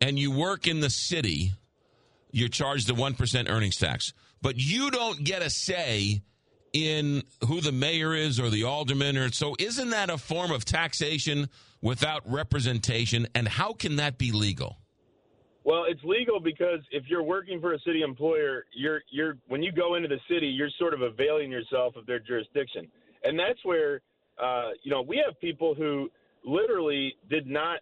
and 0.00 0.18
you 0.18 0.30
work 0.30 0.66
in 0.66 0.80
the 0.80 0.90
city, 0.90 1.52
you're 2.30 2.48
charged 2.48 2.88
the 2.88 2.94
1% 2.94 3.48
earnings 3.48 3.76
tax, 3.76 4.12
but 4.42 4.56
you 4.56 4.90
don't 4.90 5.24
get 5.24 5.42
a 5.42 5.50
say 5.50 6.22
in 6.74 7.22
who 7.46 7.60
the 7.60 7.72
mayor 7.72 8.14
is 8.14 8.38
or 8.40 8.50
the 8.50 8.64
alderman 8.64 9.16
or 9.16 9.30
so 9.30 9.54
isn't 9.58 9.90
that 9.90 10.10
a 10.10 10.18
form 10.18 10.50
of 10.50 10.64
taxation 10.64 11.48
without 11.80 12.22
representation? 12.30 13.28
And 13.34 13.46
how 13.46 13.72
can 13.72 13.96
that 13.96 14.18
be 14.18 14.32
legal? 14.32 14.78
Well, 15.62 15.84
it's 15.88 16.02
legal 16.04 16.40
because 16.40 16.80
if 16.90 17.04
you're 17.06 17.22
working 17.22 17.60
for 17.60 17.72
a 17.72 17.78
city 17.80 18.02
employer, 18.02 18.64
you're 18.74 19.00
you're 19.10 19.38
when 19.48 19.62
you 19.62 19.72
go 19.72 19.94
into 19.94 20.08
the 20.08 20.20
city, 20.28 20.46
you're 20.46 20.68
sort 20.78 20.92
of 20.92 21.00
availing 21.00 21.50
yourself 21.50 21.96
of 21.96 22.04
their 22.04 22.18
jurisdiction, 22.18 22.88
and 23.22 23.38
that's 23.38 23.64
where 23.64 24.02
uh, 24.42 24.70
you 24.82 24.90
know 24.90 25.00
we 25.00 25.22
have 25.24 25.40
people 25.40 25.74
who 25.74 26.10
literally 26.44 27.16
did 27.30 27.46
not 27.46 27.78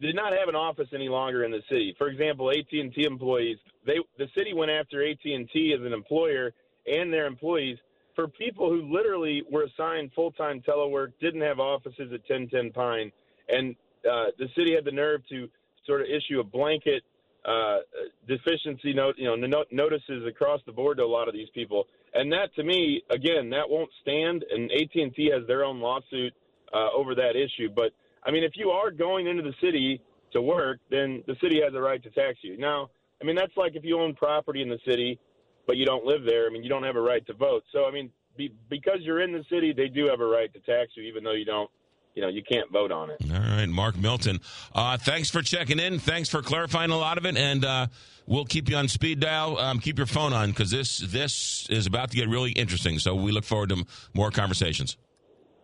did 0.00 0.14
not 0.14 0.32
have 0.38 0.48
an 0.48 0.54
office 0.54 0.86
any 0.94 1.08
longer 1.08 1.44
in 1.44 1.50
the 1.50 1.62
city. 1.68 1.96
For 1.98 2.08
example, 2.08 2.48
AT 2.50 2.70
and 2.70 2.94
T 2.94 3.04
employees, 3.04 3.58
they 3.84 3.96
the 4.18 4.28
city 4.36 4.54
went 4.54 4.70
after 4.70 5.04
AT 5.04 5.24
and 5.24 5.48
T 5.52 5.74
as 5.76 5.84
an 5.84 5.92
employer 5.92 6.52
and 6.86 7.12
their 7.12 7.26
employees 7.26 7.78
for 8.16 8.26
people 8.26 8.68
who 8.70 8.92
literally 8.92 9.44
were 9.52 9.64
assigned 9.64 10.10
full 10.14 10.32
time 10.32 10.60
telework, 10.66 11.12
didn't 11.20 11.42
have 11.42 11.60
offices 11.60 12.12
at 12.12 12.28
1010 12.28 12.72
Pine, 12.72 13.12
and 13.48 13.76
uh, 14.10 14.32
the 14.38 14.48
city 14.56 14.74
had 14.74 14.84
the 14.84 14.90
nerve 14.90 15.20
to 15.28 15.48
sort 15.86 16.00
of 16.00 16.08
issue 16.08 16.40
a 16.40 16.44
blanket 16.44 17.04
uh, 17.44 17.78
deficiency 18.26 18.92
note, 18.92 19.14
you 19.18 19.26
know, 19.26 19.36
no- 19.36 19.64
notices 19.70 20.26
across 20.26 20.60
the 20.66 20.72
board 20.72 20.96
to 20.96 21.04
a 21.04 21.06
lot 21.06 21.28
of 21.28 21.34
these 21.34 21.48
people. 21.54 21.86
And 22.12 22.32
that, 22.32 22.52
to 22.56 22.64
me, 22.64 23.02
again, 23.10 23.50
that 23.50 23.68
won't 23.68 23.90
stand. 24.02 24.44
And 24.50 24.70
AT 24.72 24.94
and 24.94 25.14
T 25.14 25.30
has 25.32 25.46
their 25.46 25.62
own 25.62 25.80
lawsuit 25.80 26.32
uh, 26.74 26.88
over 26.92 27.14
that 27.14 27.36
issue. 27.36 27.68
But 27.74 27.92
I 28.24 28.32
mean, 28.32 28.42
if 28.42 28.52
you 28.56 28.70
are 28.70 28.90
going 28.90 29.28
into 29.28 29.42
the 29.42 29.54
city 29.62 30.00
to 30.32 30.42
work, 30.42 30.78
then 30.90 31.22
the 31.26 31.36
city 31.40 31.60
has 31.62 31.72
a 31.74 31.80
right 31.80 32.02
to 32.02 32.10
tax 32.10 32.38
you. 32.42 32.58
Now, 32.58 32.90
I 33.22 33.24
mean, 33.24 33.36
that's 33.36 33.56
like 33.56 33.76
if 33.76 33.84
you 33.84 34.00
own 34.00 34.14
property 34.14 34.62
in 34.62 34.68
the 34.68 34.80
city 34.86 35.18
but 35.66 35.76
you 35.76 35.84
don't 35.84 36.04
live 36.04 36.24
there. 36.24 36.46
I 36.46 36.50
mean, 36.50 36.62
you 36.62 36.68
don't 36.68 36.84
have 36.84 36.96
a 36.96 37.00
right 37.00 37.26
to 37.26 37.34
vote. 37.34 37.64
So, 37.72 37.86
I 37.86 37.90
mean, 37.90 38.10
be, 38.36 38.52
because 38.68 38.98
you're 39.00 39.20
in 39.20 39.32
the 39.32 39.44
city, 39.50 39.72
they 39.76 39.88
do 39.88 40.06
have 40.06 40.20
a 40.20 40.26
right 40.26 40.52
to 40.52 40.60
tax 40.60 40.92
you, 40.96 41.04
even 41.04 41.24
though 41.24 41.32
you 41.32 41.44
don't. 41.44 41.70
You 42.14 42.22
know, 42.22 42.28
you 42.28 42.42
can't 42.42 42.72
vote 42.72 42.92
on 42.92 43.10
it. 43.10 43.18
All 43.30 43.38
right, 43.38 43.68
Mark 43.68 43.94
Milton. 43.94 44.40
Uh, 44.74 44.96
thanks 44.96 45.28
for 45.28 45.42
checking 45.42 45.78
in. 45.78 45.98
Thanks 45.98 46.30
for 46.30 46.40
clarifying 46.40 46.90
a 46.90 46.96
lot 46.96 47.18
of 47.18 47.26
it, 47.26 47.36
and 47.36 47.62
uh, 47.62 47.88
we'll 48.26 48.46
keep 48.46 48.70
you 48.70 48.76
on 48.76 48.88
speed 48.88 49.20
dial. 49.20 49.58
Um, 49.58 49.80
keep 49.80 49.98
your 49.98 50.06
phone 50.06 50.32
on 50.32 50.48
because 50.48 50.70
this 50.70 50.96
this 50.96 51.66
is 51.68 51.86
about 51.86 52.12
to 52.12 52.16
get 52.16 52.30
really 52.30 52.52
interesting. 52.52 52.98
So 52.98 53.14
we 53.14 53.32
look 53.32 53.44
forward 53.44 53.68
to 53.68 53.84
more 54.14 54.30
conversations. 54.30 54.96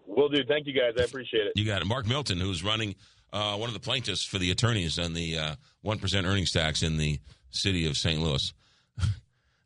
Will 0.06 0.28
do. 0.28 0.44
Thank 0.46 0.66
you, 0.66 0.74
guys. 0.74 0.92
I 0.98 1.04
appreciate 1.04 1.46
it. 1.46 1.52
You 1.56 1.64
got 1.64 1.80
it. 1.80 1.86
Mark 1.86 2.06
Milton, 2.06 2.38
who's 2.38 2.62
running 2.62 2.96
uh, 3.32 3.56
one 3.56 3.70
of 3.70 3.74
the 3.74 3.80
plaintiffs 3.80 4.22
for 4.22 4.36
the 4.36 4.50
attorneys 4.50 4.98
on 4.98 5.14
the 5.14 5.38
uh, 5.38 5.54
one 5.80 5.98
earnings 6.14 6.52
tax 6.52 6.82
in 6.82 6.98
the 6.98 7.18
city 7.50 7.86
of 7.86 7.96
St. 7.96 8.20
Louis. 8.20 8.52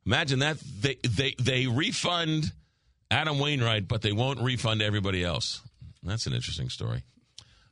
Imagine 0.07 0.39
that 0.39 0.59
they 0.81 0.97
they 1.07 1.35
they 1.41 1.67
refund 1.67 2.53
Adam 3.11 3.39
Wainwright, 3.39 3.89
but 3.89 4.03
they 4.03 4.13
won't 4.13 4.41
refund 4.41 4.81
everybody 4.83 5.25
else. 5.25 5.61
That's 6.03 6.27
an 6.27 6.33
interesting 6.33 6.69
story. 6.71 7.03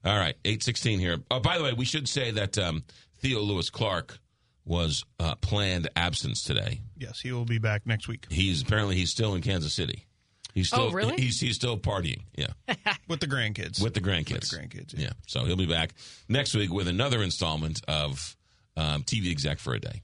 All 0.05 0.19
right, 0.19 0.35
eight 0.45 0.63
sixteen 0.63 0.99
here. 0.99 1.19
Oh, 1.31 1.41
by 1.41 1.57
the 1.59 1.65
way, 1.65 1.73
we 1.73 1.85
should 1.85 2.09
say 2.09 2.33
that 2.33 2.59
um, 2.59 2.85
Theo 3.21 3.41
Lewis 3.41 3.71
Clark 3.71 4.19
was 4.67 5.05
uh, 5.21 5.35
planned 5.37 5.89
absence 5.95 6.43
today. 6.43 6.81
Yes, 6.97 7.21
he 7.21 7.33
will 7.33 7.45
be 7.45 7.59
back 7.59 7.87
next 7.87 8.09
week. 8.09 8.27
He's 8.31 8.63
apparently 8.63 8.97
he's 8.97 9.11
still 9.11 9.35
in 9.35 9.43
Kansas 9.43 9.73
City. 9.75 10.07
He's 10.55 10.73
Oh, 10.73 10.77
still 10.89 10.93
really? 10.93 11.21
he's 11.21 11.41
he's 11.41 11.55
still 11.57 11.77
partying. 11.79 12.23
Yeah, 12.37 12.49
with 13.09 13.21
the 13.21 13.27
grandkids. 13.27 13.83
with 13.83 13.95
the 13.95 14.01
grandkids. 14.01 14.33
With 14.33 14.51
the 14.51 14.57
grandkids. 14.57 14.95
Yeah. 14.99 15.11
So 15.27 15.45
he'll 15.45 15.57
be 15.57 15.67
back 15.67 15.95
next 16.29 16.55
week 16.55 16.73
with 16.73 16.89
another 16.89 17.23
installment 17.23 17.81
of 17.89 18.37
um, 18.77 19.03
TV 19.05 19.31
Exec 19.31 19.59
for 19.59 19.75
a 19.75 19.81
Day. 19.81 20.03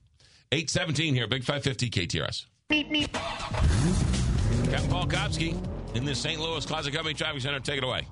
817 0.53 1.15
here, 1.15 1.29
Big 1.29 1.45
550 1.45 1.91
KTRS. 1.91 2.47
Captain 4.69 4.91
Paul 4.91 5.07
Kopsky 5.07 5.57
in 5.95 6.05
the 6.05 6.13
St. 6.13 6.41
Louis 6.41 6.67
Closet 6.67 6.93
Company 6.93 7.15
Traffic 7.15 7.41
Center. 7.41 7.61
Take 7.61 7.79
it 7.79 7.85
away. 7.85 8.09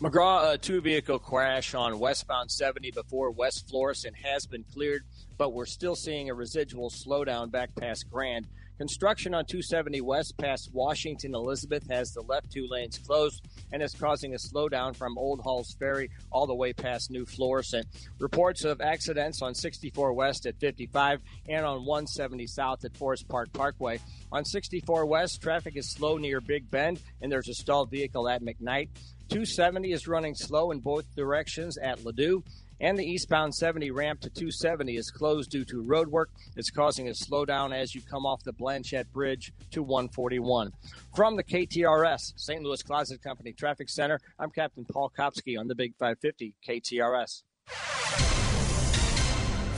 McGraw, 0.00 0.54
a 0.54 0.58
two 0.58 0.80
vehicle 0.80 1.18
crash 1.18 1.74
on 1.74 1.98
westbound 1.98 2.50
70 2.50 2.92
before 2.92 3.30
West 3.30 3.68
Florissant 3.68 4.16
has 4.16 4.46
been 4.46 4.64
cleared, 4.72 5.02
but 5.36 5.52
we're 5.52 5.66
still 5.66 5.94
seeing 5.94 6.30
a 6.30 6.34
residual 6.34 6.88
slowdown 6.88 7.50
back 7.50 7.74
past 7.74 8.08
Grand. 8.08 8.46
Construction 8.78 9.34
on 9.34 9.44
270 9.44 10.00
West 10.02 10.38
past 10.38 10.70
Washington 10.72 11.34
Elizabeth 11.34 11.84
has 11.90 12.12
the 12.12 12.20
left 12.22 12.52
two 12.52 12.68
lanes 12.70 12.96
closed 12.96 13.44
and 13.72 13.82
is 13.82 13.92
causing 13.92 14.34
a 14.34 14.36
slowdown 14.36 14.94
from 14.94 15.18
Old 15.18 15.40
Halls 15.40 15.74
Ferry 15.80 16.10
all 16.30 16.46
the 16.46 16.54
way 16.54 16.72
past 16.72 17.10
New 17.10 17.26
Florissant. 17.26 17.86
Reports 18.20 18.62
of 18.62 18.80
accidents 18.80 19.42
on 19.42 19.52
64 19.52 20.12
West 20.12 20.46
at 20.46 20.60
55 20.60 21.20
and 21.48 21.66
on 21.66 21.84
170 21.84 22.46
South 22.46 22.84
at 22.84 22.96
Forest 22.96 23.26
Park 23.28 23.52
Parkway. 23.52 23.98
On 24.30 24.44
64 24.44 25.06
West, 25.06 25.42
traffic 25.42 25.76
is 25.76 25.90
slow 25.90 26.16
near 26.16 26.40
Big 26.40 26.70
Bend 26.70 27.00
and 27.20 27.32
there's 27.32 27.48
a 27.48 27.54
stalled 27.54 27.90
vehicle 27.90 28.28
at 28.28 28.42
McKnight. 28.42 28.90
270 29.28 29.90
is 29.90 30.06
running 30.06 30.36
slow 30.36 30.70
in 30.70 30.78
both 30.78 31.04
directions 31.16 31.76
at 31.78 31.98
Ladue, 31.98 32.44
and 32.80 32.98
the 32.98 33.04
eastbound 33.04 33.54
70 33.54 33.90
ramp 33.90 34.20
to 34.20 34.30
270 34.30 34.96
is 34.96 35.10
closed 35.10 35.50
due 35.50 35.64
to 35.64 35.80
road 35.80 36.08
work. 36.08 36.30
It's 36.56 36.70
causing 36.70 37.08
a 37.08 37.12
slowdown 37.12 37.74
as 37.74 37.94
you 37.94 38.00
come 38.02 38.26
off 38.26 38.42
the 38.44 38.52
Blanchette 38.52 39.12
Bridge 39.12 39.52
to 39.72 39.82
141. 39.82 40.72
From 41.14 41.36
the 41.36 41.44
KTRS, 41.44 42.34
St. 42.36 42.62
Louis 42.62 42.82
Closet 42.82 43.22
Company 43.22 43.52
Traffic 43.52 43.88
Center, 43.88 44.20
I'm 44.38 44.50
Captain 44.50 44.84
Paul 44.84 45.12
Kopsky 45.16 45.58
on 45.58 45.68
the 45.68 45.74
Big 45.74 45.94
550 45.98 46.54
KTRS. 46.66 47.42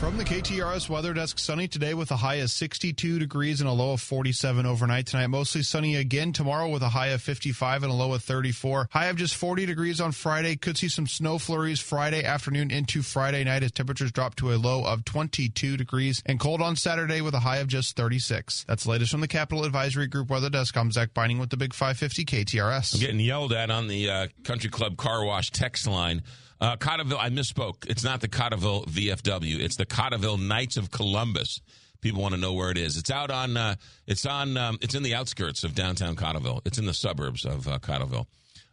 From 0.01 0.17
the 0.17 0.25
KTRS 0.25 0.89
weather 0.89 1.13
desk, 1.13 1.39
sunny 1.39 1.69
today 1.69 1.93
with 1.93 2.11
a 2.11 2.17
high 2.17 2.37
of 2.37 2.51
62 2.51 3.19
degrees 3.19 3.61
and 3.61 3.69
a 3.69 3.73
low 3.75 3.93
of 3.93 4.01
47 4.01 4.65
overnight. 4.65 5.05
Tonight, 5.05 5.27
mostly 5.27 5.63
sunny 5.63 5.95
again 5.95 6.33
tomorrow 6.33 6.71
with 6.71 6.81
a 6.81 6.89
high 6.89 7.09
of 7.09 7.21
55 7.21 7.83
and 7.83 7.93
a 7.93 7.95
low 7.95 8.15
of 8.15 8.25
34. 8.25 8.89
High 8.93 9.09
of 9.09 9.17
just 9.17 9.35
40 9.35 9.67
degrees 9.67 10.01
on 10.01 10.13
Friday. 10.13 10.57
Could 10.57 10.79
see 10.79 10.89
some 10.89 11.07
snow 11.07 11.37
flurries 11.37 11.81
Friday 11.81 12.25
afternoon 12.25 12.71
into 12.71 13.03
Friday 13.03 13.45
night 13.45 13.63
as 13.63 13.73
temperatures 13.73 14.11
drop 14.11 14.37
to 14.37 14.55
a 14.55 14.57
low 14.57 14.87
of 14.87 15.05
22 15.05 15.77
degrees 15.77 16.23
and 16.25 16.41
cold 16.41 16.63
on 16.63 16.77
Saturday 16.77 17.21
with 17.21 17.35
a 17.35 17.41
high 17.41 17.59
of 17.59 17.69
just 17.69 17.95
36. 17.95 18.65
That's 18.67 18.85
the 18.85 18.91
latest 18.93 19.11
from 19.11 19.21
the 19.21 19.29
Capital 19.29 19.67
Advisory 19.67 20.07
Group 20.07 20.31
weather 20.31 20.49
desk. 20.49 20.79
I'm 20.79 20.91
Zach 20.91 21.13
Binding 21.13 21.39
with 21.39 21.51
the 21.51 21.59
Big 21.59 21.75
550 21.75 22.25
KTRS. 22.25 22.95
I'm 22.95 23.01
getting 23.01 23.21
yelled 23.21 23.53
at 23.53 23.71
on 23.71 23.87
the 23.87 24.09
uh, 24.09 24.29
Country 24.45 24.71
Club 24.71 24.97
Car 24.97 25.27
Wash 25.27 25.51
text 25.51 25.87
line. 25.87 26.23
Uh, 26.61 26.77
Cottleville, 26.77 27.19
I 27.19 27.31
misspoke. 27.31 27.89
It's 27.89 28.05
not 28.05 28.21
the 28.21 28.29
Cottleville 28.29 28.87
VFW. 28.87 29.61
It's 29.61 29.77
the 29.77 29.87
Cottleville 29.87 30.41
Knights 30.41 30.77
of 30.77 30.91
Columbus. 30.91 31.61
People 32.01 32.23
want 32.23 32.35
to 32.35 32.41
know 32.41 32.53
where 32.53 32.71
it 32.71 32.79
is. 32.79 32.97
It's 32.97 33.11
out 33.11 33.31
on. 33.31 33.57
Uh, 33.57 33.77
it's 34.07 34.27
on. 34.27 34.57
Um, 34.57 34.79
it's 34.83 34.95
in 34.95 35.03
the 35.03 35.15
outskirts 35.15 35.65
of 35.65 35.75
downtown 35.75 36.17
Cottleville. 36.17 36.61
It's 36.67 36.79
in 36.79 36.87
the 36.87 36.95
suburbs 36.95 37.45
of 37.45 37.67
uh, 37.67 37.79
Cottleville. 37.79 38.27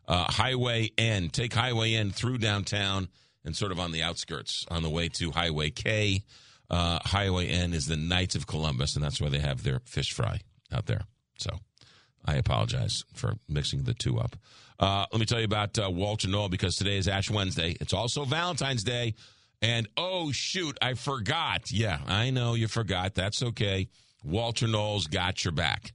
Uh, 0.08 0.32
Highway 0.32 0.92
N. 0.98 1.30
Take 1.30 1.54
Highway 1.54 1.94
N 1.94 2.12
through 2.12 2.38
downtown 2.38 3.10
and 3.44 3.56
sort 3.56 3.72
of 3.72 3.80
on 3.80 3.92
the 3.92 4.04
outskirts 4.04 4.66
on 4.70 4.84
the 4.84 4.90
way 4.90 5.10
to 5.10 5.32
Highway 5.32 5.70
K. 5.70 6.24
Uh, 6.70 7.00
Highway 7.04 7.48
N 7.48 7.74
is 7.74 7.88
the 7.88 7.98
Knights 7.98 8.36
of 8.36 8.48
Columbus, 8.48 8.96
and 8.96 9.04
that's 9.04 9.22
where 9.22 9.30
they 9.30 9.40
have 9.40 9.64
their 9.64 9.82
fish 9.86 10.12
fry 10.12 10.40
out 10.72 10.86
there. 10.86 11.02
So 11.38 11.52
I 12.26 12.36
apologize 12.36 13.04
for 13.14 13.36
mixing 13.48 13.84
the 13.84 13.94
two 13.94 14.20
up. 14.20 14.36
Uh, 14.80 15.06
let 15.12 15.20
me 15.20 15.26
tell 15.26 15.40
you 15.40 15.46
about 15.46 15.78
uh, 15.80 15.90
Walter 15.90 16.28
Knoll 16.28 16.50
because 16.50 16.76
today 16.76 16.98
is 16.98 17.08
Ash 17.08 17.32
Wednesday. 17.32 17.76
It's 17.82 17.94
also 17.94 18.26
Valentine's 18.26 18.84
Day. 18.84 19.16
And 19.62 19.88
oh, 19.98 20.32
shoot, 20.32 20.78
I 20.82 20.94
forgot. 20.94 21.72
Yeah, 21.72 22.00
I 22.08 22.30
know 22.30 22.54
you 22.54 22.68
forgot. 22.68 23.16
That's 23.16 23.42
okay. 23.42 23.90
Walter 24.24 24.68
Knoll's 24.68 25.08
got 25.08 25.44
your 25.44 25.52
back. 25.52 25.94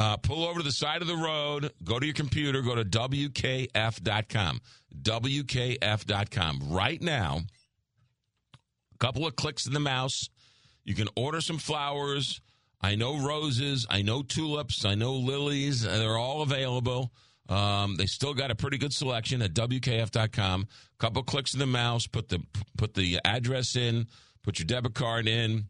Uh, 0.00 0.16
pull 0.16 0.46
over 0.46 0.60
to 0.60 0.64
the 0.64 0.70
side 0.70 1.02
of 1.02 1.08
the 1.08 1.16
road, 1.16 1.72
go 1.82 1.98
to 1.98 2.06
your 2.06 2.14
computer, 2.14 2.62
go 2.62 2.74
to 2.74 2.84
WKF.com. 2.84 4.60
WKF.com. 5.02 6.60
Right 6.70 7.02
now, 7.02 7.40
a 8.94 8.98
couple 8.98 9.26
of 9.26 9.36
clicks 9.36 9.66
in 9.66 9.72
the 9.72 9.80
mouse, 9.80 10.28
you 10.84 10.94
can 10.94 11.08
order 11.16 11.40
some 11.40 11.58
flowers. 11.58 12.40
I 12.80 12.94
know 12.94 13.18
roses, 13.18 13.86
I 13.90 14.02
know 14.02 14.22
tulips, 14.22 14.84
I 14.84 14.94
know 14.94 15.14
lilies. 15.14 15.82
They're 15.82 16.16
all 16.16 16.42
available. 16.42 17.12
Um, 17.48 17.96
they 17.96 18.06
still 18.06 18.34
got 18.34 18.50
a 18.50 18.54
pretty 18.54 18.76
good 18.78 18.92
selection 18.92 19.40
at 19.40 19.54
WKF.com. 19.54 20.68
Couple 20.98 21.22
clicks 21.22 21.54
of 21.54 21.60
the 21.60 21.66
mouse, 21.66 22.06
put 22.06 22.28
the 22.28 22.42
put 22.76 22.94
the 22.94 23.20
address 23.24 23.76
in, 23.76 24.06
put 24.42 24.58
your 24.58 24.66
debit 24.66 24.94
card 24.94 25.26
in, 25.26 25.64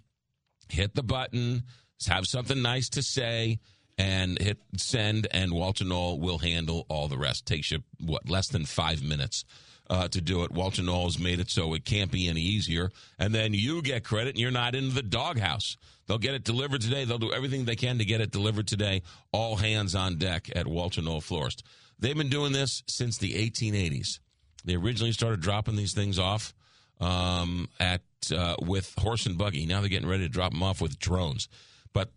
hit 0.69 0.95
the 0.95 1.03
button, 1.03 1.63
have 2.09 2.27
something 2.27 2.61
nice 2.61 2.89
to 2.91 3.03
say 3.03 3.59
and 3.97 4.41
hit 4.41 4.59
send, 4.77 5.27
and 5.31 5.53
Walter 5.53 5.85
Knoll 5.85 6.21
will 6.21 6.39
handle 6.39 6.87
all 6.89 7.09
the 7.09 7.19
rest. 7.19 7.47
Takes 7.47 7.71
you 7.71 7.81
what 8.01 8.29
less 8.29 8.49
than 8.49 8.65
five 8.65 9.03
minutes 9.03 9.45
uh, 9.91 10.09
to 10.09 10.21
do 10.21 10.43
it. 10.43 10.51
Walter 10.51 10.83
Knoll 10.83 11.05
has 11.05 11.19
made 11.19 11.41
it 11.41 11.51
so 11.51 11.75
it 11.75 11.85
can't 11.85 12.11
be 12.11 12.29
any 12.29 12.41
easier, 12.41 12.91
and 13.19 13.35
then 13.35 13.55
you 13.55 13.83
get 13.83 14.05
credit, 14.05 14.31
and 14.31 14.39
you're 14.39 14.51
not 14.51 14.75
in 14.75 14.95
the 14.95 15.03
doghouse. 15.03 15.77
They'll 16.07 16.19
get 16.19 16.35
it 16.35 16.45
delivered 16.45 16.81
today. 16.81 17.05
They'll 17.05 17.19
do 17.19 17.33
everything 17.33 17.65
they 17.65 17.77
can 17.77 17.99
to 17.99 18.05
get 18.05 18.21
it 18.21 18.31
delivered 18.31 18.67
today. 18.67 19.03
All 19.33 19.57
hands 19.57 19.95
on 19.95 20.17
deck 20.17 20.51
at 20.55 20.67
Walter 20.67 21.03
Knoll 21.03 21.21
Florist. 21.21 21.63
They've 21.99 22.17
been 22.17 22.31
doing 22.31 22.53
this 22.53 22.83
since 22.87 23.19
the 23.19 23.35
1880s. 23.35 24.21
They 24.65 24.75
originally 24.75 25.13
started 25.13 25.41
dropping 25.41 25.77
these 25.77 25.93
things 25.93 26.19
off 26.19 26.55
um, 27.01 27.69
at 27.79 28.03
uh, 28.35 28.57
with 28.61 28.95
horse 28.99 29.27
and 29.27 29.39
buggy. 29.39 29.67
Now 29.67 29.81
they're 29.81 29.89
getting 29.89 30.09
ready 30.09 30.25
to 30.25 30.29
drop 30.29 30.53
them 30.53 30.63
off 30.63 30.81
with 30.81 30.99
drones. 30.99 31.49
But 31.93 32.11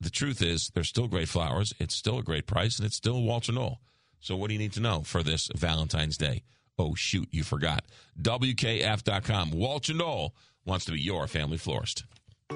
the 0.00 0.10
truth 0.10 0.42
is, 0.42 0.70
they're 0.74 0.84
still 0.84 1.08
great 1.08 1.28
flowers. 1.28 1.72
It's 1.78 1.94
still 1.94 2.18
a 2.18 2.22
great 2.22 2.46
price, 2.46 2.78
and 2.78 2.86
it's 2.86 2.96
still 2.96 3.22
Walter 3.22 3.52
Knoll. 3.52 3.80
So, 4.20 4.36
what 4.36 4.48
do 4.48 4.54
you 4.54 4.58
need 4.58 4.72
to 4.72 4.80
know 4.80 5.02
for 5.02 5.22
this 5.22 5.50
Valentine's 5.54 6.16
Day? 6.16 6.42
Oh, 6.78 6.94
shoot, 6.94 7.28
you 7.30 7.44
forgot. 7.44 7.84
WKF.com. 8.20 9.52
Walter 9.52 9.94
Knoll 9.94 10.34
wants 10.64 10.84
to 10.86 10.92
be 10.92 11.00
your 11.00 11.26
family 11.26 11.56
florist. 11.56 12.04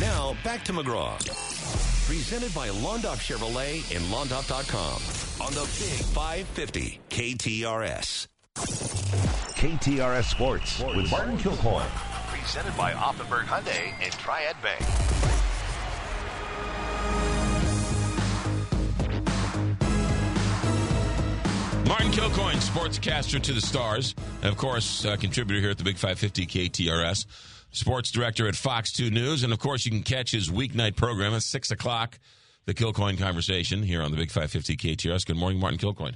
Now 0.00 0.34
back 0.42 0.64
to 0.64 0.72
McGraw. 0.72 1.16
Presented 2.06 2.52
by 2.54 2.68
Londoff 2.68 3.18
Chevrolet 3.18 3.82
and 3.94 4.04
Londoff.com 4.12 5.46
on 5.46 5.52
the 5.54 5.60
Big 5.78 6.00
550 6.12 6.98
KTRS. 7.10 8.26
KTRS 9.62 10.24
Sports 10.24 10.80
with 10.96 11.08
Martin 11.10 11.38
Kilcoyne. 11.38 11.86
Presented 12.28 12.76
by 12.76 12.92
Auffenberg 12.92 13.44
Hyundai 13.44 13.92
and 14.02 14.12
Triad 14.14 14.56
Bank. 14.60 14.80
Martin 21.92 22.10
Kilcoyne, 22.10 22.54
sportscaster 22.54 23.38
to 23.38 23.52
the 23.52 23.60
stars, 23.60 24.14
and 24.40 24.46
of 24.50 24.56
course, 24.56 25.04
uh, 25.04 25.14
contributor 25.14 25.60
here 25.60 25.68
at 25.68 25.76
the 25.76 25.84
Big 25.84 25.98
550 25.98 26.46
KTRS, 26.46 27.26
sports 27.70 28.10
director 28.10 28.48
at 28.48 28.56
Fox 28.56 28.92
2 28.92 29.10
News, 29.10 29.44
and 29.44 29.52
of 29.52 29.58
course, 29.58 29.84
you 29.84 29.90
can 29.90 30.02
catch 30.02 30.30
his 30.30 30.48
weeknight 30.48 30.96
program 30.96 31.34
at 31.34 31.42
6 31.42 31.70
o'clock, 31.70 32.18
the 32.64 32.72
Kilcoyne 32.72 33.18
Conversation, 33.18 33.82
here 33.82 34.00
on 34.00 34.10
the 34.10 34.16
Big 34.16 34.30
550 34.30 34.74
KTRS. 34.78 35.26
Good 35.26 35.36
morning, 35.36 35.60
Martin 35.60 35.78
Kilcoyne. 35.78 36.14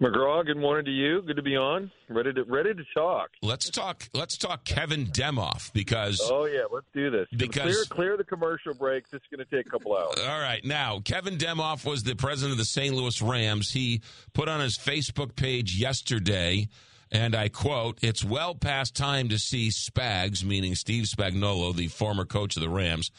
McGraw, 0.00 0.44
good 0.44 0.58
morning 0.58 0.84
to 0.84 0.90
you. 0.90 1.22
Good 1.22 1.36
to 1.36 1.42
be 1.42 1.56
on. 1.56 1.90
Ready 2.10 2.30
to 2.34 2.44
ready 2.44 2.74
to 2.74 2.84
talk. 2.92 3.30
Let's 3.40 3.70
talk. 3.70 4.06
Let's 4.12 4.36
talk 4.36 4.64
Kevin 4.64 5.06
Demoff 5.06 5.72
because. 5.72 6.20
Oh 6.22 6.44
yeah, 6.44 6.64
let's 6.70 6.86
do 6.92 7.10
this. 7.10 7.26
Because 7.34 7.62
clear 7.62 7.84
clear 7.88 8.16
the 8.18 8.24
commercial 8.24 8.74
break. 8.74 9.08
This 9.08 9.22
is 9.22 9.26
going 9.34 9.46
to 9.46 9.56
take 9.56 9.66
a 9.66 9.70
couple 9.70 9.96
hours. 9.96 10.18
All 10.20 10.38
right, 10.38 10.62
now 10.64 11.00
Kevin 11.00 11.38
Demoff 11.38 11.86
was 11.86 12.02
the 12.02 12.14
president 12.14 12.52
of 12.52 12.58
the 12.58 12.66
St. 12.66 12.94
Louis 12.94 13.22
Rams. 13.22 13.70
He 13.70 14.02
put 14.34 14.50
on 14.50 14.60
his 14.60 14.76
Facebook 14.76 15.34
page 15.34 15.76
yesterday, 15.76 16.68
and 17.10 17.34
I 17.34 17.48
quote: 17.48 17.98
"It's 18.02 18.22
well 18.22 18.54
past 18.54 18.94
time 18.94 19.30
to 19.30 19.38
see 19.38 19.70
Spags, 19.70 20.44
meaning 20.44 20.74
Steve 20.74 21.06
Spagnuolo, 21.06 21.74
the 21.74 21.88
former 21.88 22.26
coach 22.26 22.56
of 22.56 22.62
the 22.62 22.68
Rams." 22.68 23.10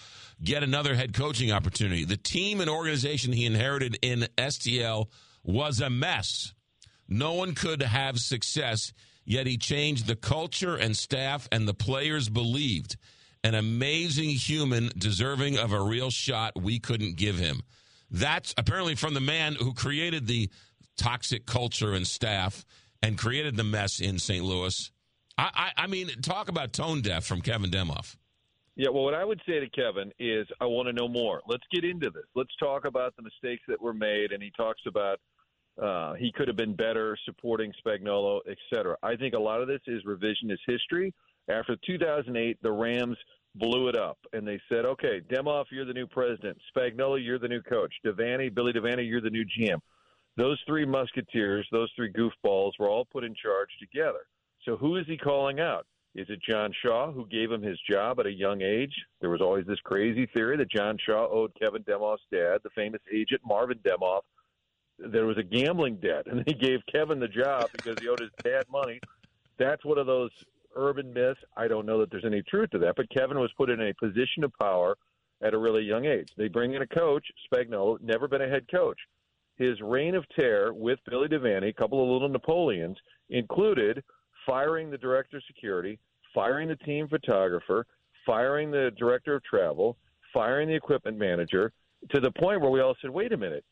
Get 0.43 0.61
another 0.61 0.93
head 0.93 1.15
coaching 1.15 1.51
opportunity. 1.51 2.05
The 2.05 2.17
team 2.17 2.61
and 2.61 2.69
organization 2.69 3.33
he 3.33 3.47
inherited 3.47 3.97
in 4.03 4.27
STL 4.37 5.07
was 5.43 5.81
a 5.81 5.89
mess. 5.89 6.53
No 7.07 7.33
one 7.33 7.55
could 7.55 7.81
have 7.81 8.19
success, 8.19 8.93
yet 9.25 9.47
he 9.47 9.57
changed 9.57 10.07
the 10.07 10.15
culture 10.15 10.75
and 10.75 10.95
staff, 10.95 11.47
and 11.51 11.67
the 11.67 11.73
players 11.73 12.29
believed. 12.29 12.97
An 13.43 13.55
amazing 13.55 14.29
human 14.29 14.89
deserving 14.97 15.57
of 15.57 15.71
a 15.71 15.81
real 15.81 16.09
shot 16.09 16.61
we 16.61 16.79
couldn't 16.79 17.15
give 17.15 17.37
him. 17.37 17.61
That's 18.09 18.53
apparently 18.57 18.95
from 18.95 19.13
the 19.13 19.21
man 19.21 19.55
who 19.55 19.73
created 19.73 20.27
the 20.27 20.49
toxic 20.97 21.45
culture 21.45 21.93
and 21.93 22.05
staff 22.05 22.65
and 23.01 23.17
created 23.17 23.55
the 23.55 23.63
mess 23.63 23.99
in 23.99 24.19
St. 24.19 24.43
Louis. 24.43 24.91
I, 25.37 25.71
I, 25.77 25.83
I 25.83 25.87
mean, 25.87 26.09
talk 26.21 26.49
about 26.49 26.73
tone 26.73 27.01
deaf 27.01 27.25
from 27.25 27.41
Kevin 27.41 27.69
Demoff. 27.69 28.15
Yeah, 28.75 28.89
well, 28.89 29.03
what 29.03 29.13
I 29.13 29.25
would 29.25 29.41
say 29.47 29.59
to 29.59 29.69
Kevin 29.69 30.11
is, 30.19 30.47
I 30.61 30.65
want 30.65 30.87
to 30.87 30.93
know 30.93 31.07
more. 31.07 31.41
Let's 31.47 31.63
get 31.71 31.83
into 31.83 32.09
this. 32.11 32.25
Let's 32.35 32.55
talk 32.59 32.85
about 32.85 33.15
the 33.15 33.23
mistakes 33.23 33.63
that 33.67 33.81
were 33.81 33.93
made. 33.93 34.31
And 34.31 34.41
he 34.41 34.51
talks 34.55 34.81
about 34.87 35.19
uh, 35.81 36.13
he 36.13 36.31
could 36.31 36.47
have 36.47 36.57
been 36.57 36.75
better 36.75 37.17
supporting 37.25 37.71
Spagnuolo, 37.85 38.39
etc. 38.47 38.95
I 39.03 39.15
think 39.15 39.33
a 39.33 39.39
lot 39.39 39.61
of 39.61 39.67
this 39.67 39.81
is 39.87 40.03
revisionist 40.05 40.59
history. 40.65 41.13
After 41.49 41.77
2008, 41.85 42.57
the 42.61 42.71
Rams 42.71 43.17
blew 43.55 43.87
it 43.87 43.97
up, 43.97 44.17
and 44.33 44.47
they 44.47 44.59
said, 44.69 44.85
"Okay, 44.85 45.21
Demoff, 45.29 45.65
you're 45.71 45.85
the 45.85 45.93
new 45.93 46.07
president. 46.07 46.57
Spagnuolo, 46.75 47.23
you're 47.23 47.39
the 47.39 47.47
new 47.47 47.61
coach. 47.61 47.93
Devaney, 48.05 48.53
Billy 48.53 48.73
Devaney, 48.73 49.07
you're 49.07 49.21
the 49.21 49.29
new 49.29 49.45
GM." 49.45 49.79
Those 50.35 50.61
three 50.67 50.85
musketeers, 50.85 51.67
those 51.71 51.91
three 51.95 52.11
goofballs, 52.11 52.73
were 52.79 52.89
all 52.89 53.05
put 53.05 53.23
in 53.23 53.33
charge 53.33 53.69
together. 53.79 54.27
So 54.65 54.77
who 54.77 54.97
is 54.97 55.07
he 55.07 55.17
calling 55.17 55.59
out? 55.59 55.85
Is 56.15 56.27
it 56.29 56.39
John 56.47 56.71
Shaw, 56.81 57.11
who 57.11 57.27
gave 57.27 57.51
him 57.51 57.61
his 57.61 57.79
job 57.89 58.19
at 58.19 58.25
a 58.25 58.31
young 58.31 58.61
age? 58.61 58.93
There 59.21 59.29
was 59.29 59.41
always 59.41 59.65
this 59.65 59.79
crazy 59.83 60.27
theory 60.35 60.57
that 60.57 60.71
John 60.71 60.97
Shaw 61.05 61.27
owed 61.29 61.53
Kevin 61.59 61.83
Demoff's 61.83 62.23
dad, 62.31 62.59
the 62.63 62.71
famous 62.75 63.01
agent 63.13 63.41
Marvin 63.45 63.79
Demoff, 63.85 64.21
there 64.99 65.25
was 65.25 65.37
a 65.37 65.43
gambling 65.43 65.97
debt, 65.97 66.27
and 66.27 66.43
he 66.47 66.53
gave 66.53 66.79
Kevin 66.91 67.19
the 67.19 67.27
job 67.27 67.69
because 67.71 67.97
he 68.01 68.09
owed 68.09 68.19
his 68.19 68.31
dad 68.43 68.65
money. 68.71 68.99
That's 69.57 69.83
one 69.85 69.97
of 69.97 70.07
those 70.07 70.31
urban 70.75 71.13
myths. 71.13 71.39
I 71.55 71.67
don't 71.67 71.85
know 71.85 71.99
that 71.99 72.11
there's 72.11 72.25
any 72.25 72.41
truth 72.43 72.71
to 72.71 72.79
that, 72.79 72.95
but 72.95 73.09
Kevin 73.09 73.39
was 73.39 73.51
put 73.57 73.69
in 73.69 73.81
a 73.81 73.93
position 73.93 74.43
of 74.43 74.51
power 74.59 74.95
at 75.41 75.53
a 75.53 75.57
really 75.57 75.83
young 75.83 76.05
age. 76.05 76.29
They 76.37 76.47
bring 76.47 76.73
in 76.73 76.81
a 76.81 76.87
coach, 76.87 77.25
Spagnuolo, 77.51 77.99
never 78.01 78.27
been 78.27 78.41
a 78.41 78.49
head 78.49 78.65
coach. 78.69 78.97
His 79.57 79.79
reign 79.81 80.15
of 80.15 80.25
terror 80.29 80.73
with 80.73 80.99
Billy 81.09 81.27
Devaney, 81.27 81.69
a 81.69 81.73
couple 81.73 82.01
of 82.03 82.09
little 82.09 82.29
Napoleons, 82.29 82.97
included 83.29 84.03
firing 84.45 84.89
the 84.89 84.97
director 84.97 85.37
of 85.37 85.43
security, 85.45 85.99
firing 86.33 86.67
the 86.67 86.75
team 86.77 87.07
photographer, 87.07 87.85
firing 88.25 88.71
the 88.71 88.91
director 88.97 89.35
of 89.35 89.43
travel, 89.43 89.97
firing 90.33 90.67
the 90.67 90.75
equipment 90.75 91.17
manager, 91.17 91.71
to 92.11 92.19
the 92.19 92.31
point 92.31 92.61
where 92.61 92.69
we 92.69 92.81
all 92.81 92.95
said, 93.01 93.09
wait 93.09 93.33
a 93.33 93.37
minute, 93.37 93.65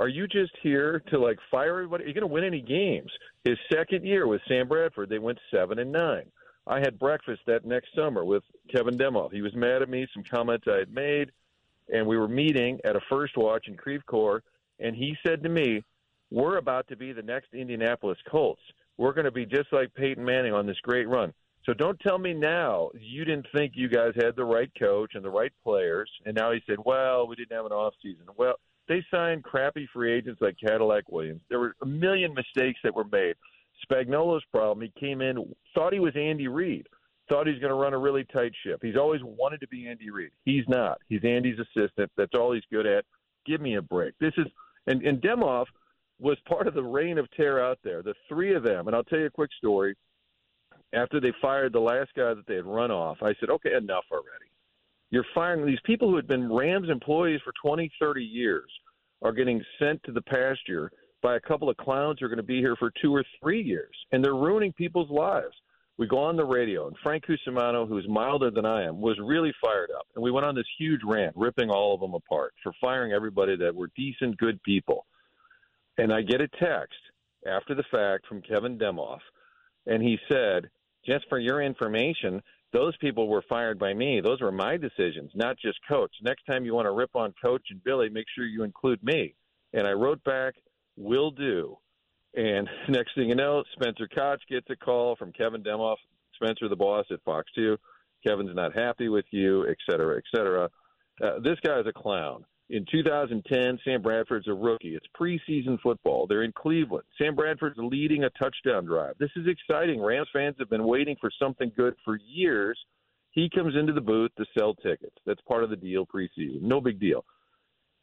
are 0.00 0.08
you 0.08 0.26
just 0.26 0.52
here 0.62 1.02
to 1.10 1.18
like 1.18 1.38
fire 1.50 1.74
everybody? 1.74 2.04
Are 2.04 2.06
you 2.08 2.14
going 2.14 2.28
to 2.28 2.32
win 2.32 2.44
any 2.44 2.60
games? 2.60 3.10
His 3.44 3.58
second 3.72 4.04
year 4.04 4.26
with 4.26 4.40
Sam 4.48 4.68
Bradford, 4.68 5.08
they 5.08 5.18
went 5.18 5.38
seven 5.50 5.78
and 5.78 5.92
nine. 5.92 6.24
I 6.66 6.78
had 6.78 6.98
breakfast 6.98 7.42
that 7.46 7.64
next 7.64 7.88
summer 7.94 8.24
with 8.24 8.42
Kevin 8.74 8.96
Demoff. 8.96 9.32
He 9.32 9.42
was 9.42 9.54
mad 9.54 9.82
at 9.82 9.88
me, 9.88 10.06
some 10.14 10.24
comments 10.24 10.66
I 10.66 10.78
had 10.78 10.92
made, 10.92 11.30
and 11.92 12.06
we 12.06 12.16
were 12.16 12.28
meeting 12.28 12.80
at 12.84 12.96
a 12.96 13.00
first 13.10 13.36
watch 13.36 13.68
in 13.68 13.76
Creve 13.76 14.04
Coeur, 14.06 14.42
and 14.80 14.96
he 14.96 15.14
said 15.26 15.42
to 15.42 15.48
me, 15.48 15.84
"We're 16.30 16.56
about 16.56 16.88
to 16.88 16.96
be 16.96 17.12
the 17.12 17.22
next 17.22 17.52
Indianapolis 17.52 18.18
Colts. 18.30 18.62
We're 18.96 19.12
going 19.12 19.26
to 19.26 19.30
be 19.30 19.44
just 19.44 19.72
like 19.72 19.92
Peyton 19.94 20.24
Manning 20.24 20.54
on 20.54 20.66
this 20.66 20.80
great 20.82 21.08
run." 21.08 21.34
So 21.66 21.72
don't 21.72 21.98
tell 22.00 22.18
me 22.18 22.34
now 22.34 22.90
you 22.98 23.24
didn't 23.24 23.46
think 23.54 23.72
you 23.74 23.88
guys 23.88 24.12
had 24.16 24.36
the 24.36 24.44
right 24.44 24.70
coach 24.78 25.14
and 25.14 25.24
the 25.24 25.30
right 25.30 25.52
players, 25.62 26.10
and 26.24 26.34
now 26.34 26.52
he 26.52 26.62
said, 26.66 26.78
"Well, 26.84 27.26
we 27.26 27.36
didn't 27.36 27.56
have 27.56 27.66
an 27.66 27.72
off 27.72 27.94
season." 28.02 28.26
Well, 28.36 28.54
they 28.88 29.04
signed 29.10 29.44
crappy 29.44 29.88
free 29.92 30.12
agents 30.12 30.40
like 30.40 30.56
Cadillac 30.58 31.04
Williams. 31.10 31.40
There 31.48 31.58
were 31.58 31.74
a 31.82 31.86
million 31.86 32.34
mistakes 32.34 32.80
that 32.84 32.94
were 32.94 33.04
made. 33.04 33.36
Spagnuolo's 33.90 34.44
problem, 34.52 34.80
he 34.80 35.00
came 35.00 35.20
in, 35.20 35.54
thought 35.74 35.92
he 35.92 36.00
was 36.00 36.14
Andy 36.16 36.48
Reid, 36.48 36.86
thought 37.28 37.46
he's 37.46 37.58
going 37.58 37.70
to 37.70 37.74
run 37.74 37.94
a 37.94 37.98
really 37.98 38.24
tight 38.24 38.52
ship. 38.64 38.80
He's 38.82 38.96
always 38.96 39.20
wanted 39.22 39.60
to 39.60 39.68
be 39.68 39.88
Andy 39.88 40.10
Reid. 40.10 40.30
He's 40.44 40.64
not. 40.68 40.98
He's 41.08 41.24
Andy's 41.24 41.58
assistant. 41.58 42.10
That's 42.16 42.34
all 42.34 42.52
he's 42.52 42.62
good 42.70 42.86
at. 42.86 43.04
Give 43.46 43.60
me 43.60 43.76
a 43.76 43.82
break. 43.82 44.14
This 44.20 44.32
is 44.38 44.46
and 44.86 45.02
and 45.02 45.20
Demoff 45.20 45.66
was 46.20 46.38
part 46.46 46.68
of 46.68 46.74
the 46.74 46.82
reign 46.82 47.18
of 47.18 47.30
terror 47.32 47.62
out 47.62 47.78
there. 47.82 48.02
The 48.02 48.14
three 48.28 48.54
of 48.54 48.62
them, 48.62 48.86
and 48.86 48.94
I'll 48.94 49.04
tell 49.04 49.18
you 49.18 49.26
a 49.26 49.30
quick 49.30 49.50
story. 49.58 49.96
After 50.92 51.20
they 51.20 51.32
fired 51.42 51.72
the 51.72 51.80
last 51.80 52.10
guy 52.14 52.34
that 52.34 52.46
they 52.46 52.54
had 52.54 52.66
run 52.66 52.90
off, 52.90 53.18
I 53.22 53.34
said, 53.40 53.50
"Okay, 53.50 53.74
enough 53.74 54.04
already." 54.10 54.46
You're 55.10 55.26
firing 55.34 55.64
these 55.66 55.78
people 55.84 56.08
who 56.08 56.16
had 56.16 56.26
been 56.26 56.52
Rams 56.52 56.88
employees 56.90 57.40
for 57.44 57.52
20, 57.64 57.90
30 58.00 58.22
years 58.22 58.70
are 59.22 59.32
getting 59.32 59.62
sent 59.78 60.02
to 60.04 60.12
the 60.12 60.22
pasture 60.22 60.90
by 61.22 61.36
a 61.36 61.40
couple 61.40 61.70
of 61.70 61.76
clowns 61.76 62.18
who 62.20 62.26
are 62.26 62.28
going 62.28 62.36
to 62.36 62.42
be 62.42 62.58
here 62.58 62.76
for 62.76 62.92
two 63.00 63.14
or 63.14 63.24
three 63.40 63.62
years, 63.62 63.94
and 64.12 64.22
they're 64.22 64.34
ruining 64.34 64.72
people's 64.72 65.10
lives. 65.10 65.54
We 65.96 66.08
go 66.08 66.18
on 66.18 66.36
the 66.36 66.44
radio, 66.44 66.88
and 66.88 66.96
Frank 67.02 67.24
Cusumano, 67.24 67.88
who's 67.88 68.06
milder 68.08 68.50
than 68.50 68.66
I 68.66 68.82
am, 68.82 69.00
was 69.00 69.16
really 69.22 69.52
fired 69.62 69.90
up. 69.96 70.06
And 70.14 70.24
we 70.24 70.32
went 70.32 70.44
on 70.44 70.54
this 70.54 70.66
huge 70.76 71.00
rant, 71.04 71.34
ripping 71.36 71.70
all 71.70 71.94
of 71.94 72.00
them 72.00 72.14
apart 72.14 72.52
for 72.62 72.72
firing 72.80 73.12
everybody 73.12 73.56
that 73.56 73.74
were 73.74 73.90
decent, 73.96 74.36
good 74.36 74.60
people. 74.64 75.06
And 75.96 76.12
I 76.12 76.22
get 76.22 76.40
a 76.40 76.48
text 76.48 76.98
after 77.46 77.74
the 77.74 77.84
fact 77.90 78.26
from 78.26 78.42
Kevin 78.42 78.76
Demoff, 78.76 79.20
and 79.86 80.02
he 80.02 80.18
said, 80.28 80.68
just 81.06 81.26
for 81.28 81.38
your 81.38 81.62
information, 81.62 82.42
those 82.74 82.96
people 82.96 83.28
were 83.28 83.44
fired 83.48 83.78
by 83.78 83.94
me. 83.94 84.20
Those 84.20 84.40
were 84.40 84.52
my 84.52 84.76
decisions, 84.76 85.30
not 85.34 85.56
just 85.58 85.78
coach. 85.88 86.10
Next 86.22 86.44
time 86.44 86.64
you 86.64 86.74
want 86.74 86.86
to 86.86 86.90
rip 86.90 87.14
on 87.14 87.32
coach 87.40 87.62
and 87.70 87.82
Billy, 87.84 88.08
make 88.10 88.26
sure 88.34 88.44
you 88.44 88.64
include 88.64 89.02
me. 89.02 89.36
And 89.72 89.86
I 89.86 89.92
wrote 89.92 90.22
back, 90.24 90.54
will 90.96 91.30
do. 91.30 91.78
And 92.34 92.68
next 92.88 93.14
thing 93.14 93.28
you 93.28 93.36
know, 93.36 93.62
Spencer 93.74 94.08
Koch 94.08 94.40
gets 94.50 94.66
a 94.70 94.76
call 94.76 95.14
from 95.14 95.32
Kevin 95.32 95.62
Demoff, 95.62 95.96
Spencer, 96.34 96.68
the 96.68 96.74
boss 96.74 97.06
at 97.12 97.22
Fox 97.24 97.48
2. 97.54 97.78
Kevin's 98.26 98.54
not 98.54 98.76
happy 98.76 99.08
with 99.08 99.26
you, 99.30 99.68
et 99.68 99.76
cetera, 99.88 100.16
et 100.16 100.24
cetera. 100.34 100.68
Uh, 101.22 101.38
this 101.44 101.58
guy 101.64 101.78
is 101.78 101.86
a 101.86 101.92
clown. 101.92 102.44
In 102.70 102.86
2010, 102.90 103.78
Sam 103.84 104.00
Bradford's 104.00 104.48
a 104.48 104.54
rookie. 104.54 104.96
It's 104.96 105.06
preseason 105.18 105.78
football. 105.82 106.26
They're 106.26 106.44
in 106.44 106.52
Cleveland. 106.52 107.04
Sam 107.18 107.34
Bradford's 107.34 107.76
leading 107.76 108.24
a 108.24 108.30
touchdown 108.30 108.86
drive. 108.86 109.16
This 109.18 109.30
is 109.36 109.46
exciting. 109.46 110.00
Rams 110.02 110.28
fans 110.32 110.56
have 110.58 110.70
been 110.70 110.84
waiting 110.84 111.16
for 111.20 111.30
something 111.38 111.70
good 111.76 111.94
for 112.04 112.18
years. 112.26 112.78
He 113.32 113.50
comes 113.50 113.74
into 113.76 113.92
the 113.92 114.00
booth 114.00 114.30
to 114.38 114.46
sell 114.56 114.74
tickets. 114.74 115.16
That's 115.26 115.40
part 115.42 115.62
of 115.62 115.70
the 115.70 115.76
deal 115.76 116.06
preseason. 116.06 116.62
No 116.62 116.80
big 116.80 116.98
deal. 116.98 117.24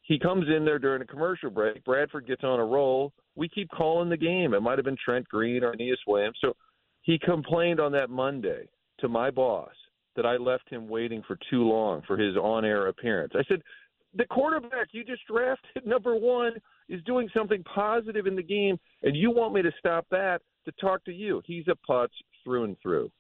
He 0.04 0.20
comes 0.20 0.46
in 0.56 0.64
there 0.64 0.80
during 0.80 1.02
a 1.02 1.08
commercial 1.08 1.50
break. 1.50 1.84
Bradford 1.84 2.28
gets 2.28 2.44
on 2.44 2.60
a 2.60 2.66
roll. 2.66 3.14
We 3.36 3.50
keep 3.50 3.70
calling 3.72 4.10
the 4.10 4.18
game. 4.18 4.54
It 4.54 4.62
might 4.62 4.78
have 4.78 4.86
been 4.86 4.98
Trent 5.04 5.28
Green 5.28 5.64
or 5.64 5.74
Aeneas 5.74 6.00
Williams. 6.06 6.38
So 6.42 6.54
he 7.02 7.18
complained 7.18 7.80
on 7.80 7.92
that 7.94 8.10
Monday 8.10 8.68
to 9.00 9.08
my 9.08 9.32
boss 9.32 9.74
that 10.16 10.26
I 10.26 10.36
left 10.36 10.70
him 10.70 10.88
waiting 10.88 11.24
for 11.26 11.38
too 11.50 11.64
long 11.64 12.02
for 12.06 12.18
his 12.18 12.36
on 12.36 12.66
air 12.66 12.88
appearance. 12.88 13.34
I 13.36 13.44
said, 13.48 13.62
the 14.16 14.26
quarterback 14.26 14.90
you 14.92 15.04
just 15.04 15.26
drafted, 15.28 15.86
number 15.86 16.16
one, 16.16 16.54
is 16.90 17.02
doing 17.04 17.30
something 17.36 17.64
positive 17.64 18.28
in 18.28 18.36
the 18.36 18.44
game, 18.44 18.80
and 19.04 19.16
you 19.16 19.32
want 19.32 19.54
me 19.54 19.62
to 19.62 19.72
stop 19.80 20.06
that 20.12 20.42
to 20.66 20.72
talk 20.74 21.04
to 21.06 21.12
you. 21.12 21.42
He's 21.46 21.66
a 21.68 21.78
putz 21.90 22.10
through 22.44 22.66
and 22.66 22.78
through. 22.82 23.12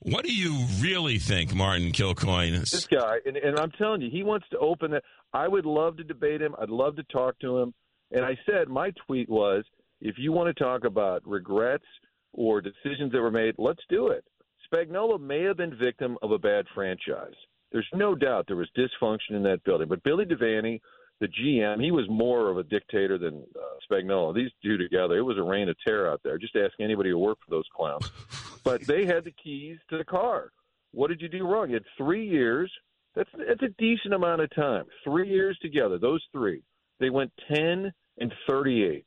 What 0.00 0.24
do 0.24 0.34
you 0.34 0.66
really 0.80 1.18
think, 1.18 1.54
Martin 1.54 1.92
Kilcoyne? 1.92 2.58
This 2.58 2.86
guy, 2.86 3.18
and, 3.24 3.36
and 3.36 3.58
I'm 3.58 3.70
telling 3.72 4.02
you, 4.02 4.10
he 4.10 4.24
wants 4.24 4.46
to 4.50 4.58
open 4.58 4.94
it. 4.94 5.04
I 5.32 5.46
would 5.46 5.64
love 5.64 5.96
to 5.98 6.04
debate 6.04 6.42
him. 6.42 6.56
I'd 6.60 6.70
love 6.70 6.96
to 6.96 7.04
talk 7.04 7.38
to 7.38 7.58
him. 7.58 7.72
And 8.10 8.24
I 8.24 8.36
said, 8.44 8.68
my 8.68 8.90
tweet 9.06 9.28
was, 9.28 9.64
if 10.00 10.16
you 10.18 10.32
want 10.32 10.54
to 10.54 10.62
talk 10.62 10.84
about 10.84 11.22
regrets 11.24 11.84
or 12.32 12.60
decisions 12.60 13.12
that 13.12 13.20
were 13.20 13.30
made, 13.30 13.54
let's 13.58 13.82
do 13.88 14.08
it. 14.08 14.24
Spagnuolo 14.72 15.20
may 15.20 15.42
have 15.44 15.56
been 15.56 15.76
victim 15.76 16.18
of 16.20 16.32
a 16.32 16.38
bad 16.38 16.66
franchise. 16.74 17.34
There's 17.72 17.88
no 17.94 18.14
doubt 18.14 18.46
there 18.46 18.56
was 18.56 18.68
dysfunction 18.76 19.30
in 19.30 19.42
that 19.44 19.64
building, 19.64 19.88
but 19.88 20.02
Billy 20.02 20.24
Devaney, 20.24 20.80
the 21.20 21.28
GM, 21.28 21.82
he 21.82 21.90
was 21.90 22.04
more 22.08 22.50
of 22.50 22.58
a 22.58 22.62
dictator 22.64 23.16
than 23.16 23.42
uh, 23.56 23.62
Spagnuolo. 23.90 24.34
These 24.34 24.50
two 24.62 24.76
together, 24.76 25.16
it 25.16 25.22
was 25.22 25.38
a 25.38 25.42
reign 25.42 25.68
of 25.68 25.76
terror 25.84 26.10
out 26.10 26.20
there. 26.22 26.36
Just 26.36 26.56
ask 26.56 26.72
anybody 26.80 27.10
who 27.10 27.18
worked 27.18 27.44
for 27.44 27.50
those 27.50 27.64
clowns. 27.74 28.10
but 28.64 28.82
they 28.82 29.06
had 29.06 29.24
the 29.24 29.32
keys 29.42 29.78
to 29.88 29.98
the 29.98 30.04
car. 30.04 30.52
What 30.92 31.08
did 31.08 31.22
you 31.22 31.28
do 31.28 31.46
wrong? 31.46 31.68
You 31.68 31.74
had 31.74 31.84
three 31.96 32.26
years. 32.28 32.70
That's 33.14 33.30
that's 33.46 33.62
a 33.62 33.74
decent 33.78 34.14
amount 34.14 34.42
of 34.42 34.54
time. 34.54 34.84
Three 35.04 35.28
years 35.28 35.58
together, 35.60 35.98
those 35.98 36.22
three. 36.32 36.62
They 37.00 37.10
went 37.10 37.32
ten 37.50 37.92
and 38.18 38.32
thirty-eight. 38.46 39.06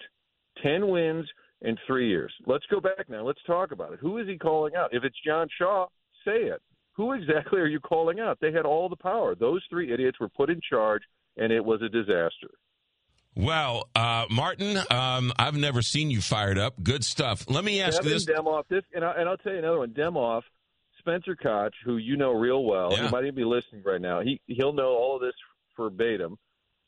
Ten 0.63 0.87
wins 0.87 1.27
in 1.61 1.77
three 1.87 2.09
years. 2.09 2.33
Let's 2.45 2.65
go 2.69 2.79
back 2.79 3.09
now. 3.09 3.23
Let's 3.23 3.41
talk 3.45 3.71
about 3.71 3.93
it. 3.93 3.99
Who 3.99 4.17
is 4.17 4.27
he 4.27 4.37
calling 4.37 4.75
out? 4.75 4.93
If 4.93 5.03
it's 5.03 5.17
John 5.25 5.47
Shaw, 5.57 5.87
say 6.23 6.43
it. 6.43 6.61
Who 6.95 7.13
exactly 7.13 7.59
are 7.59 7.67
you 7.67 7.79
calling 7.79 8.19
out? 8.19 8.37
They 8.41 8.51
had 8.51 8.65
all 8.65 8.87
the 8.89 8.95
power. 8.95 9.35
Those 9.35 9.61
three 9.69 9.91
idiots 9.91 10.19
were 10.19 10.29
put 10.29 10.49
in 10.49 10.59
charge, 10.67 11.01
and 11.37 11.51
it 11.51 11.63
was 11.63 11.81
a 11.81 11.89
disaster. 11.89 12.49
Well, 13.35 13.89
uh, 13.95 14.25
Martin, 14.29 14.77
um, 14.89 15.33
I've 15.37 15.57
never 15.57 15.81
seen 15.81 16.09
you 16.09 16.21
fired 16.21 16.57
up. 16.57 16.81
Good 16.81 17.03
stuff. 17.03 17.49
Let 17.49 17.65
me 17.65 17.81
ask 17.81 17.97
Kevin 17.97 18.13
this. 18.13 18.25
Demoff, 18.25 18.63
this, 18.69 18.83
and, 18.93 19.03
I, 19.03 19.11
and 19.17 19.27
I'll 19.27 19.35
tell 19.37 19.51
you 19.51 19.59
another 19.59 19.79
one. 19.79 19.89
Demoff, 19.89 20.43
Spencer 20.99 21.35
Koch, 21.35 21.73
who 21.83 21.97
you 21.97 22.15
know 22.15 22.31
real 22.31 22.63
well, 22.63 22.93
Yeah. 22.93 23.05
he 23.05 23.11
might 23.11 23.23
even 23.23 23.35
be 23.35 23.43
listening 23.43 23.83
right 23.85 23.99
now. 24.01 24.21
He 24.21 24.39
he'll 24.47 24.73
know 24.73 24.95
all 24.95 25.15
of 25.17 25.21
this 25.21 25.35
verbatim. 25.77 26.37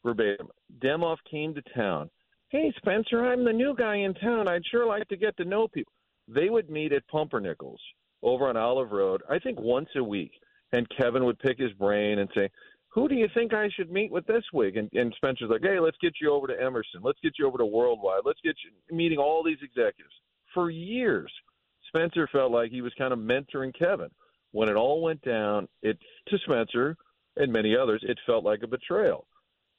Verbatim. 0.06 0.48
Demoff 0.80 1.18
came 1.30 1.54
to 1.54 1.62
town. 1.76 2.10
Hey 2.50 2.74
Spencer, 2.78 3.26
I'm 3.26 3.44
the 3.44 3.52
new 3.52 3.76
guy 3.78 3.98
in 3.98 4.14
town. 4.14 4.48
I'd 4.48 4.66
sure 4.72 4.88
like 4.88 5.08
to 5.10 5.18
get 5.18 5.36
to 5.38 5.44
know 5.46 5.68
people. 5.68 5.92
They 6.30 6.50
would 6.50 6.70
meet 6.70 6.94
at 6.94 7.06
Pumpernickel's 7.10 7.82
over 8.24 8.48
on 8.48 8.58
Olive 8.58 8.92
Road. 8.92 9.22
I 9.30 9.40
think 9.40 9.60
once 9.60 9.90
a 9.96 10.04
week, 10.04 10.32
and 10.72 10.88
Kevin 10.90 11.26
would 11.26 11.40
pick 11.40 11.58
his 11.58 11.72
brain 11.74 12.20
and 12.20 12.30
say, 12.36 12.50
"Who 12.90 13.08
do 13.08 13.16
you 13.16 13.28
think 13.34 13.54
I 13.54 13.70
should 13.70 13.92
meet 13.92 14.12
with 14.12 14.26
this 14.26 14.44
week?" 14.54 14.76
And, 14.76 14.92
and 14.94 15.14
Spencer's 15.16 15.50
like, 15.50 15.62
"Hey, 15.62 15.80
let's 15.80 15.98
get 16.02 16.16
you 16.20 16.32
over 16.32 16.48
to 16.48 16.62
Emerson. 16.62 17.02
Let's 17.04 17.20
get 17.22 17.34
you 17.38 17.48
over 17.48 17.58
to 17.58 17.66
Worldwide. 17.66 18.22
Let's 18.26 18.42
get 18.42 18.56
you 18.64 18.96
meeting 18.96 19.20
all 19.20 19.44
these 19.44 19.62
executives." 19.62 20.14
For 20.54 20.70
years, 20.70 21.32
Spencer 21.88 22.28
felt 22.28 22.52
like 22.52 22.72
he 22.72 22.82
was 22.82 22.94
kind 22.98 23.14
of 23.14 23.20
mentoring 23.20 23.78
Kevin. 23.78 24.10
When 24.52 24.70
it 24.70 24.76
all 24.76 25.02
went 25.02 25.22
down, 25.22 25.68
it 25.82 25.98
to 26.28 26.38
Spencer 26.40 26.98
and 27.36 27.52
many 27.52 27.76
others, 27.78 28.04
it 28.04 28.18
felt 28.26 28.44
like 28.44 28.64
a 28.64 28.68
betrayal. 28.68 29.28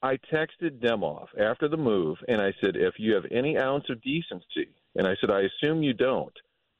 I 0.03 0.17
texted 0.33 0.79
Demoff 0.81 1.27
after 1.39 1.69
the 1.69 1.77
move, 1.77 2.19
and 2.29 2.41
I 2.41 2.53
said, 2.61 2.77
if 2.77 2.95
you 2.99 3.15
have 3.15 3.25
any 3.33 3.59
ounce 3.59 3.91
of 3.91 4.01
decency, 4.03 4.69
and 4.95 5.07
I 5.07 5.17
said, 5.21 5.31
I 5.31 5.43
assume 5.43 5.83
you 5.83 5.93
don't, 5.93 6.33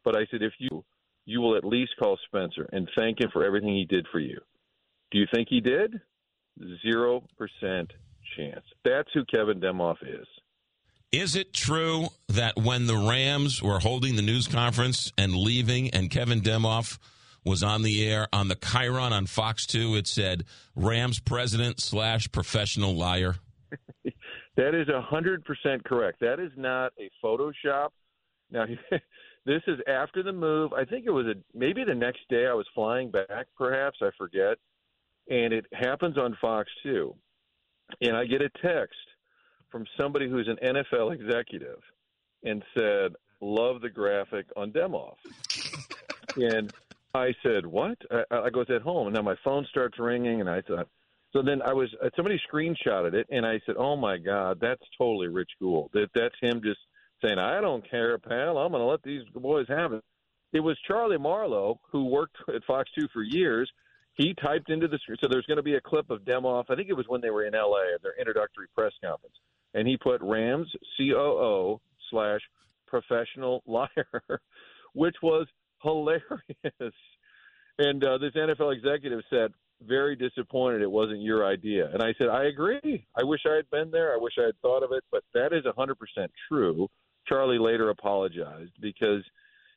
but 0.05 0.15
I 0.15 0.27
said, 0.31 0.43
if 0.43 0.53
you, 0.59 0.85
you 1.29 1.43
will 1.43 1.57
at 1.57 1.65
least 1.65 1.93
call 1.99 2.19
Spencer 2.27 2.67
and 2.73 2.89
thank 2.97 3.21
him 3.21 3.29
for 3.31 3.45
everything 3.45 3.75
he 3.75 3.85
did 3.85 4.07
for 4.11 4.19
you. 4.19 4.41
Do 5.11 5.19
you 5.19 5.27
think 5.33 5.49
he 5.51 5.61
did? 5.61 6.01
Zero 6.83 7.23
percent 7.37 7.93
chance. 8.35 8.65
That's 8.83 9.09
who 9.13 9.25
Kevin 9.27 9.61
Demoff 9.61 9.97
is. 10.03 10.27
Is 11.13 11.37
it 11.37 11.53
true 11.53 12.07
that 12.29 12.57
when 12.57 12.87
the 12.87 12.97
Rams 12.97 13.63
were 13.63 13.79
holding 13.79 14.17
the 14.17 14.23
news 14.23 14.49
conference 14.49 15.13
and 15.19 15.35
leaving, 15.35 15.91
and 15.91 16.11
Kevin 16.11 16.41
Demoff 16.41 16.99
was 17.45 17.63
on 17.63 17.83
the 17.83 18.07
air 18.07 18.27
on 18.33 18.49
the 18.49 18.57
Chiron 18.57 19.13
on 19.13 19.27
Fox 19.27 19.67
2, 19.67 19.97
it 19.97 20.07
said 20.07 20.45
Rams 20.75 21.21
president 21.21 21.81
slash 21.81 22.31
professional 22.33 22.95
liar? 22.95 23.37
That 24.57 24.75
is 24.75 24.89
a 24.89 25.01
hundred 25.01 25.45
percent 25.45 25.85
correct. 25.85 26.19
That 26.19 26.41
is 26.41 26.51
not 26.57 26.93
a 26.99 27.09
Photoshop. 27.25 27.91
Now, 28.51 28.65
this 29.49 29.63
is 29.67 29.81
after 29.89 30.23
the 30.23 30.33
move. 30.33 30.75
I 30.75 30.85
think 30.85 31.07
it 31.07 31.11
was 31.11 31.27
a 31.27 31.35
maybe 31.57 31.83
the 31.83 31.95
next 31.95 32.21
day. 32.29 32.47
I 32.47 32.53
was 32.53 32.67
flying 32.75 33.11
back, 33.11 33.47
perhaps 33.57 33.99
I 34.03 34.11
forget, 34.19 34.59
and 35.31 35.55
it 35.55 35.65
happens 35.73 36.19
on 36.19 36.37
Fox 36.39 36.71
too. 36.83 37.15
And 38.03 38.15
I 38.15 38.27
get 38.27 38.43
a 38.43 38.51
text 38.63 38.99
from 39.71 39.87
somebody 39.99 40.29
who's 40.29 40.49
an 40.49 40.59
NFL 40.63 41.15
executive, 41.15 41.81
and 42.45 42.63
said, 42.77 43.15
"Love 43.41 43.81
the 43.81 43.89
graphic 43.89 44.47
on 44.55 44.71
Demoff." 44.71 45.17
and 46.37 46.71
I 47.15 47.35
said, 47.43 47.65
"What?" 47.65 47.97
I, 48.11 48.25
I 48.31 48.51
goes 48.51 48.67
at 48.69 48.83
home, 48.83 49.07
and 49.07 49.17
now 49.17 49.23
my 49.23 49.37
phone 49.43 49.67
starts 49.71 49.99
ringing, 49.99 50.41
and 50.43 50.51
I 50.51 50.61
thought. 50.61 50.89
So 51.33 51.43
then 51.43 51.63
I 51.63 51.73
was 51.73 51.89
uh, 52.05 52.11
somebody 52.17 52.39
screenshotted 52.53 53.15
it, 53.15 53.27
and 53.31 53.47
I 53.47 53.61
said, 53.65 53.77
"Oh 53.79 53.97
my 53.97 54.19
God, 54.19 54.59
that's 54.61 54.85
totally 54.99 55.29
Rich 55.29 55.53
Gould. 55.59 55.89
That 55.95 56.11
that's 56.15 56.37
him 56.43 56.61
just 56.63 56.81
saying, 57.23 57.39
I 57.39 57.61
don't 57.61 57.89
care, 57.89 58.19
pal. 58.19 58.59
I'm 58.59 58.73
going 58.73 58.83
to 58.83 58.87
let 58.87 59.03
these 59.03 59.23
boys 59.35 59.67
have 59.69 59.93
it." 59.93 60.05
It 60.53 60.61
was 60.61 60.79
Charlie 60.87 61.19
Marlowe 61.19 61.81
who 61.93 62.07
worked 62.07 62.37
at 62.55 62.65
Fox 62.65 62.91
Two 62.99 63.07
for 63.13 63.23
years. 63.23 63.71
He 64.15 64.35
typed 64.35 64.71
into 64.71 64.89
the 64.89 64.99
screen. 64.99 65.17
so 65.21 65.29
there's 65.29 65.47
going 65.47 65.59
to 65.59 65.63
be 65.63 65.77
a 65.77 65.81
clip 65.81 66.11
of 66.11 66.23
Demoff. 66.23 66.65
I 66.71 66.75
think 66.75 66.89
it 66.89 66.97
was 66.97 67.07
when 67.07 67.21
they 67.21 67.31
were 67.31 67.45
in 67.45 67.55
L.A. 67.55 67.95
at 67.95 68.03
their 68.03 68.19
introductory 68.19 68.67
press 68.75 68.93
conference, 69.03 69.37
and 69.75 69.87
he 69.87 69.97
put 69.97 70.21
Rams 70.23 70.69
COO 70.97 71.81
slash 72.11 72.41
professional 72.89 73.63
liar, 73.67 74.41
which 74.93 75.17
was 75.23 75.47
hilarious. 75.83 76.95
And 77.79 78.03
uh, 78.03 78.19
this 78.19 78.33
NFL 78.35 78.75
executive 78.75 79.21
said, 79.31 79.53
very 79.87 80.17
disappointed 80.17 80.83
it 80.83 80.91
wasn't 80.91 81.23
your 81.23 81.47
idea. 81.47 81.89
And 81.93 82.03
I 82.03 82.13
said, 82.19 82.29
I 82.29 82.47
agree. 82.47 83.07
I 83.15 83.23
wish 83.23 83.41
I 83.47 83.55
had 83.55 83.71
been 83.71 83.91
there. 83.91 84.13
I 84.13 84.19
wish 84.19 84.35
I 84.39 84.47
had 84.47 84.61
thought 84.61 84.83
of 84.83 84.91
it, 84.93 85.05
but 85.11 85.23
that 85.35 85.53
is 85.53 85.65
100% 85.65 85.95
true. 86.49 86.89
Charlie 87.29 87.59
later 87.59 87.91
apologized 87.91 88.73
because 88.81 89.23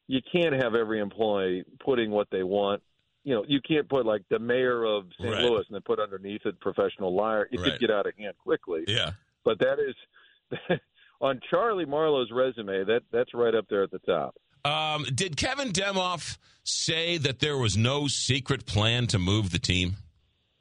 you 0.07 0.19
can't 0.31 0.53
have 0.61 0.75
every 0.75 0.99
employee 0.99 1.63
putting 1.83 2.11
what 2.11 2.27
they 2.31 2.43
want. 2.43 2.81
You 3.23 3.35
know, 3.35 3.45
you 3.47 3.59
can't 3.67 3.87
put 3.87 4.05
like 4.05 4.23
the 4.29 4.39
mayor 4.39 4.83
of 4.83 5.05
St. 5.19 5.31
Right. 5.33 5.43
Louis 5.43 5.63
and 5.67 5.75
then 5.75 5.81
put 5.81 5.99
underneath 5.99 6.41
it 6.45 6.59
professional 6.59 7.15
liar. 7.15 7.47
It 7.51 7.59
Right. 7.59 7.71
could 7.71 7.79
get 7.79 7.91
out 7.91 8.07
of 8.07 8.13
hand 8.17 8.33
quickly. 8.41 8.83
Yeah. 8.87 9.11
But 9.45 9.59
that 9.59 9.77
is 9.79 10.79
on 11.21 11.39
Charlie 11.49 11.85
Marlowe's 11.85 12.31
resume. 12.31 12.83
That 12.85 13.03
that's 13.11 13.33
right 13.33 13.53
up 13.55 13.65
there 13.69 13.83
at 13.83 13.91
the 13.91 13.99
top. 13.99 14.35
Um, 14.63 15.05
did 15.13 15.37
Kevin 15.37 15.69
Demoff 15.71 16.37
say 16.63 17.17
that 17.17 17.39
there 17.39 17.57
was 17.57 17.75
no 17.77 18.07
secret 18.07 18.65
plan 18.65 19.07
to 19.07 19.17
move 19.19 19.51
the 19.51 19.59
team? 19.59 19.95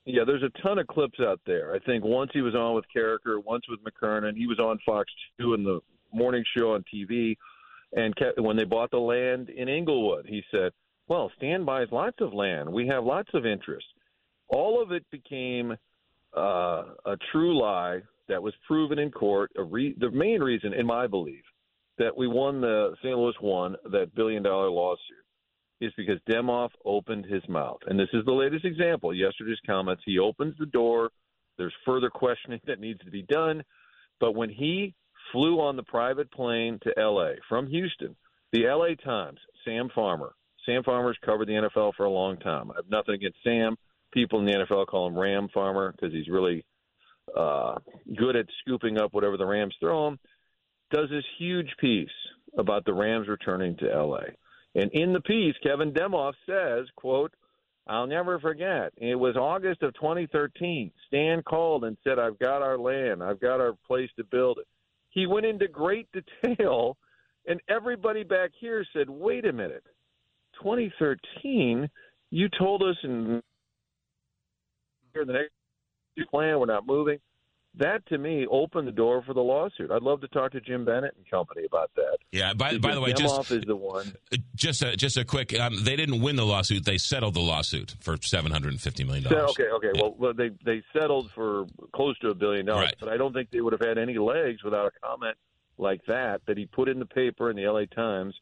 Yeah, 0.07 0.25
there's 0.27 0.43
a 0.43 0.49
ton 0.63 0.79
of 0.79 0.87
clips 0.87 1.21
out 1.21 1.41
there. 1.47 1.75
I 1.75 1.79
think 1.81 2.03
once 2.05 2.31
he 2.33 2.41
was 2.41 2.55
on 2.55 2.75
with 2.75 2.87
Karraker, 2.95 3.43
once 3.45 3.65
with 3.69 3.79
McKernan. 3.85 4.37
He 4.37 4.47
was 4.47 4.59
on 4.59 4.79
Fox 4.87 5.11
2 5.41 5.53
in 5.55 5.65
the 5.65 5.81
morning 6.13 6.45
show 6.57 6.75
on 6.75 6.85
TV. 6.93 7.37
And 7.93 8.15
Ke- 8.15 8.39
when 8.39 8.57
they 8.57 8.65
bought 8.65 8.91
the 8.91 8.99
land 8.99 9.51
in 9.51 9.69
Inglewood, 9.69 10.27
he 10.27 10.43
said, 10.51 10.73
Well, 11.09 11.31
Stan 11.37 11.65
buys 11.65 11.89
lots 11.91 12.17
of 12.21 12.33
land. 12.33 12.69
We 12.69 12.87
have 12.89 13.05
lots 13.05 13.31
of 13.35 13.47
interest. 13.47 13.87
All 14.49 14.83
of 14.83 14.93
it 14.93 15.05
became 15.11 15.77
uh, 16.37 16.85
a 17.05 17.17
true 17.33 17.59
lie 17.61 18.01
that 18.29 18.43
was 18.43 18.55
proven 18.67 18.99
in 18.99 19.11
court. 19.11 19.51
Re- 19.57 19.97
the 19.99 20.11
main 20.11 20.41
reason, 20.41 20.73
in 20.73 20.87
my 20.87 21.07
belief, 21.07 21.43
that 21.99 22.17
we 22.17 22.27
won 22.27 22.61
the 22.61 22.95
St. 23.03 23.17
Louis 23.17 23.35
won 23.43 23.77
that 23.93 24.15
billion 24.15 24.43
dollar 24.43 24.71
lawsuit 24.71 25.17
is 25.81 25.93
because 25.97 26.19
Demoff 26.29 26.71
opened 26.85 27.25
his 27.25 27.43
mouth. 27.49 27.79
And 27.87 27.99
this 27.99 28.09
is 28.13 28.25
the 28.25 28.33
latest 28.33 28.65
example. 28.65 29.15
Yesterday's 29.15 29.59
comments, 29.67 30.03
he 30.05 30.19
opens 30.19 30.55
the 30.59 30.67
door. 30.67 31.11
There's 31.57 31.75
further 31.85 32.11
questioning 32.11 32.61
that 32.67 32.81
needs 32.81 33.01
to 33.01 33.11
be 33.11 33.23
done. 33.23 33.63
But 34.21 34.35
when 34.35 34.51
he 34.51 34.95
flew 35.33 35.61
on 35.61 35.77
the 35.77 35.83
private 35.83 36.31
plane 36.31 36.79
to 36.83 36.99
L.A. 36.99 37.35
from 37.49 37.67
Houston, 37.67 38.17
the 38.53 38.67
L.A. 38.67 38.97
Times, 38.97 39.39
Sam 39.65 39.91
Farmer, 39.95 40.35
Sam 40.67 40.83
Farmer's 40.83 41.19
covered 41.25 41.49
the 41.49 41.53
NFL 41.53 41.95
for 41.97 42.05
a 42.05 42.11
long 42.11 42.39
time. 42.39 42.71
I 42.71 42.75
have 42.77 42.91
nothing 42.91 43.15
against 43.15 43.39
Sam. 43.43 43.77
People 44.13 44.41
in 44.41 44.47
the 44.47 44.53
NFL 44.53 44.87
call 44.87 45.07
him 45.07 45.19
Ram 45.19 45.49
Farmer 45.55 45.93
because 45.93 46.13
he's 46.13 46.29
really 46.29 46.65
uh, 47.37 47.77
good 48.17 48.37
at 48.37 48.47
scooping 48.61 48.99
up 48.99 49.15
whatever 49.15 49.37
the 49.37 49.47
Rams 49.47 49.75
throw 49.81 50.09
him. 50.09 50.19
Does 50.91 51.09
this 51.11 51.25
huge 51.39 51.71
piece 51.81 52.09
about 52.59 52.85
the 52.85 52.95
Rams 52.95 53.29
returning 53.29 53.77
to 53.77 53.87
LA. 53.87 54.25
And 54.75 54.91
in 54.93 55.13
the 55.13 55.21
piece, 55.21 55.55
Kevin 55.63 55.93
Demoff 55.93 56.35
says, 56.47 56.87
quote, 56.97 57.33
I'll 57.87 58.07
never 58.07 58.39
forget. 58.39 58.93
It 58.97 59.17
was 59.17 59.37
August 59.37 59.83
of 59.83 59.95
2013. 59.95 60.93
Stan 61.07 61.43
called 61.43 61.85
and 61.85 61.97
said, 62.05 62.19
I've 62.19 62.39
got 62.39 62.63
our 62.63 62.79
land. 62.79 63.23
I've 63.23 63.41
got 63.41 63.61
our 63.61 63.73
place 63.87 64.11
to 64.17 64.25
build 64.25 64.59
it. 64.59 64.67
He 65.11 65.27
went 65.27 65.47
into 65.47 65.69
great 65.69 66.09
detail, 66.43 66.97
and 67.47 67.61
everybody 67.69 68.23
back 68.23 68.51
here 68.59 68.85
said, 68.93 69.09
wait 69.09 69.45
a 69.45 69.53
minute. 69.53 69.85
2013, 70.63 71.89
you 72.31 72.49
told 72.59 72.83
us 72.83 72.97
in 73.03 73.43
the 75.15 75.25
next 75.25 76.31
plan, 76.31 76.59
we're 76.59 76.67
not 76.67 76.87
moving. 76.87 77.19
That 77.77 78.05
to 78.09 78.19
me 78.19 78.47
opened 78.51 78.89
the 78.89 78.93
door 78.93 79.23
for 79.23 79.33
the 79.33 79.41
lawsuit. 79.41 79.91
I'd 79.93 80.03
love 80.03 80.21
to 80.23 80.29
talk 80.29 80.51
to 80.53 80.61
Jim 80.61 80.85
Bennett 80.85 81.15
and 81.17 81.31
company 81.31 81.65
about 81.65 81.91
that. 81.95 82.19
Yeah. 82.33 82.53
By, 82.53 82.77
by 82.79 82.95
the 82.95 83.01
way, 83.01 83.13
Demoff 83.13 83.39
just 83.49 83.51
is 83.53 83.63
the 83.65 83.77
one. 83.77 84.13
just 84.57 84.83
a, 84.83 84.97
just 84.97 85.17
a 85.17 85.25
quick. 85.25 85.59
Um, 85.59 85.85
they 85.85 85.95
didn't 85.95 86.21
win 86.21 86.35
the 86.35 86.45
lawsuit. 86.45 86.85
They 86.85 86.99
settled 86.99 87.35
the 87.35 87.41
lawsuit 87.41 87.95
for 88.01 88.17
seven 88.23 88.51
hundred 88.51 88.73
and 88.73 88.81
fifty 88.81 89.05
million 89.05 89.23
dollars. 89.25 89.51
okay, 89.51 89.69
okay. 89.69 89.93
Well, 89.95 90.15
well, 90.19 90.35
they 90.35 90.51
they 90.65 90.83
settled 90.93 91.31
for 91.33 91.67
close 91.95 92.19
to 92.19 92.31
a 92.31 92.35
billion 92.35 92.67
dollars, 92.67 92.87
Right. 92.87 92.95
but 92.99 93.09
I 93.09 93.17
don't 93.17 93.33
think 93.33 93.51
they 93.53 93.61
would 93.61 93.73
have 93.73 93.83
had 93.87 93.99
any 93.99 94.19
legs 94.19 94.65
without 94.65 94.87
a 94.87 95.07
comment 95.07 95.37
like 95.79 96.01
that 96.09 96.43
that 96.49 96.59
he 96.59 96.67
put 96.67 96.89
in 96.89 96.99
the 96.99 97.07
paper 97.07 97.51
in 97.51 97.57
the 97.57 97.65
L.A. 97.65 97.87
Times. 97.87 98.35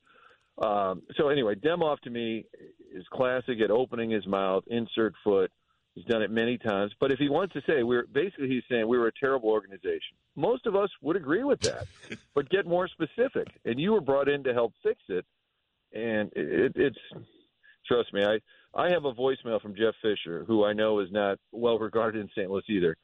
Um, 0.60 1.02
so 1.16 1.28
anyway, 1.28 1.54
Demoff 1.54 2.00
to 2.00 2.10
me, 2.10 2.46
is 2.92 3.04
classic 3.12 3.60
at 3.62 3.70
opening 3.70 4.10
his 4.10 4.26
mouth, 4.26 4.64
insert 4.68 5.14
foot. 5.22 5.52
He's 5.98 6.06
done 6.06 6.22
it 6.22 6.30
many 6.30 6.56
times. 6.56 6.92
But 7.00 7.10
if 7.10 7.18
he 7.18 7.28
wants 7.28 7.54
to 7.54 7.62
say 7.66 7.82
we're 7.82 8.06
basically 8.06 8.48
he's 8.48 8.62
saying 8.70 8.86
we 8.86 8.98
were 8.98 9.08
a 9.08 9.18
terrible 9.18 9.50
organization. 9.50 10.16
Most 10.36 10.64
of 10.66 10.76
us 10.76 10.88
would 11.02 11.16
agree 11.16 11.42
with 11.42 11.60
that. 11.62 11.88
but 12.36 12.48
get 12.50 12.66
more 12.66 12.86
specific. 12.86 13.48
And 13.64 13.80
you 13.80 13.92
were 13.92 14.00
brought 14.00 14.28
in 14.28 14.44
to 14.44 14.54
help 14.54 14.74
fix 14.80 15.00
it. 15.08 15.26
And 15.92 16.30
it, 16.36 16.72
it's 16.76 16.98
trust 17.88 18.14
me, 18.14 18.24
I 18.24 18.38
I 18.74 18.90
have 18.90 19.06
a 19.06 19.12
voicemail 19.12 19.60
from 19.60 19.74
Jeff 19.74 19.94
Fisher, 20.00 20.44
who 20.46 20.64
I 20.64 20.72
know 20.72 21.00
is 21.00 21.10
not 21.10 21.38
well 21.50 21.80
regarded 21.80 22.20
in 22.20 22.28
St. 22.28 22.48
Louis 22.48 22.62
either. 22.68 22.96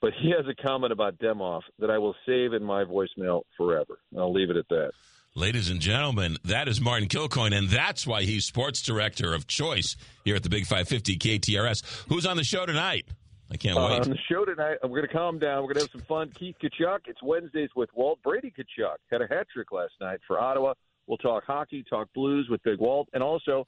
But 0.00 0.14
he 0.14 0.30
has 0.30 0.46
a 0.46 0.62
comment 0.62 0.92
about 0.92 1.18
Demoff 1.18 1.62
that 1.80 1.90
I 1.90 1.98
will 1.98 2.14
save 2.24 2.54
in 2.54 2.62
my 2.62 2.84
voicemail 2.84 3.42
forever. 3.58 3.98
I'll 4.16 4.32
leave 4.32 4.48
it 4.48 4.56
at 4.56 4.68
that. 4.70 4.92
Ladies 5.38 5.70
and 5.70 5.78
gentlemen, 5.80 6.36
that 6.46 6.66
is 6.66 6.80
Martin 6.80 7.06
Kilcoyne, 7.06 7.56
and 7.56 7.68
that's 7.68 8.04
why 8.04 8.22
he's 8.24 8.44
sports 8.44 8.82
director 8.82 9.32
of 9.34 9.46
choice 9.46 9.94
here 10.24 10.34
at 10.34 10.42
the 10.42 10.48
Big 10.48 10.64
550 10.66 11.16
KTRS. 11.16 12.06
Who's 12.08 12.26
on 12.26 12.36
the 12.36 12.42
show 12.42 12.66
tonight? 12.66 13.06
I 13.48 13.56
can't 13.56 13.78
Uh, 13.78 13.86
wait. 13.88 14.00
on 14.02 14.10
the 14.10 14.18
show 14.28 14.44
tonight, 14.44 14.78
we're 14.82 14.88
going 14.88 15.06
to 15.06 15.12
calm 15.14 15.38
down. 15.38 15.58
We're 15.62 15.74
going 15.74 15.86
to 15.86 15.92
have 15.92 15.92
some 15.92 16.00
fun. 16.08 16.32
Keith 16.34 16.56
Tkachuk. 16.60 17.02
It's 17.06 17.22
Wednesdays 17.22 17.70
with 17.76 17.88
Walt. 17.94 18.18
Brady 18.24 18.50
Tkachuk 18.50 18.96
had 19.12 19.22
a 19.22 19.28
hat 19.28 19.46
trick 19.54 19.70
last 19.70 19.92
night 20.00 20.18
for 20.26 20.40
Ottawa. 20.40 20.74
We'll 21.06 21.18
talk 21.18 21.44
hockey, 21.46 21.84
talk 21.88 22.08
blues 22.14 22.48
with 22.50 22.60
Big 22.64 22.80
Walt, 22.80 23.08
and 23.12 23.22
also 23.22 23.64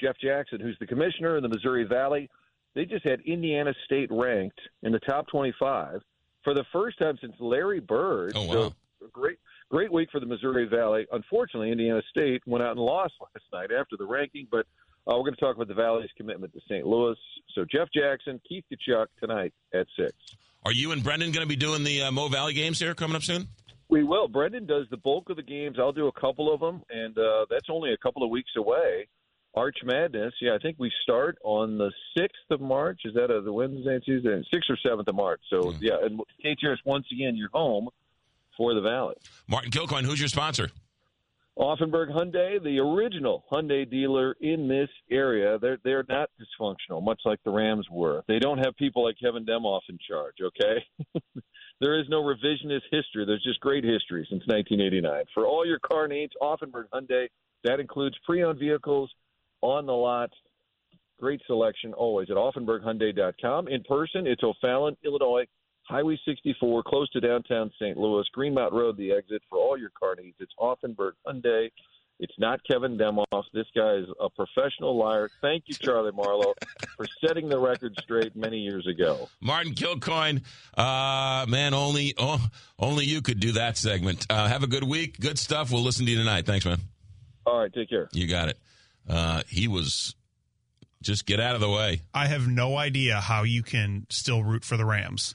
Jeff 0.00 0.16
Jackson, 0.20 0.58
who's 0.58 0.76
the 0.80 0.88
commissioner 0.88 1.36
in 1.36 1.44
the 1.44 1.48
Missouri 1.48 1.84
Valley. 1.84 2.28
They 2.74 2.84
just 2.84 3.04
had 3.06 3.20
Indiana 3.20 3.72
State 3.84 4.08
ranked 4.10 4.58
in 4.82 4.90
the 4.90 4.98
top 4.98 5.28
25 5.28 6.00
for 6.42 6.52
the 6.52 6.64
first 6.72 6.98
time 6.98 7.16
since 7.20 7.34
Larry 7.38 7.78
Bird. 7.78 8.32
Oh, 8.34 8.44
wow. 8.46 8.52
So 8.98 9.06
great, 9.12 9.38
great 9.72 9.90
week 9.90 10.10
for 10.12 10.20
the 10.20 10.26
Missouri 10.26 10.68
Valley. 10.68 11.06
Unfortunately, 11.12 11.72
Indiana 11.72 12.02
State 12.10 12.42
went 12.46 12.62
out 12.62 12.72
and 12.72 12.80
lost 12.80 13.14
last 13.20 13.44
night 13.54 13.70
after 13.72 13.96
the 13.96 14.04
ranking, 14.04 14.46
but 14.50 14.66
uh, 15.06 15.16
we're 15.16 15.20
going 15.20 15.34
to 15.34 15.40
talk 15.40 15.56
about 15.56 15.68
the 15.68 15.74
Valley's 15.74 16.10
commitment 16.14 16.52
to 16.52 16.60
St. 16.68 16.86
Louis. 16.86 17.16
So 17.54 17.64
Jeff 17.64 17.88
Jackson, 17.94 18.38
Keith 18.46 18.64
Tkachuk 18.70 19.06
tonight 19.18 19.54
at 19.72 19.86
6. 19.98 20.12
Are 20.64 20.72
you 20.72 20.92
and 20.92 21.02
Brendan 21.02 21.32
going 21.32 21.42
to 21.42 21.48
be 21.48 21.56
doing 21.56 21.84
the 21.84 22.02
uh, 22.02 22.12
Mo 22.12 22.28
Valley 22.28 22.52
games 22.52 22.78
here 22.78 22.94
coming 22.94 23.16
up 23.16 23.22
soon? 23.22 23.48
We 23.88 24.04
will. 24.04 24.28
Brendan 24.28 24.66
does 24.66 24.86
the 24.90 24.98
bulk 24.98 25.30
of 25.30 25.36
the 25.36 25.42
games. 25.42 25.76
I'll 25.78 25.90
do 25.90 26.06
a 26.06 26.20
couple 26.20 26.52
of 26.52 26.60
them, 26.60 26.82
and 26.90 27.16
uh, 27.16 27.46
that's 27.50 27.68
only 27.70 27.94
a 27.94 27.96
couple 27.96 28.22
of 28.22 28.30
weeks 28.30 28.52
away. 28.56 29.08
Arch 29.54 29.76
Madness, 29.84 30.32
yeah, 30.40 30.54
I 30.54 30.58
think 30.58 30.76
we 30.78 30.90
start 31.02 31.36
on 31.44 31.78
the 31.78 31.90
sixth 32.16 32.50
of 32.50 32.60
March. 32.60 33.00
Is 33.04 33.14
that 33.14 33.30
a, 33.30 33.40
the 33.40 33.52
Wednesday, 33.52 34.00
Tuesday, 34.04 34.42
sixth 34.52 34.70
or 34.70 34.78
seventh 34.86 35.08
of 35.08 35.14
March? 35.14 35.40
So 35.50 35.74
yeah, 35.80 35.96
and 36.02 36.20
KTRS 36.42 36.78
once 36.86 37.06
again, 37.12 37.36
you're 37.36 37.50
home 37.52 37.88
for 38.56 38.74
the 38.74 38.80
Valley. 38.80 39.14
Martin 39.48 39.70
Kilcoyne, 39.70 40.04
who's 40.04 40.20
your 40.20 40.28
sponsor? 40.28 40.70
Auffenberg 41.58 42.10
Hyundai, 42.10 42.62
the 42.62 42.78
original 42.78 43.44
Hyundai 43.52 43.88
dealer 43.88 44.34
in 44.40 44.68
this 44.68 44.88
area, 45.10 45.58
they're 45.58 45.78
they're 45.84 46.04
not 46.08 46.30
dysfunctional, 46.40 47.02
much 47.02 47.20
like 47.26 47.40
the 47.44 47.50
Rams 47.50 47.86
were. 47.90 48.22
They 48.26 48.38
don't 48.38 48.58
have 48.58 48.74
people 48.76 49.04
like 49.04 49.16
Kevin 49.22 49.44
Demoff 49.44 49.82
in 49.90 49.98
charge. 50.08 50.36
Okay, 50.42 50.82
there 51.80 52.00
is 52.00 52.06
no 52.08 52.22
revisionist 52.22 52.84
history. 52.90 53.26
There's 53.26 53.42
just 53.42 53.60
great 53.60 53.84
history 53.84 54.26
since 54.30 54.42
1989 54.46 55.24
for 55.34 55.46
all 55.46 55.66
your 55.66 55.78
car 55.80 56.08
needs. 56.08 56.32
Auffenberg 56.40 56.84
Hyundai 56.94 57.28
that 57.64 57.80
includes 57.80 58.16
pre-owned 58.24 58.58
vehicles 58.58 59.10
on 59.60 59.86
the 59.86 59.92
lot. 59.92 60.30
Great 61.20 61.40
selection 61.46 61.92
always 61.92 62.30
at 62.30 62.36
AuffenbergHyundai.com. 62.36 63.68
In 63.68 63.82
person, 63.84 64.26
it's 64.26 64.42
O'Fallon, 64.42 64.96
Illinois, 65.04 65.44
Highway 65.92 66.18
64, 66.24 66.84
close 66.84 67.10
to 67.10 67.20
downtown 67.20 67.70
St. 67.78 67.98
Louis. 67.98 68.24
Greenmount 68.34 68.72
Road, 68.72 68.96
the 68.96 69.12
exit 69.12 69.42
for 69.50 69.58
all 69.58 69.76
your 69.76 69.90
car 69.90 70.16
needs. 70.16 70.36
It's 70.40 70.52
Auffenberg 70.58 71.12
Hyundai. 71.26 71.70
It's 72.18 72.32
not 72.38 72.60
Kevin 72.66 72.96
Demoff. 72.96 73.44
This 73.52 73.66
guy 73.76 73.96
is 73.96 74.06
a 74.18 74.30
professional 74.30 74.96
liar. 74.96 75.28
Thank 75.42 75.64
you, 75.66 75.74
Charlie 75.74 76.12
Marlowe, 76.12 76.54
for 76.96 77.04
setting 77.22 77.50
the 77.50 77.58
record 77.58 77.94
straight 78.00 78.34
many 78.34 78.60
years 78.60 78.86
ago. 78.86 79.28
Martin 79.42 79.74
Kilcoyne, 79.74 80.42
uh, 80.78 81.44
man, 81.46 81.74
only 81.74 82.14
oh, 82.16 82.42
only 82.78 83.04
you 83.04 83.20
could 83.20 83.38
do 83.38 83.52
that 83.52 83.76
segment. 83.76 84.26
Uh, 84.30 84.48
have 84.48 84.62
a 84.62 84.68
good 84.68 84.84
week. 84.84 85.20
Good 85.20 85.38
stuff. 85.38 85.70
We'll 85.70 85.82
listen 85.82 86.06
to 86.06 86.12
you 86.12 86.16
tonight. 86.16 86.46
Thanks, 86.46 86.64
man. 86.64 86.80
All 87.44 87.58
right, 87.58 87.72
take 87.72 87.90
care. 87.90 88.08
You 88.12 88.26
got 88.28 88.48
it. 88.48 88.58
Uh, 89.06 89.42
he 89.46 89.68
was 89.68 90.14
just 91.02 91.26
get 91.26 91.38
out 91.38 91.54
of 91.54 91.60
the 91.60 91.68
way. 91.68 92.00
I 92.14 92.28
have 92.28 92.48
no 92.48 92.78
idea 92.78 93.16
how 93.16 93.42
you 93.42 93.62
can 93.62 94.06
still 94.08 94.42
root 94.42 94.64
for 94.64 94.78
the 94.78 94.86
Rams. 94.86 95.34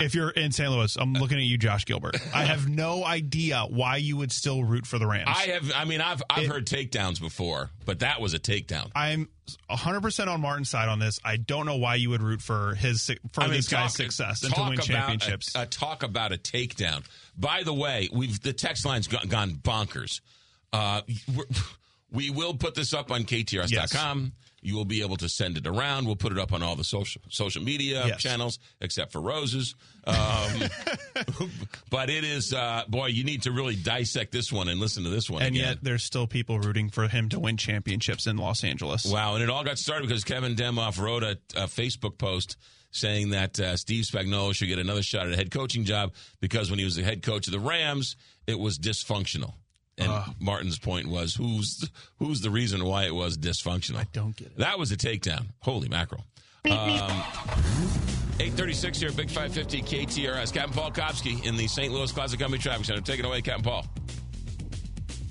If 0.00 0.14
you're 0.14 0.30
in 0.30 0.52
St. 0.52 0.70
Louis, 0.70 0.96
I'm 0.96 1.12
looking 1.14 1.38
at 1.38 1.44
you, 1.44 1.58
Josh 1.58 1.84
Gilbert. 1.84 2.16
I 2.34 2.44
have 2.44 2.68
no 2.68 3.04
idea 3.04 3.64
why 3.68 3.96
you 3.96 4.16
would 4.16 4.32
still 4.32 4.62
root 4.62 4.86
for 4.86 4.98
the 4.98 5.06
Rams. 5.06 5.28
I 5.28 5.48
have. 5.48 5.72
I 5.74 5.84
mean, 5.84 6.00
I've 6.00 6.22
I've 6.28 6.46
heard 6.46 6.66
takedowns 6.66 7.20
before, 7.20 7.70
but 7.84 8.00
that 8.00 8.20
was 8.20 8.34
a 8.34 8.38
takedown. 8.38 8.90
I'm 8.94 9.28
100% 9.70 10.28
on 10.28 10.40
Martin's 10.40 10.70
side 10.70 10.88
on 10.88 10.98
this. 10.98 11.18
I 11.24 11.36
don't 11.36 11.66
know 11.66 11.76
why 11.76 11.96
you 11.96 12.10
would 12.10 12.22
root 12.22 12.42
for 12.42 12.74
his 12.74 13.10
for 13.32 13.42
I 13.42 13.46
mean, 13.46 13.56
this 13.56 13.68
guy's 13.68 13.94
success 13.94 14.42
and 14.42 14.54
to 14.54 14.62
win 14.62 14.78
championships. 14.78 15.54
A, 15.54 15.62
a 15.62 15.66
talk 15.66 16.02
about 16.02 16.32
a 16.32 16.36
takedown. 16.36 17.04
By 17.36 17.62
the 17.62 17.74
way, 17.74 18.08
we've 18.12 18.40
the 18.40 18.52
text 18.52 18.84
line's 18.84 19.08
gone, 19.08 19.28
gone 19.28 19.52
bonkers. 19.54 20.20
Uh, 20.72 21.02
we're, 22.12 22.32
will 22.32 22.54
put 22.54 22.74
this 22.74 22.92
up 22.92 23.10
on 23.10 23.24
KTRS.com. 23.24 24.32
You 24.62 24.76
will 24.76 24.84
be 24.84 25.00
able 25.02 25.16
to 25.16 25.28
send 25.28 25.56
it 25.56 25.66
around. 25.66 26.06
We'll 26.06 26.16
put 26.16 26.32
it 26.32 26.38
up 26.38 26.52
on 26.52 26.62
all 26.62 26.76
the 26.76 26.84
social 26.84 27.22
social 27.30 27.62
media 27.62 28.06
Yes. 28.06 28.20
channels, 28.22 28.58
except 28.80 29.10
for 29.12 29.20
Roses. 29.20 29.74
Um, 30.06 30.14
but 31.90 32.10
it 32.10 32.24
is, 32.24 32.52
uh, 32.52 32.82
boy, 32.88 33.06
you 33.06 33.24
need 33.24 33.42
to 33.42 33.52
really 33.52 33.76
dissect 33.76 34.32
this 34.32 34.52
one 34.52 34.68
and 34.68 34.78
listen 34.80 35.04
to 35.04 35.10
this 35.10 35.28
one 35.30 35.42
and 35.42 35.54
again. 35.54 35.68
yet 35.68 35.78
there's 35.82 36.02
still 36.04 36.26
people 36.26 36.58
rooting 36.58 36.90
for 36.90 37.08
him 37.08 37.28
to 37.30 37.40
win 37.40 37.56
championships 37.56 38.26
in 38.26 38.36
Los 38.36 38.64
Angeles. 38.64 39.04
Wow, 39.06 39.34
and 39.34 39.42
it 39.42 39.50
all 39.50 39.64
got 39.64 39.78
started 39.78 40.08
because 40.08 40.24
Kevin 40.24 40.54
Demoff 40.54 41.00
wrote 41.00 41.22
a, 41.22 41.38
a 41.56 41.66
Facebook 41.66 42.18
post 42.18 42.56
saying 42.92 43.30
that 43.30 43.58
uh, 43.60 43.76
Steve 43.76 44.04
Spagnuolo 44.04 44.54
should 44.54 44.68
get 44.68 44.78
another 44.78 45.02
shot 45.02 45.26
at 45.26 45.32
a 45.32 45.36
head 45.36 45.50
coaching 45.50 45.84
job 45.84 46.12
because 46.40 46.70
when 46.70 46.78
he 46.78 46.84
was 46.84 46.96
the 46.96 47.02
head 47.04 47.22
coach 47.22 47.46
of 47.46 47.52
the 47.52 47.60
Rams, 47.60 48.16
it 48.46 48.58
was 48.58 48.78
dysfunctional. 48.78 49.54
And 50.00 50.34
Martin's 50.40 50.78
point 50.78 51.08
was, 51.08 51.34
who's 51.34 51.88
who's 52.18 52.40
the 52.40 52.50
reason 52.50 52.84
why 52.84 53.04
it 53.04 53.14
was 53.14 53.36
dysfunctional? 53.36 53.96
I 53.96 54.06
don't 54.12 54.36
get 54.36 54.48
it. 54.48 54.58
That 54.58 54.78
was 54.78 54.92
a 54.92 54.96
takedown. 54.96 55.46
Holy 55.60 55.88
mackerel. 55.88 56.24
Um, 56.64 57.22
836 58.40 59.00
here 59.00 59.12
Big 59.12 59.28
550 59.28 59.82
KTRS. 59.82 60.52
Captain 60.52 60.72
Paul 60.72 60.90
Kopsky 60.90 61.44
in 61.44 61.56
the 61.56 61.66
St. 61.66 61.92
Louis 61.92 62.10
Closet 62.10 62.38
Company 62.38 62.62
Traffic 62.62 62.86
Center. 62.86 63.00
Take 63.00 63.18
it 63.18 63.26
away, 63.26 63.42
Captain 63.42 63.64
Paul. 63.64 63.86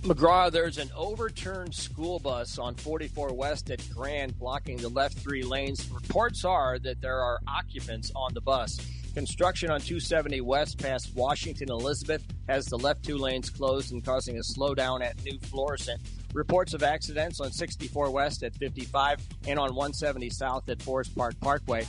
McGraw, 0.02 0.50
there's 0.50 0.78
an 0.78 0.90
overturned 0.96 1.76
school 1.76 2.20
bus 2.20 2.58
on 2.58 2.74
44 2.76 3.34
West 3.34 3.70
at 3.70 3.82
Grand 3.94 4.38
blocking 4.40 4.78
the 4.78 4.90
left 4.90 5.18
three 5.18 5.44
lanes. 5.44 5.90
Reports 5.92 6.46
are 6.46 6.80
that 6.80 7.02
there 7.02 7.20
are 7.20 7.40
occupants 7.48 8.12
on 8.16 8.34
the 8.34 8.42
bus. 8.42 8.80
Construction 9.14 9.72
on 9.72 9.82
270 9.82 10.42
West 10.42 10.78
past 10.78 11.12
Washington 11.16 11.70
Elizabeth 11.72 12.24
has 12.48 12.66
the 12.66 12.78
left 12.78 13.04
two 13.04 13.18
lanes 13.18 13.50
closed 13.50 13.92
and 13.92 14.04
causing 14.04 14.38
a 14.38 14.42
slowdown 14.42 15.04
at 15.04 15.22
New 15.24 15.38
Florissant. 15.40 16.00
Reports 16.34 16.74
of 16.74 16.84
accidents 16.84 17.40
on 17.40 17.52
64 17.52 18.12
West 18.12 18.44
at 18.44 18.56
55 18.56 19.20
and 19.48 19.60
on 19.60 19.70
170 19.70 20.30
South 20.30 20.70
at 20.70 20.82
Forest 20.82 21.16
Park 21.16 21.40
Parkway. 21.40 21.86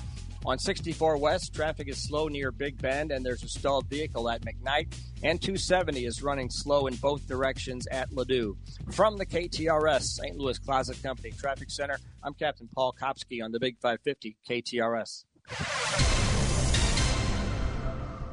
On 0.46 0.58
64 0.58 1.18
West, 1.18 1.54
traffic 1.54 1.88
is 1.88 2.02
slow 2.02 2.26
near 2.26 2.50
Big 2.50 2.80
Bend, 2.80 3.12
and 3.12 3.24
there's 3.24 3.42
a 3.42 3.48
stalled 3.48 3.86
vehicle 3.90 4.30
at 4.30 4.40
McKnight. 4.40 4.94
And 5.22 5.40
270 5.40 6.06
is 6.06 6.22
running 6.22 6.48
slow 6.48 6.86
in 6.86 6.96
both 6.96 7.28
directions 7.28 7.86
at 7.88 8.10
Ladue. 8.10 8.56
From 8.90 9.18
the 9.18 9.26
KTRS 9.26 10.02
St. 10.02 10.38
Louis 10.38 10.58
Closet 10.58 11.02
Company 11.02 11.32
Traffic 11.38 11.70
Center, 11.70 11.98
I'm 12.22 12.32
Captain 12.32 12.70
Paul 12.74 12.94
Kopsky 12.98 13.44
on 13.44 13.52
the 13.52 13.60
Big 13.60 13.76
550 13.82 14.38
KTRS. 14.48 16.19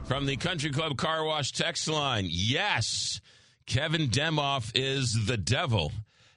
From 0.07 0.25
the 0.25 0.37
Country 0.37 0.69
Club 0.69 0.95
Car 0.95 1.25
Wash 1.25 1.51
text 1.51 1.85
line, 1.89 2.27
yes, 2.29 3.19
Kevin 3.65 4.07
Demoff 4.07 4.71
is 4.73 5.25
the 5.25 5.35
devil 5.35 5.91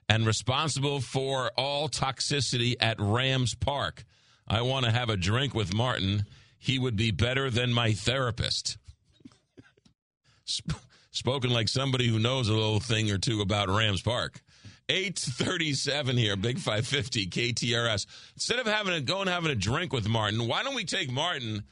and 0.08 0.26
responsible 0.26 1.00
for 1.00 1.52
all 1.56 1.88
toxicity 1.88 2.74
at 2.80 2.96
Rams 2.98 3.54
Park. 3.54 4.02
I 4.48 4.62
want 4.62 4.86
to 4.86 4.90
have 4.90 5.08
a 5.08 5.16
drink 5.16 5.54
with 5.54 5.72
Martin. 5.72 6.24
He 6.58 6.80
would 6.80 6.96
be 6.96 7.12
better 7.12 7.48
than 7.48 7.72
my 7.72 7.92
therapist. 7.92 8.76
Sp- 10.50 10.82
spoken 11.12 11.50
like 11.50 11.68
somebody 11.68 12.08
who 12.08 12.18
knows 12.18 12.48
a 12.48 12.54
little 12.54 12.80
thing 12.80 13.08
or 13.08 13.18
two 13.18 13.40
about 13.40 13.68
Rams 13.68 14.02
Park. 14.02 14.42
837 14.88 16.16
here, 16.16 16.34
Big 16.34 16.58
550 16.58 17.28
KTRS. 17.28 18.06
Instead 18.34 18.58
of 18.58 18.66
having 18.66 18.94
a, 18.94 19.00
going 19.00 19.28
and 19.28 19.30
having 19.30 19.52
a 19.52 19.54
drink 19.54 19.92
with 19.92 20.08
Martin, 20.08 20.48
why 20.48 20.64
don't 20.64 20.74
we 20.74 20.84
take 20.84 21.08
Martin 21.08 21.62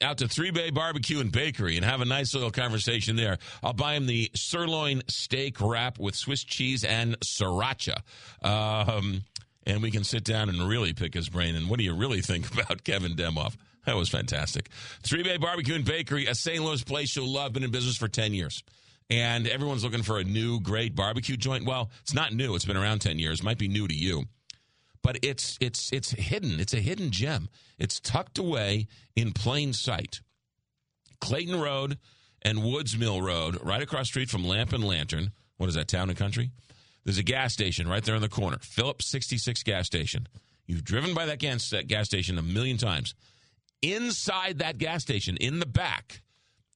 out 0.00 0.18
to 0.18 0.28
Three 0.28 0.50
Bay 0.50 0.70
Barbecue 0.70 1.20
and 1.20 1.30
Bakery 1.30 1.76
and 1.76 1.84
have 1.84 2.00
a 2.00 2.04
nice 2.04 2.34
little 2.34 2.50
conversation 2.50 3.16
there. 3.16 3.38
I'll 3.62 3.72
buy 3.72 3.94
him 3.94 4.06
the 4.06 4.30
sirloin 4.34 5.02
steak 5.08 5.60
wrap 5.60 5.98
with 5.98 6.14
Swiss 6.14 6.44
cheese 6.44 6.84
and 6.84 7.18
sriracha. 7.20 8.02
Um, 8.42 9.22
and 9.66 9.82
we 9.82 9.90
can 9.90 10.04
sit 10.04 10.24
down 10.24 10.48
and 10.48 10.68
really 10.68 10.92
pick 10.92 11.14
his 11.14 11.28
brain. 11.28 11.54
And 11.54 11.68
what 11.68 11.78
do 11.78 11.84
you 11.84 11.94
really 11.94 12.20
think 12.20 12.52
about 12.60 12.84
Kevin 12.84 13.14
Demoff? 13.14 13.56
That 13.86 13.96
was 13.96 14.08
fantastic. 14.08 14.68
Three 15.02 15.22
Bay 15.22 15.36
Barbecue 15.38 15.74
and 15.74 15.84
Bakery, 15.84 16.26
a 16.26 16.34
St. 16.34 16.62
Louis 16.62 16.82
place 16.84 17.16
you'll 17.16 17.28
love, 17.32 17.52
been 17.52 17.64
in 17.64 17.70
business 17.70 17.96
for 17.96 18.08
10 18.08 18.32
years. 18.32 18.62
And 19.10 19.46
everyone's 19.48 19.84
looking 19.84 20.02
for 20.02 20.18
a 20.18 20.24
new, 20.24 20.60
great 20.60 20.94
barbecue 20.94 21.36
joint. 21.36 21.66
Well, 21.66 21.90
it's 22.02 22.14
not 22.14 22.32
new, 22.32 22.54
it's 22.54 22.64
been 22.64 22.76
around 22.76 23.00
10 23.00 23.18
years, 23.18 23.42
might 23.42 23.58
be 23.58 23.68
new 23.68 23.88
to 23.88 23.94
you. 23.94 24.24
But 25.02 25.18
it's 25.22 25.58
it's 25.60 25.92
it's 25.92 26.12
hidden. 26.12 26.60
It's 26.60 26.74
a 26.74 26.80
hidden 26.80 27.10
gem. 27.10 27.48
It's 27.78 28.00
tucked 28.00 28.38
away 28.38 28.86
in 29.16 29.32
plain 29.32 29.72
sight. 29.72 30.20
Clayton 31.20 31.60
Road 31.60 31.98
and 32.42 32.64
Woods 32.64 32.96
Mill 32.96 33.22
Road, 33.22 33.58
right 33.62 33.82
across 33.82 34.08
street 34.08 34.28
from 34.28 34.44
Lamp 34.44 34.72
and 34.72 34.84
Lantern. 34.84 35.32
What 35.56 35.68
is 35.68 35.76
that, 35.76 35.88
Town 35.88 36.08
and 36.08 36.18
Country? 36.18 36.50
There's 37.04 37.18
a 37.18 37.22
gas 37.22 37.52
station 37.52 37.88
right 37.88 38.02
there 38.02 38.14
in 38.14 38.22
the 38.22 38.28
corner, 38.28 38.58
Phillips 38.60 39.06
66 39.06 39.62
gas 39.62 39.86
station. 39.86 40.28
You've 40.66 40.84
driven 40.84 41.14
by 41.14 41.26
that 41.26 41.38
gas, 41.38 41.72
gas 41.86 42.06
station 42.06 42.38
a 42.38 42.42
million 42.42 42.76
times. 42.76 43.14
Inside 43.82 44.58
that 44.58 44.78
gas 44.78 45.02
station, 45.02 45.36
in 45.36 45.58
the 45.58 45.66
back, 45.66 46.22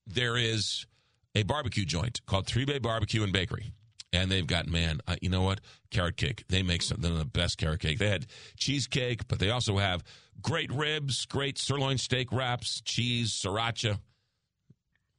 there 0.06 0.36
is 0.36 0.86
a 1.34 1.44
barbecue 1.44 1.84
joint 1.84 2.20
called 2.26 2.46
Three 2.46 2.64
Bay 2.64 2.78
Barbecue 2.78 3.22
and 3.22 3.32
Bakery. 3.32 3.72
And 4.16 4.30
they've 4.30 4.46
got, 4.46 4.66
man, 4.66 5.00
uh, 5.06 5.16
you 5.20 5.28
know 5.28 5.42
what? 5.42 5.60
Carrot 5.90 6.16
cake. 6.16 6.44
They 6.48 6.62
make 6.62 6.80
something 6.80 7.10
of 7.10 7.18
the 7.18 7.26
best 7.26 7.58
carrot 7.58 7.80
cake. 7.80 7.98
They 7.98 8.08
had 8.08 8.26
cheesecake, 8.56 9.28
but 9.28 9.38
they 9.38 9.50
also 9.50 9.76
have 9.76 10.02
great 10.40 10.72
ribs, 10.72 11.26
great 11.26 11.58
sirloin 11.58 11.98
steak 11.98 12.32
wraps, 12.32 12.80
cheese, 12.80 13.30
sriracha. 13.32 13.98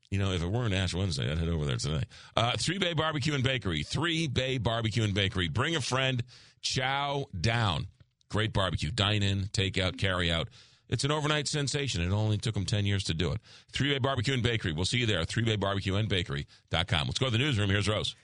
You 0.09 0.17
know, 0.17 0.32
if 0.32 0.42
it 0.42 0.48
weren't 0.48 0.74
Ash 0.74 0.95
Wednesday, 0.95 1.30
I'd 1.32 1.38
head 1.38 1.48
over 1.48 1.66
there 1.66 1.77
today. 1.77 2.03
Uh, 2.35 2.53
Three 2.58 2.80
Bay 2.80 2.93
Barbecue 2.93 3.35
and 3.35 3.43
Bakery. 3.43 3.84
Three 3.84 4.27
Bay 4.27 4.58
Barbecue 4.58 5.03
and 5.03 5.14
Bakery. 5.14 5.48
Bring 5.48 5.76
a 5.76 5.82
friend. 5.82 6.24
Chow 6.61 7.26
down. 7.40 7.88
Great 8.30 8.51
barbecue. 8.51 8.90
Dine 8.90 9.22
in, 9.22 9.50
take 9.53 9.77
out, 9.77 9.98
carry 9.98 10.32
out. 10.32 10.50
It's 10.90 11.03
an 11.03 11.11
overnight 11.11 11.48
sensation. 11.48 12.01
It 12.01 12.11
only 12.11 12.38
took 12.38 12.53
them 12.56 12.66
10 12.66 12.85
years 12.85 13.03
to 13.06 13.14
do 13.14 13.32
it. 13.32 13.42
Three 13.72 13.93
Bay 13.93 14.00
Barbecue 14.00 14.34
and 14.34 14.42
Bakery. 14.42 14.74
We'll 14.74 14.85
see 14.85 14.98
you 14.98 15.06
there. 15.06 15.24
Three 15.26 15.43
Bay 15.43 15.56
Barbecue 15.56 15.95
and. 15.95 16.09
Let's 16.09 17.19
go 17.19 17.26
to 17.26 17.32
the 17.32 17.38
newsroom. 17.38 17.69
Here's 17.69 17.88
Rose. 17.88 18.16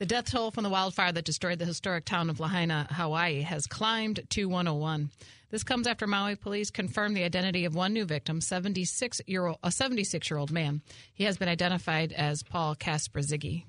The 0.00 0.06
death 0.06 0.30
toll 0.30 0.50
from 0.50 0.64
the 0.64 0.70
wildfire 0.70 1.12
that 1.12 1.26
destroyed 1.26 1.58
the 1.58 1.66
historic 1.66 2.06
town 2.06 2.30
of 2.30 2.40
Lahaina, 2.40 2.86
Hawaii, 2.90 3.42
has 3.42 3.66
climbed 3.66 4.20
to 4.30 4.46
101. 4.46 5.10
This 5.50 5.62
comes 5.62 5.86
after 5.86 6.06
Maui 6.06 6.36
police 6.36 6.70
confirmed 6.70 7.14
the 7.14 7.22
identity 7.22 7.66
of 7.66 7.74
one 7.74 7.92
new 7.92 8.06
victim, 8.06 8.40
76 8.40 9.20
year 9.26 9.44
old, 9.44 9.58
a 9.62 9.70
76 9.70 10.30
year 10.30 10.38
old 10.38 10.50
man. 10.50 10.80
He 11.12 11.24
has 11.24 11.36
been 11.36 11.50
identified 11.50 12.12
as 12.12 12.42
Paul 12.42 12.76
Kasperzigi. 12.76 13.66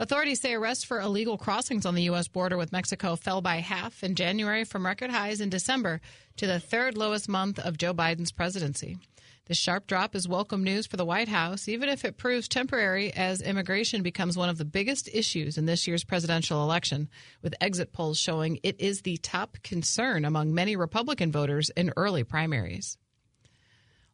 Authorities 0.00 0.40
say 0.40 0.54
arrests 0.54 0.82
for 0.82 1.00
illegal 1.00 1.38
crossings 1.38 1.86
on 1.86 1.94
the 1.94 2.02
U.S. 2.02 2.26
border 2.26 2.56
with 2.56 2.72
Mexico 2.72 3.14
fell 3.14 3.40
by 3.40 3.58
half 3.58 4.02
in 4.02 4.16
January 4.16 4.64
from 4.64 4.84
record 4.84 5.10
highs 5.10 5.40
in 5.40 5.50
December 5.50 6.00
to 6.36 6.48
the 6.48 6.58
third 6.58 6.98
lowest 6.98 7.28
month 7.28 7.60
of 7.60 7.78
Joe 7.78 7.94
Biden's 7.94 8.32
presidency. 8.32 8.98
This 9.46 9.58
sharp 9.58 9.86
drop 9.86 10.14
is 10.14 10.26
welcome 10.26 10.64
news 10.64 10.86
for 10.86 10.96
the 10.96 11.04
White 11.04 11.28
House, 11.28 11.68
even 11.68 11.90
if 11.90 12.02
it 12.06 12.16
proves 12.16 12.48
temporary 12.48 13.12
as 13.12 13.42
immigration 13.42 14.02
becomes 14.02 14.38
one 14.38 14.48
of 14.48 14.56
the 14.56 14.64
biggest 14.64 15.06
issues 15.12 15.58
in 15.58 15.66
this 15.66 15.86
year's 15.86 16.02
presidential 16.02 16.62
election, 16.62 17.10
with 17.42 17.54
exit 17.60 17.92
polls 17.92 18.18
showing 18.18 18.58
it 18.62 18.80
is 18.80 19.02
the 19.02 19.18
top 19.18 19.58
concern 19.62 20.24
among 20.24 20.54
many 20.54 20.76
Republican 20.76 21.30
voters 21.30 21.68
in 21.76 21.92
early 21.94 22.24
primaries. 22.24 22.96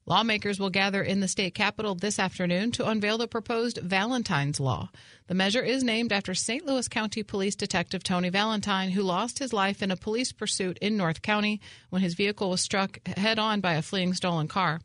Lawmakers 0.04 0.58
will 0.58 0.70
gather 0.70 1.00
in 1.00 1.20
the 1.20 1.28
state 1.28 1.54
capitol 1.54 1.94
this 1.94 2.18
afternoon 2.18 2.72
to 2.72 2.88
unveil 2.88 3.16
the 3.16 3.28
proposed 3.28 3.78
Valentine's 3.78 4.58
Law. 4.58 4.90
The 5.28 5.34
measure 5.34 5.62
is 5.62 5.84
named 5.84 6.12
after 6.12 6.34
St. 6.34 6.66
Louis 6.66 6.88
County 6.88 7.22
Police 7.22 7.54
Detective 7.54 8.02
Tony 8.02 8.30
Valentine, 8.30 8.90
who 8.90 9.02
lost 9.02 9.38
his 9.38 9.52
life 9.52 9.80
in 9.80 9.92
a 9.92 9.96
police 9.96 10.32
pursuit 10.32 10.76
in 10.78 10.96
North 10.96 11.22
County 11.22 11.60
when 11.90 12.02
his 12.02 12.14
vehicle 12.14 12.50
was 12.50 12.60
struck 12.60 12.98
head 13.06 13.38
on 13.38 13.60
by 13.60 13.74
a 13.74 13.82
fleeing 13.82 14.12
stolen 14.12 14.48
car. 14.48 14.80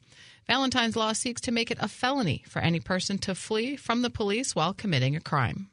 Valentine's 0.47 0.95
Law 0.95 1.13
seeks 1.13 1.41
to 1.41 1.51
make 1.51 1.71
it 1.71 1.77
a 1.81 1.87
felony 1.87 2.43
for 2.47 2.59
any 2.59 2.79
person 2.79 3.17
to 3.19 3.33
flee 3.33 3.75
from 3.75 4.01
the 4.01 4.09
police 4.09 4.55
while 4.55 4.73
committing 4.73 5.15
a 5.15 5.21
crime. 5.21 5.69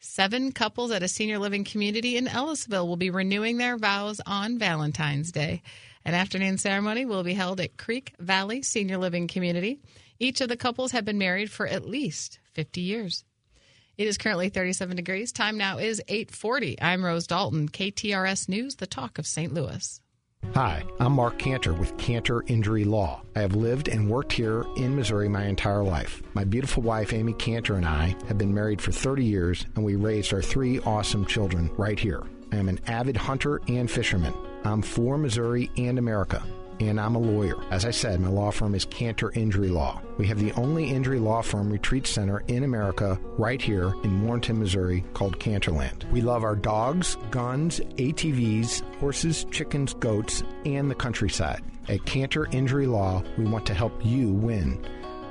Seven 0.00 0.50
couples 0.50 0.90
at 0.90 1.02
a 1.02 1.08
senior 1.08 1.38
living 1.38 1.62
community 1.62 2.16
in 2.16 2.26
Ellisville 2.26 2.88
will 2.88 2.96
be 2.96 3.10
renewing 3.10 3.58
their 3.58 3.76
vows 3.76 4.20
on 4.26 4.58
Valentine's 4.58 5.30
Day. 5.30 5.62
An 6.04 6.14
afternoon 6.14 6.56
ceremony 6.56 7.04
will 7.04 7.22
be 7.22 7.34
held 7.34 7.60
at 7.60 7.76
Creek 7.76 8.14
Valley 8.18 8.62
Senior 8.62 8.96
Living 8.96 9.28
Community. 9.28 9.78
Each 10.18 10.40
of 10.40 10.48
the 10.48 10.56
couples 10.56 10.92
have 10.92 11.04
been 11.04 11.18
married 11.18 11.50
for 11.50 11.66
at 11.66 11.86
least 11.86 12.40
50 12.54 12.80
years. 12.80 13.24
It 13.98 14.08
is 14.08 14.16
currently 14.16 14.48
37 14.48 14.96
degrees. 14.96 15.30
Time 15.30 15.58
now 15.58 15.76
is 15.76 16.02
8:40. 16.08 16.80
I'm 16.80 17.04
Rose 17.04 17.26
Dalton, 17.26 17.68
KTRS 17.68 18.48
News, 18.48 18.76
the 18.76 18.86
talk 18.86 19.18
of 19.18 19.26
St. 19.26 19.52
Louis. 19.52 20.00
Hi, 20.54 20.84
I'm 20.98 21.12
Mark 21.12 21.38
Cantor 21.38 21.72
with 21.72 21.96
Cantor 21.96 22.44
Injury 22.46 22.84
Law. 22.84 23.22
I 23.36 23.40
have 23.40 23.54
lived 23.54 23.88
and 23.88 24.10
worked 24.10 24.32
here 24.32 24.64
in 24.76 24.96
Missouri 24.96 25.28
my 25.28 25.44
entire 25.44 25.82
life. 25.82 26.22
My 26.34 26.44
beautiful 26.44 26.82
wife, 26.82 27.12
Amy 27.12 27.32
Cantor, 27.34 27.76
and 27.76 27.86
I 27.86 28.16
have 28.26 28.36
been 28.36 28.52
married 28.52 28.82
for 28.82 28.90
30 28.90 29.24
years, 29.24 29.64
and 29.74 29.84
we 29.84 29.96
raised 29.96 30.34
our 30.34 30.42
three 30.42 30.80
awesome 30.80 31.24
children 31.24 31.70
right 31.78 31.98
here. 31.98 32.24
I 32.52 32.56
am 32.56 32.68
an 32.68 32.80
avid 32.88 33.16
hunter 33.16 33.62
and 33.68 33.90
fisherman. 33.90 34.34
I'm 34.64 34.82
for 34.82 35.16
Missouri 35.16 35.70
and 35.78 35.98
America 35.98 36.44
and 36.80 36.98
I'm 36.98 37.14
a 37.14 37.20
lawyer. 37.20 37.56
As 37.70 37.84
I 37.84 37.90
said, 37.90 38.20
my 38.20 38.28
law 38.28 38.50
firm 38.50 38.74
is 38.74 38.84
Cantor 38.86 39.30
Injury 39.32 39.68
Law. 39.68 40.00
We 40.18 40.26
have 40.26 40.38
the 40.38 40.52
only 40.52 40.90
injury 40.90 41.18
law 41.18 41.42
firm 41.42 41.70
retreat 41.70 42.06
center 42.06 42.42
in 42.48 42.64
America 42.64 43.18
right 43.38 43.60
here 43.60 43.94
in 44.02 44.22
Warrenton, 44.22 44.58
Missouri 44.58 45.04
called 45.14 45.38
Cantorland. 45.38 46.10
We 46.10 46.22
love 46.22 46.42
our 46.42 46.56
dogs, 46.56 47.16
guns, 47.30 47.80
ATVs, 47.96 48.82
horses, 48.96 49.46
chickens, 49.50 49.94
goats, 49.94 50.42
and 50.64 50.90
the 50.90 50.94
countryside. 50.94 51.62
At 51.88 52.04
Cantor 52.06 52.48
Injury 52.52 52.86
Law, 52.86 53.22
we 53.36 53.44
want 53.44 53.66
to 53.66 53.74
help 53.74 54.04
you 54.04 54.32
win. 54.32 54.84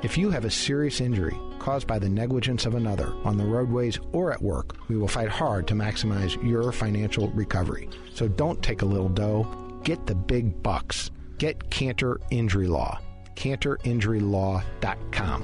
If 0.04 0.18
you 0.18 0.30
have 0.30 0.46
a 0.46 0.52
serious 0.52 1.02
injury 1.02 1.38
caused 1.60 1.88
by 1.88 2.00
the 2.00 2.10
negligence 2.10 2.66
of 2.66 2.76
another 2.76 3.12
on 3.26 3.38
the 3.38 3.46
roadways 3.46 4.00
or 4.14 4.32
at 4.32 4.42
work, 4.42 4.78
we 4.88 4.96
will 4.96 5.08
fight 5.08 5.30
hard 5.30 5.68
to 5.68 5.74
maximize 5.74 6.42
your 6.48 6.72
financial 6.72 7.30
recovery. 7.32 7.90
So 8.14 8.28
don't 8.28 8.64
take 8.64 8.82
a 8.82 8.86
little 8.86 9.10
dough, 9.10 9.80
get 9.84 10.06
the 10.06 10.16
big 10.16 10.64
bucks. 10.64 11.12
Get 11.40 11.72
Cantor 11.72 12.22
Injury 12.30 12.68
Law. 12.68 13.00
CantorInjuryLaw.com. 13.36 15.42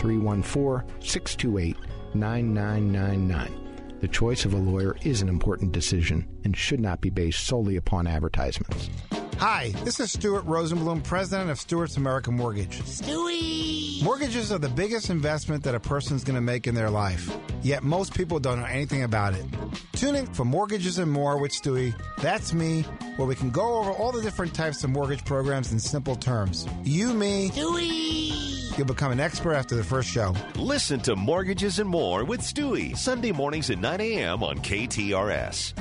314 0.00 1.00
628 1.00 1.76
9999. 2.14 3.98
The 4.00 4.08
choice 4.08 4.44
of 4.44 4.52
a 4.52 4.58
lawyer 4.58 4.96
is 5.02 5.22
an 5.22 5.28
important 5.28 5.70
decision 5.72 6.28
and 6.44 6.54
should 6.56 6.80
not 6.80 7.00
be 7.00 7.10
based 7.10 7.46
solely 7.46 7.76
upon 7.76 8.08
advertisements. 8.08 8.90
Hi, 9.38 9.68
this 9.84 10.00
is 10.00 10.10
Stuart 10.10 10.46
Rosenblum, 10.46 11.04
president 11.04 11.50
of 11.50 11.60
Stuart's 11.60 11.98
American 11.98 12.34
Mortgage. 12.34 12.80
Stewie! 12.80 14.02
Mortgages 14.02 14.50
are 14.50 14.58
the 14.58 14.70
biggest 14.70 15.10
investment 15.10 15.62
that 15.64 15.74
a 15.74 15.80
person's 15.80 16.24
going 16.24 16.36
to 16.36 16.40
make 16.40 16.66
in 16.66 16.74
their 16.74 16.88
life, 16.88 17.36
yet 17.60 17.82
most 17.82 18.14
people 18.14 18.40
don't 18.40 18.60
know 18.60 18.66
anything 18.66 19.02
about 19.02 19.34
it. 19.34 19.44
Tune 19.92 20.14
in 20.14 20.26
for 20.26 20.46
Mortgages 20.46 20.98
and 20.98 21.12
More 21.12 21.36
with 21.36 21.52
Stewie. 21.52 21.94
That's 22.22 22.54
me, 22.54 22.80
where 23.16 23.28
we 23.28 23.34
can 23.34 23.50
go 23.50 23.78
over 23.78 23.90
all 23.90 24.10
the 24.10 24.22
different 24.22 24.54
types 24.54 24.82
of 24.84 24.88
mortgage 24.90 25.24
programs 25.26 25.70
in 25.70 25.80
simple 25.80 26.16
terms. 26.16 26.66
You, 26.82 27.12
me, 27.12 27.50
Stewie! 27.50 28.78
You'll 28.78 28.86
become 28.86 29.12
an 29.12 29.20
expert 29.20 29.52
after 29.52 29.76
the 29.76 29.84
first 29.84 30.08
show. 30.08 30.34
Listen 30.54 30.98
to 31.00 31.14
Mortgages 31.14 31.78
and 31.78 31.90
More 31.90 32.24
with 32.24 32.40
Stewie, 32.40 32.96
Sunday 32.96 33.32
mornings 33.32 33.68
at 33.68 33.78
9 33.80 34.00
a.m. 34.00 34.42
on 34.42 34.56
KTRS. 34.60 35.74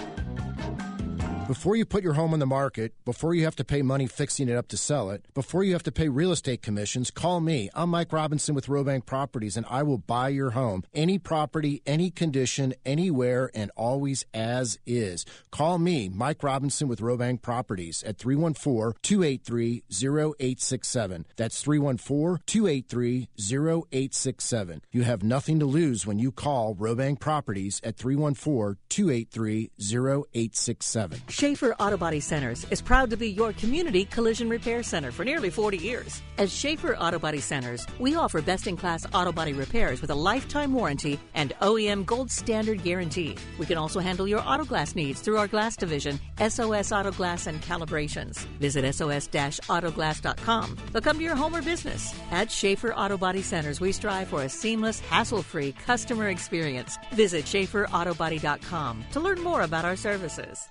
Before 1.48 1.76
you 1.76 1.86
put 1.86 2.04
your 2.04 2.14
home 2.14 2.34
on 2.34 2.40
the 2.40 2.48
market, 2.48 2.94
before 3.06 3.36
you 3.36 3.44
have 3.44 3.56
to 3.58 3.64
pay 3.64 3.84
money 3.84 4.08
fixing 4.08 4.50
it 4.50 4.56
up 4.56 4.68
to 4.70 4.78
sell 4.78 5.12
it, 5.12 5.26
before 5.36 5.64
you 5.64 5.74
have 5.74 5.84
to 5.84 5.92
pay 5.92 6.10
real 6.10 6.32
estate 6.32 6.64
commissions, 6.64 7.12
call 7.12 7.40
me. 7.40 7.70
I'm 7.76 7.92
Mike 7.92 8.12
Robinson 8.12 8.56
with 8.56 8.66
Robank 8.66 9.06
Properties, 9.06 9.56
and 9.56 9.64
I 9.70 9.84
will 9.84 10.00
buy 10.00 10.30
your 10.30 10.52
home. 10.52 10.84
Any 10.92 11.20
property, 11.20 11.84
any 11.86 12.10
condition, 12.10 12.74
anywhere, 12.84 13.52
and 13.54 13.70
always 13.76 14.26
as 14.34 14.80
is. 14.88 15.24
Call 15.52 15.78
me, 15.78 16.10
Mike 16.10 16.42
Robinson 16.42 16.88
with 16.88 17.00
Robank 17.00 17.44
Properties 17.44 18.02
at 18.02 18.18
314 18.18 19.00
283 19.04 19.84
0867. 19.92 21.28
That's 21.36 21.62
314 21.62 22.44
283 22.48 23.30
0867. 23.38 24.82
You 24.92 25.04
have 25.04 25.22
nothing 25.22 25.60
to 25.60 25.66
lose 25.68 26.08
when 26.08 26.18
you 26.18 26.32
call 26.32 26.74
Robank 26.74 27.20
Properties 27.20 27.82
at 27.84 27.98
314 27.98 28.78
283 28.90 29.70
0867. 29.80 31.22
Schaefer 31.36 31.76
Auto 31.82 31.98
Body 31.98 32.22
Centers 32.22 32.66
is 32.72 32.82
proud 32.82 33.10
to 33.10 33.18
be 33.18 33.30
your 33.30 33.52
community 33.52 34.06
collision 34.06 34.48
repair 34.48 34.82
center 34.84 35.12
for 35.12 35.26
nearly 35.26 35.50
40 35.50 35.76
years. 35.76 36.22
As 36.38 36.50
Schaefer 36.50 36.96
Auto 36.96 37.20
Body 37.20 37.42
Centers, 37.42 37.86
we 38.00 38.16
offer 38.16 38.42
best 38.42 38.68
in 38.68 38.78
class 38.78 39.06
auto 39.14 39.34
body 39.34 39.52
repairs 39.52 40.00
with 40.00 40.12
a 40.12 40.16
lifetime 40.16 40.72
warranty 40.72 41.20
and 41.34 41.52
OEM 41.62 42.06
gold 42.06 42.32
standard 42.32 42.84
guarantee. 42.84 43.36
We 43.60 43.66
can 43.66 43.78
also 43.78 44.00
handle 44.00 44.30
your 44.30 44.44
auto 44.48 44.64
glass 44.64 44.96
needs 44.96 45.20
through 45.20 45.38
our 45.38 45.50
glass 45.50 45.76
division, 45.76 46.22
SOS 46.40 46.94
Auto 46.94 47.12
Glass 47.12 47.48
and 47.48 47.62
Calibrations. 47.62 48.38
Visit 48.62 48.86
sos 48.96 49.28
autoglass.com. 49.28 50.78
They'll 50.94 51.02
come 51.02 51.18
to 51.18 51.24
your 51.24 51.36
home 51.36 51.54
or 51.54 51.62
business. 51.62 52.16
At 52.32 52.50
Schaefer 52.50 52.94
Auto 52.94 53.18
Body 53.18 53.42
Centers, 53.42 53.82
we 53.82 53.92
strive 53.92 54.30
for 54.30 54.44
a 54.44 54.48
seamless, 54.48 55.02
hassle 55.02 55.44
free 55.44 55.74
customer 55.86 56.30
experience. 56.30 56.98
Visit 57.12 57.44
SchaeferAutobody.com 57.44 59.04
to 59.12 59.20
learn 59.20 59.44
more 59.44 59.64
about 59.64 59.84
our 59.84 59.98
services. 59.98 60.70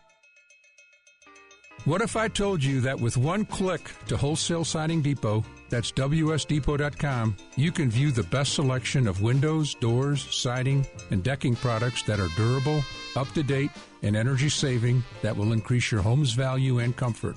What 1.84 2.00
if 2.00 2.16
I 2.16 2.28
told 2.28 2.64
you 2.64 2.80
that 2.80 2.98
with 2.98 3.18
one 3.18 3.44
click 3.44 3.90
to 4.06 4.16
Wholesale 4.16 4.64
Siding 4.64 5.02
Depot, 5.02 5.44
that's 5.68 5.92
WSDepot.com, 5.92 7.36
you 7.56 7.70
can 7.72 7.90
view 7.90 8.10
the 8.10 8.22
best 8.22 8.54
selection 8.54 9.06
of 9.06 9.20
windows, 9.20 9.74
doors, 9.74 10.26
siding, 10.34 10.86
and 11.10 11.22
decking 11.22 11.54
products 11.54 12.02
that 12.04 12.18
are 12.18 12.30
durable, 12.36 12.82
up 13.16 13.30
to 13.32 13.42
date, 13.42 13.70
and 14.02 14.16
energy 14.16 14.48
saving 14.48 15.04
that 15.20 15.36
will 15.36 15.52
increase 15.52 15.92
your 15.92 16.00
home's 16.00 16.32
value 16.32 16.78
and 16.78 16.96
comfort. 16.96 17.36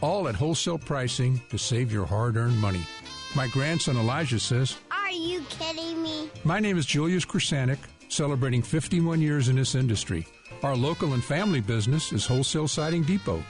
All 0.00 0.28
at 0.28 0.36
wholesale 0.36 0.78
pricing 0.78 1.42
to 1.48 1.58
save 1.58 1.92
your 1.92 2.06
hard 2.06 2.36
earned 2.36 2.58
money. 2.58 2.86
My 3.34 3.48
grandson 3.48 3.96
Elijah 3.96 4.38
says, 4.38 4.76
Are 4.92 5.10
you 5.10 5.42
kidding 5.48 6.00
me? 6.00 6.30
My 6.44 6.60
name 6.60 6.78
is 6.78 6.86
Julius 6.86 7.24
Krasanik, 7.24 7.80
celebrating 8.08 8.62
51 8.62 9.20
years 9.20 9.48
in 9.48 9.56
this 9.56 9.74
industry. 9.74 10.28
Our 10.62 10.76
local 10.76 11.14
and 11.14 11.24
family 11.24 11.60
business 11.60 12.12
is 12.12 12.24
Wholesale 12.24 12.68
Siding 12.68 13.02
Depot. 13.02 13.42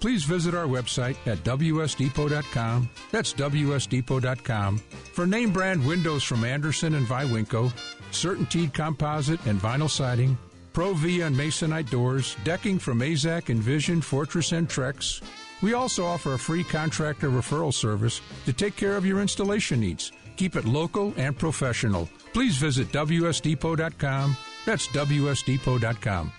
Please 0.00 0.24
visit 0.24 0.54
our 0.54 0.66
website 0.66 1.16
at 1.26 1.38
WSDepot.com. 1.38 2.88
That's 3.10 3.32
WSDepot.com 3.32 4.78
for 4.78 5.26
name 5.26 5.52
brand 5.52 5.86
windows 5.86 6.22
from 6.22 6.44
Andersen 6.44 6.94
and 6.94 7.06
Viwinco, 7.06 7.72
CertainTeed 8.12 8.74
composite 8.74 9.44
and 9.46 9.60
vinyl 9.60 9.90
siding, 9.90 10.36
ProVia 10.72 11.26
and 11.26 11.36
Masonite 11.36 11.90
doors, 11.90 12.36
decking 12.44 12.78
from 12.78 13.00
AZEK, 13.00 13.50
Envision, 13.50 14.02
Fortress, 14.02 14.52
and 14.52 14.68
Trex. 14.68 15.22
We 15.62 15.72
also 15.72 16.04
offer 16.04 16.34
a 16.34 16.38
free 16.38 16.64
contractor 16.64 17.30
referral 17.30 17.72
service 17.72 18.20
to 18.44 18.52
take 18.52 18.76
care 18.76 18.96
of 18.96 19.06
your 19.06 19.20
installation 19.20 19.80
needs. 19.80 20.12
Keep 20.36 20.56
it 20.56 20.66
local 20.66 21.14
and 21.16 21.36
professional. 21.36 22.08
Please 22.34 22.58
visit 22.58 22.92
WSDepot.com. 22.92 24.36
That's 24.66 24.86
WSDepot.com. 24.88 26.32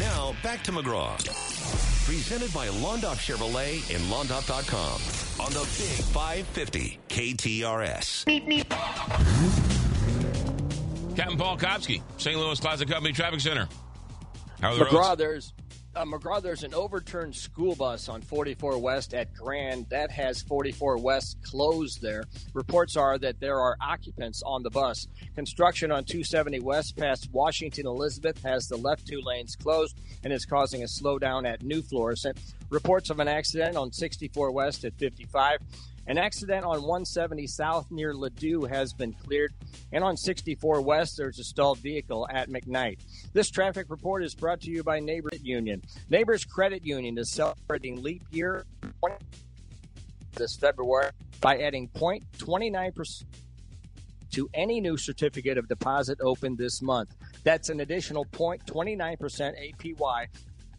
Now, 0.00 0.34
back 0.42 0.62
to 0.64 0.72
McGraw. 0.72 1.87
Presented 2.08 2.54
by 2.54 2.68
Londoff 2.68 3.18
Chevrolet 3.18 3.94
and 3.94 4.02
Londoff.com 4.10 5.44
on 5.46 5.52
the 5.52 5.60
Big 5.60 6.06
550 6.06 6.98
KTRS. 7.10 8.24
Captain 11.14 11.36
Paul 11.36 11.58
Kopsky, 11.58 12.00
St. 12.16 12.38
Louis 12.38 12.58
Closet 12.58 12.88
Company 12.88 13.12
Traffic 13.12 13.40
Center. 13.40 13.68
How 14.62 14.72
are 14.72 14.78
the 14.78 14.84
McGraw, 14.86 15.08
roads? 15.10 15.18
there's 15.18 15.52
uh, 15.98 16.04
McGraw, 16.04 16.40
there's 16.40 16.62
an 16.62 16.74
overturned 16.74 17.34
school 17.34 17.74
bus 17.74 18.08
on 18.08 18.22
44 18.22 18.78
West 18.78 19.14
at 19.14 19.34
Grand 19.34 19.86
that 19.90 20.12
has 20.12 20.42
44 20.42 20.96
West 20.98 21.38
closed 21.42 22.00
there. 22.00 22.22
Reports 22.54 22.96
are 22.96 23.18
that 23.18 23.40
there 23.40 23.58
are 23.58 23.76
occupants 23.80 24.40
on 24.46 24.62
the 24.62 24.70
bus. 24.70 25.08
Construction 25.34 25.90
on 25.90 26.04
270 26.04 26.60
West 26.60 26.96
past 26.96 27.28
Washington 27.32 27.88
Elizabeth 27.88 28.40
has 28.44 28.68
the 28.68 28.76
left 28.76 29.08
two 29.08 29.20
lanes 29.24 29.56
closed 29.56 29.98
and 30.22 30.32
is 30.32 30.44
causing 30.44 30.84
a 30.84 30.86
slowdown 30.86 31.44
at 31.48 31.64
New 31.64 31.82
Florissant. 31.82 32.38
Reports 32.70 33.10
of 33.10 33.18
an 33.18 33.26
accident 33.26 33.76
on 33.76 33.90
64 33.90 34.52
West 34.52 34.84
at 34.84 34.96
55. 34.98 35.58
An 36.08 36.16
accident 36.16 36.64
on 36.64 36.80
170 36.80 37.46
South 37.46 37.90
near 37.90 38.14
Ladue 38.14 38.66
has 38.66 38.94
been 38.94 39.12
cleared, 39.12 39.52
and 39.92 40.02
on 40.02 40.16
64 40.16 40.80
West, 40.80 41.18
there's 41.18 41.38
a 41.38 41.44
stalled 41.44 41.78
vehicle 41.80 42.26
at 42.32 42.48
McKnight. 42.48 43.00
This 43.34 43.50
traffic 43.50 43.90
report 43.90 44.24
is 44.24 44.34
brought 44.34 44.62
to 44.62 44.70
you 44.70 44.82
by 44.82 45.00
Neighbors 45.00 45.42
Union. 45.42 45.82
Neighbors 46.08 46.46
Credit 46.46 46.82
Union 46.82 47.18
is 47.18 47.30
celebrating 47.30 48.02
leap 48.02 48.22
year 48.30 48.64
this 50.34 50.56
February 50.56 51.10
by 51.42 51.58
adding 51.58 51.88
0.29% 51.88 53.24
to 54.30 54.48
any 54.54 54.80
new 54.80 54.96
certificate 54.96 55.58
of 55.58 55.68
deposit 55.68 56.18
opened 56.22 56.56
this 56.56 56.80
month. 56.80 57.14
That's 57.44 57.68
an 57.68 57.80
additional 57.80 58.24
0.29% 58.26 59.18
APY 59.18 60.26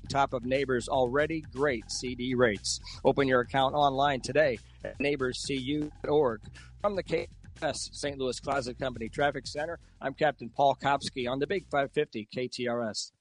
top 0.10 0.34
of 0.34 0.44
Neighbors' 0.44 0.90
already 0.90 1.42
great 1.54 1.90
CD 1.90 2.36
rates. 2.36 2.80
Open 3.06 3.28
your 3.28 3.42
account 3.42 3.76
online 3.76 4.20
today 4.22 4.60
at 4.84 5.00
neighborscu.org. 5.00 6.42
From 6.82 6.96
the 6.96 7.04
KS 7.04 7.90
St. 7.94 8.18
Louis 8.18 8.40
Closet 8.40 8.78
Company 8.80 9.08
Traffic 9.08 9.48
Center, 9.48 9.80
I'm 10.02 10.14
Captain 10.14 10.50
Paul 10.50 10.76
Kopsky 10.82 11.30
on 11.30 11.40
the 11.40 11.48
Big 11.48 11.66
550 11.70 12.28
KTRS. 12.36 13.12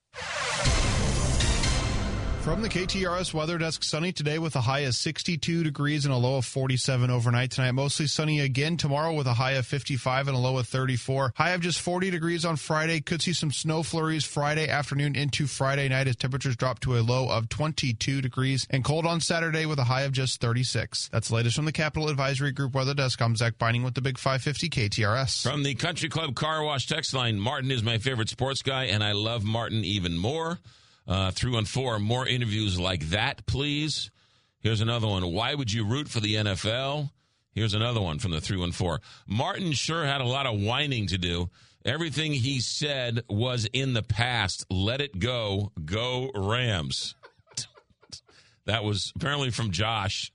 From 2.43 2.63
the 2.63 2.69
KTRS 2.69 3.35
weather 3.35 3.59
desk, 3.59 3.83
sunny 3.83 4.11
today 4.11 4.39
with 4.39 4.57
a 4.57 4.63
high 4.63 4.81
of 4.81 4.95
62 4.95 5.65
degrees 5.65 6.07
and 6.07 6.15
a 6.15 6.17
low 6.17 6.39
of 6.39 6.47
47 6.47 7.11
overnight 7.11 7.51
tonight. 7.51 7.73
Mostly 7.73 8.07
sunny 8.07 8.41
again 8.41 8.79
tomorrow 8.79 9.13
with 9.13 9.27
a 9.27 9.35
high 9.35 9.53
of 9.53 9.67
55 9.67 10.29
and 10.29 10.37
a 10.37 10.41
low 10.41 10.57
of 10.57 10.67
34. 10.67 11.35
High 11.37 11.51
of 11.51 11.61
just 11.61 11.79
40 11.81 12.11
degrees 12.11 12.47
on 12.47 12.57
Friday. 12.57 13.01
Could 13.01 13.21
see 13.21 13.35
some 13.35 13.53
snow 13.53 13.83
flurries 13.83 14.25
Friday 14.25 14.67
afternoon 14.67 15.15
into 15.15 15.47
Friday 15.47 15.89
night 15.91 16.09
as 16.09 16.17
temperatures 16.17 16.57
drop 16.57 16.81
to 16.81 16.97
a 16.97 17.03
low 17.03 17.29
of 17.29 17.51
22 17.51 18.23
degrees 18.23 18.67
and 18.71 18.83
cold 18.83 19.05
on 19.05 19.21
Saturday 19.21 19.67
with 19.67 19.79
a 19.79 19.85
high 19.85 20.03
of 20.03 20.13
just 20.13 20.41
36. 20.41 21.11
That's 21.13 21.29
the 21.29 21.35
latest 21.35 21.57
from 21.57 21.67
the 21.67 21.73
Capital 21.73 22.09
Advisory 22.09 22.53
Group 22.53 22.73
weather 22.73 22.95
desk. 22.95 23.21
I'm 23.21 23.37
Zach 23.37 23.59
Binding 23.59 23.83
with 23.83 23.95
the 23.95 24.01
Big 24.01 24.17
550 24.17 24.71
KTRS. 24.71 25.43
From 25.43 25.65
the 25.65 25.75
Country 25.75 26.09
Club 26.09 26.35
Car 26.35 26.65
Wash 26.65 26.87
text 26.87 27.13
line, 27.13 27.39
Martin 27.39 27.71
is 27.71 27.83
my 27.83 27.99
favorite 27.99 28.31
sports 28.31 28.63
guy, 28.63 28.85
and 28.85 29.05
I 29.05 29.13
love 29.13 29.45
Martin 29.45 29.85
even 29.85 30.17
more. 30.17 30.61
Uh, 31.09 31.31
three 31.31 31.51
one 31.51 31.65
four. 31.65 31.99
more 31.99 32.29
interviews 32.29 32.79
like 32.79 33.09
that, 33.11 33.47
please. 33.47 34.11
Here's 34.61 34.83
another 34.83 35.07
one. 35.07 35.33
Why 35.33 35.55
would 35.55 35.73
you 35.73 35.87
root 35.87 36.07
for 36.09 36.21
the 36.21 36.35
NFL? 36.35 37.11
Here's 37.53 37.73
another 37.73 38.01
one 38.01 38.19
from 38.19 38.33
the 38.33 38.43
three 38.43 38.59
one 38.59 38.73
four. 38.73 39.01
Martin 39.27 39.73
sure 39.73 40.05
had 40.05 40.21
a 40.21 40.27
lot 40.27 40.47
of 40.47 40.61
whining 40.61 41.07
to 41.07 41.17
do. 41.17 41.49
Everything 41.85 42.33
he 42.33 42.61
said 42.61 43.23
was 43.31 43.67
in 43.73 43.95
the 43.95 44.03
past. 44.03 44.67
Let 44.69 45.01
it 45.01 45.19
go. 45.19 45.73
Go 45.83 46.31
Rams. 46.35 47.15
that 48.67 48.85
was 48.85 49.11
apparently 49.17 49.51
from 49.51 49.71
Josh. 49.71 50.31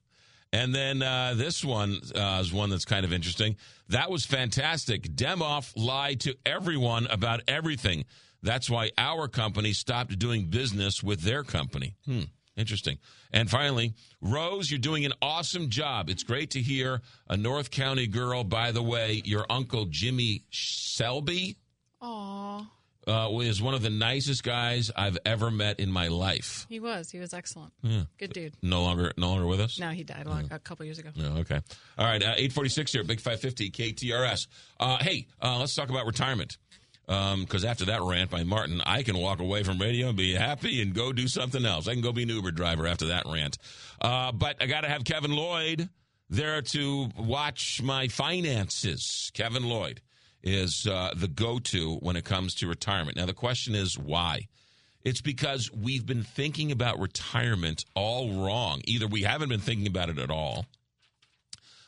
And 0.52 0.74
then 0.74 1.02
uh, 1.02 1.34
this 1.36 1.64
one 1.64 2.00
uh, 2.16 2.40
is 2.42 2.52
one 2.52 2.70
that's 2.70 2.86
kind 2.86 3.06
of 3.06 3.14
interesting. 3.14 3.58
That 3.90 4.10
was 4.10 4.26
fantastic. 4.26 5.04
Demoff 5.16 5.74
lied 5.76 6.22
to 6.22 6.36
everyone 6.46 7.08
about 7.08 7.42
everything. 7.48 8.06
That's 8.44 8.70
why 8.70 8.92
our 8.98 9.28
company 9.28 9.74
stopped 9.74 10.20
doing 10.20 10.46
business 10.48 11.02
with 11.02 11.22
their 11.22 11.44
company. 11.44 11.96
Hmm. 12.06 12.24
Interesting. 12.56 13.00
And 13.32 13.50
finally, 13.50 13.94
Rose, 14.22 14.70
you're 14.70 14.80
doing 14.80 15.06
an 15.06 15.14
awesome 15.24 15.70
job. 15.70 16.10
It's 16.10 16.22
great 16.24 16.52
to 16.52 16.62
hear 16.62 17.02
a 17.28 17.36
North 17.36 17.72
County 17.72 18.06
girl. 18.06 18.44
By 18.44 18.72
the 18.72 18.84
way, 18.84 19.24
your 19.26 19.46
uncle 19.50 19.86
Jimmy 19.86 20.44
Selby 20.52 21.58
Aw, 22.00 22.70
uh, 23.08 23.30
is 23.40 23.60
one 23.60 23.74
of 23.74 23.82
the 23.82 23.90
nicest 23.90 24.44
guys 24.44 24.92
I've 24.96 25.18
ever 25.26 25.50
met 25.50 25.80
in 25.80 25.92
my 25.92 26.10
life. 26.10 26.68
he 26.70 26.80
was. 26.80 27.10
He 27.10 27.18
was 27.18 27.34
excellent. 27.34 27.74
Yeah. 27.82 28.04
Good 28.20 28.34
dude. 28.34 28.54
No 28.62 28.84
longer, 28.84 29.14
no 29.18 29.30
longer 29.30 29.48
with 29.48 29.60
us. 29.60 29.80
No, 29.80 29.90
he 29.90 30.04
died 30.04 30.28
a, 30.28 30.30
long, 30.30 30.48
a 30.52 30.60
couple 30.60 30.86
years 30.86 31.00
ago. 31.00 31.10
No, 31.16 31.38
okay. 31.38 31.60
All 31.98 32.06
right. 32.06 32.22
Uh, 32.22 32.36
846 32.38 32.92
here, 32.94 33.04
Big 33.04 33.20
550 33.20 33.72
KTRS. 33.72 34.48
Uh, 34.80 34.98
hey, 35.02 35.28
uh, 35.42 35.58
let's 35.58 35.74
talk 35.74 35.90
about 35.90 36.06
retirement. 36.06 36.58
Because 37.06 37.66
after 37.66 37.86
that 37.86 38.02
rant 38.02 38.30
by 38.30 38.44
Martin, 38.44 38.82
I 38.86 39.04
can 39.04 39.18
walk 39.18 39.40
away 39.40 39.64
from 39.64 39.78
radio 39.80 40.10
and 40.10 40.18
be 40.18 40.34
happy 40.34 40.82
and 40.82 40.94
go 40.94 41.12
do 41.12 41.28
something 41.28 41.66
else. 41.66 41.88
I 41.88 41.94
can 41.94 42.02
go 42.02 42.14
be 42.14 42.24
an 42.24 42.30
Uber 42.30 42.52
driver 42.52 42.88
after 42.88 43.08
that 43.08 43.26
rant. 43.26 43.58
Uh, 44.02 44.32
but 44.32 44.56
I 44.62 44.68
got 44.68 44.82
to 44.82 44.90
have 44.90 45.04
Kevin 45.04 45.32
Lloyd 45.32 45.90
there 46.30 46.62
to 46.62 47.10
watch 47.18 47.82
my 47.84 48.08
finances. 48.08 49.32
Kevin 49.34 49.64
Lloyd 49.64 50.02
is 50.42 50.88
uh, 50.90 51.14
the 51.16 51.28
go 51.28 51.60
to 51.60 51.96
when 51.98 52.16
it 52.16 52.26
comes 52.26 52.56
to 52.56 52.68
retirement. 52.68 53.18
Now, 53.18 53.26
the 53.26 53.34
question 53.34 53.76
is 53.76 53.98
why? 53.98 54.48
It's 55.04 55.22
because 55.22 55.70
we've 55.72 56.06
been 56.06 56.24
thinking 56.24 56.72
about 56.72 57.00
retirement 57.00 57.84
all 57.96 58.46
wrong. 58.46 58.82
Either 58.86 59.08
we 59.08 59.24
haven't 59.24 59.50
been 59.50 59.60
thinking 59.60 59.88
about 59.88 60.10
it 60.10 60.18
at 60.18 60.32
all, 60.32 60.66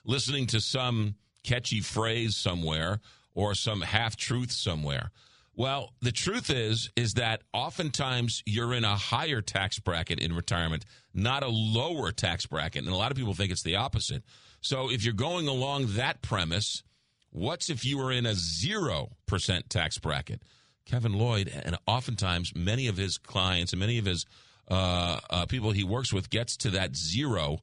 listening 0.03 0.48
to 0.48 0.60
some 0.60 1.16
catchy 1.44 1.80
phrase 1.80 2.35
somewhere 2.35 3.00
or 3.35 3.53
some 3.53 3.81
half 3.81 4.15
truth 4.15 4.51
somewhere. 4.51 5.11
Well, 5.57 5.93
the 6.01 6.11
truth 6.11 6.49
is 6.49 6.89
is 6.95 7.14
that 7.14 7.41
oftentimes 7.53 8.41
you're 8.45 8.73
in 8.73 8.83
a 8.83 8.95
higher 8.95 9.41
tax 9.41 9.80
bracket 9.80 10.19
in 10.19 10.33
retirement, 10.33 10.85
not 11.14 11.43
a 11.43 11.47
lower 11.47 12.11
tax 12.11 12.45
bracket, 12.45 12.83
and 12.83 12.91
a 12.91 12.97
lot 12.97 13.11
of 13.11 13.17
people 13.17 13.33
think 13.33 13.51
it's 13.51 13.64
the 13.64 13.75
opposite. 13.75 14.23
So 14.59 14.91
if 14.91 15.05
you're 15.05 15.14
going 15.14 15.47
along 15.47 15.93
that 15.93 16.22
premise, 16.22 16.83
what's 17.30 17.69
if 17.69 17.85
you 17.85 17.99
were 17.99 18.11
in 18.11 18.25
a 18.25 18.31
0% 18.31 19.69
tax 19.69 19.97
bracket? 19.99 20.41
Kevin 20.85 21.14
Lloyd 21.14 21.47
and 21.47 21.77
oftentimes 21.88 22.53
many 22.55 22.88
of 22.88 22.97
his 22.97 23.17
clients 23.17 23.73
and 23.73 23.80
many 23.80 23.97
of 23.97 24.05
his 24.05 24.25
uh, 24.69 25.19
uh, 25.30 25.45
people 25.45 25.72
he 25.72 25.83
works 25.83 26.11
with 26.11 26.30
gets 26.30 26.57
to 26.57 26.69
that 26.72 26.95
zero 26.95 27.59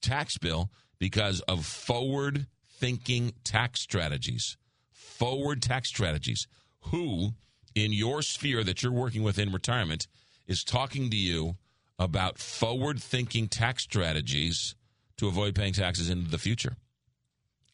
tax 0.00 0.38
bill 0.38 0.70
because 0.98 1.40
of 1.42 1.66
forward 1.66 2.46
thinking 2.68 3.32
tax 3.44 3.80
strategies. 3.80 4.56
Forward 5.20 5.60
tax 5.60 5.88
strategies. 5.88 6.48
Who 6.84 7.34
in 7.74 7.92
your 7.92 8.22
sphere 8.22 8.64
that 8.64 8.82
you're 8.82 8.90
working 8.90 9.22
with 9.22 9.38
in 9.38 9.52
retirement 9.52 10.08
is 10.46 10.64
talking 10.64 11.10
to 11.10 11.16
you 11.16 11.56
about 11.98 12.38
forward 12.38 13.02
thinking 13.02 13.46
tax 13.46 13.82
strategies 13.82 14.74
to 15.18 15.28
avoid 15.28 15.54
paying 15.54 15.74
taxes 15.74 16.08
into 16.08 16.30
the 16.30 16.38
future? 16.38 16.78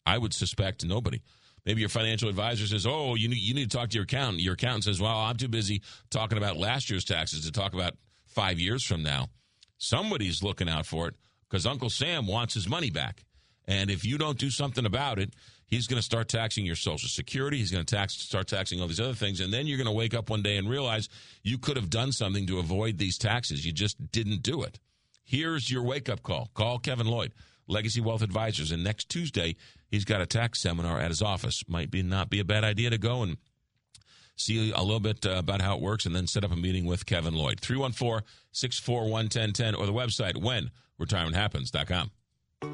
I 0.05 0.19
would 0.19 0.35
suspect 0.35 0.85
nobody. 0.85 1.23
Maybe 1.65 1.81
your 1.81 1.89
financial 1.89 2.29
advisor 2.29 2.67
says, 2.67 2.85
"Oh, 2.85 3.15
you 3.15 3.29
need, 3.29 3.39
you 3.39 3.55
need 3.55 3.71
to 3.71 3.77
talk 3.77 3.91
to 3.91 3.95
your 3.95 4.03
accountant." 4.03 4.43
Your 4.43 4.55
accountant 4.55 4.83
says, 4.83 5.01
"Well, 5.01 5.17
I'm 5.17 5.37
too 5.37 5.47
busy 5.47 5.83
talking 6.11 6.39
about 6.39 6.57
last 6.57 6.91
year's 6.91 7.05
taxes 7.05 7.45
to 7.45 7.53
talk 7.53 7.75
about 7.75 7.97
five 8.25 8.59
years 8.59 8.83
from 8.83 9.05
now." 9.05 9.31
Somebody's 9.79 10.43
looking 10.43 10.69
out 10.69 10.87
for 10.87 11.07
it 11.07 11.15
because 11.49 11.65
Uncle 11.65 11.91
Sam 11.91 12.27
wants 12.27 12.55
his 12.55 12.69
money 12.69 12.91
back, 12.91 13.23
And 13.69 13.91
if 13.91 14.05
you 14.05 14.17
don't 14.17 14.39
do 14.39 14.51
something 14.51 14.87
about 14.87 15.19
it, 15.19 15.35
he's 15.67 15.87
going 15.87 15.99
to 15.99 16.03
start 16.03 16.29
taxing 16.29 16.65
your 16.65 16.77
Social 16.77 17.09
Security. 17.09 17.59
He's 17.59 17.71
going 17.71 17.85
to 17.85 17.95
tax, 17.95 18.15
start 18.15 18.47
taxing 18.49 18.81
all 18.81 18.87
these 18.87 19.01
other 19.01 19.15
things. 19.15 19.41
And 19.41 19.53
then 19.53 19.67
you're 19.67 19.79
going 19.79 19.87
to 19.87 19.93
wake 19.93 20.15
up 20.15 20.31
one 20.31 20.43
day 20.43 20.57
and 20.57 20.69
realize 20.69 21.09
you 21.43 21.59
could 21.59 21.77
have 21.77 21.91
done 21.91 22.13
something 22.13 22.47
to 22.47 22.59
avoid 22.59 22.99
these 22.99 23.19
taxes. 23.19 23.67
You 23.67 23.73
just 23.73 24.11
didn't 24.13 24.43
do 24.43 24.63
it. 24.63 24.79
Here's 25.25 25.71
your 25.71 25.83
wake 25.83 26.09
up 26.09 26.23
call. 26.23 26.51
Call 26.55 26.79
Kevin 26.79 27.07
Lloyd, 27.07 27.33
Legacy 27.67 28.01
Wealth 28.01 28.23
Advisors. 28.23 28.71
And 28.71 28.85
next 28.85 29.09
Tuesday, 29.09 29.57
he's 29.89 30.05
got 30.05 30.21
a 30.21 30.27
tax 30.27 30.61
seminar 30.61 31.01
at 31.01 31.11
his 31.11 31.21
office. 31.21 31.65
Might 31.69 31.91
be 31.91 32.03
not 32.03 32.31
be 32.31 32.41
a 32.41 32.45
bad 32.45 32.63
idea 32.63 32.91
to 32.91 32.99
go 32.99 33.23
and 33.23 33.37
see 34.37 34.71
a 34.71 34.83
little 34.83 35.01
bit 35.01 35.27
uh, 35.27 35.31
about 35.31 35.63
how 35.63 35.75
it 35.75 35.81
works 35.81 36.07
and 36.07 36.15
then 36.15 36.27
set 36.27 36.45
up 36.45 36.53
a 36.53 36.57
meeting 36.57 36.85
with 36.85 37.07
Kevin 37.07 37.35
Lloyd. 37.35 37.59
314 37.59 38.25
641 38.53 39.25
1010 39.25 39.75
or 39.75 39.87
the 39.87 39.93
website 39.93 40.41
when 40.41 40.71
retirementhappens.com. 41.01 42.11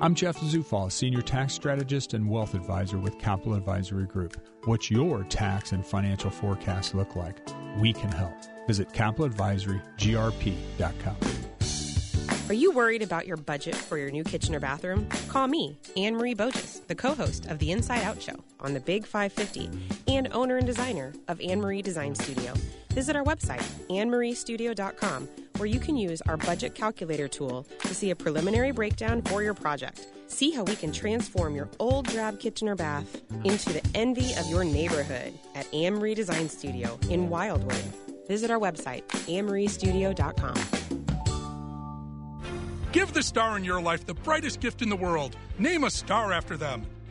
I'm 0.01 0.15
Jeff 0.15 0.39
Zufall, 0.39 0.93
Senior 0.93 1.23
Tax 1.23 1.55
Strategist 1.55 2.15
and 2.15 2.31
Wealth 2.31 2.55
Advisor 2.55 2.99
with 2.99 3.19
Capital 3.19 3.55
Advisory 3.55 4.07
Group. 4.07 4.37
What's 4.65 4.93
your 4.93 5.25
tax 5.25 5.73
and 5.73 5.85
financial 5.85 6.31
forecast 6.31 6.95
look 6.95 7.17
like? 7.17 7.41
We 7.79 7.93
can 7.93 8.13
help. 8.13 8.33
Visit 8.69 8.91
capitaladvisorygrp.com. 8.91 11.17
Are 12.49 12.55
you 12.55 12.71
worried 12.71 13.03
about 13.03 13.27
your 13.27 13.37
budget 13.37 13.75
for 13.75 13.99
your 13.99 14.13
new 14.13 14.23
kitchen 14.23 14.55
or 14.55 14.61
bathroom? 14.61 15.09
Call 15.27 15.49
me, 15.49 15.77
Anne 15.97 16.15
Marie 16.17 16.35
Bogus, 16.35 16.79
the 16.87 16.95
co 16.95 17.13
host 17.15 17.47
of 17.47 17.59
The 17.59 17.73
Inside 17.73 18.03
Out 18.03 18.23
Show 18.23 18.37
on 18.61 18.75
the 18.75 18.81
Big 18.81 19.05
550 19.05 19.69
and 20.07 20.29
owner 20.33 20.59
and 20.59 20.67
designer 20.67 21.13
of 21.27 21.41
Anne 21.41 21.61
Marie 21.61 21.83
Design 21.83 22.15
Studio. 22.15 22.55
Visit 22.91 23.17
our 23.17 23.25
website, 23.25 23.65
annemariestudio.com, 23.89 25.29
where 25.63 25.71
you 25.71 25.79
can 25.79 25.97
use 25.97 26.21
our 26.23 26.37
budget 26.37 26.75
calculator 26.75 27.29
tool 27.29 27.65
to 27.83 27.95
see 27.95 28.11
a 28.11 28.17
preliminary 28.17 28.73
breakdown 28.73 29.23
for 29.23 29.45
your 29.45 29.55
project. 29.55 30.09
See 30.27 30.51
how 30.51 30.65
we 30.65 30.75
can 30.75 30.91
transform 30.91 31.55
your 31.55 31.69
old 31.79 32.09
drab 32.09 32.41
kitchen 32.41 32.69
or 32.69 32.75
bath 32.75 33.23
into 33.45 33.73
the 33.73 33.81
envy 33.95 34.35
of 34.35 34.45
your 34.47 34.65
neighborhood 34.65 35.33
at 35.55 35.73
Marie 35.73 36.17
Design 36.17 36.49
Studio 36.49 36.99
in 37.11 37.29
Wildwood. 37.29 37.85
Visit 38.27 38.51
our 38.51 38.59
website, 38.59 39.07
annemariestudio.com. 39.07 40.55
Give 42.91 43.13
the 43.13 43.23
star 43.23 43.57
in 43.57 43.63
your 43.63 43.81
life 43.81 44.05
the 44.05 44.15
brightest 44.15 44.59
gift 44.59 44.83
in 44.83 44.89
the 44.89 44.97
world. 44.97 45.37
Name 45.61 45.85
a 45.85 45.91
star 45.91 46.33
after 46.33 46.57
them. 46.57 46.85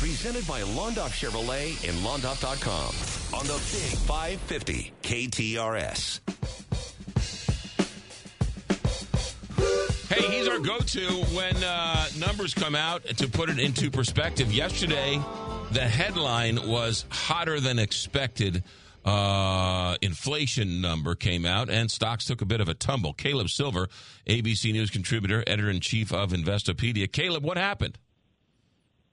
Presented 0.00 0.46
by 0.46 0.62
Londoff 0.62 1.10
Chevrolet 1.10 1.86
and 1.86 1.94
Londoff.com 1.98 3.38
on 3.38 3.46
the 3.46 3.52
Big 3.52 3.98
550 4.08 4.92
KTRS. 5.02 6.20
Hey, 10.08 10.38
he's 10.38 10.48
our 10.48 10.58
go 10.58 10.78
to 10.78 11.06
when 11.36 11.54
uh, 11.62 12.06
numbers 12.18 12.54
come 12.54 12.74
out 12.74 13.04
to 13.04 13.28
put 13.28 13.50
it 13.50 13.58
into 13.58 13.90
perspective. 13.90 14.50
Yesterday, 14.50 15.20
the 15.72 15.82
headline 15.82 16.66
was 16.66 17.04
hotter 17.10 17.60
than 17.60 17.78
expected. 17.78 18.64
Uh, 19.04 19.98
inflation 20.00 20.80
number 20.80 21.14
came 21.14 21.44
out 21.44 21.68
and 21.68 21.90
stocks 21.90 22.24
took 22.24 22.40
a 22.40 22.46
bit 22.46 22.62
of 22.62 22.70
a 22.70 22.74
tumble. 22.74 23.12
Caleb 23.12 23.50
Silver, 23.50 23.90
ABC 24.26 24.72
News 24.72 24.88
contributor, 24.88 25.44
editor 25.46 25.68
in 25.68 25.80
chief 25.80 26.10
of 26.10 26.30
Investopedia. 26.30 27.12
Caleb, 27.12 27.44
what 27.44 27.58
happened? 27.58 27.98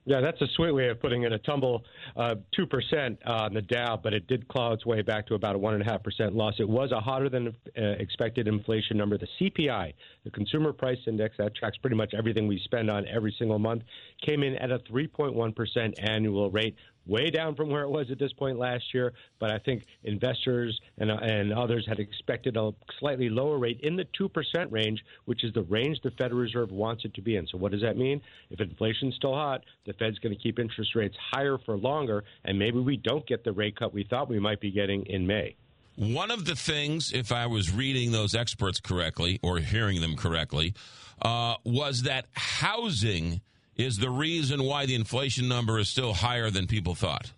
Yeah, 0.07 0.21
that's 0.21 0.41
a 0.41 0.47
sweet 0.55 0.71
way 0.71 0.87
of 0.87 1.01
putting 1.01 1.23
it. 1.23 1.33
A 1.33 1.37
tumble, 1.39 1.83
uh, 2.15 2.35
two 2.55 2.65
percent 2.65 3.19
on 3.25 3.53
the 3.53 3.61
Dow, 3.61 3.99
but 4.01 4.13
it 4.13 4.25
did 4.27 4.47
claw 4.47 4.71
its 4.71 4.85
way 4.85 5.01
back 5.01 5.27
to 5.27 5.33
about 5.33 5.55
a 5.55 5.57
one 5.57 5.73
and 5.73 5.83
a 5.83 5.85
half 5.85 6.01
percent 6.01 6.33
loss. 6.33 6.53
It 6.59 6.69
was 6.69 6.93
a 6.93 6.99
hotter 7.01 7.27
than 7.27 7.49
uh, 7.49 7.81
expected 7.99 8.47
inflation 8.47 8.95
number. 8.95 9.17
The 9.17 9.27
CPI, 9.37 9.93
the 10.23 10.31
Consumer 10.31 10.71
Price 10.71 10.97
Index, 11.07 11.35
that 11.39 11.53
tracks 11.55 11.75
pretty 11.75 11.97
much 11.97 12.13
everything 12.17 12.47
we 12.47 12.57
spend 12.63 12.89
on 12.89 13.05
every 13.05 13.35
single 13.37 13.59
month, 13.59 13.83
came 14.25 14.43
in 14.43 14.55
at 14.55 14.71
a 14.71 14.79
3.1 14.79 15.53
percent 15.53 15.99
annual 15.99 16.49
rate, 16.51 16.77
way 17.07 17.29
down 17.29 17.55
from 17.55 17.69
where 17.69 17.83
it 17.83 17.89
was 17.89 18.11
at 18.11 18.19
this 18.19 18.33
point 18.33 18.57
last 18.57 18.93
year. 18.93 19.13
But 19.39 19.51
I 19.51 19.59
think 19.59 19.83
investors 20.03 20.79
and, 20.97 21.09
and 21.09 21.53
others 21.53 21.85
had 21.87 21.99
expected 21.99 22.57
a 22.57 22.71
slightly 22.99 23.29
lower 23.29 23.57
rate 23.57 23.79
in 23.81 23.95
the 23.95 24.05
2% 24.19 24.71
range, 24.71 25.03
which 25.25 25.43
is 25.43 25.53
the 25.53 25.63
range 25.63 25.99
the 26.03 26.11
Federal 26.11 26.41
Reserve 26.41 26.71
wants 26.71 27.05
it 27.05 27.13
to 27.15 27.21
be 27.21 27.35
in. 27.35 27.47
So, 27.47 27.57
what 27.57 27.71
does 27.71 27.81
that 27.81 27.97
mean? 27.97 28.21
If 28.49 28.59
inflation's 28.59 29.15
still 29.15 29.33
hot, 29.33 29.63
the 29.85 29.93
Fed's 29.93 30.19
going 30.19 30.35
to 30.35 30.41
keep 30.41 30.59
interest 30.59 30.95
rates 30.95 31.15
higher 31.31 31.57
for 31.65 31.77
longer, 31.77 32.23
and 32.45 32.57
maybe 32.57 32.79
we 32.79 32.97
don't 32.97 33.25
get 33.27 33.43
the 33.43 33.51
rate 33.51 33.77
cut 33.77 33.93
we 33.93 34.03
thought 34.03 34.29
we 34.29 34.39
might 34.39 34.59
be 34.59 34.71
getting 34.71 35.05
in 35.05 35.25
May. 35.25 35.55
One 35.95 36.29
of 36.29 36.45
the 36.45 36.55
things, 36.55 37.11
if 37.11 37.31
I 37.31 37.47
was 37.47 37.71
reading 37.71 38.11
those 38.11 38.35
experts 38.35 38.79
correctly 38.79 39.39
or 39.41 39.57
hearing 39.57 39.99
them 39.99 40.15
correctly, 40.15 40.75
uh, 41.21 41.55
was 41.63 42.03
that 42.03 42.27
housing 42.33 43.41
is 43.77 43.97
the 43.97 44.09
reason 44.09 44.63
why 44.63 44.85
the 44.85 44.95
inflation 44.95 45.47
number 45.47 45.79
is 45.79 45.87
still 45.87 46.13
higher 46.13 46.49
than 46.49 46.67
people 46.67 46.95
thought. 46.95 47.31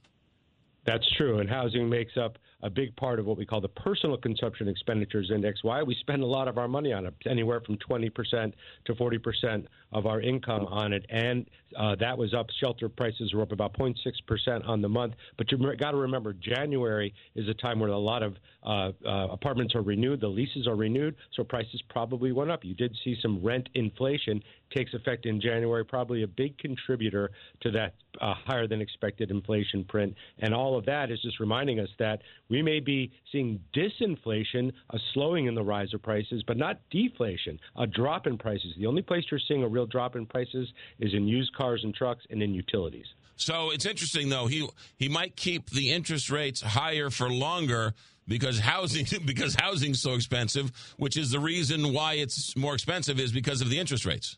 That's 0.86 1.06
true, 1.18 1.40
and 1.40 1.50
housing 1.50 1.90
makes 1.90 2.18
up 2.18 2.38
a 2.62 2.70
big 2.70 2.96
part 2.96 3.20
of 3.20 3.26
what 3.26 3.38
we 3.38 3.46
call 3.46 3.62
the 3.62 3.70
personal 3.70 4.18
consumption 4.18 4.68
expenditures 4.68 5.32
index. 5.34 5.64
Why 5.64 5.84
we 5.84 5.96
spend 6.00 6.24
a 6.24 6.26
lot 6.26 6.48
of 6.48 6.58
our 6.58 6.68
money 6.68 6.92
on 6.92 7.06
it, 7.06 7.14
anywhere 7.26 7.62
from 7.62 7.78
20% 7.78 8.54
to 8.86 8.96
40% 8.96 9.66
of 9.92 10.06
our 10.06 10.22
income 10.22 10.66
on 10.66 10.94
it, 10.94 11.06
and 11.10 11.50
uh, 11.78 11.96
that 12.00 12.18
was 12.18 12.34
up. 12.34 12.48
Shelter 12.60 12.90
prices 12.90 13.34
were 13.34 13.42
up 13.42 13.52
about 13.52 13.74
0.6% 13.78 14.68
on 14.68 14.82
the 14.82 14.90
month. 14.90 15.14
But 15.38 15.52
you 15.52 15.58
got 15.78 15.92
to 15.92 15.98
remember, 15.98 16.34
January 16.34 17.14
is 17.36 17.48
a 17.48 17.54
time 17.54 17.80
where 17.80 17.90
a 17.90 17.98
lot 17.98 18.24
of 18.24 18.36
uh, 18.64 18.92
uh, 19.06 19.28
apartments 19.32 19.76
are 19.76 19.82
renewed, 19.82 20.22
the 20.22 20.28
leases 20.28 20.68
are 20.68 20.76
renewed, 20.76 21.16
so 21.36 21.44
prices 21.44 21.82
probably 21.90 22.32
went 22.32 22.52
up. 22.52 22.64
You 22.64 22.74
did 22.74 22.96
see 23.04 23.16
some 23.22 23.44
rent 23.44 23.70
inflation 23.74 24.42
takes 24.76 24.94
effect 24.94 25.26
in 25.26 25.42
January, 25.42 25.84
probably 25.84 26.24
a 26.24 26.28
big 26.28 26.58
contributor 26.58 27.32
to 27.62 27.72
that 27.72 27.96
uh, 28.22 28.34
higher 28.46 28.68
than 28.68 28.82
expected 28.82 29.32
inflation 29.32 29.84
print. 29.84 30.14
And 30.40 30.54
all 30.54 30.78
of 30.78 30.86
that 30.86 31.12
is 31.12 31.22
just 31.22 31.40
reminding 31.40 31.80
us 31.80 31.90
that 32.00 32.22
we 32.50 32.62
may 32.62 32.80
be 32.80 33.12
seeing 33.32 33.60
disinflation, 33.76 34.72
a 34.92 35.00
slowing 35.14 35.48
in 35.48 35.56
the 35.56 35.64
rise 35.64 35.94
of 35.94 36.02
prices, 36.02 36.44
but 36.46 36.58
not 36.58 36.80
deflation, 36.92 37.60
a 37.78 37.88
drop 37.88 38.28
in 38.28 38.38
prices. 38.38 38.74
The 38.78 38.86
only 38.86 39.02
place 39.02 39.24
you're 39.32 39.40
seeing 39.48 39.64
a 39.64 39.68
real 39.68 39.79
drop 39.86 40.16
in 40.16 40.26
prices 40.26 40.68
is 41.00 41.14
in 41.14 41.28
used 41.28 41.54
cars 41.56 41.82
and 41.84 41.94
trucks 41.94 42.26
and 42.30 42.42
in 42.42 42.54
utilities. 42.54 43.06
So 43.36 43.72
it's 43.72 43.86
interesting 43.86 44.30
though. 44.30 44.48
He 44.48 44.68
he 44.98 45.08
might 45.08 45.36
keep 45.36 45.70
the 45.70 45.92
interest 45.92 46.30
rates 46.30 46.62
higher 46.62 47.10
for 47.10 47.30
longer 47.30 47.94
because 48.28 48.60
housing 48.60 49.06
because 49.26 49.56
housing's 49.56 50.02
so 50.02 50.14
expensive, 50.14 50.72
which 50.98 51.18
is 51.18 51.32
the 51.32 51.40
reason 51.40 51.94
why 51.94 52.14
it's 52.14 52.56
more 52.56 52.74
expensive 52.74 53.20
is 53.20 53.32
because 53.32 53.62
of 53.62 53.70
the 53.70 53.80
interest 53.80 54.06
rates. 54.06 54.38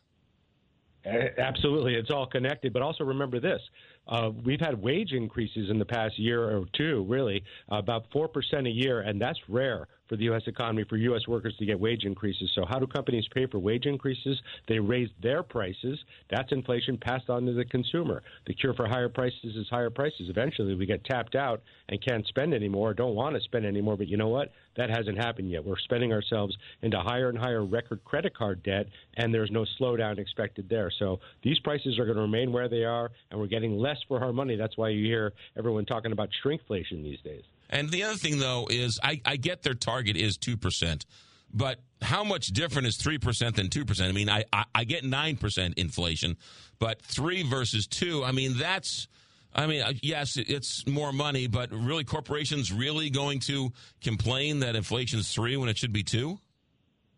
Absolutely, 1.04 1.94
it's 1.94 2.12
all 2.12 2.26
connected. 2.26 2.72
But 2.72 2.82
also 2.82 3.02
remember 3.02 3.40
this: 3.40 3.60
uh, 4.06 4.30
we've 4.44 4.60
had 4.60 4.80
wage 4.80 5.12
increases 5.12 5.68
in 5.68 5.78
the 5.80 5.84
past 5.84 6.16
year 6.16 6.56
or 6.56 6.64
two, 6.76 7.04
really 7.08 7.42
about 7.68 8.04
four 8.12 8.28
percent 8.28 8.68
a 8.68 8.70
year, 8.70 9.00
and 9.00 9.20
that's 9.20 9.38
rare 9.48 9.88
for 10.08 10.16
the 10.16 10.24
U.S. 10.24 10.42
economy 10.46 10.84
for 10.88 10.96
U.S. 10.96 11.26
workers 11.26 11.54
to 11.58 11.66
get 11.66 11.78
wage 11.78 12.04
increases. 12.04 12.50
So, 12.54 12.64
how 12.68 12.78
do 12.78 12.86
companies 12.86 13.24
pay 13.34 13.46
for 13.46 13.58
wage 13.58 13.86
increases? 13.86 14.40
They 14.68 14.78
raise 14.78 15.08
their 15.22 15.42
prices. 15.42 15.98
That's 16.30 16.52
inflation 16.52 16.98
passed 16.98 17.30
on 17.30 17.46
to 17.46 17.52
the 17.52 17.64
consumer. 17.64 18.22
The 18.46 18.54
cure 18.54 18.74
for 18.74 18.86
higher 18.86 19.08
prices 19.08 19.56
is 19.56 19.66
higher 19.70 19.90
prices. 19.90 20.28
Eventually, 20.28 20.74
we 20.74 20.86
get 20.86 21.04
tapped 21.04 21.34
out 21.34 21.62
and 21.88 22.04
can't 22.04 22.26
spend 22.26 22.54
anymore, 22.54 22.94
don't 22.94 23.14
want 23.14 23.36
to 23.36 23.40
spend 23.42 23.64
anymore. 23.64 23.96
But 23.96 24.08
you 24.08 24.16
know 24.16 24.28
what? 24.28 24.52
That 24.76 24.90
hasn't 24.90 25.18
happened 25.18 25.50
yet. 25.50 25.64
We're 25.64 25.78
spending 25.78 26.12
ourselves 26.12 26.56
into 26.80 26.98
higher 27.00 27.28
and 27.28 27.38
higher 27.38 27.64
record 27.64 28.04
credit 28.04 28.36
card 28.36 28.62
debt, 28.62 28.86
and 29.16 29.32
there's 29.32 29.50
no 29.50 29.66
slowdown 29.80 30.18
expected 30.18 30.68
there. 30.68 30.90
So, 30.98 31.20
these 31.42 31.58
prices 31.60 31.98
are 31.98 32.04
going 32.04 32.16
to 32.16 32.22
remain 32.22 32.52
where 32.52 32.68
they 32.68 32.84
are, 32.84 33.10
and 33.30 33.40
we're 33.40 33.46
getting 33.46 33.78
less 33.78 33.98
for 34.08 34.22
our 34.22 34.32
money. 34.32 34.56
That's 34.56 34.76
why 34.76 34.90
you 34.90 35.04
hear 35.04 35.32
everyone 35.56 35.86
talking 35.86 36.12
about 36.12 36.28
shrinkflation 36.44 37.02
these 37.02 37.20
days. 37.20 37.44
And 37.72 37.88
the 37.88 38.02
other 38.04 38.16
thing, 38.16 38.38
though, 38.38 38.68
is 38.70 39.00
I, 39.02 39.20
I 39.24 39.36
get 39.36 39.62
their 39.62 39.74
target 39.74 40.16
is 40.16 40.36
2%, 40.36 41.04
but 41.52 41.80
how 42.02 42.22
much 42.22 42.48
different 42.48 42.86
is 42.86 42.98
3% 42.98 43.54
than 43.54 43.68
2%? 43.68 44.08
I 44.08 44.12
mean, 44.12 44.28
I, 44.28 44.44
I, 44.52 44.64
I 44.74 44.84
get 44.84 45.04
9% 45.04 45.74
inflation, 45.78 46.36
but 46.78 47.00
3 47.02 47.42
versus 47.44 47.86
2, 47.88 48.22
I 48.22 48.30
mean, 48.30 48.58
that's. 48.58 49.08
I 49.54 49.66
mean, 49.66 49.82
uh, 49.82 49.92
yes, 50.00 50.38
it's 50.38 50.86
more 50.86 51.12
money, 51.12 51.46
but 51.46 51.70
really, 51.72 52.04
corporations 52.04 52.72
really 52.72 53.10
going 53.10 53.38
to 53.40 53.70
complain 54.00 54.60
that 54.60 54.76
inflation 54.76 55.18
is 55.18 55.30
three 55.30 55.58
when 55.58 55.68
it 55.68 55.76
should 55.76 55.92
be 55.92 56.02
two? 56.02 56.38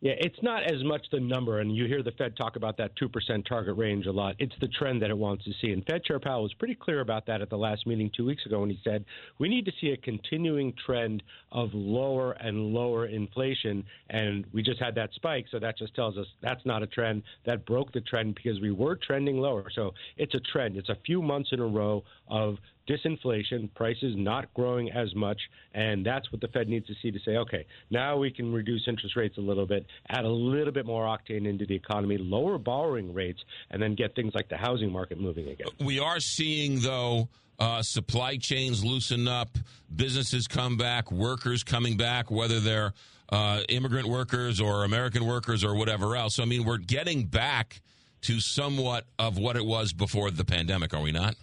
Yeah, 0.01 0.13
it's 0.19 0.43
not 0.43 0.65
as 0.65 0.85
much 0.85 1.07
the 1.11 1.21
number, 1.21 1.61
and 1.61 1.75
you 1.75 1.87
hear 1.87 2.03
the 2.03 2.13
Fed 2.13 2.37
talk 2.37 2.57
about 2.57 2.77
that 2.77 2.91
2% 2.97 3.47
target 3.47 3.75
range 3.79 4.05
a 4.05 4.13
lot. 4.13 4.35
It's 4.39 4.53
the 4.61 4.69
trend 4.69 5.01
that 5.01 5.09
it 5.09 5.17
wants 5.17 5.45
to 5.45 5.53
see. 5.63 5.73
And 5.73 5.83
Fed 5.87 6.05
Chair 6.05 6.21
Powell 6.21 6.43
was 6.43 6.53
pretty 6.53 6.75
clear 6.75 7.01
about 7.01 7.25
that 7.27 7.41
at 7.41 7.49
the 7.49 7.57
last 7.57 7.87
meeting 7.87 8.11
two 8.15 8.27
weeks 8.27 8.45
ago 8.45 8.61
when 8.61 8.69
he 8.69 8.79
said, 8.85 9.07
we 9.39 9.49
need 9.49 9.65
to 9.65 9.73
see 9.81 9.93
a 9.93 9.97
continuing 9.97 10.75
trend 10.85 11.23
of 11.53 11.71
lower 11.73 12.33
and 12.33 12.75
lower 12.75 13.07
inflation. 13.07 13.83
And 14.11 14.45
we 14.53 14.63
just 14.63 14.79
had 14.79 14.95
that 14.97 15.09
spike, 15.15 15.47
so 15.51 15.59
that 15.61 15.79
just 15.79 15.95
tells 15.95 16.19
us 16.19 16.27
that's 16.43 16.67
not 16.67 16.83
a 16.83 16.87
trend. 16.87 17.23
That 17.47 17.65
broke 17.65 17.93
the 17.93 18.03
trend 18.03 18.35
because 18.35 18.61
we 18.61 18.73
were 18.73 18.97
trending 18.97 19.39
lower. 19.39 19.71
So 19.75 19.93
it's 20.19 20.35
a 20.35 20.41
trend. 20.53 20.77
It's 20.77 20.91
a 20.91 20.99
few 21.07 21.23
months 21.23 21.49
in 21.53 21.61
a 21.61 21.67
row 21.67 22.05
of 22.29 22.59
disinflation, 22.89 23.73
prices 23.75 24.15
not 24.17 24.53
growing 24.55 24.91
as 24.91 25.15
much, 25.15 25.41
and 25.75 26.05
that's 26.05 26.31
what 26.33 26.41
the 26.41 26.49
Fed 26.49 26.69
needs 26.69 26.87
to 26.87 26.95
see 27.03 27.11
to 27.11 27.19
say, 27.25 27.37
okay, 27.37 27.67
now 27.91 28.17
we 28.17 28.31
can 28.31 28.53
reduce 28.53 28.87
interest 28.87 29.17
rates 29.17 29.39
a 29.39 29.41
little 29.41 29.67
bit, 29.67 29.87
add 30.09 30.25
a 30.25 30.29
little 30.29 30.73
bit 30.73 30.87
more 30.87 31.05
octane 31.05 31.47
into 31.49 31.67
the 31.67 31.75
economy, 31.75 32.19
lower 32.19 32.59
borrowing 32.59 33.13
rates, 33.13 33.43
and 33.71 33.83
then 33.83 33.95
get 33.95 34.15
things 34.15 34.35
like 34.35 34.49
the 34.49 34.57
housing 34.57 34.91
market 34.91 35.21
moving 35.21 35.49
again. 35.49 35.69
We 35.81 35.99
are 35.99 36.21
seeing, 36.21 36.81
though, 36.81 37.29
uh, 37.59 37.83
supply 37.83 38.37
chains 38.37 38.85
loosen 38.85 39.29
up, 39.29 39.57
businesses 39.95 40.47
come 40.47 40.77
back, 40.77 41.11
workers 41.11 41.63
coming 41.63 41.97
back, 41.97 42.31
whether 42.31 42.61
they're 42.61 42.93
uh, 43.31 43.63
immigrant 43.69 44.09
workers 44.09 44.61
or 44.61 44.85
American 44.85 45.25
workers 45.25 45.65
or 45.65 45.75
whatever 45.75 46.17
else. 46.17 46.37
So, 46.37 46.43
I 46.43 46.47
mean, 46.47 46.65
we're 46.65 46.79
getting 46.79 47.25
back 47.25 47.81
to 48.23 48.41
somewhat 48.41 49.07
of 49.19 49.39
what 49.39 49.57
it 49.57 49.65
was 49.65 49.93
before 49.93 50.31
the 50.31 50.45
pandemic, 50.45 50.95
are 50.95 51.01
we 51.01 51.13
not? 51.13 51.37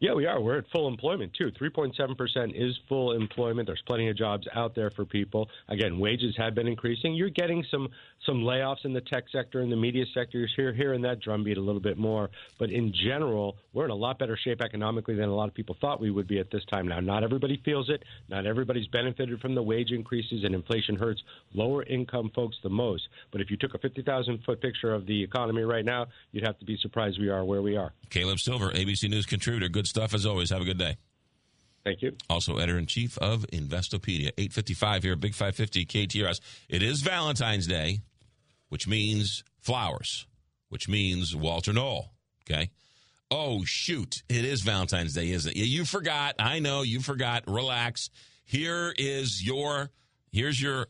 Yeah, 0.00 0.14
we 0.14 0.24
are. 0.24 0.40
We're 0.40 0.56
at 0.56 0.64
full 0.72 0.88
employment 0.88 1.34
too. 1.34 1.50
3.7% 1.60 2.54
is 2.54 2.74
full 2.88 3.12
employment. 3.12 3.66
There's 3.66 3.82
plenty 3.86 4.08
of 4.08 4.16
jobs 4.16 4.48
out 4.54 4.74
there 4.74 4.90
for 4.90 5.04
people. 5.04 5.50
Again, 5.68 5.98
wages 5.98 6.34
have 6.38 6.54
been 6.54 6.66
increasing. 6.66 7.12
You're 7.12 7.28
getting 7.28 7.62
some 7.70 7.88
some 8.26 8.42
layoffs 8.42 8.84
in 8.84 8.92
the 8.92 9.00
tech 9.00 9.24
sector 9.32 9.60
and 9.60 9.72
the 9.72 9.76
media 9.76 10.04
sectors 10.12 10.52
here 10.54 10.74
here 10.74 10.92
and 10.92 11.04
that 11.04 11.20
drumbeat 11.20 11.56
a 11.56 11.60
little 11.60 11.80
bit 11.80 11.96
more, 11.96 12.28
but 12.58 12.70
in 12.70 12.92
general, 12.92 13.56
we're 13.72 13.86
in 13.86 13.90
a 13.90 13.94
lot 13.94 14.18
better 14.18 14.36
shape 14.36 14.60
economically 14.60 15.14
than 15.14 15.28
a 15.28 15.34
lot 15.34 15.48
of 15.48 15.54
people 15.54 15.76
thought 15.80 16.00
we 16.00 16.10
would 16.10 16.26
be 16.26 16.38
at 16.38 16.50
this 16.50 16.64
time 16.66 16.86
now. 16.86 17.00
Not 17.00 17.24
everybody 17.24 17.60
feels 17.64 17.88
it. 17.88 18.02
Not 18.28 18.46
everybody's 18.46 18.86
benefited 18.88 19.40
from 19.40 19.54
the 19.54 19.62
wage 19.62 19.90
increases 19.90 20.44
and 20.44 20.54
inflation 20.54 20.96
hurts 20.96 21.22
lower 21.54 21.82
income 21.84 22.30
folks 22.34 22.56
the 22.62 22.68
most. 22.68 23.08
But 23.32 23.40
if 23.40 23.50
you 23.50 23.56
took 23.56 23.74
a 23.74 23.78
50,000 23.78 24.44
foot 24.44 24.60
picture 24.60 24.92
of 24.92 25.06
the 25.06 25.22
economy 25.22 25.62
right 25.62 25.84
now, 25.84 26.06
you'd 26.32 26.46
have 26.46 26.58
to 26.58 26.64
be 26.64 26.76
surprised 26.76 27.18
we 27.18 27.28
are 27.28 27.44
where 27.44 27.62
we 27.62 27.76
are. 27.76 27.92
Caleb 28.10 28.38
Silver, 28.38 28.70
ABC 28.70 29.08
News 29.08 29.26
contributor. 29.26 29.68
Good 29.68 29.86
stuff 29.90 30.14
as 30.14 30.24
always. 30.24 30.50
Have 30.50 30.62
a 30.62 30.64
good 30.64 30.78
day. 30.78 30.96
Thank 31.84 32.02
you. 32.02 32.16
Also, 32.28 32.56
editor 32.56 32.78
in 32.78 32.86
chief 32.86 33.18
of 33.18 33.46
Investopedia. 33.52 34.28
855 34.38 35.02
here, 35.02 35.16
Big 35.16 35.34
550 35.34 35.86
KTRS. 35.86 36.40
It 36.68 36.82
is 36.82 37.00
Valentine's 37.00 37.66
Day, 37.66 38.00
which 38.68 38.86
means 38.86 39.44
flowers, 39.60 40.26
which 40.68 40.88
means 40.88 41.34
Walter 41.34 41.72
Knoll. 41.72 42.12
Okay. 42.48 42.70
Oh, 43.30 43.64
shoot. 43.64 44.22
It 44.28 44.44
is 44.44 44.62
Valentine's 44.62 45.14
Day, 45.14 45.30
isn't 45.30 45.56
it? 45.56 45.58
You 45.58 45.84
forgot. 45.84 46.34
I 46.38 46.58
know 46.58 46.82
you 46.82 47.00
forgot. 47.00 47.44
Relax. 47.46 48.10
Here 48.44 48.92
is 48.98 49.44
your, 49.44 49.90
here's 50.32 50.60
your, 50.60 50.88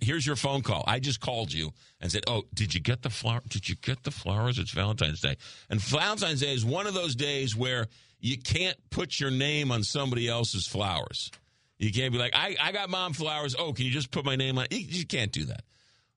here's 0.00 0.26
your 0.26 0.36
phone 0.36 0.62
call. 0.62 0.84
I 0.86 0.98
just 0.98 1.20
called 1.20 1.52
you 1.52 1.72
and 2.00 2.10
said, 2.10 2.24
"Oh, 2.26 2.44
did 2.54 2.74
you 2.74 2.80
get 2.80 3.02
the 3.02 3.10
flower? 3.10 3.42
Did 3.46 3.68
you 3.68 3.76
get 3.76 4.02
the 4.02 4.10
flowers? 4.10 4.58
It's 4.58 4.70
Valentine's 4.70 5.20
Day." 5.20 5.36
And 5.68 5.80
Valentine's 5.80 6.40
Day 6.40 6.54
is 6.54 6.64
one 6.64 6.86
of 6.86 6.94
those 6.94 7.14
days 7.14 7.54
where 7.54 7.86
you 8.20 8.38
can't 8.38 8.76
put 8.90 9.20
your 9.20 9.30
name 9.30 9.70
on 9.70 9.82
somebody 9.82 10.28
else's 10.28 10.66
flowers. 10.66 11.30
You 11.78 11.92
can't 11.92 12.12
be 12.12 12.18
like, 12.18 12.34
I, 12.34 12.56
I 12.60 12.72
got 12.72 12.90
mom 12.90 13.12
flowers. 13.12 13.54
Oh, 13.56 13.72
can 13.72 13.84
you 13.84 13.92
just 13.92 14.10
put 14.10 14.24
my 14.24 14.36
name 14.36 14.58
on? 14.58 14.66
You, 14.70 14.78
you 14.78 15.06
can't 15.06 15.30
do 15.30 15.44
that. 15.44 15.62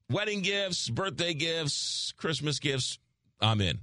Wedding 0.10 0.42
gifts, 0.42 0.90
birthday 0.90 1.34
gifts, 1.34 2.14
Christmas 2.18 2.60
gifts, 2.60 3.00
I'm 3.40 3.62
in. 3.62 3.80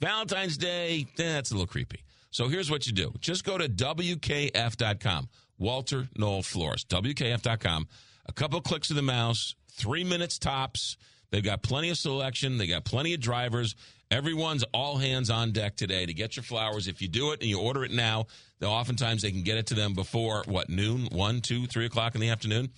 Valentine's 0.00 0.56
Day, 0.56 1.06
eh, 1.18 1.22
that's 1.34 1.50
a 1.50 1.54
little 1.54 1.66
creepy. 1.66 2.04
So 2.30 2.48
here's 2.48 2.70
what 2.70 2.86
you 2.86 2.92
do 2.92 3.12
just 3.20 3.44
go 3.44 3.58
to 3.58 3.68
WKF.com, 3.68 5.28
Walter 5.58 6.08
Knoll 6.16 6.42
Florist, 6.42 6.88
WKF.com. 6.88 7.88
A 8.26 8.32
couple 8.32 8.60
clicks 8.60 8.90
of 8.90 8.96
the 8.96 9.02
mouse, 9.02 9.54
three 9.72 10.04
minutes 10.04 10.38
tops. 10.38 10.96
They've 11.30 11.42
got 11.42 11.62
plenty 11.62 11.90
of 11.90 11.96
selection, 11.96 12.58
they 12.58 12.66
got 12.66 12.84
plenty 12.84 13.14
of 13.14 13.20
drivers. 13.20 13.74
Everyone's 14.10 14.64
all 14.72 14.96
hands 14.96 15.28
on 15.28 15.52
deck 15.52 15.76
today 15.76 16.06
to 16.06 16.14
get 16.14 16.36
your 16.36 16.42
flowers. 16.42 16.88
If 16.88 17.02
you 17.02 17.08
do 17.08 17.32
it 17.32 17.40
and 17.40 17.50
you 17.50 17.60
order 17.60 17.84
it 17.84 17.90
now, 17.90 18.26
they'll 18.58 18.70
oftentimes 18.70 19.22
they 19.22 19.30
can 19.30 19.42
get 19.42 19.58
it 19.58 19.66
to 19.66 19.74
them 19.74 19.92
before 19.92 20.44
what 20.46 20.70
noon, 20.70 21.08
one, 21.12 21.40
two, 21.40 21.66
three 21.66 21.84
o'clock 21.84 22.14
in 22.14 22.20
the 22.20 22.30
afternoon. 22.30 22.70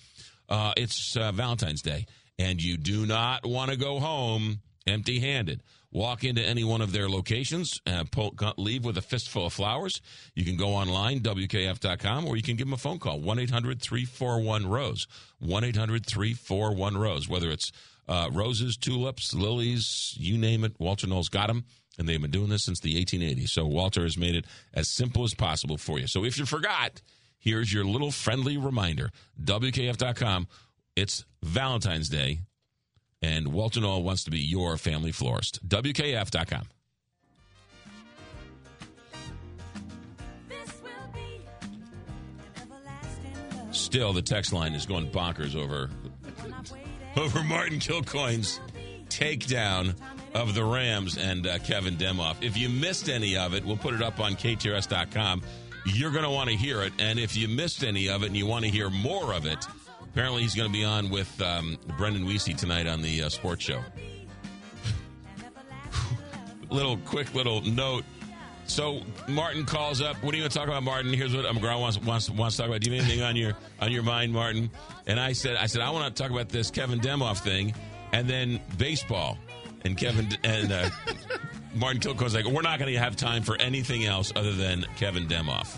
Uh, 0.49 0.73
it's 0.75 1.15
uh, 1.15 1.31
Valentine's 1.31 1.81
Day, 1.81 2.05
and 2.37 2.61
you 2.61 2.75
do 2.75 3.05
not 3.05 3.45
want 3.45 3.71
to 3.71 3.77
go 3.77 3.99
home 3.99 4.59
empty-handed. 4.85 5.61
Walk 5.93 6.23
into 6.23 6.41
any 6.41 6.63
one 6.63 6.81
of 6.81 6.93
their 6.93 7.09
locations, 7.09 7.81
uh, 7.85 8.05
pull, 8.09 8.33
leave 8.57 8.85
with 8.85 8.97
a 8.97 9.01
fistful 9.01 9.45
of 9.45 9.53
flowers. 9.53 10.01
You 10.35 10.45
can 10.45 10.55
go 10.55 10.69
online, 10.69 11.19
WKF.com, 11.19 12.27
or 12.27 12.37
you 12.37 12.43
can 12.43 12.55
give 12.55 12.67
them 12.67 12.73
a 12.73 12.77
phone 12.77 12.97
call, 12.97 13.19
1 13.19 13.39
800 13.39 13.81
341 13.81 14.67
Rose. 14.67 15.07
1 15.39 15.63
800 15.65 16.05
341 16.05 16.97
Rose. 16.97 17.27
Whether 17.27 17.51
it's 17.51 17.73
uh, 18.11 18.29
roses, 18.29 18.75
tulips, 18.75 19.33
lilies, 19.33 20.13
you 20.19 20.37
name 20.37 20.65
it. 20.65 20.73
Walter 20.79 21.07
Knoll's 21.07 21.29
got 21.29 21.47
them, 21.47 21.63
and 21.97 22.09
they've 22.09 22.21
been 22.21 22.29
doing 22.29 22.49
this 22.49 22.65
since 22.65 22.81
the 22.81 23.03
1880s. 23.03 23.47
So 23.47 23.65
Walter 23.65 24.03
has 24.03 24.17
made 24.17 24.35
it 24.35 24.45
as 24.73 24.89
simple 24.89 25.23
as 25.23 25.33
possible 25.33 25.77
for 25.77 25.97
you. 25.97 26.07
So 26.07 26.25
if 26.25 26.37
you 26.37 26.45
forgot, 26.45 27.01
here's 27.39 27.73
your 27.73 27.85
little 27.85 28.11
friendly 28.11 28.57
reminder 28.57 29.11
WKF.com. 29.41 30.49
It's 30.93 31.23
Valentine's 31.41 32.09
Day, 32.09 32.41
and 33.21 33.53
Walter 33.53 33.79
Knoll 33.79 34.03
wants 34.03 34.25
to 34.25 34.31
be 34.31 34.39
your 34.39 34.75
family 34.75 35.13
florist. 35.13 35.65
WKF.com. 35.65 36.67
Still, 43.71 44.11
the 44.11 44.21
text 44.21 44.51
line 44.51 44.73
is 44.73 44.85
going 44.85 45.09
bonkers 45.11 45.55
over 45.55 45.89
over 47.17 47.43
Martin 47.43 47.79
Kilcoyne's 47.79 48.59
takedown 49.09 49.95
of 50.33 50.55
the 50.55 50.63
Rams 50.63 51.17
and 51.17 51.45
uh, 51.45 51.59
Kevin 51.59 51.97
Demoff. 51.97 52.37
If 52.41 52.57
you 52.57 52.69
missed 52.69 53.09
any 53.09 53.37
of 53.37 53.53
it, 53.53 53.65
we'll 53.65 53.77
put 53.77 53.93
it 53.93 54.01
up 54.01 54.19
on 54.19 54.33
KTRS.com. 54.33 55.43
You're 55.85 56.11
going 56.11 56.23
to 56.23 56.29
want 56.29 56.49
to 56.49 56.55
hear 56.55 56.81
it. 56.83 56.93
And 56.99 57.19
if 57.19 57.35
you 57.35 57.47
missed 57.47 57.83
any 57.83 58.07
of 58.07 58.23
it 58.23 58.27
and 58.27 58.37
you 58.37 58.45
want 58.45 58.65
to 58.65 58.71
hear 58.71 58.89
more 58.89 59.33
of 59.33 59.45
it, 59.45 59.65
apparently 60.01 60.43
he's 60.43 60.55
going 60.55 60.71
to 60.71 60.73
be 60.73 60.85
on 60.85 61.09
with 61.09 61.41
um, 61.41 61.77
Brendan 61.97 62.25
Weesey 62.25 62.55
tonight 62.55 62.87
on 62.87 63.01
the 63.01 63.23
uh, 63.23 63.29
sports 63.29 63.63
show. 63.63 63.81
little 66.69 66.97
quick 66.97 67.33
little 67.33 67.61
note. 67.61 68.05
So 68.71 69.01
Martin 69.27 69.65
calls 69.65 70.01
up. 70.01 70.15
What 70.23 70.33
are 70.33 70.37
you 70.37 70.43
going 70.43 70.49
to 70.49 70.57
talk 70.57 70.69
about, 70.69 70.81
Martin? 70.81 71.11
Here's 71.11 71.35
what 71.35 71.43
McGraw 71.43 71.77
wants, 71.77 71.97
wants 71.99 72.29
wants 72.29 72.55
to 72.55 72.61
talk 72.61 72.69
about. 72.69 72.79
Do 72.79 72.89
you 72.89 72.95
have 72.95 73.05
anything 73.05 73.21
on 73.21 73.35
your 73.35 73.51
on 73.81 73.91
your 73.91 74.01
mind, 74.01 74.31
Martin? 74.31 74.71
And 75.07 75.19
I 75.19 75.33
said, 75.33 75.57
I 75.57 75.65
said 75.65 75.81
I 75.81 75.89
want 75.89 76.15
to 76.15 76.23
talk 76.23 76.31
about 76.31 76.47
this 76.47 76.71
Kevin 76.71 77.01
Demoff 77.01 77.39
thing, 77.39 77.73
and 78.13 78.29
then 78.29 78.61
baseball. 78.77 79.37
And 79.83 79.97
Kevin 79.97 80.29
and 80.45 80.71
uh, 80.71 80.89
Martin 81.75 81.99
Kilcoyne's 81.99 82.33
like, 82.33 82.45
we're 82.45 82.61
not 82.61 82.79
going 82.79 82.93
to 82.93 82.97
have 82.97 83.17
time 83.17 83.43
for 83.43 83.57
anything 83.57 84.05
else 84.05 84.31
other 84.37 84.53
than 84.53 84.85
Kevin 84.95 85.27
Demoff. 85.27 85.77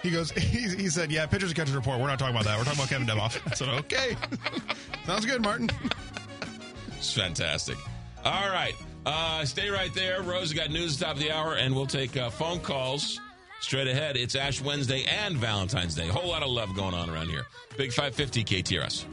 He 0.00 0.10
goes. 0.10 0.30
He, 0.40 0.68
he 0.68 0.88
said, 0.88 1.10
"Yeah, 1.10 1.26
pitchers 1.26 1.50
and 1.50 1.56
catchers 1.56 1.74
report. 1.74 1.98
We're 1.98 2.06
not 2.06 2.20
talking 2.20 2.36
about 2.36 2.44
that. 2.44 2.58
We're 2.58 2.64
talking 2.64 2.78
about 2.78 2.90
Kevin 2.90 3.08
Demoff." 3.08 3.40
I 3.50 3.54
said, 3.56 3.68
"Okay, 3.70 4.16
sounds 5.04 5.26
good, 5.26 5.42
Martin." 5.42 5.68
It's 6.96 7.12
fantastic. 7.12 7.76
All 8.24 8.50
right. 8.50 8.74
Uh, 9.06 9.44
stay 9.44 9.70
right 9.70 9.94
there. 9.94 10.22
Rose 10.22 10.52
got 10.52 10.70
news 10.70 10.94
at 10.94 10.98
the 10.98 11.04
top 11.06 11.16
of 11.16 11.22
the 11.22 11.32
hour, 11.32 11.54
and 11.54 11.74
we'll 11.74 11.86
take 11.86 12.16
uh, 12.16 12.30
phone 12.30 12.60
calls 12.60 13.20
straight 13.60 13.88
ahead. 13.88 14.16
It's 14.16 14.34
Ash 14.34 14.60
Wednesday 14.60 15.04
and 15.04 15.36
Valentine's 15.36 15.94
Day. 15.94 16.08
A 16.08 16.12
whole 16.12 16.28
lot 16.28 16.42
of 16.42 16.50
love 16.50 16.74
going 16.74 16.94
on 16.94 17.08
around 17.08 17.28
here. 17.28 17.46
Big 17.76 17.92
550 17.92 18.44
KTRS. 18.44 19.04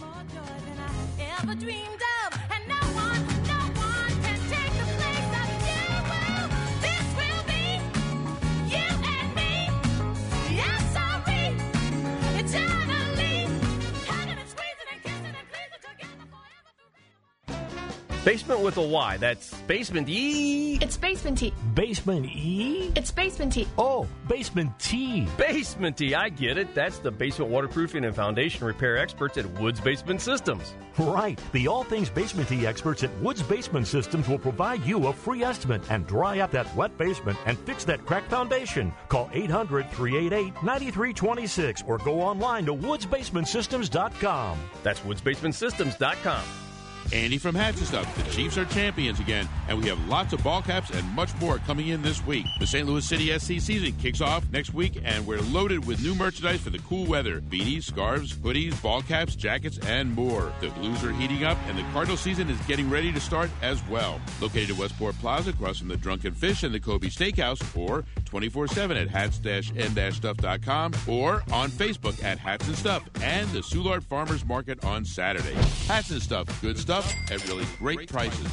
Basement 18.28 18.60
with 18.60 18.76
a 18.76 18.82
Y. 18.82 19.16
That's 19.16 19.54
Basement 19.68 20.10
E. 20.10 20.80
It's 20.82 20.98
Basement 20.98 21.38
T. 21.38 21.54
Basement 21.74 22.26
E? 22.26 22.92
It's 22.94 23.10
Basement 23.10 23.54
T. 23.54 23.66
Oh, 23.78 24.06
Basement 24.28 24.78
T. 24.80 25.26
Basement 25.38 25.96
T. 25.96 26.14
I 26.14 26.28
get 26.28 26.58
it. 26.58 26.76
That's 26.76 27.00
the 27.00 27.10
basement 27.10 27.50
waterproofing 27.50 28.04
and 28.04 28.14
foundation 28.14 28.68
repair 28.68 28.98
experts 28.98 29.38
at 29.38 29.46
Woods 29.62 29.80
Basement 29.80 30.20
Systems. 30.20 30.74
Right. 30.98 31.40
The 31.54 31.70
all 31.70 31.86
things 31.86 32.10
Basement 32.10 32.50
T 32.50 32.68
experts 32.68 33.02
at 33.06 33.18
Woods 33.22 33.42
Basement 33.42 33.88
Systems 33.88 34.28
will 34.28 34.40
provide 34.40 34.84
you 34.84 35.08
a 35.08 35.14
free 35.14 35.44
estimate 35.44 35.90
and 35.90 36.06
dry 36.06 36.42
up 36.42 36.52
that 36.52 36.76
wet 36.76 36.98
basement 36.98 37.38
and 37.46 37.58
fix 37.60 37.86
that 37.86 38.06
cracked 38.06 38.30
foundation. 38.30 38.92
Call 39.08 39.30
800 39.32 39.90
388 39.92 40.54
9326 40.64 41.84
or 41.88 41.98
go 42.00 42.20
online 42.20 42.66
to 42.66 42.74
woodsbasementsystems.com. 42.76 44.60
That's 44.84 45.00
woodsbasementsystems.com. 45.00 46.67
Andy 47.14 47.38
from 47.38 47.56
and 47.56 47.77
Stuff. 47.77 48.16
The 48.16 48.32
Chiefs 48.32 48.58
are 48.58 48.66
champions 48.66 49.19
again, 49.19 49.48
and 49.68 49.82
we 49.82 49.88
have 49.88 50.08
lots 50.08 50.34
of 50.34 50.44
ball 50.44 50.61
caps 50.61 50.90
and 50.90 51.08
much 51.14 51.30
more 51.40 51.58
coming 51.60 51.88
in 51.90 52.02
this 52.02 52.26
week. 52.26 52.45
The 52.60 52.68
St. 52.68 52.88
Louis 52.88 53.06
City 53.06 53.38
SC 53.38 53.61
season 53.61 53.94
kicks 53.94 54.22
off 54.22 54.50
next 54.52 54.74
week, 54.74 55.02
and 55.03 55.26
we're 55.26 55.42
loaded 55.42 55.86
with 55.86 56.02
new 56.03 56.16
merchandise 56.16 56.61
for 56.61 56.69
the 56.69 56.80
cool 56.80 57.06
weather 57.06 57.42
beanies, 57.42 57.84
scarves, 57.84 58.34
hoodies, 58.34 58.82
ball 58.82 59.02
caps, 59.02 59.36
jackets, 59.36 59.77
and 59.80 60.14
more. 60.14 60.53
The 60.60 60.69
Blues 60.69 61.03
are 61.03 61.14
heating 61.14 61.44
up, 61.44 61.58
and 61.68 61.77
the 61.77 61.84
Cardinal 61.94 62.18
season 62.18 62.50
is 62.50 62.60
getting 62.61 62.90
ready 62.90 63.11
to 63.11 63.19
start 63.19 63.50
as 63.61 63.86
well. 63.88 64.19
Located 64.42 64.72
at 64.72 64.77
Westport 64.77 65.16
Plaza, 65.19 65.52
across 65.52 65.80
from 65.80 65.88
the 65.88 65.98
Drunken 65.98 66.34
Fish 66.34 66.64
and 66.64 66.74
the 66.74 66.80
Kobe 66.80 67.08
Steakhouse, 67.08 67.61
or 67.77 68.03
24 68.28 68.68
7 68.68 68.98
at 68.98 69.08
hats-n-stuff.com, 69.10 70.94
or 71.08 71.44
on 71.52 71.70
Facebook 71.70 72.24
at 72.24 72.38
Hats 72.38 72.68
and 72.68 72.78
Stuff, 72.78 73.04
and 73.22 73.50
the 73.50 73.60
Soulard 73.60 74.04
Farmers 74.04 74.46
Market 74.46 74.84
on 74.84 75.06
Saturday. 75.06 75.54
Hats 75.88 76.12
and 76.12 76.22
Stuff, 76.22 76.62
good 76.62 76.78
stuff 76.78 77.14
at 77.32 77.48
really 77.48 77.66
great 77.80 78.10
prices. 78.10 78.48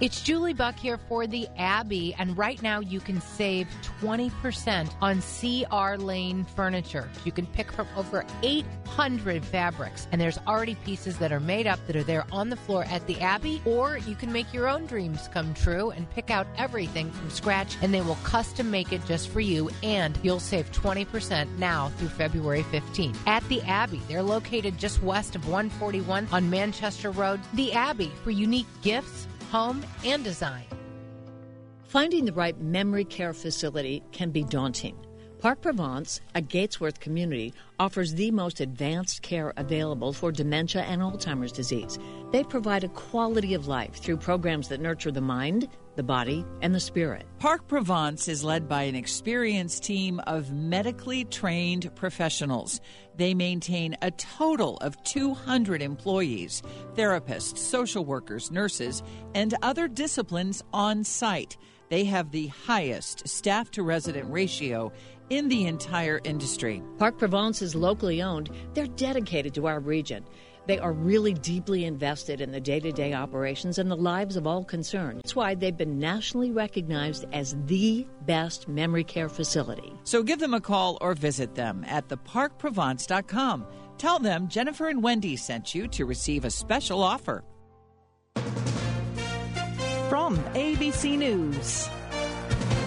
It's 0.00 0.22
Julie 0.22 0.54
Buck 0.54 0.78
here 0.78 0.96
for 0.96 1.26
the 1.26 1.46
Abbey, 1.58 2.14
and 2.18 2.38
right 2.38 2.62
now 2.62 2.80
you 2.80 3.00
can 3.00 3.20
save 3.20 3.68
20% 4.00 4.90
on 5.02 5.20
CR 5.20 6.02
Laine 6.02 6.46
furniture. 6.56 7.06
You 7.26 7.32
can 7.32 7.44
pick 7.44 7.70
from 7.70 7.86
over 7.94 8.24
800 8.42 9.44
fabrics, 9.44 10.08
and 10.10 10.18
there's 10.18 10.38
already 10.46 10.74
pieces 10.86 11.18
that 11.18 11.32
are 11.32 11.38
made 11.38 11.66
up 11.66 11.86
that 11.86 11.96
are 11.96 12.02
there 12.02 12.24
on 12.32 12.48
the 12.48 12.56
floor 12.56 12.84
at 12.84 13.06
the 13.06 13.20
Abbey, 13.20 13.60
or 13.66 13.98
you 13.98 14.14
can 14.14 14.32
make 14.32 14.54
your 14.54 14.68
own 14.68 14.86
dreams 14.86 15.28
come 15.34 15.52
true 15.52 15.90
and 15.90 16.08
pick 16.08 16.30
out 16.30 16.46
everything 16.56 17.10
from 17.10 17.28
scratch, 17.28 17.76
and 17.82 17.92
they 17.92 18.00
will 18.00 18.16
custom 18.24 18.70
make 18.70 18.94
it 18.94 19.04
just 19.04 19.28
for 19.28 19.40
you, 19.40 19.68
and 19.82 20.18
you'll 20.22 20.40
save 20.40 20.72
20% 20.72 21.58
now 21.58 21.90
through 21.98 22.08
February 22.08 22.62
15th. 22.72 23.18
At 23.26 23.46
the 23.50 23.60
Abbey, 23.64 24.00
they're 24.08 24.22
located 24.22 24.78
just 24.78 25.02
west 25.02 25.36
of 25.36 25.46
141 25.46 26.26
on 26.32 26.48
Manchester 26.48 27.10
Road. 27.10 27.38
The 27.52 27.74
Abbey 27.74 28.10
for 28.24 28.30
unique 28.30 28.66
gifts 28.80 29.26
home, 29.50 29.84
and 30.04 30.24
design. 30.24 30.64
Finding 31.84 32.24
the 32.24 32.32
right 32.32 32.58
memory 32.60 33.04
care 33.04 33.32
facility 33.32 34.02
can 34.12 34.30
be 34.30 34.44
daunting. 34.44 34.96
Park 35.40 35.62
Provence, 35.62 36.20
a 36.34 36.42
Gatesworth 36.42 37.00
community, 37.00 37.54
offers 37.78 38.14
the 38.14 38.30
most 38.30 38.60
advanced 38.60 39.22
care 39.22 39.54
available 39.56 40.12
for 40.12 40.30
dementia 40.30 40.82
and 40.82 41.00
Alzheimer's 41.00 41.50
disease. 41.50 41.98
They 42.30 42.44
provide 42.44 42.84
a 42.84 42.88
quality 42.88 43.54
of 43.54 43.66
life 43.66 43.94
through 43.94 44.18
programs 44.18 44.68
that 44.68 44.80
nurture 44.82 45.10
the 45.10 45.22
mind, 45.22 45.68
the 45.96 46.02
body, 46.02 46.44
and 46.62 46.74
the 46.74 46.80
spirit. 46.80 47.26
Park 47.38 47.66
Provence 47.68 48.28
is 48.28 48.44
led 48.44 48.68
by 48.68 48.82
an 48.82 48.94
experienced 48.94 49.82
team 49.82 50.20
of 50.26 50.52
medically 50.52 51.24
trained 51.24 51.94
professionals. 51.94 52.80
They 53.16 53.34
maintain 53.34 53.96
a 54.02 54.10
total 54.12 54.76
of 54.78 55.02
200 55.04 55.82
employees, 55.82 56.62
therapists, 56.94 57.58
social 57.58 58.04
workers, 58.04 58.50
nurses, 58.50 59.02
and 59.34 59.54
other 59.62 59.88
disciplines 59.88 60.62
on 60.72 61.04
site. 61.04 61.56
They 61.90 62.04
have 62.04 62.30
the 62.30 62.46
highest 62.46 63.28
staff 63.28 63.70
to 63.72 63.82
resident 63.82 64.30
ratio 64.30 64.92
in 65.28 65.48
the 65.48 65.66
entire 65.66 66.20
industry. 66.24 66.82
Park 66.98 67.18
Provence 67.18 67.62
is 67.62 67.74
locally 67.74 68.22
owned. 68.22 68.50
They're 68.74 68.86
dedicated 68.86 69.54
to 69.54 69.66
our 69.66 69.80
region. 69.80 70.24
They 70.66 70.78
are 70.78 70.92
really 70.92 71.34
deeply 71.34 71.84
invested 71.84 72.40
in 72.40 72.52
the 72.52 72.60
day 72.60 72.80
to 72.80 72.92
day 72.92 73.12
operations 73.12 73.78
and 73.78 73.90
the 73.90 73.96
lives 73.96 74.36
of 74.36 74.46
all 74.46 74.64
concerned. 74.64 75.20
That's 75.22 75.36
why 75.36 75.54
they've 75.54 75.76
been 75.76 75.98
nationally 75.98 76.50
recognized 76.50 77.24
as 77.32 77.56
the 77.66 78.06
best 78.26 78.68
memory 78.68 79.04
care 79.04 79.28
facility. 79.28 79.92
So 80.04 80.22
give 80.22 80.38
them 80.38 80.54
a 80.54 80.60
call 80.60 80.98
or 81.00 81.14
visit 81.14 81.54
them 81.54 81.84
at 81.88 82.08
theparkprovence.com. 82.08 83.66
Tell 83.98 84.18
them 84.18 84.48
Jennifer 84.48 84.88
and 84.88 85.02
Wendy 85.02 85.36
sent 85.36 85.74
you 85.74 85.86
to 85.88 86.06
receive 86.06 86.44
a 86.44 86.50
special 86.50 87.02
offer. 87.02 87.44
From 90.08 90.38
ABC 90.54 91.18
News, 91.18 91.88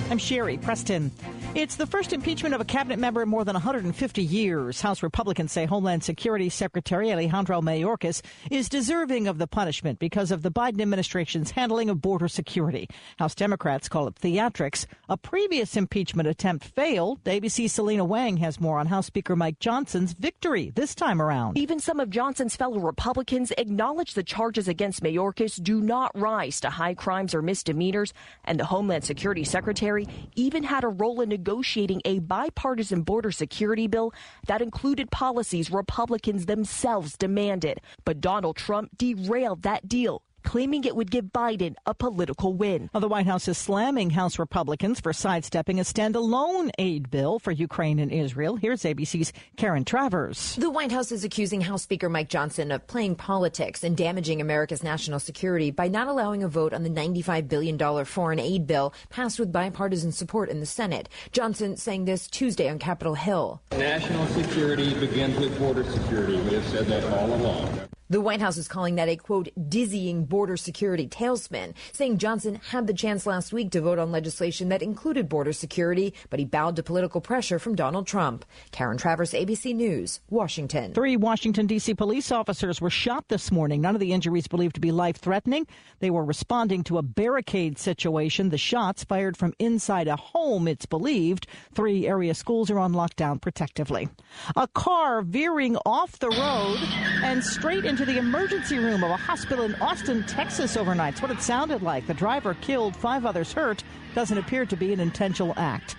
I'm 0.10 0.18
Sherri 0.18 0.58
Preston. 0.58 1.12
It's 1.56 1.76
the 1.76 1.86
first 1.86 2.14
impeachment 2.14 2.56
of 2.56 2.62
a 2.62 2.66
cabinet 2.66 2.98
member 2.98 3.22
in 3.22 3.30
more 3.30 3.46
than 3.46 3.54
150 3.54 4.24
years. 4.24 4.82
House 4.82 5.04
Republicans 5.04 5.52
say 5.52 5.68
Homeland 5.68 6.04
Security 6.04 6.50
Secretary 6.50 7.12
Alejandro 7.14 7.62
Mayorkas 7.62 8.24
is 8.50 8.68
deserving 8.68 9.28
of 9.28 9.38
the 9.38 9.46
punishment 9.46 10.00
because 10.00 10.32
of 10.32 10.42
the 10.42 10.50
Biden 10.50 10.82
administration's 10.82 11.52
handling 11.52 11.92
of 11.92 12.02
border 12.02 12.28
security. 12.28 12.90
House 13.20 13.36
Democrats 13.36 13.88
call 13.88 14.08
it 14.08 14.16
theatrics. 14.16 14.88
A 15.10 15.16
previous 15.16 15.78
impeachment 15.78 16.28
attempt 16.28 16.66
failed. 16.66 17.24
ABC's 17.26 17.74
Selena 17.74 18.04
Wang 18.04 18.38
has 18.38 18.60
more 18.60 18.80
on 18.80 18.88
House 18.88 19.06
Speaker 19.06 19.36
Mike 19.36 19.60
Johnson's 19.60 20.14
victory 20.14 20.72
this 20.74 20.96
time 20.96 21.22
around. 21.22 21.56
Even 21.56 21.80
some 21.80 22.00
of 22.00 22.10
Johnson's 22.10 22.56
fellow 22.56 22.80
Republicans 22.80 23.54
acknowledge 23.60 24.16
the 24.16 24.24
charges 24.24 24.68
against 24.68 25.04
Mayorkas 25.04 25.62
do 25.62 25.82
not 25.82 26.20
rise 26.20 26.60
to 26.62 26.72
high 26.72 26.96
crimes 26.96 27.36
or 27.36 27.44
misdemeanors, 27.44 28.12
and 28.44 28.60
the 28.60 28.66
Homeland 28.66 29.04
Security 29.04 29.44
Secretary 29.44 30.08
even 30.36 30.64
had 30.64 30.84
a 30.84 30.88
role 30.88 31.22
in 31.22 31.43
negotiating 31.44 32.02
a 32.06 32.20
bipartisan 32.20 33.02
border 33.02 33.30
security 33.30 33.86
bill 33.86 34.14
that 34.48 34.62
included 34.62 35.12
policies 35.12 35.70
Republicans 35.70 36.46
themselves 36.46 37.18
demanded. 37.18 37.82
But 38.06 38.22
Donald 38.22 38.56
Trump 38.56 38.92
derailed 38.98 39.64
that 39.64 39.90
deal 39.90 40.22
claiming 40.44 40.84
it 40.84 40.96
would 40.96 41.10
give 41.10 41.26
Biden 41.26 41.76
a 41.86 41.94
political 41.94 42.54
win. 42.54 42.90
Well, 42.94 43.02
the 43.02 43.08
White 43.08 43.26
House 43.26 43.48
is 43.48 43.58
slamming 43.58 44.10
House 44.10 44.38
Republicans 44.38 45.00
for 45.00 45.14
sidestepping 45.14 45.80
a 45.80 45.84
standalone 45.84 46.70
aid 46.78 47.10
bill 47.10 47.40
for 47.40 47.52
Ukraine 47.52 48.00
and 48.00 48.12
Israel. 48.12 48.56
Here's 48.56 48.84
ABC's 48.84 49.34
Karen 49.58 49.86
Travers. 49.86 50.56
The 50.56 50.70
White 50.70 50.92
House 50.92 51.12
is 51.12 51.24
accusing 51.24 51.62
House 51.62 51.84
Speaker 51.84 52.10
Mike 52.10 52.30
Johnson 52.30 52.72
of 52.72 52.86
playing 52.88 53.16
politics 53.16 53.84
and 53.84 53.96
damaging 53.98 54.42
America's 54.42 54.84
national 54.84 55.20
security 55.20 55.72
by 55.72 55.88
not 55.88 56.08
allowing 56.08 56.44
a 56.44 56.48
vote 56.48 56.74
on 56.74 56.84
the 56.84 56.90
$95 56.90 57.48
billion 57.48 58.06
foreign 58.06 58.40
aid 58.40 58.68
bill 58.68 58.94
passed 59.10 59.40
with 59.40 59.52
bipartisan 59.52 60.12
support 60.12 60.50
in 60.50 60.60
the 60.60 60.66
Senate. 60.66 61.10
Johnson 61.32 61.78
saying 61.78 62.06
this 62.06 62.28
Tuesday 62.28 62.70
on 62.70 62.80
Capitol 62.80 63.16
Hill. 63.16 63.62
National 63.72 64.26
security 64.28 64.94
begins 65.00 65.38
with 65.40 65.58
border 65.58 65.84
security. 65.84 66.38
We 66.42 66.56
have 66.56 66.68
said 66.68 66.86
that 66.88 67.04
all 67.06 67.34
along. 67.34 67.80
The 68.14 68.22
White 68.22 68.42
House 68.42 68.58
is 68.58 68.68
calling 68.68 68.94
that 68.98 69.10
a 69.10 69.16
quote 69.16 69.50
dizzying 69.70 70.26
border 70.26 70.56
security 70.56 71.08
tailspin, 71.08 71.74
saying 71.94 72.20
Johnson 72.20 72.62
had 72.70 72.86
the 72.86 72.94
chance 72.94 73.26
last 73.26 73.52
week 73.52 73.72
to 73.72 73.82
vote 73.82 73.98
on 73.98 74.12
legislation 74.12 74.70
that 74.70 74.84
included 74.84 75.28
border 75.28 75.52
security, 75.52 76.14
but 76.30 76.38
he 76.38 76.46
bowed 76.46 76.76
to 76.76 76.84
political 76.84 77.22
pressure 77.22 77.58
from 77.58 77.74
Donald 77.74 78.06
Trump. 78.06 78.46
Karen 78.70 79.00
Travers, 79.00 79.32
ABC 79.32 79.74
News, 79.74 80.20
Washington. 80.30 80.94
Three 80.94 81.18
Washington, 81.18 81.66
D.C. 81.66 81.96
police 81.96 82.32
officers 82.32 82.80
were 82.80 82.92
shot 82.92 83.30
this 83.30 83.52
morning. 83.52 83.82
None 83.82 83.96
of 83.96 84.00
the 84.00 84.14
injuries 84.14 84.46
believed 84.46 84.76
to 84.76 84.80
be 84.80 84.92
life 84.92 85.18
threatening. 85.18 85.66
They 85.98 86.12
were 86.12 86.24
responding 86.24 86.84
to 86.84 87.00
a 87.00 87.02
barricade 87.02 87.80
situation. 87.80 88.50
The 88.50 88.60
shots 88.60 89.04
fired 89.04 89.36
from 89.36 89.56
inside 89.58 90.08
a 90.08 90.18
home, 90.18 90.68
it's 90.68 90.86
believed. 90.86 91.48
Three 91.74 92.06
area 92.06 92.36
schools 92.36 92.70
are 92.70 92.78
on 92.78 92.94
lockdown 92.94 93.42
protectively. 93.42 94.08
A 94.56 94.68
car 94.68 95.24
veering 95.24 95.78
off 95.78 96.20
the 96.20 96.30
road 96.30 96.78
and 97.24 97.44
straight 97.44 97.86
into 97.86 98.03
the 98.06 98.18
emergency 98.18 98.78
room 98.80 99.04
of 99.04 99.12
a 99.12 99.18
hospital 99.18 99.66
in 99.66 99.76
Austin, 99.76 100.24
Texas 100.24 100.76
overnight. 100.78 101.14
It's 101.14 101.22
what 101.22 101.32
it 101.32 101.42
sounded 101.42 101.82
like. 101.82 102.08
The 102.08 102.14
driver 102.14 102.56
killed, 102.56 102.96
five 102.96 103.26
others 103.26 103.54
hurt. 103.54 103.84
Doesn't 104.16 104.38
appear 104.38 104.66
to 104.66 104.76
be 104.76 104.94
an 104.94 105.00
intentional 105.00 105.54
act. 105.58 105.96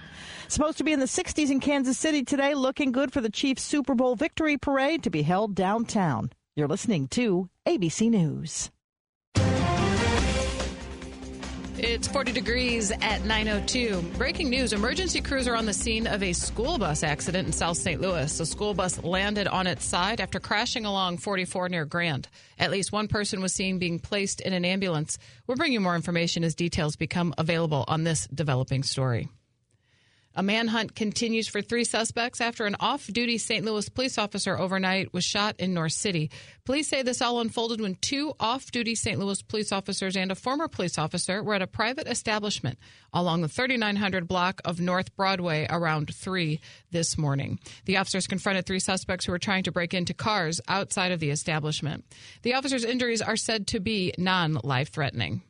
Supposed 0.49 0.79
to 0.79 0.85
be 0.85 0.93
in 0.93 1.01
the 1.01 1.07
60s 1.07 1.51
in 1.51 1.61
Kansas 1.61 1.99
City 1.99 2.23
today, 2.23 2.55
looking 2.55 2.93
good 2.93 3.13
for 3.13 3.21
the 3.21 3.31
Chiefs 3.31 3.63
Super 3.63 3.95
Bowl 3.95 4.17
victory 4.17 4.59
parade 4.59 5.03
to 5.05 5.11
be 5.11 5.23
held 5.23 5.55
downtown. 5.55 6.31
You're 6.57 6.69
listening 6.69 7.09
to 7.09 7.49
ABC 7.67 8.11
News. 8.11 8.71
It's 11.77 12.07
40 12.07 12.31
degrees 12.31 12.93
at 12.93 13.23
9.02. 13.23 14.17
Breaking 14.17 14.49
news 14.49 14.73
emergency 14.73 15.21
crews 15.21 15.49
are 15.49 15.57
on 15.57 15.67
the 15.67 15.73
scene 15.73 16.07
of 16.07 16.23
a 16.23 16.33
school 16.33 16.79
bus 16.79 17.03
accident 17.03 17.49
in 17.49 17.53
South 17.53 17.77
St. 17.77 18.01
Louis. 18.01 18.39
The 18.39 18.47
school 18.47 18.75
bus 18.75 19.03
landed 19.03 19.49
on 19.49 19.67
its 19.67 19.85
side 19.85 20.21
after 20.21 20.39
crashing 20.39 20.85
along 20.85 21.19
44 21.19 21.69
near 21.69 21.85
Grand. 21.85 22.29
At 22.61 22.71
least 22.71 22.93
one 22.93 23.09
person 23.09 23.43
was 23.43 23.53
seen 23.53 23.81
being 23.81 23.99
placed 23.99 24.41
in 24.41 24.53
an 24.53 24.65
ambulance. 24.65 25.19
We'll 25.49 25.57
bring 25.57 25.73
you 25.73 25.81
more 25.81 25.97
information 25.97 26.45
as 26.45 26.55
details 26.55 26.95
become 26.95 27.35
available 27.39 27.85
on 27.89 28.05
this 28.05 28.29
developing 28.29 28.85
story. 28.85 29.29
A 30.37 30.43
manhunt 30.43 30.97
continues 30.97 31.47
for 31.47 31.63
three 31.63 31.85
suspects 31.85 32.41
after 32.41 32.67
an 32.67 32.75
off 32.81 33.07
duty 33.07 33.39
St. 33.39 33.65
Louis 33.65 33.89
police 33.89 34.19
officer 34.19 34.59
overnight 34.59 35.13
was 35.13 35.25
shot 35.25 35.55
in 35.61 35.75
North 35.75 35.93
City. 35.93 36.29
Police 36.65 36.89
say 36.89 37.03
this 37.03 37.23
all 37.23 37.39
unfolded 37.39 37.81
when 37.81 37.95
two 37.95 38.35
off 38.41 38.73
duty 38.73 38.97
St. 38.97 39.17
Louis 39.21 39.41
police 39.43 39.71
officers 39.71 40.17
and 40.17 40.33
a 40.33 40.35
former 40.35 40.67
police 40.67 40.99
officer 40.99 41.41
were 41.41 41.55
at 41.55 41.63
a 41.63 41.69
private 41.69 42.09
establishment 42.09 42.81
along 43.13 43.43
the 43.43 43.49
3900 43.49 44.27
block 44.27 44.61
of 44.65 44.81
North 44.81 45.15
Broadway 45.15 45.69
around 45.71 46.13
3 46.13 46.61
this 46.91 47.17
morning. 47.17 47.61
The 47.85 47.99
officers 47.99 48.27
confronted 48.27 48.67
three 48.67 48.81
suspects 48.81 49.27
who 49.27 49.33
were 49.33 49.39
trying 49.39 49.63
to 49.65 49.73
break 49.73 49.95
into 49.95 50.15
cars 50.15 50.61
outside 50.67 51.13
of 51.13 51.21
the 51.21 51.31
establishment. 51.31 52.05
The 52.43 52.55
officers' 52.55 52.85
injuries 52.85 53.23
are 53.23 53.37
said 53.37 53.69
to 53.69 53.79
be 53.79 54.13
non 54.19 54.55
life 54.65 54.91
threatening. 54.91 55.43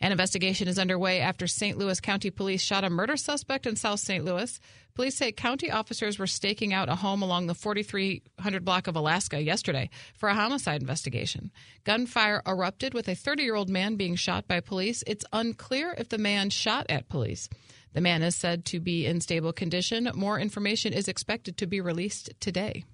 An 0.00 0.12
investigation 0.12 0.68
is 0.68 0.78
underway 0.78 1.20
after 1.20 1.46
St. 1.46 1.78
Louis 1.78 2.00
County 2.00 2.30
Police 2.30 2.62
shot 2.62 2.84
a 2.84 2.90
murder 2.90 3.16
suspect 3.16 3.66
in 3.66 3.76
South 3.76 4.00
St. 4.00 4.24
Louis. 4.24 4.60
Police 4.94 5.16
say 5.16 5.32
county 5.32 5.70
officers 5.70 6.18
were 6.18 6.26
staking 6.26 6.74
out 6.74 6.88
a 6.88 6.96
home 6.96 7.22
along 7.22 7.46
the 7.46 7.54
4300 7.54 8.64
block 8.64 8.86
of 8.86 8.96
Alaska 8.96 9.42
yesterday 9.42 9.88
for 10.14 10.28
a 10.28 10.34
homicide 10.34 10.80
investigation. 10.80 11.50
Gunfire 11.84 12.42
erupted 12.46 12.92
with 12.92 13.08
a 13.08 13.14
30 13.14 13.42
year 13.42 13.54
old 13.54 13.70
man 13.70 13.96
being 13.96 14.16
shot 14.16 14.46
by 14.46 14.60
police. 14.60 15.02
It's 15.06 15.24
unclear 15.32 15.94
if 15.96 16.10
the 16.10 16.18
man 16.18 16.50
shot 16.50 16.86
at 16.88 17.08
police. 17.08 17.48
The 17.94 18.02
man 18.02 18.22
is 18.22 18.36
said 18.36 18.66
to 18.66 18.80
be 18.80 19.06
in 19.06 19.22
stable 19.22 19.54
condition. 19.54 20.10
More 20.14 20.38
information 20.38 20.92
is 20.92 21.08
expected 21.08 21.56
to 21.58 21.66
be 21.66 21.80
released 21.80 22.30
today. 22.40 22.84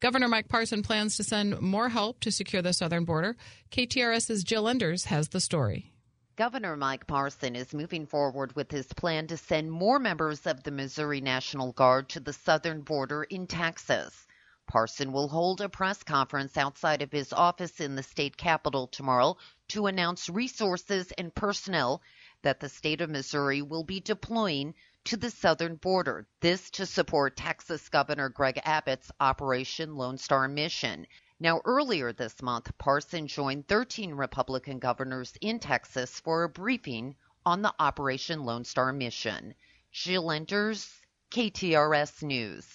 Governor 0.00 0.28
Mike 0.28 0.48
Parson 0.48 0.82
plans 0.82 1.16
to 1.16 1.24
send 1.24 1.60
more 1.60 1.90
help 1.90 2.20
to 2.20 2.32
secure 2.32 2.62
the 2.62 2.72
southern 2.72 3.04
border. 3.04 3.36
KTRS's 3.70 4.44
Jill 4.44 4.68
Enders 4.68 5.04
has 5.06 5.28
the 5.28 5.40
story. 5.40 5.92
Governor 6.36 6.76
Mike 6.76 7.06
Parson 7.06 7.56
is 7.56 7.74
moving 7.74 8.06
forward 8.06 8.54
with 8.54 8.70
his 8.70 8.86
plan 8.86 9.26
to 9.26 9.36
send 9.36 9.70
more 9.70 9.98
members 9.98 10.46
of 10.46 10.62
the 10.62 10.70
Missouri 10.70 11.20
National 11.20 11.72
Guard 11.72 12.08
to 12.10 12.20
the 12.20 12.32
southern 12.32 12.82
border 12.82 13.24
in 13.24 13.46
Texas. 13.46 14.26
Parson 14.66 15.12
will 15.12 15.28
hold 15.28 15.60
a 15.60 15.68
press 15.68 16.02
conference 16.04 16.56
outside 16.56 17.02
of 17.02 17.10
his 17.10 17.32
office 17.32 17.80
in 17.80 17.96
the 17.96 18.02
state 18.04 18.36
capitol 18.36 18.86
tomorrow 18.86 19.36
to 19.68 19.86
announce 19.86 20.28
resources 20.28 21.12
and 21.18 21.34
personnel 21.34 22.00
that 22.42 22.60
the 22.60 22.68
state 22.68 23.00
of 23.00 23.10
Missouri 23.10 23.62
will 23.62 23.84
be 23.84 23.98
deploying 23.98 24.74
to 25.04 25.16
the 25.16 25.30
southern 25.30 25.74
border. 25.74 26.26
This 26.40 26.70
to 26.70 26.86
support 26.86 27.36
Texas 27.36 27.88
Governor 27.88 28.28
Greg 28.28 28.60
Abbott's 28.64 29.10
Operation 29.18 29.96
Lone 29.96 30.18
Star 30.18 30.46
mission. 30.46 31.06
Now, 31.42 31.62
earlier 31.64 32.12
this 32.12 32.42
month, 32.42 32.70
Parson 32.76 33.26
joined 33.26 33.66
13 33.66 34.12
Republican 34.12 34.78
governors 34.78 35.32
in 35.40 35.58
Texas 35.58 36.20
for 36.20 36.42
a 36.42 36.50
briefing 36.50 37.16
on 37.46 37.62
the 37.62 37.72
Operation 37.78 38.44
Lone 38.44 38.66
Star 38.66 38.92
mission. 38.92 39.54
Jill 39.90 40.30
Enders, 40.30 40.92
KTRS 41.30 42.22
News. 42.22 42.66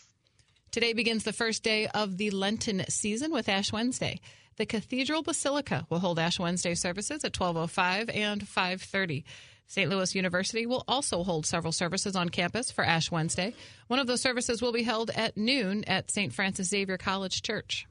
Today 0.71 0.93
begins 0.93 1.23
the 1.23 1.31
first 1.31 1.61
day 1.61 1.85
of 1.87 2.17
the 2.17 2.31
Lenten 2.31 2.83
season 2.89 3.31
with 3.31 3.47
Ash 3.49 3.71
Wednesday. 3.71 4.19
The 4.57 4.65
Cathedral 4.65 5.21
Basilica 5.21 5.85
will 5.91 5.99
hold 5.99 6.17
Ash 6.17 6.39
Wednesday 6.39 6.73
services 6.73 7.23
at 7.23 7.33
12:05 7.33 8.09
and 8.09 8.47
5:30. 8.47 9.25
St. 9.67 9.89
Louis 9.91 10.15
University 10.15 10.65
will 10.65 10.83
also 10.87 11.23
hold 11.23 11.45
several 11.45 11.71
services 11.71 12.15
on 12.15 12.29
campus 12.29 12.71
for 12.71 12.83
Ash 12.83 13.11
Wednesday. 13.11 13.53
One 13.87 13.99
of 13.99 14.07
those 14.07 14.21
services 14.21 14.59
will 14.59 14.73
be 14.73 14.83
held 14.83 15.11
at 15.11 15.37
noon 15.37 15.83
at 15.83 16.09
St. 16.09 16.33
Francis 16.33 16.69
Xavier 16.69 16.97
College 16.97 17.43
Church. 17.43 17.85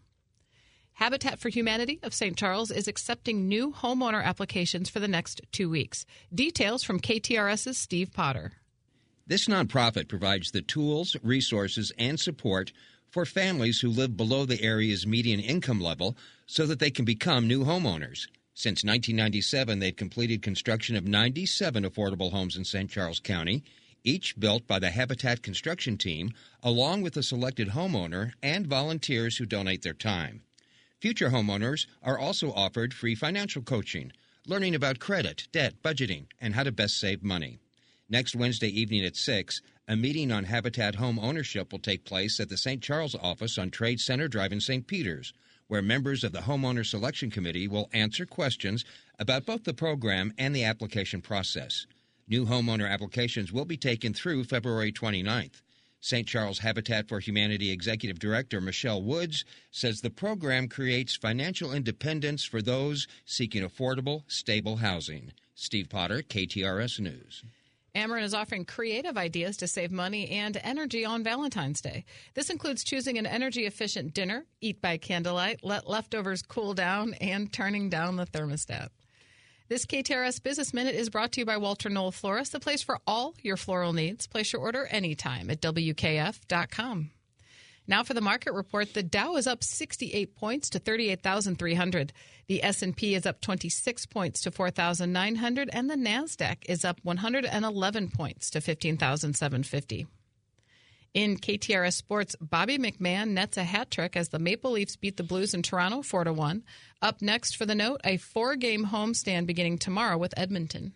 Habitat 0.94 1.40
for 1.40 1.48
Humanity 1.48 1.98
of 2.04 2.14
St. 2.14 2.36
Charles 2.36 2.70
is 2.70 2.86
accepting 2.86 3.48
new 3.48 3.72
homeowner 3.72 4.22
applications 4.22 4.88
for 4.88 5.00
the 5.00 5.08
next 5.08 5.40
two 5.50 5.68
weeks. 5.68 6.06
Details 6.32 6.84
from 6.84 7.00
KTRS's 7.00 7.76
Steve 7.76 8.12
Potter. 8.12 8.52
This 9.26 9.48
nonprofit 9.48 10.06
provides 10.06 10.52
the 10.52 10.62
tools, 10.62 11.16
resources, 11.20 11.90
and 11.98 12.20
support 12.20 12.72
for 13.10 13.26
families 13.26 13.80
who 13.80 13.88
live 13.88 14.16
below 14.16 14.44
the 14.44 14.62
area's 14.62 15.04
median 15.04 15.40
income 15.40 15.80
level 15.80 16.16
so 16.46 16.64
that 16.64 16.78
they 16.78 16.92
can 16.92 17.04
become 17.04 17.48
new 17.48 17.64
homeowners. 17.64 18.28
Since 18.54 18.84
1997, 18.84 19.80
they've 19.80 19.96
completed 19.96 20.42
construction 20.42 20.94
of 20.94 21.08
97 21.08 21.82
affordable 21.82 22.30
homes 22.30 22.56
in 22.56 22.64
St. 22.64 22.88
Charles 22.88 23.18
County, 23.18 23.64
each 24.04 24.38
built 24.38 24.68
by 24.68 24.78
the 24.78 24.90
Habitat 24.90 25.42
Construction 25.42 25.98
Team, 25.98 26.30
along 26.62 27.02
with 27.02 27.16
a 27.16 27.22
selected 27.24 27.70
homeowner 27.70 28.30
and 28.44 28.64
volunteers 28.64 29.38
who 29.38 29.46
donate 29.46 29.82
their 29.82 29.92
time. 29.92 30.42
Future 31.04 31.28
homeowners 31.28 31.86
are 32.02 32.18
also 32.18 32.50
offered 32.54 32.94
free 32.94 33.14
financial 33.14 33.60
coaching, 33.60 34.10
learning 34.46 34.74
about 34.74 34.98
credit, 34.98 35.46
debt, 35.52 35.74
budgeting, 35.82 36.24
and 36.40 36.54
how 36.54 36.62
to 36.62 36.72
best 36.72 36.98
save 36.98 37.22
money. 37.22 37.58
Next 38.08 38.34
Wednesday 38.34 38.68
evening 38.68 39.04
at 39.04 39.14
6, 39.14 39.60
a 39.86 39.96
meeting 39.96 40.32
on 40.32 40.44
Habitat 40.44 40.94
home 40.94 41.18
ownership 41.18 41.70
will 41.70 41.78
take 41.78 42.06
place 42.06 42.40
at 42.40 42.48
the 42.48 42.56
St. 42.56 42.82
Charles 42.82 43.14
office 43.14 43.58
on 43.58 43.70
Trade 43.70 44.00
Center 44.00 44.28
Drive 44.28 44.50
in 44.50 44.62
St. 44.62 44.86
Peters, 44.86 45.34
where 45.66 45.82
members 45.82 46.24
of 46.24 46.32
the 46.32 46.38
Homeowner 46.38 46.86
Selection 46.86 47.30
Committee 47.30 47.68
will 47.68 47.90
answer 47.92 48.24
questions 48.24 48.82
about 49.18 49.44
both 49.44 49.64
the 49.64 49.74
program 49.74 50.32
and 50.38 50.56
the 50.56 50.64
application 50.64 51.20
process. 51.20 51.84
New 52.26 52.46
homeowner 52.46 52.90
applications 52.90 53.52
will 53.52 53.66
be 53.66 53.76
taken 53.76 54.14
through 54.14 54.44
February 54.44 54.90
29th. 54.90 55.60
St. 56.04 56.28
Charles 56.28 56.58
Habitat 56.58 57.08
for 57.08 57.18
Humanity 57.18 57.70
Executive 57.70 58.18
Director 58.18 58.60
Michelle 58.60 59.02
Woods 59.02 59.42
says 59.70 60.02
the 60.02 60.10
program 60.10 60.68
creates 60.68 61.16
financial 61.16 61.72
independence 61.72 62.44
for 62.44 62.60
those 62.60 63.06
seeking 63.24 63.66
affordable, 63.66 64.24
stable 64.26 64.76
housing. 64.76 65.32
Steve 65.54 65.88
Potter, 65.88 66.20
KTRS 66.20 67.00
News. 67.00 67.42
Ameren 67.94 68.22
is 68.22 68.34
offering 68.34 68.66
creative 68.66 69.16
ideas 69.16 69.56
to 69.56 69.66
save 69.66 69.90
money 69.90 70.28
and 70.28 70.60
energy 70.62 71.06
on 71.06 71.24
Valentine's 71.24 71.80
Day. 71.80 72.04
This 72.34 72.50
includes 72.50 72.84
choosing 72.84 73.16
an 73.16 73.24
energy 73.24 73.64
efficient 73.64 74.12
dinner, 74.12 74.44
eat 74.60 74.82
by 74.82 74.98
candlelight, 74.98 75.60
let 75.62 75.88
leftovers 75.88 76.42
cool 76.42 76.74
down, 76.74 77.14
and 77.14 77.50
turning 77.50 77.88
down 77.88 78.16
the 78.16 78.26
thermostat. 78.26 78.90
This 79.66 79.86
KTRS 79.86 80.42
Business 80.42 80.74
Minute 80.74 80.94
is 80.94 81.08
brought 81.08 81.32
to 81.32 81.40
you 81.40 81.46
by 81.46 81.56
Walter 81.56 81.88
Knoll 81.88 82.10
Florist, 82.10 82.52
the 82.52 82.60
place 82.60 82.82
for 82.82 82.98
all 83.06 83.34
your 83.40 83.56
floral 83.56 83.94
needs. 83.94 84.26
Place 84.26 84.52
your 84.52 84.60
order 84.60 84.84
anytime 84.90 85.48
at 85.48 85.62
WKF.com. 85.62 87.10
Now 87.86 88.02
for 88.02 88.12
the 88.12 88.20
market 88.20 88.52
report, 88.52 88.92
the 88.92 89.02
Dow 89.02 89.36
is 89.36 89.46
up 89.46 89.64
68 89.64 90.36
points 90.36 90.68
to 90.70 90.78
38,300. 90.78 92.12
The 92.46 92.62
S&P 92.62 93.14
is 93.14 93.24
up 93.24 93.40
26 93.40 94.04
points 94.04 94.42
to 94.42 94.50
4,900 94.50 95.70
and 95.72 95.88
the 95.88 95.96
Nasdaq 95.96 96.58
is 96.66 96.84
up 96.84 97.00
111 97.02 98.10
points 98.10 98.50
to 98.50 98.60
15,750. 98.60 100.06
In 101.14 101.36
KTRS 101.36 101.92
Sports, 101.92 102.34
Bobby 102.40 102.76
McMann 102.76 103.28
nets 103.28 103.56
a 103.56 103.62
hat 103.62 103.88
trick 103.88 104.16
as 104.16 104.30
the 104.30 104.40
Maple 104.40 104.72
Leafs 104.72 104.96
beat 104.96 105.16
the 105.16 105.22
Blues 105.22 105.54
in 105.54 105.62
Toronto 105.62 106.02
4 106.02 106.24
to 106.24 106.32
1. 106.32 106.64
Up 107.02 107.22
next 107.22 107.56
for 107.56 107.64
the 107.64 107.74
note, 107.76 108.00
a 108.02 108.16
four-game 108.16 108.86
homestand 108.86 109.46
beginning 109.46 109.78
tomorrow 109.78 110.18
with 110.18 110.34
Edmonton. 110.36 110.92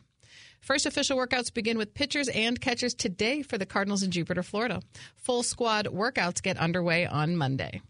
First 0.60 0.86
official 0.86 1.16
workouts 1.16 1.55
begin 1.55 1.78
with 1.78 1.94
pitchers 1.94 2.26
and 2.30 2.60
catchers 2.60 2.94
today 2.94 3.42
for 3.42 3.58
the 3.58 3.64
Cardinals 3.64 4.02
in 4.02 4.10
Jupiter, 4.10 4.42
Florida. 4.42 4.82
Full 5.14 5.44
squad 5.44 5.86
workouts 5.86 6.42
get 6.42 6.58
underway 6.58 7.06
on 7.06 7.36
Monday. 7.36 7.80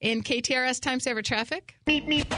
In 0.00 0.22
KTRS 0.22 0.80
time 0.80 1.00
saver 1.00 1.22
traffic. 1.22 1.74
Beep, 1.84 2.06
beep. 2.06 2.32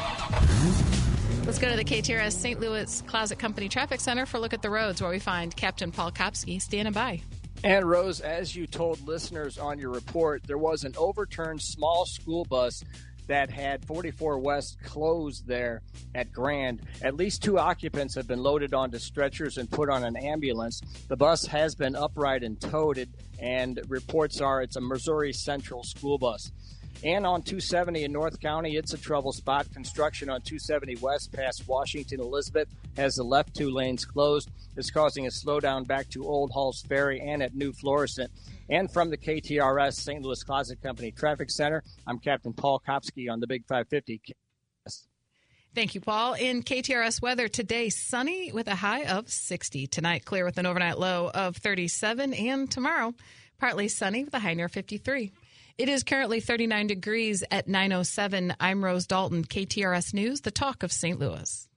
Let's 1.44 1.58
go 1.58 1.68
to 1.68 1.76
the 1.76 1.84
KTRS 1.84 2.32
St. 2.32 2.58
Louis 2.58 3.02
Closet 3.06 3.38
Company 3.38 3.68
Traffic 3.68 4.00
Center 4.00 4.24
for 4.24 4.38
a 4.38 4.40
look 4.40 4.54
at 4.54 4.62
the 4.62 4.70
roads 4.70 5.02
where 5.02 5.10
we 5.10 5.18
find 5.18 5.54
Captain 5.54 5.92
Paul 5.92 6.10
Kopsky 6.10 6.62
standing 6.62 6.94
by. 6.94 7.20
And 7.62 7.88
Rose, 7.88 8.20
as 8.20 8.56
you 8.56 8.66
told 8.66 9.06
listeners 9.06 9.58
on 9.58 9.78
your 9.78 9.90
report, 9.90 10.42
there 10.44 10.56
was 10.56 10.84
an 10.84 10.94
overturned 10.96 11.60
small 11.60 12.06
school 12.06 12.46
bus 12.46 12.82
that 13.26 13.50
had 13.50 13.84
44 13.84 14.38
West 14.38 14.78
closed 14.82 15.46
there 15.46 15.82
at 16.14 16.32
Grand. 16.32 16.80
At 17.02 17.16
least 17.16 17.42
two 17.42 17.58
occupants 17.58 18.14
have 18.14 18.26
been 18.26 18.42
loaded 18.42 18.72
onto 18.72 18.98
stretchers 18.98 19.58
and 19.58 19.70
put 19.70 19.90
on 19.90 20.04
an 20.04 20.16
ambulance. 20.16 20.80
The 21.08 21.16
bus 21.16 21.44
has 21.46 21.74
been 21.74 21.94
upright 21.94 22.42
and 22.42 22.58
towed, 22.58 23.08
and 23.38 23.80
reports 23.88 24.40
are 24.40 24.62
it's 24.62 24.76
a 24.76 24.80
Missouri 24.80 25.32
Central 25.34 25.84
school 25.84 26.16
bus. 26.16 26.50
And 27.02 27.26
on 27.26 27.42
270 27.42 28.04
in 28.04 28.12
North 28.12 28.40
County, 28.40 28.76
it's 28.76 28.92
a 28.92 28.98
trouble 28.98 29.32
spot. 29.32 29.72
Construction 29.72 30.28
on 30.28 30.42
270 30.42 30.96
West 30.96 31.32
past 31.32 31.66
Washington 31.66 32.20
Elizabeth 32.20 32.68
has 32.96 33.14
the 33.14 33.22
left 33.22 33.54
two 33.54 33.70
lanes 33.70 34.04
closed. 34.04 34.50
It's 34.76 34.90
causing 34.90 35.26
a 35.26 35.30
slowdown 35.30 35.86
back 35.86 36.10
to 36.10 36.26
Old 36.26 36.50
Halls 36.50 36.82
Ferry 36.82 37.20
and 37.20 37.42
at 37.42 37.54
New 37.54 37.72
Florissant. 37.72 38.30
And 38.68 38.92
from 38.92 39.10
the 39.10 39.16
KTRS 39.16 39.94
St. 39.94 40.22
Louis 40.22 40.42
Closet 40.42 40.82
Company 40.82 41.10
Traffic 41.10 41.50
Center, 41.50 41.82
I'm 42.06 42.18
Captain 42.18 42.52
Paul 42.52 42.82
Kopsky 42.86 43.30
on 43.30 43.40
the 43.40 43.46
Big 43.46 43.66
550. 43.66 44.20
Thank 45.74 45.94
you, 45.94 46.00
Paul. 46.00 46.34
In 46.34 46.62
KTRS 46.62 47.22
weather 47.22 47.46
today, 47.46 47.90
sunny 47.90 48.50
with 48.50 48.66
a 48.66 48.74
high 48.74 49.04
of 49.04 49.30
60. 49.30 49.86
Tonight, 49.86 50.24
clear 50.24 50.44
with 50.44 50.58
an 50.58 50.66
overnight 50.66 50.98
low 50.98 51.30
of 51.32 51.56
37. 51.56 52.34
And 52.34 52.68
tomorrow, 52.68 53.14
partly 53.58 53.86
sunny 53.88 54.24
with 54.24 54.34
a 54.34 54.40
high 54.40 54.54
near 54.54 54.68
53. 54.68 55.30
It 55.78 55.88
is 55.88 56.02
currently 56.02 56.40
39 56.40 56.86
degrees 56.88 57.44
at 57.50 57.68
907. 57.68 58.54
I'm 58.60 58.84
Rose 58.84 59.06
Dalton, 59.06 59.44
KTRS 59.44 60.12
News, 60.12 60.42
the 60.42 60.50
talk 60.50 60.82
of 60.82 60.92
St. 60.92 61.18
Louis. 61.18 61.68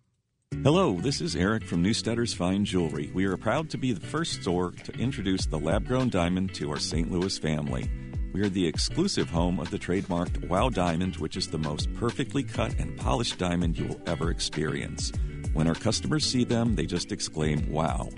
Hello, 0.64 1.00
this 1.00 1.20
is 1.20 1.36
Eric 1.36 1.64
from 1.64 1.84
Neustaedter's 1.84 2.34
Fine 2.34 2.66
Jewelry. 2.66 3.12
We 3.14 3.26
are 3.26 3.38
proud 3.38 3.70
to 3.72 3.78
be 3.78 3.92
the 3.92 4.06
first 4.06 4.42
store 4.42 4.72
to 4.72 4.94
introduce 4.94 5.46
the 5.46 5.60
lab 5.60 5.88
grown 5.88 6.10
diamond 6.10 6.54
to 6.56 6.70
our 6.70 6.80
St. 6.80 7.12
Louis 7.12 7.38
family. 7.38 7.90
We 8.34 8.42
are 8.42 8.50
the 8.50 8.68
exclusive 8.68 9.30
home 9.30 9.60
of 9.60 9.70
the 9.72 9.80
trademarked 9.80 10.48
Wow 10.50 10.70
Diamond, 10.70 11.18
which 11.18 11.38
is 11.38 11.48
the 11.48 11.58
most 11.58 11.94
perfectly 11.96 12.44
cut 12.44 12.74
and 12.80 12.98
polished 12.98 13.38
diamond 13.38 13.78
you 13.78 13.88
will 13.88 14.02
ever 14.06 14.32
experience. 14.32 15.12
When 15.54 15.68
our 15.68 15.76
customers 15.76 16.26
see 16.26 16.44
them, 16.44 16.76
they 16.76 16.86
just 16.86 17.12
exclaim, 17.12 17.72
Wow. 17.72 18.10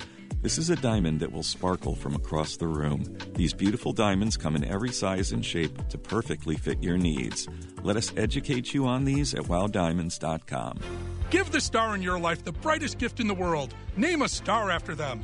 This 0.45 0.59
is 0.59 0.69
a 0.69 0.75
diamond 0.75 1.21
that 1.21 1.31
will 1.31 1.41
sparkle 1.41 1.95
from 1.95 2.13
across 2.13 2.55
the 2.55 2.67
room. 2.67 3.03
These 3.33 3.51
beautiful 3.51 3.93
diamonds 3.93 4.37
come 4.37 4.55
in 4.55 4.63
every 4.63 4.91
size 4.91 5.31
and 5.31 5.43
shape 5.43 5.87
to 5.87 5.97
perfectly 5.97 6.55
fit 6.55 6.83
your 6.83 6.99
needs. 6.99 7.47
Let 7.81 7.97
us 7.97 8.13
educate 8.15 8.71
you 8.71 8.85
on 8.85 9.05
these 9.05 9.33
at 9.33 9.41
wowdiamonds.com. 9.41 10.79
Give 11.31 11.51
the 11.51 11.59
star 11.59 11.95
in 11.95 12.03
your 12.03 12.19
life 12.19 12.43
the 12.43 12.51
brightest 12.51 12.99
gift 12.99 13.19
in 13.19 13.27
the 13.27 13.33
world. 13.33 13.73
Name 13.97 14.21
a 14.21 14.29
star 14.29 14.69
after 14.69 14.93
them. 14.93 15.23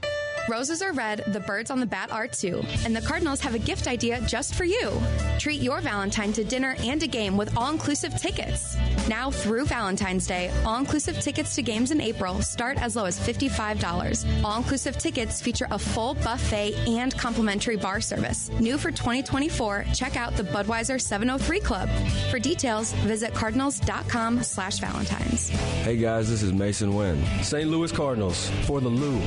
Roses 0.49 0.81
are 0.81 0.91
red, 0.91 1.23
the 1.27 1.39
birds 1.39 1.69
on 1.69 1.79
the 1.79 1.85
bat 1.85 2.11
are 2.11 2.27
too, 2.27 2.63
and 2.83 2.95
the 2.95 3.01
Cardinals 3.01 3.39
have 3.41 3.53
a 3.53 3.59
gift 3.59 3.87
idea 3.87 4.19
just 4.21 4.55
for 4.55 4.63
you. 4.63 4.99
Treat 5.39 5.61
your 5.61 5.81
Valentine 5.81 6.33
to 6.33 6.43
dinner 6.43 6.75
and 6.79 7.01
a 7.03 7.07
game 7.07 7.37
with 7.37 7.55
all 7.55 7.71
inclusive 7.71 8.15
tickets. 8.19 8.75
Now 9.07 9.29
through 9.29 9.65
Valentine's 9.65 10.25
Day, 10.27 10.51
all 10.65 10.77
inclusive 10.77 11.19
tickets 11.19 11.55
to 11.55 11.61
games 11.61 11.91
in 11.91 12.01
April 12.01 12.41
start 12.41 12.81
as 12.81 12.95
low 12.95 13.05
as 13.05 13.19
$55. 13.19 14.43
All 14.43 14.57
inclusive 14.57 14.97
tickets 14.97 15.41
feature 15.41 15.67
a 15.69 15.77
full 15.77 16.15
buffet 16.15 16.75
and 16.87 17.15
complimentary 17.17 17.77
bar 17.77 18.01
service. 18.01 18.49
New 18.59 18.77
for 18.77 18.91
2024, 18.91 19.85
check 19.93 20.17
out 20.17 20.35
the 20.35 20.43
Budweiser 20.43 20.99
703 20.99 21.59
Club. 21.59 21.89
For 22.29 22.39
details, 22.39 22.93
visit 22.93 23.33
cardinals.com 23.33 24.43
slash 24.43 24.79
valentines. 24.79 25.49
Hey 25.49 25.97
guys, 25.97 26.29
this 26.29 26.41
is 26.41 26.51
Masyn 26.51 26.95
Winn. 26.95 27.23
St. 27.43 27.69
Louis 27.69 27.91
Cardinals 27.91 28.49
for 28.65 28.81
the 28.81 28.89
Lou. 28.89 29.21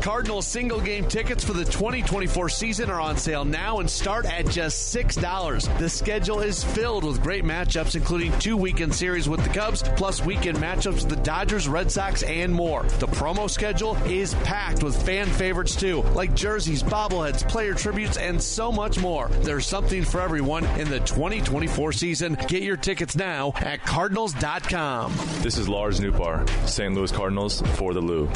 Cardinals 0.00 0.46
single 0.46 0.80
game 0.80 1.04
tickets 1.06 1.44
for 1.44 1.52
the 1.52 1.64
2024 1.64 2.48
season 2.48 2.88
are 2.88 3.00
on 3.00 3.18
sale 3.18 3.44
now 3.44 3.80
and 3.80 3.90
start 3.90 4.24
at 4.24 4.48
just 4.48 4.94
$6. 4.96 5.78
The 5.78 5.88
schedule 5.90 6.40
is 6.40 6.64
filled 6.64 7.04
with 7.04 7.22
great 7.22 7.44
matchups, 7.44 7.94
including 7.96 8.36
two 8.38 8.56
weekend 8.56 8.94
series 8.94 9.28
with 9.28 9.42
the 9.44 9.50
Cubs, 9.50 9.82
plus 9.96 10.24
weekend 10.24 10.56
matchups 10.56 11.04
with 11.04 11.10
the 11.10 11.16
Dodgers, 11.16 11.68
Red 11.68 11.90
Sox, 11.92 12.22
and 12.22 12.52
more. 12.52 12.84
The 12.98 13.08
promo 13.08 13.48
schedule 13.50 13.94
is 14.06 14.34
packed 14.36 14.82
with 14.82 15.00
fan 15.04 15.26
favorites 15.26 15.76
too, 15.76 16.00
like 16.14 16.34
jerseys, 16.34 16.82
bobbleheads, 16.82 17.46
player 17.46 17.74
tributes, 17.74 18.16
and 18.16 18.42
so 18.42 18.72
much 18.72 18.98
more. 18.98 19.28
There's 19.42 19.66
something 19.66 20.02
for 20.02 20.22
everyone 20.22 20.64
in 20.80 20.88
the 20.88 21.00
2024 21.00 21.92
season. 21.92 22.38
Get 22.48 22.62
your 22.62 22.78
tickets 22.78 23.16
now 23.16 23.52
at 23.56 23.84
Cardinals.com. 23.84 25.12
This 25.42 25.58
is 25.58 25.68
Lars 25.68 26.00
Nootbaar, 26.00 26.48
St. 26.66 26.94
Louis 26.94 27.12
Cardinals 27.12 27.60
for 27.76 27.92
the 27.92 28.00
Lou. 28.00 28.30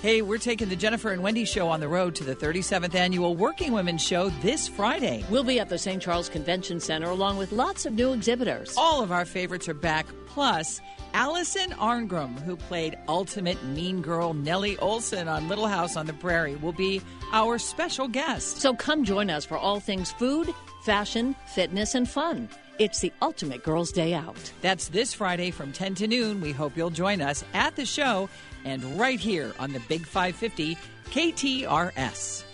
Hey, 0.00 0.22
we're 0.22 0.38
taking 0.38 0.68
the 0.68 0.76
Jennifer 0.76 1.10
and 1.10 1.24
Wendy 1.24 1.44
show 1.44 1.68
on 1.68 1.80
the 1.80 1.88
road 1.88 2.14
to 2.14 2.24
the 2.24 2.36
37th 2.36 2.94
annual 2.94 3.34
Working 3.34 3.72
Women's 3.72 4.00
Show 4.00 4.28
this 4.42 4.68
Friday. 4.68 5.24
We'll 5.28 5.42
be 5.42 5.58
at 5.58 5.70
the 5.70 5.76
St. 5.76 6.00
Charles 6.00 6.28
Convention 6.28 6.78
Center 6.78 7.10
along 7.10 7.36
with 7.36 7.50
lots 7.50 7.84
of 7.84 7.94
new 7.94 8.12
exhibitors. 8.12 8.72
All 8.76 9.02
of 9.02 9.10
our 9.10 9.24
favorites 9.24 9.68
are 9.68 9.74
back, 9.74 10.06
plus 10.26 10.80
Allison 11.14 11.72
Arngrim, 11.72 12.40
who 12.42 12.54
played 12.54 12.96
ultimate 13.08 13.60
mean 13.64 14.00
girl 14.00 14.34
Nellie 14.34 14.76
Oleson 14.76 15.26
on 15.26 15.48
Little 15.48 15.66
House 15.66 15.96
on 15.96 16.06
the 16.06 16.12
Prairie, 16.12 16.54
will 16.54 16.70
be 16.70 17.02
our 17.32 17.58
special 17.58 18.06
guest. 18.06 18.58
So 18.58 18.74
come 18.74 19.02
join 19.02 19.30
us 19.30 19.44
for 19.44 19.58
all 19.58 19.80
things 19.80 20.12
food, 20.12 20.54
fashion, 20.84 21.34
fitness, 21.46 21.96
and 21.96 22.08
fun. 22.08 22.48
It's 22.78 23.00
the 23.00 23.12
ultimate 23.20 23.64
girls' 23.64 23.90
day 23.90 24.14
out. 24.14 24.52
That's 24.62 24.86
this 24.86 25.12
Friday 25.12 25.50
from 25.50 25.72
10 25.72 25.96
to 25.96 26.06
noon. 26.06 26.40
We 26.40 26.52
hope 26.52 26.76
you'll 26.76 26.90
join 26.90 27.20
us 27.20 27.42
at 27.52 27.74
the 27.74 27.84
show 27.84 28.28
and 28.64 28.82
right 28.98 29.20
here 29.20 29.54
on 29.58 29.72
the 29.72 29.80
Big 29.88 30.06
550 30.06 30.76
KTRS. 31.10 32.44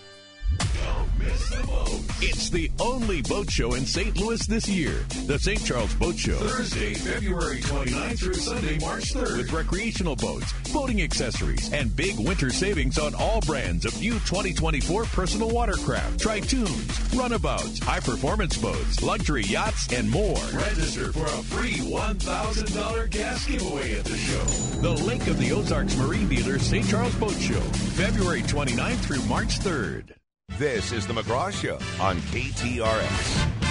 It's 2.27 2.49
the 2.49 2.71
only 2.81 3.21
boat 3.21 3.51
show 3.51 3.75
in 3.75 3.85
St. 3.85 4.17
Louis 4.17 4.47
this 4.47 4.67
year. 4.67 4.93
The 5.27 5.39
St. 5.39 5.63
Charles 5.63 5.93
Boat 5.95 6.17
Show. 6.17 6.37
Thursday, 6.37 6.95
February 6.95 7.61
29th 7.61 8.19
through 8.19 8.35
Sunday, 8.35 8.79
March 8.79 9.13
3rd. 9.13 9.37
With 9.37 9.53
recreational 9.53 10.17
boats, 10.17 10.53
boating 10.73 11.03
accessories, 11.03 11.71
and 11.73 11.95
big 11.95 12.19
winter 12.19 12.49
savings 12.49 12.99
on 12.99 13.15
all 13.15 13.41
brands 13.43 13.85
of 13.85 14.01
new 14.01 14.15
2024 14.15 15.05
personal 15.05 15.51
watercraft, 15.51 16.19
tritoons, 16.19 17.19
runabouts, 17.19 17.79
high 17.81 18.01
performance 18.01 18.57
boats, 18.57 19.03
luxury 19.03 19.45
yachts, 19.45 19.93
and 19.93 20.11
more. 20.11 20.41
Register 20.55 21.13
for 21.13 21.27
a 21.27 21.43
free 21.53 21.75
$1,000 21.75 23.11
gas 23.11 23.47
giveaway 23.47 23.99
at 23.99 24.05
the 24.05 24.17
show. 24.17 24.45
The 24.81 25.05
Lake 25.05 25.27
of 25.27 25.39
the 25.39 25.53
Ozarks 25.53 25.97
Marine 25.97 26.29
Dealer 26.29 26.59
St. 26.59 26.89
Charles 26.89 27.15
Boat 27.17 27.37
Show, 27.39 27.61
February 28.01 28.43
29th 28.43 29.01
through 29.01 29.23
March 29.25 29.61
3rd. 29.61 30.15
This 30.59 30.93
is 30.93 31.05
the 31.05 31.13
McGraw 31.13 31.51
Show 31.53 31.81
on 32.01 32.17
KTRS. 32.31 33.64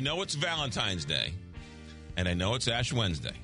I 0.00 0.02
know 0.02 0.22
it's 0.22 0.34
Valentine's 0.34 1.04
Day, 1.04 1.34
and 2.16 2.26
I 2.26 2.32
know 2.32 2.54
it's 2.54 2.68
Ash 2.68 2.90
Wednesday. 2.90 3.34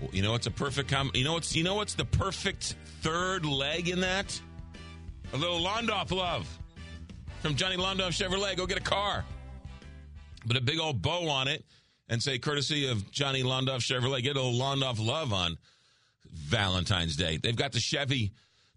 Well, 0.00 0.10
you 0.12 0.22
know 0.22 0.36
it's 0.36 0.46
a 0.46 0.50
perfect 0.52 0.88
com- 0.88 1.10
you 1.12 1.24
know 1.24 1.32
what's 1.32 1.56
you 1.56 1.64
know 1.64 1.74
what's 1.74 1.94
the 1.94 2.04
perfect 2.04 2.76
third 3.00 3.44
leg 3.44 3.88
in 3.88 3.98
that? 4.02 4.40
A 5.32 5.36
little 5.36 5.58
Londoff 5.58 6.12
love 6.12 6.46
from 7.40 7.56
Johnny 7.56 7.76
Londoff 7.76 8.10
Chevrolet. 8.10 8.56
Go 8.56 8.64
get 8.64 8.78
a 8.78 8.80
car. 8.80 9.24
But 10.46 10.56
a 10.56 10.60
big 10.60 10.78
old 10.78 11.02
bow 11.02 11.28
on 11.28 11.48
it 11.48 11.64
and 12.08 12.22
say 12.22 12.38
courtesy 12.38 12.86
of 12.86 13.10
Johnny 13.10 13.42
Londoff 13.42 13.80
Chevrolet, 13.80 14.22
get 14.22 14.36
a 14.36 14.40
little 14.40 14.56
Londoff 14.56 15.04
love 15.04 15.32
on 15.32 15.58
Valentine's 16.32 17.16
Day. 17.16 17.38
They've 17.42 17.56
got 17.56 17.72
the 17.72 17.80
Chevy 17.80 18.30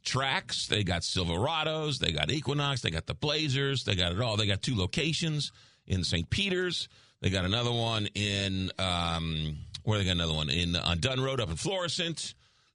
Trax, 0.04 0.68
they 0.68 0.84
got 0.84 1.04
Silverados, 1.04 2.00
they 2.00 2.12
got 2.12 2.32
Equinox, 2.32 2.82
they 2.82 2.90
got 2.90 3.06
the 3.06 3.14
Blazers, 3.14 3.84
they 3.84 3.94
got 3.94 4.12
it 4.12 4.22
all. 4.22 4.38
They 4.38 4.48
got 4.48 4.64
two 4.64 4.76
locations 4.76 5.52
in 5.88 6.04
St. 6.04 6.30
Peter's. 6.30 6.88
They 7.22 7.30
got 7.30 7.46
another 7.46 7.72
one 7.72 8.08
in 8.14 8.72
um, 8.78 9.58
where 9.84 9.98
they 9.98 10.06
got 10.06 10.12
another 10.12 10.34
one 10.34 10.50
in 10.50 10.76
on 10.76 11.00
Dunn 11.00 11.20
Road 11.22 11.40
up 11.40 11.50
in 11.50 11.56
Florissant. 11.56 12.34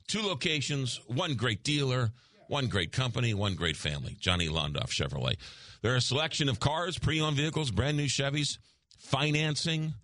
Two 0.09 0.23
locations, 0.23 1.01
one 1.07 1.35
great 1.35 1.63
dealer, 1.63 2.11
one 2.49 2.67
great 2.67 2.91
company, 2.93 3.35
one 3.35 3.55
great 3.55 3.77
family. 3.77 4.17
Johnny 4.19 4.49
Londoff 4.49 4.89
Chevrolet. 4.91 5.37
There 5.81 5.93
are 5.93 5.97
a 5.97 6.01
selection 6.01 6.49
of 6.49 6.59
cars, 6.61 6.99
pre-owned 6.99 7.37
vehicles, 7.37 7.71
brand 7.71 7.97
new 7.97 8.07
Chevys, 8.07 8.59
financing. 8.99 9.95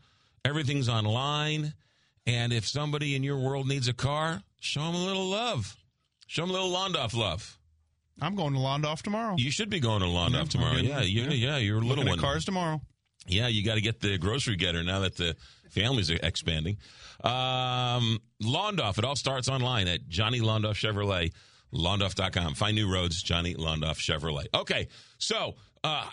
Everything's 0.45 0.89
online. 0.89 1.75
And 2.27 2.53
if 2.53 2.67
somebody 2.69 3.17
in 3.17 3.23
your 3.23 3.39
world 3.39 3.67
needs 3.67 3.89
a 3.89 3.93
car, 3.95 4.43
show 4.61 4.81
them 4.83 4.95
a 4.95 5.05
little 5.05 5.27
love. 5.27 5.77
Show 6.27 6.43
them 6.43 6.51
a 6.51 6.53
little 6.53 6.71
Londoff 6.71 7.15
love. 7.17 7.59
I'm 8.21 8.35
going 8.35 8.53
to 8.55 8.59
Londoff 8.59 9.03
tomorrow. 9.03 9.35
You 9.39 9.51
should 9.51 9.71
be 9.71 9.81
going 9.81 10.01
to 10.01 10.07
Londoff 10.07 10.33
Yeah, 10.33 10.45
tomorrow. 10.45 10.77
I'm 10.79 10.85
Yeah, 10.85 11.01
you, 11.01 11.23
yeah. 11.23 11.31
yeah, 11.31 11.57
you're 11.59 11.79
a 11.79 11.81
little 11.81 12.05
one. 12.05 12.19
cars 12.19 12.45
tomorrow. 12.45 12.81
Yeah, 13.29 13.49
you 13.49 13.65
got 13.65 13.75
to 13.75 13.81
get 13.81 14.01
the 14.01 14.19
grocery 14.19 14.57
getter 14.57 14.83
now 14.83 15.01
that 15.01 15.17
the 15.17 15.37
family's 15.71 16.11
expanding. 16.11 16.79
Um, 17.23 18.21
Londoff, 18.43 18.99
it 18.99 19.05
all 19.05 19.17
starts 19.17 19.49
online 19.49 19.89
at 19.89 20.09
Johnny 20.09 20.41
Londoff 20.41 20.75
Chevrolet, 20.75 21.33
londoff.com. 21.73 22.55
Find 22.55 22.75
new 22.75 22.93
roads, 22.93 23.23
Johnny 23.23 23.55
Londoff 23.55 23.99
Chevrolet. 23.99 24.47
Okay, 24.55 24.89
so 25.19 25.57
uh, 25.85 26.07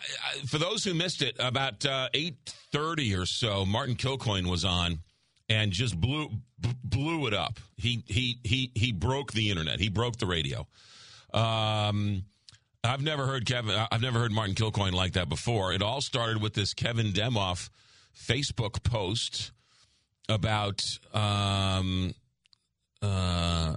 for 0.48 0.58
those 0.58 0.84
who 0.84 0.94
missed 0.94 1.22
it, 1.22 1.36
about 1.40 1.86
uh, 1.86 2.10
8.30 2.14 3.18
or 3.20 3.26
so, 3.26 3.66
Martin 3.66 3.96
Kilcoyne 3.96 4.48
was 4.50 4.66
on 4.66 5.00
and 5.50 5.72
just 5.72 6.00
blew 6.00 6.30
b- 6.60 6.76
blew 6.84 7.28
it 7.28 7.34
up. 7.34 7.60
He 7.78 8.04
he 8.08 8.40
he 8.44 8.72
he 8.74 8.92
broke 8.92 9.32
the 9.32 9.50
internet. 9.52 9.80
He 9.80 9.90
broke 9.90 10.18
the 10.18 10.26
radio. 10.26 10.68
Um, 11.34 12.24
I've 12.86 13.02
never 13.02 13.26
heard 13.26 13.46
Kevin. 13.46 13.76
I've 13.92 14.02
never 14.02 14.20
heard 14.20 14.32
Martin 14.32 14.56
Kilcoyne 14.56 14.94
like 14.94 15.14
that 15.14 15.30
before. 15.30 15.74
It 15.74 15.82
all 15.82 16.02
started 16.02 16.42
with 16.42 16.54
this 16.54 16.74
Kevin 16.74 17.12
Demoff 17.12 17.70
Facebook 18.18 18.84
post 18.84 19.52
about, 20.30 20.82
um, 21.14 22.14
uh, 23.02 23.76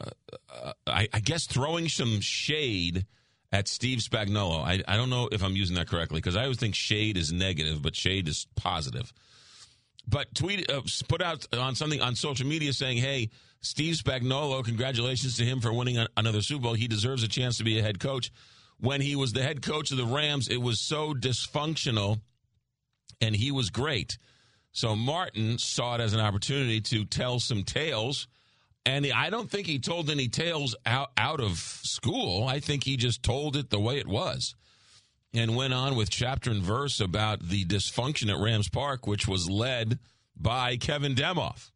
I, 0.86 1.08
I 1.12 1.20
guess 1.20 1.46
throwing 1.46 1.88
some 1.88 2.20
shade 2.20 3.06
at 3.52 3.68
Steve 3.68 3.98
Spagnuolo. 3.98 4.62
I, 4.62 4.82
I 4.86 4.96
don't 4.96 5.10
know 5.10 5.28
if 5.30 5.42
I'm 5.42 5.56
using 5.56 5.76
that 5.76 5.88
correctly 5.88 6.18
because 6.18 6.36
I 6.36 6.42
always 6.42 6.58
think 6.58 6.74
shade 6.74 7.16
is 7.16 7.32
negative, 7.32 7.82
but 7.82 7.96
shade 7.96 8.28
is 8.28 8.46
positive. 8.56 9.12
But 10.06 10.34
tweet 10.34 10.70
uh, 10.70 10.82
put 11.08 11.20
out 11.22 11.46
on 11.54 11.74
something 11.74 12.00
on 12.00 12.14
social 12.14 12.46
media 12.46 12.72
saying, 12.72 12.96
"Hey, 12.98 13.28
Steve 13.60 13.96
Spagnuolo, 13.96 14.64
congratulations 14.64 15.36
to 15.36 15.44
him 15.44 15.60
for 15.60 15.72
winning 15.72 15.98
another 16.16 16.40
Super 16.40 16.62
Bowl. 16.62 16.74
He 16.74 16.88
deserves 16.88 17.22
a 17.22 17.28
chance 17.28 17.58
to 17.58 17.64
be 17.64 17.78
a 17.78 17.82
head 17.82 18.00
coach." 18.00 18.32
When 18.80 19.00
he 19.00 19.16
was 19.16 19.32
the 19.32 19.42
head 19.42 19.62
coach 19.62 19.90
of 19.90 19.96
the 19.96 20.06
Rams, 20.06 20.48
it 20.48 20.62
was 20.62 20.80
so 20.80 21.12
dysfunctional, 21.12 22.20
and 23.20 23.34
he 23.34 23.50
was 23.50 23.70
great. 23.70 24.18
So 24.72 24.94
Martin 24.94 25.58
saw 25.58 25.96
it 25.96 26.00
as 26.00 26.14
an 26.14 26.20
opportunity 26.20 26.80
to 26.82 27.04
tell 27.04 27.40
some 27.40 27.64
tales 27.64 28.28
and 28.88 29.06
I 29.12 29.28
don't 29.28 29.50
think 29.50 29.66
he 29.66 29.78
told 29.78 30.08
any 30.08 30.28
tales 30.28 30.74
out, 30.86 31.10
out 31.18 31.40
of 31.40 31.58
school. 31.58 32.46
I 32.46 32.58
think 32.58 32.84
he 32.84 32.96
just 32.96 33.22
told 33.22 33.54
it 33.54 33.68
the 33.68 33.78
way 33.78 33.98
it 33.98 34.06
was 34.06 34.54
and 35.34 35.54
went 35.54 35.74
on 35.74 35.94
with 35.94 36.08
chapter 36.08 36.50
and 36.50 36.62
verse 36.62 36.98
about 36.98 37.46
the 37.46 37.66
dysfunction 37.66 38.32
at 38.32 38.42
Rams 38.42 38.70
Park, 38.70 39.06
which 39.06 39.28
was 39.28 39.50
led 39.50 39.98
by 40.34 40.78
Kevin 40.78 41.14
Demoff, 41.14 41.70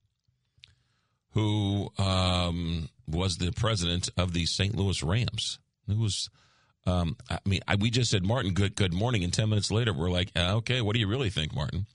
who 1.32 1.90
um, 1.98 2.88
was 3.06 3.36
the 3.36 3.52
president 3.52 4.08
of 4.16 4.32
the 4.32 4.46
St. 4.46 4.74
Louis 4.74 5.02
Rams. 5.02 5.58
It 5.86 5.98
was, 5.98 6.30
um, 6.86 7.16
I 7.30 7.38
mean, 7.44 7.60
I, 7.68 7.76
we 7.76 7.90
just 7.90 8.10
said, 8.10 8.24
Martin, 8.24 8.54
good, 8.54 8.74
good 8.74 8.92
morning. 8.92 9.22
And 9.24 9.32
10 9.32 9.48
minutes 9.48 9.70
later, 9.70 9.92
we're 9.92 10.10
like, 10.10 10.32
uh, 10.34 10.56
okay, 10.56 10.80
what 10.80 10.94
do 10.94 11.00
you 11.00 11.06
really 11.06 11.30
think, 11.30 11.54
Martin? 11.54 11.86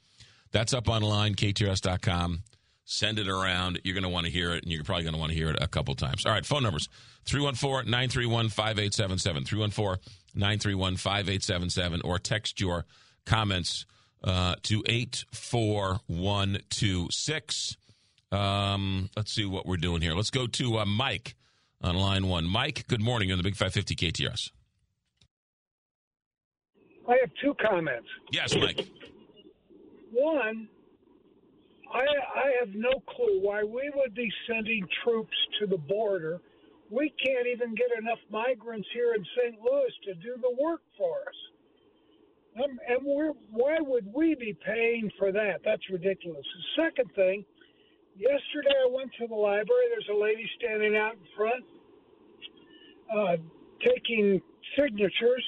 That's 0.52 0.74
up 0.74 0.88
online, 0.88 1.36
ktrs.com. 1.36 2.44
Send 2.86 3.20
it 3.20 3.28
around. 3.28 3.82
You're 3.84 3.96
going 3.96 4.04
to 4.04 4.10
want 4.10 4.28
to 4.28 4.32
hear 4.32 4.54
it, 4.54 4.64
and 4.64 4.72
you're 4.72 4.86
probably 4.86 5.04
going 5.04 5.14
to 5.14 5.20
want 5.20 5.32
to 5.32 5.38
hear 5.38 5.50
it 5.50 5.62
a 5.62 5.68
couple 5.68 5.94
times. 5.96 6.26
All 6.26 6.32
right, 6.32 6.46
phone 6.46 6.64
numbers 6.64 6.88
314 7.26 7.92
931 7.92 8.48
5877. 8.48 9.44
314 9.44 10.02
931 10.36 10.96
5877. 10.96 12.02
Or 12.06 12.18
text 12.18 12.62
your 12.62 12.86
comments 13.26 13.86
uh, 14.24 14.56
to 14.64 14.82
84126. 14.88 17.76
Um, 18.32 19.10
let's 19.18 19.34
see 19.34 19.44
what 19.46 19.66
we're 19.66 19.76
doing 19.78 20.02
here. 20.02 20.14
Let's 20.14 20.32
go 20.32 20.48
to 20.48 20.80
uh, 20.80 20.86
Mike 20.86 21.36
on 21.82 21.96
line 21.96 22.28
one. 22.28 22.46
Mike, 22.46 22.88
good 22.88 23.02
morning. 23.02 23.28
You're 23.28 23.36
on 23.36 23.40
the 23.40 23.44
Big 23.44 23.58
550 23.58 23.96
KTRS. 23.96 24.52
I 27.08 27.18
have 27.22 27.32
two 27.42 27.56
comments. 27.56 28.08
Yes, 28.32 28.56
Mike. 28.56 28.88
One, 30.12 30.68
I, 31.94 32.00
I 32.00 32.52
have 32.60 32.76
no 32.76 32.92
clue 33.08 33.40
why 33.42 33.64
we 33.64 33.92
would 33.96 34.14
be 34.14 34.30
sending 34.48 34.86
troops 35.04 35.36
to 35.60 35.68
the 35.68 35.78
border. 35.78 36.40
We 36.90 37.14
can't 37.24 37.48
even 37.48 37.76
get 37.76 37.88
enough 37.98 38.20
migrants 38.30 38.88
here 38.94 39.14
in 39.14 39.26
St. 39.38 39.62
Louis 39.62 39.94
to 40.06 40.14
do 40.16 40.36
the 40.42 40.56
work 40.62 40.82
for 40.98 41.20
us. 41.28 42.64
Um, 42.64 42.80
and 42.88 43.00
we're, 43.04 43.34
why 43.52 43.78
would 43.80 44.12
we 44.14 44.36
be 44.36 44.58
paying 44.66 45.12
for 45.20 45.32
that? 45.32 45.62
That's 45.64 45.84
ridiculous. 45.92 46.46
The 46.78 46.84
second 46.84 47.12
thing, 47.14 47.46
yesterday 48.18 48.74
I 48.86 48.90
went 48.90 49.12
to 49.20 49.28
the 49.28 49.36
library. 49.36 49.86
There's 49.92 50.10
a 50.12 50.20
lady 50.20 50.50
standing 50.58 50.98
out 50.98 51.14
in 51.14 51.28
front 51.36 51.64
uh, 53.14 53.38
taking 53.86 54.42
signatures, 54.78 55.44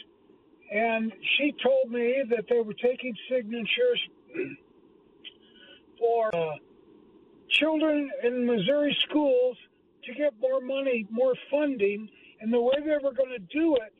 and 0.71 1.11
she 1.37 1.53
told 1.63 1.91
me 1.91 2.23
that 2.29 2.45
they 2.49 2.61
were 2.61 2.73
taking 2.73 3.13
signatures 3.29 3.99
for 5.97 6.33
uh, 6.35 6.55
children 7.49 8.09
in 8.23 8.45
Missouri 8.45 8.95
schools 9.09 9.57
to 10.05 10.13
get 10.13 10.33
more 10.39 10.61
money, 10.61 11.07
more 11.09 11.33
funding, 11.51 12.09
and 12.41 12.53
the 12.53 12.61
way 12.61 12.75
they 12.79 12.97
were 13.03 13.13
going 13.13 13.31
to 13.31 13.45
do 13.51 13.75
it 13.75 13.93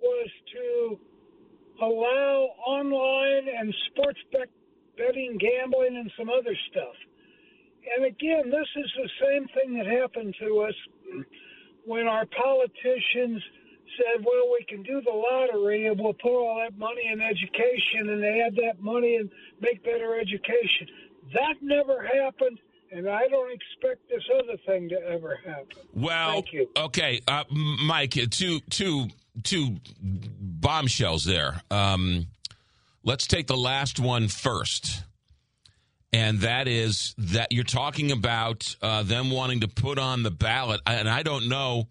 was 0.00 0.28
to 0.52 0.98
allow 1.82 2.48
online 2.66 3.48
and 3.58 3.74
sports 3.86 4.18
bet- 4.32 4.50
betting, 4.96 5.38
gambling, 5.38 5.96
and 5.96 6.10
some 6.18 6.28
other 6.28 6.56
stuff. 6.70 6.94
And 7.96 8.04
again, 8.04 8.50
this 8.50 8.68
is 8.76 8.92
the 8.96 9.10
same 9.24 9.46
thing 9.54 9.78
that 9.78 9.86
happened 9.86 10.34
to 10.40 10.60
us 10.60 10.74
when 11.84 12.06
our 12.06 12.26
politicians 12.26 13.42
said, 14.00 14.24
well, 14.24 14.50
we 14.52 14.64
can 14.68 14.82
do 14.82 15.00
the 15.04 15.12
lottery 15.12 15.86
and 15.86 16.00
we'll 16.00 16.14
put 16.14 16.32
all 16.32 16.62
that 16.62 16.78
money 16.78 17.08
in 17.12 17.20
education 17.20 18.08
and 18.08 18.22
they 18.22 18.40
add 18.40 18.56
that 18.56 18.80
money 18.80 19.16
and 19.16 19.30
make 19.60 19.82
better 19.84 20.18
education. 20.18 20.86
That 21.34 21.56
never 21.60 22.02
happened, 22.02 22.58
and 22.90 23.08
I 23.08 23.28
don't 23.28 23.52
expect 23.52 24.08
this 24.08 24.22
other 24.34 24.56
thing 24.66 24.88
to 24.88 24.96
ever 24.96 25.38
happen. 25.44 25.66
Well, 25.92 26.32
thank 26.32 26.52
you. 26.52 26.68
okay, 26.76 27.20
uh, 27.28 27.44
Mike, 27.50 28.18
two 28.30 28.60
two 28.70 29.08
two 29.44 29.76
bombshells 30.02 31.24
there. 31.24 31.62
Um, 31.70 32.26
let's 33.04 33.26
take 33.26 33.46
the 33.46 33.56
last 33.56 34.00
one 34.00 34.26
first, 34.26 35.04
and 36.12 36.40
that 36.40 36.66
is 36.66 37.14
that 37.18 37.52
you're 37.52 37.62
talking 37.62 38.10
about 38.10 38.74
uh, 38.82 39.04
them 39.04 39.30
wanting 39.30 39.60
to 39.60 39.68
put 39.68 39.98
on 39.98 40.24
the 40.24 40.32
ballot, 40.32 40.80
and 40.84 41.08
I 41.08 41.22
don't 41.22 41.48
know 41.48 41.88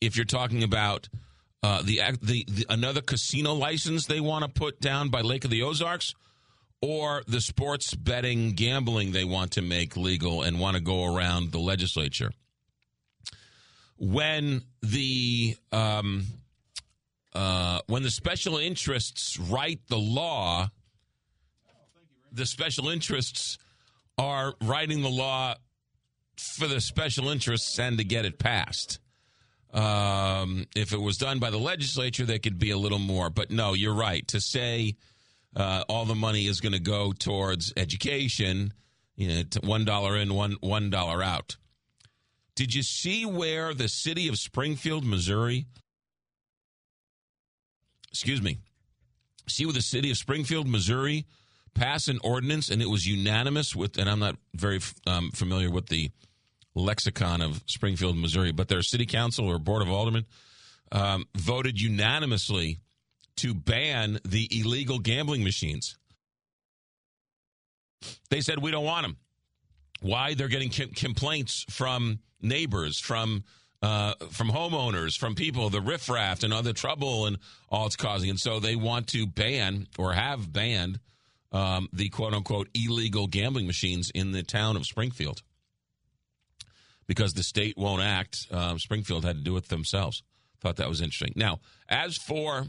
if 0.00 0.16
you're 0.16 0.24
talking 0.24 0.62
about. 0.64 1.08
Uh, 1.62 1.80
the, 1.82 2.00
the 2.20 2.44
the 2.48 2.66
another 2.68 3.00
casino 3.00 3.52
license 3.54 4.06
they 4.06 4.20
want 4.20 4.44
to 4.44 4.50
put 4.50 4.80
down 4.80 5.10
by 5.10 5.20
Lake 5.20 5.44
of 5.44 5.50
the 5.50 5.62
Ozarks, 5.62 6.14
or 6.80 7.22
the 7.28 7.40
sports 7.40 7.94
betting 7.94 8.52
gambling 8.52 9.12
they 9.12 9.24
want 9.24 9.52
to 9.52 9.62
make 9.62 9.96
legal 9.96 10.42
and 10.42 10.58
want 10.58 10.76
to 10.76 10.82
go 10.82 11.04
around 11.14 11.52
the 11.52 11.60
legislature. 11.60 12.32
When 13.96 14.62
the 14.82 15.56
um, 15.70 16.24
uh, 17.32 17.80
when 17.86 18.02
the 18.02 18.10
special 18.10 18.58
interests 18.58 19.38
write 19.38 19.86
the 19.88 19.98
law, 19.98 20.68
the 22.32 22.46
special 22.46 22.88
interests 22.88 23.58
are 24.18 24.54
writing 24.60 25.02
the 25.02 25.10
law 25.10 25.54
for 26.36 26.66
the 26.66 26.80
special 26.80 27.28
interests 27.28 27.78
and 27.78 27.98
to 27.98 28.04
get 28.04 28.24
it 28.24 28.38
passed. 28.38 28.98
Um, 29.72 30.66
if 30.76 30.92
it 30.92 31.00
was 31.00 31.16
done 31.16 31.38
by 31.38 31.50
the 31.50 31.58
legislature, 31.58 32.26
they 32.26 32.38
could 32.38 32.58
be 32.58 32.70
a 32.70 32.76
little 32.76 32.98
more. 32.98 33.30
But 33.30 33.50
no, 33.50 33.72
you're 33.72 33.94
right. 33.94 34.26
To 34.28 34.40
say 34.40 34.96
uh, 35.56 35.84
all 35.88 36.04
the 36.04 36.14
money 36.14 36.46
is 36.46 36.60
going 36.60 36.72
to 36.72 36.80
go 36.80 37.12
towards 37.12 37.72
education. 37.76 38.74
You 39.16 39.28
know, 39.28 39.42
one 39.62 39.84
dollar 39.84 40.16
in, 40.16 40.34
one 40.34 40.56
one 40.60 40.90
dollar 40.90 41.22
out. 41.22 41.56
Did 42.54 42.74
you 42.74 42.82
see 42.82 43.24
where 43.24 43.72
the 43.72 43.88
city 43.88 44.28
of 44.28 44.38
Springfield, 44.38 45.04
Missouri? 45.04 45.66
Excuse 48.10 48.42
me. 48.42 48.58
See 49.48 49.64
where 49.64 49.72
the 49.72 49.82
city 49.82 50.10
of 50.10 50.18
Springfield, 50.18 50.68
Missouri, 50.68 51.24
passed 51.74 52.08
an 52.08 52.18
ordinance, 52.22 52.68
and 52.70 52.82
it 52.82 52.90
was 52.90 53.06
unanimous 53.06 53.74
with. 53.74 53.96
And 53.96 54.08
I'm 54.08 54.18
not 54.18 54.36
very 54.54 54.80
um, 55.06 55.30
familiar 55.30 55.70
with 55.70 55.86
the 55.86 56.10
lexicon 56.74 57.42
of 57.42 57.62
Springfield, 57.66 58.16
Missouri, 58.16 58.52
but 58.52 58.68
their 58.68 58.82
city 58.82 59.06
council 59.06 59.46
or 59.46 59.58
board 59.58 59.82
of 59.82 59.90
aldermen 59.90 60.24
um, 60.90 61.26
voted 61.36 61.80
unanimously 61.80 62.78
to 63.36 63.54
ban 63.54 64.18
the 64.24 64.48
illegal 64.50 64.98
gambling 64.98 65.42
machines. 65.42 65.96
They 68.30 68.40
said, 68.40 68.60
we 68.60 68.70
don't 68.70 68.84
want 68.84 69.02
them. 69.04 69.16
Why? 70.00 70.34
They're 70.34 70.48
getting 70.48 70.70
com- 70.70 70.90
complaints 70.90 71.64
from 71.70 72.18
neighbors, 72.40 72.98
from 72.98 73.44
uh, 73.80 74.14
from 74.30 74.48
homeowners, 74.48 75.18
from 75.18 75.34
people, 75.34 75.68
the 75.68 75.80
riffraff 75.80 76.44
and 76.44 76.52
other 76.52 76.72
trouble 76.72 77.26
and 77.26 77.38
all 77.68 77.86
it's 77.86 77.96
causing. 77.96 78.30
And 78.30 78.38
so 78.38 78.60
they 78.60 78.76
want 78.76 79.08
to 79.08 79.26
ban 79.26 79.88
or 79.98 80.12
have 80.12 80.52
banned 80.52 81.00
um, 81.50 81.88
the 81.92 82.08
quote 82.08 82.32
unquote 82.32 82.68
illegal 82.74 83.26
gambling 83.26 83.66
machines 83.66 84.10
in 84.14 84.30
the 84.32 84.44
town 84.44 84.76
of 84.76 84.86
Springfield 84.86 85.42
because 87.06 87.34
the 87.34 87.42
state 87.42 87.76
won't 87.76 88.02
act. 88.02 88.46
Um, 88.50 88.78
Springfield 88.78 89.24
had 89.24 89.36
to 89.36 89.42
do 89.42 89.56
it 89.56 89.68
themselves. 89.68 90.22
Thought 90.60 90.76
that 90.76 90.88
was 90.88 91.00
interesting. 91.00 91.32
Now, 91.36 91.60
as 91.88 92.16
for 92.16 92.66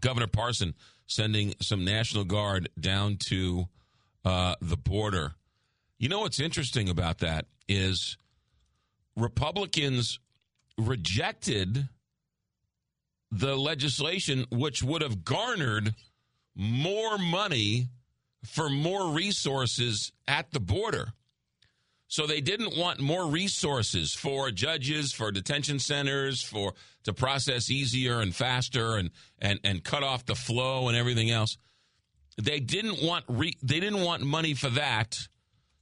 Governor 0.00 0.26
Parson 0.26 0.74
sending 1.06 1.54
some 1.60 1.84
National 1.84 2.24
Guard 2.24 2.68
down 2.78 3.16
to 3.28 3.66
uh, 4.24 4.54
the 4.60 4.76
border. 4.76 5.32
You 5.98 6.08
know 6.08 6.20
what's 6.20 6.38
interesting 6.38 6.88
about 6.88 7.18
that 7.18 7.46
is 7.66 8.16
Republicans 9.16 10.20
rejected 10.76 11.88
the 13.30 13.56
legislation 13.56 14.46
which 14.50 14.82
would 14.82 15.02
have 15.02 15.24
garnered 15.24 15.94
more 16.54 17.18
money 17.18 17.88
for 18.44 18.68
more 18.68 19.10
resources 19.10 20.12
at 20.26 20.50
the 20.52 20.60
border. 20.60 21.12
So 22.10 22.26
they 22.26 22.40
didn't 22.40 22.74
want 22.76 23.00
more 23.00 23.26
resources 23.26 24.14
for 24.14 24.50
judges, 24.50 25.12
for 25.12 25.30
detention 25.30 25.78
centers, 25.78 26.42
for 26.42 26.72
to 27.04 27.12
process 27.12 27.70
easier 27.70 28.20
and 28.20 28.34
faster 28.34 28.96
and 28.96 29.10
and 29.38 29.60
and 29.62 29.84
cut 29.84 30.02
off 30.02 30.24
the 30.24 30.34
flow 30.34 30.88
and 30.88 30.96
everything 30.96 31.30
else. 31.30 31.58
They 32.40 32.60
didn't 32.60 33.02
want 33.02 33.26
re, 33.28 33.56
they 33.62 33.78
didn't 33.78 34.02
want 34.02 34.22
money 34.22 34.54
for 34.54 34.70
that. 34.70 35.28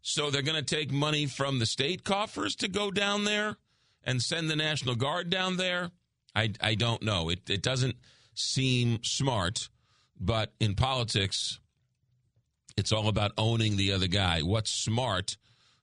So 0.02 0.30
they're 0.30 0.42
going 0.42 0.62
to 0.62 0.76
take 0.76 0.92
money 0.92 1.26
from 1.26 1.58
the 1.58 1.66
state 1.66 2.04
coffers 2.04 2.56
to 2.56 2.68
go 2.68 2.90
down 2.90 3.24
there 3.24 3.56
and 4.04 4.22
send 4.22 4.48
the 4.48 4.56
National 4.56 4.94
Guard 4.94 5.30
down 5.30 5.56
there. 5.56 5.90
I 6.34 6.52
I 6.60 6.74
don't 6.74 7.02
know. 7.02 7.28
It 7.28 7.48
it 7.48 7.62
doesn't 7.62 7.96
seem 8.34 8.98
smart, 9.04 9.68
but 10.18 10.52
in 10.58 10.74
politics 10.74 11.60
it's 12.76 12.90
all 12.90 13.06
about 13.06 13.30
owning 13.38 13.76
the 13.76 13.92
other 13.92 14.08
guy. 14.08 14.40
What's 14.40 14.70
smart 14.70 15.36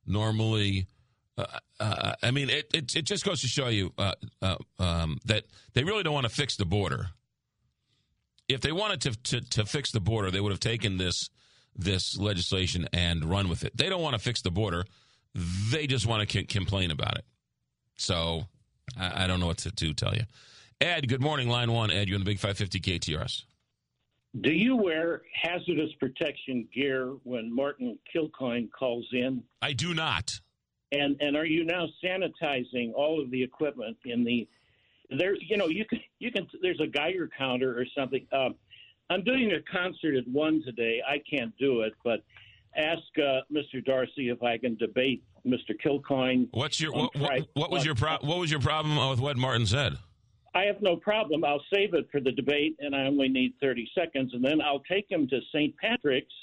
normally 0.06 0.88
uh, 1.38 1.46
uh, 1.80 2.14
I 2.22 2.32
mean, 2.32 2.50
it, 2.50 2.70
it, 2.74 2.96
it 2.96 3.06
just 3.06 3.26
goes 3.26 3.42
to 3.42 3.48
show 3.48 3.68
you 3.68 3.92
uh, 3.98 4.14
uh 4.42 4.58
um, 4.80 5.20
that 5.26 5.46
they 5.74 5.84
really 5.84 6.04
don't 6.04 6.14
want 6.14 6.28
to 6.28 6.34
fix 6.34 6.56
the 6.56 6.66
border. 6.66 7.08
If 8.48 8.62
they 8.62 8.72
wanted 8.72 9.02
to, 9.02 9.12
to, 9.24 9.50
to 9.52 9.66
fix 9.66 9.92
the 9.92 10.00
border, 10.00 10.30
they 10.30 10.40
would 10.40 10.52
have 10.52 10.60
taken 10.60 10.98
this 10.98 11.30
this 11.76 12.18
legislation 12.18 12.88
and 12.94 13.26
run 13.26 13.50
with 13.50 13.64
it. 13.64 13.76
They 13.76 13.90
don't 13.90 14.02
want 14.02 14.14
to 14.14 14.20
fix 14.20 14.42
the 14.42 14.52
border; 14.52 14.86
they 15.72 15.88
just 15.88 16.06
want 16.06 16.28
to 16.28 16.40
c- 16.40 16.46
complain 16.46 16.92
about 16.92 17.18
it. 17.18 17.26
So 17.98 18.44
I, 18.98 19.24
I, 19.24 19.28
don't 19.28 19.40
know 19.40 19.48
what 19.48 19.58
to, 19.60 19.72
to 19.72 19.94
tell 19.94 20.14
you. 20.14 20.24
Ed, 20.80 21.08
good 21.08 21.22
morning, 21.22 21.50
line 21.50 21.72
one. 21.72 21.90
Ed, 21.90 22.08
you're 22.08 22.16
in 22.16 22.22
the 22.22 22.30
Big 22.30 22.40
Five 22.40 22.58
Fifty 22.58 22.80
KTRS. 22.80 23.44
Do 24.42 24.52
you 24.52 24.76
wear 24.76 25.22
hazardous 25.42 25.92
protection 26.00 26.68
gear 26.74 27.14
when 27.24 27.54
Martin 27.54 28.00
Kilcoyne 28.14 28.70
calls 28.72 29.08
in? 29.12 29.44
I 29.62 29.74
do 29.74 29.94
not. 29.94 30.32
And 30.92 31.16
and 31.20 31.38
are 31.38 31.46
you 31.46 31.66
now 31.66 31.88
sanitizing 32.04 32.94
all 32.96 33.22
of 33.22 33.30
the 33.32 33.42
equipment 33.42 33.98
in 34.06 34.24
the 34.24 34.48
there? 35.18 35.36
You 35.36 35.58
know, 35.58 35.68
you 35.68 35.86
can 35.86 36.00
you 36.20 36.32
can. 36.32 36.48
There's 36.62 36.80
a 36.80 36.88
Geiger 36.88 37.30
counter 37.38 37.80
or 37.80 37.86
something. 37.96 38.26
Um, 38.32 38.56
I'm 39.10 39.24
doing 39.24 39.52
a 39.52 39.62
concert 39.72 40.16
at 40.16 40.28
one 40.28 40.64
today. 40.66 41.02
I 41.08 41.22
can't 41.30 41.56
do 41.58 41.82
it, 41.82 41.94
but 42.04 42.24
ask 42.76 43.02
uh, 43.18 43.42
Mr. 43.52 43.84
Darcy 43.84 44.30
if 44.30 44.42
I 44.42 44.58
can 44.58 44.76
debate 44.78 45.24
Mr. 45.46 45.72
Kilcoyne. 45.84 46.48
What's 46.52 46.80
your 46.80 46.92
what, 46.92 47.16
what, 47.16 47.48
what 47.54 47.72
was 47.72 47.86
your 47.86 47.96
pro- 47.96 48.18
what 48.22 48.40
was 48.40 48.50
your 48.50 48.62
problem 48.62 49.10
with 49.10 49.20
what 49.20 49.38
Martin 49.38 49.68
said? 49.68 49.98
I 50.56 50.64
have 50.64 50.82
no 50.82 50.96
problem. 50.96 51.44
I'll 51.44 51.64
save 51.74 51.94
it 51.94 52.08
for 52.12 52.20
the 52.20 52.32
debate, 52.32 52.76
and 52.80 52.96
I 52.96 53.06
only 53.06 53.28
need 53.28 53.54
30 53.62 53.90
seconds, 53.98 54.34
and 54.34 54.44
then 54.44 54.62
I'll 54.62 54.84
take 54.90 55.10
him 55.10 55.28
to 55.30 55.40
St. 55.52 55.76
Patrick's 55.78 56.34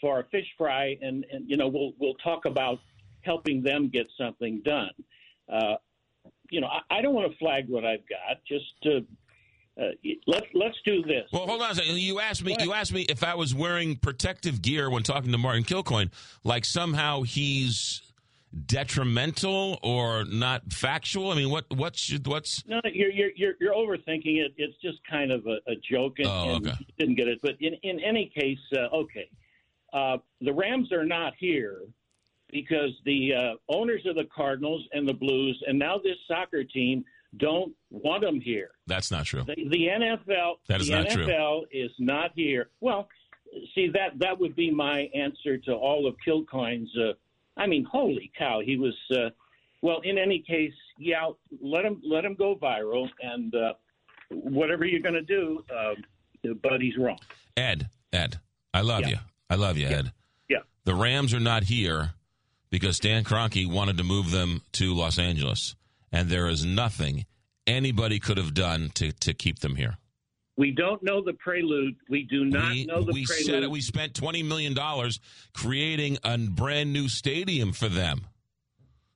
for 0.00 0.20
a 0.20 0.24
fish 0.24 0.46
fry, 0.56 0.96
and, 1.00 1.24
and 1.32 1.48
you 1.48 1.56
know 1.56 1.68
we'll 1.68 1.92
we'll 1.98 2.14
talk 2.14 2.44
about 2.44 2.78
helping 3.22 3.62
them 3.62 3.88
get 3.92 4.06
something 4.16 4.62
done. 4.64 4.90
Uh, 5.52 5.74
you 6.50 6.60
know, 6.60 6.68
I, 6.68 6.98
I 6.98 7.02
don't 7.02 7.14
want 7.14 7.30
to 7.30 7.38
flag 7.38 7.64
what 7.68 7.84
I've 7.84 8.06
got. 8.08 8.38
Just 8.46 8.66
to 8.84 9.04
uh, 9.80 9.90
let's 10.26 10.46
let's 10.54 10.76
do 10.84 11.02
this. 11.02 11.28
Well, 11.32 11.46
hold 11.46 11.62
on 11.62 11.70
a 11.70 11.74
second. 11.74 11.98
You 11.98 12.20
asked 12.20 12.44
me. 12.44 12.56
You 12.60 12.72
asked 12.72 12.92
me 12.92 13.02
if 13.08 13.22
I 13.22 13.34
was 13.34 13.54
wearing 13.54 13.96
protective 13.96 14.60
gear 14.62 14.90
when 14.90 15.02
talking 15.02 15.32
to 15.32 15.38
Martin 15.38 15.64
Kilcoyne, 15.64 16.10
like 16.44 16.64
somehow 16.64 17.22
he's 17.22 18.02
detrimental 18.66 19.78
or 19.82 20.24
not 20.24 20.72
factual? 20.72 21.30
I 21.30 21.36
mean, 21.36 21.50
what 21.50 21.66
what's 21.74 22.12
what's? 22.24 22.64
No, 22.66 22.80
you're 22.92 23.10
you're 23.10 23.54
you're, 23.60 23.74
overthinking 23.74 24.38
it. 24.38 24.52
It's 24.56 24.76
just 24.82 24.98
kind 25.08 25.30
of 25.30 25.46
a, 25.46 25.58
a 25.70 25.74
joke, 25.90 26.14
and, 26.18 26.26
oh, 26.26 26.56
okay. 26.56 26.70
and 26.70 26.86
didn't 26.98 27.14
get 27.16 27.28
it. 27.28 27.38
But 27.42 27.52
in 27.60 27.74
in 27.82 28.00
any 28.00 28.32
case, 28.34 28.58
uh, 28.76 28.94
okay, 28.96 29.28
uh, 29.92 30.18
the 30.40 30.52
Rams 30.52 30.92
are 30.92 31.04
not 31.04 31.34
here 31.38 31.80
because 32.50 32.90
the 33.04 33.32
uh, 33.34 33.72
owners 33.72 34.02
of 34.06 34.16
the 34.16 34.26
Cardinals 34.34 34.84
and 34.92 35.08
the 35.08 35.14
Blues, 35.14 35.62
and 35.66 35.78
now 35.78 35.98
this 35.98 36.16
soccer 36.26 36.64
team 36.64 37.04
don't 37.36 37.74
want 37.90 38.22
them 38.22 38.40
here. 38.40 38.70
That's 38.86 39.10
not 39.10 39.26
true. 39.26 39.42
The, 39.42 39.54
the 39.54 39.86
NFL, 39.86 40.54
that 40.68 40.80
is 40.80 40.88
the 40.88 40.94
not 40.94 41.06
NFL 41.08 41.60
true. 41.60 41.66
is 41.70 41.90
not 41.98 42.30
here. 42.34 42.70
Well, 42.80 43.08
see 43.74 43.88
that 43.88 44.18
that 44.18 44.38
would 44.38 44.56
be 44.56 44.70
my 44.70 45.10
answer 45.14 45.58
to 45.58 45.72
all 45.72 46.06
of 46.06 46.14
Kilcoyne's. 46.26 46.90
I 47.58 47.66
mean, 47.66 47.84
holy 47.84 48.30
cow, 48.38 48.60
he 48.64 48.76
was. 48.76 48.94
Uh, 49.10 49.30
well, 49.82 50.00
in 50.04 50.16
any 50.18 50.40
case, 50.40 50.72
yeah, 50.98 51.28
let 51.60 51.84
him 51.84 52.00
let 52.04 52.24
him 52.24 52.34
go 52.34 52.56
viral, 52.56 53.08
and 53.20 53.54
uh, 53.54 53.74
whatever 54.30 54.84
you're 54.84 55.00
going 55.00 55.14
to 55.14 55.22
do, 55.22 55.64
uh, 55.74 55.94
but 56.62 56.80
he's 56.80 56.96
wrong. 56.96 57.18
Ed, 57.56 57.88
Ed, 58.12 58.40
I 58.72 58.80
love 58.82 59.02
Yeah. 59.02 59.08
you. 59.08 59.16
I 59.50 59.54
love 59.56 59.76
you, 59.76 59.88
Yeah. 59.88 59.96
Ed. 59.98 60.12
Yeah. 60.48 60.58
The 60.84 60.94
Rams 60.94 61.32
are 61.34 61.40
not 61.40 61.64
here 61.64 62.12
because 62.70 62.96
Stan 62.96 63.24
Kroenke 63.24 63.66
wanted 63.70 63.96
to 63.98 64.04
move 64.04 64.30
them 64.30 64.62
to 64.72 64.94
Los 64.94 65.18
Angeles, 65.18 65.74
and 66.12 66.28
there 66.28 66.48
is 66.48 66.64
nothing 66.64 67.26
anybody 67.66 68.18
could 68.18 68.36
have 68.38 68.54
done 68.54 68.90
to 68.94 69.12
to 69.12 69.34
keep 69.34 69.60
them 69.60 69.76
here. 69.76 69.96
We 70.58 70.72
don't 70.72 71.00
know 71.04 71.22
the 71.22 71.34
prelude. 71.34 71.94
We 72.10 72.24
do 72.24 72.44
not 72.44 72.72
we, 72.72 72.84
know 72.84 73.04
the 73.04 73.12
we 73.12 73.24
prelude. 73.24 73.46
said 73.46 73.62
it. 73.62 73.70
We 73.70 73.80
spent 73.80 74.12
twenty 74.14 74.42
million 74.42 74.74
dollars 74.74 75.20
creating 75.54 76.18
a 76.24 76.36
brand 76.36 76.92
new 76.92 77.08
stadium 77.08 77.72
for 77.72 77.88
them, 77.88 78.26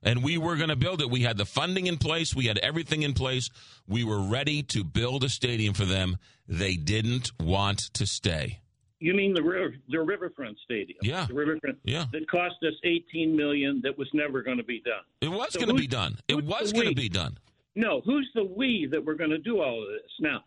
and 0.01 0.23
we 0.23 0.37
were 0.37 0.55
going 0.55 0.69
to 0.69 0.77
build 0.77 1.01
it. 1.01 1.09
We 1.11 1.23
had 1.23 1.35
the 1.35 1.45
funding 1.45 1.87
in 1.87 1.97
place. 1.97 2.33
We 2.33 2.45
had 2.45 2.59
everything 2.59 3.01
in 3.01 3.13
place. 3.13 3.49
We 3.85 4.05
were 4.05 4.21
ready 4.21 4.63
to 4.63 4.85
build 4.85 5.25
a 5.25 5.29
stadium 5.29 5.73
for 5.73 5.83
them. 5.83 6.17
They 6.47 6.75
didn't 6.75 7.31
want 7.41 7.79
to 7.95 8.07
stay. 8.07 8.61
You 8.99 9.13
mean 9.13 9.33
the 9.33 9.43
river, 9.43 9.75
the 9.89 9.99
Riverfront 9.99 10.57
Stadium? 10.63 10.99
Yeah. 11.01 11.25
the 11.25 11.33
Riverfront. 11.33 11.77
Yeah. 11.83 12.05
That 12.13 12.25
cost 12.31 12.55
us 12.65 12.73
eighteen 12.85 13.35
million. 13.35 13.81
That 13.83 13.97
was 13.97 14.07
never 14.13 14.43
going 14.43 14.59
to 14.59 14.63
be 14.63 14.79
done. 14.79 15.03
It 15.19 15.27
was 15.27 15.51
So 15.51 15.59
going 15.59 15.75
to 15.75 15.81
be 15.81 15.87
done. 15.87 16.19
It 16.29 16.45
was 16.45 16.71
going 16.71 16.87
to 16.87 16.95
be 16.95 17.09
done. 17.09 17.37
No, 17.75 17.99
who's 18.05 18.29
the 18.33 18.45
we 18.45 18.87
that 18.91 19.03
we're 19.03 19.15
going 19.15 19.31
to 19.31 19.39
do 19.39 19.61
all 19.61 19.81
of 19.81 19.89
this 19.89 20.11
now? 20.21 20.41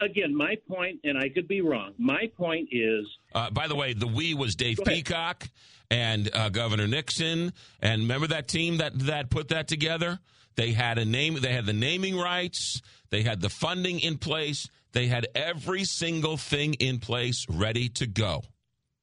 Again, 0.00 0.34
my 0.34 0.56
point, 0.68 1.00
and 1.04 1.18
I 1.18 1.28
could 1.28 1.48
be 1.48 1.60
wrong. 1.60 1.92
My 1.98 2.30
point 2.36 2.68
is 2.72 3.06
Uh, 3.34 3.50
by 3.50 3.66
the 3.68 3.74
way, 3.74 3.92
the 3.92 4.06
we 4.06 4.34
was 4.34 4.54
Dave 4.54 4.78
Peacock 4.84 5.48
and 5.90 6.30
uh, 6.34 6.48
Governor 6.48 6.86
Nixon, 6.86 7.52
and 7.80 8.02
remember 8.02 8.26
that 8.28 8.48
team 8.48 8.78
that 8.78 8.98
that 9.00 9.30
put 9.30 9.48
that 9.48 9.68
together. 9.68 10.18
They 10.56 10.72
had 10.72 10.98
a 10.98 11.04
name. 11.04 11.38
They 11.40 11.52
had 11.52 11.66
the 11.66 11.72
naming 11.72 12.16
rights. 12.16 12.80
They 13.10 13.22
had 13.22 13.40
the 13.40 13.48
funding 13.50 14.00
in 14.00 14.18
place. 14.18 14.68
They 14.92 15.08
had 15.08 15.26
every 15.34 15.84
single 15.84 16.36
thing 16.36 16.74
in 16.74 17.00
place, 17.00 17.44
ready 17.48 17.88
to 17.90 18.06
go. 18.06 18.42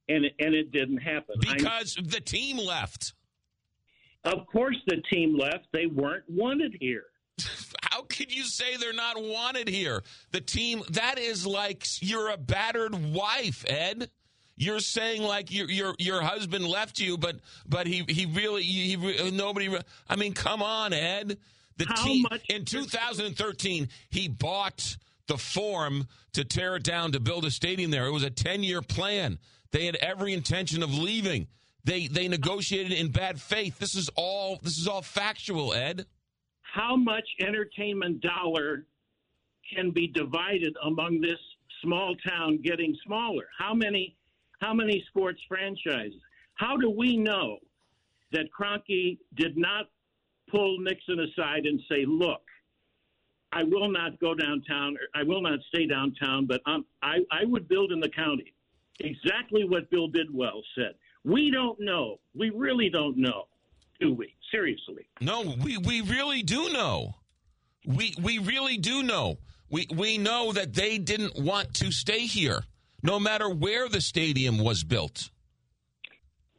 and 0.08 0.26
it, 0.26 0.34
and 0.40 0.54
it 0.56 0.72
didn't 0.72 1.00
happen 1.00 1.36
Because 1.40 1.98
the 2.02 2.22
team 2.22 2.58
left. 2.58 3.14
of 4.24 4.46
course, 4.48 4.78
the 4.88 5.02
team 5.12 5.38
left. 5.38 5.68
They 5.74 5.86
weren't 5.88 6.24
wanted 6.30 6.78
here. 6.80 7.04
How 8.02 8.08
could 8.08 8.34
you 8.36 8.44
say 8.44 8.78
they're 8.78 8.94
not 8.94 9.22
wanted 9.22 9.68
here? 9.68 10.04
The 10.32 10.42
team 10.42 10.82
that 10.92 11.20
is 11.20 11.46
like 11.46 11.86
you're 12.02 12.30
a 12.30 12.38
battered 12.38 13.14
wife, 13.14 13.64
Ed. 13.68 14.10
You're 14.56 14.80
saying 14.80 15.22
like 15.24 15.52
your 15.52 15.70
your 15.70 15.96
your 16.00 16.22
husband 16.22 16.66
left 16.66 17.00
you, 17.00 17.18
but 17.18 17.38
but 17.68 17.88
he 17.88 18.04
he 18.08 18.26
really 18.26 18.64
he, 18.64 18.96
he 18.96 19.32
nobody. 19.32 19.70
I 20.10 20.16
mean, 20.16 20.34
come 20.34 20.62
on, 20.64 20.94
Ed. 20.94 21.38
The 21.78 21.86
How 21.88 22.04
team 22.04 22.26
much- 22.30 22.50
in 22.50 22.66
2013 22.66 23.90
he 24.10 24.28
bought 24.28 24.98
the 25.28 25.38
form 25.38 26.08
to 26.34 26.44
tear 26.44 26.76
it 26.76 26.84
down 26.84 27.12
to 27.14 27.20
build 27.20 27.46
a 27.46 27.52
stadium 27.52 27.92
there. 27.92 28.06
It 28.06 28.12
was 28.12 28.24
a 28.24 28.30
10 28.30 28.64
year 28.64 28.82
plan. 28.82 29.40
They 29.72 29.86
had 29.86 29.96
every 29.98 30.34
intention 30.34 30.84
of 30.84 30.94
leaving. 30.94 31.48
They 31.84 32.08
they 32.08 32.28
negotiated 32.28 32.92
in 32.94 33.10
bad 33.12 33.40
faith. 33.40 33.80
This 33.80 33.96
is 33.96 34.10
all 34.16 34.60
this 34.62 34.78
is 34.78 34.88
all 34.88 35.02
factual, 35.02 35.74
Ed. 35.74 36.06
How 36.74 36.96
much 36.96 37.28
entertainment 37.42 38.22
dollar 38.22 38.86
can 39.74 39.92
be 39.92 40.08
divided 40.08 40.74
among 40.86 41.20
this 41.20 41.40
small 41.82 42.16
town 42.28 42.60
getting 42.64 42.96
smaller? 43.06 43.44
How 43.58 43.74
many 43.74 44.16
how 44.60 44.74
many 44.74 45.04
sports 45.10 45.42
franchises? 45.50 46.22
How 46.54 46.78
do 46.78 46.90
we 46.90 47.18
know 47.18 47.58
that 48.32 48.46
Kroenke 48.58 49.18
did 49.36 49.58
not 49.58 49.90
pull 50.50 50.78
Nixon 50.80 51.20
aside 51.20 51.66
and 51.66 51.82
say, 51.90 52.06
"Look, 52.06 52.44
I 53.52 53.64
will 53.64 53.90
not 53.90 54.18
go 54.20 54.34
downtown. 54.34 54.96
I 55.14 55.24
will 55.24 55.42
not 55.42 55.60
stay 55.74 55.88
downtown, 55.88 56.46
but 56.46 56.62
I, 56.66 57.20
I 57.32 57.44
would 57.44 57.68
build 57.68 57.92
in 57.92 58.00
the 58.00 58.10
county." 58.10 58.54
Exactly 59.00 59.66
what 59.66 59.90
Bill 59.90 60.08
Bidwell 60.08 60.62
said. 60.76 60.96
We 61.26 61.52
don't 61.52 61.80
know. 61.82 62.20
We 62.34 62.50
really 62.50 62.90
don't 62.90 63.18
know, 63.18 63.48
do 64.02 64.14
we? 64.14 64.34
Seriously. 64.52 65.06
No, 65.22 65.56
we, 65.64 65.78
we 65.78 66.02
really 66.02 66.44
do 66.44 66.74
know. 66.74 67.16
We 67.86 68.14
we 68.22 68.38
really 68.40 68.78
do 68.78 69.02
know. 69.02 69.38
We 69.70 69.88
we 69.96 70.18
know 70.18 70.52
that 70.52 70.74
they 70.74 70.98
didn't 70.98 71.40
want 71.40 71.74
to 71.76 71.92
stay 71.92 72.26
here, 72.26 72.64
no 73.02 73.20
matter 73.20 73.50
where 73.50 73.88
the 73.88 74.02
stadium 74.02 74.58
was 74.58 74.84
built. 74.84 75.30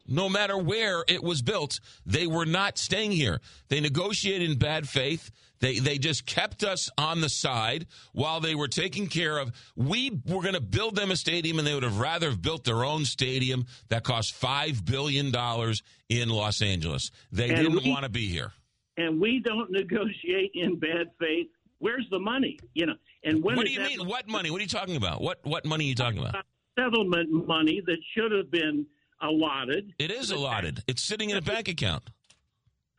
No 0.05 0.27
matter 0.27 0.57
where 0.57 1.03
it 1.07 1.23
was 1.23 1.41
built, 1.41 1.79
they 2.05 2.27
were 2.27 2.45
not 2.45 2.77
staying 2.77 3.11
here. 3.11 3.39
They 3.69 3.79
negotiated 3.79 4.49
in 4.51 4.57
bad 4.57 4.87
faith. 4.89 5.31
They 5.59 5.79
they 5.79 5.97
just 5.97 6.25
kept 6.25 6.63
us 6.63 6.89
on 6.97 7.21
the 7.21 7.29
side 7.29 7.87
while 8.11 8.41
they 8.41 8.53
were 8.53 8.67
taking 8.67 9.07
care 9.07 9.37
of. 9.37 9.53
We 9.77 10.09
were 10.25 10.41
going 10.41 10.55
to 10.55 10.61
build 10.61 10.95
them 10.97 11.09
a 11.09 11.15
stadium, 11.15 11.57
and 11.57 11.65
they 11.65 11.73
would 11.73 11.83
have 11.83 11.99
rather 11.99 12.29
have 12.29 12.41
built 12.41 12.65
their 12.65 12.83
own 12.83 13.05
stadium 13.05 13.65
that 13.87 14.03
cost 14.03 14.33
five 14.33 14.83
billion 14.83 15.31
dollars 15.31 15.81
in 16.09 16.27
Los 16.27 16.61
Angeles. 16.61 17.09
They 17.31 17.49
And 17.49 17.57
didn't 17.73 17.89
want 17.89 18.03
to 18.03 18.09
be 18.09 18.27
here. 18.27 18.51
and 18.97 19.21
we 19.21 19.39
don't 19.39 19.71
negotiate 19.71 20.51
in 20.53 20.79
bad 20.79 21.11
faith. 21.17 21.47
Where's 21.79 22.05
the 22.11 22.19
money? 22.19 22.59
You 22.73 22.87
know, 22.87 22.95
and 23.23 23.41
when 23.41 23.55
what 23.55 23.65
do 23.65 23.71
you 23.71 23.79
mean? 23.79 24.05
What 24.05 24.27
money? 24.27 24.51
What 24.51 24.59
are 24.59 24.63
you 24.63 24.67
talking 24.69 24.97
about? 24.97 25.21
What 25.21 25.39
what 25.45 25.63
money 25.65 25.85
are 25.85 25.87
you 25.87 25.95
talking 25.95 26.19
about? 26.19 26.43
settlement 26.77 27.29
money 27.47 27.81
that 27.85 27.97
should 28.15 28.31
have 28.31 28.49
been 28.49 28.85
allotted? 29.23 29.93
It 29.97 30.11
is 30.11 30.31
allotted. 30.31 30.83
It's 30.87 31.01
sitting 31.01 31.29
in 31.29 31.37
a 31.37 31.41
bank 31.41 31.67
account. 31.67 32.03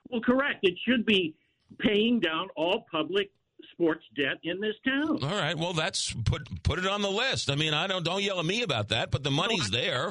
Well, 0.08 0.20
correct. 0.20 0.60
It 0.62 0.74
should 0.86 1.06
be 1.06 1.34
paying 1.78 2.20
down 2.20 2.48
all 2.56 2.86
public 2.90 3.30
sports 3.72 4.04
debt 4.16 4.38
in 4.42 4.60
this 4.60 4.74
town. 4.86 5.22
All 5.22 5.30
right. 5.30 5.56
Well, 5.56 5.72
that's 5.72 6.12
put 6.24 6.62
put 6.62 6.78
it 6.78 6.86
on 6.86 7.02
the 7.02 7.10
list. 7.10 7.50
I 7.50 7.54
mean, 7.54 7.74
I 7.74 7.86
don't 7.86 8.04
don't 8.04 8.22
yell 8.22 8.38
at 8.38 8.44
me 8.46 8.62
about 8.62 8.88
that, 8.88 9.10
but 9.10 9.22
the 9.22 9.30
money's 9.30 9.70
there. 9.70 10.10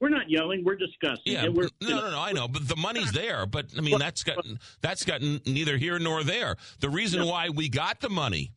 We're 0.00 0.10
not 0.10 0.30
yelling. 0.30 0.64
We're 0.64 0.76
discussing. 0.76 1.22
Yeah, 1.24 1.48
we're, 1.48 1.68
no, 1.80 1.88
no, 2.00 2.10
no. 2.10 2.20
I 2.20 2.32
know, 2.32 2.46
but 2.46 2.68
the 2.68 2.76
money's 2.76 3.10
there. 3.10 3.46
But 3.46 3.66
I 3.76 3.80
mean, 3.80 3.98
that's 3.98 4.22
gotten 4.22 4.58
that's 4.80 5.04
that's 5.04 5.04
got 5.04 5.22
n- 5.22 5.40
neither 5.44 5.76
here 5.76 5.98
nor 5.98 6.22
there. 6.22 6.56
The 6.80 6.88
reason 6.88 7.26
why 7.26 7.48
we 7.50 7.68
got 7.68 8.00
the 8.00 8.08
money 8.08 8.52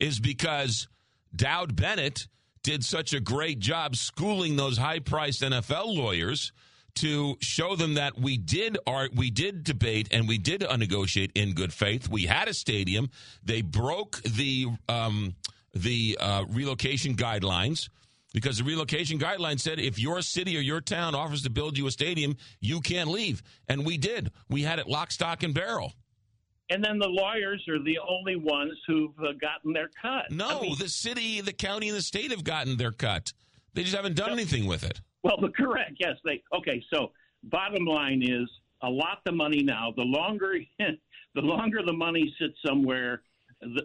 is 0.00 0.20
because 0.20 0.88
Dowd 1.36 1.76
Bennett 1.76 2.26
did 2.64 2.84
such 2.84 3.12
a 3.12 3.20
great 3.20 3.60
job 3.60 3.94
schooling 3.94 4.56
those 4.56 4.76
high-priced 4.76 5.42
NFL 5.42 5.96
lawyers 5.96 6.52
to 6.96 7.36
show 7.40 7.76
them 7.76 7.94
that 7.94 8.18
we 8.18 8.36
did 8.36 8.78
art, 8.86 9.14
we 9.14 9.30
did 9.30 9.64
debate, 9.64 10.08
and 10.10 10.26
we 10.26 10.38
did 10.38 10.64
negotiate 10.78 11.30
in 11.34 11.52
good 11.52 11.72
faith. 11.72 12.08
We 12.08 12.22
had 12.22 12.48
a 12.48 12.54
stadium. 12.54 13.10
They 13.44 13.62
broke 13.62 14.22
the 14.22 14.66
um, 14.88 15.34
the 15.72 16.16
uh, 16.20 16.44
relocation 16.48 17.16
guidelines 17.16 17.88
because 18.32 18.58
the 18.58 18.64
relocation 18.64 19.18
guidelines 19.18 19.60
said 19.60 19.78
if 19.80 19.98
your 19.98 20.22
city 20.22 20.56
or 20.56 20.60
your 20.60 20.80
town 20.80 21.14
offers 21.14 21.42
to 21.42 21.50
build 21.50 21.76
you 21.76 21.86
a 21.86 21.90
stadium, 21.90 22.36
you 22.60 22.80
can't 22.80 23.10
leave. 23.10 23.42
And 23.68 23.84
we 23.84 23.98
did. 23.98 24.30
We 24.48 24.62
had 24.62 24.78
it 24.78 24.86
lock, 24.86 25.10
stock, 25.10 25.42
and 25.42 25.52
barrel. 25.52 25.92
And 26.70 26.82
then 26.82 26.98
the 26.98 27.08
lawyers 27.08 27.62
are 27.68 27.82
the 27.82 27.98
only 27.98 28.36
ones 28.36 28.72
who've 28.86 29.18
uh, 29.18 29.32
gotten 29.40 29.72
their 29.72 29.90
cut. 30.00 30.30
No, 30.30 30.74
the 30.76 30.88
city, 30.88 31.40
the 31.40 31.52
county, 31.52 31.88
and 31.88 31.96
the 31.96 32.02
state 32.02 32.30
have 32.30 32.44
gotten 32.44 32.76
their 32.76 32.92
cut. 32.92 33.32
They 33.74 33.82
just 33.82 33.94
haven't 33.94 34.16
done 34.16 34.30
anything 34.30 34.66
with 34.66 34.84
it. 34.84 35.00
Well, 35.22 35.38
correct. 35.56 35.96
Yes, 35.98 36.16
they. 36.24 36.42
Okay, 36.56 36.82
so 36.92 37.12
bottom 37.44 37.84
line 37.84 38.22
is 38.22 38.48
a 38.82 38.88
lot 38.88 39.18
the 39.24 39.32
money 39.32 39.62
now. 39.62 39.92
The 39.96 40.02
longer, 40.02 40.54
the 40.78 41.40
longer 41.40 41.80
the 41.84 41.92
money 41.92 42.34
sits 42.40 42.54
somewhere, 42.66 43.22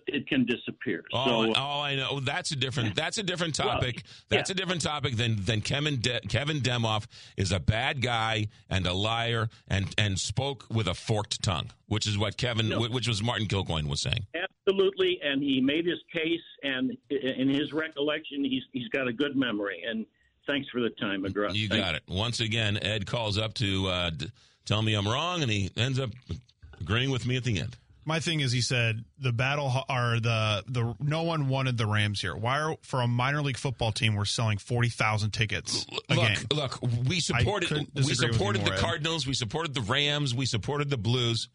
it 0.08 0.28
can 0.28 0.46
disappear. 0.46 1.04
Oh, 1.14 1.46
so, 1.46 1.54
oh, 1.58 1.82
I 1.82 1.96
know. 1.96 2.20
That's 2.20 2.52
a 2.52 2.56
different. 2.56 2.96
That's 2.96 3.18
a 3.18 3.24
different 3.24 3.58
Well, 3.60 3.70
topic. 3.70 4.04
that's 4.30 4.50
yeah. 4.50 4.54
a 4.54 4.56
different 4.58 4.82
topic 4.82 5.16
than 5.18 5.44
than 5.44 5.62
Kevin 5.62 6.00
De- 6.00 6.22
Kevin 6.22 6.60
Demoff 6.62 7.06
is 7.38 7.52
a 7.52 7.60
bad 7.60 8.02
guy 8.02 8.48
and 8.70 8.86
a 8.88 8.94
liar 8.94 9.50
and 9.68 9.94
and 9.98 10.20
spoke 10.20 10.66
with 10.70 10.88
a 10.88 10.94
forked 10.94 11.42
tongue, 11.44 11.70
which 11.88 12.08
is 12.08 12.18
what 12.18 12.38
Kevin, 12.38 12.72
which 12.92 13.08
was 13.08 13.22
Martin 13.24 13.48
Kilcoyne 13.48 13.88
was 13.88 14.02
saying. 14.02 14.26
absolutely, 14.68 15.20
and 15.24 15.42
he 15.42 15.62
made 15.62 15.86
his 15.86 16.00
case, 16.14 16.42
and 16.64 16.96
in 17.10 17.50
his 17.50 17.74
recollection, 17.74 18.44
he's 18.44 18.64
he's 18.74 18.88
got 18.90 19.08
a 19.08 19.14
good 19.14 19.36
memory. 19.36 19.82
And 19.88 20.06
thanks 20.48 20.68
for 20.70 20.82
the 20.82 20.90
time, 20.92 21.24
McGraw. 21.24 21.54
You 21.54 21.70
got 21.70 21.96
it. 21.96 22.04
Once 22.08 22.40
again, 22.40 22.78
Ed 22.82 23.06
calls 23.06 23.38
up 23.38 23.54
to 23.56 23.88
uh, 23.88 24.10
d- 24.12 24.32
tell 24.66 24.82
me 24.82 24.94
I'm 24.94 25.08
wrong, 25.08 25.42
and 25.42 25.52
he 25.52 25.70
ends 25.78 26.00
up 26.00 26.10
agreeing 26.82 27.10
with 27.12 27.26
me 27.26 27.36
at 27.38 27.44
the 27.44 27.60
end. 27.60 27.76
My 28.10 28.20
thing 28.20 28.40
is, 28.40 28.52
he 28.52 28.62
said 28.62 29.06
the 29.20 29.32
battle 29.32 29.72
or 29.88 30.20
the 30.20 30.64
the 30.68 30.96
no 31.00 31.22
one 31.22 31.48
wanted 31.48 31.78
the 31.78 31.86
Rams 31.86 32.20
here. 32.20 32.36
Why 32.36 32.60
are 32.60 32.76
for 32.82 33.02
a 33.02 33.08
minor 33.08 33.44
league 33.44 33.56
football 33.56 33.92
team 33.92 34.16
we're 34.16 34.26
selling 34.26 34.58
forty 34.58 34.90
thousand 34.90 35.30
tickets 35.30 35.86
Look, 36.10 36.52
look, 36.52 36.80
we 37.08 37.20
supported 37.20 37.70
we 37.70 37.86
disagree 37.94 38.02
with 38.02 38.08
you 38.10 38.16
supported 38.34 38.62
more, 38.62 38.70
the 38.70 38.76
Ed. 38.78 38.80
Cardinals, 38.80 39.28
we 39.28 39.36
supported 39.36 39.76
the 39.76 39.82
Rams, 39.82 40.34
we 40.34 40.48
supported 40.48 40.90
the 40.90 40.98
Blues. 40.98 41.50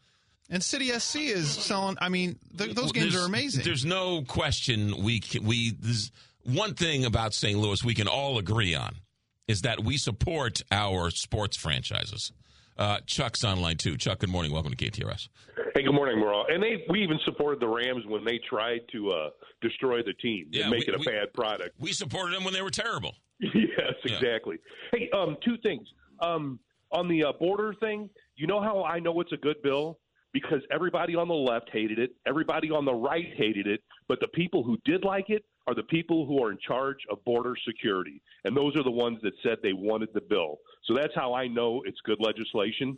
And 0.49 0.63
City 0.63 0.97
SC 0.97 1.17
is 1.17 1.49
selling. 1.51 1.97
I 1.99 2.07
mean, 2.07 2.39
th- 2.57 2.73
those 2.73 2.93
games 2.93 3.11
There's- 3.11 3.25
are 3.25 3.27
amazing. 3.27 3.65
There's 3.65 3.83
no 3.83 4.21
question 4.21 5.03
we 5.03 5.21
we 5.41 5.71
there's 5.77 6.09
one 6.43 6.73
thing 6.73 7.03
about 7.03 7.33
St. 7.33 7.59
Louis 7.59 7.83
we 7.83 7.95
can 7.95 8.07
all 8.07 8.37
agree 8.37 8.75
on 8.75 8.95
is 9.49 9.63
that 9.63 9.83
we 9.83 9.97
support 9.97 10.61
our 10.71 11.09
sports 11.11 11.57
franchises. 11.57 12.31
Uh, 12.77 12.99
Chuck's 13.05 13.43
online 13.43 13.75
too. 13.75 13.97
Chuck, 13.97 14.19
good 14.19 14.29
morning. 14.29 14.53
Welcome 14.53 14.73
to 14.73 14.77
KTRS. 14.77 15.27
Good 15.85 15.93
morning, 15.93 16.17
Merle. 16.19 16.45
And 16.49 16.63
they 16.63 16.83
we 16.89 17.03
even 17.03 17.19
supported 17.25 17.59
the 17.59 17.67
Rams 17.67 18.03
when 18.07 18.25
they 18.25 18.39
tried 18.49 18.81
to 18.91 19.11
uh, 19.11 19.29
destroy 19.61 20.01
the 20.01 20.13
team 20.13 20.47
Yeah, 20.51 20.63
and 20.63 20.71
make 20.71 20.87
we- 20.87 20.93
it 20.93 20.95
a 20.95 20.97
we- 20.97 21.05
bad 21.05 21.31
product. 21.33 21.75
We 21.79 21.91
supported 21.91 22.35
them 22.35 22.43
when 22.43 22.53
they 22.55 22.63
were 22.63 22.71
terrible. 22.71 23.13
yes, 23.39 23.93
exactly. 24.03 24.57
Hey, 24.91 25.09
um, 25.11 25.37
two 25.45 25.57
things. 25.57 25.87
Um, 26.21 26.59
on 26.91 27.07
the 27.07 27.25
uh, 27.25 27.33
border 27.33 27.75
thing, 27.79 28.09
you 28.35 28.47
know 28.47 28.59
how 28.61 28.83
I 28.83 28.99
know 28.99 29.19
it's 29.21 29.31
a 29.33 29.37
good 29.37 29.61
bill? 29.61 29.99
Because 30.33 30.61
everybody 30.71 31.15
on 31.15 31.27
the 31.27 31.33
left 31.35 31.69
hated 31.71 31.99
it, 31.99 32.15
everybody 32.27 32.71
on 32.71 32.83
the 32.83 32.93
right 32.93 33.27
hated 33.37 33.67
it, 33.67 33.81
but 34.07 34.19
the 34.19 34.27
people 34.29 34.63
who 34.63 34.77
did 34.85 35.03
like 35.05 35.29
it 35.29 35.45
are 35.67 35.75
the 35.75 35.83
people 35.83 36.25
who 36.25 36.41
are 36.43 36.51
in 36.51 36.57
charge 36.65 36.97
of 37.11 37.23
border 37.25 37.53
security. 37.67 38.21
And 38.43 38.57
those 38.57 38.75
are 38.75 38.83
the 38.83 38.91
ones 38.91 39.19
that 39.23 39.33
said 39.43 39.57
they 39.61 39.73
wanted 39.73 40.09
the 40.13 40.21
bill. 40.21 40.59
So 40.85 40.95
that's 40.95 41.13
how 41.15 41.33
I 41.35 41.47
know 41.47 41.83
it's 41.85 41.99
good 42.05 42.19
legislation. 42.19 42.97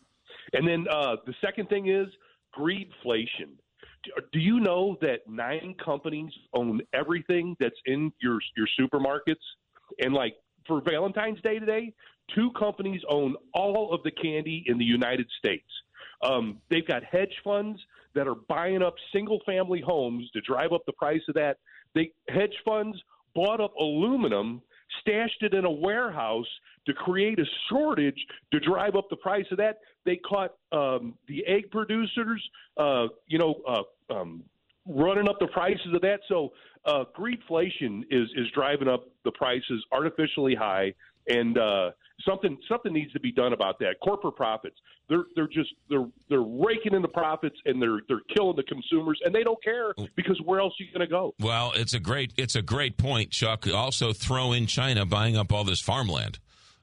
And 0.53 0.65
then 0.67 0.85
uh, 0.89 1.17
the 1.25 1.33
second 1.43 1.67
thing 1.69 1.89
is 1.89 2.07
greedflation. 2.57 3.57
Do- 4.31 4.39
you 4.39 4.59
know 4.59 4.97
that 5.01 5.27
nine 5.27 5.75
companies 5.83 6.31
own 6.53 6.81
everything 6.93 7.55
that's 7.59 7.79
in 7.85 8.11
your 8.21 8.39
your 8.55 8.67
supermarkets? 8.79 9.35
And 9.99 10.13
like 10.13 10.35
for 10.65 10.81
Valentine's 10.81 11.41
Day 11.41 11.59
today, 11.59 11.93
two 12.35 12.51
companies 12.57 13.01
own 13.09 13.35
all 13.53 13.93
of 13.93 14.03
the 14.03 14.11
candy 14.11 14.63
in 14.67 14.77
the 14.77 14.85
United 14.85 15.27
States. 15.39 15.67
Um, 16.23 16.59
they've 16.69 16.87
got 16.87 17.03
hedge 17.03 17.33
funds 17.43 17.79
that 18.15 18.27
are 18.27 18.35
buying 18.35 18.81
up 18.81 18.95
single 19.13 19.39
family 19.45 19.81
homes 19.81 20.29
to 20.33 20.41
drive 20.41 20.73
up 20.73 20.81
the 20.85 20.93
price 20.93 21.21
of 21.27 21.35
that. 21.35 21.57
They 21.93 22.11
hedge 22.29 22.55
funds 22.65 22.97
bought 23.35 23.61
up 23.61 23.73
aluminum, 23.75 24.61
stashed 25.01 25.41
it 25.41 25.53
in 25.53 25.65
a 25.65 25.71
warehouse 25.71 26.47
to 26.85 26.93
create 26.93 27.39
a 27.39 27.45
shortage 27.69 28.19
to 28.51 28.59
drive 28.59 28.95
up 28.95 29.09
the 29.09 29.15
price 29.17 29.45
of 29.51 29.57
that. 29.57 29.79
They 30.05 30.17
caught 30.17 30.55
um, 30.71 31.15
the 31.27 31.45
egg 31.45 31.69
producers, 31.71 32.41
uh, 32.77 33.07
you 33.27 33.37
know, 33.37 33.55
uh, 33.67 34.13
um, 34.13 34.43
running 34.87 35.27
up 35.27 35.37
the 35.39 35.47
prices 35.47 35.93
of 35.93 36.01
that. 36.01 36.19
So 36.27 36.53
uh, 36.85 37.03
greedflation 37.17 38.03
is 38.09 38.29
is 38.35 38.47
driving 38.53 38.87
up 38.87 39.07
the 39.25 39.31
prices 39.31 39.83
artificially 39.91 40.55
high, 40.55 40.93
and 41.27 41.57
uh, 41.57 41.91
something 42.25 42.57
something 42.69 42.93
needs 42.93 43.11
to 43.13 43.19
be 43.19 43.31
done 43.31 43.53
about 43.53 43.79
that. 43.79 43.95
Corporate 44.03 44.35
profits 44.35 44.77
they're 45.09 45.23
they're 45.35 45.47
just 45.47 45.69
they're 45.89 46.07
they're 46.29 46.41
raking 46.41 46.93
in 46.93 47.01
the 47.01 47.07
profits 47.07 47.55
and 47.65 47.81
they're 47.81 47.99
they're 48.07 48.21
killing 48.35 48.55
the 48.55 48.63
consumers, 48.63 49.19
and 49.23 49.33
they 49.33 49.43
don't 49.43 49.61
care 49.63 49.93
because 50.15 50.39
where 50.43 50.59
else 50.59 50.73
are 50.79 50.83
you 50.83 50.91
going 50.91 51.07
to 51.07 51.11
go? 51.11 51.33
Well, 51.39 51.71
it's 51.75 51.93
a 51.93 51.99
great 51.99 52.33
it's 52.37 52.55
a 52.55 52.61
great 52.61 52.97
point, 52.97 53.31
Chuck. 53.31 53.67
Also, 53.73 54.13
throw 54.13 54.51
in 54.51 54.67
China 54.67 55.05
buying 55.05 55.37
up 55.37 55.53
all 55.53 55.63
this 55.63 55.79
farmland. 55.79 56.39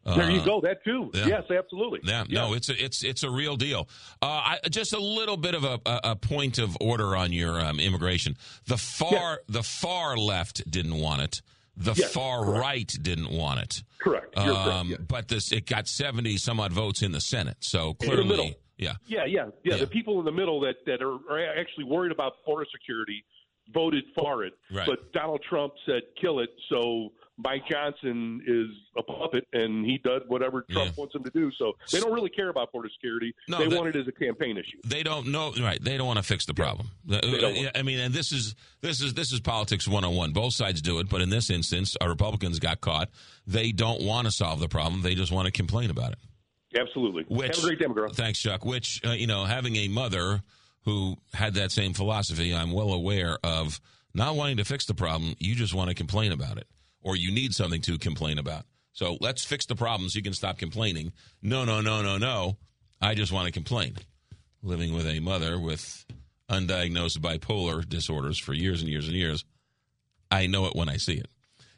there 0.07 0.31
you 0.31 0.41
Uh, 0.41 0.45
go. 0.45 0.61
That 0.61 0.85
too. 0.85 1.11
yeah. 1.15 1.27
Yes, 1.27 1.45
absolutely. 1.51 2.01
Yeah, 2.05 2.25
no, 2.29 2.53
it's 2.55 2.69
a, 2.71 2.83
it's 2.85 3.03
it's 3.05 3.23
a 3.23 3.31
real 3.31 3.57
deal. 3.57 3.89
Uh, 4.23 4.27
I, 4.27 4.59
just 4.71 4.93
a 4.93 4.99
little 5.01 5.37
bit 5.37 5.55
of 5.55 5.65
a, 5.65 5.81
a, 5.87 6.01
a 6.13 6.17
point 6.17 6.59
of 6.59 6.77
order 6.81 7.17
on 7.17 7.33
your 7.33 7.61
um, 7.61 7.79
immigration. 7.81 8.37
The 8.67 8.77
far 8.79 9.41
the 9.49 9.63
far 9.63 10.17
left 10.17 10.71
didn't 10.71 10.97
want 10.99 11.23
it. 11.23 11.43
The 11.77 11.95
Yes, 11.97 12.13
far 12.13 12.45
correct. 12.45 12.61
right 12.61 12.93
didn't 13.03 13.31
want 13.31 13.61
it. 13.61 13.83
Correct. 13.99 14.35
Correct, 14.37 14.49
Um, 14.49 14.89
yes. 14.91 15.01
But 15.09 15.29
this 15.29 15.51
it 15.53 15.67
got 15.67 15.89
seventy 15.89 16.37
some 16.37 16.61
odd 16.61 16.73
votes 16.73 17.03
in 17.03 17.13
the 17.13 17.21
Senate. 17.21 17.57
So 17.61 17.95
clearly, 17.95 18.25
middle. 18.29 18.51
yeah. 18.79 18.95
Yeah, 19.07 19.25
yeah, 19.25 19.47
yeah. 19.65 19.77
The 19.77 19.87
people 19.87 20.19
in 20.21 20.25
the 20.25 20.33
middle 20.33 20.61
that 20.61 20.77
that 20.87 21.03
are, 21.03 21.15
are 21.31 21.59
actually 21.59 21.85
worried 21.85 22.13
about 22.13 22.35
border 22.47 22.67
security 22.71 23.25
voted 23.73 24.05
for 24.15 24.45
it, 24.45 24.53
Right. 24.71 24.87
but 24.87 25.13
Donald 25.13 25.43
Trump 25.49 25.73
said 25.87 26.03
kill 26.21 26.39
it. 26.41 26.51
So 26.69 27.13
Mike 27.37 27.63
Johnson 27.69 28.41
is 28.47 28.69
a 28.97 29.03
puppet, 29.03 29.47
and 29.53 29.85
he 29.85 29.99
does 29.99 30.23
whatever 30.29 30.63
Trump 30.71 30.91
Yeah. 30.91 30.95
wants 30.97 31.15
him 31.17 31.25
to 31.25 31.31
do. 31.31 31.51
So 31.59 31.73
they 31.91 31.99
don't 31.99 32.13
really 32.13 32.31
care 32.31 32.49
about 32.49 32.71
border 32.71 32.89
security. 32.95 33.35
No, 33.49 33.59
they 33.59 33.67
that- 33.69 33.77
want 33.77 33.89
it 33.89 33.97
as 33.99 34.07
a 34.07 34.13
campaign 34.13 34.57
issue. 34.57 34.79
They 34.85 35.03
don't 35.03 35.29
know 35.29 35.53
right. 35.61 35.83
They 35.83 35.97
don't 35.97 36.07
want 36.07 36.19
to 36.19 36.23
fix 36.23 36.47
the 36.47 36.55
problem. 36.55 36.89
Uh, 37.11 37.21
They 37.23 37.63
yeah, 37.63 37.71
I 37.75 37.83
mean, 37.83 37.99
and 37.99 38.15
this 38.15 38.31
is 38.31 38.55
this 38.83 39.01
is 39.01 39.15
this 39.15 39.33
is 39.33 39.41
politics 39.41 39.89
one 39.89 40.05
on 40.05 40.15
one. 40.15 40.33
Both 40.33 40.55
sides 40.55 40.81
do 40.81 41.01
it, 41.01 41.09
but 41.09 41.21
in 41.23 41.31
this 41.31 41.51
instance, 41.51 41.97
our 42.01 42.09
Republicans 42.09 42.61
got 42.61 42.81
caught. 42.81 43.11
They 43.47 43.73
don't 43.73 44.03
want 44.03 44.27
to 44.27 44.31
solve 44.33 44.61
the 44.61 44.69
problem. 44.69 45.03
They 45.03 45.17
just 45.17 45.33
want 45.33 45.47
to 45.47 45.53
complain 45.53 45.91
about 45.91 46.13
it. 46.13 46.19
Absolutely. 46.79 47.25
Which, 47.29 47.57
Have 47.57 47.65
a 47.65 47.67
great 47.67 47.79
day, 47.79 47.87
McGraw. 47.87 48.13
Thanks, 48.15 48.41
Chuck. 48.41 48.65
Which 48.65 49.01
uh, 49.05 49.11
you 49.11 49.27
know, 49.27 49.45
having 49.45 49.75
a 49.77 49.89
mother 49.89 50.43
who 50.85 51.17
had 51.33 51.55
that 51.55 51.73
same 51.73 51.95
philosophy, 51.95 52.55
I'm 52.55 52.71
well 52.71 52.93
aware 52.93 53.39
of 53.43 53.81
not 54.15 54.37
wanting 54.37 54.59
to 54.59 54.65
fix 54.65 54.85
the 54.87 54.95
problem. 54.95 55.35
You 55.41 55.55
just 55.57 55.75
want 55.75 55.89
to 55.89 55.95
complain 55.95 56.31
about 56.31 56.59
it, 56.59 56.67
or 57.05 57.15
you 57.15 57.31
need 57.31 57.55
something 57.55 57.81
to 57.83 57.99
complain 57.99 58.39
about. 58.39 58.65
So 58.93 59.17
let's 59.21 59.45
fix 59.45 59.67
the 59.67 59.77
problems. 59.77 60.15
You 60.15 60.23
can 60.23 60.33
stop 60.33 60.59
complaining. 60.59 61.13
No, 61.43 61.65
no, 61.65 61.81
no, 61.81 62.03
no, 62.03 62.19
no. 62.19 62.57
I 63.01 63.15
just 63.15 63.31
want 63.31 63.47
to 63.47 63.53
complain. 63.53 63.97
Living 64.63 64.95
with 64.95 65.07
a 65.07 65.21
mother 65.21 65.61
with 65.61 66.07
undiagnosed 66.51 67.19
bipolar 67.19 67.87
disorders 67.87 68.39
for 68.39 68.55
years 68.55 68.81
and 68.81 68.91
years 68.91 69.07
and 69.07 69.17
years, 69.17 69.45
I 70.31 70.47
know 70.47 70.67
it 70.67 70.75
when 70.75 70.89
I 70.89 70.97
see 70.97 71.15
it. 71.15 71.29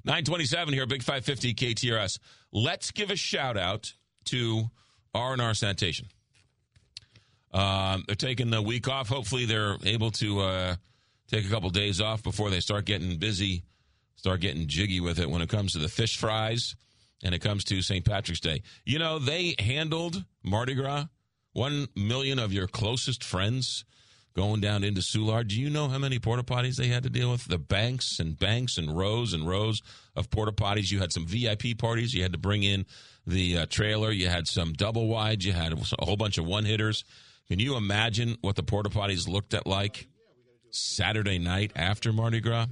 927 0.05 0.73
here, 0.73 0.87
Big 0.87 1.03
550 1.03 1.55
KTRS. 1.55 2.19
Let's 2.53 2.93
give 2.93 3.11
a 3.11 3.17
shout 3.17 3.57
out 3.57 3.93
to 4.27 4.71
R&R 5.15 5.55
Sanitation. 5.55 6.07
Um, 7.53 8.05
they're 8.07 8.15
taking 8.15 8.53
a 8.55 8.63
week 8.63 8.87
off. 8.87 9.09
Hopefully, 9.09 9.47
they're 9.47 9.77
able 9.85 10.11
to 10.13 10.41
uh, 10.41 10.77
take 11.27 11.47
a 11.47 11.49
couple 11.49 11.71
days 11.71 12.01
off 12.01 12.23
before 12.23 12.51
they 12.51 12.61
start 12.61 12.85
getting 12.85 13.17
busy, 13.17 13.65
start 14.17 14.41
getting 14.41 14.67
jiggy 14.67 15.01
with 15.01 15.19
it 15.19 15.31
when 15.31 15.43
it 15.43 15.49
comes 15.49 15.73
to 15.73 15.78
the 15.78 15.89
fish 15.89 16.17
fries 16.17 16.75
and 17.23 17.35
it 17.35 17.41
comes 17.41 17.65
to 17.65 17.83
St. 17.83 18.05
Patrick's 18.05 18.41
Day. 18.41 18.62
You 18.85 18.99
know, 18.99 19.19
they 19.19 19.55
handled 19.59 20.25
Mardi 20.43 20.75
Gras. 20.75 21.07
One 21.53 21.89
million 21.97 22.39
of 22.39 22.53
your 22.53 22.67
closest 22.67 23.25
friends 23.25 23.85
going 24.35 24.61
down 24.61 24.85
into 24.85 25.01
Soulard. 25.01 25.49
Do 25.49 25.59
you 25.59 25.70
know 25.70 25.89
how 25.89 25.99
many 25.99 26.19
porta 26.19 26.43
potties 26.43 26.77
they 26.77 26.89
had 26.89 27.03
to 27.05 27.11
deal 27.11 27.31
with? 27.31 27.47
The 27.47 27.59
banks 27.59 28.20
and 28.20 28.39
banks 28.39 28.77
and 28.77 28.97
rows 28.97 29.33
and 29.33 29.49
rows 29.49 29.83
of 30.15 30.31
porta 30.31 30.53
potties. 30.53 30.93
You 30.93 30.99
had 30.99 31.12
some 31.12 31.27
VIP 31.27 31.78
parties. 31.78 32.12
You 32.12 32.23
had 32.23 32.33
to 32.33 32.39
bring 32.39 32.62
in 32.62 32.85
the 33.27 33.59
uh, 33.59 33.67
trailer. 33.67 34.11
You 34.11 34.28
had 34.28 34.47
some 34.47 34.75
double 34.75 35.09
wides. 35.09 35.47
You 35.47 35.53
had 35.53 35.73
a 35.73 36.05
whole 36.05 36.17
bunch 36.17 36.36
of 36.36 36.45
one 36.45 36.67
hitters. 36.67 37.05
Can 37.49 37.59
you 37.59 37.77
imagine 37.77 38.36
what 38.43 38.57
the 38.57 38.62
porta 38.62 38.91
potties 38.91 39.27
looked 39.27 39.55
at 39.55 39.67
like 39.67 40.07
Saturday 40.70 41.39
night 41.39 41.73
after 41.75 42.12
Mardi 42.12 42.41
Gras? 42.41 42.67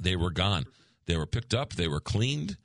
They 0.00 0.16
were 0.16 0.30
gone. 0.30 0.64
They 1.06 1.16
were 1.16 1.26
picked 1.26 1.54
up. 1.54 1.74
They 1.74 1.88
were 1.88 2.00
cleaned. 2.00 2.56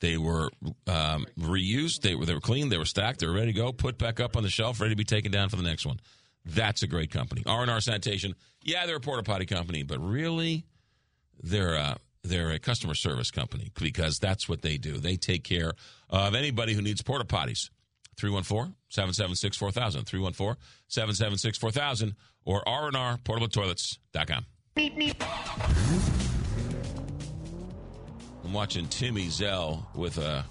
They 0.00 0.18
were 0.18 0.50
um, 0.86 1.26
reused. 1.38 2.02
They 2.02 2.14
were 2.14 2.26
they 2.26 2.34
were 2.34 2.40
clean. 2.40 2.68
They 2.68 2.78
were 2.78 2.84
stacked. 2.84 3.20
They 3.20 3.26
were 3.26 3.32
ready 3.32 3.52
to 3.52 3.58
go. 3.58 3.72
Put 3.72 3.98
back 3.98 4.20
up 4.20 4.36
on 4.36 4.42
the 4.42 4.50
shelf, 4.50 4.80
ready 4.80 4.92
to 4.92 4.96
be 4.96 5.04
taken 5.04 5.32
down 5.32 5.48
for 5.48 5.56
the 5.56 5.62
next 5.62 5.86
one. 5.86 5.98
That's 6.44 6.82
a 6.82 6.86
great 6.86 7.10
company. 7.10 7.42
R 7.46 7.62
and 7.62 7.70
R 7.70 7.80
Sanitation. 7.80 8.34
Yeah, 8.62 8.86
they're 8.86 8.96
a 8.96 9.00
porta 9.00 9.22
potty 9.22 9.46
company, 9.46 9.82
but 9.82 9.98
really, 9.98 10.66
they're 11.42 11.74
a, 11.74 11.96
they're 12.22 12.50
a 12.50 12.58
customer 12.58 12.94
service 12.94 13.30
company 13.30 13.70
because 13.78 14.18
that's 14.18 14.48
what 14.48 14.62
they 14.62 14.76
do. 14.76 14.98
They 14.98 15.16
take 15.16 15.44
care 15.44 15.72
of 16.10 16.34
anybody 16.34 16.74
who 16.74 16.82
needs 16.82 17.02
porta 17.02 17.24
potties. 17.24 17.70
314-776-4000. 18.16 20.56
314-776-4000 20.90 22.14
or 22.44 22.62
rnrportabletoilets.com. 22.64 24.46
I'm 28.46 28.52
watching 28.52 28.86
Timmy 28.86 29.28
Zell 29.28 29.88
with 29.92 30.18
a 30.18 30.44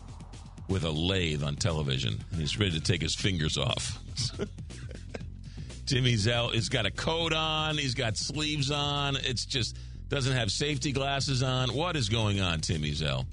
with 0.68 0.84
a 0.84 0.92
lathe 0.92 1.44
on 1.44 1.56
television, 1.56 2.22
and 2.30 2.42
he's 2.42 2.60
ready 2.60 2.72
to 2.72 2.82
take 2.82 3.02
his 3.02 3.16
fingers 3.16 3.58
off. 3.58 4.00
Timmy 5.86 6.18
Zell 6.18 6.50
has 6.50 6.68
got 6.68 6.86
a 6.86 6.92
coat 6.92 7.32
on, 7.32 7.78
he's 7.78 7.94
got 7.94 8.18
sleeves 8.18 8.70
on. 8.70 9.16
It's 9.16 9.46
just 9.46 9.78
doesn't 10.10 10.34
have 10.34 10.52
safety 10.52 10.92
glasses 10.92 11.42
on. 11.42 11.74
What 11.74 11.96
is 11.96 12.10
going 12.10 12.42
on, 12.42 12.60
Timmy 12.60 12.92
Zell? 12.92 13.26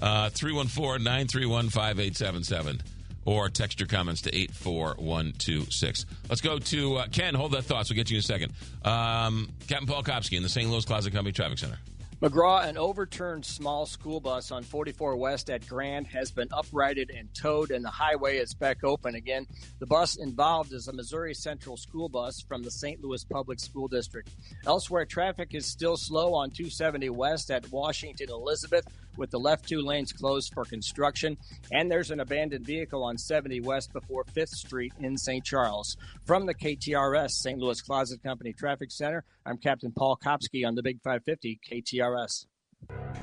Uh, 0.00 0.30
314 0.30 1.04
931 1.04 1.68
5877 1.68 2.80
or 3.26 3.50
text 3.50 3.80
your 3.80 3.86
comments 3.86 4.22
to 4.22 4.34
84126. 4.34 6.06
Let's 6.30 6.40
go 6.40 6.58
to 6.58 6.96
uh, 6.96 7.06
Ken. 7.08 7.34
Hold 7.34 7.52
that 7.52 7.64
thought. 7.64 7.86
We'll 7.90 7.96
get 7.96 8.10
you 8.10 8.16
in 8.16 8.20
a 8.20 8.22
second. 8.22 8.54
Um, 8.82 9.50
Captain 9.68 9.86
Paul 9.86 10.02
Kopsky 10.02 10.38
in 10.38 10.42
the 10.42 10.48
St. 10.48 10.70
Louis 10.70 10.86
Closet 10.86 11.12
Company 11.12 11.32
Traffic 11.32 11.58
Center. 11.58 11.78
McGraw, 12.24 12.66
an 12.66 12.78
overturned 12.78 13.44
small 13.44 13.84
school 13.84 14.18
bus 14.18 14.50
on 14.50 14.62
44 14.62 15.14
West 15.14 15.50
at 15.50 15.66
Grand 15.68 16.06
has 16.06 16.30
been 16.30 16.48
uprighted 16.52 17.10
and 17.14 17.28
towed, 17.34 17.70
and 17.70 17.84
the 17.84 17.90
highway 17.90 18.38
is 18.38 18.54
back 18.54 18.82
open 18.82 19.14
again. 19.14 19.46
The 19.78 19.84
bus 19.84 20.16
involved 20.16 20.72
is 20.72 20.88
a 20.88 20.94
Missouri 20.94 21.34
Central 21.34 21.76
school 21.76 22.08
bus 22.08 22.40
from 22.40 22.62
the 22.62 22.70
St. 22.70 23.04
Louis 23.04 23.22
Public 23.24 23.60
School 23.60 23.88
District. 23.88 24.30
Elsewhere, 24.64 25.04
traffic 25.04 25.54
is 25.54 25.66
still 25.66 25.98
slow 25.98 26.32
on 26.32 26.48
270 26.48 27.10
West 27.10 27.50
at 27.50 27.70
Washington 27.70 28.30
Elizabeth, 28.30 28.86
with 29.16 29.30
the 29.30 29.38
left 29.38 29.68
two 29.68 29.80
lanes 29.80 30.12
closed 30.12 30.52
for 30.54 30.64
construction. 30.64 31.36
And 31.72 31.90
there's 31.90 32.10
an 32.10 32.20
abandoned 32.20 32.66
vehicle 32.66 33.02
on 33.02 33.18
70 33.18 33.60
West 33.60 33.92
before 33.92 34.24
5th 34.24 34.48
Street 34.50 34.92
in 35.00 35.16
St. 35.16 35.44
Charles. 35.44 35.96
From 36.24 36.46
the 36.46 36.54
KTRS 36.54 37.30
St. 37.30 37.58
Louis 37.58 37.80
Closet 37.80 38.22
Company 38.22 38.52
Traffic 38.52 38.90
Center, 38.90 39.24
I'm 39.46 39.58
Captain 39.58 39.92
Paul 39.92 40.16
Kopsky 40.16 40.66
on 40.66 40.74
the 40.74 40.82
Big 40.82 41.00
550 41.02 41.60
KTRS. 41.70 42.46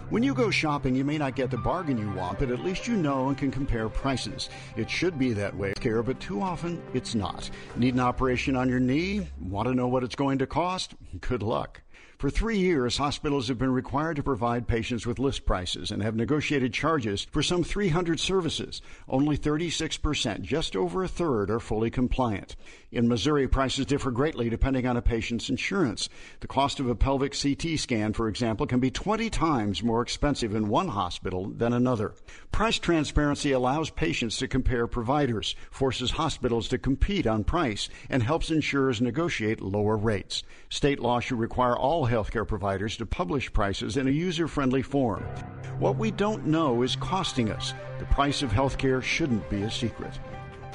When 0.10 0.24
you 0.24 0.34
go 0.34 0.50
shopping, 0.50 0.96
you 0.96 1.06
may 1.06 1.18
not 1.18 1.36
get 1.36 1.52
the 1.52 1.58
bargain 1.58 1.98
you 1.98 2.12
want, 2.12 2.40
but 2.40 2.52
at 2.52 2.64
least 2.64 2.88
you 2.88 2.98
know 2.98 3.30
and 3.30 3.38
can 3.38 3.52
compare 3.52 3.88
prices. 3.88 4.50
It 4.76 4.90
should 4.90 5.18
be 5.18 5.34
that 5.34 5.56
way, 5.56 5.74
care, 5.80 6.04
but 6.04 6.20
too 6.20 6.42
often 6.42 6.82
it's 6.94 7.16
not. 7.16 7.50
Need 7.76 7.94
an 7.94 8.00
operation 8.00 8.56
on 8.56 8.68
your 8.68 8.80
knee? 8.80 9.28
Want 9.40 9.68
to 9.68 9.74
know 9.74 9.88
what 9.88 10.04
it's 10.04 10.16
going 10.16 10.40
to 10.40 10.48
cost? 10.48 10.96
Good 11.22 11.44
luck. 11.44 11.82
For 12.22 12.30
three 12.30 12.60
years, 12.60 12.98
hospitals 12.98 13.48
have 13.48 13.58
been 13.58 13.72
required 13.72 14.18
to 14.18 14.22
provide 14.22 14.68
patients 14.68 15.08
with 15.08 15.18
list 15.18 15.44
prices 15.44 15.90
and 15.90 16.04
have 16.04 16.16
negotiated 16.16 16.72
charges 16.72 17.26
for 17.32 17.42
some 17.42 17.64
300 17.64 18.20
services. 18.20 18.80
Only 19.10 19.36
36%, 19.36 20.44
just 20.44 20.76
over 20.76 21.04
a 21.04 21.08
third, 21.08 21.50
are 21.50 21.60
fully 21.60 21.90
compliant. 21.90 22.56
In 22.92 23.08
Missouri, 23.08 23.48
prices 23.48 23.88
differ 23.88 24.12
greatly 24.12 24.52
depending 24.52 24.86
on 24.86 24.98
a 24.98 25.02
patient's 25.02 25.50
insurance. 25.50 26.10
The 26.42 26.48
cost 26.48 26.80
of 26.80 26.88
a 26.88 26.94
pelvic 26.94 27.34
CT 27.36 27.80
scan, 27.80 28.14
for 28.14 28.28
example, 28.28 28.68
can 28.68 28.80
be 28.80 28.92
20 28.92 29.32
times 29.32 29.82
more 29.82 30.04
expensive 30.04 30.54
in 30.54 30.68
one 30.68 30.90
hospital 30.90 31.50
than 31.50 31.74
another. 31.74 32.14
Price 32.52 32.78
transparency 32.78 33.52
allows 33.52 33.90
patients 33.90 34.38
to 34.38 34.48
compare 34.48 34.86
providers, 34.86 35.56
forces 35.72 36.12
hospitals 36.12 36.68
to 36.68 36.78
compete 36.78 37.26
on 37.26 37.44
price, 37.44 37.90
and 38.12 38.22
helps 38.22 38.52
insurers 38.52 39.02
negotiate 39.02 39.60
lower 39.60 39.98
rates. 39.98 40.44
State 40.72 41.02
law 41.02 41.20
should 41.20 41.38
require 41.38 41.76
all 41.76 42.08
healthcare 42.08 42.48
providers 42.48 42.96
to 42.96 43.06
publish 43.06 43.52
prices 43.52 43.98
in 43.98 44.08
a 44.08 44.12
user 44.12 44.48
friendly 44.48 44.82
form. 44.82 45.22
What 45.80 45.98
we 45.98 46.12
don't 46.12 46.46
know 46.46 46.82
is 46.82 46.96
costing 46.96 47.52
us. 47.52 47.74
The 48.00 48.06
price 48.06 48.42
of 48.42 48.52
healthcare 48.52 49.04
shouldn't 49.04 49.50
be 49.50 49.64
a 49.64 49.70
secret. 49.70 50.18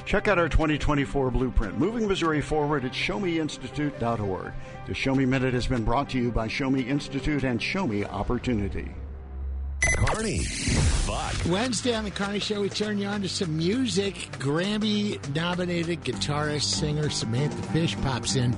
Check 0.05 0.27
out 0.27 0.37
our 0.37 0.49
2024 0.49 1.31
blueprint, 1.31 1.79
Moving 1.79 2.07
Missouri 2.07 2.41
Forward 2.41 2.85
at 2.85 2.91
ShowMeInstitute.org. 2.91 4.53
The 4.85 4.93
Show 4.93 5.15
Me 5.15 5.25
Minute 5.25 5.55
has 5.55 5.65
been 5.65 5.83
brought 5.83 6.11
to 6.11 6.19
you 6.19 6.31
by 6.31 6.47
Show 6.47 6.69
Me 6.69 6.81
Institute 6.81 7.43
and 7.43 7.59
Show 7.59 7.87
Me 7.87 8.05
Opportunity. 8.05 8.91
Carney, 9.95 10.41
Buck. 11.07 11.33
Wednesday 11.47 11.95
on 11.95 12.03
the 12.03 12.11
Carney 12.11 12.39
Show, 12.39 12.61
we 12.61 12.69
turn 12.69 12.99
you 12.99 13.07
on 13.07 13.23
to 13.23 13.29
some 13.29 13.57
music. 13.57 14.13
Grammy 14.33 15.17
nominated 15.33 16.03
guitarist, 16.03 16.65
singer 16.65 17.09
Samantha 17.09 17.61
Fish 17.73 17.95
pops 18.01 18.35
in 18.35 18.55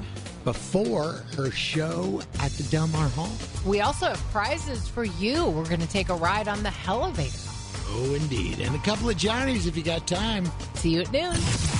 before 0.49 1.23
her 1.37 1.51
show 1.51 2.23
at 2.39 2.49
the 2.53 2.63
Delmar 2.71 3.07
Hall. 3.09 3.31
We 3.67 3.81
also 3.81 4.07
have 4.07 4.17
prizes 4.31 4.87
for 4.87 5.03
you. 5.03 5.45
We're 5.45 5.69
going 5.69 5.79
to 5.79 5.87
take 5.87 6.09
a 6.09 6.15
ride 6.15 6.47
on 6.47 6.63
the 6.63 6.73
Elevator. 6.87 7.37
Oh, 7.89 8.15
indeed. 8.15 8.59
And 8.59 8.73
a 8.73 8.79
couple 8.79 9.07
of 9.11 9.15
Johnnies 9.15 9.67
if 9.67 9.77
you 9.77 9.83
got 9.83 10.07
time. 10.07 10.49
See 10.73 10.89
you 10.89 11.01
at 11.01 11.11
noon. 11.11 11.35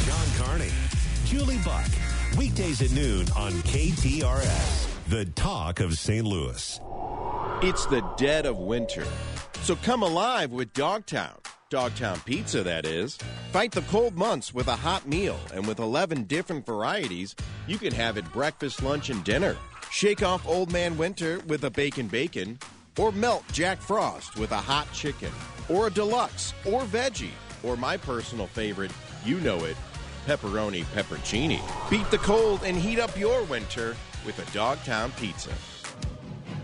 John 0.05 0.27
Carney, 0.37 0.69
Julie 1.25 1.57
Buck. 1.65 1.89
Weekdays 2.37 2.83
at 2.83 2.91
noon 2.91 3.25
on 3.35 3.53
KTRS, 3.53 4.87
the 5.07 5.25
talk 5.25 5.79
of 5.79 5.97
St. 5.97 6.23
Louis. 6.23 6.79
It's 7.63 7.87
the 7.87 8.07
dead 8.17 8.45
of 8.45 8.59
winter. 8.59 9.07
So 9.63 9.77
come 9.77 10.03
alive 10.03 10.51
with 10.51 10.73
Dogtown. 10.73 11.39
Dogtown 11.69 12.19
Pizza, 12.25 12.63
that 12.63 12.87
is. 12.87 13.15
Fight 13.51 13.71
the 13.71 13.83
cold 13.83 14.15
months 14.15 14.51
with 14.55 14.67
a 14.67 14.75
hot 14.75 15.07
meal, 15.07 15.39
and 15.53 15.67
with 15.67 15.77
11 15.77 16.23
different 16.23 16.65
varieties, 16.65 17.35
you 17.67 17.77
can 17.77 17.93
have 17.93 18.17
it 18.17 18.25
breakfast, 18.33 18.81
lunch, 18.81 19.11
and 19.11 19.23
dinner. 19.23 19.55
Shake 19.91 20.23
off 20.23 20.47
Old 20.47 20.71
Man 20.71 20.97
Winter 20.97 21.39
with 21.45 21.63
a 21.65 21.69
bacon 21.69 22.07
bacon, 22.07 22.57
or 22.97 23.11
melt 23.11 23.43
Jack 23.51 23.79
Frost 23.81 24.35
with 24.37 24.51
a 24.51 24.57
hot 24.57 24.91
chicken, 24.93 25.31
or 25.69 25.87
a 25.87 25.91
deluxe, 25.91 26.55
or 26.65 26.81
veggie, 26.85 27.29
or 27.61 27.77
my 27.77 27.97
personal 27.97 28.47
favorite, 28.47 28.91
you 29.23 29.39
know 29.41 29.63
it, 29.65 29.77
pepperoni 30.25 30.83
peppercini. 30.85 31.61
Beat 31.87 32.09
the 32.09 32.17
cold 32.17 32.61
and 32.63 32.77
heat 32.77 32.97
up 32.99 33.15
your 33.15 33.43
winter 33.43 33.95
with 34.25 34.39
a 34.39 34.53
Dogtown 34.53 35.11
Pizza. 35.19 35.51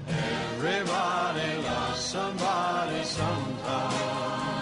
Everybody 0.07 1.61
lost 1.61 2.09
somebody 2.09 3.03
sometime. 3.03 4.54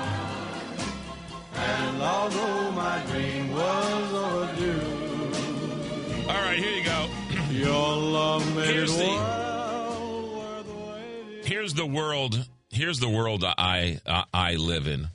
And 1.65 2.01
although 2.01 2.71
my 2.71 3.01
dream 3.09 3.51
was 3.53 4.13
overdue, 4.13 4.81
All 6.29 6.35
right, 6.41 6.57
here 6.57 6.77
you 6.77 6.83
go. 6.83 7.07
your 7.51 7.97
love 7.97 8.55
made 8.55 8.65
Here's 8.67 8.95
the- 8.95 9.03
well. 9.03 10.65
Here's 11.43 11.73
the 11.73 11.85
world. 11.85 12.47
Here's 12.71 12.99
the 12.99 13.09
world 13.09 13.43
I 13.43 13.99
I, 14.05 14.23
I 14.33 14.55
live 14.55 14.87
in. 14.87 15.09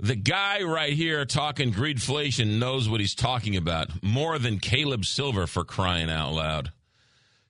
The 0.00 0.16
guy 0.16 0.62
right 0.62 0.92
here 0.94 1.24
talking 1.24 1.72
greedflation 1.72 2.58
knows 2.58 2.88
what 2.88 3.00
he's 3.00 3.14
talking 3.14 3.56
about 3.56 4.02
more 4.02 4.38
than 4.38 4.58
Caleb 4.58 5.04
Silver 5.04 5.46
for 5.46 5.62
crying 5.64 6.10
out 6.10 6.32
loud. 6.32 6.72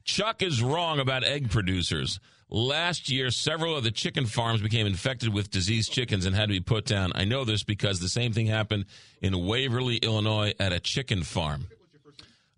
Chuck 0.04 0.42
is 0.42 0.62
wrong 0.62 0.98
about 0.98 1.24
egg 1.24 1.50
producers. 1.50 2.20
Last 2.54 3.08
year, 3.08 3.30
several 3.30 3.74
of 3.78 3.82
the 3.82 3.90
chicken 3.90 4.26
farms 4.26 4.60
became 4.60 4.86
infected 4.86 5.32
with 5.32 5.50
diseased 5.50 5.90
chickens 5.90 6.26
and 6.26 6.36
had 6.36 6.50
to 6.50 6.52
be 6.52 6.60
put 6.60 6.84
down. 6.84 7.10
I 7.14 7.24
know 7.24 7.46
this 7.46 7.62
because 7.62 7.98
the 7.98 8.10
same 8.10 8.34
thing 8.34 8.46
happened 8.46 8.84
in 9.22 9.46
Waverly, 9.46 9.96
Illinois, 9.96 10.52
at 10.60 10.70
a 10.70 10.78
chicken 10.78 11.22
farm. 11.22 11.66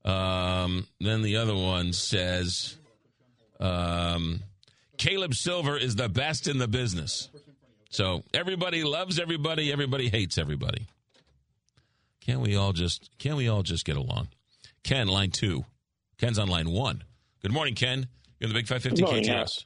Um, 0.04 0.88
then 0.98 1.22
the 1.22 1.36
other 1.36 1.54
one 1.54 1.92
says, 1.92 2.76
um, 3.60 4.40
Caleb 4.96 5.32
Silver 5.32 5.76
is 5.76 5.94
the 5.94 6.08
best 6.08 6.48
in 6.48 6.58
the 6.58 6.66
business. 6.66 7.28
So 7.88 8.24
everybody 8.34 8.82
loves 8.82 9.20
everybody, 9.20 9.70
everybody 9.70 10.08
hates 10.08 10.38
everybody. 10.38 10.88
Can't 12.20 12.40
we 12.40 12.56
all 12.56 12.72
just 12.72 13.10
can't 13.18 13.36
we 13.36 13.48
all 13.48 13.62
just 13.62 13.84
get 13.84 13.96
along? 13.96 14.26
Ken, 14.82 15.06
line 15.06 15.30
two. 15.30 15.64
Ken's 16.18 16.40
on 16.40 16.48
line 16.48 16.70
one. 16.70 17.04
Good 17.42 17.52
morning, 17.52 17.76
Ken. 17.76 18.08
You're 18.40 18.48
in 18.48 18.52
the 18.52 18.58
Big 18.58 18.66
550 18.66 19.00
Good 19.00 19.06
morning, 19.06 19.24
KTRS. 19.24 19.64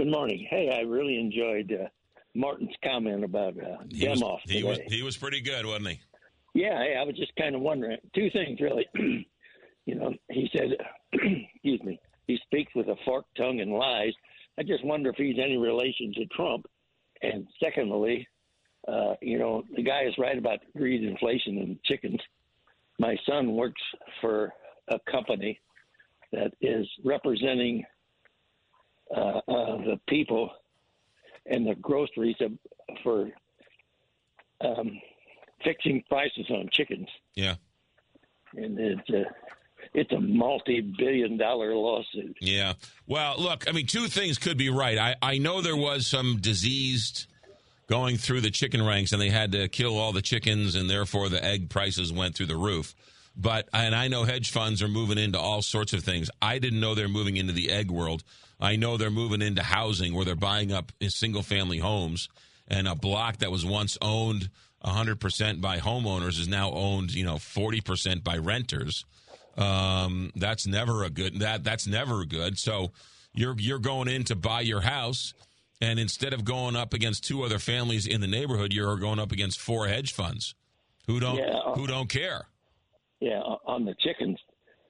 Good 0.00 0.10
morning. 0.10 0.46
Hey, 0.48 0.70
I 0.74 0.80
really 0.80 1.20
enjoyed 1.20 1.78
uh, 1.78 1.88
Martin's 2.34 2.74
comment 2.82 3.22
about 3.22 3.52
uh, 3.58 3.84
He 3.90 4.08
was, 4.08 4.22
Demoff 4.22 4.38
he 4.46 4.64
was 4.64 4.78
he 4.86 5.02
was 5.02 5.18
pretty 5.18 5.42
good, 5.42 5.66
wasn't 5.66 5.88
he? 5.88 6.00
Yeah, 6.54 6.72
I 6.98 7.04
was 7.04 7.14
just 7.16 7.36
kind 7.36 7.54
of 7.54 7.60
wondering 7.60 7.98
two 8.14 8.30
things 8.30 8.58
really. 8.62 8.86
you 9.84 9.94
know, 9.94 10.14
he 10.30 10.48
said, 10.56 10.70
excuse 11.12 11.82
me, 11.82 12.00
he 12.26 12.38
speaks 12.46 12.74
with 12.74 12.88
a 12.88 12.96
forked 13.04 13.36
tongue 13.36 13.60
and 13.60 13.74
lies. 13.74 14.14
I 14.58 14.62
just 14.62 14.82
wonder 14.86 15.10
if 15.10 15.16
he's 15.16 15.36
any 15.38 15.58
relation 15.58 16.14
to 16.14 16.24
Trump. 16.34 16.64
And 17.20 17.46
secondly, 17.62 18.26
uh, 18.88 19.16
you 19.20 19.38
know, 19.38 19.64
the 19.76 19.82
guy 19.82 20.04
is 20.04 20.14
right 20.16 20.38
about 20.38 20.60
greed, 20.78 21.04
inflation, 21.04 21.58
and 21.58 21.78
chickens. 21.84 22.20
My 22.98 23.18
son 23.28 23.52
works 23.52 23.82
for 24.22 24.50
a 24.88 24.98
company 25.12 25.60
that 26.32 26.54
is 26.62 26.88
representing 27.04 27.84
uh, 29.14 29.20
uh, 29.20 29.76
the 29.78 30.00
people 30.08 30.50
and 31.46 31.66
the 31.66 31.74
groceries 31.76 32.36
for 33.02 33.28
um, 34.60 35.00
fixing 35.64 36.02
prices 36.08 36.46
on 36.50 36.68
chickens, 36.72 37.08
Yeah. 37.34 37.54
and 38.54 38.78
it's 38.78 39.10
a 39.10 39.24
it's 39.94 40.12
a 40.12 40.20
multi-billion-dollar 40.20 41.74
lawsuit. 41.74 42.36
Yeah. 42.40 42.74
Well, 43.06 43.36
look, 43.38 43.66
I 43.66 43.72
mean, 43.72 43.86
two 43.86 44.06
things 44.08 44.36
could 44.38 44.58
be 44.58 44.68
right. 44.68 44.98
I, 44.98 45.16
I 45.22 45.38
know 45.38 45.62
there 45.62 45.76
was 45.76 46.06
some 46.06 46.36
diseased 46.40 47.26
going 47.88 48.18
through 48.18 48.42
the 48.42 48.50
chicken 48.50 48.84
ranks 48.86 49.12
and 49.12 49.20
they 49.20 49.30
had 49.30 49.52
to 49.52 49.68
kill 49.68 49.98
all 49.98 50.12
the 50.12 50.22
chickens 50.22 50.74
and 50.76 50.88
therefore 50.88 51.28
the 51.28 51.42
egg 51.42 51.70
prices 51.70 52.12
went 52.12 52.34
through 52.36 52.46
the 52.46 52.56
roof. 52.56 52.94
But, 53.40 53.68
and 53.72 53.94
I 53.94 54.08
know 54.08 54.24
hedge 54.24 54.50
funds 54.50 54.82
are 54.82 54.88
moving 54.88 55.16
into 55.16 55.38
all 55.38 55.62
sorts 55.62 55.94
of 55.94 56.04
things. 56.04 56.28
I 56.42 56.58
didn't 56.58 56.80
know 56.80 56.94
they're 56.94 57.08
moving 57.08 57.38
into 57.38 57.54
the 57.54 57.70
egg 57.70 57.90
world. 57.90 58.22
I 58.60 58.76
know 58.76 58.98
they're 58.98 59.10
moving 59.10 59.40
into 59.40 59.62
housing 59.62 60.12
where 60.12 60.26
they're 60.26 60.34
buying 60.34 60.72
up 60.72 60.92
single 61.08 61.42
family 61.42 61.78
homes 61.78 62.28
and 62.68 62.86
a 62.86 62.94
block 62.94 63.38
that 63.38 63.50
was 63.50 63.64
once 63.64 63.96
owned 64.02 64.50
100% 64.84 65.60
by 65.62 65.78
homeowners 65.78 66.38
is 66.38 66.48
now 66.48 66.70
owned, 66.72 67.14
you 67.14 67.24
know, 67.24 67.36
40% 67.36 68.22
by 68.22 68.36
renters. 68.36 69.06
Um, 69.56 70.30
that's 70.36 70.66
never 70.66 71.04
a 71.04 71.10
good 71.10 71.40
that 71.40 71.64
that's 71.64 71.86
never 71.86 72.24
good. 72.24 72.58
So 72.58 72.92
you're 73.34 73.56
you're 73.58 73.78
going 73.80 74.08
in 74.08 74.24
to 74.24 74.36
buy 74.36 74.60
your 74.60 74.80
house, 74.82 75.34
and 75.80 75.98
instead 75.98 76.32
of 76.32 76.44
going 76.44 76.76
up 76.76 76.94
against 76.94 77.24
two 77.24 77.42
other 77.42 77.58
families 77.58 78.06
in 78.06 78.20
the 78.20 78.26
neighborhood, 78.28 78.72
you're 78.72 78.96
going 78.96 79.18
up 79.18 79.32
against 79.32 79.58
four 79.58 79.88
hedge 79.88 80.12
funds 80.12 80.54
who 81.06 81.18
don't 81.20 81.38
Yeah. 81.38 81.74
who 81.74 81.86
don't 81.86 82.08
care. 82.08 82.46
Yeah, 83.20 83.40
on 83.66 83.84
the 83.84 83.94
chickens, 84.00 84.38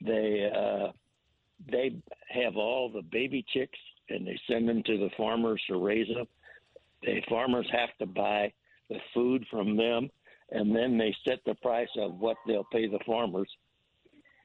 they 0.01 0.51
uh, 0.55 0.93
they 1.71 1.97
have 2.31 2.57
all 2.57 2.89
the 2.89 3.03
baby 3.03 3.45
chicks 3.53 3.79
and 4.09 4.27
they 4.27 4.39
send 4.49 4.69
them 4.69 4.83
to 4.85 4.99
the 4.99 5.11
farmers 5.17 5.63
to 5.69 5.79
raise 5.79 6.09
them. 6.09 6.27
The 7.03 7.21
farmers 7.29 7.69
have 7.73 7.91
to 7.99 8.07
buy 8.07 8.53
the 8.89 8.99
food 9.15 9.47
from 9.51 9.77
them, 9.77 10.11
and 10.51 10.75
then 10.75 10.99
they 10.99 11.15
set 11.27 11.39
the 11.47 11.55
price 11.57 11.89
of 11.97 12.19
what 12.19 12.37
they'll 12.47 12.67
pay 12.73 12.87
the 12.89 12.99
farmers 13.07 13.49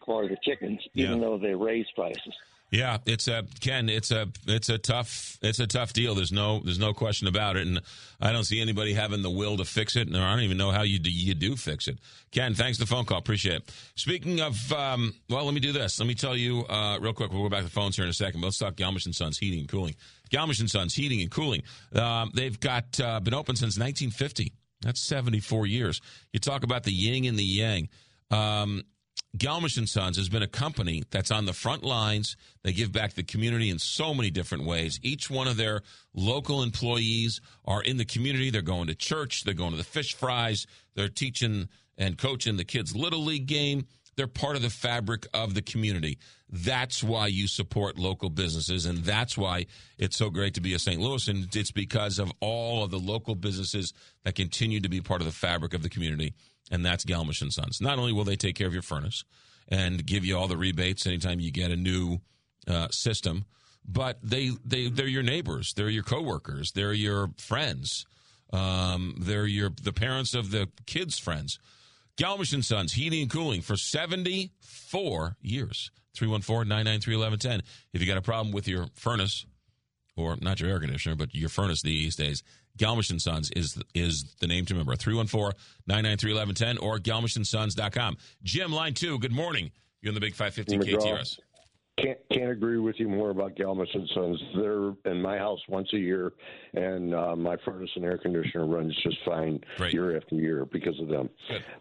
for 0.06 0.28
the 0.28 0.38
chickens, 0.44 0.80
even 0.94 1.20
though 1.20 1.38
they 1.38 1.56
raise 1.56 1.88
prices. 1.96 2.34
Yeah, 2.76 2.98
it's 3.06 3.30
a 3.30 3.45
Ken. 3.62 3.88
It's 3.88 4.12
a 4.12 4.28
it's 4.48 4.68
a 4.68 4.78
tough 4.78 5.38
it's 5.42 5.60
a 5.60 5.68
tough 5.68 5.94
deal. 5.94 6.14
There's 6.14 6.34
no 6.34 6.60
there's 6.60 6.78
no 6.78 6.94
question 6.94 7.26
about 7.28 7.56
it, 7.56 7.66
and 7.66 7.80
I 8.20 8.34
don't 8.34 8.44
see 8.44 8.60
anybody 8.60 8.94
having 8.94 9.22
the 9.22 9.30
will 9.30 9.56
to 9.58 9.64
fix 9.64 9.95
it, 9.95 10.10
and 10.10 10.18
I 10.18 10.36
don't 10.36 10.44
even 10.44 10.58
know 10.58 10.72
how 10.72 10.82
you 10.82 11.00
do, 11.00 11.10
you 11.10 11.36
do 11.36 11.56
fix 11.56 11.88
it. 11.88 12.00
Ken, 12.32 12.54
thanks 12.54 12.78
for 12.78 12.84
the 12.84 12.90
phone 12.90 13.06
call. 13.06 13.18
Appreciate 13.18 13.62
it. 13.62 13.72
Speaking 13.95 14.42
of, 14.42 14.74
um, 14.74 15.14
well, 15.30 15.45
let 15.45 15.54
me 15.54 15.62
do 15.62 15.72
this. 15.72 16.00
Let 16.00 16.08
me 16.08 16.16
tell 16.16 16.36
you 16.36 16.66
uh, 16.66 17.00
real 17.00 17.14
quick. 17.14 17.32
We'll 17.32 17.44
go 17.44 17.50
back 17.50 17.60
to 17.60 17.66
the 17.66 17.72
phones 17.72 17.95
here 17.95 18.04
in 18.04 18.10
a 18.10 18.14
second. 18.14 18.42
But 18.42 18.48
let's 18.48 18.58
talk 18.58 18.76
Galmiche 18.76 19.06
and 19.06 19.16
Sons 19.16 19.38
Heating 19.38 19.60
and 19.60 19.70
Cooling. 19.70 19.95
Galmiche 20.30 20.60
and 20.60 20.70
Sons 20.70 20.94
Heating 20.94 21.22
and 21.22 21.32
Cooling. 21.32 21.64
Um, 21.94 22.32
they've 22.34 22.60
got 22.60 23.00
uh, 23.00 23.22
been 23.22 23.34
open 23.34 23.56
since 23.56 23.80
1950. 23.80 24.52
That's 24.82 25.00
74 25.00 25.66
years. 25.66 26.02
You 26.34 26.42
talk 26.42 26.64
about 26.64 26.84
the 26.84 26.92
yin 26.92 27.24
and 27.24 27.40
the 27.40 27.44
yang. 27.44 27.88
Um, 28.32 28.84
Galmiche 29.38 29.78
and 29.78 29.90
Sons 29.90 30.18
has 30.18 30.30
been 30.30 30.44
a 30.44 30.48
company 30.48 31.04
that's 31.10 31.32
on 31.32 31.46
the 31.46 31.54
front 31.54 31.84
lines. 31.84 32.38
They 32.64 32.74
give 32.74 32.92
back 32.92 33.10
to 33.12 33.16
the 33.18 33.24
community 33.24 33.70
in 33.70 33.80
so 33.80 34.14
many 34.14 34.32
different 34.32 34.66
ways. 34.66 35.00
Each 35.02 35.30
one 35.30 35.48
of 35.48 35.58
their 35.58 35.82
local 36.14 36.64
employees 36.64 37.42
are 37.66 37.82
in 37.82 37.98
the 37.98 38.06
community. 38.06 38.50
They're 38.50 38.62
going 38.62 38.88
to 38.88 38.96
church. 38.96 39.44
They're 39.44 39.54
going 39.54 39.72
to 39.72 39.78
the 39.78 39.84
fish 39.84 40.14
fries. 40.14 40.68
They're 40.96 41.10
teaching 41.10 41.70
and 41.98 42.18
coaching 42.18 42.58
the 42.58 42.64
kids' 42.64 42.96
little 42.96 43.24
league 43.24 43.48
game. 43.48 43.88
They're 44.16 44.28
part 44.28 44.56
of 44.56 44.62
the 44.62 44.70
fabric 44.70 45.28
of 45.34 45.54
the 45.56 45.62
community. 45.62 46.20
That's 46.50 47.04
why 47.04 47.28
you 47.28 47.48
support 47.48 47.98
local 47.98 48.30
businesses, 48.30 48.86
and 48.86 49.00
that's 49.00 49.38
why 49.38 49.66
it's 49.98 50.16
so 50.16 50.30
great 50.30 50.54
to 50.54 50.62
be 50.62 50.74
a 50.74 50.80
St. 50.80 51.02
Louis. 51.02 51.28
And 51.28 51.54
it's 51.54 51.72
because 51.72 52.18
of 52.20 52.32
all 52.40 52.84
of 52.84 52.92
the 52.92 53.00
local 53.00 53.36
businesses 53.36 53.92
that 54.24 54.36
continue 54.36 54.80
to 54.80 54.88
be 54.88 55.02
part 55.02 55.20
of 55.20 55.26
the 55.26 55.34
fabric 55.34 55.74
of 55.74 55.84
the 55.84 55.90
community 55.90 56.34
and 56.72 56.85
that's 56.85 57.06
Galmiche 57.06 57.42
and 57.42 57.53
Sons. 57.53 57.80
Not 57.82 58.00
only 58.00 58.14
will 58.14 58.24
they 58.24 58.35
take 58.35 58.56
care 58.56 58.68
of 58.68 58.74
your 58.74 58.82
furnace 58.82 59.24
and 59.68 60.06
give 60.06 60.26
you 60.26 60.38
all 60.38 60.48
the 60.48 60.58
rebates 60.58 61.06
anytime 61.06 61.40
you 61.40 61.52
get 61.52 61.72
a 61.72 61.76
new 61.76 62.19
uh, 62.68 62.90
system, 62.90 63.45
but 63.88 64.18
they 64.24 64.52
they 64.64 64.90
they're 64.90 65.08
your 65.08 65.24
neighbors, 65.24 65.74
they're 65.74 65.90
your 65.90 66.03
coworkers, 66.03 66.72
they're 66.72 66.94
your 66.94 67.30
friends, 67.38 68.06
um, 68.52 69.16
they're 69.19 69.45
your 69.45 69.72
the 69.82 69.94
parents 69.94 70.34
of 70.34 70.52
the 70.52 70.69
kids' 70.85 71.19
friends. 71.19 71.60
Galmiche 72.18 72.53
and 72.53 72.64
Sons 72.66 72.94
Heating 72.94 73.24
and 73.24 73.32
Cooling 73.32 73.61
for 73.61 73.76
seventy 73.76 74.52
four 74.61 75.35
years. 75.42 75.92
314-993-1110. 76.16 77.61
If 77.94 78.02
you 78.02 78.08
got 78.08 78.18
a 78.18 78.22
problem 78.22 78.53
with 78.53 78.68
your 78.69 78.88
furnace, 78.94 79.45
or 80.16 80.38
not 80.40 80.60
your 80.61 80.69
air 80.69 80.80
conditioner, 80.80 81.16
but 81.16 81.35
your 81.35 81.50
furnace 81.50 81.82
these 81.82 82.16
days, 82.16 82.42
Galmiche 82.78 83.12
and 83.12 83.22
Sons 83.22 83.52
is 83.52 83.82
is 83.94 84.36
the 84.40 84.48
name 84.48 84.66
to 84.66 84.74
remember. 84.74 84.95
314-993-1110 84.95 86.82
or 86.82 87.00
galmicheandsons.com. 87.00 88.18
Jim, 88.44 88.72
line 88.72 88.94
two, 88.94 89.20
good 89.20 89.32
morning. 89.32 89.72
You're 90.02 90.10
in 90.10 90.16
the 90.16 90.22
Big 90.22 90.36
550 90.36 90.78
McGraw. 90.78 91.02
KTRS. 91.02 91.40
Can't 91.98 92.18
can't 92.30 92.52
agree 92.52 92.78
with 92.78 93.00
you 93.00 93.08
more 93.08 93.30
about 93.30 93.56
Galmiche 93.56 93.95
and 93.95 94.10
Sons. 94.14 94.42
They're 94.58 94.94
in 95.06 95.22
my 95.22 95.38
house 95.38 95.62
once 95.70 95.88
a 95.94 95.98
year, 95.98 96.34
and 96.74 97.16
uh, 97.16 97.38
my 97.38 97.56
furnace 97.64 97.90
and 97.95 98.04
air 98.04 98.18
conditioner 98.18 98.66
runs 98.66 98.94
just 99.02 99.18
fine 99.24 99.62
year 99.92 100.18
after 100.18 100.36
year 100.36 100.66
because 100.66 101.00
of 101.00 101.08
them. 101.08 101.30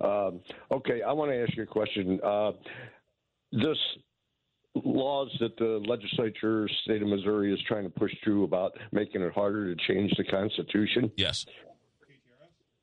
Um, 0.01 0.41
okay, 0.71 1.03
I 1.03 1.13
want 1.13 1.33
to 1.33 1.43
ask 1.43 1.57
you 1.57 1.65
a 1.65 1.67
question. 1.67 2.21
Uh, 2.23 2.53
this 3.51 3.77
laws 4.75 5.31
that 5.41 5.57
the 5.57 5.83
legislature, 5.87 6.69
state 6.85 7.03
of 7.03 7.09
Missouri, 7.09 7.53
is 7.53 7.61
trying 7.67 7.85
to 7.85 7.91
push 7.91 8.13
through 8.23 8.45
about 8.45 8.73
making 8.93 9.23
it 9.23 9.33
harder 9.33 9.75
to 9.75 9.87
change 9.87 10.13
the 10.17 10.25
Constitution. 10.25 11.11
Yes. 11.17 11.47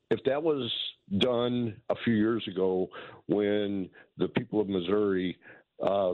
If 0.09 0.19
that 0.25 0.41
was 0.41 0.71
done 1.17 1.75
a 1.89 1.95
few 2.03 2.13
years 2.13 2.43
ago, 2.47 2.89
when 3.27 3.89
the 4.17 4.27
people 4.27 4.59
of 4.59 4.67
Missouri 4.67 5.37
uh, 5.81 6.13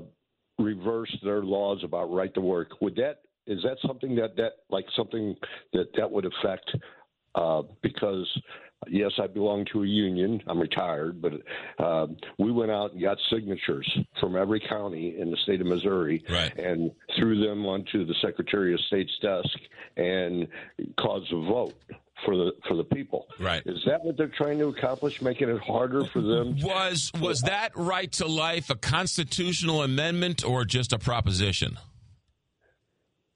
reversed 0.59 1.17
their 1.23 1.43
laws 1.43 1.80
about 1.83 2.11
right 2.11 2.33
to 2.33 2.41
work, 2.41 2.69
would 2.81 2.95
that 2.95 3.22
is 3.47 3.64
that 3.64 3.77
something 3.85 4.15
that 4.15 4.35
that 4.35 4.53
like 4.69 4.85
something 4.95 5.35
that 5.73 5.88
that 5.95 6.11
would 6.11 6.25
affect? 6.25 6.75
Uh, 7.35 7.61
because 7.83 8.27
yes, 8.88 9.11
I 9.22 9.27
belong 9.27 9.65
to 9.73 9.83
a 9.83 9.88
union. 9.88 10.41
I'm 10.47 10.59
retired, 10.59 11.22
but 11.22 11.33
uh, 11.80 12.07
we 12.38 12.51
went 12.51 12.72
out 12.72 12.93
and 12.93 13.01
got 13.01 13.17
signatures 13.31 13.89
from 14.19 14.35
every 14.35 14.59
county 14.59 15.19
in 15.19 15.31
the 15.31 15.38
state 15.38 15.61
of 15.61 15.67
Missouri, 15.67 16.23
right. 16.30 16.56
and 16.57 16.91
threw 17.17 17.45
them 17.45 17.65
onto 17.65 18.06
the 18.06 18.15
Secretary 18.22 18.73
of 18.73 18.80
State's 18.81 19.17
desk 19.22 19.57
and 19.95 20.47
caused 20.99 21.31
a 21.33 21.41
vote 21.41 21.75
for 22.25 22.35
the 22.35 22.51
for 22.67 22.75
the 22.75 22.83
people. 22.83 23.27
Right. 23.39 23.61
Is 23.65 23.83
that 23.85 24.03
what 24.03 24.17
they're 24.17 24.27
trying 24.27 24.59
to 24.59 24.67
accomplish? 24.67 25.22
Making 25.22 25.49
it 25.49 25.61
harder 25.61 26.06
for 26.06 26.22
them? 26.22 26.57
Was 26.61 27.11
was 27.19 27.41
that 27.41 27.72
right 27.75 28.11
to 28.14 28.27
life 28.27 28.69
a 28.69 28.75
constitutional 28.75 29.83
amendment 29.83 30.43
or 30.43 30.65
just 30.65 30.93
a 30.93 30.99
proposition? 30.99 31.77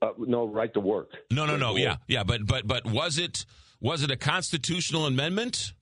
Uh, 0.01 0.09
no, 0.17 0.47
right 0.47 0.73
to 0.73 0.79
work. 0.79 1.11
No, 1.29 1.45
no, 1.45 1.53
Right 1.53 1.59
no. 1.59 1.75
Yeah, 1.75 1.97
yeah, 2.07 2.23
but 2.23 2.45
but 2.45 2.67
but 2.67 2.85
was 2.85 3.19
it 3.19 3.45
was 3.82 4.03
it 4.03 4.11
a 4.11 4.16
constitutional 4.16 5.06
amendment 5.06 5.74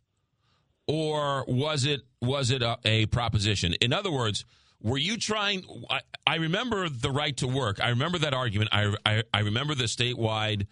or 0.88 1.46
was 1.48 1.86
it 1.86 2.02
was 2.22 2.50
it 2.50 2.64
a, 2.64 2.80
a 2.84 3.06
proposition? 3.08 3.74
In 3.76 3.94
other 3.94 4.12
words, 4.12 4.46
were 4.82 4.98
you 4.98 5.18
trying? 5.18 5.64
I, 5.90 6.02
I 6.26 6.36
remember 6.38 6.90
the 6.90 7.12
right 7.12 7.36
to 7.38 7.48
work. 7.48 7.84
I 7.84 7.90
remember 7.90 8.18
that 8.20 8.34
argument. 8.34 8.70
I 8.72 8.96
I, 9.06 9.24
I 9.34 9.40
remember 9.42 9.76
the 9.76 9.84
statewide 9.84 10.66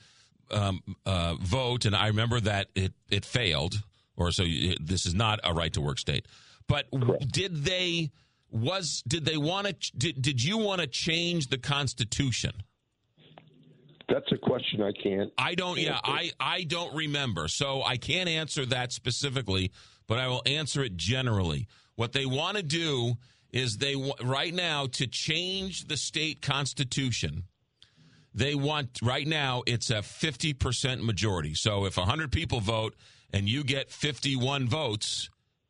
um, 0.49 0.81
uh, 1.05 1.35
vote, 1.35 1.85
and 1.85 1.95
I 1.95 2.07
remember 2.07 2.39
that 2.39 2.69
it 2.73 2.93
it 3.11 3.25
failed, 3.25 3.83
or 4.15 4.31
so 4.31 4.43
you, 4.43 4.75
this 4.79 5.05
is 5.05 5.13
not 5.13 5.39
a 5.43 5.53
right 5.53 5.73
to 5.73 5.81
work 5.81 5.99
state. 5.99 6.25
But 6.67 6.87
did 7.31 7.63
they 7.63 8.11
was 8.49 9.03
did 9.07 9.25
they 9.25 9.37
want 9.37 9.67
to 9.67 9.97
did, 9.97 10.21
did 10.21 10.43
you 10.43 10.57
want 10.57 10.81
to 10.81 10.87
change 10.87 11.47
the 11.47 11.57
constitution? 11.57 12.63
That's 14.09 14.31
a 14.31 14.37
question 14.37 14.81
I 14.81 14.91
can't. 14.93 15.31
I 15.37 15.55
don't. 15.55 15.77
Yeah, 15.77 15.99
I 16.03 16.31
I 16.39 16.63
don't 16.63 16.95
remember, 16.95 17.47
so 17.47 17.83
I 17.83 17.97
can't 17.97 18.29
answer 18.29 18.65
that 18.67 18.93
specifically. 18.93 19.71
But 20.07 20.19
I 20.19 20.27
will 20.27 20.43
answer 20.45 20.81
it 20.83 20.95
generally. 20.95 21.67
What 21.95 22.13
they 22.13 22.25
want 22.25 22.55
to 22.55 22.63
do 22.63 23.17
is 23.51 23.77
they 23.77 23.95
right 24.23 24.53
now 24.53 24.87
to 24.87 25.07
change 25.07 25.87
the 25.87 25.97
state 25.97 26.41
constitution. 26.41 27.43
They 28.33 28.55
want 28.55 28.99
right 29.01 29.27
now 29.27 29.63
it's 29.65 29.89
a 29.89 30.01
fifty 30.01 30.53
percent 30.53 31.03
majority. 31.03 31.53
So 31.55 31.85
if 31.85 31.95
hundred 31.95 32.31
people 32.31 32.61
vote 32.61 32.95
and 33.33 33.49
you 33.49 33.63
get 33.63 33.91
fifty 33.91 34.35
one 34.35 34.67
votes, 34.69 35.29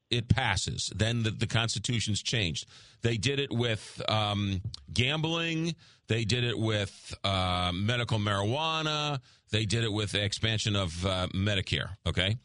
it 0.09 0.29
passes. 0.29 0.91
Then 0.95 1.23
the, 1.23 1.31
the 1.31 1.47
Constitution's 1.47 2.21
changed. 2.21 2.67
They 3.01 3.17
did 3.17 3.39
it 3.39 3.51
with 3.51 4.01
um, 4.09 4.61
gambling. 4.93 5.75
They 6.07 6.23
did 6.23 6.43
it 6.43 6.57
with 6.57 7.13
uh, 7.23 7.71
medical 7.73 8.19
marijuana. 8.19 9.19
They 9.51 9.65
did 9.65 9.83
it 9.83 9.91
with 9.91 10.11
the 10.11 10.23
expansion 10.23 10.75
of 10.75 11.05
uh, 11.05 11.27
Medicare. 11.33 11.89
Okay. 12.05 12.37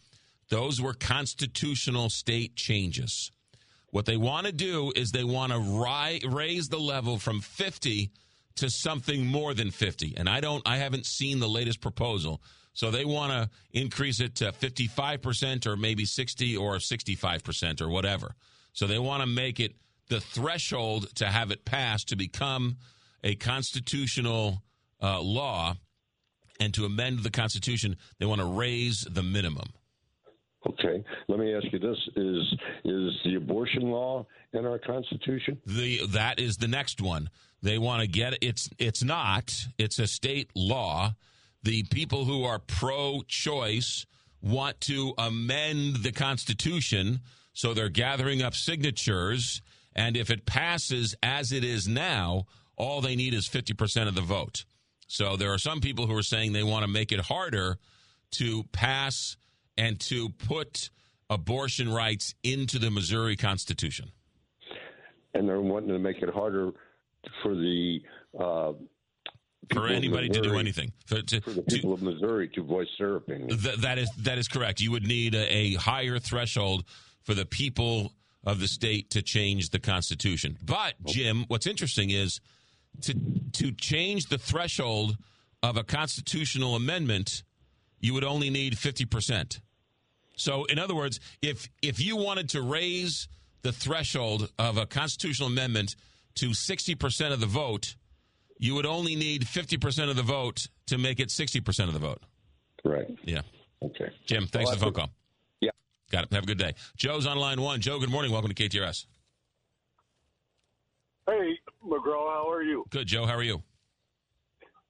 Those 0.49 0.81
were 0.81 0.95
constitutional 0.95 2.11
state 2.11 2.57
changes. 2.57 3.31
What 3.91 4.07
they 4.07 4.17
want 4.17 4.47
to 4.47 4.53
do 4.53 4.93
is 4.97 5.11
they 5.11 5.25
want 5.25 5.53
to 5.53 5.59
ri- 5.59 6.23
raise 6.29 6.69
the 6.69 6.79
level 6.79 7.19
from 7.19 7.41
50 7.41 8.11
to 8.57 8.71
something 8.71 9.27
more 9.27 9.55
than 9.55 9.71
50. 9.71 10.15
And 10.17 10.29
I 10.29 10.41
don't 10.41 10.63
I 10.67 10.79
haven't 10.79 11.07
seen 11.07 11.41
the 11.41 11.49
latest 11.49 11.81
proposal. 11.81 12.43
So 12.73 12.91
they 12.91 13.05
want 13.05 13.33
to 13.33 13.51
increase 13.78 14.20
it 14.20 14.36
to 14.36 14.52
55% 14.52 15.67
or 15.67 15.76
maybe 15.76 16.05
60 16.05 16.57
or 16.57 16.76
65% 16.76 17.81
or 17.81 17.89
whatever. 17.89 18.34
So 18.73 18.86
they 18.86 18.99
want 18.99 19.23
to 19.23 19.26
make 19.26 19.60
it 19.60 19.75
the 20.09 20.20
threshold 20.20 21.15
to 21.17 21.26
have 21.26 21.51
it 21.51 21.65
passed 21.65 22.09
to 22.09 22.17
become 22.17 22.76
a 23.23 23.34
constitutional 23.34 24.62
uh, 25.02 25.20
law 25.20 25.76
and 26.60 26.73
to 26.75 26.84
amend 26.84 27.20
the 27.20 27.31
Constitution, 27.31 27.97
they 28.18 28.26
want 28.26 28.41
to 28.41 28.47
raise 28.47 29.07
the 29.10 29.23
minimum. 29.23 29.73
Okay, 30.65 31.02
let 31.26 31.41
me 31.41 31.52
ask 31.55 31.67
you 31.73 31.81
this: 31.81 31.97
Is 32.15 32.55
is 32.84 33.12
the 33.25 33.34
abortion 33.36 33.91
law 33.91 34.25
in 34.52 34.65
our 34.65 34.78
Constitution? 34.78 35.60
The 35.67 36.07
that 36.09 36.39
is 36.39 36.57
the 36.57 36.68
next 36.68 37.01
one. 37.01 37.31
They 37.62 37.78
want 37.78 38.02
to 38.02 38.07
get 38.07 38.39
it's 38.41 38.70
it's 38.78 39.02
not. 39.02 39.52
It's 39.76 39.99
a 39.99 40.07
state 40.07 40.51
law. 40.55 41.15
The 41.63 41.85
people 41.85 42.25
who 42.25 42.45
are 42.45 42.59
pro-choice 42.59 44.07
want 44.41 44.81
to 44.83 45.15
amend 45.17 45.97
the 46.03 46.13
Constitution, 46.13 47.21
so 47.53 47.73
they're 47.73 47.89
gathering 47.89 48.43
up 48.43 48.55
signatures. 48.55 49.63
And 49.95 50.17
if 50.17 50.31
it 50.31 50.47
passes 50.47 51.15
as 51.23 51.53
it 51.53 51.63
is 51.63 51.87
now, 51.87 52.47
all 52.77 53.01
they 53.01 53.15
need 53.15 53.35
is 53.35 53.47
fifty 53.47 53.75
percent 53.75 54.09
of 54.09 54.15
the 54.15 54.23
vote. 54.23 54.65
So 55.07 55.37
there 55.37 55.53
are 55.53 55.59
some 55.59 55.81
people 55.81 56.07
who 56.07 56.17
are 56.17 56.23
saying 56.23 56.53
they 56.53 56.63
want 56.63 56.85
to 56.85 56.91
make 56.91 57.13
it 57.13 57.21
harder 57.21 57.79
to 58.33 58.65
pass 58.73 59.37
and 59.77 60.01
to 60.01 60.31
put 60.31 60.91
abortion 61.29 61.93
rights 61.93 62.35
into 62.43 62.79
the 62.79 62.91
Missouri 62.91 63.37
Constitution. 63.37 64.11
And 65.35 65.49
they're 65.49 65.61
wanting 65.61 65.91
to 65.91 65.99
make 65.99 66.23
it 66.23 66.31
harder 66.31 66.73
for 67.43 67.55
the 67.55 68.01
uh, 68.39 68.73
For 69.73 69.87
anybody 69.87 70.29
to 70.29 70.41
do 70.41 70.59
anything. 70.59 70.93
For, 71.07 71.23
to- 71.23 71.41
for 71.41 71.51
the 71.51 71.63
people 71.63 71.93
of 71.93 72.03
Missouri 72.03 72.49
to 72.51 72.63
voice 72.63 72.89
their 72.99 73.17
opinion. 73.17 73.49
Th- 73.59 73.77
that 73.79 73.99
is 73.99 74.11
that 74.19 74.39
is 74.39 74.49
correct. 74.49 74.81
You 74.81 74.91
would 74.93 75.07
need 75.07 75.35
a, 75.35 75.47
a 75.51 75.75
higher 75.75 76.19
threshold 76.19 76.85
for 77.23 77.35
the 77.35 77.47
people 77.47 78.13
of 78.45 78.59
the 78.59 78.67
state 78.67 79.11
to 79.11 79.23
change 79.23 79.71
the 79.71 79.79
Constitution. 79.79 80.59
But 80.65 80.95
Jim, 81.07 81.45
what's 81.49 81.67
interesting 81.67 82.11
is 82.11 82.41
to 83.03 83.15
to 83.53 83.73
change 83.73 84.27
the 84.27 84.39
threshold 84.39 85.17
of 85.63 85.77
a 85.77 85.85
constitutional 85.85 86.75
amendment, 86.75 87.45
you 88.01 88.15
would 88.15 88.25
only 88.25 88.51
need 88.51 88.77
fifty 88.79 89.05
percent. 89.05 89.61
So, 90.37 90.65
in 90.65 90.79
other 90.79 90.95
words, 90.95 91.21
if 91.41 91.69
if 91.83 92.01
you 92.01 92.17
wanted 92.17 92.49
to 92.51 92.63
raise 92.63 93.29
the 93.63 93.73
threshold 93.73 94.51
of 94.59 94.77
a 94.77 94.87
constitutional 94.87 95.49
amendment 95.49 95.95
to 96.37 96.53
sixty 96.53 96.97
percent 96.97 97.33
of 97.33 97.39
the 97.41 97.47
vote, 97.47 97.95
you 98.59 98.75
would 98.75 98.87
only 98.87 99.17
need 99.17 99.47
fifty 99.49 99.77
percent 99.77 100.11
of 100.11 100.17
the 100.17 100.23
vote 100.23 100.67
to 100.87 100.99
make 100.99 101.21
it 101.21 101.31
sixty 101.31 101.61
percent 101.61 101.89
of 101.89 101.95
the 101.95 102.01
vote. 102.01 102.23
Right. 102.85 103.07
Yeah. 103.25 103.43
Okay. 103.83 104.11
Jim, 104.27 104.47
thanks 104.47 104.71
Well, 104.71 104.79
for 104.79 104.79
the 104.79 104.85
phone 104.87 104.93
call. 104.95 105.11
Yeah. 105.61 105.71
Got 106.11 106.25
it. 106.25 106.33
Have 106.33 106.45
a 106.45 106.47
good 106.47 106.59
day. 106.59 106.75
Joe's 106.97 107.27
on 107.27 107.37
line 107.39 107.61
one. 107.61 107.81
Joe, 107.81 107.99
good 107.99 108.11
morning. 108.11 108.33
Welcome 108.33 108.53
to 108.53 108.69
KTRS. 108.69 109.07
Hey, 111.27 111.59
McGraw, 111.87 112.33
how 112.33 112.51
are 112.51 112.63
you? 112.63 112.85
Good, 112.91 113.07
Joe. 113.07 113.27
How 113.27 113.35
are 113.35 113.43
you? 113.43 113.63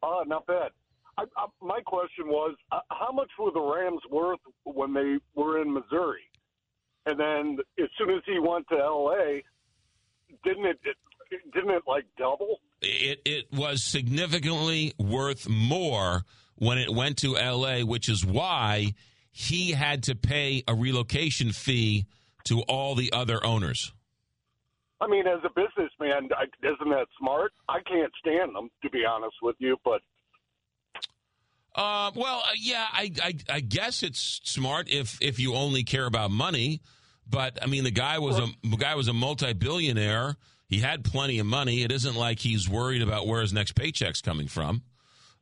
Uh, 0.03 0.25
not 0.27 0.47
bad. 0.47 0.71
I, 1.19 1.25
I, 1.37 1.47
my 1.61 1.81
question 1.85 2.27
was, 2.29 2.57
uh, 2.73 2.81
how 2.91 3.13
much 3.13 3.29
were 3.39 3.51
the 3.53 3.61
Rams 3.61 4.01
worth 4.11 4.41
when 4.65 4.95
they 4.95 5.19
were 5.35 5.61
in 5.61 5.73
Missouri? 5.73 6.23
And 7.05 7.21
then 7.21 7.59
as 7.79 7.89
soon 7.99 8.11
as 8.11 8.23
he 8.27 8.39
went 8.39 8.67
to 8.71 8.79
L.A., 8.79 9.43
didn't 10.45 10.67
it, 10.67 10.79
it 10.85 10.97
didn't 11.53 11.71
it 11.71 11.83
like 11.87 12.05
double? 12.17 12.61
It 12.83 13.21
it 13.25 13.53
was 13.53 13.85
significantly 13.85 14.93
worth 14.99 15.49
more 15.49 16.23
when 16.57 16.79
it 16.79 16.93
went 16.93 17.19
to 17.19 17.37
L.A., 17.37 17.83
which 17.85 18.09
is 18.09 18.25
why 18.25 18.95
he 19.31 19.73
had 19.73 20.03
to 20.05 20.15
pay 20.15 20.63
a 20.69 20.75
relocation 20.75 21.53
fee 21.53 22.07
to 22.45 22.61
all 22.63 22.95
the 22.95 23.13
other 23.13 23.45
owners. 23.45 23.93
I 25.01 25.09
mean, 25.09 25.27
as 25.27 25.41
a 25.45 25.49
businessman, 25.49 26.29
isn't 26.63 26.91
that 26.91 27.07
smart? 27.19 27.53
I 27.69 27.81
can't 27.81 28.13
stand 28.21 28.55
them, 28.55 28.71
to 28.83 28.91
be 28.91 29.05
honest 29.05 29.35
with 29.43 29.57
you, 29.59 29.77
but 29.85 30.01
Uh, 31.75 32.11
well, 32.15 32.43
uh, 32.45 32.53
yeah, 32.57 32.87
I, 32.93 33.11
I 33.23 33.35
I 33.49 33.61
guess 33.61 34.03
it's 34.03 34.41
smart 34.45 34.89
if 34.91 35.19
if 35.23 35.41
you 35.41 35.55
only 35.55 35.85
care 35.85 36.07
about 36.07 36.31
money. 36.31 36.83
But 37.29 37.59
I 37.63 37.67
mean, 37.67 37.85
the 37.85 37.91
guy 37.91 38.19
was 38.19 38.39
a 38.39 38.47
the 38.63 38.77
guy 38.77 38.95
was 38.95 39.09
a 39.09 39.13
multi 39.13 39.53
billionaire. 39.55 40.37
He 40.73 40.79
had 40.79 41.05
plenty 41.05 41.39
of 41.39 41.45
money. 41.45 41.83
It 41.83 41.93
isn't 41.93 42.17
like 42.17 42.39
he's 42.39 42.67
worried 42.67 43.03
about 43.03 43.27
where 43.27 43.43
his 43.43 43.53
next 43.53 43.73
paycheck's 43.73 44.23
coming 44.23 44.49
from. 44.49 44.81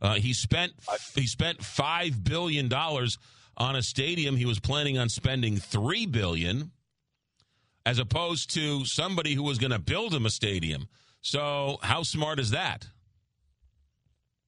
Uh, 0.02 0.14
he 0.14 0.32
spent 0.32 0.72
he 1.14 1.28
spent 1.28 1.64
five 1.64 2.24
billion 2.24 2.66
dollars 2.66 3.16
on 3.56 3.76
a 3.76 3.82
stadium. 3.82 4.34
He 4.34 4.44
was 4.44 4.58
planning 4.58 4.98
on 4.98 5.08
spending 5.08 5.56
three 5.56 6.04
billion, 6.04 6.72
as 7.86 8.00
opposed 8.00 8.52
to 8.54 8.84
somebody 8.84 9.34
who 9.34 9.44
was 9.44 9.58
going 9.58 9.70
to 9.70 9.78
build 9.78 10.12
him 10.12 10.26
a 10.26 10.30
stadium. 10.30 10.88
So, 11.20 11.78
how 11.80 12.02
smart 12.02 12.40
is 12.40 12.50
that? 12.50 12.88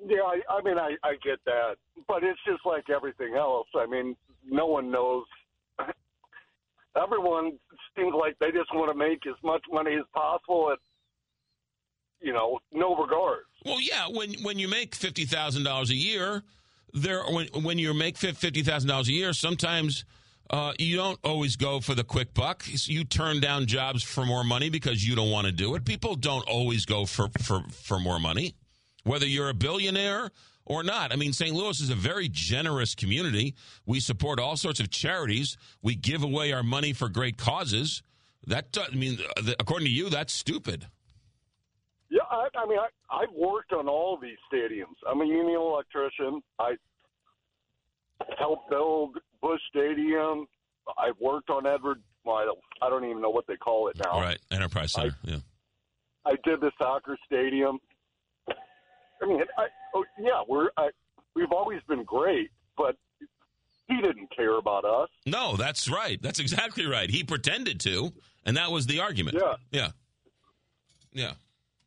Yeah, 0.05 0.23
I, 0.23 0.41
I 0.52 0.62
mean, 0.62 0.78
I, 0.78 0.97
I 1.05 1.12
get 1.23 1.39
that, 1.47 1.77
but 2.09 2.25
it's 2.25 2.41
just 2.44 2.67
like 2.67 2.91
everything 2.91 3.36
else. 3.36 3.69
I 3.77 3.86
mean, 3.86 4.17
no 4.44 4.67
one 4.67 4.91
knows. 4.91 5.27
Everyone 7.01 7.52
seems 7.96 8.14
like 8.14 8.36
they 8.40 8.50
just 8.50 8.74
want 8.74 8.90
to 8.92 8.98
make 8.98 9.26
as 9.26 9.34
much 9.42 9.62
money 9.70 9.94
as 9.94 10.04
possible 10.14 10.70
at, 10.72 10.78
you 12.20 12.32
know, 12.32 12.58
no 12.72 12.94
regards. 12.96 13.46
Well, 13.64 13.80
yeah, 13.80 14.06
when 14.08 14.34
when 14.42 14.58
you 14.58 14.68
make 14.68 14.94
fifty 14.94 15.24
thousand 15.24 15.64
dollars 15.64 15.90
a 15.90 15.96
year, 15.96 16.42
there 16.92 17.22
when 17.24 17.48
when 17.62 17.78
you 17.78 17.94
make 17.94 18.16
fifty 18.16 18.62
thousand 18.62 18.88
dollars 18.88 19.08
a 19.08 19.12
year, 19.12 19.32
sometimes 19.32 20.04
uh, 20.50 20.72
you 20.78 20.96
don't 20.96 21.18
always 21.24 21.56
go 21.56 21.80
for 21.80 21.94
the 21.94 22.04
quick 22.04 22.34
buck. 22.34 22.64
You 22.86 23.04
turn 23.04 23.40
down 23.40 23.66
jobs 23.66 24.02
for 24.02 24.26
more 24.26 24.44
money 24.44 24.70
because 24.70 25.06
you 25.06 25.14
don't 25.14 25.30
want 25.30 25.46
to 25.46 25.52
do 25.52 25.74
it. 25.74 25.84
People 25.84 26.14
don't 26.14 26.48
always 26.48 26.84
go 26.84 27.06
for 27.06 27.28
for 27.40 27.62
for 27.70 27.98
more 27.98 28.18
money, 28.18 28.54
whether 29.04 29.26
you're 29.26 29.48
a 29.48 29.54
billionaire 29.54 30.30
or 30.65 30.82
not. 30.82 31.12
I 31.12 31.16
mean, 31.16 31.32
St. 31.32 31.55
Louis 31.55 31.81
is 31.81 31.91
a 31.91 31.94
very 31.94 32.28
generous 32.28 32.94
community. 32.94 33.55
We 33.86 34.00
support 34.00 34.39
all 34.39 34.57
sorts 34.57 34.81
of 34.81 34.91
charities. 34.91 35.57
We 35.82 35.94
give 35.94 36.23
away 36.23 36.52
our 36.52 36.62
money 36.62 36.92
for 36.92 37.08
great 37.08 37.36
causes. 37.36 38.02
That 38.47 38.73
do- 38.73 38.82
I 38.82 38.94
mean, 38.94 39.18
uh, 39.36 39.52
according 39.60 39.86
to 39.86 39.92
you, 39.92 40.08
that's 40.10 40.32
stupid. 40.32 40.86
Yeah, 42.10 42.20
I, 42.31 42.49
I 42.57 42.66
mean, 42.66 42.78
I, 42.78 42.89
I've 43.23 43.32
worked 43.34 43.73
on 43.73 43.89
all 43.89 44.18
these 44.20 44.36
stadiums. 44.52 44.97
I'm 45.08 45.20
a 45.20 45.24
union 45.26 45.57
electrician. 45.60 46.42
I 46.58 46.74
helped 48.39 48.68
build 48.70 49.16
Busch 49.41 49.60
Stadium. 49.70 50.47
I've 50.99 51.18
worked 51.20 51.50
on 51.50 51.66
Edward. 51.66 52.02
Well, 52.24 52.36
I 52.36 52.44
don't, 52.44 52.58
I 52.82 52.89
don't 52.91 53.05
even 53.08 53.20
know 53.23 53.31
what 53.31 53.47
they 53.47 53.57
call 53.57 53.89
it 53.89 53.97
now. 54.05 54.20
Right, 54.20 54.39
Enterprise 54.50 54.92
Center. 54.92 55.16
yeah. 55.24 55.39
I 56.24 56.32
did 56.44 56.60
the 56.60 56.70
soccer 56.78 57.16
stadium. 57.26 57.78
I 58.49 59.26
mean, 59.26 59.41
I, 59.58 59.66
oh, 59.94 60.04
yeah, 60.18 60.42
we're 60.48 60.70
I, 60.76 60.90
we've 61.34 61.52
always 61.52 61.80
been 61.88 62.04
great, 62.04 62.50
but 62.76 62.96
he 63.88 63.96
didn't 64.00 64.34
care 64.34 64.58
about 64.58 64.84
us. 64.84 65.08
No, 65.26 65.56
that's 65.56 65.88
right. 65.88 66.20
That's 66.22 66.38
exactly 66.38 66.86
right. 66.86 67.10
He 67.10 67.24
pretended 67.24 67.80
to, 67.80 68.12
and 68.44 68.56
that 68.56 68.70
was 68.70 68.86
the 68.86 69.00
argument. 69.00 69.38
Yeah. 69.40 69.54
Yeah. 69.70 69.88
Yeah, 71.14 71.32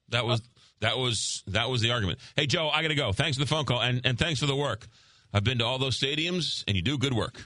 that 0.09 0.25
was 0.25 0.41
that 0.81 0.97
was 0.97 1.43
that 1.47 1.69
was 1.69 1.81
the 1.81 1.91
argument. 1.91 2.19
Hey, 2.35 2.45
Joe, 2.45 2.69
I 2.69 2.81
got 2.81 2.89
to 2.89 2.95
go. 2.95 3.11
Thanks 3.11 3.37
for 3.37 3.43
the 3.43 3.49
phone 3.49 3.65
call 3.65 3.81
and 3.81 4.01
and 4.05 4.17
thanks 4.17 4.39
for 4.39 4.45
the 4.45 4.55
work. 4.55 4.87
I've 5.33 5.43
been 5.43 5.57
to 5.59 5.65
all 5.65 5.79
those 5.79 5.99
stadiums, 5.99 6.63
and 6.67 6.75
you 6.75 6.81
do 6.81 6.97
good 6.97 7.13
work. 7.13 7.43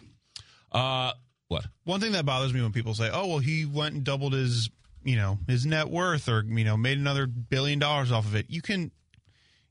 Uh, 0.71 1.13
what? 1.47 1.65
One 1.85 1.99
thing 1.99 2.11
that 2.11 2.25
bothers 2.25 2.53
me 2.53 2.61
when 2.61 2.71
people 2.71 2.93
say, 2.93 3.09
"Oh, 3.11 3.27
well, 3.27 3.39
he 3.39 3.65
went 3.65 3.95
and 3.95 4.03
doubled 4.03 4.33
his, 4.33 4.69
you 5.03 5.15
know, 5.15 5.39
his 5.47 5.65
net 5.65 5.89
worth, 5.89 6.27
or 6.27 6.43
you 6.45 6.63
know, 6.63 6.77
made 6.77 6.97
another 6.97 7.25
billion 7.25 7.79
dollars 7.79 8.11
off 8.11 8.25
of 8.25 8.35
it." 8.35 8.47
You 8.49 8.61
can, 8.61 8.91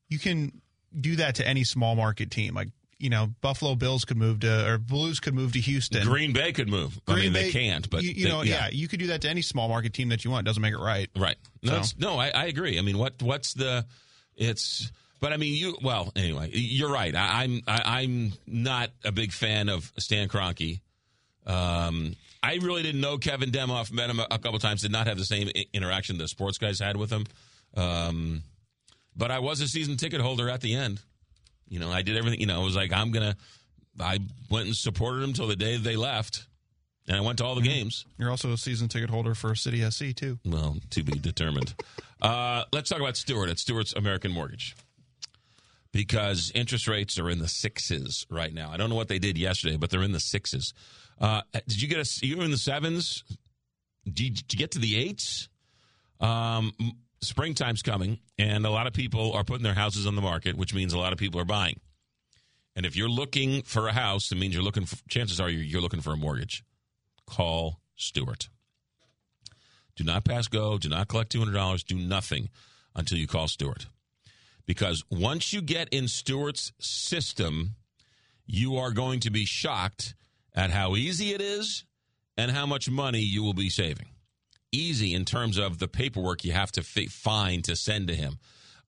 you 0.08 0.18
can 0.18 0.62
do 0.98 1.16
that 1.16 1.36
to 1.36 1.46
any 1.46 1.64
small 1.64 1.94
market 1.94 2.30
team. 2.30 2.54
Like 2.54 2.68
you 2.98 3.10
know, 3.10 3.28
Buffalo 3.40 3.76
Bills 3.76 4.04
could 4.04 4.16
move 4.16 4.40
to, 4.40 4.68
or 4.68 4.76
Blues 4.78 5.20
could 5.20 5.32
move 5.34 5.52
to 5.52 5.60
Houston. 5.60 6.04
Green 6.04 6.32
Bay 6.32 6.52
could 6.52 6.68
move. 6.68 6.98
I 7.06 7.14
mean, 7.14 7.32
they 7.32 7.50
can't, 7.52 7.88
but 7.88 8.02
you, 8.02 8.10
you 8.10 8.24
they- 8.24 8.28
know, 8.30 8.42
yeah. 8.42 8.68
you 8.72 8.88
could 8.88 8.98
do 8.98 9.06
that 9.08 9.20
to 9.22 9.28
any 9.30 9.40
small 9.42 9.68
market 9.68 9.92
team 9.94 10.08
that 10.08 10.24
you 10.24 10.32
want. 10.32 10.46
It 10.46 10.48
doesn't 10.50 10.60
make 10.62 10.74
it 10.74 10.78
right. 10.78 11.08
Right. 11.16 11.36
No, 11.62 11.82
So- 11.82 11.94
no, 12.00 12.18
I, 12.18 12.30
I 12.30 12.44
agree. 12.46 12.76
I 12.78 12.82
mean, 12.82 12.98
what 12.98 13.22
what's 13.22 13.54
the? 13.54 13.86
It's. 14.36 14.90
But 15.20 15.32
I 15.32 15.36
mean, 15.36 15.54
you. 15.54 15.76
Well, 15.82 16.12
anyway, 16.16 16.50
you're 16.52 16.90
right. 16.90 17.14
I, 17.14 17.42
I'm 17.44 17.60
I, 17.66 18.00
I'm 18.02 18.32
not 18.46 18.90
a 19.04 19.12
big 19.12 19.32
fan 19.32 19.68
of 19.68 19.92
Stan 19.98 20.28
Kroenke. 20.28 20.80
Um, 21.46 22.14
I 22.42 22.54
really 22.56 22.82
didn't 22.82 23.00
know 23.00 23.18
Kevin 23.18 23.50
Demoff. 23.50 23.92
Met 23.92 24.10
him 24.10 24.20
a, 24.20 24.26
a 24.30 24.38
couple 24.38 24.58
times. 24.58 24.82
Did 24.82 24.92
not 24.92 25.06
have 25.06 25.18
the 25.18 25.24
same 25.24 25.48
interaction 25.72 26.18
the 26.18 26.28
sports 26.28 26.58
guys 26.58 26.78
had 26.78 26.96
with 26.96 27.10
him. 27.10 27.26
Um, 27.76 28.42
but 29.18 29.30
I 29.30 29.40
was 29.40 29.60
a 29.60 29.68
season 29.68 29.96
ticket 29.96 30.20
holder 30.20 30.48
at 30.48 30.62
the 30.62 30.74
end. 30.74 31.02
You 31.68 31.80
know, 31.80 31.90
I 31.90 32.02
did 32.02 32.16
everything. 32.16 32.40
You 32.40 32.46
know, 32.46 32.60
I 32.60 32.64
was 32.64 32.76
like, 32.76 32.92
I'm 32.92 33.10
gonna. 33.10 33.36
I 34.00 34.20
went 34.48 34.66
and 34.66 34.76
supported 34.76 35.20
them 35.22 35.32
till 35.32 35.48
the 35.48 35.56
day 35.56 35.76
they 35.76 35.96
left, 35.96 36.46
and 37.08 37.16
I 37.16 37.20
went 37.20 37.38
to 37.38 37.44
all 37.44 37.56
the 37.56 37.62
games. 37.62 38.06
You're 38.16 38.30
also 38.30 38.52
a 38.52 38.56
season 38.56 38.88
ticket 38.88 39.10
holder 39.10 39.34
for 39.34 39.54
City 39.54 39.88
SC 39.90 40.14
too. 40.14 40.38
Well, 40.46 40.76
to 40.90 41.02
be 41.02 41.18
determined. 41.18 41.74
uh, 42.22 42.64
let's 42.72 42.88
talk 42.88 43.00
about 43.00 43.16
Stewart 43.16 43.50
at 43.50 43.58
Stewart's 43.58 43.92
American 43.92 44.30
Mortgage 44.30 44.76
because 45.92 46.52
interest 46.54 46.86
rates 46.86 47.18
are 47.18 47.28
in 47.28 47.40
the 47.40 47.48
sixes 47.48 48.24
right 48.30 48.54
now. 48.54 48.70
I 48.70 48.76
don't 48.76 48.88
know 48.88 48.96
what 48.96 49.08
they 49.08 49.18
did 49.18 49.36
yesterday, 49.36 49.76
but 49.76 49.90
they're 49.90 50.02
in 50.02 50.12
the 50.12 50.20
sixes. 50.20 50.72
Uh, 51.20 51.42
did 51.66 51.82
you 51.82 51.88
get 51.88 51.98
a? 51.98 52.26
You 52.26 52.38
were 52.38 52.44
in 52.44 52.52
the 52.52 52.56
sevens. 52.56 53.24
Did 54.04 54.52
you, 54.52 54.58
get 54.58 54.70
to 54.70 54.78
the 54.78 54.96
eights? 54.96 55.48
Um, 56.20 56.72
springtime's 57.20 57.82
coming, 57.82 58.18
and 58.38 58.64
a 58.64 58.70
lot 58.70 58.86
of 58.86 58.92
people 58.92 59.32
are 59.32 59.44
putting 59.44 59.64
their 59.64 59.74
houses 59.74 60.06
on 60.06 60.14
the 60.14 60.22
market, 60.22 60.56
which 60.56 60.74
means 60.74 60.92
a 60.92 60.98
lot 60.98 61.12
of 61.12 61.18
people 61.18 61.40
are 61.40 61.44
buying. 61.44 61.80
And 62.76 62.86
if 62.86 62.96
you're 62.96 63.08
looking 63.08 63.62
for 63.62 63.88
a 63.88 63.92
house, 63.92 64.30
it 64.30 64.38
means 64.38 64.54
you're 64.54 64.62
looking 64.62 64.86
for. 64.86 64.96
Chances 65.08 65.40
are 65.40 65.50
you're, 65.50 65.80
looking 65.80 66.00
for 66.00 66.12
a 66.12 66.16
mortgage. 66.16 66.62
Call 67.26 67.80
Stewart. 67.96 68.48
Do 69.96 70.04
not 70.04 70.24
pass 70.24 70.46
go. 70.46 70.78
Do 70.78 70.88
not 70.88 71.08
collect 71.08 71.32
two 71.32 71.40
hundred 71.40 71.54
dollars. 71.54 71.82
Do 71.82 71.96
nothing 71.96 72.50
until 72.94 73.18
you 73.18 73.26
call 73.26 73.48
Stewart, 73.48 73.86
because 74.66 75.02
once 75.10 75.52
you 75.52 75.60
get 75.60 75.88
in 75.88 76.06
Stewart's 76.06 76.72
system, 76.78 77.74
you 78.46 78.76
are 78.76 78.92
going 78.92 79.20
to 79.20 79.30
be 79.30 79.44
shocked 79.44 80.14
at 80.54 80.70
how 80.70 80.94
easy 80.96 81.32
it 81.32 81.40
is 81.40 81.84
and 82.36 82.50
how 82.50 82.66
much 82.66 82.88
money 82.88 83.20
you 83.20 83.42
will 83.42 83.54
be 83.54 83.68
saving. 83.68 84.06
Easy 84.72 85.14
in 85.14 85.24
terms 85.24 85.58
of 85.58 85.78
the 85.78 85.88
paperwork 85.88 86.44
you 86.44 86.52
have 86.52 86.70
to 86.72 86.82
fi- 86.82 87.06
find 87.06 87.64
to 87.64 87.74
send 87.74 88.08
to 88.08 88.14
him. 88.14 88.38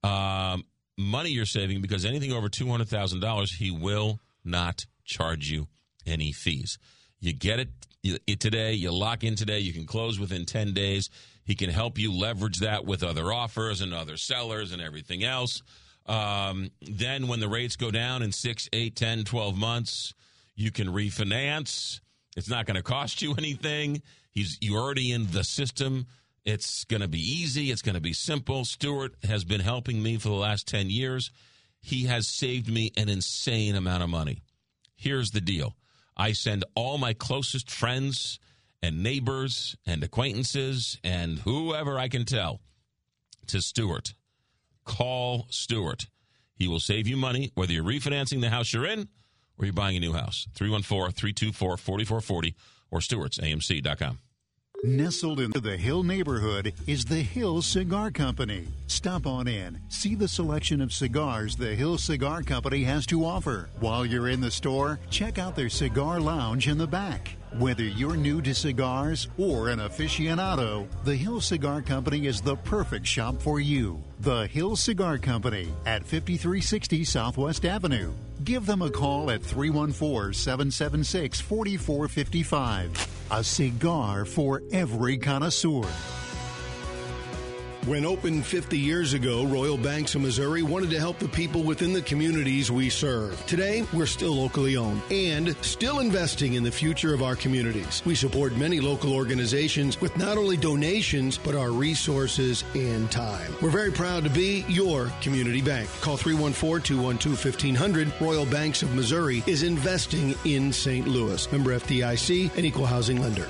Um, 0.03 0.65
money 0.99 1.31
you're 1.31 1.47
saving 1.47 1.81
because 1.81 2.05
anything 2.05 2.33
over 2.33 2.49
two 2.49 2.69
hundred 2.69 2.89
thousand 2.89 3.21
dollars, 3.21 3.53
he 3.53 3.71
will 3.71 4.21
not 4.45 4.87
charge 5.05 5.51
you 5.51 5.69
any 6.07 6.33
fees. 6.33 6.79
You 7.19 7.33
get 7.33 7.61
it, 7.61 8.41
today. 8.41 8.73
You 8.73 8.93
lock 8.93 9.25
in 9.25 9.37
today. 9.37 9.61
You 9.61 9.73
can 9.73 9.87
close 9.87 10.19
within 10.19 10.45
ten 10.45 10.73
days. 10.75 11.09
He 11.45 11.55
can 11.55 11.71
help 11.71 11.99
you 11.99 12.13
leverage 12.17 12.59
that 12.59 12.85
with 12.85 13.03
other 13.03 13.33
offers 13.33 13.81
and 13.81 13.93
other 13.93 14.17
sellers 14.17 14.73
and 14.73 14.81
everything 14.81 15.25
else. 15.25 15.63
Um, 16.07 16.71
then 16.81 17.29
when 17.29 17.41
the 17.41 17.49
rates 17.49 17.77
go 17.77 17.91
down 17.91 18.23
in 18.23 18.33
six, 18.33 18.69
eight, 18.73 18.97
10, 18.97 19.25
12 19.25 19.57
months, 19.57 20.15
you 20.55 20.71
can 20.71 20.89
refinance. 20.89 22.01
It's 22.37 22.49
not 22.49 22.67
going 22.67 22.77
to 22.77 22.83
cost 22.83 23.23
you 23.23 23.35
anything. 23.39 24.03
He's 24.31 24.59
you're 24.61 24.81
already 24.81 25.13
in 25.13 25.31
the 25.31 25.45
system. 25.45 26.07
It's 26.45 26.85
going 26.85 27.03
to 27.03 27.09
be 27.09 27.21
easy. 27.21 27.71
It's 27.71 27.83
going 27.83 27.95
to 27.95 28.01
be 28.01 28.13
simple. 28.13 28.65
Stewart 28.65 29.15
has 29.25 29.45
been 29.45 29.61
helping 29.61 30.03
me 30.03 30.17
for 30.17 30.29
the 30.29 30.35
last 30.35 30.67
10 30.69 30.89
years. 30.89 31.31
He 31.83 32.05
has 32.05 32.29
saved 32.29 32.73
me 32.73 32.93
an 32.97 33.09
insane 33.09 33.75
amount 33.75 34.03
of 34.03 34.09
money. 34.09 34.43
Here's 34.97 35.31
the 35.31 35.41
deal 35.41 35.77
I 36.17 36.33
send 36.33 36.65
all 36.75 36.99
my 36.99 37.13
closest 37.13 37.71
friends 37.71 38.39
and 38.83 39.03
neighbors 39.03 39.77
and 39.87 40.03
acquaintances 40.03 40.99
and 41.05 41.39
whoever 41.41 41.99
I 41.99 42.09
can 42.09 42.25
tell 42.25 42.61
to 43.49 43.61
Stewart. 43.61 44.15
Call 44.85 45.47
Stewart. 45.51 46.07
He 46.55 46.69
will 46.69 46.81
save 46.81 47.07
you 47.07 47.17
money 47.17 47.51
whether 47.55 47.73
you're 47.73 47.85
refinancing 47.85 48.41
the 48.41 48.51
house 48.51 48.73
you're 48.73 48.87
in 48.87 49.09
or 49.59 49.65
you're 49.65 49.73
buying 49.73 49.97
a 49.97 50.01
new 50.01 50.13
house. 50.13 50.47
314 50.55 51.13
324 51.13 51.77
4440 51.77 52.55
or 52.91 53.01
stewartsamc.com. 53.01 54.19
Nestled 54.83 55.41
into 55.41 55.61
the 55.61 55.77
Hill 55.77 56.03
neighborhood 56.03 56.73
is 56.87 57.05
the 57.05 57.21
Hill 57.21 57.61
Cigar 57.61 58.11
Company. 58.11 58.67
Stop 58.87 59.27
on 59.27 59.47
in, 59.47 59.79
see 59.91 60.15
the 60.15 60.27
selection 60.27 60.81
of 60.81 60.91
cigars 60.91 61.55
the 61.55 61.75
Hill 61.75 61.99
Cigar 61.99 62.43
Company 62.43 62.83
has 62.85 63.05
to 63.07 63.27
offer. 63.27 63.69
While 63.81 64.07
you're 64.07 64.31
in 64.31 64.41
the 64.41 64.51
store, 64.51 64.99
check 65.11 65.39
out 65.39 65.55
their 65.55 65.69
cigar 65.69 66.19
lounge 66.19 66.67
in 66.67 66.79
the 66.79 66.87
back. 66.87 67.37
Whether 67.59 67.83
you're 67.83 68.17
new 68.17 68.41
to 68.41 68.55
cigars 68.55 69.29
or 69.37 69.69
an 69.69 69.81
aficionado, 69.81 70.89
the 71.05 71.17
Hill 71.17 71.43
Cigar 71.43 71.83
Company 71.83 72.27
is 72.27 72.41
the 72.41 72.57
perfect 72.57 73.07
shop 73.07 73.43
for 73.43 73.61
you. 73.61 74.03
The 74.21 74.47
Hill 74.47 74.77
Cigar 74.77 75.19
Company 75.19 75.69
at 75.85 76.07
5360 76.07 77.05
Southwest 77.05 77.67
Avenue. 77.67 78.15
Give 78.45 78.65
them 78.65 78.81
a 78.81 78.91
call 78.91 79.31
at 79.31 79.43
314 79.43 80.33
776 80.33 81.41
4455. 81.41 83.27
A 83.33 83.45
cigar 83.45 84.25
for 84.25 84.63
every 84.73 85.19
connoisseur. 85.19 85.87
When 87.87 88.05
opened 88.05 88.45
50 88.45 88.77
years 88.77 89.15
ago, 89.15 89.47
Royal 89.47 89.79
Banks 89.79 90.15
of 90.15 90.21
Missouri 90.21 90.63
wanted 90.63 90.91
to 90.91 90.99
help 90.99 91.19
the 91.19 91.29
people 91.29 91.63
within 91.63 91.95
the 91.95 92.03
communities 92.03 92.71
we 92.71 92.91
serve. 92.91 93.45
Today, 93.47 93.87
we're 93.95 94.05
still 94.05 94.35
locally 94.35 94.77
owned 94.77 95.01
and 95.11 95.57
still 95.65 96.01
investing 96.01 96.55
in 96.55 96.63
the 96.63 96.71
future 96.71 97.15
of 97.15 97.23
our 97.23 97.35
communities. 97.35 98.03
We 98.05 98.15
support 98.15 98.55
many 98.55 98.81
local 98.81 99.15
organizations 99.15 99.99
with 99.99 100.15
not 100.19 100.37
only 100.37 100.59
donations, 100.59 101.39
but 101.39 101.55
our 101.55 101.71
resources 101.71 102.65
and 102.75 103.11
time. 103.11 103.51
We're 103.63 103.71
very 103.71 103.93
proud 103.93 104.25
to 104.25 104.31
be 104.31 104.67
your 104.69 105.11
community 105.23 105.63
bank. 105.63 105.89
Call 106.03 106.19
314 106.19 106.83
212 106.83 107.43
1500. 107.43 108.13
Royal 108.21 108.45
Banks 108.45 108.83
of 108.83 108.95
Missouri 108.95 109.43
is 109.47 109.63
investing 109.63 110.35
in 110.45 110.71
St. 110.71 111.09
Louis. 111.09 111.51
Member 111.51 111.79
FDIC, 111.79 112.55
and 112.59 112.67
equal 112.67 112.85
housing 112.85 113.23
lender. 113.23 113.49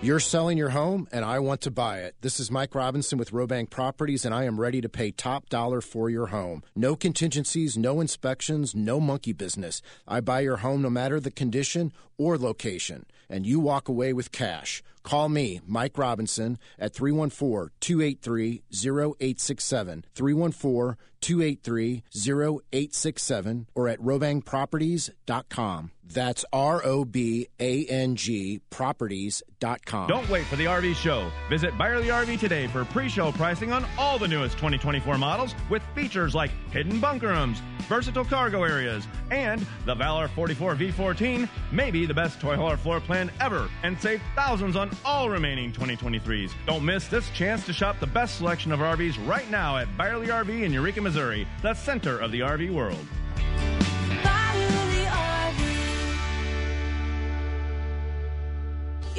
You're 0.00 0.20
selling 0.20 0.56
your 0.56 0.68
home 0.68 1.08
and 1.10 1.24
I 1.24 1.40
want 1.40 1.60
to 1.62 1.72
buy 1.72 2.02
it. 2.02 2.14
This 2.20 2.38
is 2.38 2.52
Mike 2.52 2.76
Robinson 2.76 3.18
with 3.18 3.32
Robang 3.32 3.68
Properties 3.68 4.24
and 4.24 4.32
I 4.32 4.44
am 4.44 4.60
ready 4.60 4.80
to 4.80 4.88
pay 4.88 5.10
top 5.10 5.48
dollar 5.48 5.80
for 5.80 6.08
your 6.08 6.28
home. 6.28 6.62
No 6.76 6.94
contingencies, 6.94 7.76
no 7.76 8.00
inspections, 8.00 8.76
no 8.76 9.00
monkey 9.00 9.32
business. 9.32 9.82
I 10.06 10.20
buy 10.20 10.40
your 10.40 10.58
home 10.58 10.82
no 10.82 10.90
matter 10.90 11.18
the 11.18 11.32
condition 11.32 11.92
or 12.16 12.38
location 12.38 13.06
and 13.28 13.44
you 13.44 13.58
walk 13.58 13.88
away 13.88 14.12
with 14.12 14.30
cash. 14.30 14.84
Call 15.02 15.28
me, 15.28 15.60
Mike 15.66 15.98
Robinson, 15.98 16.58
at 16.78 16.94
314 16.94 17.70
283 17.80 18.62
0867. 18.72 20.04
314 20.14 20.96
283 21.20 22.04
0867 22.14 23.66
or 23.74 23.88
at 23.88 23.98
robangproperties.com. 24.00 25.90
That's 26.10 26.44
R 26.52 26.82
O 26.84 27.04
B 27.04 27.48
A 27.60 27.84
N 27.84 28.16
G 28.16 28.60
properties.com. 28.70 30.08
Don't 30.08 30.28
wait 30.30 30.46
for 30.46 30.56
the 30.56 30.64
RV 30.64 30.94
show. 30.94 31.30
Visit 31.50 31.76
Byerly 31.76 32.06
RV 32.06 32.40
today 32.40 32.66
for 32.68 32.84
pre-show 32.86 33.32
pricing 33.32 33.72
on 33.72 33.84
all 33.98 34.18
the 34.18 34.28
newest 34.28 34.56
2024 34.56 35.18
models 35.18 35.54
with 35.68 35.82
features 35.94 36.34
like 36.34 36.50
hidden 36.70 36.98
bunker 36.98 37.28
rooms, 37.28 37.60
versatile 37.88 38.24
cargo 38.24 38.62
areas, 38.62 39.06
and 39.30 39.66
the 39.84 39.94
Valor 39.94 40.28
44 40.28 40.76
V14 40.76 41.48
may 41.72 41.90
be 41.90 42.06
the 42.06 42.14
best 42.14 42.40
toy 42.40 42.56
hauler 42.56 42.78
floor 42.78 43.00
plan 43.00 43.30
ever 43.40 43.68
and 43.82 44.00
save 44.00 44.22
thousands 44.34 44.76
on 44.76 44.88
all 45.04 45.30
remaining 45.30 45.72
2023s. 45.72 46.52
Don't 46.66 46.84
miss 46.84 47.08
this 47.08 47.28
chance 47.30 47.64
to 47.66 47.72
shop 47.72 48.00
the 48.00 48.06
best 48.06 48.36
selection 48.36 48.72
of 48.72 48.80
RVs 48.80 49.26
right 49.26 49.50
now 49.50 49.76
at 49.76 49.94
Byerly 49.96 50.28
RV 50.28 50.62
in 50.62 50.72
Eureka, 50.72 51.00
Missouri, 51.00 51.46
the 51.62 51.74
center 51.74 52.18
of 52.18 52.32
the 52.32 52.40
RV 52.40 52.72
world. 52.72 53.06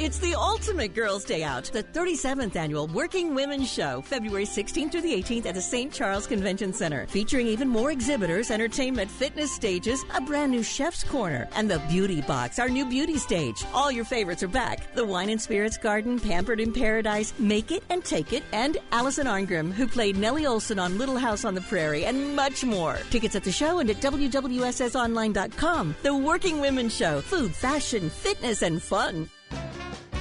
It's 0.00 0.18
the 0.18 0.34
ultimate 0.34 0.94
Girls' 0.94 1.24
Day 1.24 1.42
Out, 1.42 1.64
the 1.64 1.82
37th 1.82 2.56
annual 2.56 2.86
Working 2.86 3.34
Women's 3.34 3.70
Show, 3.70 4.00
February 4.00 4.46
16th 4.46 4.92
through 4.92 5.02
the 5.02 5.12
18th 5.12 5.44
at 5.44 5.54
the 5.54 5.60
St. 5.60 5.92
Charles 5.92 6.26
Convention 6.26 6.72
Center, 6.72 7.06
featuring 7.06 7.46
even 7.46 7.68
more 7.68 7.90
exhibitors, 7.90 8.50
entertainment, 8.50 9.10
fitness 9.10 9.54
stages, 9.54 10.02
a 10.14 10.22
brand 10.22 10.52
new 10.52 10.62
chef's 10.62 11.04
corner, 11.04 11.46
and 11.54 11.70
the 11.70 11.80
Beauty 11.90 12.22
Box, 12.22 12.58
our 12.58 12.70
new 12.70 12.86
beauty 12.86 13.18
stage. 13.18 13.62
All 13.74 13.92
your 13.92 14.06
favorites 14.06 14.42
are 14.42 14.48
back. 14.48 14.94
The 14.94 15.04
Wine 15.04 15.28
and 15.28 15.38
Spirits 15.38 15.76
Garden, 15.76 16.18
Pampered 16.18 16.60
in 16.60 16.72
Paradise, 16.72 17.34
Make 17.38 17.70
It 17.70 17.82
and 17.90 18.02
Take 18.02 18.32
It, 18.32 18.44
and 18.52 18.78
Allison 18.92 19.26
Arngrim, 19.26 19.70
who 19.70 19.86
played 19.86 20.16
Nellie 20.16 20.44
Oleson 20.44 20.80
on 20.80 20.96
Little 20.96 21.18
House 21.18 21.44
on 21.44 21.54
the 21.54 21.60
Prairie, 21.60 22.06
and 22.06 22.34
much 22.34 22.64
more. 22.64 22.96
Tickets 23.10 23.36
at 23.36 23.44
the 23.44 23.52
show 23.52 23.80
and 23.80 23.90
at 23.90 24.00
WWSSonline.com. 24.00 25.94
The 26.02 26.16
Working 26.16 26.58
Women's 26.58 26.96
Show. 26.96 27.20
Food, 27.20 27.54
fashion, 27.54 28.08
fitness, 28.08 28.62
and 28.62 28.82
fun. 28.82 29.28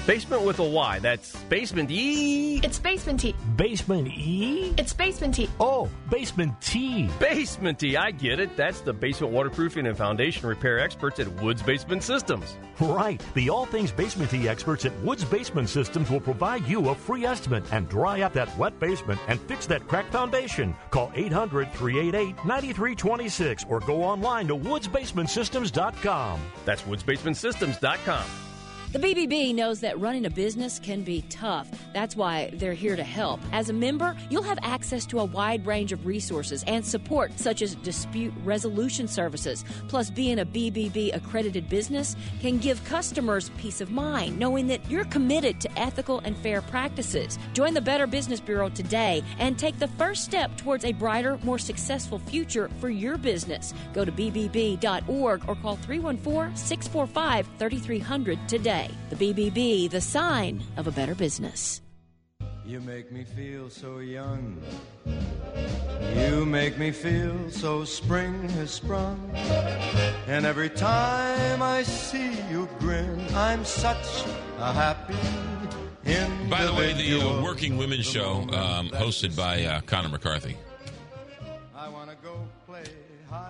Basement 0.09 0.41
with 0.41 0.57
a 0.57 0.63
Y. 0.63 0.97
That's 0.97 1.35
basement 1.49 1.91
E. 1.91 2.57
It's 2.63 2.79
basement 2.79 3.19
T. 3.19 3.35
Basement 3.55 4.07
E? 4.07 4.73
It's 4.75 4.91
basement 4.91 5.35
T. 5.35 5.47
Oh, 5.59 5.87
basement 6.09 6.59
T. 6.61 7.07
Basement 7.19 7.77
T. 7.77 7.95
I 7.95 8.09
get 8.09 8.39
it. 8.39 8.57
That's 8.57 8.81
the 8.81 8.91
basement 8.91 9.33
waterproofing 9.33 9.85
and 9.85 9.95
foundation 9.95 10.49
repair 10.49 10.79
experts 10.79 11.19
at 11.19 11.27
Woods 11.43 11.61
Basement 11.61 12.01
Systems. 12.01 12.57
Right. 12.79 13.21
The 13.35 13.51
all 13.51 13.67
things 13.67 13.91
basement 13.91 14.31
tea 14.31 14.49
experts 14.49 14.83
at 14.85 14.99
Woods 15.03 15.23
Basement 15.23 15.69
Systems 15.69 16.09
will 16.09 16.21
provide 16.21 16.65
you 16.65 16.89
a 16.89 16.95
free 16.95 17.25
estimate 17.25 17.65
and 17.71 17.87
dry 17.87 18.21
up 18.21 18.33
that 18.33 18.57
wet 18.57 18.79
basement 18.79 19.19
and 19.27 19.39
fix 19.41 19.67
that 19.67 19.87
cracked 19.87 20.11
foundation. 20.11 20.75
Call 20.89 21.11
800 21.13 21.71
388 21.73 22.35
9326 22.45 23.65
or 23.69 23.79
go 23.81 24.01
online 24.01 24.47
to 24.47 24.55
woodsbasementsystems.com. 24.55 26.41
That's 26.65 26.81
woodsbasementsystems.com. 26.81 28.48
The 28.91 28.97
BBB 28.97 29.53
knows 29.53 29.81
that 29.81 29.99
running 29.99 30.25
a 30.25 30.31
business 30.31 30.79
can 30.79 31.03
be 31.03 31.21
tough. 31.29 31.69
That's 31.93 32.15
why 32.15 32.49
they're 32.53 32.73
here 32.73 32.95
to 32.95 33.03
help. 33.03 33.39
As 33.51 33.69
a 33.69 33.73
member, 33.73 34.15
you'll 34.31 34.41
have 34.41 34.57
access 34.63 35.05
to 35.07 35.19
a 35.19 35.25
wide 35.25 35.63
range 35.67 35.91
of 35.91 36.07
resources 36.07 36.63
and 36.65 36.83
support, 36.83 37.37
such 37.37 37.61
as 37.61 37.75
dispute 37.75 38.33
resolution 38.43 39.07
services. 39.07 39.63
Plus, 39.89 40.09
being 40.09 40.39
a 40.39 40.45
BBB 40.45 41.15
accredited 41.15 41.69
business 41.69 42.15
can 42.41 42.57
give 42.57 42.83
customers 42.83 43.51
peace 43.59 43.79
of 43.79 43.91
mind, 43.91 44.39
knowing 44.39 44.65
that 44.65 44.81
you're 44.89 45.05
committed 45.05 45.61
to 45.61 45.79
ethical 45.79 46.17
and 46.21 46.35
fair 46.37 46.63
practices. 46.63 47.37
Join 47.53 47.75
the 47.75 47.81
Better 47.81 48.07
Business 48.07 48.39
Bureau 48.39 48.69
today 48.69 49.21
and 49.37 49.59
take 49.59 49.77
the 49.77 49.87
first 49.99 50.23
step 50.23 50.57
towards 50.57 50.83
a 50.83 50.93
brighter, 50.93 51.37
more 51.43 51.59
successful 51.59 52.17
future 52.17 52.71
for 52.79 52.89
your 52.89 53.19
business. 53.19 53.71
Go 53.93 54.03
to 54.03 54.11
BBB.org 54.11 55.47
or 55.47 55.55
call 55.57 55.75
314 55.75 56.55
645 56.55 57.47
3300 57.59 58.49
today. 58.49 58.78
The 59.09 59.15
BBB, 59.15 59.89
the 59.89 60.01
sign 60.01 60.61
of 60.77 60.87
a 60.87 60.91
better 60.91 61.15
business. 61.15 61.81
You 62.65 62.79
make 62.81 63.11
me 63.11 63.23
feel 63.23 63.69
so 63.69 63.97
young. 63.97 64.61
You 66.15 66.45
make 66.45 66.77
me 66.77 66.91
feel 66.91 67.49
so 67.49 67.83
spring 67.83 68.47
has 68.49 68.69
sprung. 68.69 69.31
And 70.27 70.45
every 70.45 70.69
time 70.69 71.63
I 71.63 71.81
see 71.81 72.31
you 72.51 72.69
grin, 72.77 73.25
I'm 73.33 73.65
such 73.65 74.23
a 74.59 74.71
happy 74.71 75.15
individual. 76.05 76.49
By 76.49 76.65
the 76.65 76.73
way, 76.73 76.93
the 76.93 77.19
uh, 77.19 77.41
Working 77.41 77.77
Women's 77.77 78.05
Show, 78.05 78.47
um, 78.51 78.89
hosted 78.89 79.35
by 79.35 79.63
uh, 79.63 79.81
Connor 79.81 80.09
McCarthy. 80.09 80.55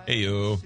Hey, 0.06 0.16
you. 0.16 0.58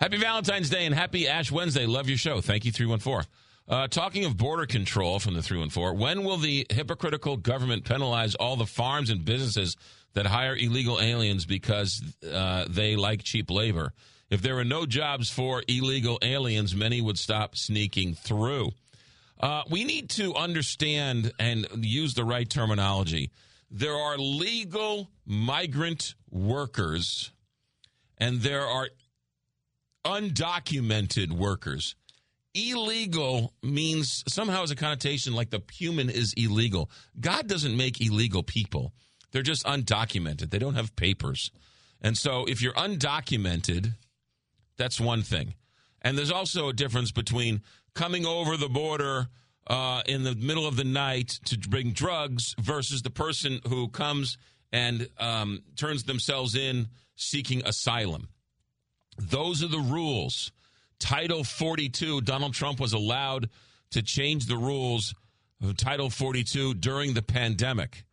Happy 0.00 0.16
Valentine's 0.16 0.70
Day 0.70 0.86
and 0.86 0.94
happy 0.94 1.28
Ash 1.28 1.52
Wednesday. 1.52 1.84
Love 1.84 2.08
your 2.08 2.16
show. 2.16 2.40
Thank 2.40 2.64
you, 2.64 2.72
314. 2.72 3.26
Uh, 3.70 3.86
talking 3.86 4.24
of 4.24 4.36
border 4.36 4.66
control 4.66 5.20
from 5.20 5.34
the 5.34 5.42
314, 5.42 5.96
when 5.96 6.24
will 6.24 6.36
the 6.36 6.66
hypocritical 6.70 7.36
government 7.36 7.84
penalize 7.84 8.34
all 8.34 8.56
the 8.56 8.66
farms 8.66 9.10
and 9.10 9.24
businesses 9.24 9.76
that 10.14 10.26
hire 10.26 10.56
illegal 10.56 11.00
aliens 11.00 11.46
because 11.46 12.02
uh, 12.32 12.64
they 12.68 12.96
like 12.96 13.22
cheap 13.22 13.48
labor? 13.48 13.92
If 14.28 14.42
there 14.42 14.56
were 14.56 14.64
no 14.64 14.86
jobs 14.86 15.30
for 15.30 15.62
illegal 15.68 16.18
aliens, 16.20 16.74
many 16.74 17.00
would 17.00 17.16
stop 17.16 17.54
sneaking 17.56 18.14
through. 18.14 18.72
Uh, 19.38 19.62
we 19.70 19.84
need 19.84 20.10
to 20.10 20.34
understand 20.34 21.32
and 21.38 21.68
use 21.76 22.14
the 22.14 22.24
right 22.24 22.50
terminology. 22.50 23.30
There 23.70 23.94
are 23.94 24.18
legal 24.18 25.10
migrant 25.24 26.16
workers, 26.28 27.30
and 28.18 28.40
there 28.40 28.66
are 28.66 28.88
undocumented 30.04 31.30
workers. 31.30 31.94
Illegal 32.54 33.54
means 33.62 34.24
somehow 34.28 34.62
has 34.62 34.70
a 34.70 34.76
connotation 34.76 35.34
like 35.34 35.50
the 35.50 35.62
human 35.72 36.10
is 36.10 36.34
illegal. 36.36 36.90
God 37.18 37.46
doesn't 37.46 37.76
make 37.76 38.00
illegal 38.00 38.42
people. 38.42 38.92
They're 39.30 39.42
just 39.42 39.64
undocumented. 39.64 40.50
They 40.50 40.58
don't 40.58 40.74
have 40.74 40.96
papers. 40.96 41.52
And 42.00 42.18
so 42.18 42.44
if 42.46 42.60
you're 42.60 42.72
undocumented, 42.72 43.94
that's 44.76 45.00
one 45.00 45.22
thing. 45.22 45.54
And 46.02 46.16
there's 46.16 46.32
also 46.32 46.68
a 46.68 46.72
difference 46.72 47.12
between 47.12 47.62
coming 47.94 48.26
over 48.26 48.56
the 48.56 48.68
border 48.68 49.28
uh, 49.66 50.02
in 50.06 50.24
the 50.24 50.34
middle 50.34 50.66
of 50.66 50.76
the 50.76 50.84
night 50.84 51.28
to 51.44 51.58
bring 51.58 51.92
drugs 51.92 52.54
versus 52.58 53.02
the 53.02 53.10
person 53.10 53.60
who 53.68 53.88
comes 53.88 54.38
and 54.72 55.08
um, 55.18 55.62
turns 55.76 56.04
themselves 56.04 56.54
in 56.54 56.88
seeking 57.16 57.64
asylum. 57.64 58.28
Those 59.18 59.62
are 59.62 59.68
the 59.68 59.78
rules. 59.78 60.52
Title 61.00 61.42
42, 61.42 62.20
Donald 62.20 62.54
Trump 62.54 62.78
was 62.78 62.92
allowed 62.92 63.48
to 63.90 64.02
change 64.02 64.46
the 64.46 64.56
rules 64.56 65.14
of 65.62 65.76
Title 65.76 66.10
42 66.10 66.74
during 66.74 67.14
the 67.14 67.22
pandemic. 67.22 68.04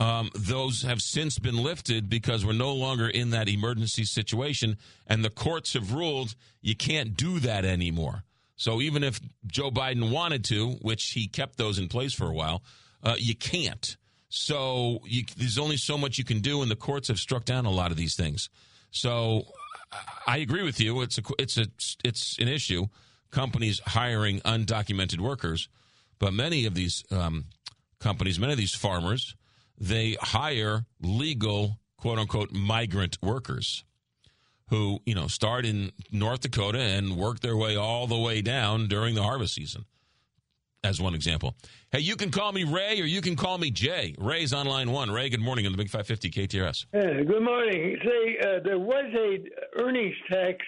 Um, 0.00 0.30
those 0.34 0.82
have 0.82 1.00
since 1.00 1.38
been 1.38 1.62
lifted 1.62 2.08
because 2.08 2.44
we're 2.44 2.54
no 2.54 2.74
longer 2.74 3.06
in 3.06 3.30
that 3.30 3.48
emergency 3.48 4.04
situation, 4.04 4.76
and 5.06 5.24
the 5.24 5.30
courts 5.30 5.74
have 5.74 5.92
ruled 5.92 6.34
you 6.60 6.74
can't 6.74 7.16
do 7.16 7.38
that 7.38 7.64
anymore. 7.64 8.24
So 8.56 8.80
even 8.80 9.04
if 9.04 9.20
Joe 9.46 9.70
Biden 9.70 10.10
wanted 10.10 10.44
to, 10.46 10.72
which 10.82 11.10
he 11.10 11.28
kept 11.28 11.56
those 11.56 11.78
in 11.78 11.88
place 11.88 12.12
for 12.12 12.26
a 12.26 12.32
while, 12.32 12.62
uh, 13.02 13.14
you 13.18 13.36
can't. 13.36 13.96
So 14.28 15.00
you, 15.04 15.24
there's 15.36 15.58
only 15.58 15.76
so 15.76 15.96
much 15.96 16.18
you 16.18 16.24
can 16.24 16.40
do, 16.40 16.62
and 16.62 16.70
the 16.70 16.76
courts 16.76 17.08
have 17.08 17.18
struck 17.18 17.44
down 17.44 17.66
a 17.66 17.70
lot 17.70 17.90
of 17.90 17.96
these 17.96 18.16
things. 18.16 18.48
So 18.90 19.44
I 20.26 20.38
agree 20.38 20.62
with 20.62 20.80
you. 20.80 21.00
It's 21.02 21.18
a 21.18 21.22
it's 21.38 21.58
a 21.58 21.66
it's 22.04 22.38
an 22.38 22.48
issue. 22.48 22.86
Companies 23.30 23.80
hiring 23.86 24.40
undocumented 24.40 25.20
workers, 25.20 25.68
but 26.18 26.32
many 26.32 26.66
of 26.66 26.74
these 26.74 27.04
um, 27.10 27.46
companies, 27.98 28.38
many 28.38 28.52
of 28.52 28.58
these 28.58 28.74
farmers, 28.74 29.34
they 29.78 30.16
hire 30.20 30.86
legal 31.00 31.78
quote 31.96 32.18
unquote 32.18 32.52
migrant 32.52 33.18
workers 33.22 33.84
who 34.68 35.00
you 35.04 35.14
know 35.14 35.26
start 35.28 35.64
in 35.66 35.92
North 36.10 36.40
Dakota 36.40 36.80
and 36.80 37.16
work 37.16 37.40
their 37.40 37.56
way 37.56 37.76
all 37.76 38.06
the 38.06 38.18
way 38.18 38.42
down 38.42 38.88
during 38.88 39.14
the 39.14 39.22
harvest 39.22 39.54
season. 39.54 39.84
As 40.84 41.00
one 41.00 41.14
example. 41.14 41.54
Hey, 41.92 42.00
you 42.00 42.16
can 42.16 42.32
call 42.32 42.50
me 42.50 42.64
Ray 42.64 43.00
or 43.00 43.04
you 43.04 43.20
can 43.20 43.36
call 43.36 43.56
me 43.56 43.70
Jay. 43.70 44.16
Ray's 44.18 44.52
on 44.52 44.66
line 44.66 44.90
one. 44.90 45.12
Ray, 45.12 45.28
good 45.28 45.40
morning 45.40 45.64
on 45.64 45.70
the 45.70 45.78
Big 45.78 45.88
550 45.88 46.30
KTRS. 46.30 46.86
Yeah, 46.92 47.22
good 47.22 47.44
morning. 47.44 47.96
Say, 48.04 48.38
uh, 48.40 48.58
there 48.64 48.80
was 48.80 49.04
a 49.14 49.80
earnings 49.80 50.16
tax, 50.28 50.58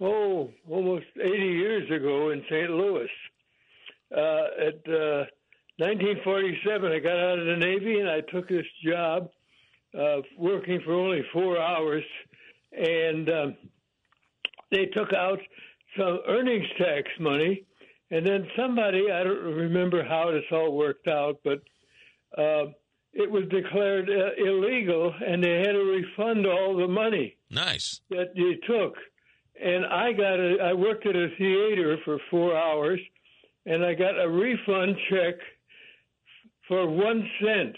oh, 0.00 0.48
almost 0.66 1.04
80 1.22 1.30
years 1.30 1.90
ago 1.90 2.30
in 2.30 2.42
St. 2.48 2.70
Louis. 2.70 3.10
Uh, 4.16 4.66
at 4.66 4.80
uh, 4.90 5.26
1947, 5.76 6.92
I 6.92 6.98
got 7.00 7.18
out 7.18 7.38
of 7.38 7.44
the 7.44 7.56
Navy 7.56 8.00
and 8.00 8.08
I 8.08 8.22
took 8.22 8.48
this 8.48 8.64
job 8.82 9.28
uh, 9.94 10.22
working 10.38 10.80
for 10.86 10.94
only 10.94 11.22
four 11.34 11.60
hours. 11.60 12.04
And 12.72 13.28
um, 13.28 13.56
they 14.70 14.86
took 14.86 15.12
out 15.12 15.38
some 15.98 16.20
earnings 16.28 16.66
tax 16.78 17.10
money 17.20 17.66
and 18.14 18.24
then 18.24 18.46
somebody, 18.56 19.10
I 19.10 19.24
don't 19.24 19.42
remember 19.42 20.04
how 20.04 20.30
this 20.30 20.44
all 20.52 20.76
worked 20.76 21.08
out, 21.08 21.40
but 21.42 21.58
uh, 22.38 22.66
it 23.12 23.28
was 23.28 23.42
declared 23.50 24.08
uh, 24.08 24.40
illegal, 24.40 25.12
and 25.26 25.42
they 25.42 25.58
had 25.58 25.72
to 25.72 25.82
refund 25.82 26.46
all 26.46 26.76
the 26.76 26.86
money. 26.86 27.36
Nice 27.50 28.02
that 28.10 28.32
they 28.36 28.54
took. 28.68 28.94
And 29.60 29.84
I 29.86 30.12
got 30.12 30.38
a, 30.38 30.58
I 30.62 30.74
worked 30.74 31.06
at 31.06 31.16
a 31.16 31.26
theater 31.36 31.96
for 32.04 32.18
four 32.30 32.56
hours, 32.56 33.00
and 33.66 33.84
I 33.84 33.94
got 33.94 34.16
a 34.16 34.30
refund 34.30 34.96
check 35.10 35.34
for 36.68 36.88
one 36.88 37.28
cent. 37.42 37.76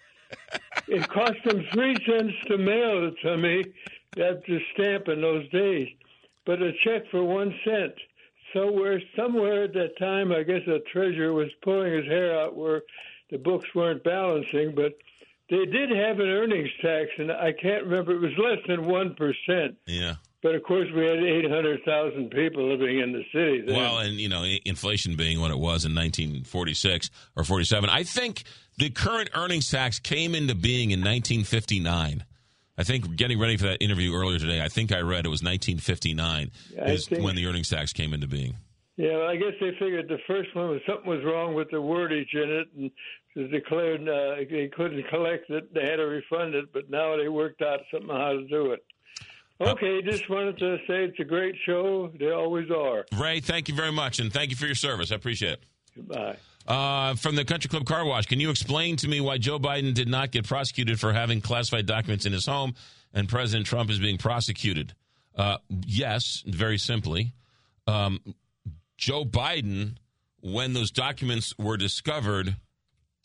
it 0.88 1.06
cost 1.10 1.36
them 1.44 1.66
three 1.74 1.96
cents 2.06 2.32
to 2.46 2.56
mail 2.56 3.08
it 3.08 3.14
to 3.28 3.36
me. 3.36 3.66
That's 4.16 4.40
the 4.48 4.58
stamp 4.72 5.08
in 5.08 5.20
those 5.20 5.46
days, 5.50 5.88
but 6.46 6.62
a 6.62 6.72
check 6.82 7.02
for 7.10 7.22
one 7.24 7.54
cent. 7.62 7.92
So 8.52 8.70
we're 8.72 9.00
somewhere 9.16 9.64
at 9.64 9.74
that 9.74 9.98
time, 9.98 10.32
I 10.32 10.42
guess 10.42 10.62
the 10.66 10.80
treasurer 10.92 11.32
was 11.32 11.48
pulling 11.62 11.92
his 11.92 12.06
hair 12.06 12.38
out 12.38 12.56
where 12.56 12.82
the 13.30 13.38
books 13.38 13.68
weren't 13.74 14.02
balancing, 14.02 14.74
but 14.74 14.96
they 15.50 15.66
did 15.66 15.90
have 15.90 16.20
an 16.20 16.28
earnings 16.28 16.70
tax, 16.80 17.10
and 17.18 17.30
I 17.30 17.52
can't 17.52 17.84
remember. 17.84 18.12
It 18.12 18.20
was 18.20 18.38
less 18.38 18.58
than 18.66 18.86
one 18.86 19.14
percent. 19.14 19.76
Yeah. 19.86 20.14
But 20.42 20.54
of 20.54 20.62
course, 20.62 20.88
we 20.94 21.04
had 21.04 21.18
800,000 21.18 22.30
people 22.30 22.70
living 22.70 23.00
in 23.00 23.12
the 23.12 23.24
city. 23.32 23.60
Then. 23.60 23.76
Well, 23.76 23.98
and 23.98 24.14
you 24.14 24.28
know, 24.28 24.44
inflation 24.64 25.16
being 25.16 25.40
what 25.40 25.50
it 25.50 25.58
was 25.58 25.84
in 25.84 25.94
1946 25.94 27.10
or 27.36 27.44
47, 27.44 27.90
I 27.90 28.04
think 28.04 28.44
the 28.78 28.88
current 28.90 29.30
earnings 29.34 29.68
tax 29.68 29.98
came 29.98 30.34
into 30.34 30.54
being 30.54 30.92
in 30.92 31.00
1959. 31.00 32.24
I 32.78 32.84
think 32.84 33.16
getting 33.16 33.38
ready 33.38 33.56
for 33.56 33.64
that 33.64 33.82
interview 33.82 34.14
earlier 34.14 34.38
today, 34.38 34.62
I 34.62 34.68
think 34.68 34.92
I 34.92 35.00
read 35.00 35.26
it 35.26 35.28
was 35.28 35.42
1959 35.42 36.50
I 36.80 36.90
is 36.90 37.06
think- 37.06 37.22
when 37.22 37.36
the 37.36 37.46
earnings 37.46 37.68
tax 37.68 37.92
came 37.92 38.14
into 38.14 38.26
being. 38.26 38.54
Yeah, 38.96 39.16
well, 39.16 39.28
I 39.28 39.36
guess 39.36 39.52
they 39.60 39.70
figured 39.78 40.08
the 40.08 40.18
first 40.26 40.54
one 40.54 40.70
was 40.70 40.80
something 40.86 41.08
was 41.08 41.24
wrong 41.24 41.54
with 41.54 41.70
the 41.70 41.78
wordage 41.78 42.34
in 42.34 42.50
it, 42.50 42.68
and 42.76 42.90
it 43.34 43.40
was 43.40 43.50
declared 43.50 44.02
uh, 44.06 44.34
they 44.50 44.68
couldn't 44.68 45.08
collect 45.08 45.48
it. 45.48 45.72
They 45.72 45.86
had 45.86 45.96
to 45.96 46.02
refund 46.04 46.54
it, 46.54 46.70
but 46.72 46.90
now 46.90 47.16
they 47.16 47.28
worked 47.28 47.62
out 47.62 47.80
something 47.90 48.10
how 48.10 48.32
to 48.32 48.46
do 48.46 48.72
it. 48.72 48.84
Okay, 49.58 50.02
just 50.02 50.28
wanted 50.28 50.58
to 50.58 50.78
say 50.86 51.04
it's 51.04 51.18
a 51.20 51.24
great 51.24 51.54
show. 51.64 52.10
They 52.18 52.30
always 52.30 52.70
are. 52.70 53.04
Ray, 53.18 53.40
thank 53.40 53.68
you 53.68 53.74
very 53.74 53.92
much, 53.92 54.18
and 54.18 54.32
thank 54.32 54.50
you 54.50 54.56
for 54.56 54.66
your 54.66 54.74
service. 54.74 55.12
I 55.12 55.16
appreciate 55.16 55.52
it. 55.54 55.60
Goodbye. 55.94 56.36
Uh, 56.70 57.16
from 57.16 57.34
the 57.34 57.44
Country 57.44 57.68
Club 57.68 57.84
Car 57.84 58.04
Wash, 58.04 58.26
can 58.26 58.38
you 58.38 58.48
explain 58.48 58.94
to 58.94 59.08
me 59.08 59.20
why 59.20 59.38
Joe 59.38 59.58
Biden 59.58 59.92
did 59.92 60.06
not 60.06 60.30
get 60.30 60.46
prosecuted 60.46 61.00
for 61.00 61.12
having 61.12 61.40
classified 61.40 61.84
documents 61.84 62.26
in 62.26 62.32
his 62.32 62.46
home 62.46 62.74
and 63.12 63.28
President 63.28 63.66
Trump 63.66 63.90
is 63.90 63.98
being 63.98 64.18
prosecuted? 64.18 64.94
Uh, 65.36 65.58
yes, 65.68 66.44
very 66.46 66.78
simply. 66.78 67.32
Um, 67.88 68.20
Joe 68.96 69.24
Biden, 69.24 69.96
when 70.42 70.72
those 70.72 70.92
documents 70.92 71.52
were 71.58 71.76
discovered, 71.76 72.54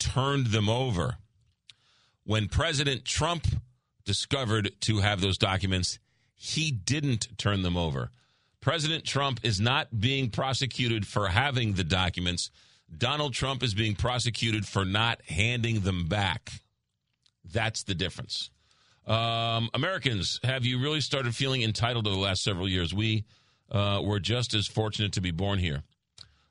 turned 0.00 0.48
them 0.48 0.68
over. 0.68 1.18
When 2.24 2.48
President 2.48 3.04
Trump 3.04 3.46
discovered 4.04 4.72
to 4.80 4.98
have 4.98 5.20
those 5.20 5.38
documents, 5.38 6.00
he 6.34 6.72
didn't 6.72 7.38
turn 7.38 7.62
them 7.62 7.76
over. 7.76 8.10
President 8.60 9.04
Trump 9.04 9.38
is 9.44 9.60
not 9.60 10.00
being 10.00 10.30
prosecuted 10.30 11.06
for 11.06 11.28
having 11.28 11.74
the 11.74 11.84
documents. 11.84 12.50
Donald 12.94 13.34
Trump 13.34 13.62
is 13.62 13.74
being 13.74 13.94
prosecuted 13.94 14.66
for 14.66 14.84
not 14.84 15.20
handing 15.22 15.80
them 15.80 16.06
back. 16.06 16.50
That's 17.44 17.82
the 17.84 17.94
difference. 17.94 18.50
Um, 19.06 19.70
Americans, 19.74 20.40
have 20.42 20.64
you 20.64 20.80
really 20.80 21.00
started 21.00 21.34
feeling 21.34 21.62
entitled 21.62 22.06
over 22.06 22.16
the 22.16 22.22
last 22.22 22.42
several 22.42 22.68
years? 22.68 22.92
We 22.92 23.24
uh, 23.70 24.00
were 24.04 24.20
just 24.20 24.54
as 24.54 24.66
fortunate 24.66 25.12
to 25.12 25.20
be 25.20 25.30
born 25.30 25.58
here. 25.58 25.82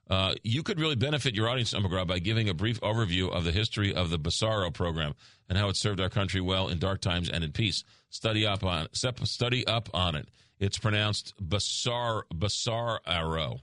Uh, 0.09 0.35
you 0.43 0.61
could 0.61 0.79
really 0.79 0.95
benefit 0.95 1.33
your 1.33 1.49
audience, 1.49 1.73
McGraw, 1.73 2.05
by 2.05 2.19
giving 2.19 2.47
a 2.47 2.53
brief 2.53 2.79
overview 2.81 3.31
of 3.31 3.43
the 3.43 3.51
history 3.51 3.93
of 3.93 4.11
the 4.11 4.19
Bracero 4.19 4.71
program 4.71 5.15
and 5.49 5.57
how 5.57 5.67
it 5.69 5.75
served 5.75 5.99
our 5.99 6.09
country 6.09 6.41
well 6.41 6.67
in 6.67 6.77
dark 6.77 7.01
times 7.01 7.29
and 7.29 7.43
in 7.43 7.51
peace. 7.51 7.83
Study 8.09 8.45
up 8.45 8.63
on 8.63 8.87
study 8.93 9.65
up 9.65 9.89
on 9.93 10.15
it. 10.15 10.29
It's 10.59 10.77
pronounced 10.77 11.33
Bassar 11.41 12.23
Bracero. 12.33 13.59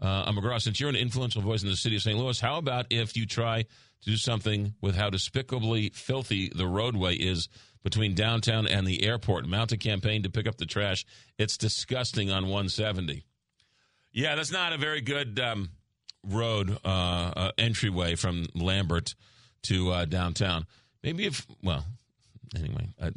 Uh, 0.00 0.30
McGraw, 0.30 0.60
since 0.60 0.78
you're 0.78 0.90
an 0.90 0.96
influential 0.96 1.40
voice 1.40 1.62
in 1.62 1.68
the 1.68 1.76
city 1.76 1.96
of 1.96 2.02
St. 2.02 2.18
Louis, 2.18 2.38
how 2.38 2.58
about 2.58 2.86
if 2.90 3.16
you 3.16 3.26
try 3.26 3.62
to 3.62 4.10
do 4.10 4.16
something 4.16 4.74
with 4.80 4.94
how 4.94 5.08
despicably 5.08 5.90
filthy 5.94 6.50
the 6.54 6.66
roadway 6.66 7.14
is 7.14 7.48
between 7.82 8.14
downtown 8.14 8.66
and 8.66 8.86
the 8.86 9.04
airport? 9.04 9.46
Mount 9.46 9.72
a 9.72 9.76
campaign 9.76 10.22
to 10.22 10.30
pick 10.30 10.46
up 10.46 10.58
the 10.58 10.66
trash. 10.66 11.06
It's 11.38 11.56
disgusting 11.56 12.30
on 12.30 12.44
170. 12.44 13.24
Yeah, 14.12 14.34
that's 14.34 14.52
not 14.52 14.72
a 14.72 14.78
very 14.78 15.00
good 15.00 15.40
um, 15.40 15.70
road 16.26 16.78
uh, 16.84 16.88
uh, 16.88 17.52
entryway 17.56 18.16
from 18.16 18.46
Lambert 18.54 19.14
to 19.64 19.90
uh, 19.92 20.04
downtown. 20.04 20.66
Maybe 21.02 21.24
if, 21.24 21.46
well, 21.62 21.84
anyway, 22.54 22.88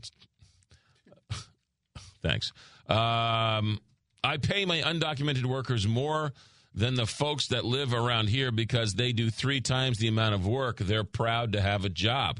thanks. 2.21 2.53
Um, 2.87 3.79
I 4.23 4.37
pay 4.41 4.65
my 4.65 4.81
undocumented 4.81 5.45
workers 5.45 5.87
more 5.87 6.33
than 6.73 6.95
the 6.95 7.07
folks 7.07 7.47
that 7.47 7.65
live 7.65 7.93
around 7.93 8.29
here 8.29 8.51
because 8.51 8.93
they 8.93 9.11
do 9.11 9.29
three 9.29 9.61
times 9.61 9.97
the 9.97 10.07
amount 10.07 10.35
of 10.35 10.45
work. 10.45 10.77
They're 10.77 11.03
proud 11.03 11.53
to 11.53 11.61
have 11.61 11.85
a 11.85 11.89
job. 11.89 12.39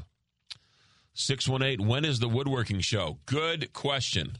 618, 1.14 1.86
when 1.86 2.04
is 2.04 2.20
the 2.20 2.28
woodworking 2.28 2.80
show? 2.80 3.18
Good 3.26 3.72
question. 3.72 4.38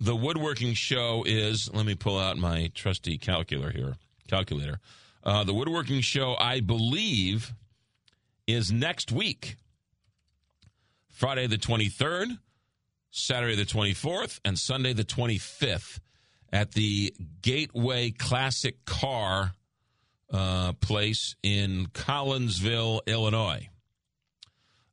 The 0.00 0.16
woodworking 0.16 0.74
show 0.74 1.24
is, 1.26 1.70
let 1.72 1.84
me 1.84 1.94
pull 1.94 2.18
out 2.18 2.38
my 2.38 2.70
trusty 2.74 3.18
calculator 3.18 3.70
here. 3.70 3.96
Calculator. 4.28 4.80
Uh, 5.22 5.44
the 5.44 5.54
woodworking 5.54 6.00
show, 6.00 6.36
I 6.38 6.60
believe, 6.60 7.52
is 8.46 8.72
next 8.72 9.12
week. 9.12 9.56
Friday 11.10 11.46
the 11.46 11.58
23rd, 11.58 12.38
Saturday 13.10 13.56
the 13.56 13.64
24th, 13.64 14.40
and 14.44 14.58
Sunday 14.58 14.92
the 14.92 15.04
25th 15.04 15.98
at 16.52 16.72
the 16.72 17.14
Gateway 17.42 18.10
Classic 18.10 18.84
Car 18.84 19.52
uh, 20.32 20.72
place 20.74 21.36
in 21.42 21.86
Collinsville, 21.86 23.00
Illinois. 23.06 23.68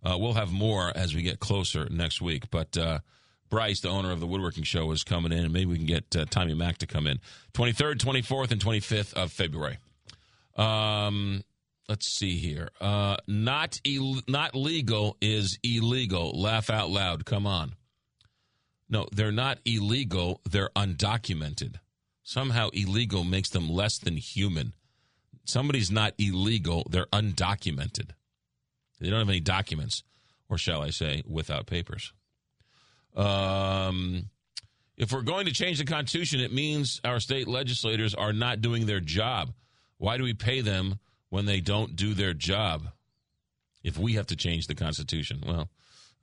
Uh, 0.03 0.17
we'll 0.17 0.33
have 0.33 0.51
more 0.51 0.91
as 0.95 1.15
we 1.15 1.21
get 1.23 1.39
closer 1.39 1.87
next 1.89 2.21
week, 2.21 2.49
but 2.51 2.77
uh, 2.77 2.99
Bryce, 3.49 3.81
the 3.81 3.89
owner 3.89 4.11
of 4.11 4.19
the 4.19 4.27
woodworking 4.27 4.63
show, 4.63 4.91
is 4.91 5.03
coming 5.03 5.31
in, 5.31 5.45
and 5.45 5.53
maybe 5.53 5.65
we 5.65 5.77
can 5.77 5.85
get 5.85 6.15
uh, 6.15 6.25
Tommy 6.29 6.53
Mack 6.53 6.77
to 6.79 6.87
come 6.87 7.07
in. 7.07 7.19
23rd, 7.53 7.95
24th, 7.95 8.51
and 8.51 8.63
25th 8.63 9.13
of 9.13 9.31
February. 9.31 9.77
Um, 10.55 11.43
let's 11.89 12.07
see 12.07 12.37
here. 12.37 12.69
Uh, 12.79 13.17
not 13.27 13.79
Ill- 13.83 14.21
not 14.27 14.55
legal 14.55 15.17
is 15.21 15.57
illegal. 15.63 16.39
Laugh 16.39 16.69
out 16.69 16.89
loud. 16.89 17.25
Come 17.25 17.47
on. 17.47 17.73
No, 18.87 19.07
they're 19.11 19.31
not 19.31 19.59
illegal. 19.65 20.41
They're 20.49 20.69
undocumented. 20.75 21.75
Somehow 22.23 22.69
illegal 22.69 23.23
makes 23.23 23.49
them 23.49 23.69
less 23.69 23.97
than 23.97 24.17
human. 24.17 24.73
Somebody's 25.45 25.91
not 25.91 26.13
illegal. 26.17 26.87
They're 26.89 27.05
undocumented. 27.07 28.11
They 28.99 29.09
don't 29.09 29.19
have 29.19 29.29
any 29.29 29.39
documents, 29.39 30.03
or 30.49 30.57
shall 30.57 30.81
I 30.81 30.89
say, 30.89 31.23
without 31.27 31.67
papers. 31.67 32.13
Um, 33.15 34.29
if 34.97 35.11
we're 35.11 35.21
going 35.21 35.45
to 35.45 35.53
change 35.53 35.77
the 35.77 35.85
Constitution, 35.85 36.39
it 36.39 36.53
means 36.53 37.01
our 37.03 37.19
state 37.19 37.47
legislators 37.47 38.15
are 38.15 38.33
not 38.33 38.61
doing 38.61 38.85
their 38.85 38.99
job. 38.99 39.53
Why 39.97 40.17
do 40.17 40.23
we 40.23 40.33
pay 40.33 40.61
them 40.61 40.99
when 41.29 41.45
they 41.45 41.59
don't 41.59 41.95
do 41.95 42.13
their 42.13 42.33
job? 42.33 42.87
If 43.83 43.97
we 43.97 44.13
have 44.13 44.27
to 44.27 44.35
change 44.35 44.67
the 44.67 44.75
Constitution, 44.75 45.43
well, 45.45 45.69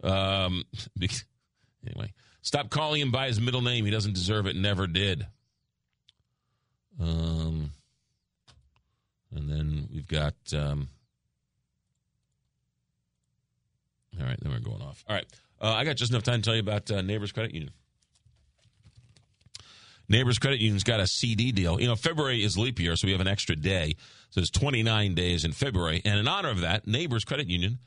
um, 0.02 0.65
anyway, 1.86 2.12
stop 2.42 2.70
calling 2.70 3.00
him 3.00 3.10
by 3.10 3.28
his 3.28 3.40
middle 3.40 3.62
name. 3.62 3.84
He 3.84 3.90
doesn't 3.90 4.14
deserve 4.14 4.46
it. 4.46 4.56
Never 4.56 4.86
did. 4.86 5.26
Um, 7.00 7.70
and 9.34 9.48
then 9.48 9.88
we've 9.92 10.06
got. 10.06 10.34
Um, 10.52 10.88
all 14.20 14.26
right, 14.26 14.38
then 14.40 14.52
we're 14.52 14.60
going 14.60 14.82
off. 14.82 15.04
All 15.08 15.16
right, 15.16 15.24
uh, 15.60 15.72
I 15.72 15.84
got 15.84 15.96
just 15.96 16.12
enough 16.12 16.22
time 16.22 16.42
to 16.42 16.44
tell 16.44 16.54
you 16.54 16.60
about 16.60 16.90
uh, 16.90 17.00
Neighbors 17.00 17.32
Credit 17.32 17.54
Union. 17.54 17.72
Neighbors 20.08 20.38
Credit 20.38 20.60
Union's 20.60 20.84
got 20.84 21.00
a 21.00 21.06
CD 21.06 21.52
deal. 21.52 21.80
You 21.80 21.86
know, 21.86 21.96
February 21.96 22.44
is 22.44 22.58
leap 22.58 22.78
year, 22.78 22.96
so 22.96 23.06
we 23.06 23.12
have 23.12 23.20
an 23.22 23.28
extra 23.28 23.56
day. 23.56 23.96
So 24.28 24.40
it's 24.40 24.50
29 24.50 25.14
days 25.14 25.44
in 25.44 25.52
February. 25.52 26.02
And 26.04 26.18
in 26.18 26.28
honor 26.28 26.50
of 26.50 26.60
that, 26.60 26.86
Neighbors 26.86 27.24
Credit 27.24 27.48
Union 27.48 27.78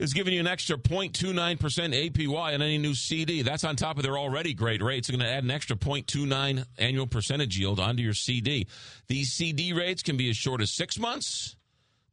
is 0.00 0.14
giving 0.14 0.32
you 0.32 0.40
an 0.40 0.46
extra 0.46 0.78
0.29% 0.78 1.58
APY 1.58 2.54
on 2.54 2.62
any 2.62 2.78
new 2.78 2.94
CD. 2.94 3.42
That's 3.42 3.64
on 3.64 3.76
top 3.76 3.98
of 3.98 4.02
their 4.02 4.18
already 4.18 4.54
great 4.54 4.82
rates. 4.82 5.06
They're 5.06 5.16
going 5.16 5.28
to 5.28 5.32
add 5.32 5.44
an 5.44 5.50
extra 5.50 5.76
0.29 5.76 6.64
annual 6.78 7.06
percentage 7.06 7.58
yield 7.58 7.78
onto 7.78 8.02
your 8.02 8.14
CD. 8.14 8.66
These 9.08 9.32
CD 9.32 9.74
rates 9.74 10.02
can 10.02 10.16
be 10.16 10.30
as 10.30 10.38
short 10.38 10.62
as 10.62 10.70
six 10.70 10.98
months. 10.98 11.54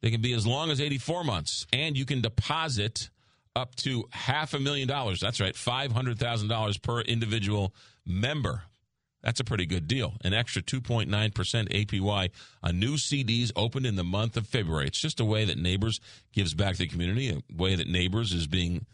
They 0.01 0.11
can 0.11 0.21
be 0.21 0.33
as 0.33 0.45
long 0.45 0.69
as 0.69 0.81
84 0.81 1.23
months. 1.23 1.65
And 1.71 1.97
you 1.97 2.05
can 2.05 2.21
deposit 2.21 3.09
up 3.55 3.73
to 3.77 4.03
half 4.11 4.53
a 4.53 4.59
million 4.59 4.87
dollars. 4.89 5.21
That's 5.21 5.39
right, 5.39 5.55
$500,000 5.55 6.81
per 6.81 7.01
individual 7.01 7.73
member. 8.05 8.63
That's 9.27 9.41
a 9.41 9.43
pretty 9.43 9.65
good 9.65 9.89
deal. 9.89 10.13
An 10.23 10.33
extra 10.33 10.61
2.9% 10.61 11.09
APY 11.09 12.29
on 12.63 12.79
new 12.79 12.93
CDs 12.93 13.51
opened 13.57 13.85
in 13.85 13.97
the 13.97 14.03
month 14.05 14.37
of 14.37 14.47
February. 14.47 14.87
It's 14.87 15.01
just 15.01 15.19
a 15.19 15.25
way 15.25 15.43
that 15.43 15.57
Neighbors 15.57 15.99
gives 16.31 16.53
back 16.53 16.75
to 16.75 16.77
the 16.77 16.87
community, 16.87 17.31
a 17.31 17.41
way 17.53 17.75
that 17.75 17.89
Neighbors 17.89 18.31
is 18.31 18.47
being 18.47 18.85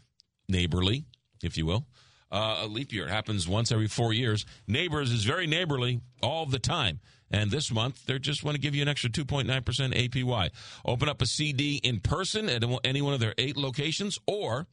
neighborly, 0.48 1.04
if 1.40 1.56
you 1.56 1.66
will. 1.66 1.86
Uh, 2.32 2.62
a 2.62 2.66
leap 2.66 2.92
year 2.92 3.06
happens 3.06 3.46
once 3.46 3.70
every 3.70 3.86
four 3.86 4.12
years. 4.12 4.44
Neighbors 4.66 5.12
is 5.12 5.22
very 5.22 5.46
neighborly 5.46 6.00
all 6.20 6.46
the 6.46 6.58
time. 6.58 6.98
And 7.30 7.52
this 7.52 7.70
month, 7.70 8.04
they 8.06 8.18
just 8.18 8.42
want 8.42 8.56
to 8.56 8.60
give 8.60 8.74
you 8.74 8.82
an 8.82 8.88
extra 8.88 9.10
2.9% 9.10 9.46
APY. 9.46 10.50
Open 10.84 11.08
up 11.08 11.22
a 11.22 11.26
CD 11.26 11.76
in 11.76 12.00
person 12.00 12.48
at 12.48 12.64
any 12.82 13.02
one 13.02 13.14
of 13.14 13.20
their 13.20 13.34
eight 13.38 13.56
locations, 13.56 14.18
or 14.26 14.66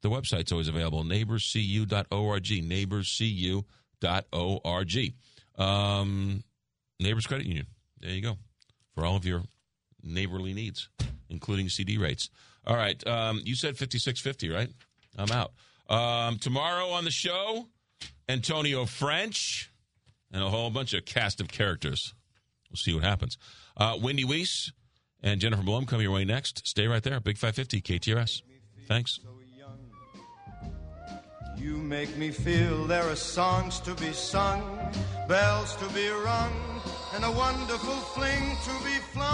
the 0.00 0.08
website's 0.08 0.50
always 0.50 0.68
available, 0.68 1.04
neighborscu.org, 1.04 2.44
neighborscu.org. 2.44 3.64
Um, 5.56 6.42
Neighbors 7.00 7.26
Credit 7.26 7.46
Union. 7.46 7.66
There 8.00 8.10
you 8.10 8.22
go. 8.22 8.36
For 8.94 9.04
all 9.04 9.16
of 9.16 9.24
your 9.24 9.42
neighborly 10.02 10.54
needs, 10.54 10.88
including 11.28 11.68
CD 11.68 11.98
rates. 11.98 12.30
All 12.66 12.76
right. 12.76 13.04
Um, 13.06 13.40
you 13.44 13.54
said 13.54 13.76
5650, 13.76 14.48
right? 14.50 14.68
I'm 15.16 15.30
out. 15.30 15.52
Um, 15.88 16.38
tomorrow 16.38 16.88
on 16.90 17.04
the 17.04 17.10
show, 17.10 17.68
Antonio 18.28 18.84
French, 18.84 19.70
and 20.32 20.42
a 20.42 20.48
whole 20.48 20.70
bunch 20.70 20.92
of 20.94 21.04
cast 21.04 21.40
of 21.40 21.48
characters. 21.48 22.14
We'll 22.70 22.76
see 22.76 22.92
what 22.92 23.02
happens. 23.04 23.38
Uh, 23.76 23.96
Wendy 24.00 24.24
Weiss 24.24 24.72
and 25.22 25.40
Jennifer 25.40 25.62
Blum 25.62 25.86
come 25.86 26.00
your 26.00 26.12
way 26.12 26.24
next. 26.24 26.66
Stay 26.66 26.86
right 26.86 27.02
there. 27.02 27.18
Big 27.20 27.38
550 27.38 27.80
KTRS. 27.80 28.42
Thanks. 28.86 29.20
You 31.60 31.76
make 31.76 32.16
me 32.16 32.30
feel 32.30 32.86
there 32.86 33.02
are 33.02 33.16
songs 33.16 33.80
to 33.80 33.92
be 33.94 34.12
sung, 34.12 34.62
bells 35.28 35.74
to 35.76 35.88
be 35.88 36.08
rung, 36.08 36.52
and 37.14 37.24
a 37.24 37.32
wonderful 37.32 37.96
fling 38.14 38.56
to 38.64 38.70
be 38.84 38.96
flung. 39.12 39.28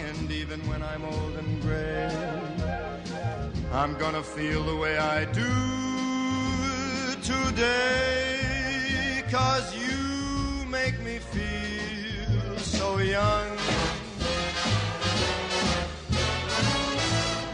And 0.00 0.30
even 0.30 0.66
when 0.68 0.82
I'm 0.82 1.04
old 1.04 1.36
and 1.36 1.60
gray, 1.60 2.08
I'm 3.72 3.94
gonna 3.98 4.22
feel 4.22 4.62
the 4.62 4.76
way 4.76 4.96
I 4.96 5.26
do 5.26 5.52
today. 7.22 9.22
Cause 9.30 9.76
you 9.76 10.64
make 10.66 10.98
me 11.00 11.18
feel 11.18 12.56
so 12.58 12.96
young. 12.98 13.58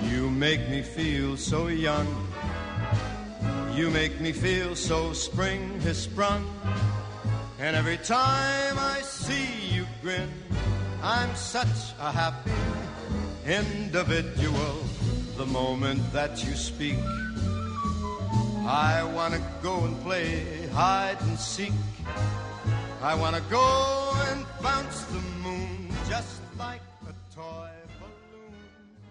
You 0.05 0.31
make 0.31 0.69
me 0.71 0.83
feel 0.83 1.37
so 1.37 1.67
young. 1.67 2.26
You 3.77 3.91
make 3.91 4.19
me 4.23 4.33
feel 4.33 4.75
so 4.75 5.13
spring 5.13 5.79
has 5.81 5.99
sprung. 6.05 6.51
And 7.59 7.77
every 7.77 7.99
time 7.99 8.79
I 8.79 9.01
see 9.03 9.75
you 9.75 9.85
grin, 10.01 10.31
I'm 11.03 11.35
such 11.35 11.93
a 12.01 12.11
happy 12.11 12.57
individual. 13.45 14.83
The 15.37 15.45
moment 15.45 16.01
that 16.15 16.43
you 16.43 16.55
speak, 16.55 16.97
I 18.65 19.05
want 19.15 19.35
to 19.35 19.43
go 19.63 19.85
and 19.85 20.01
play 20.01 20.67
hide 20.69 21.21
and 21.21 21.39
seek. 21.39 21.75
I 23.03 23.15
want 23.15 23.37
to 23.37 23.43
go 23.51 24.13
and 24.31 24.47
bounce 24.63 25.03
the 25.05 25.21
moon 25.45 25.91
just 26.09 26.41
like 26.59 26.81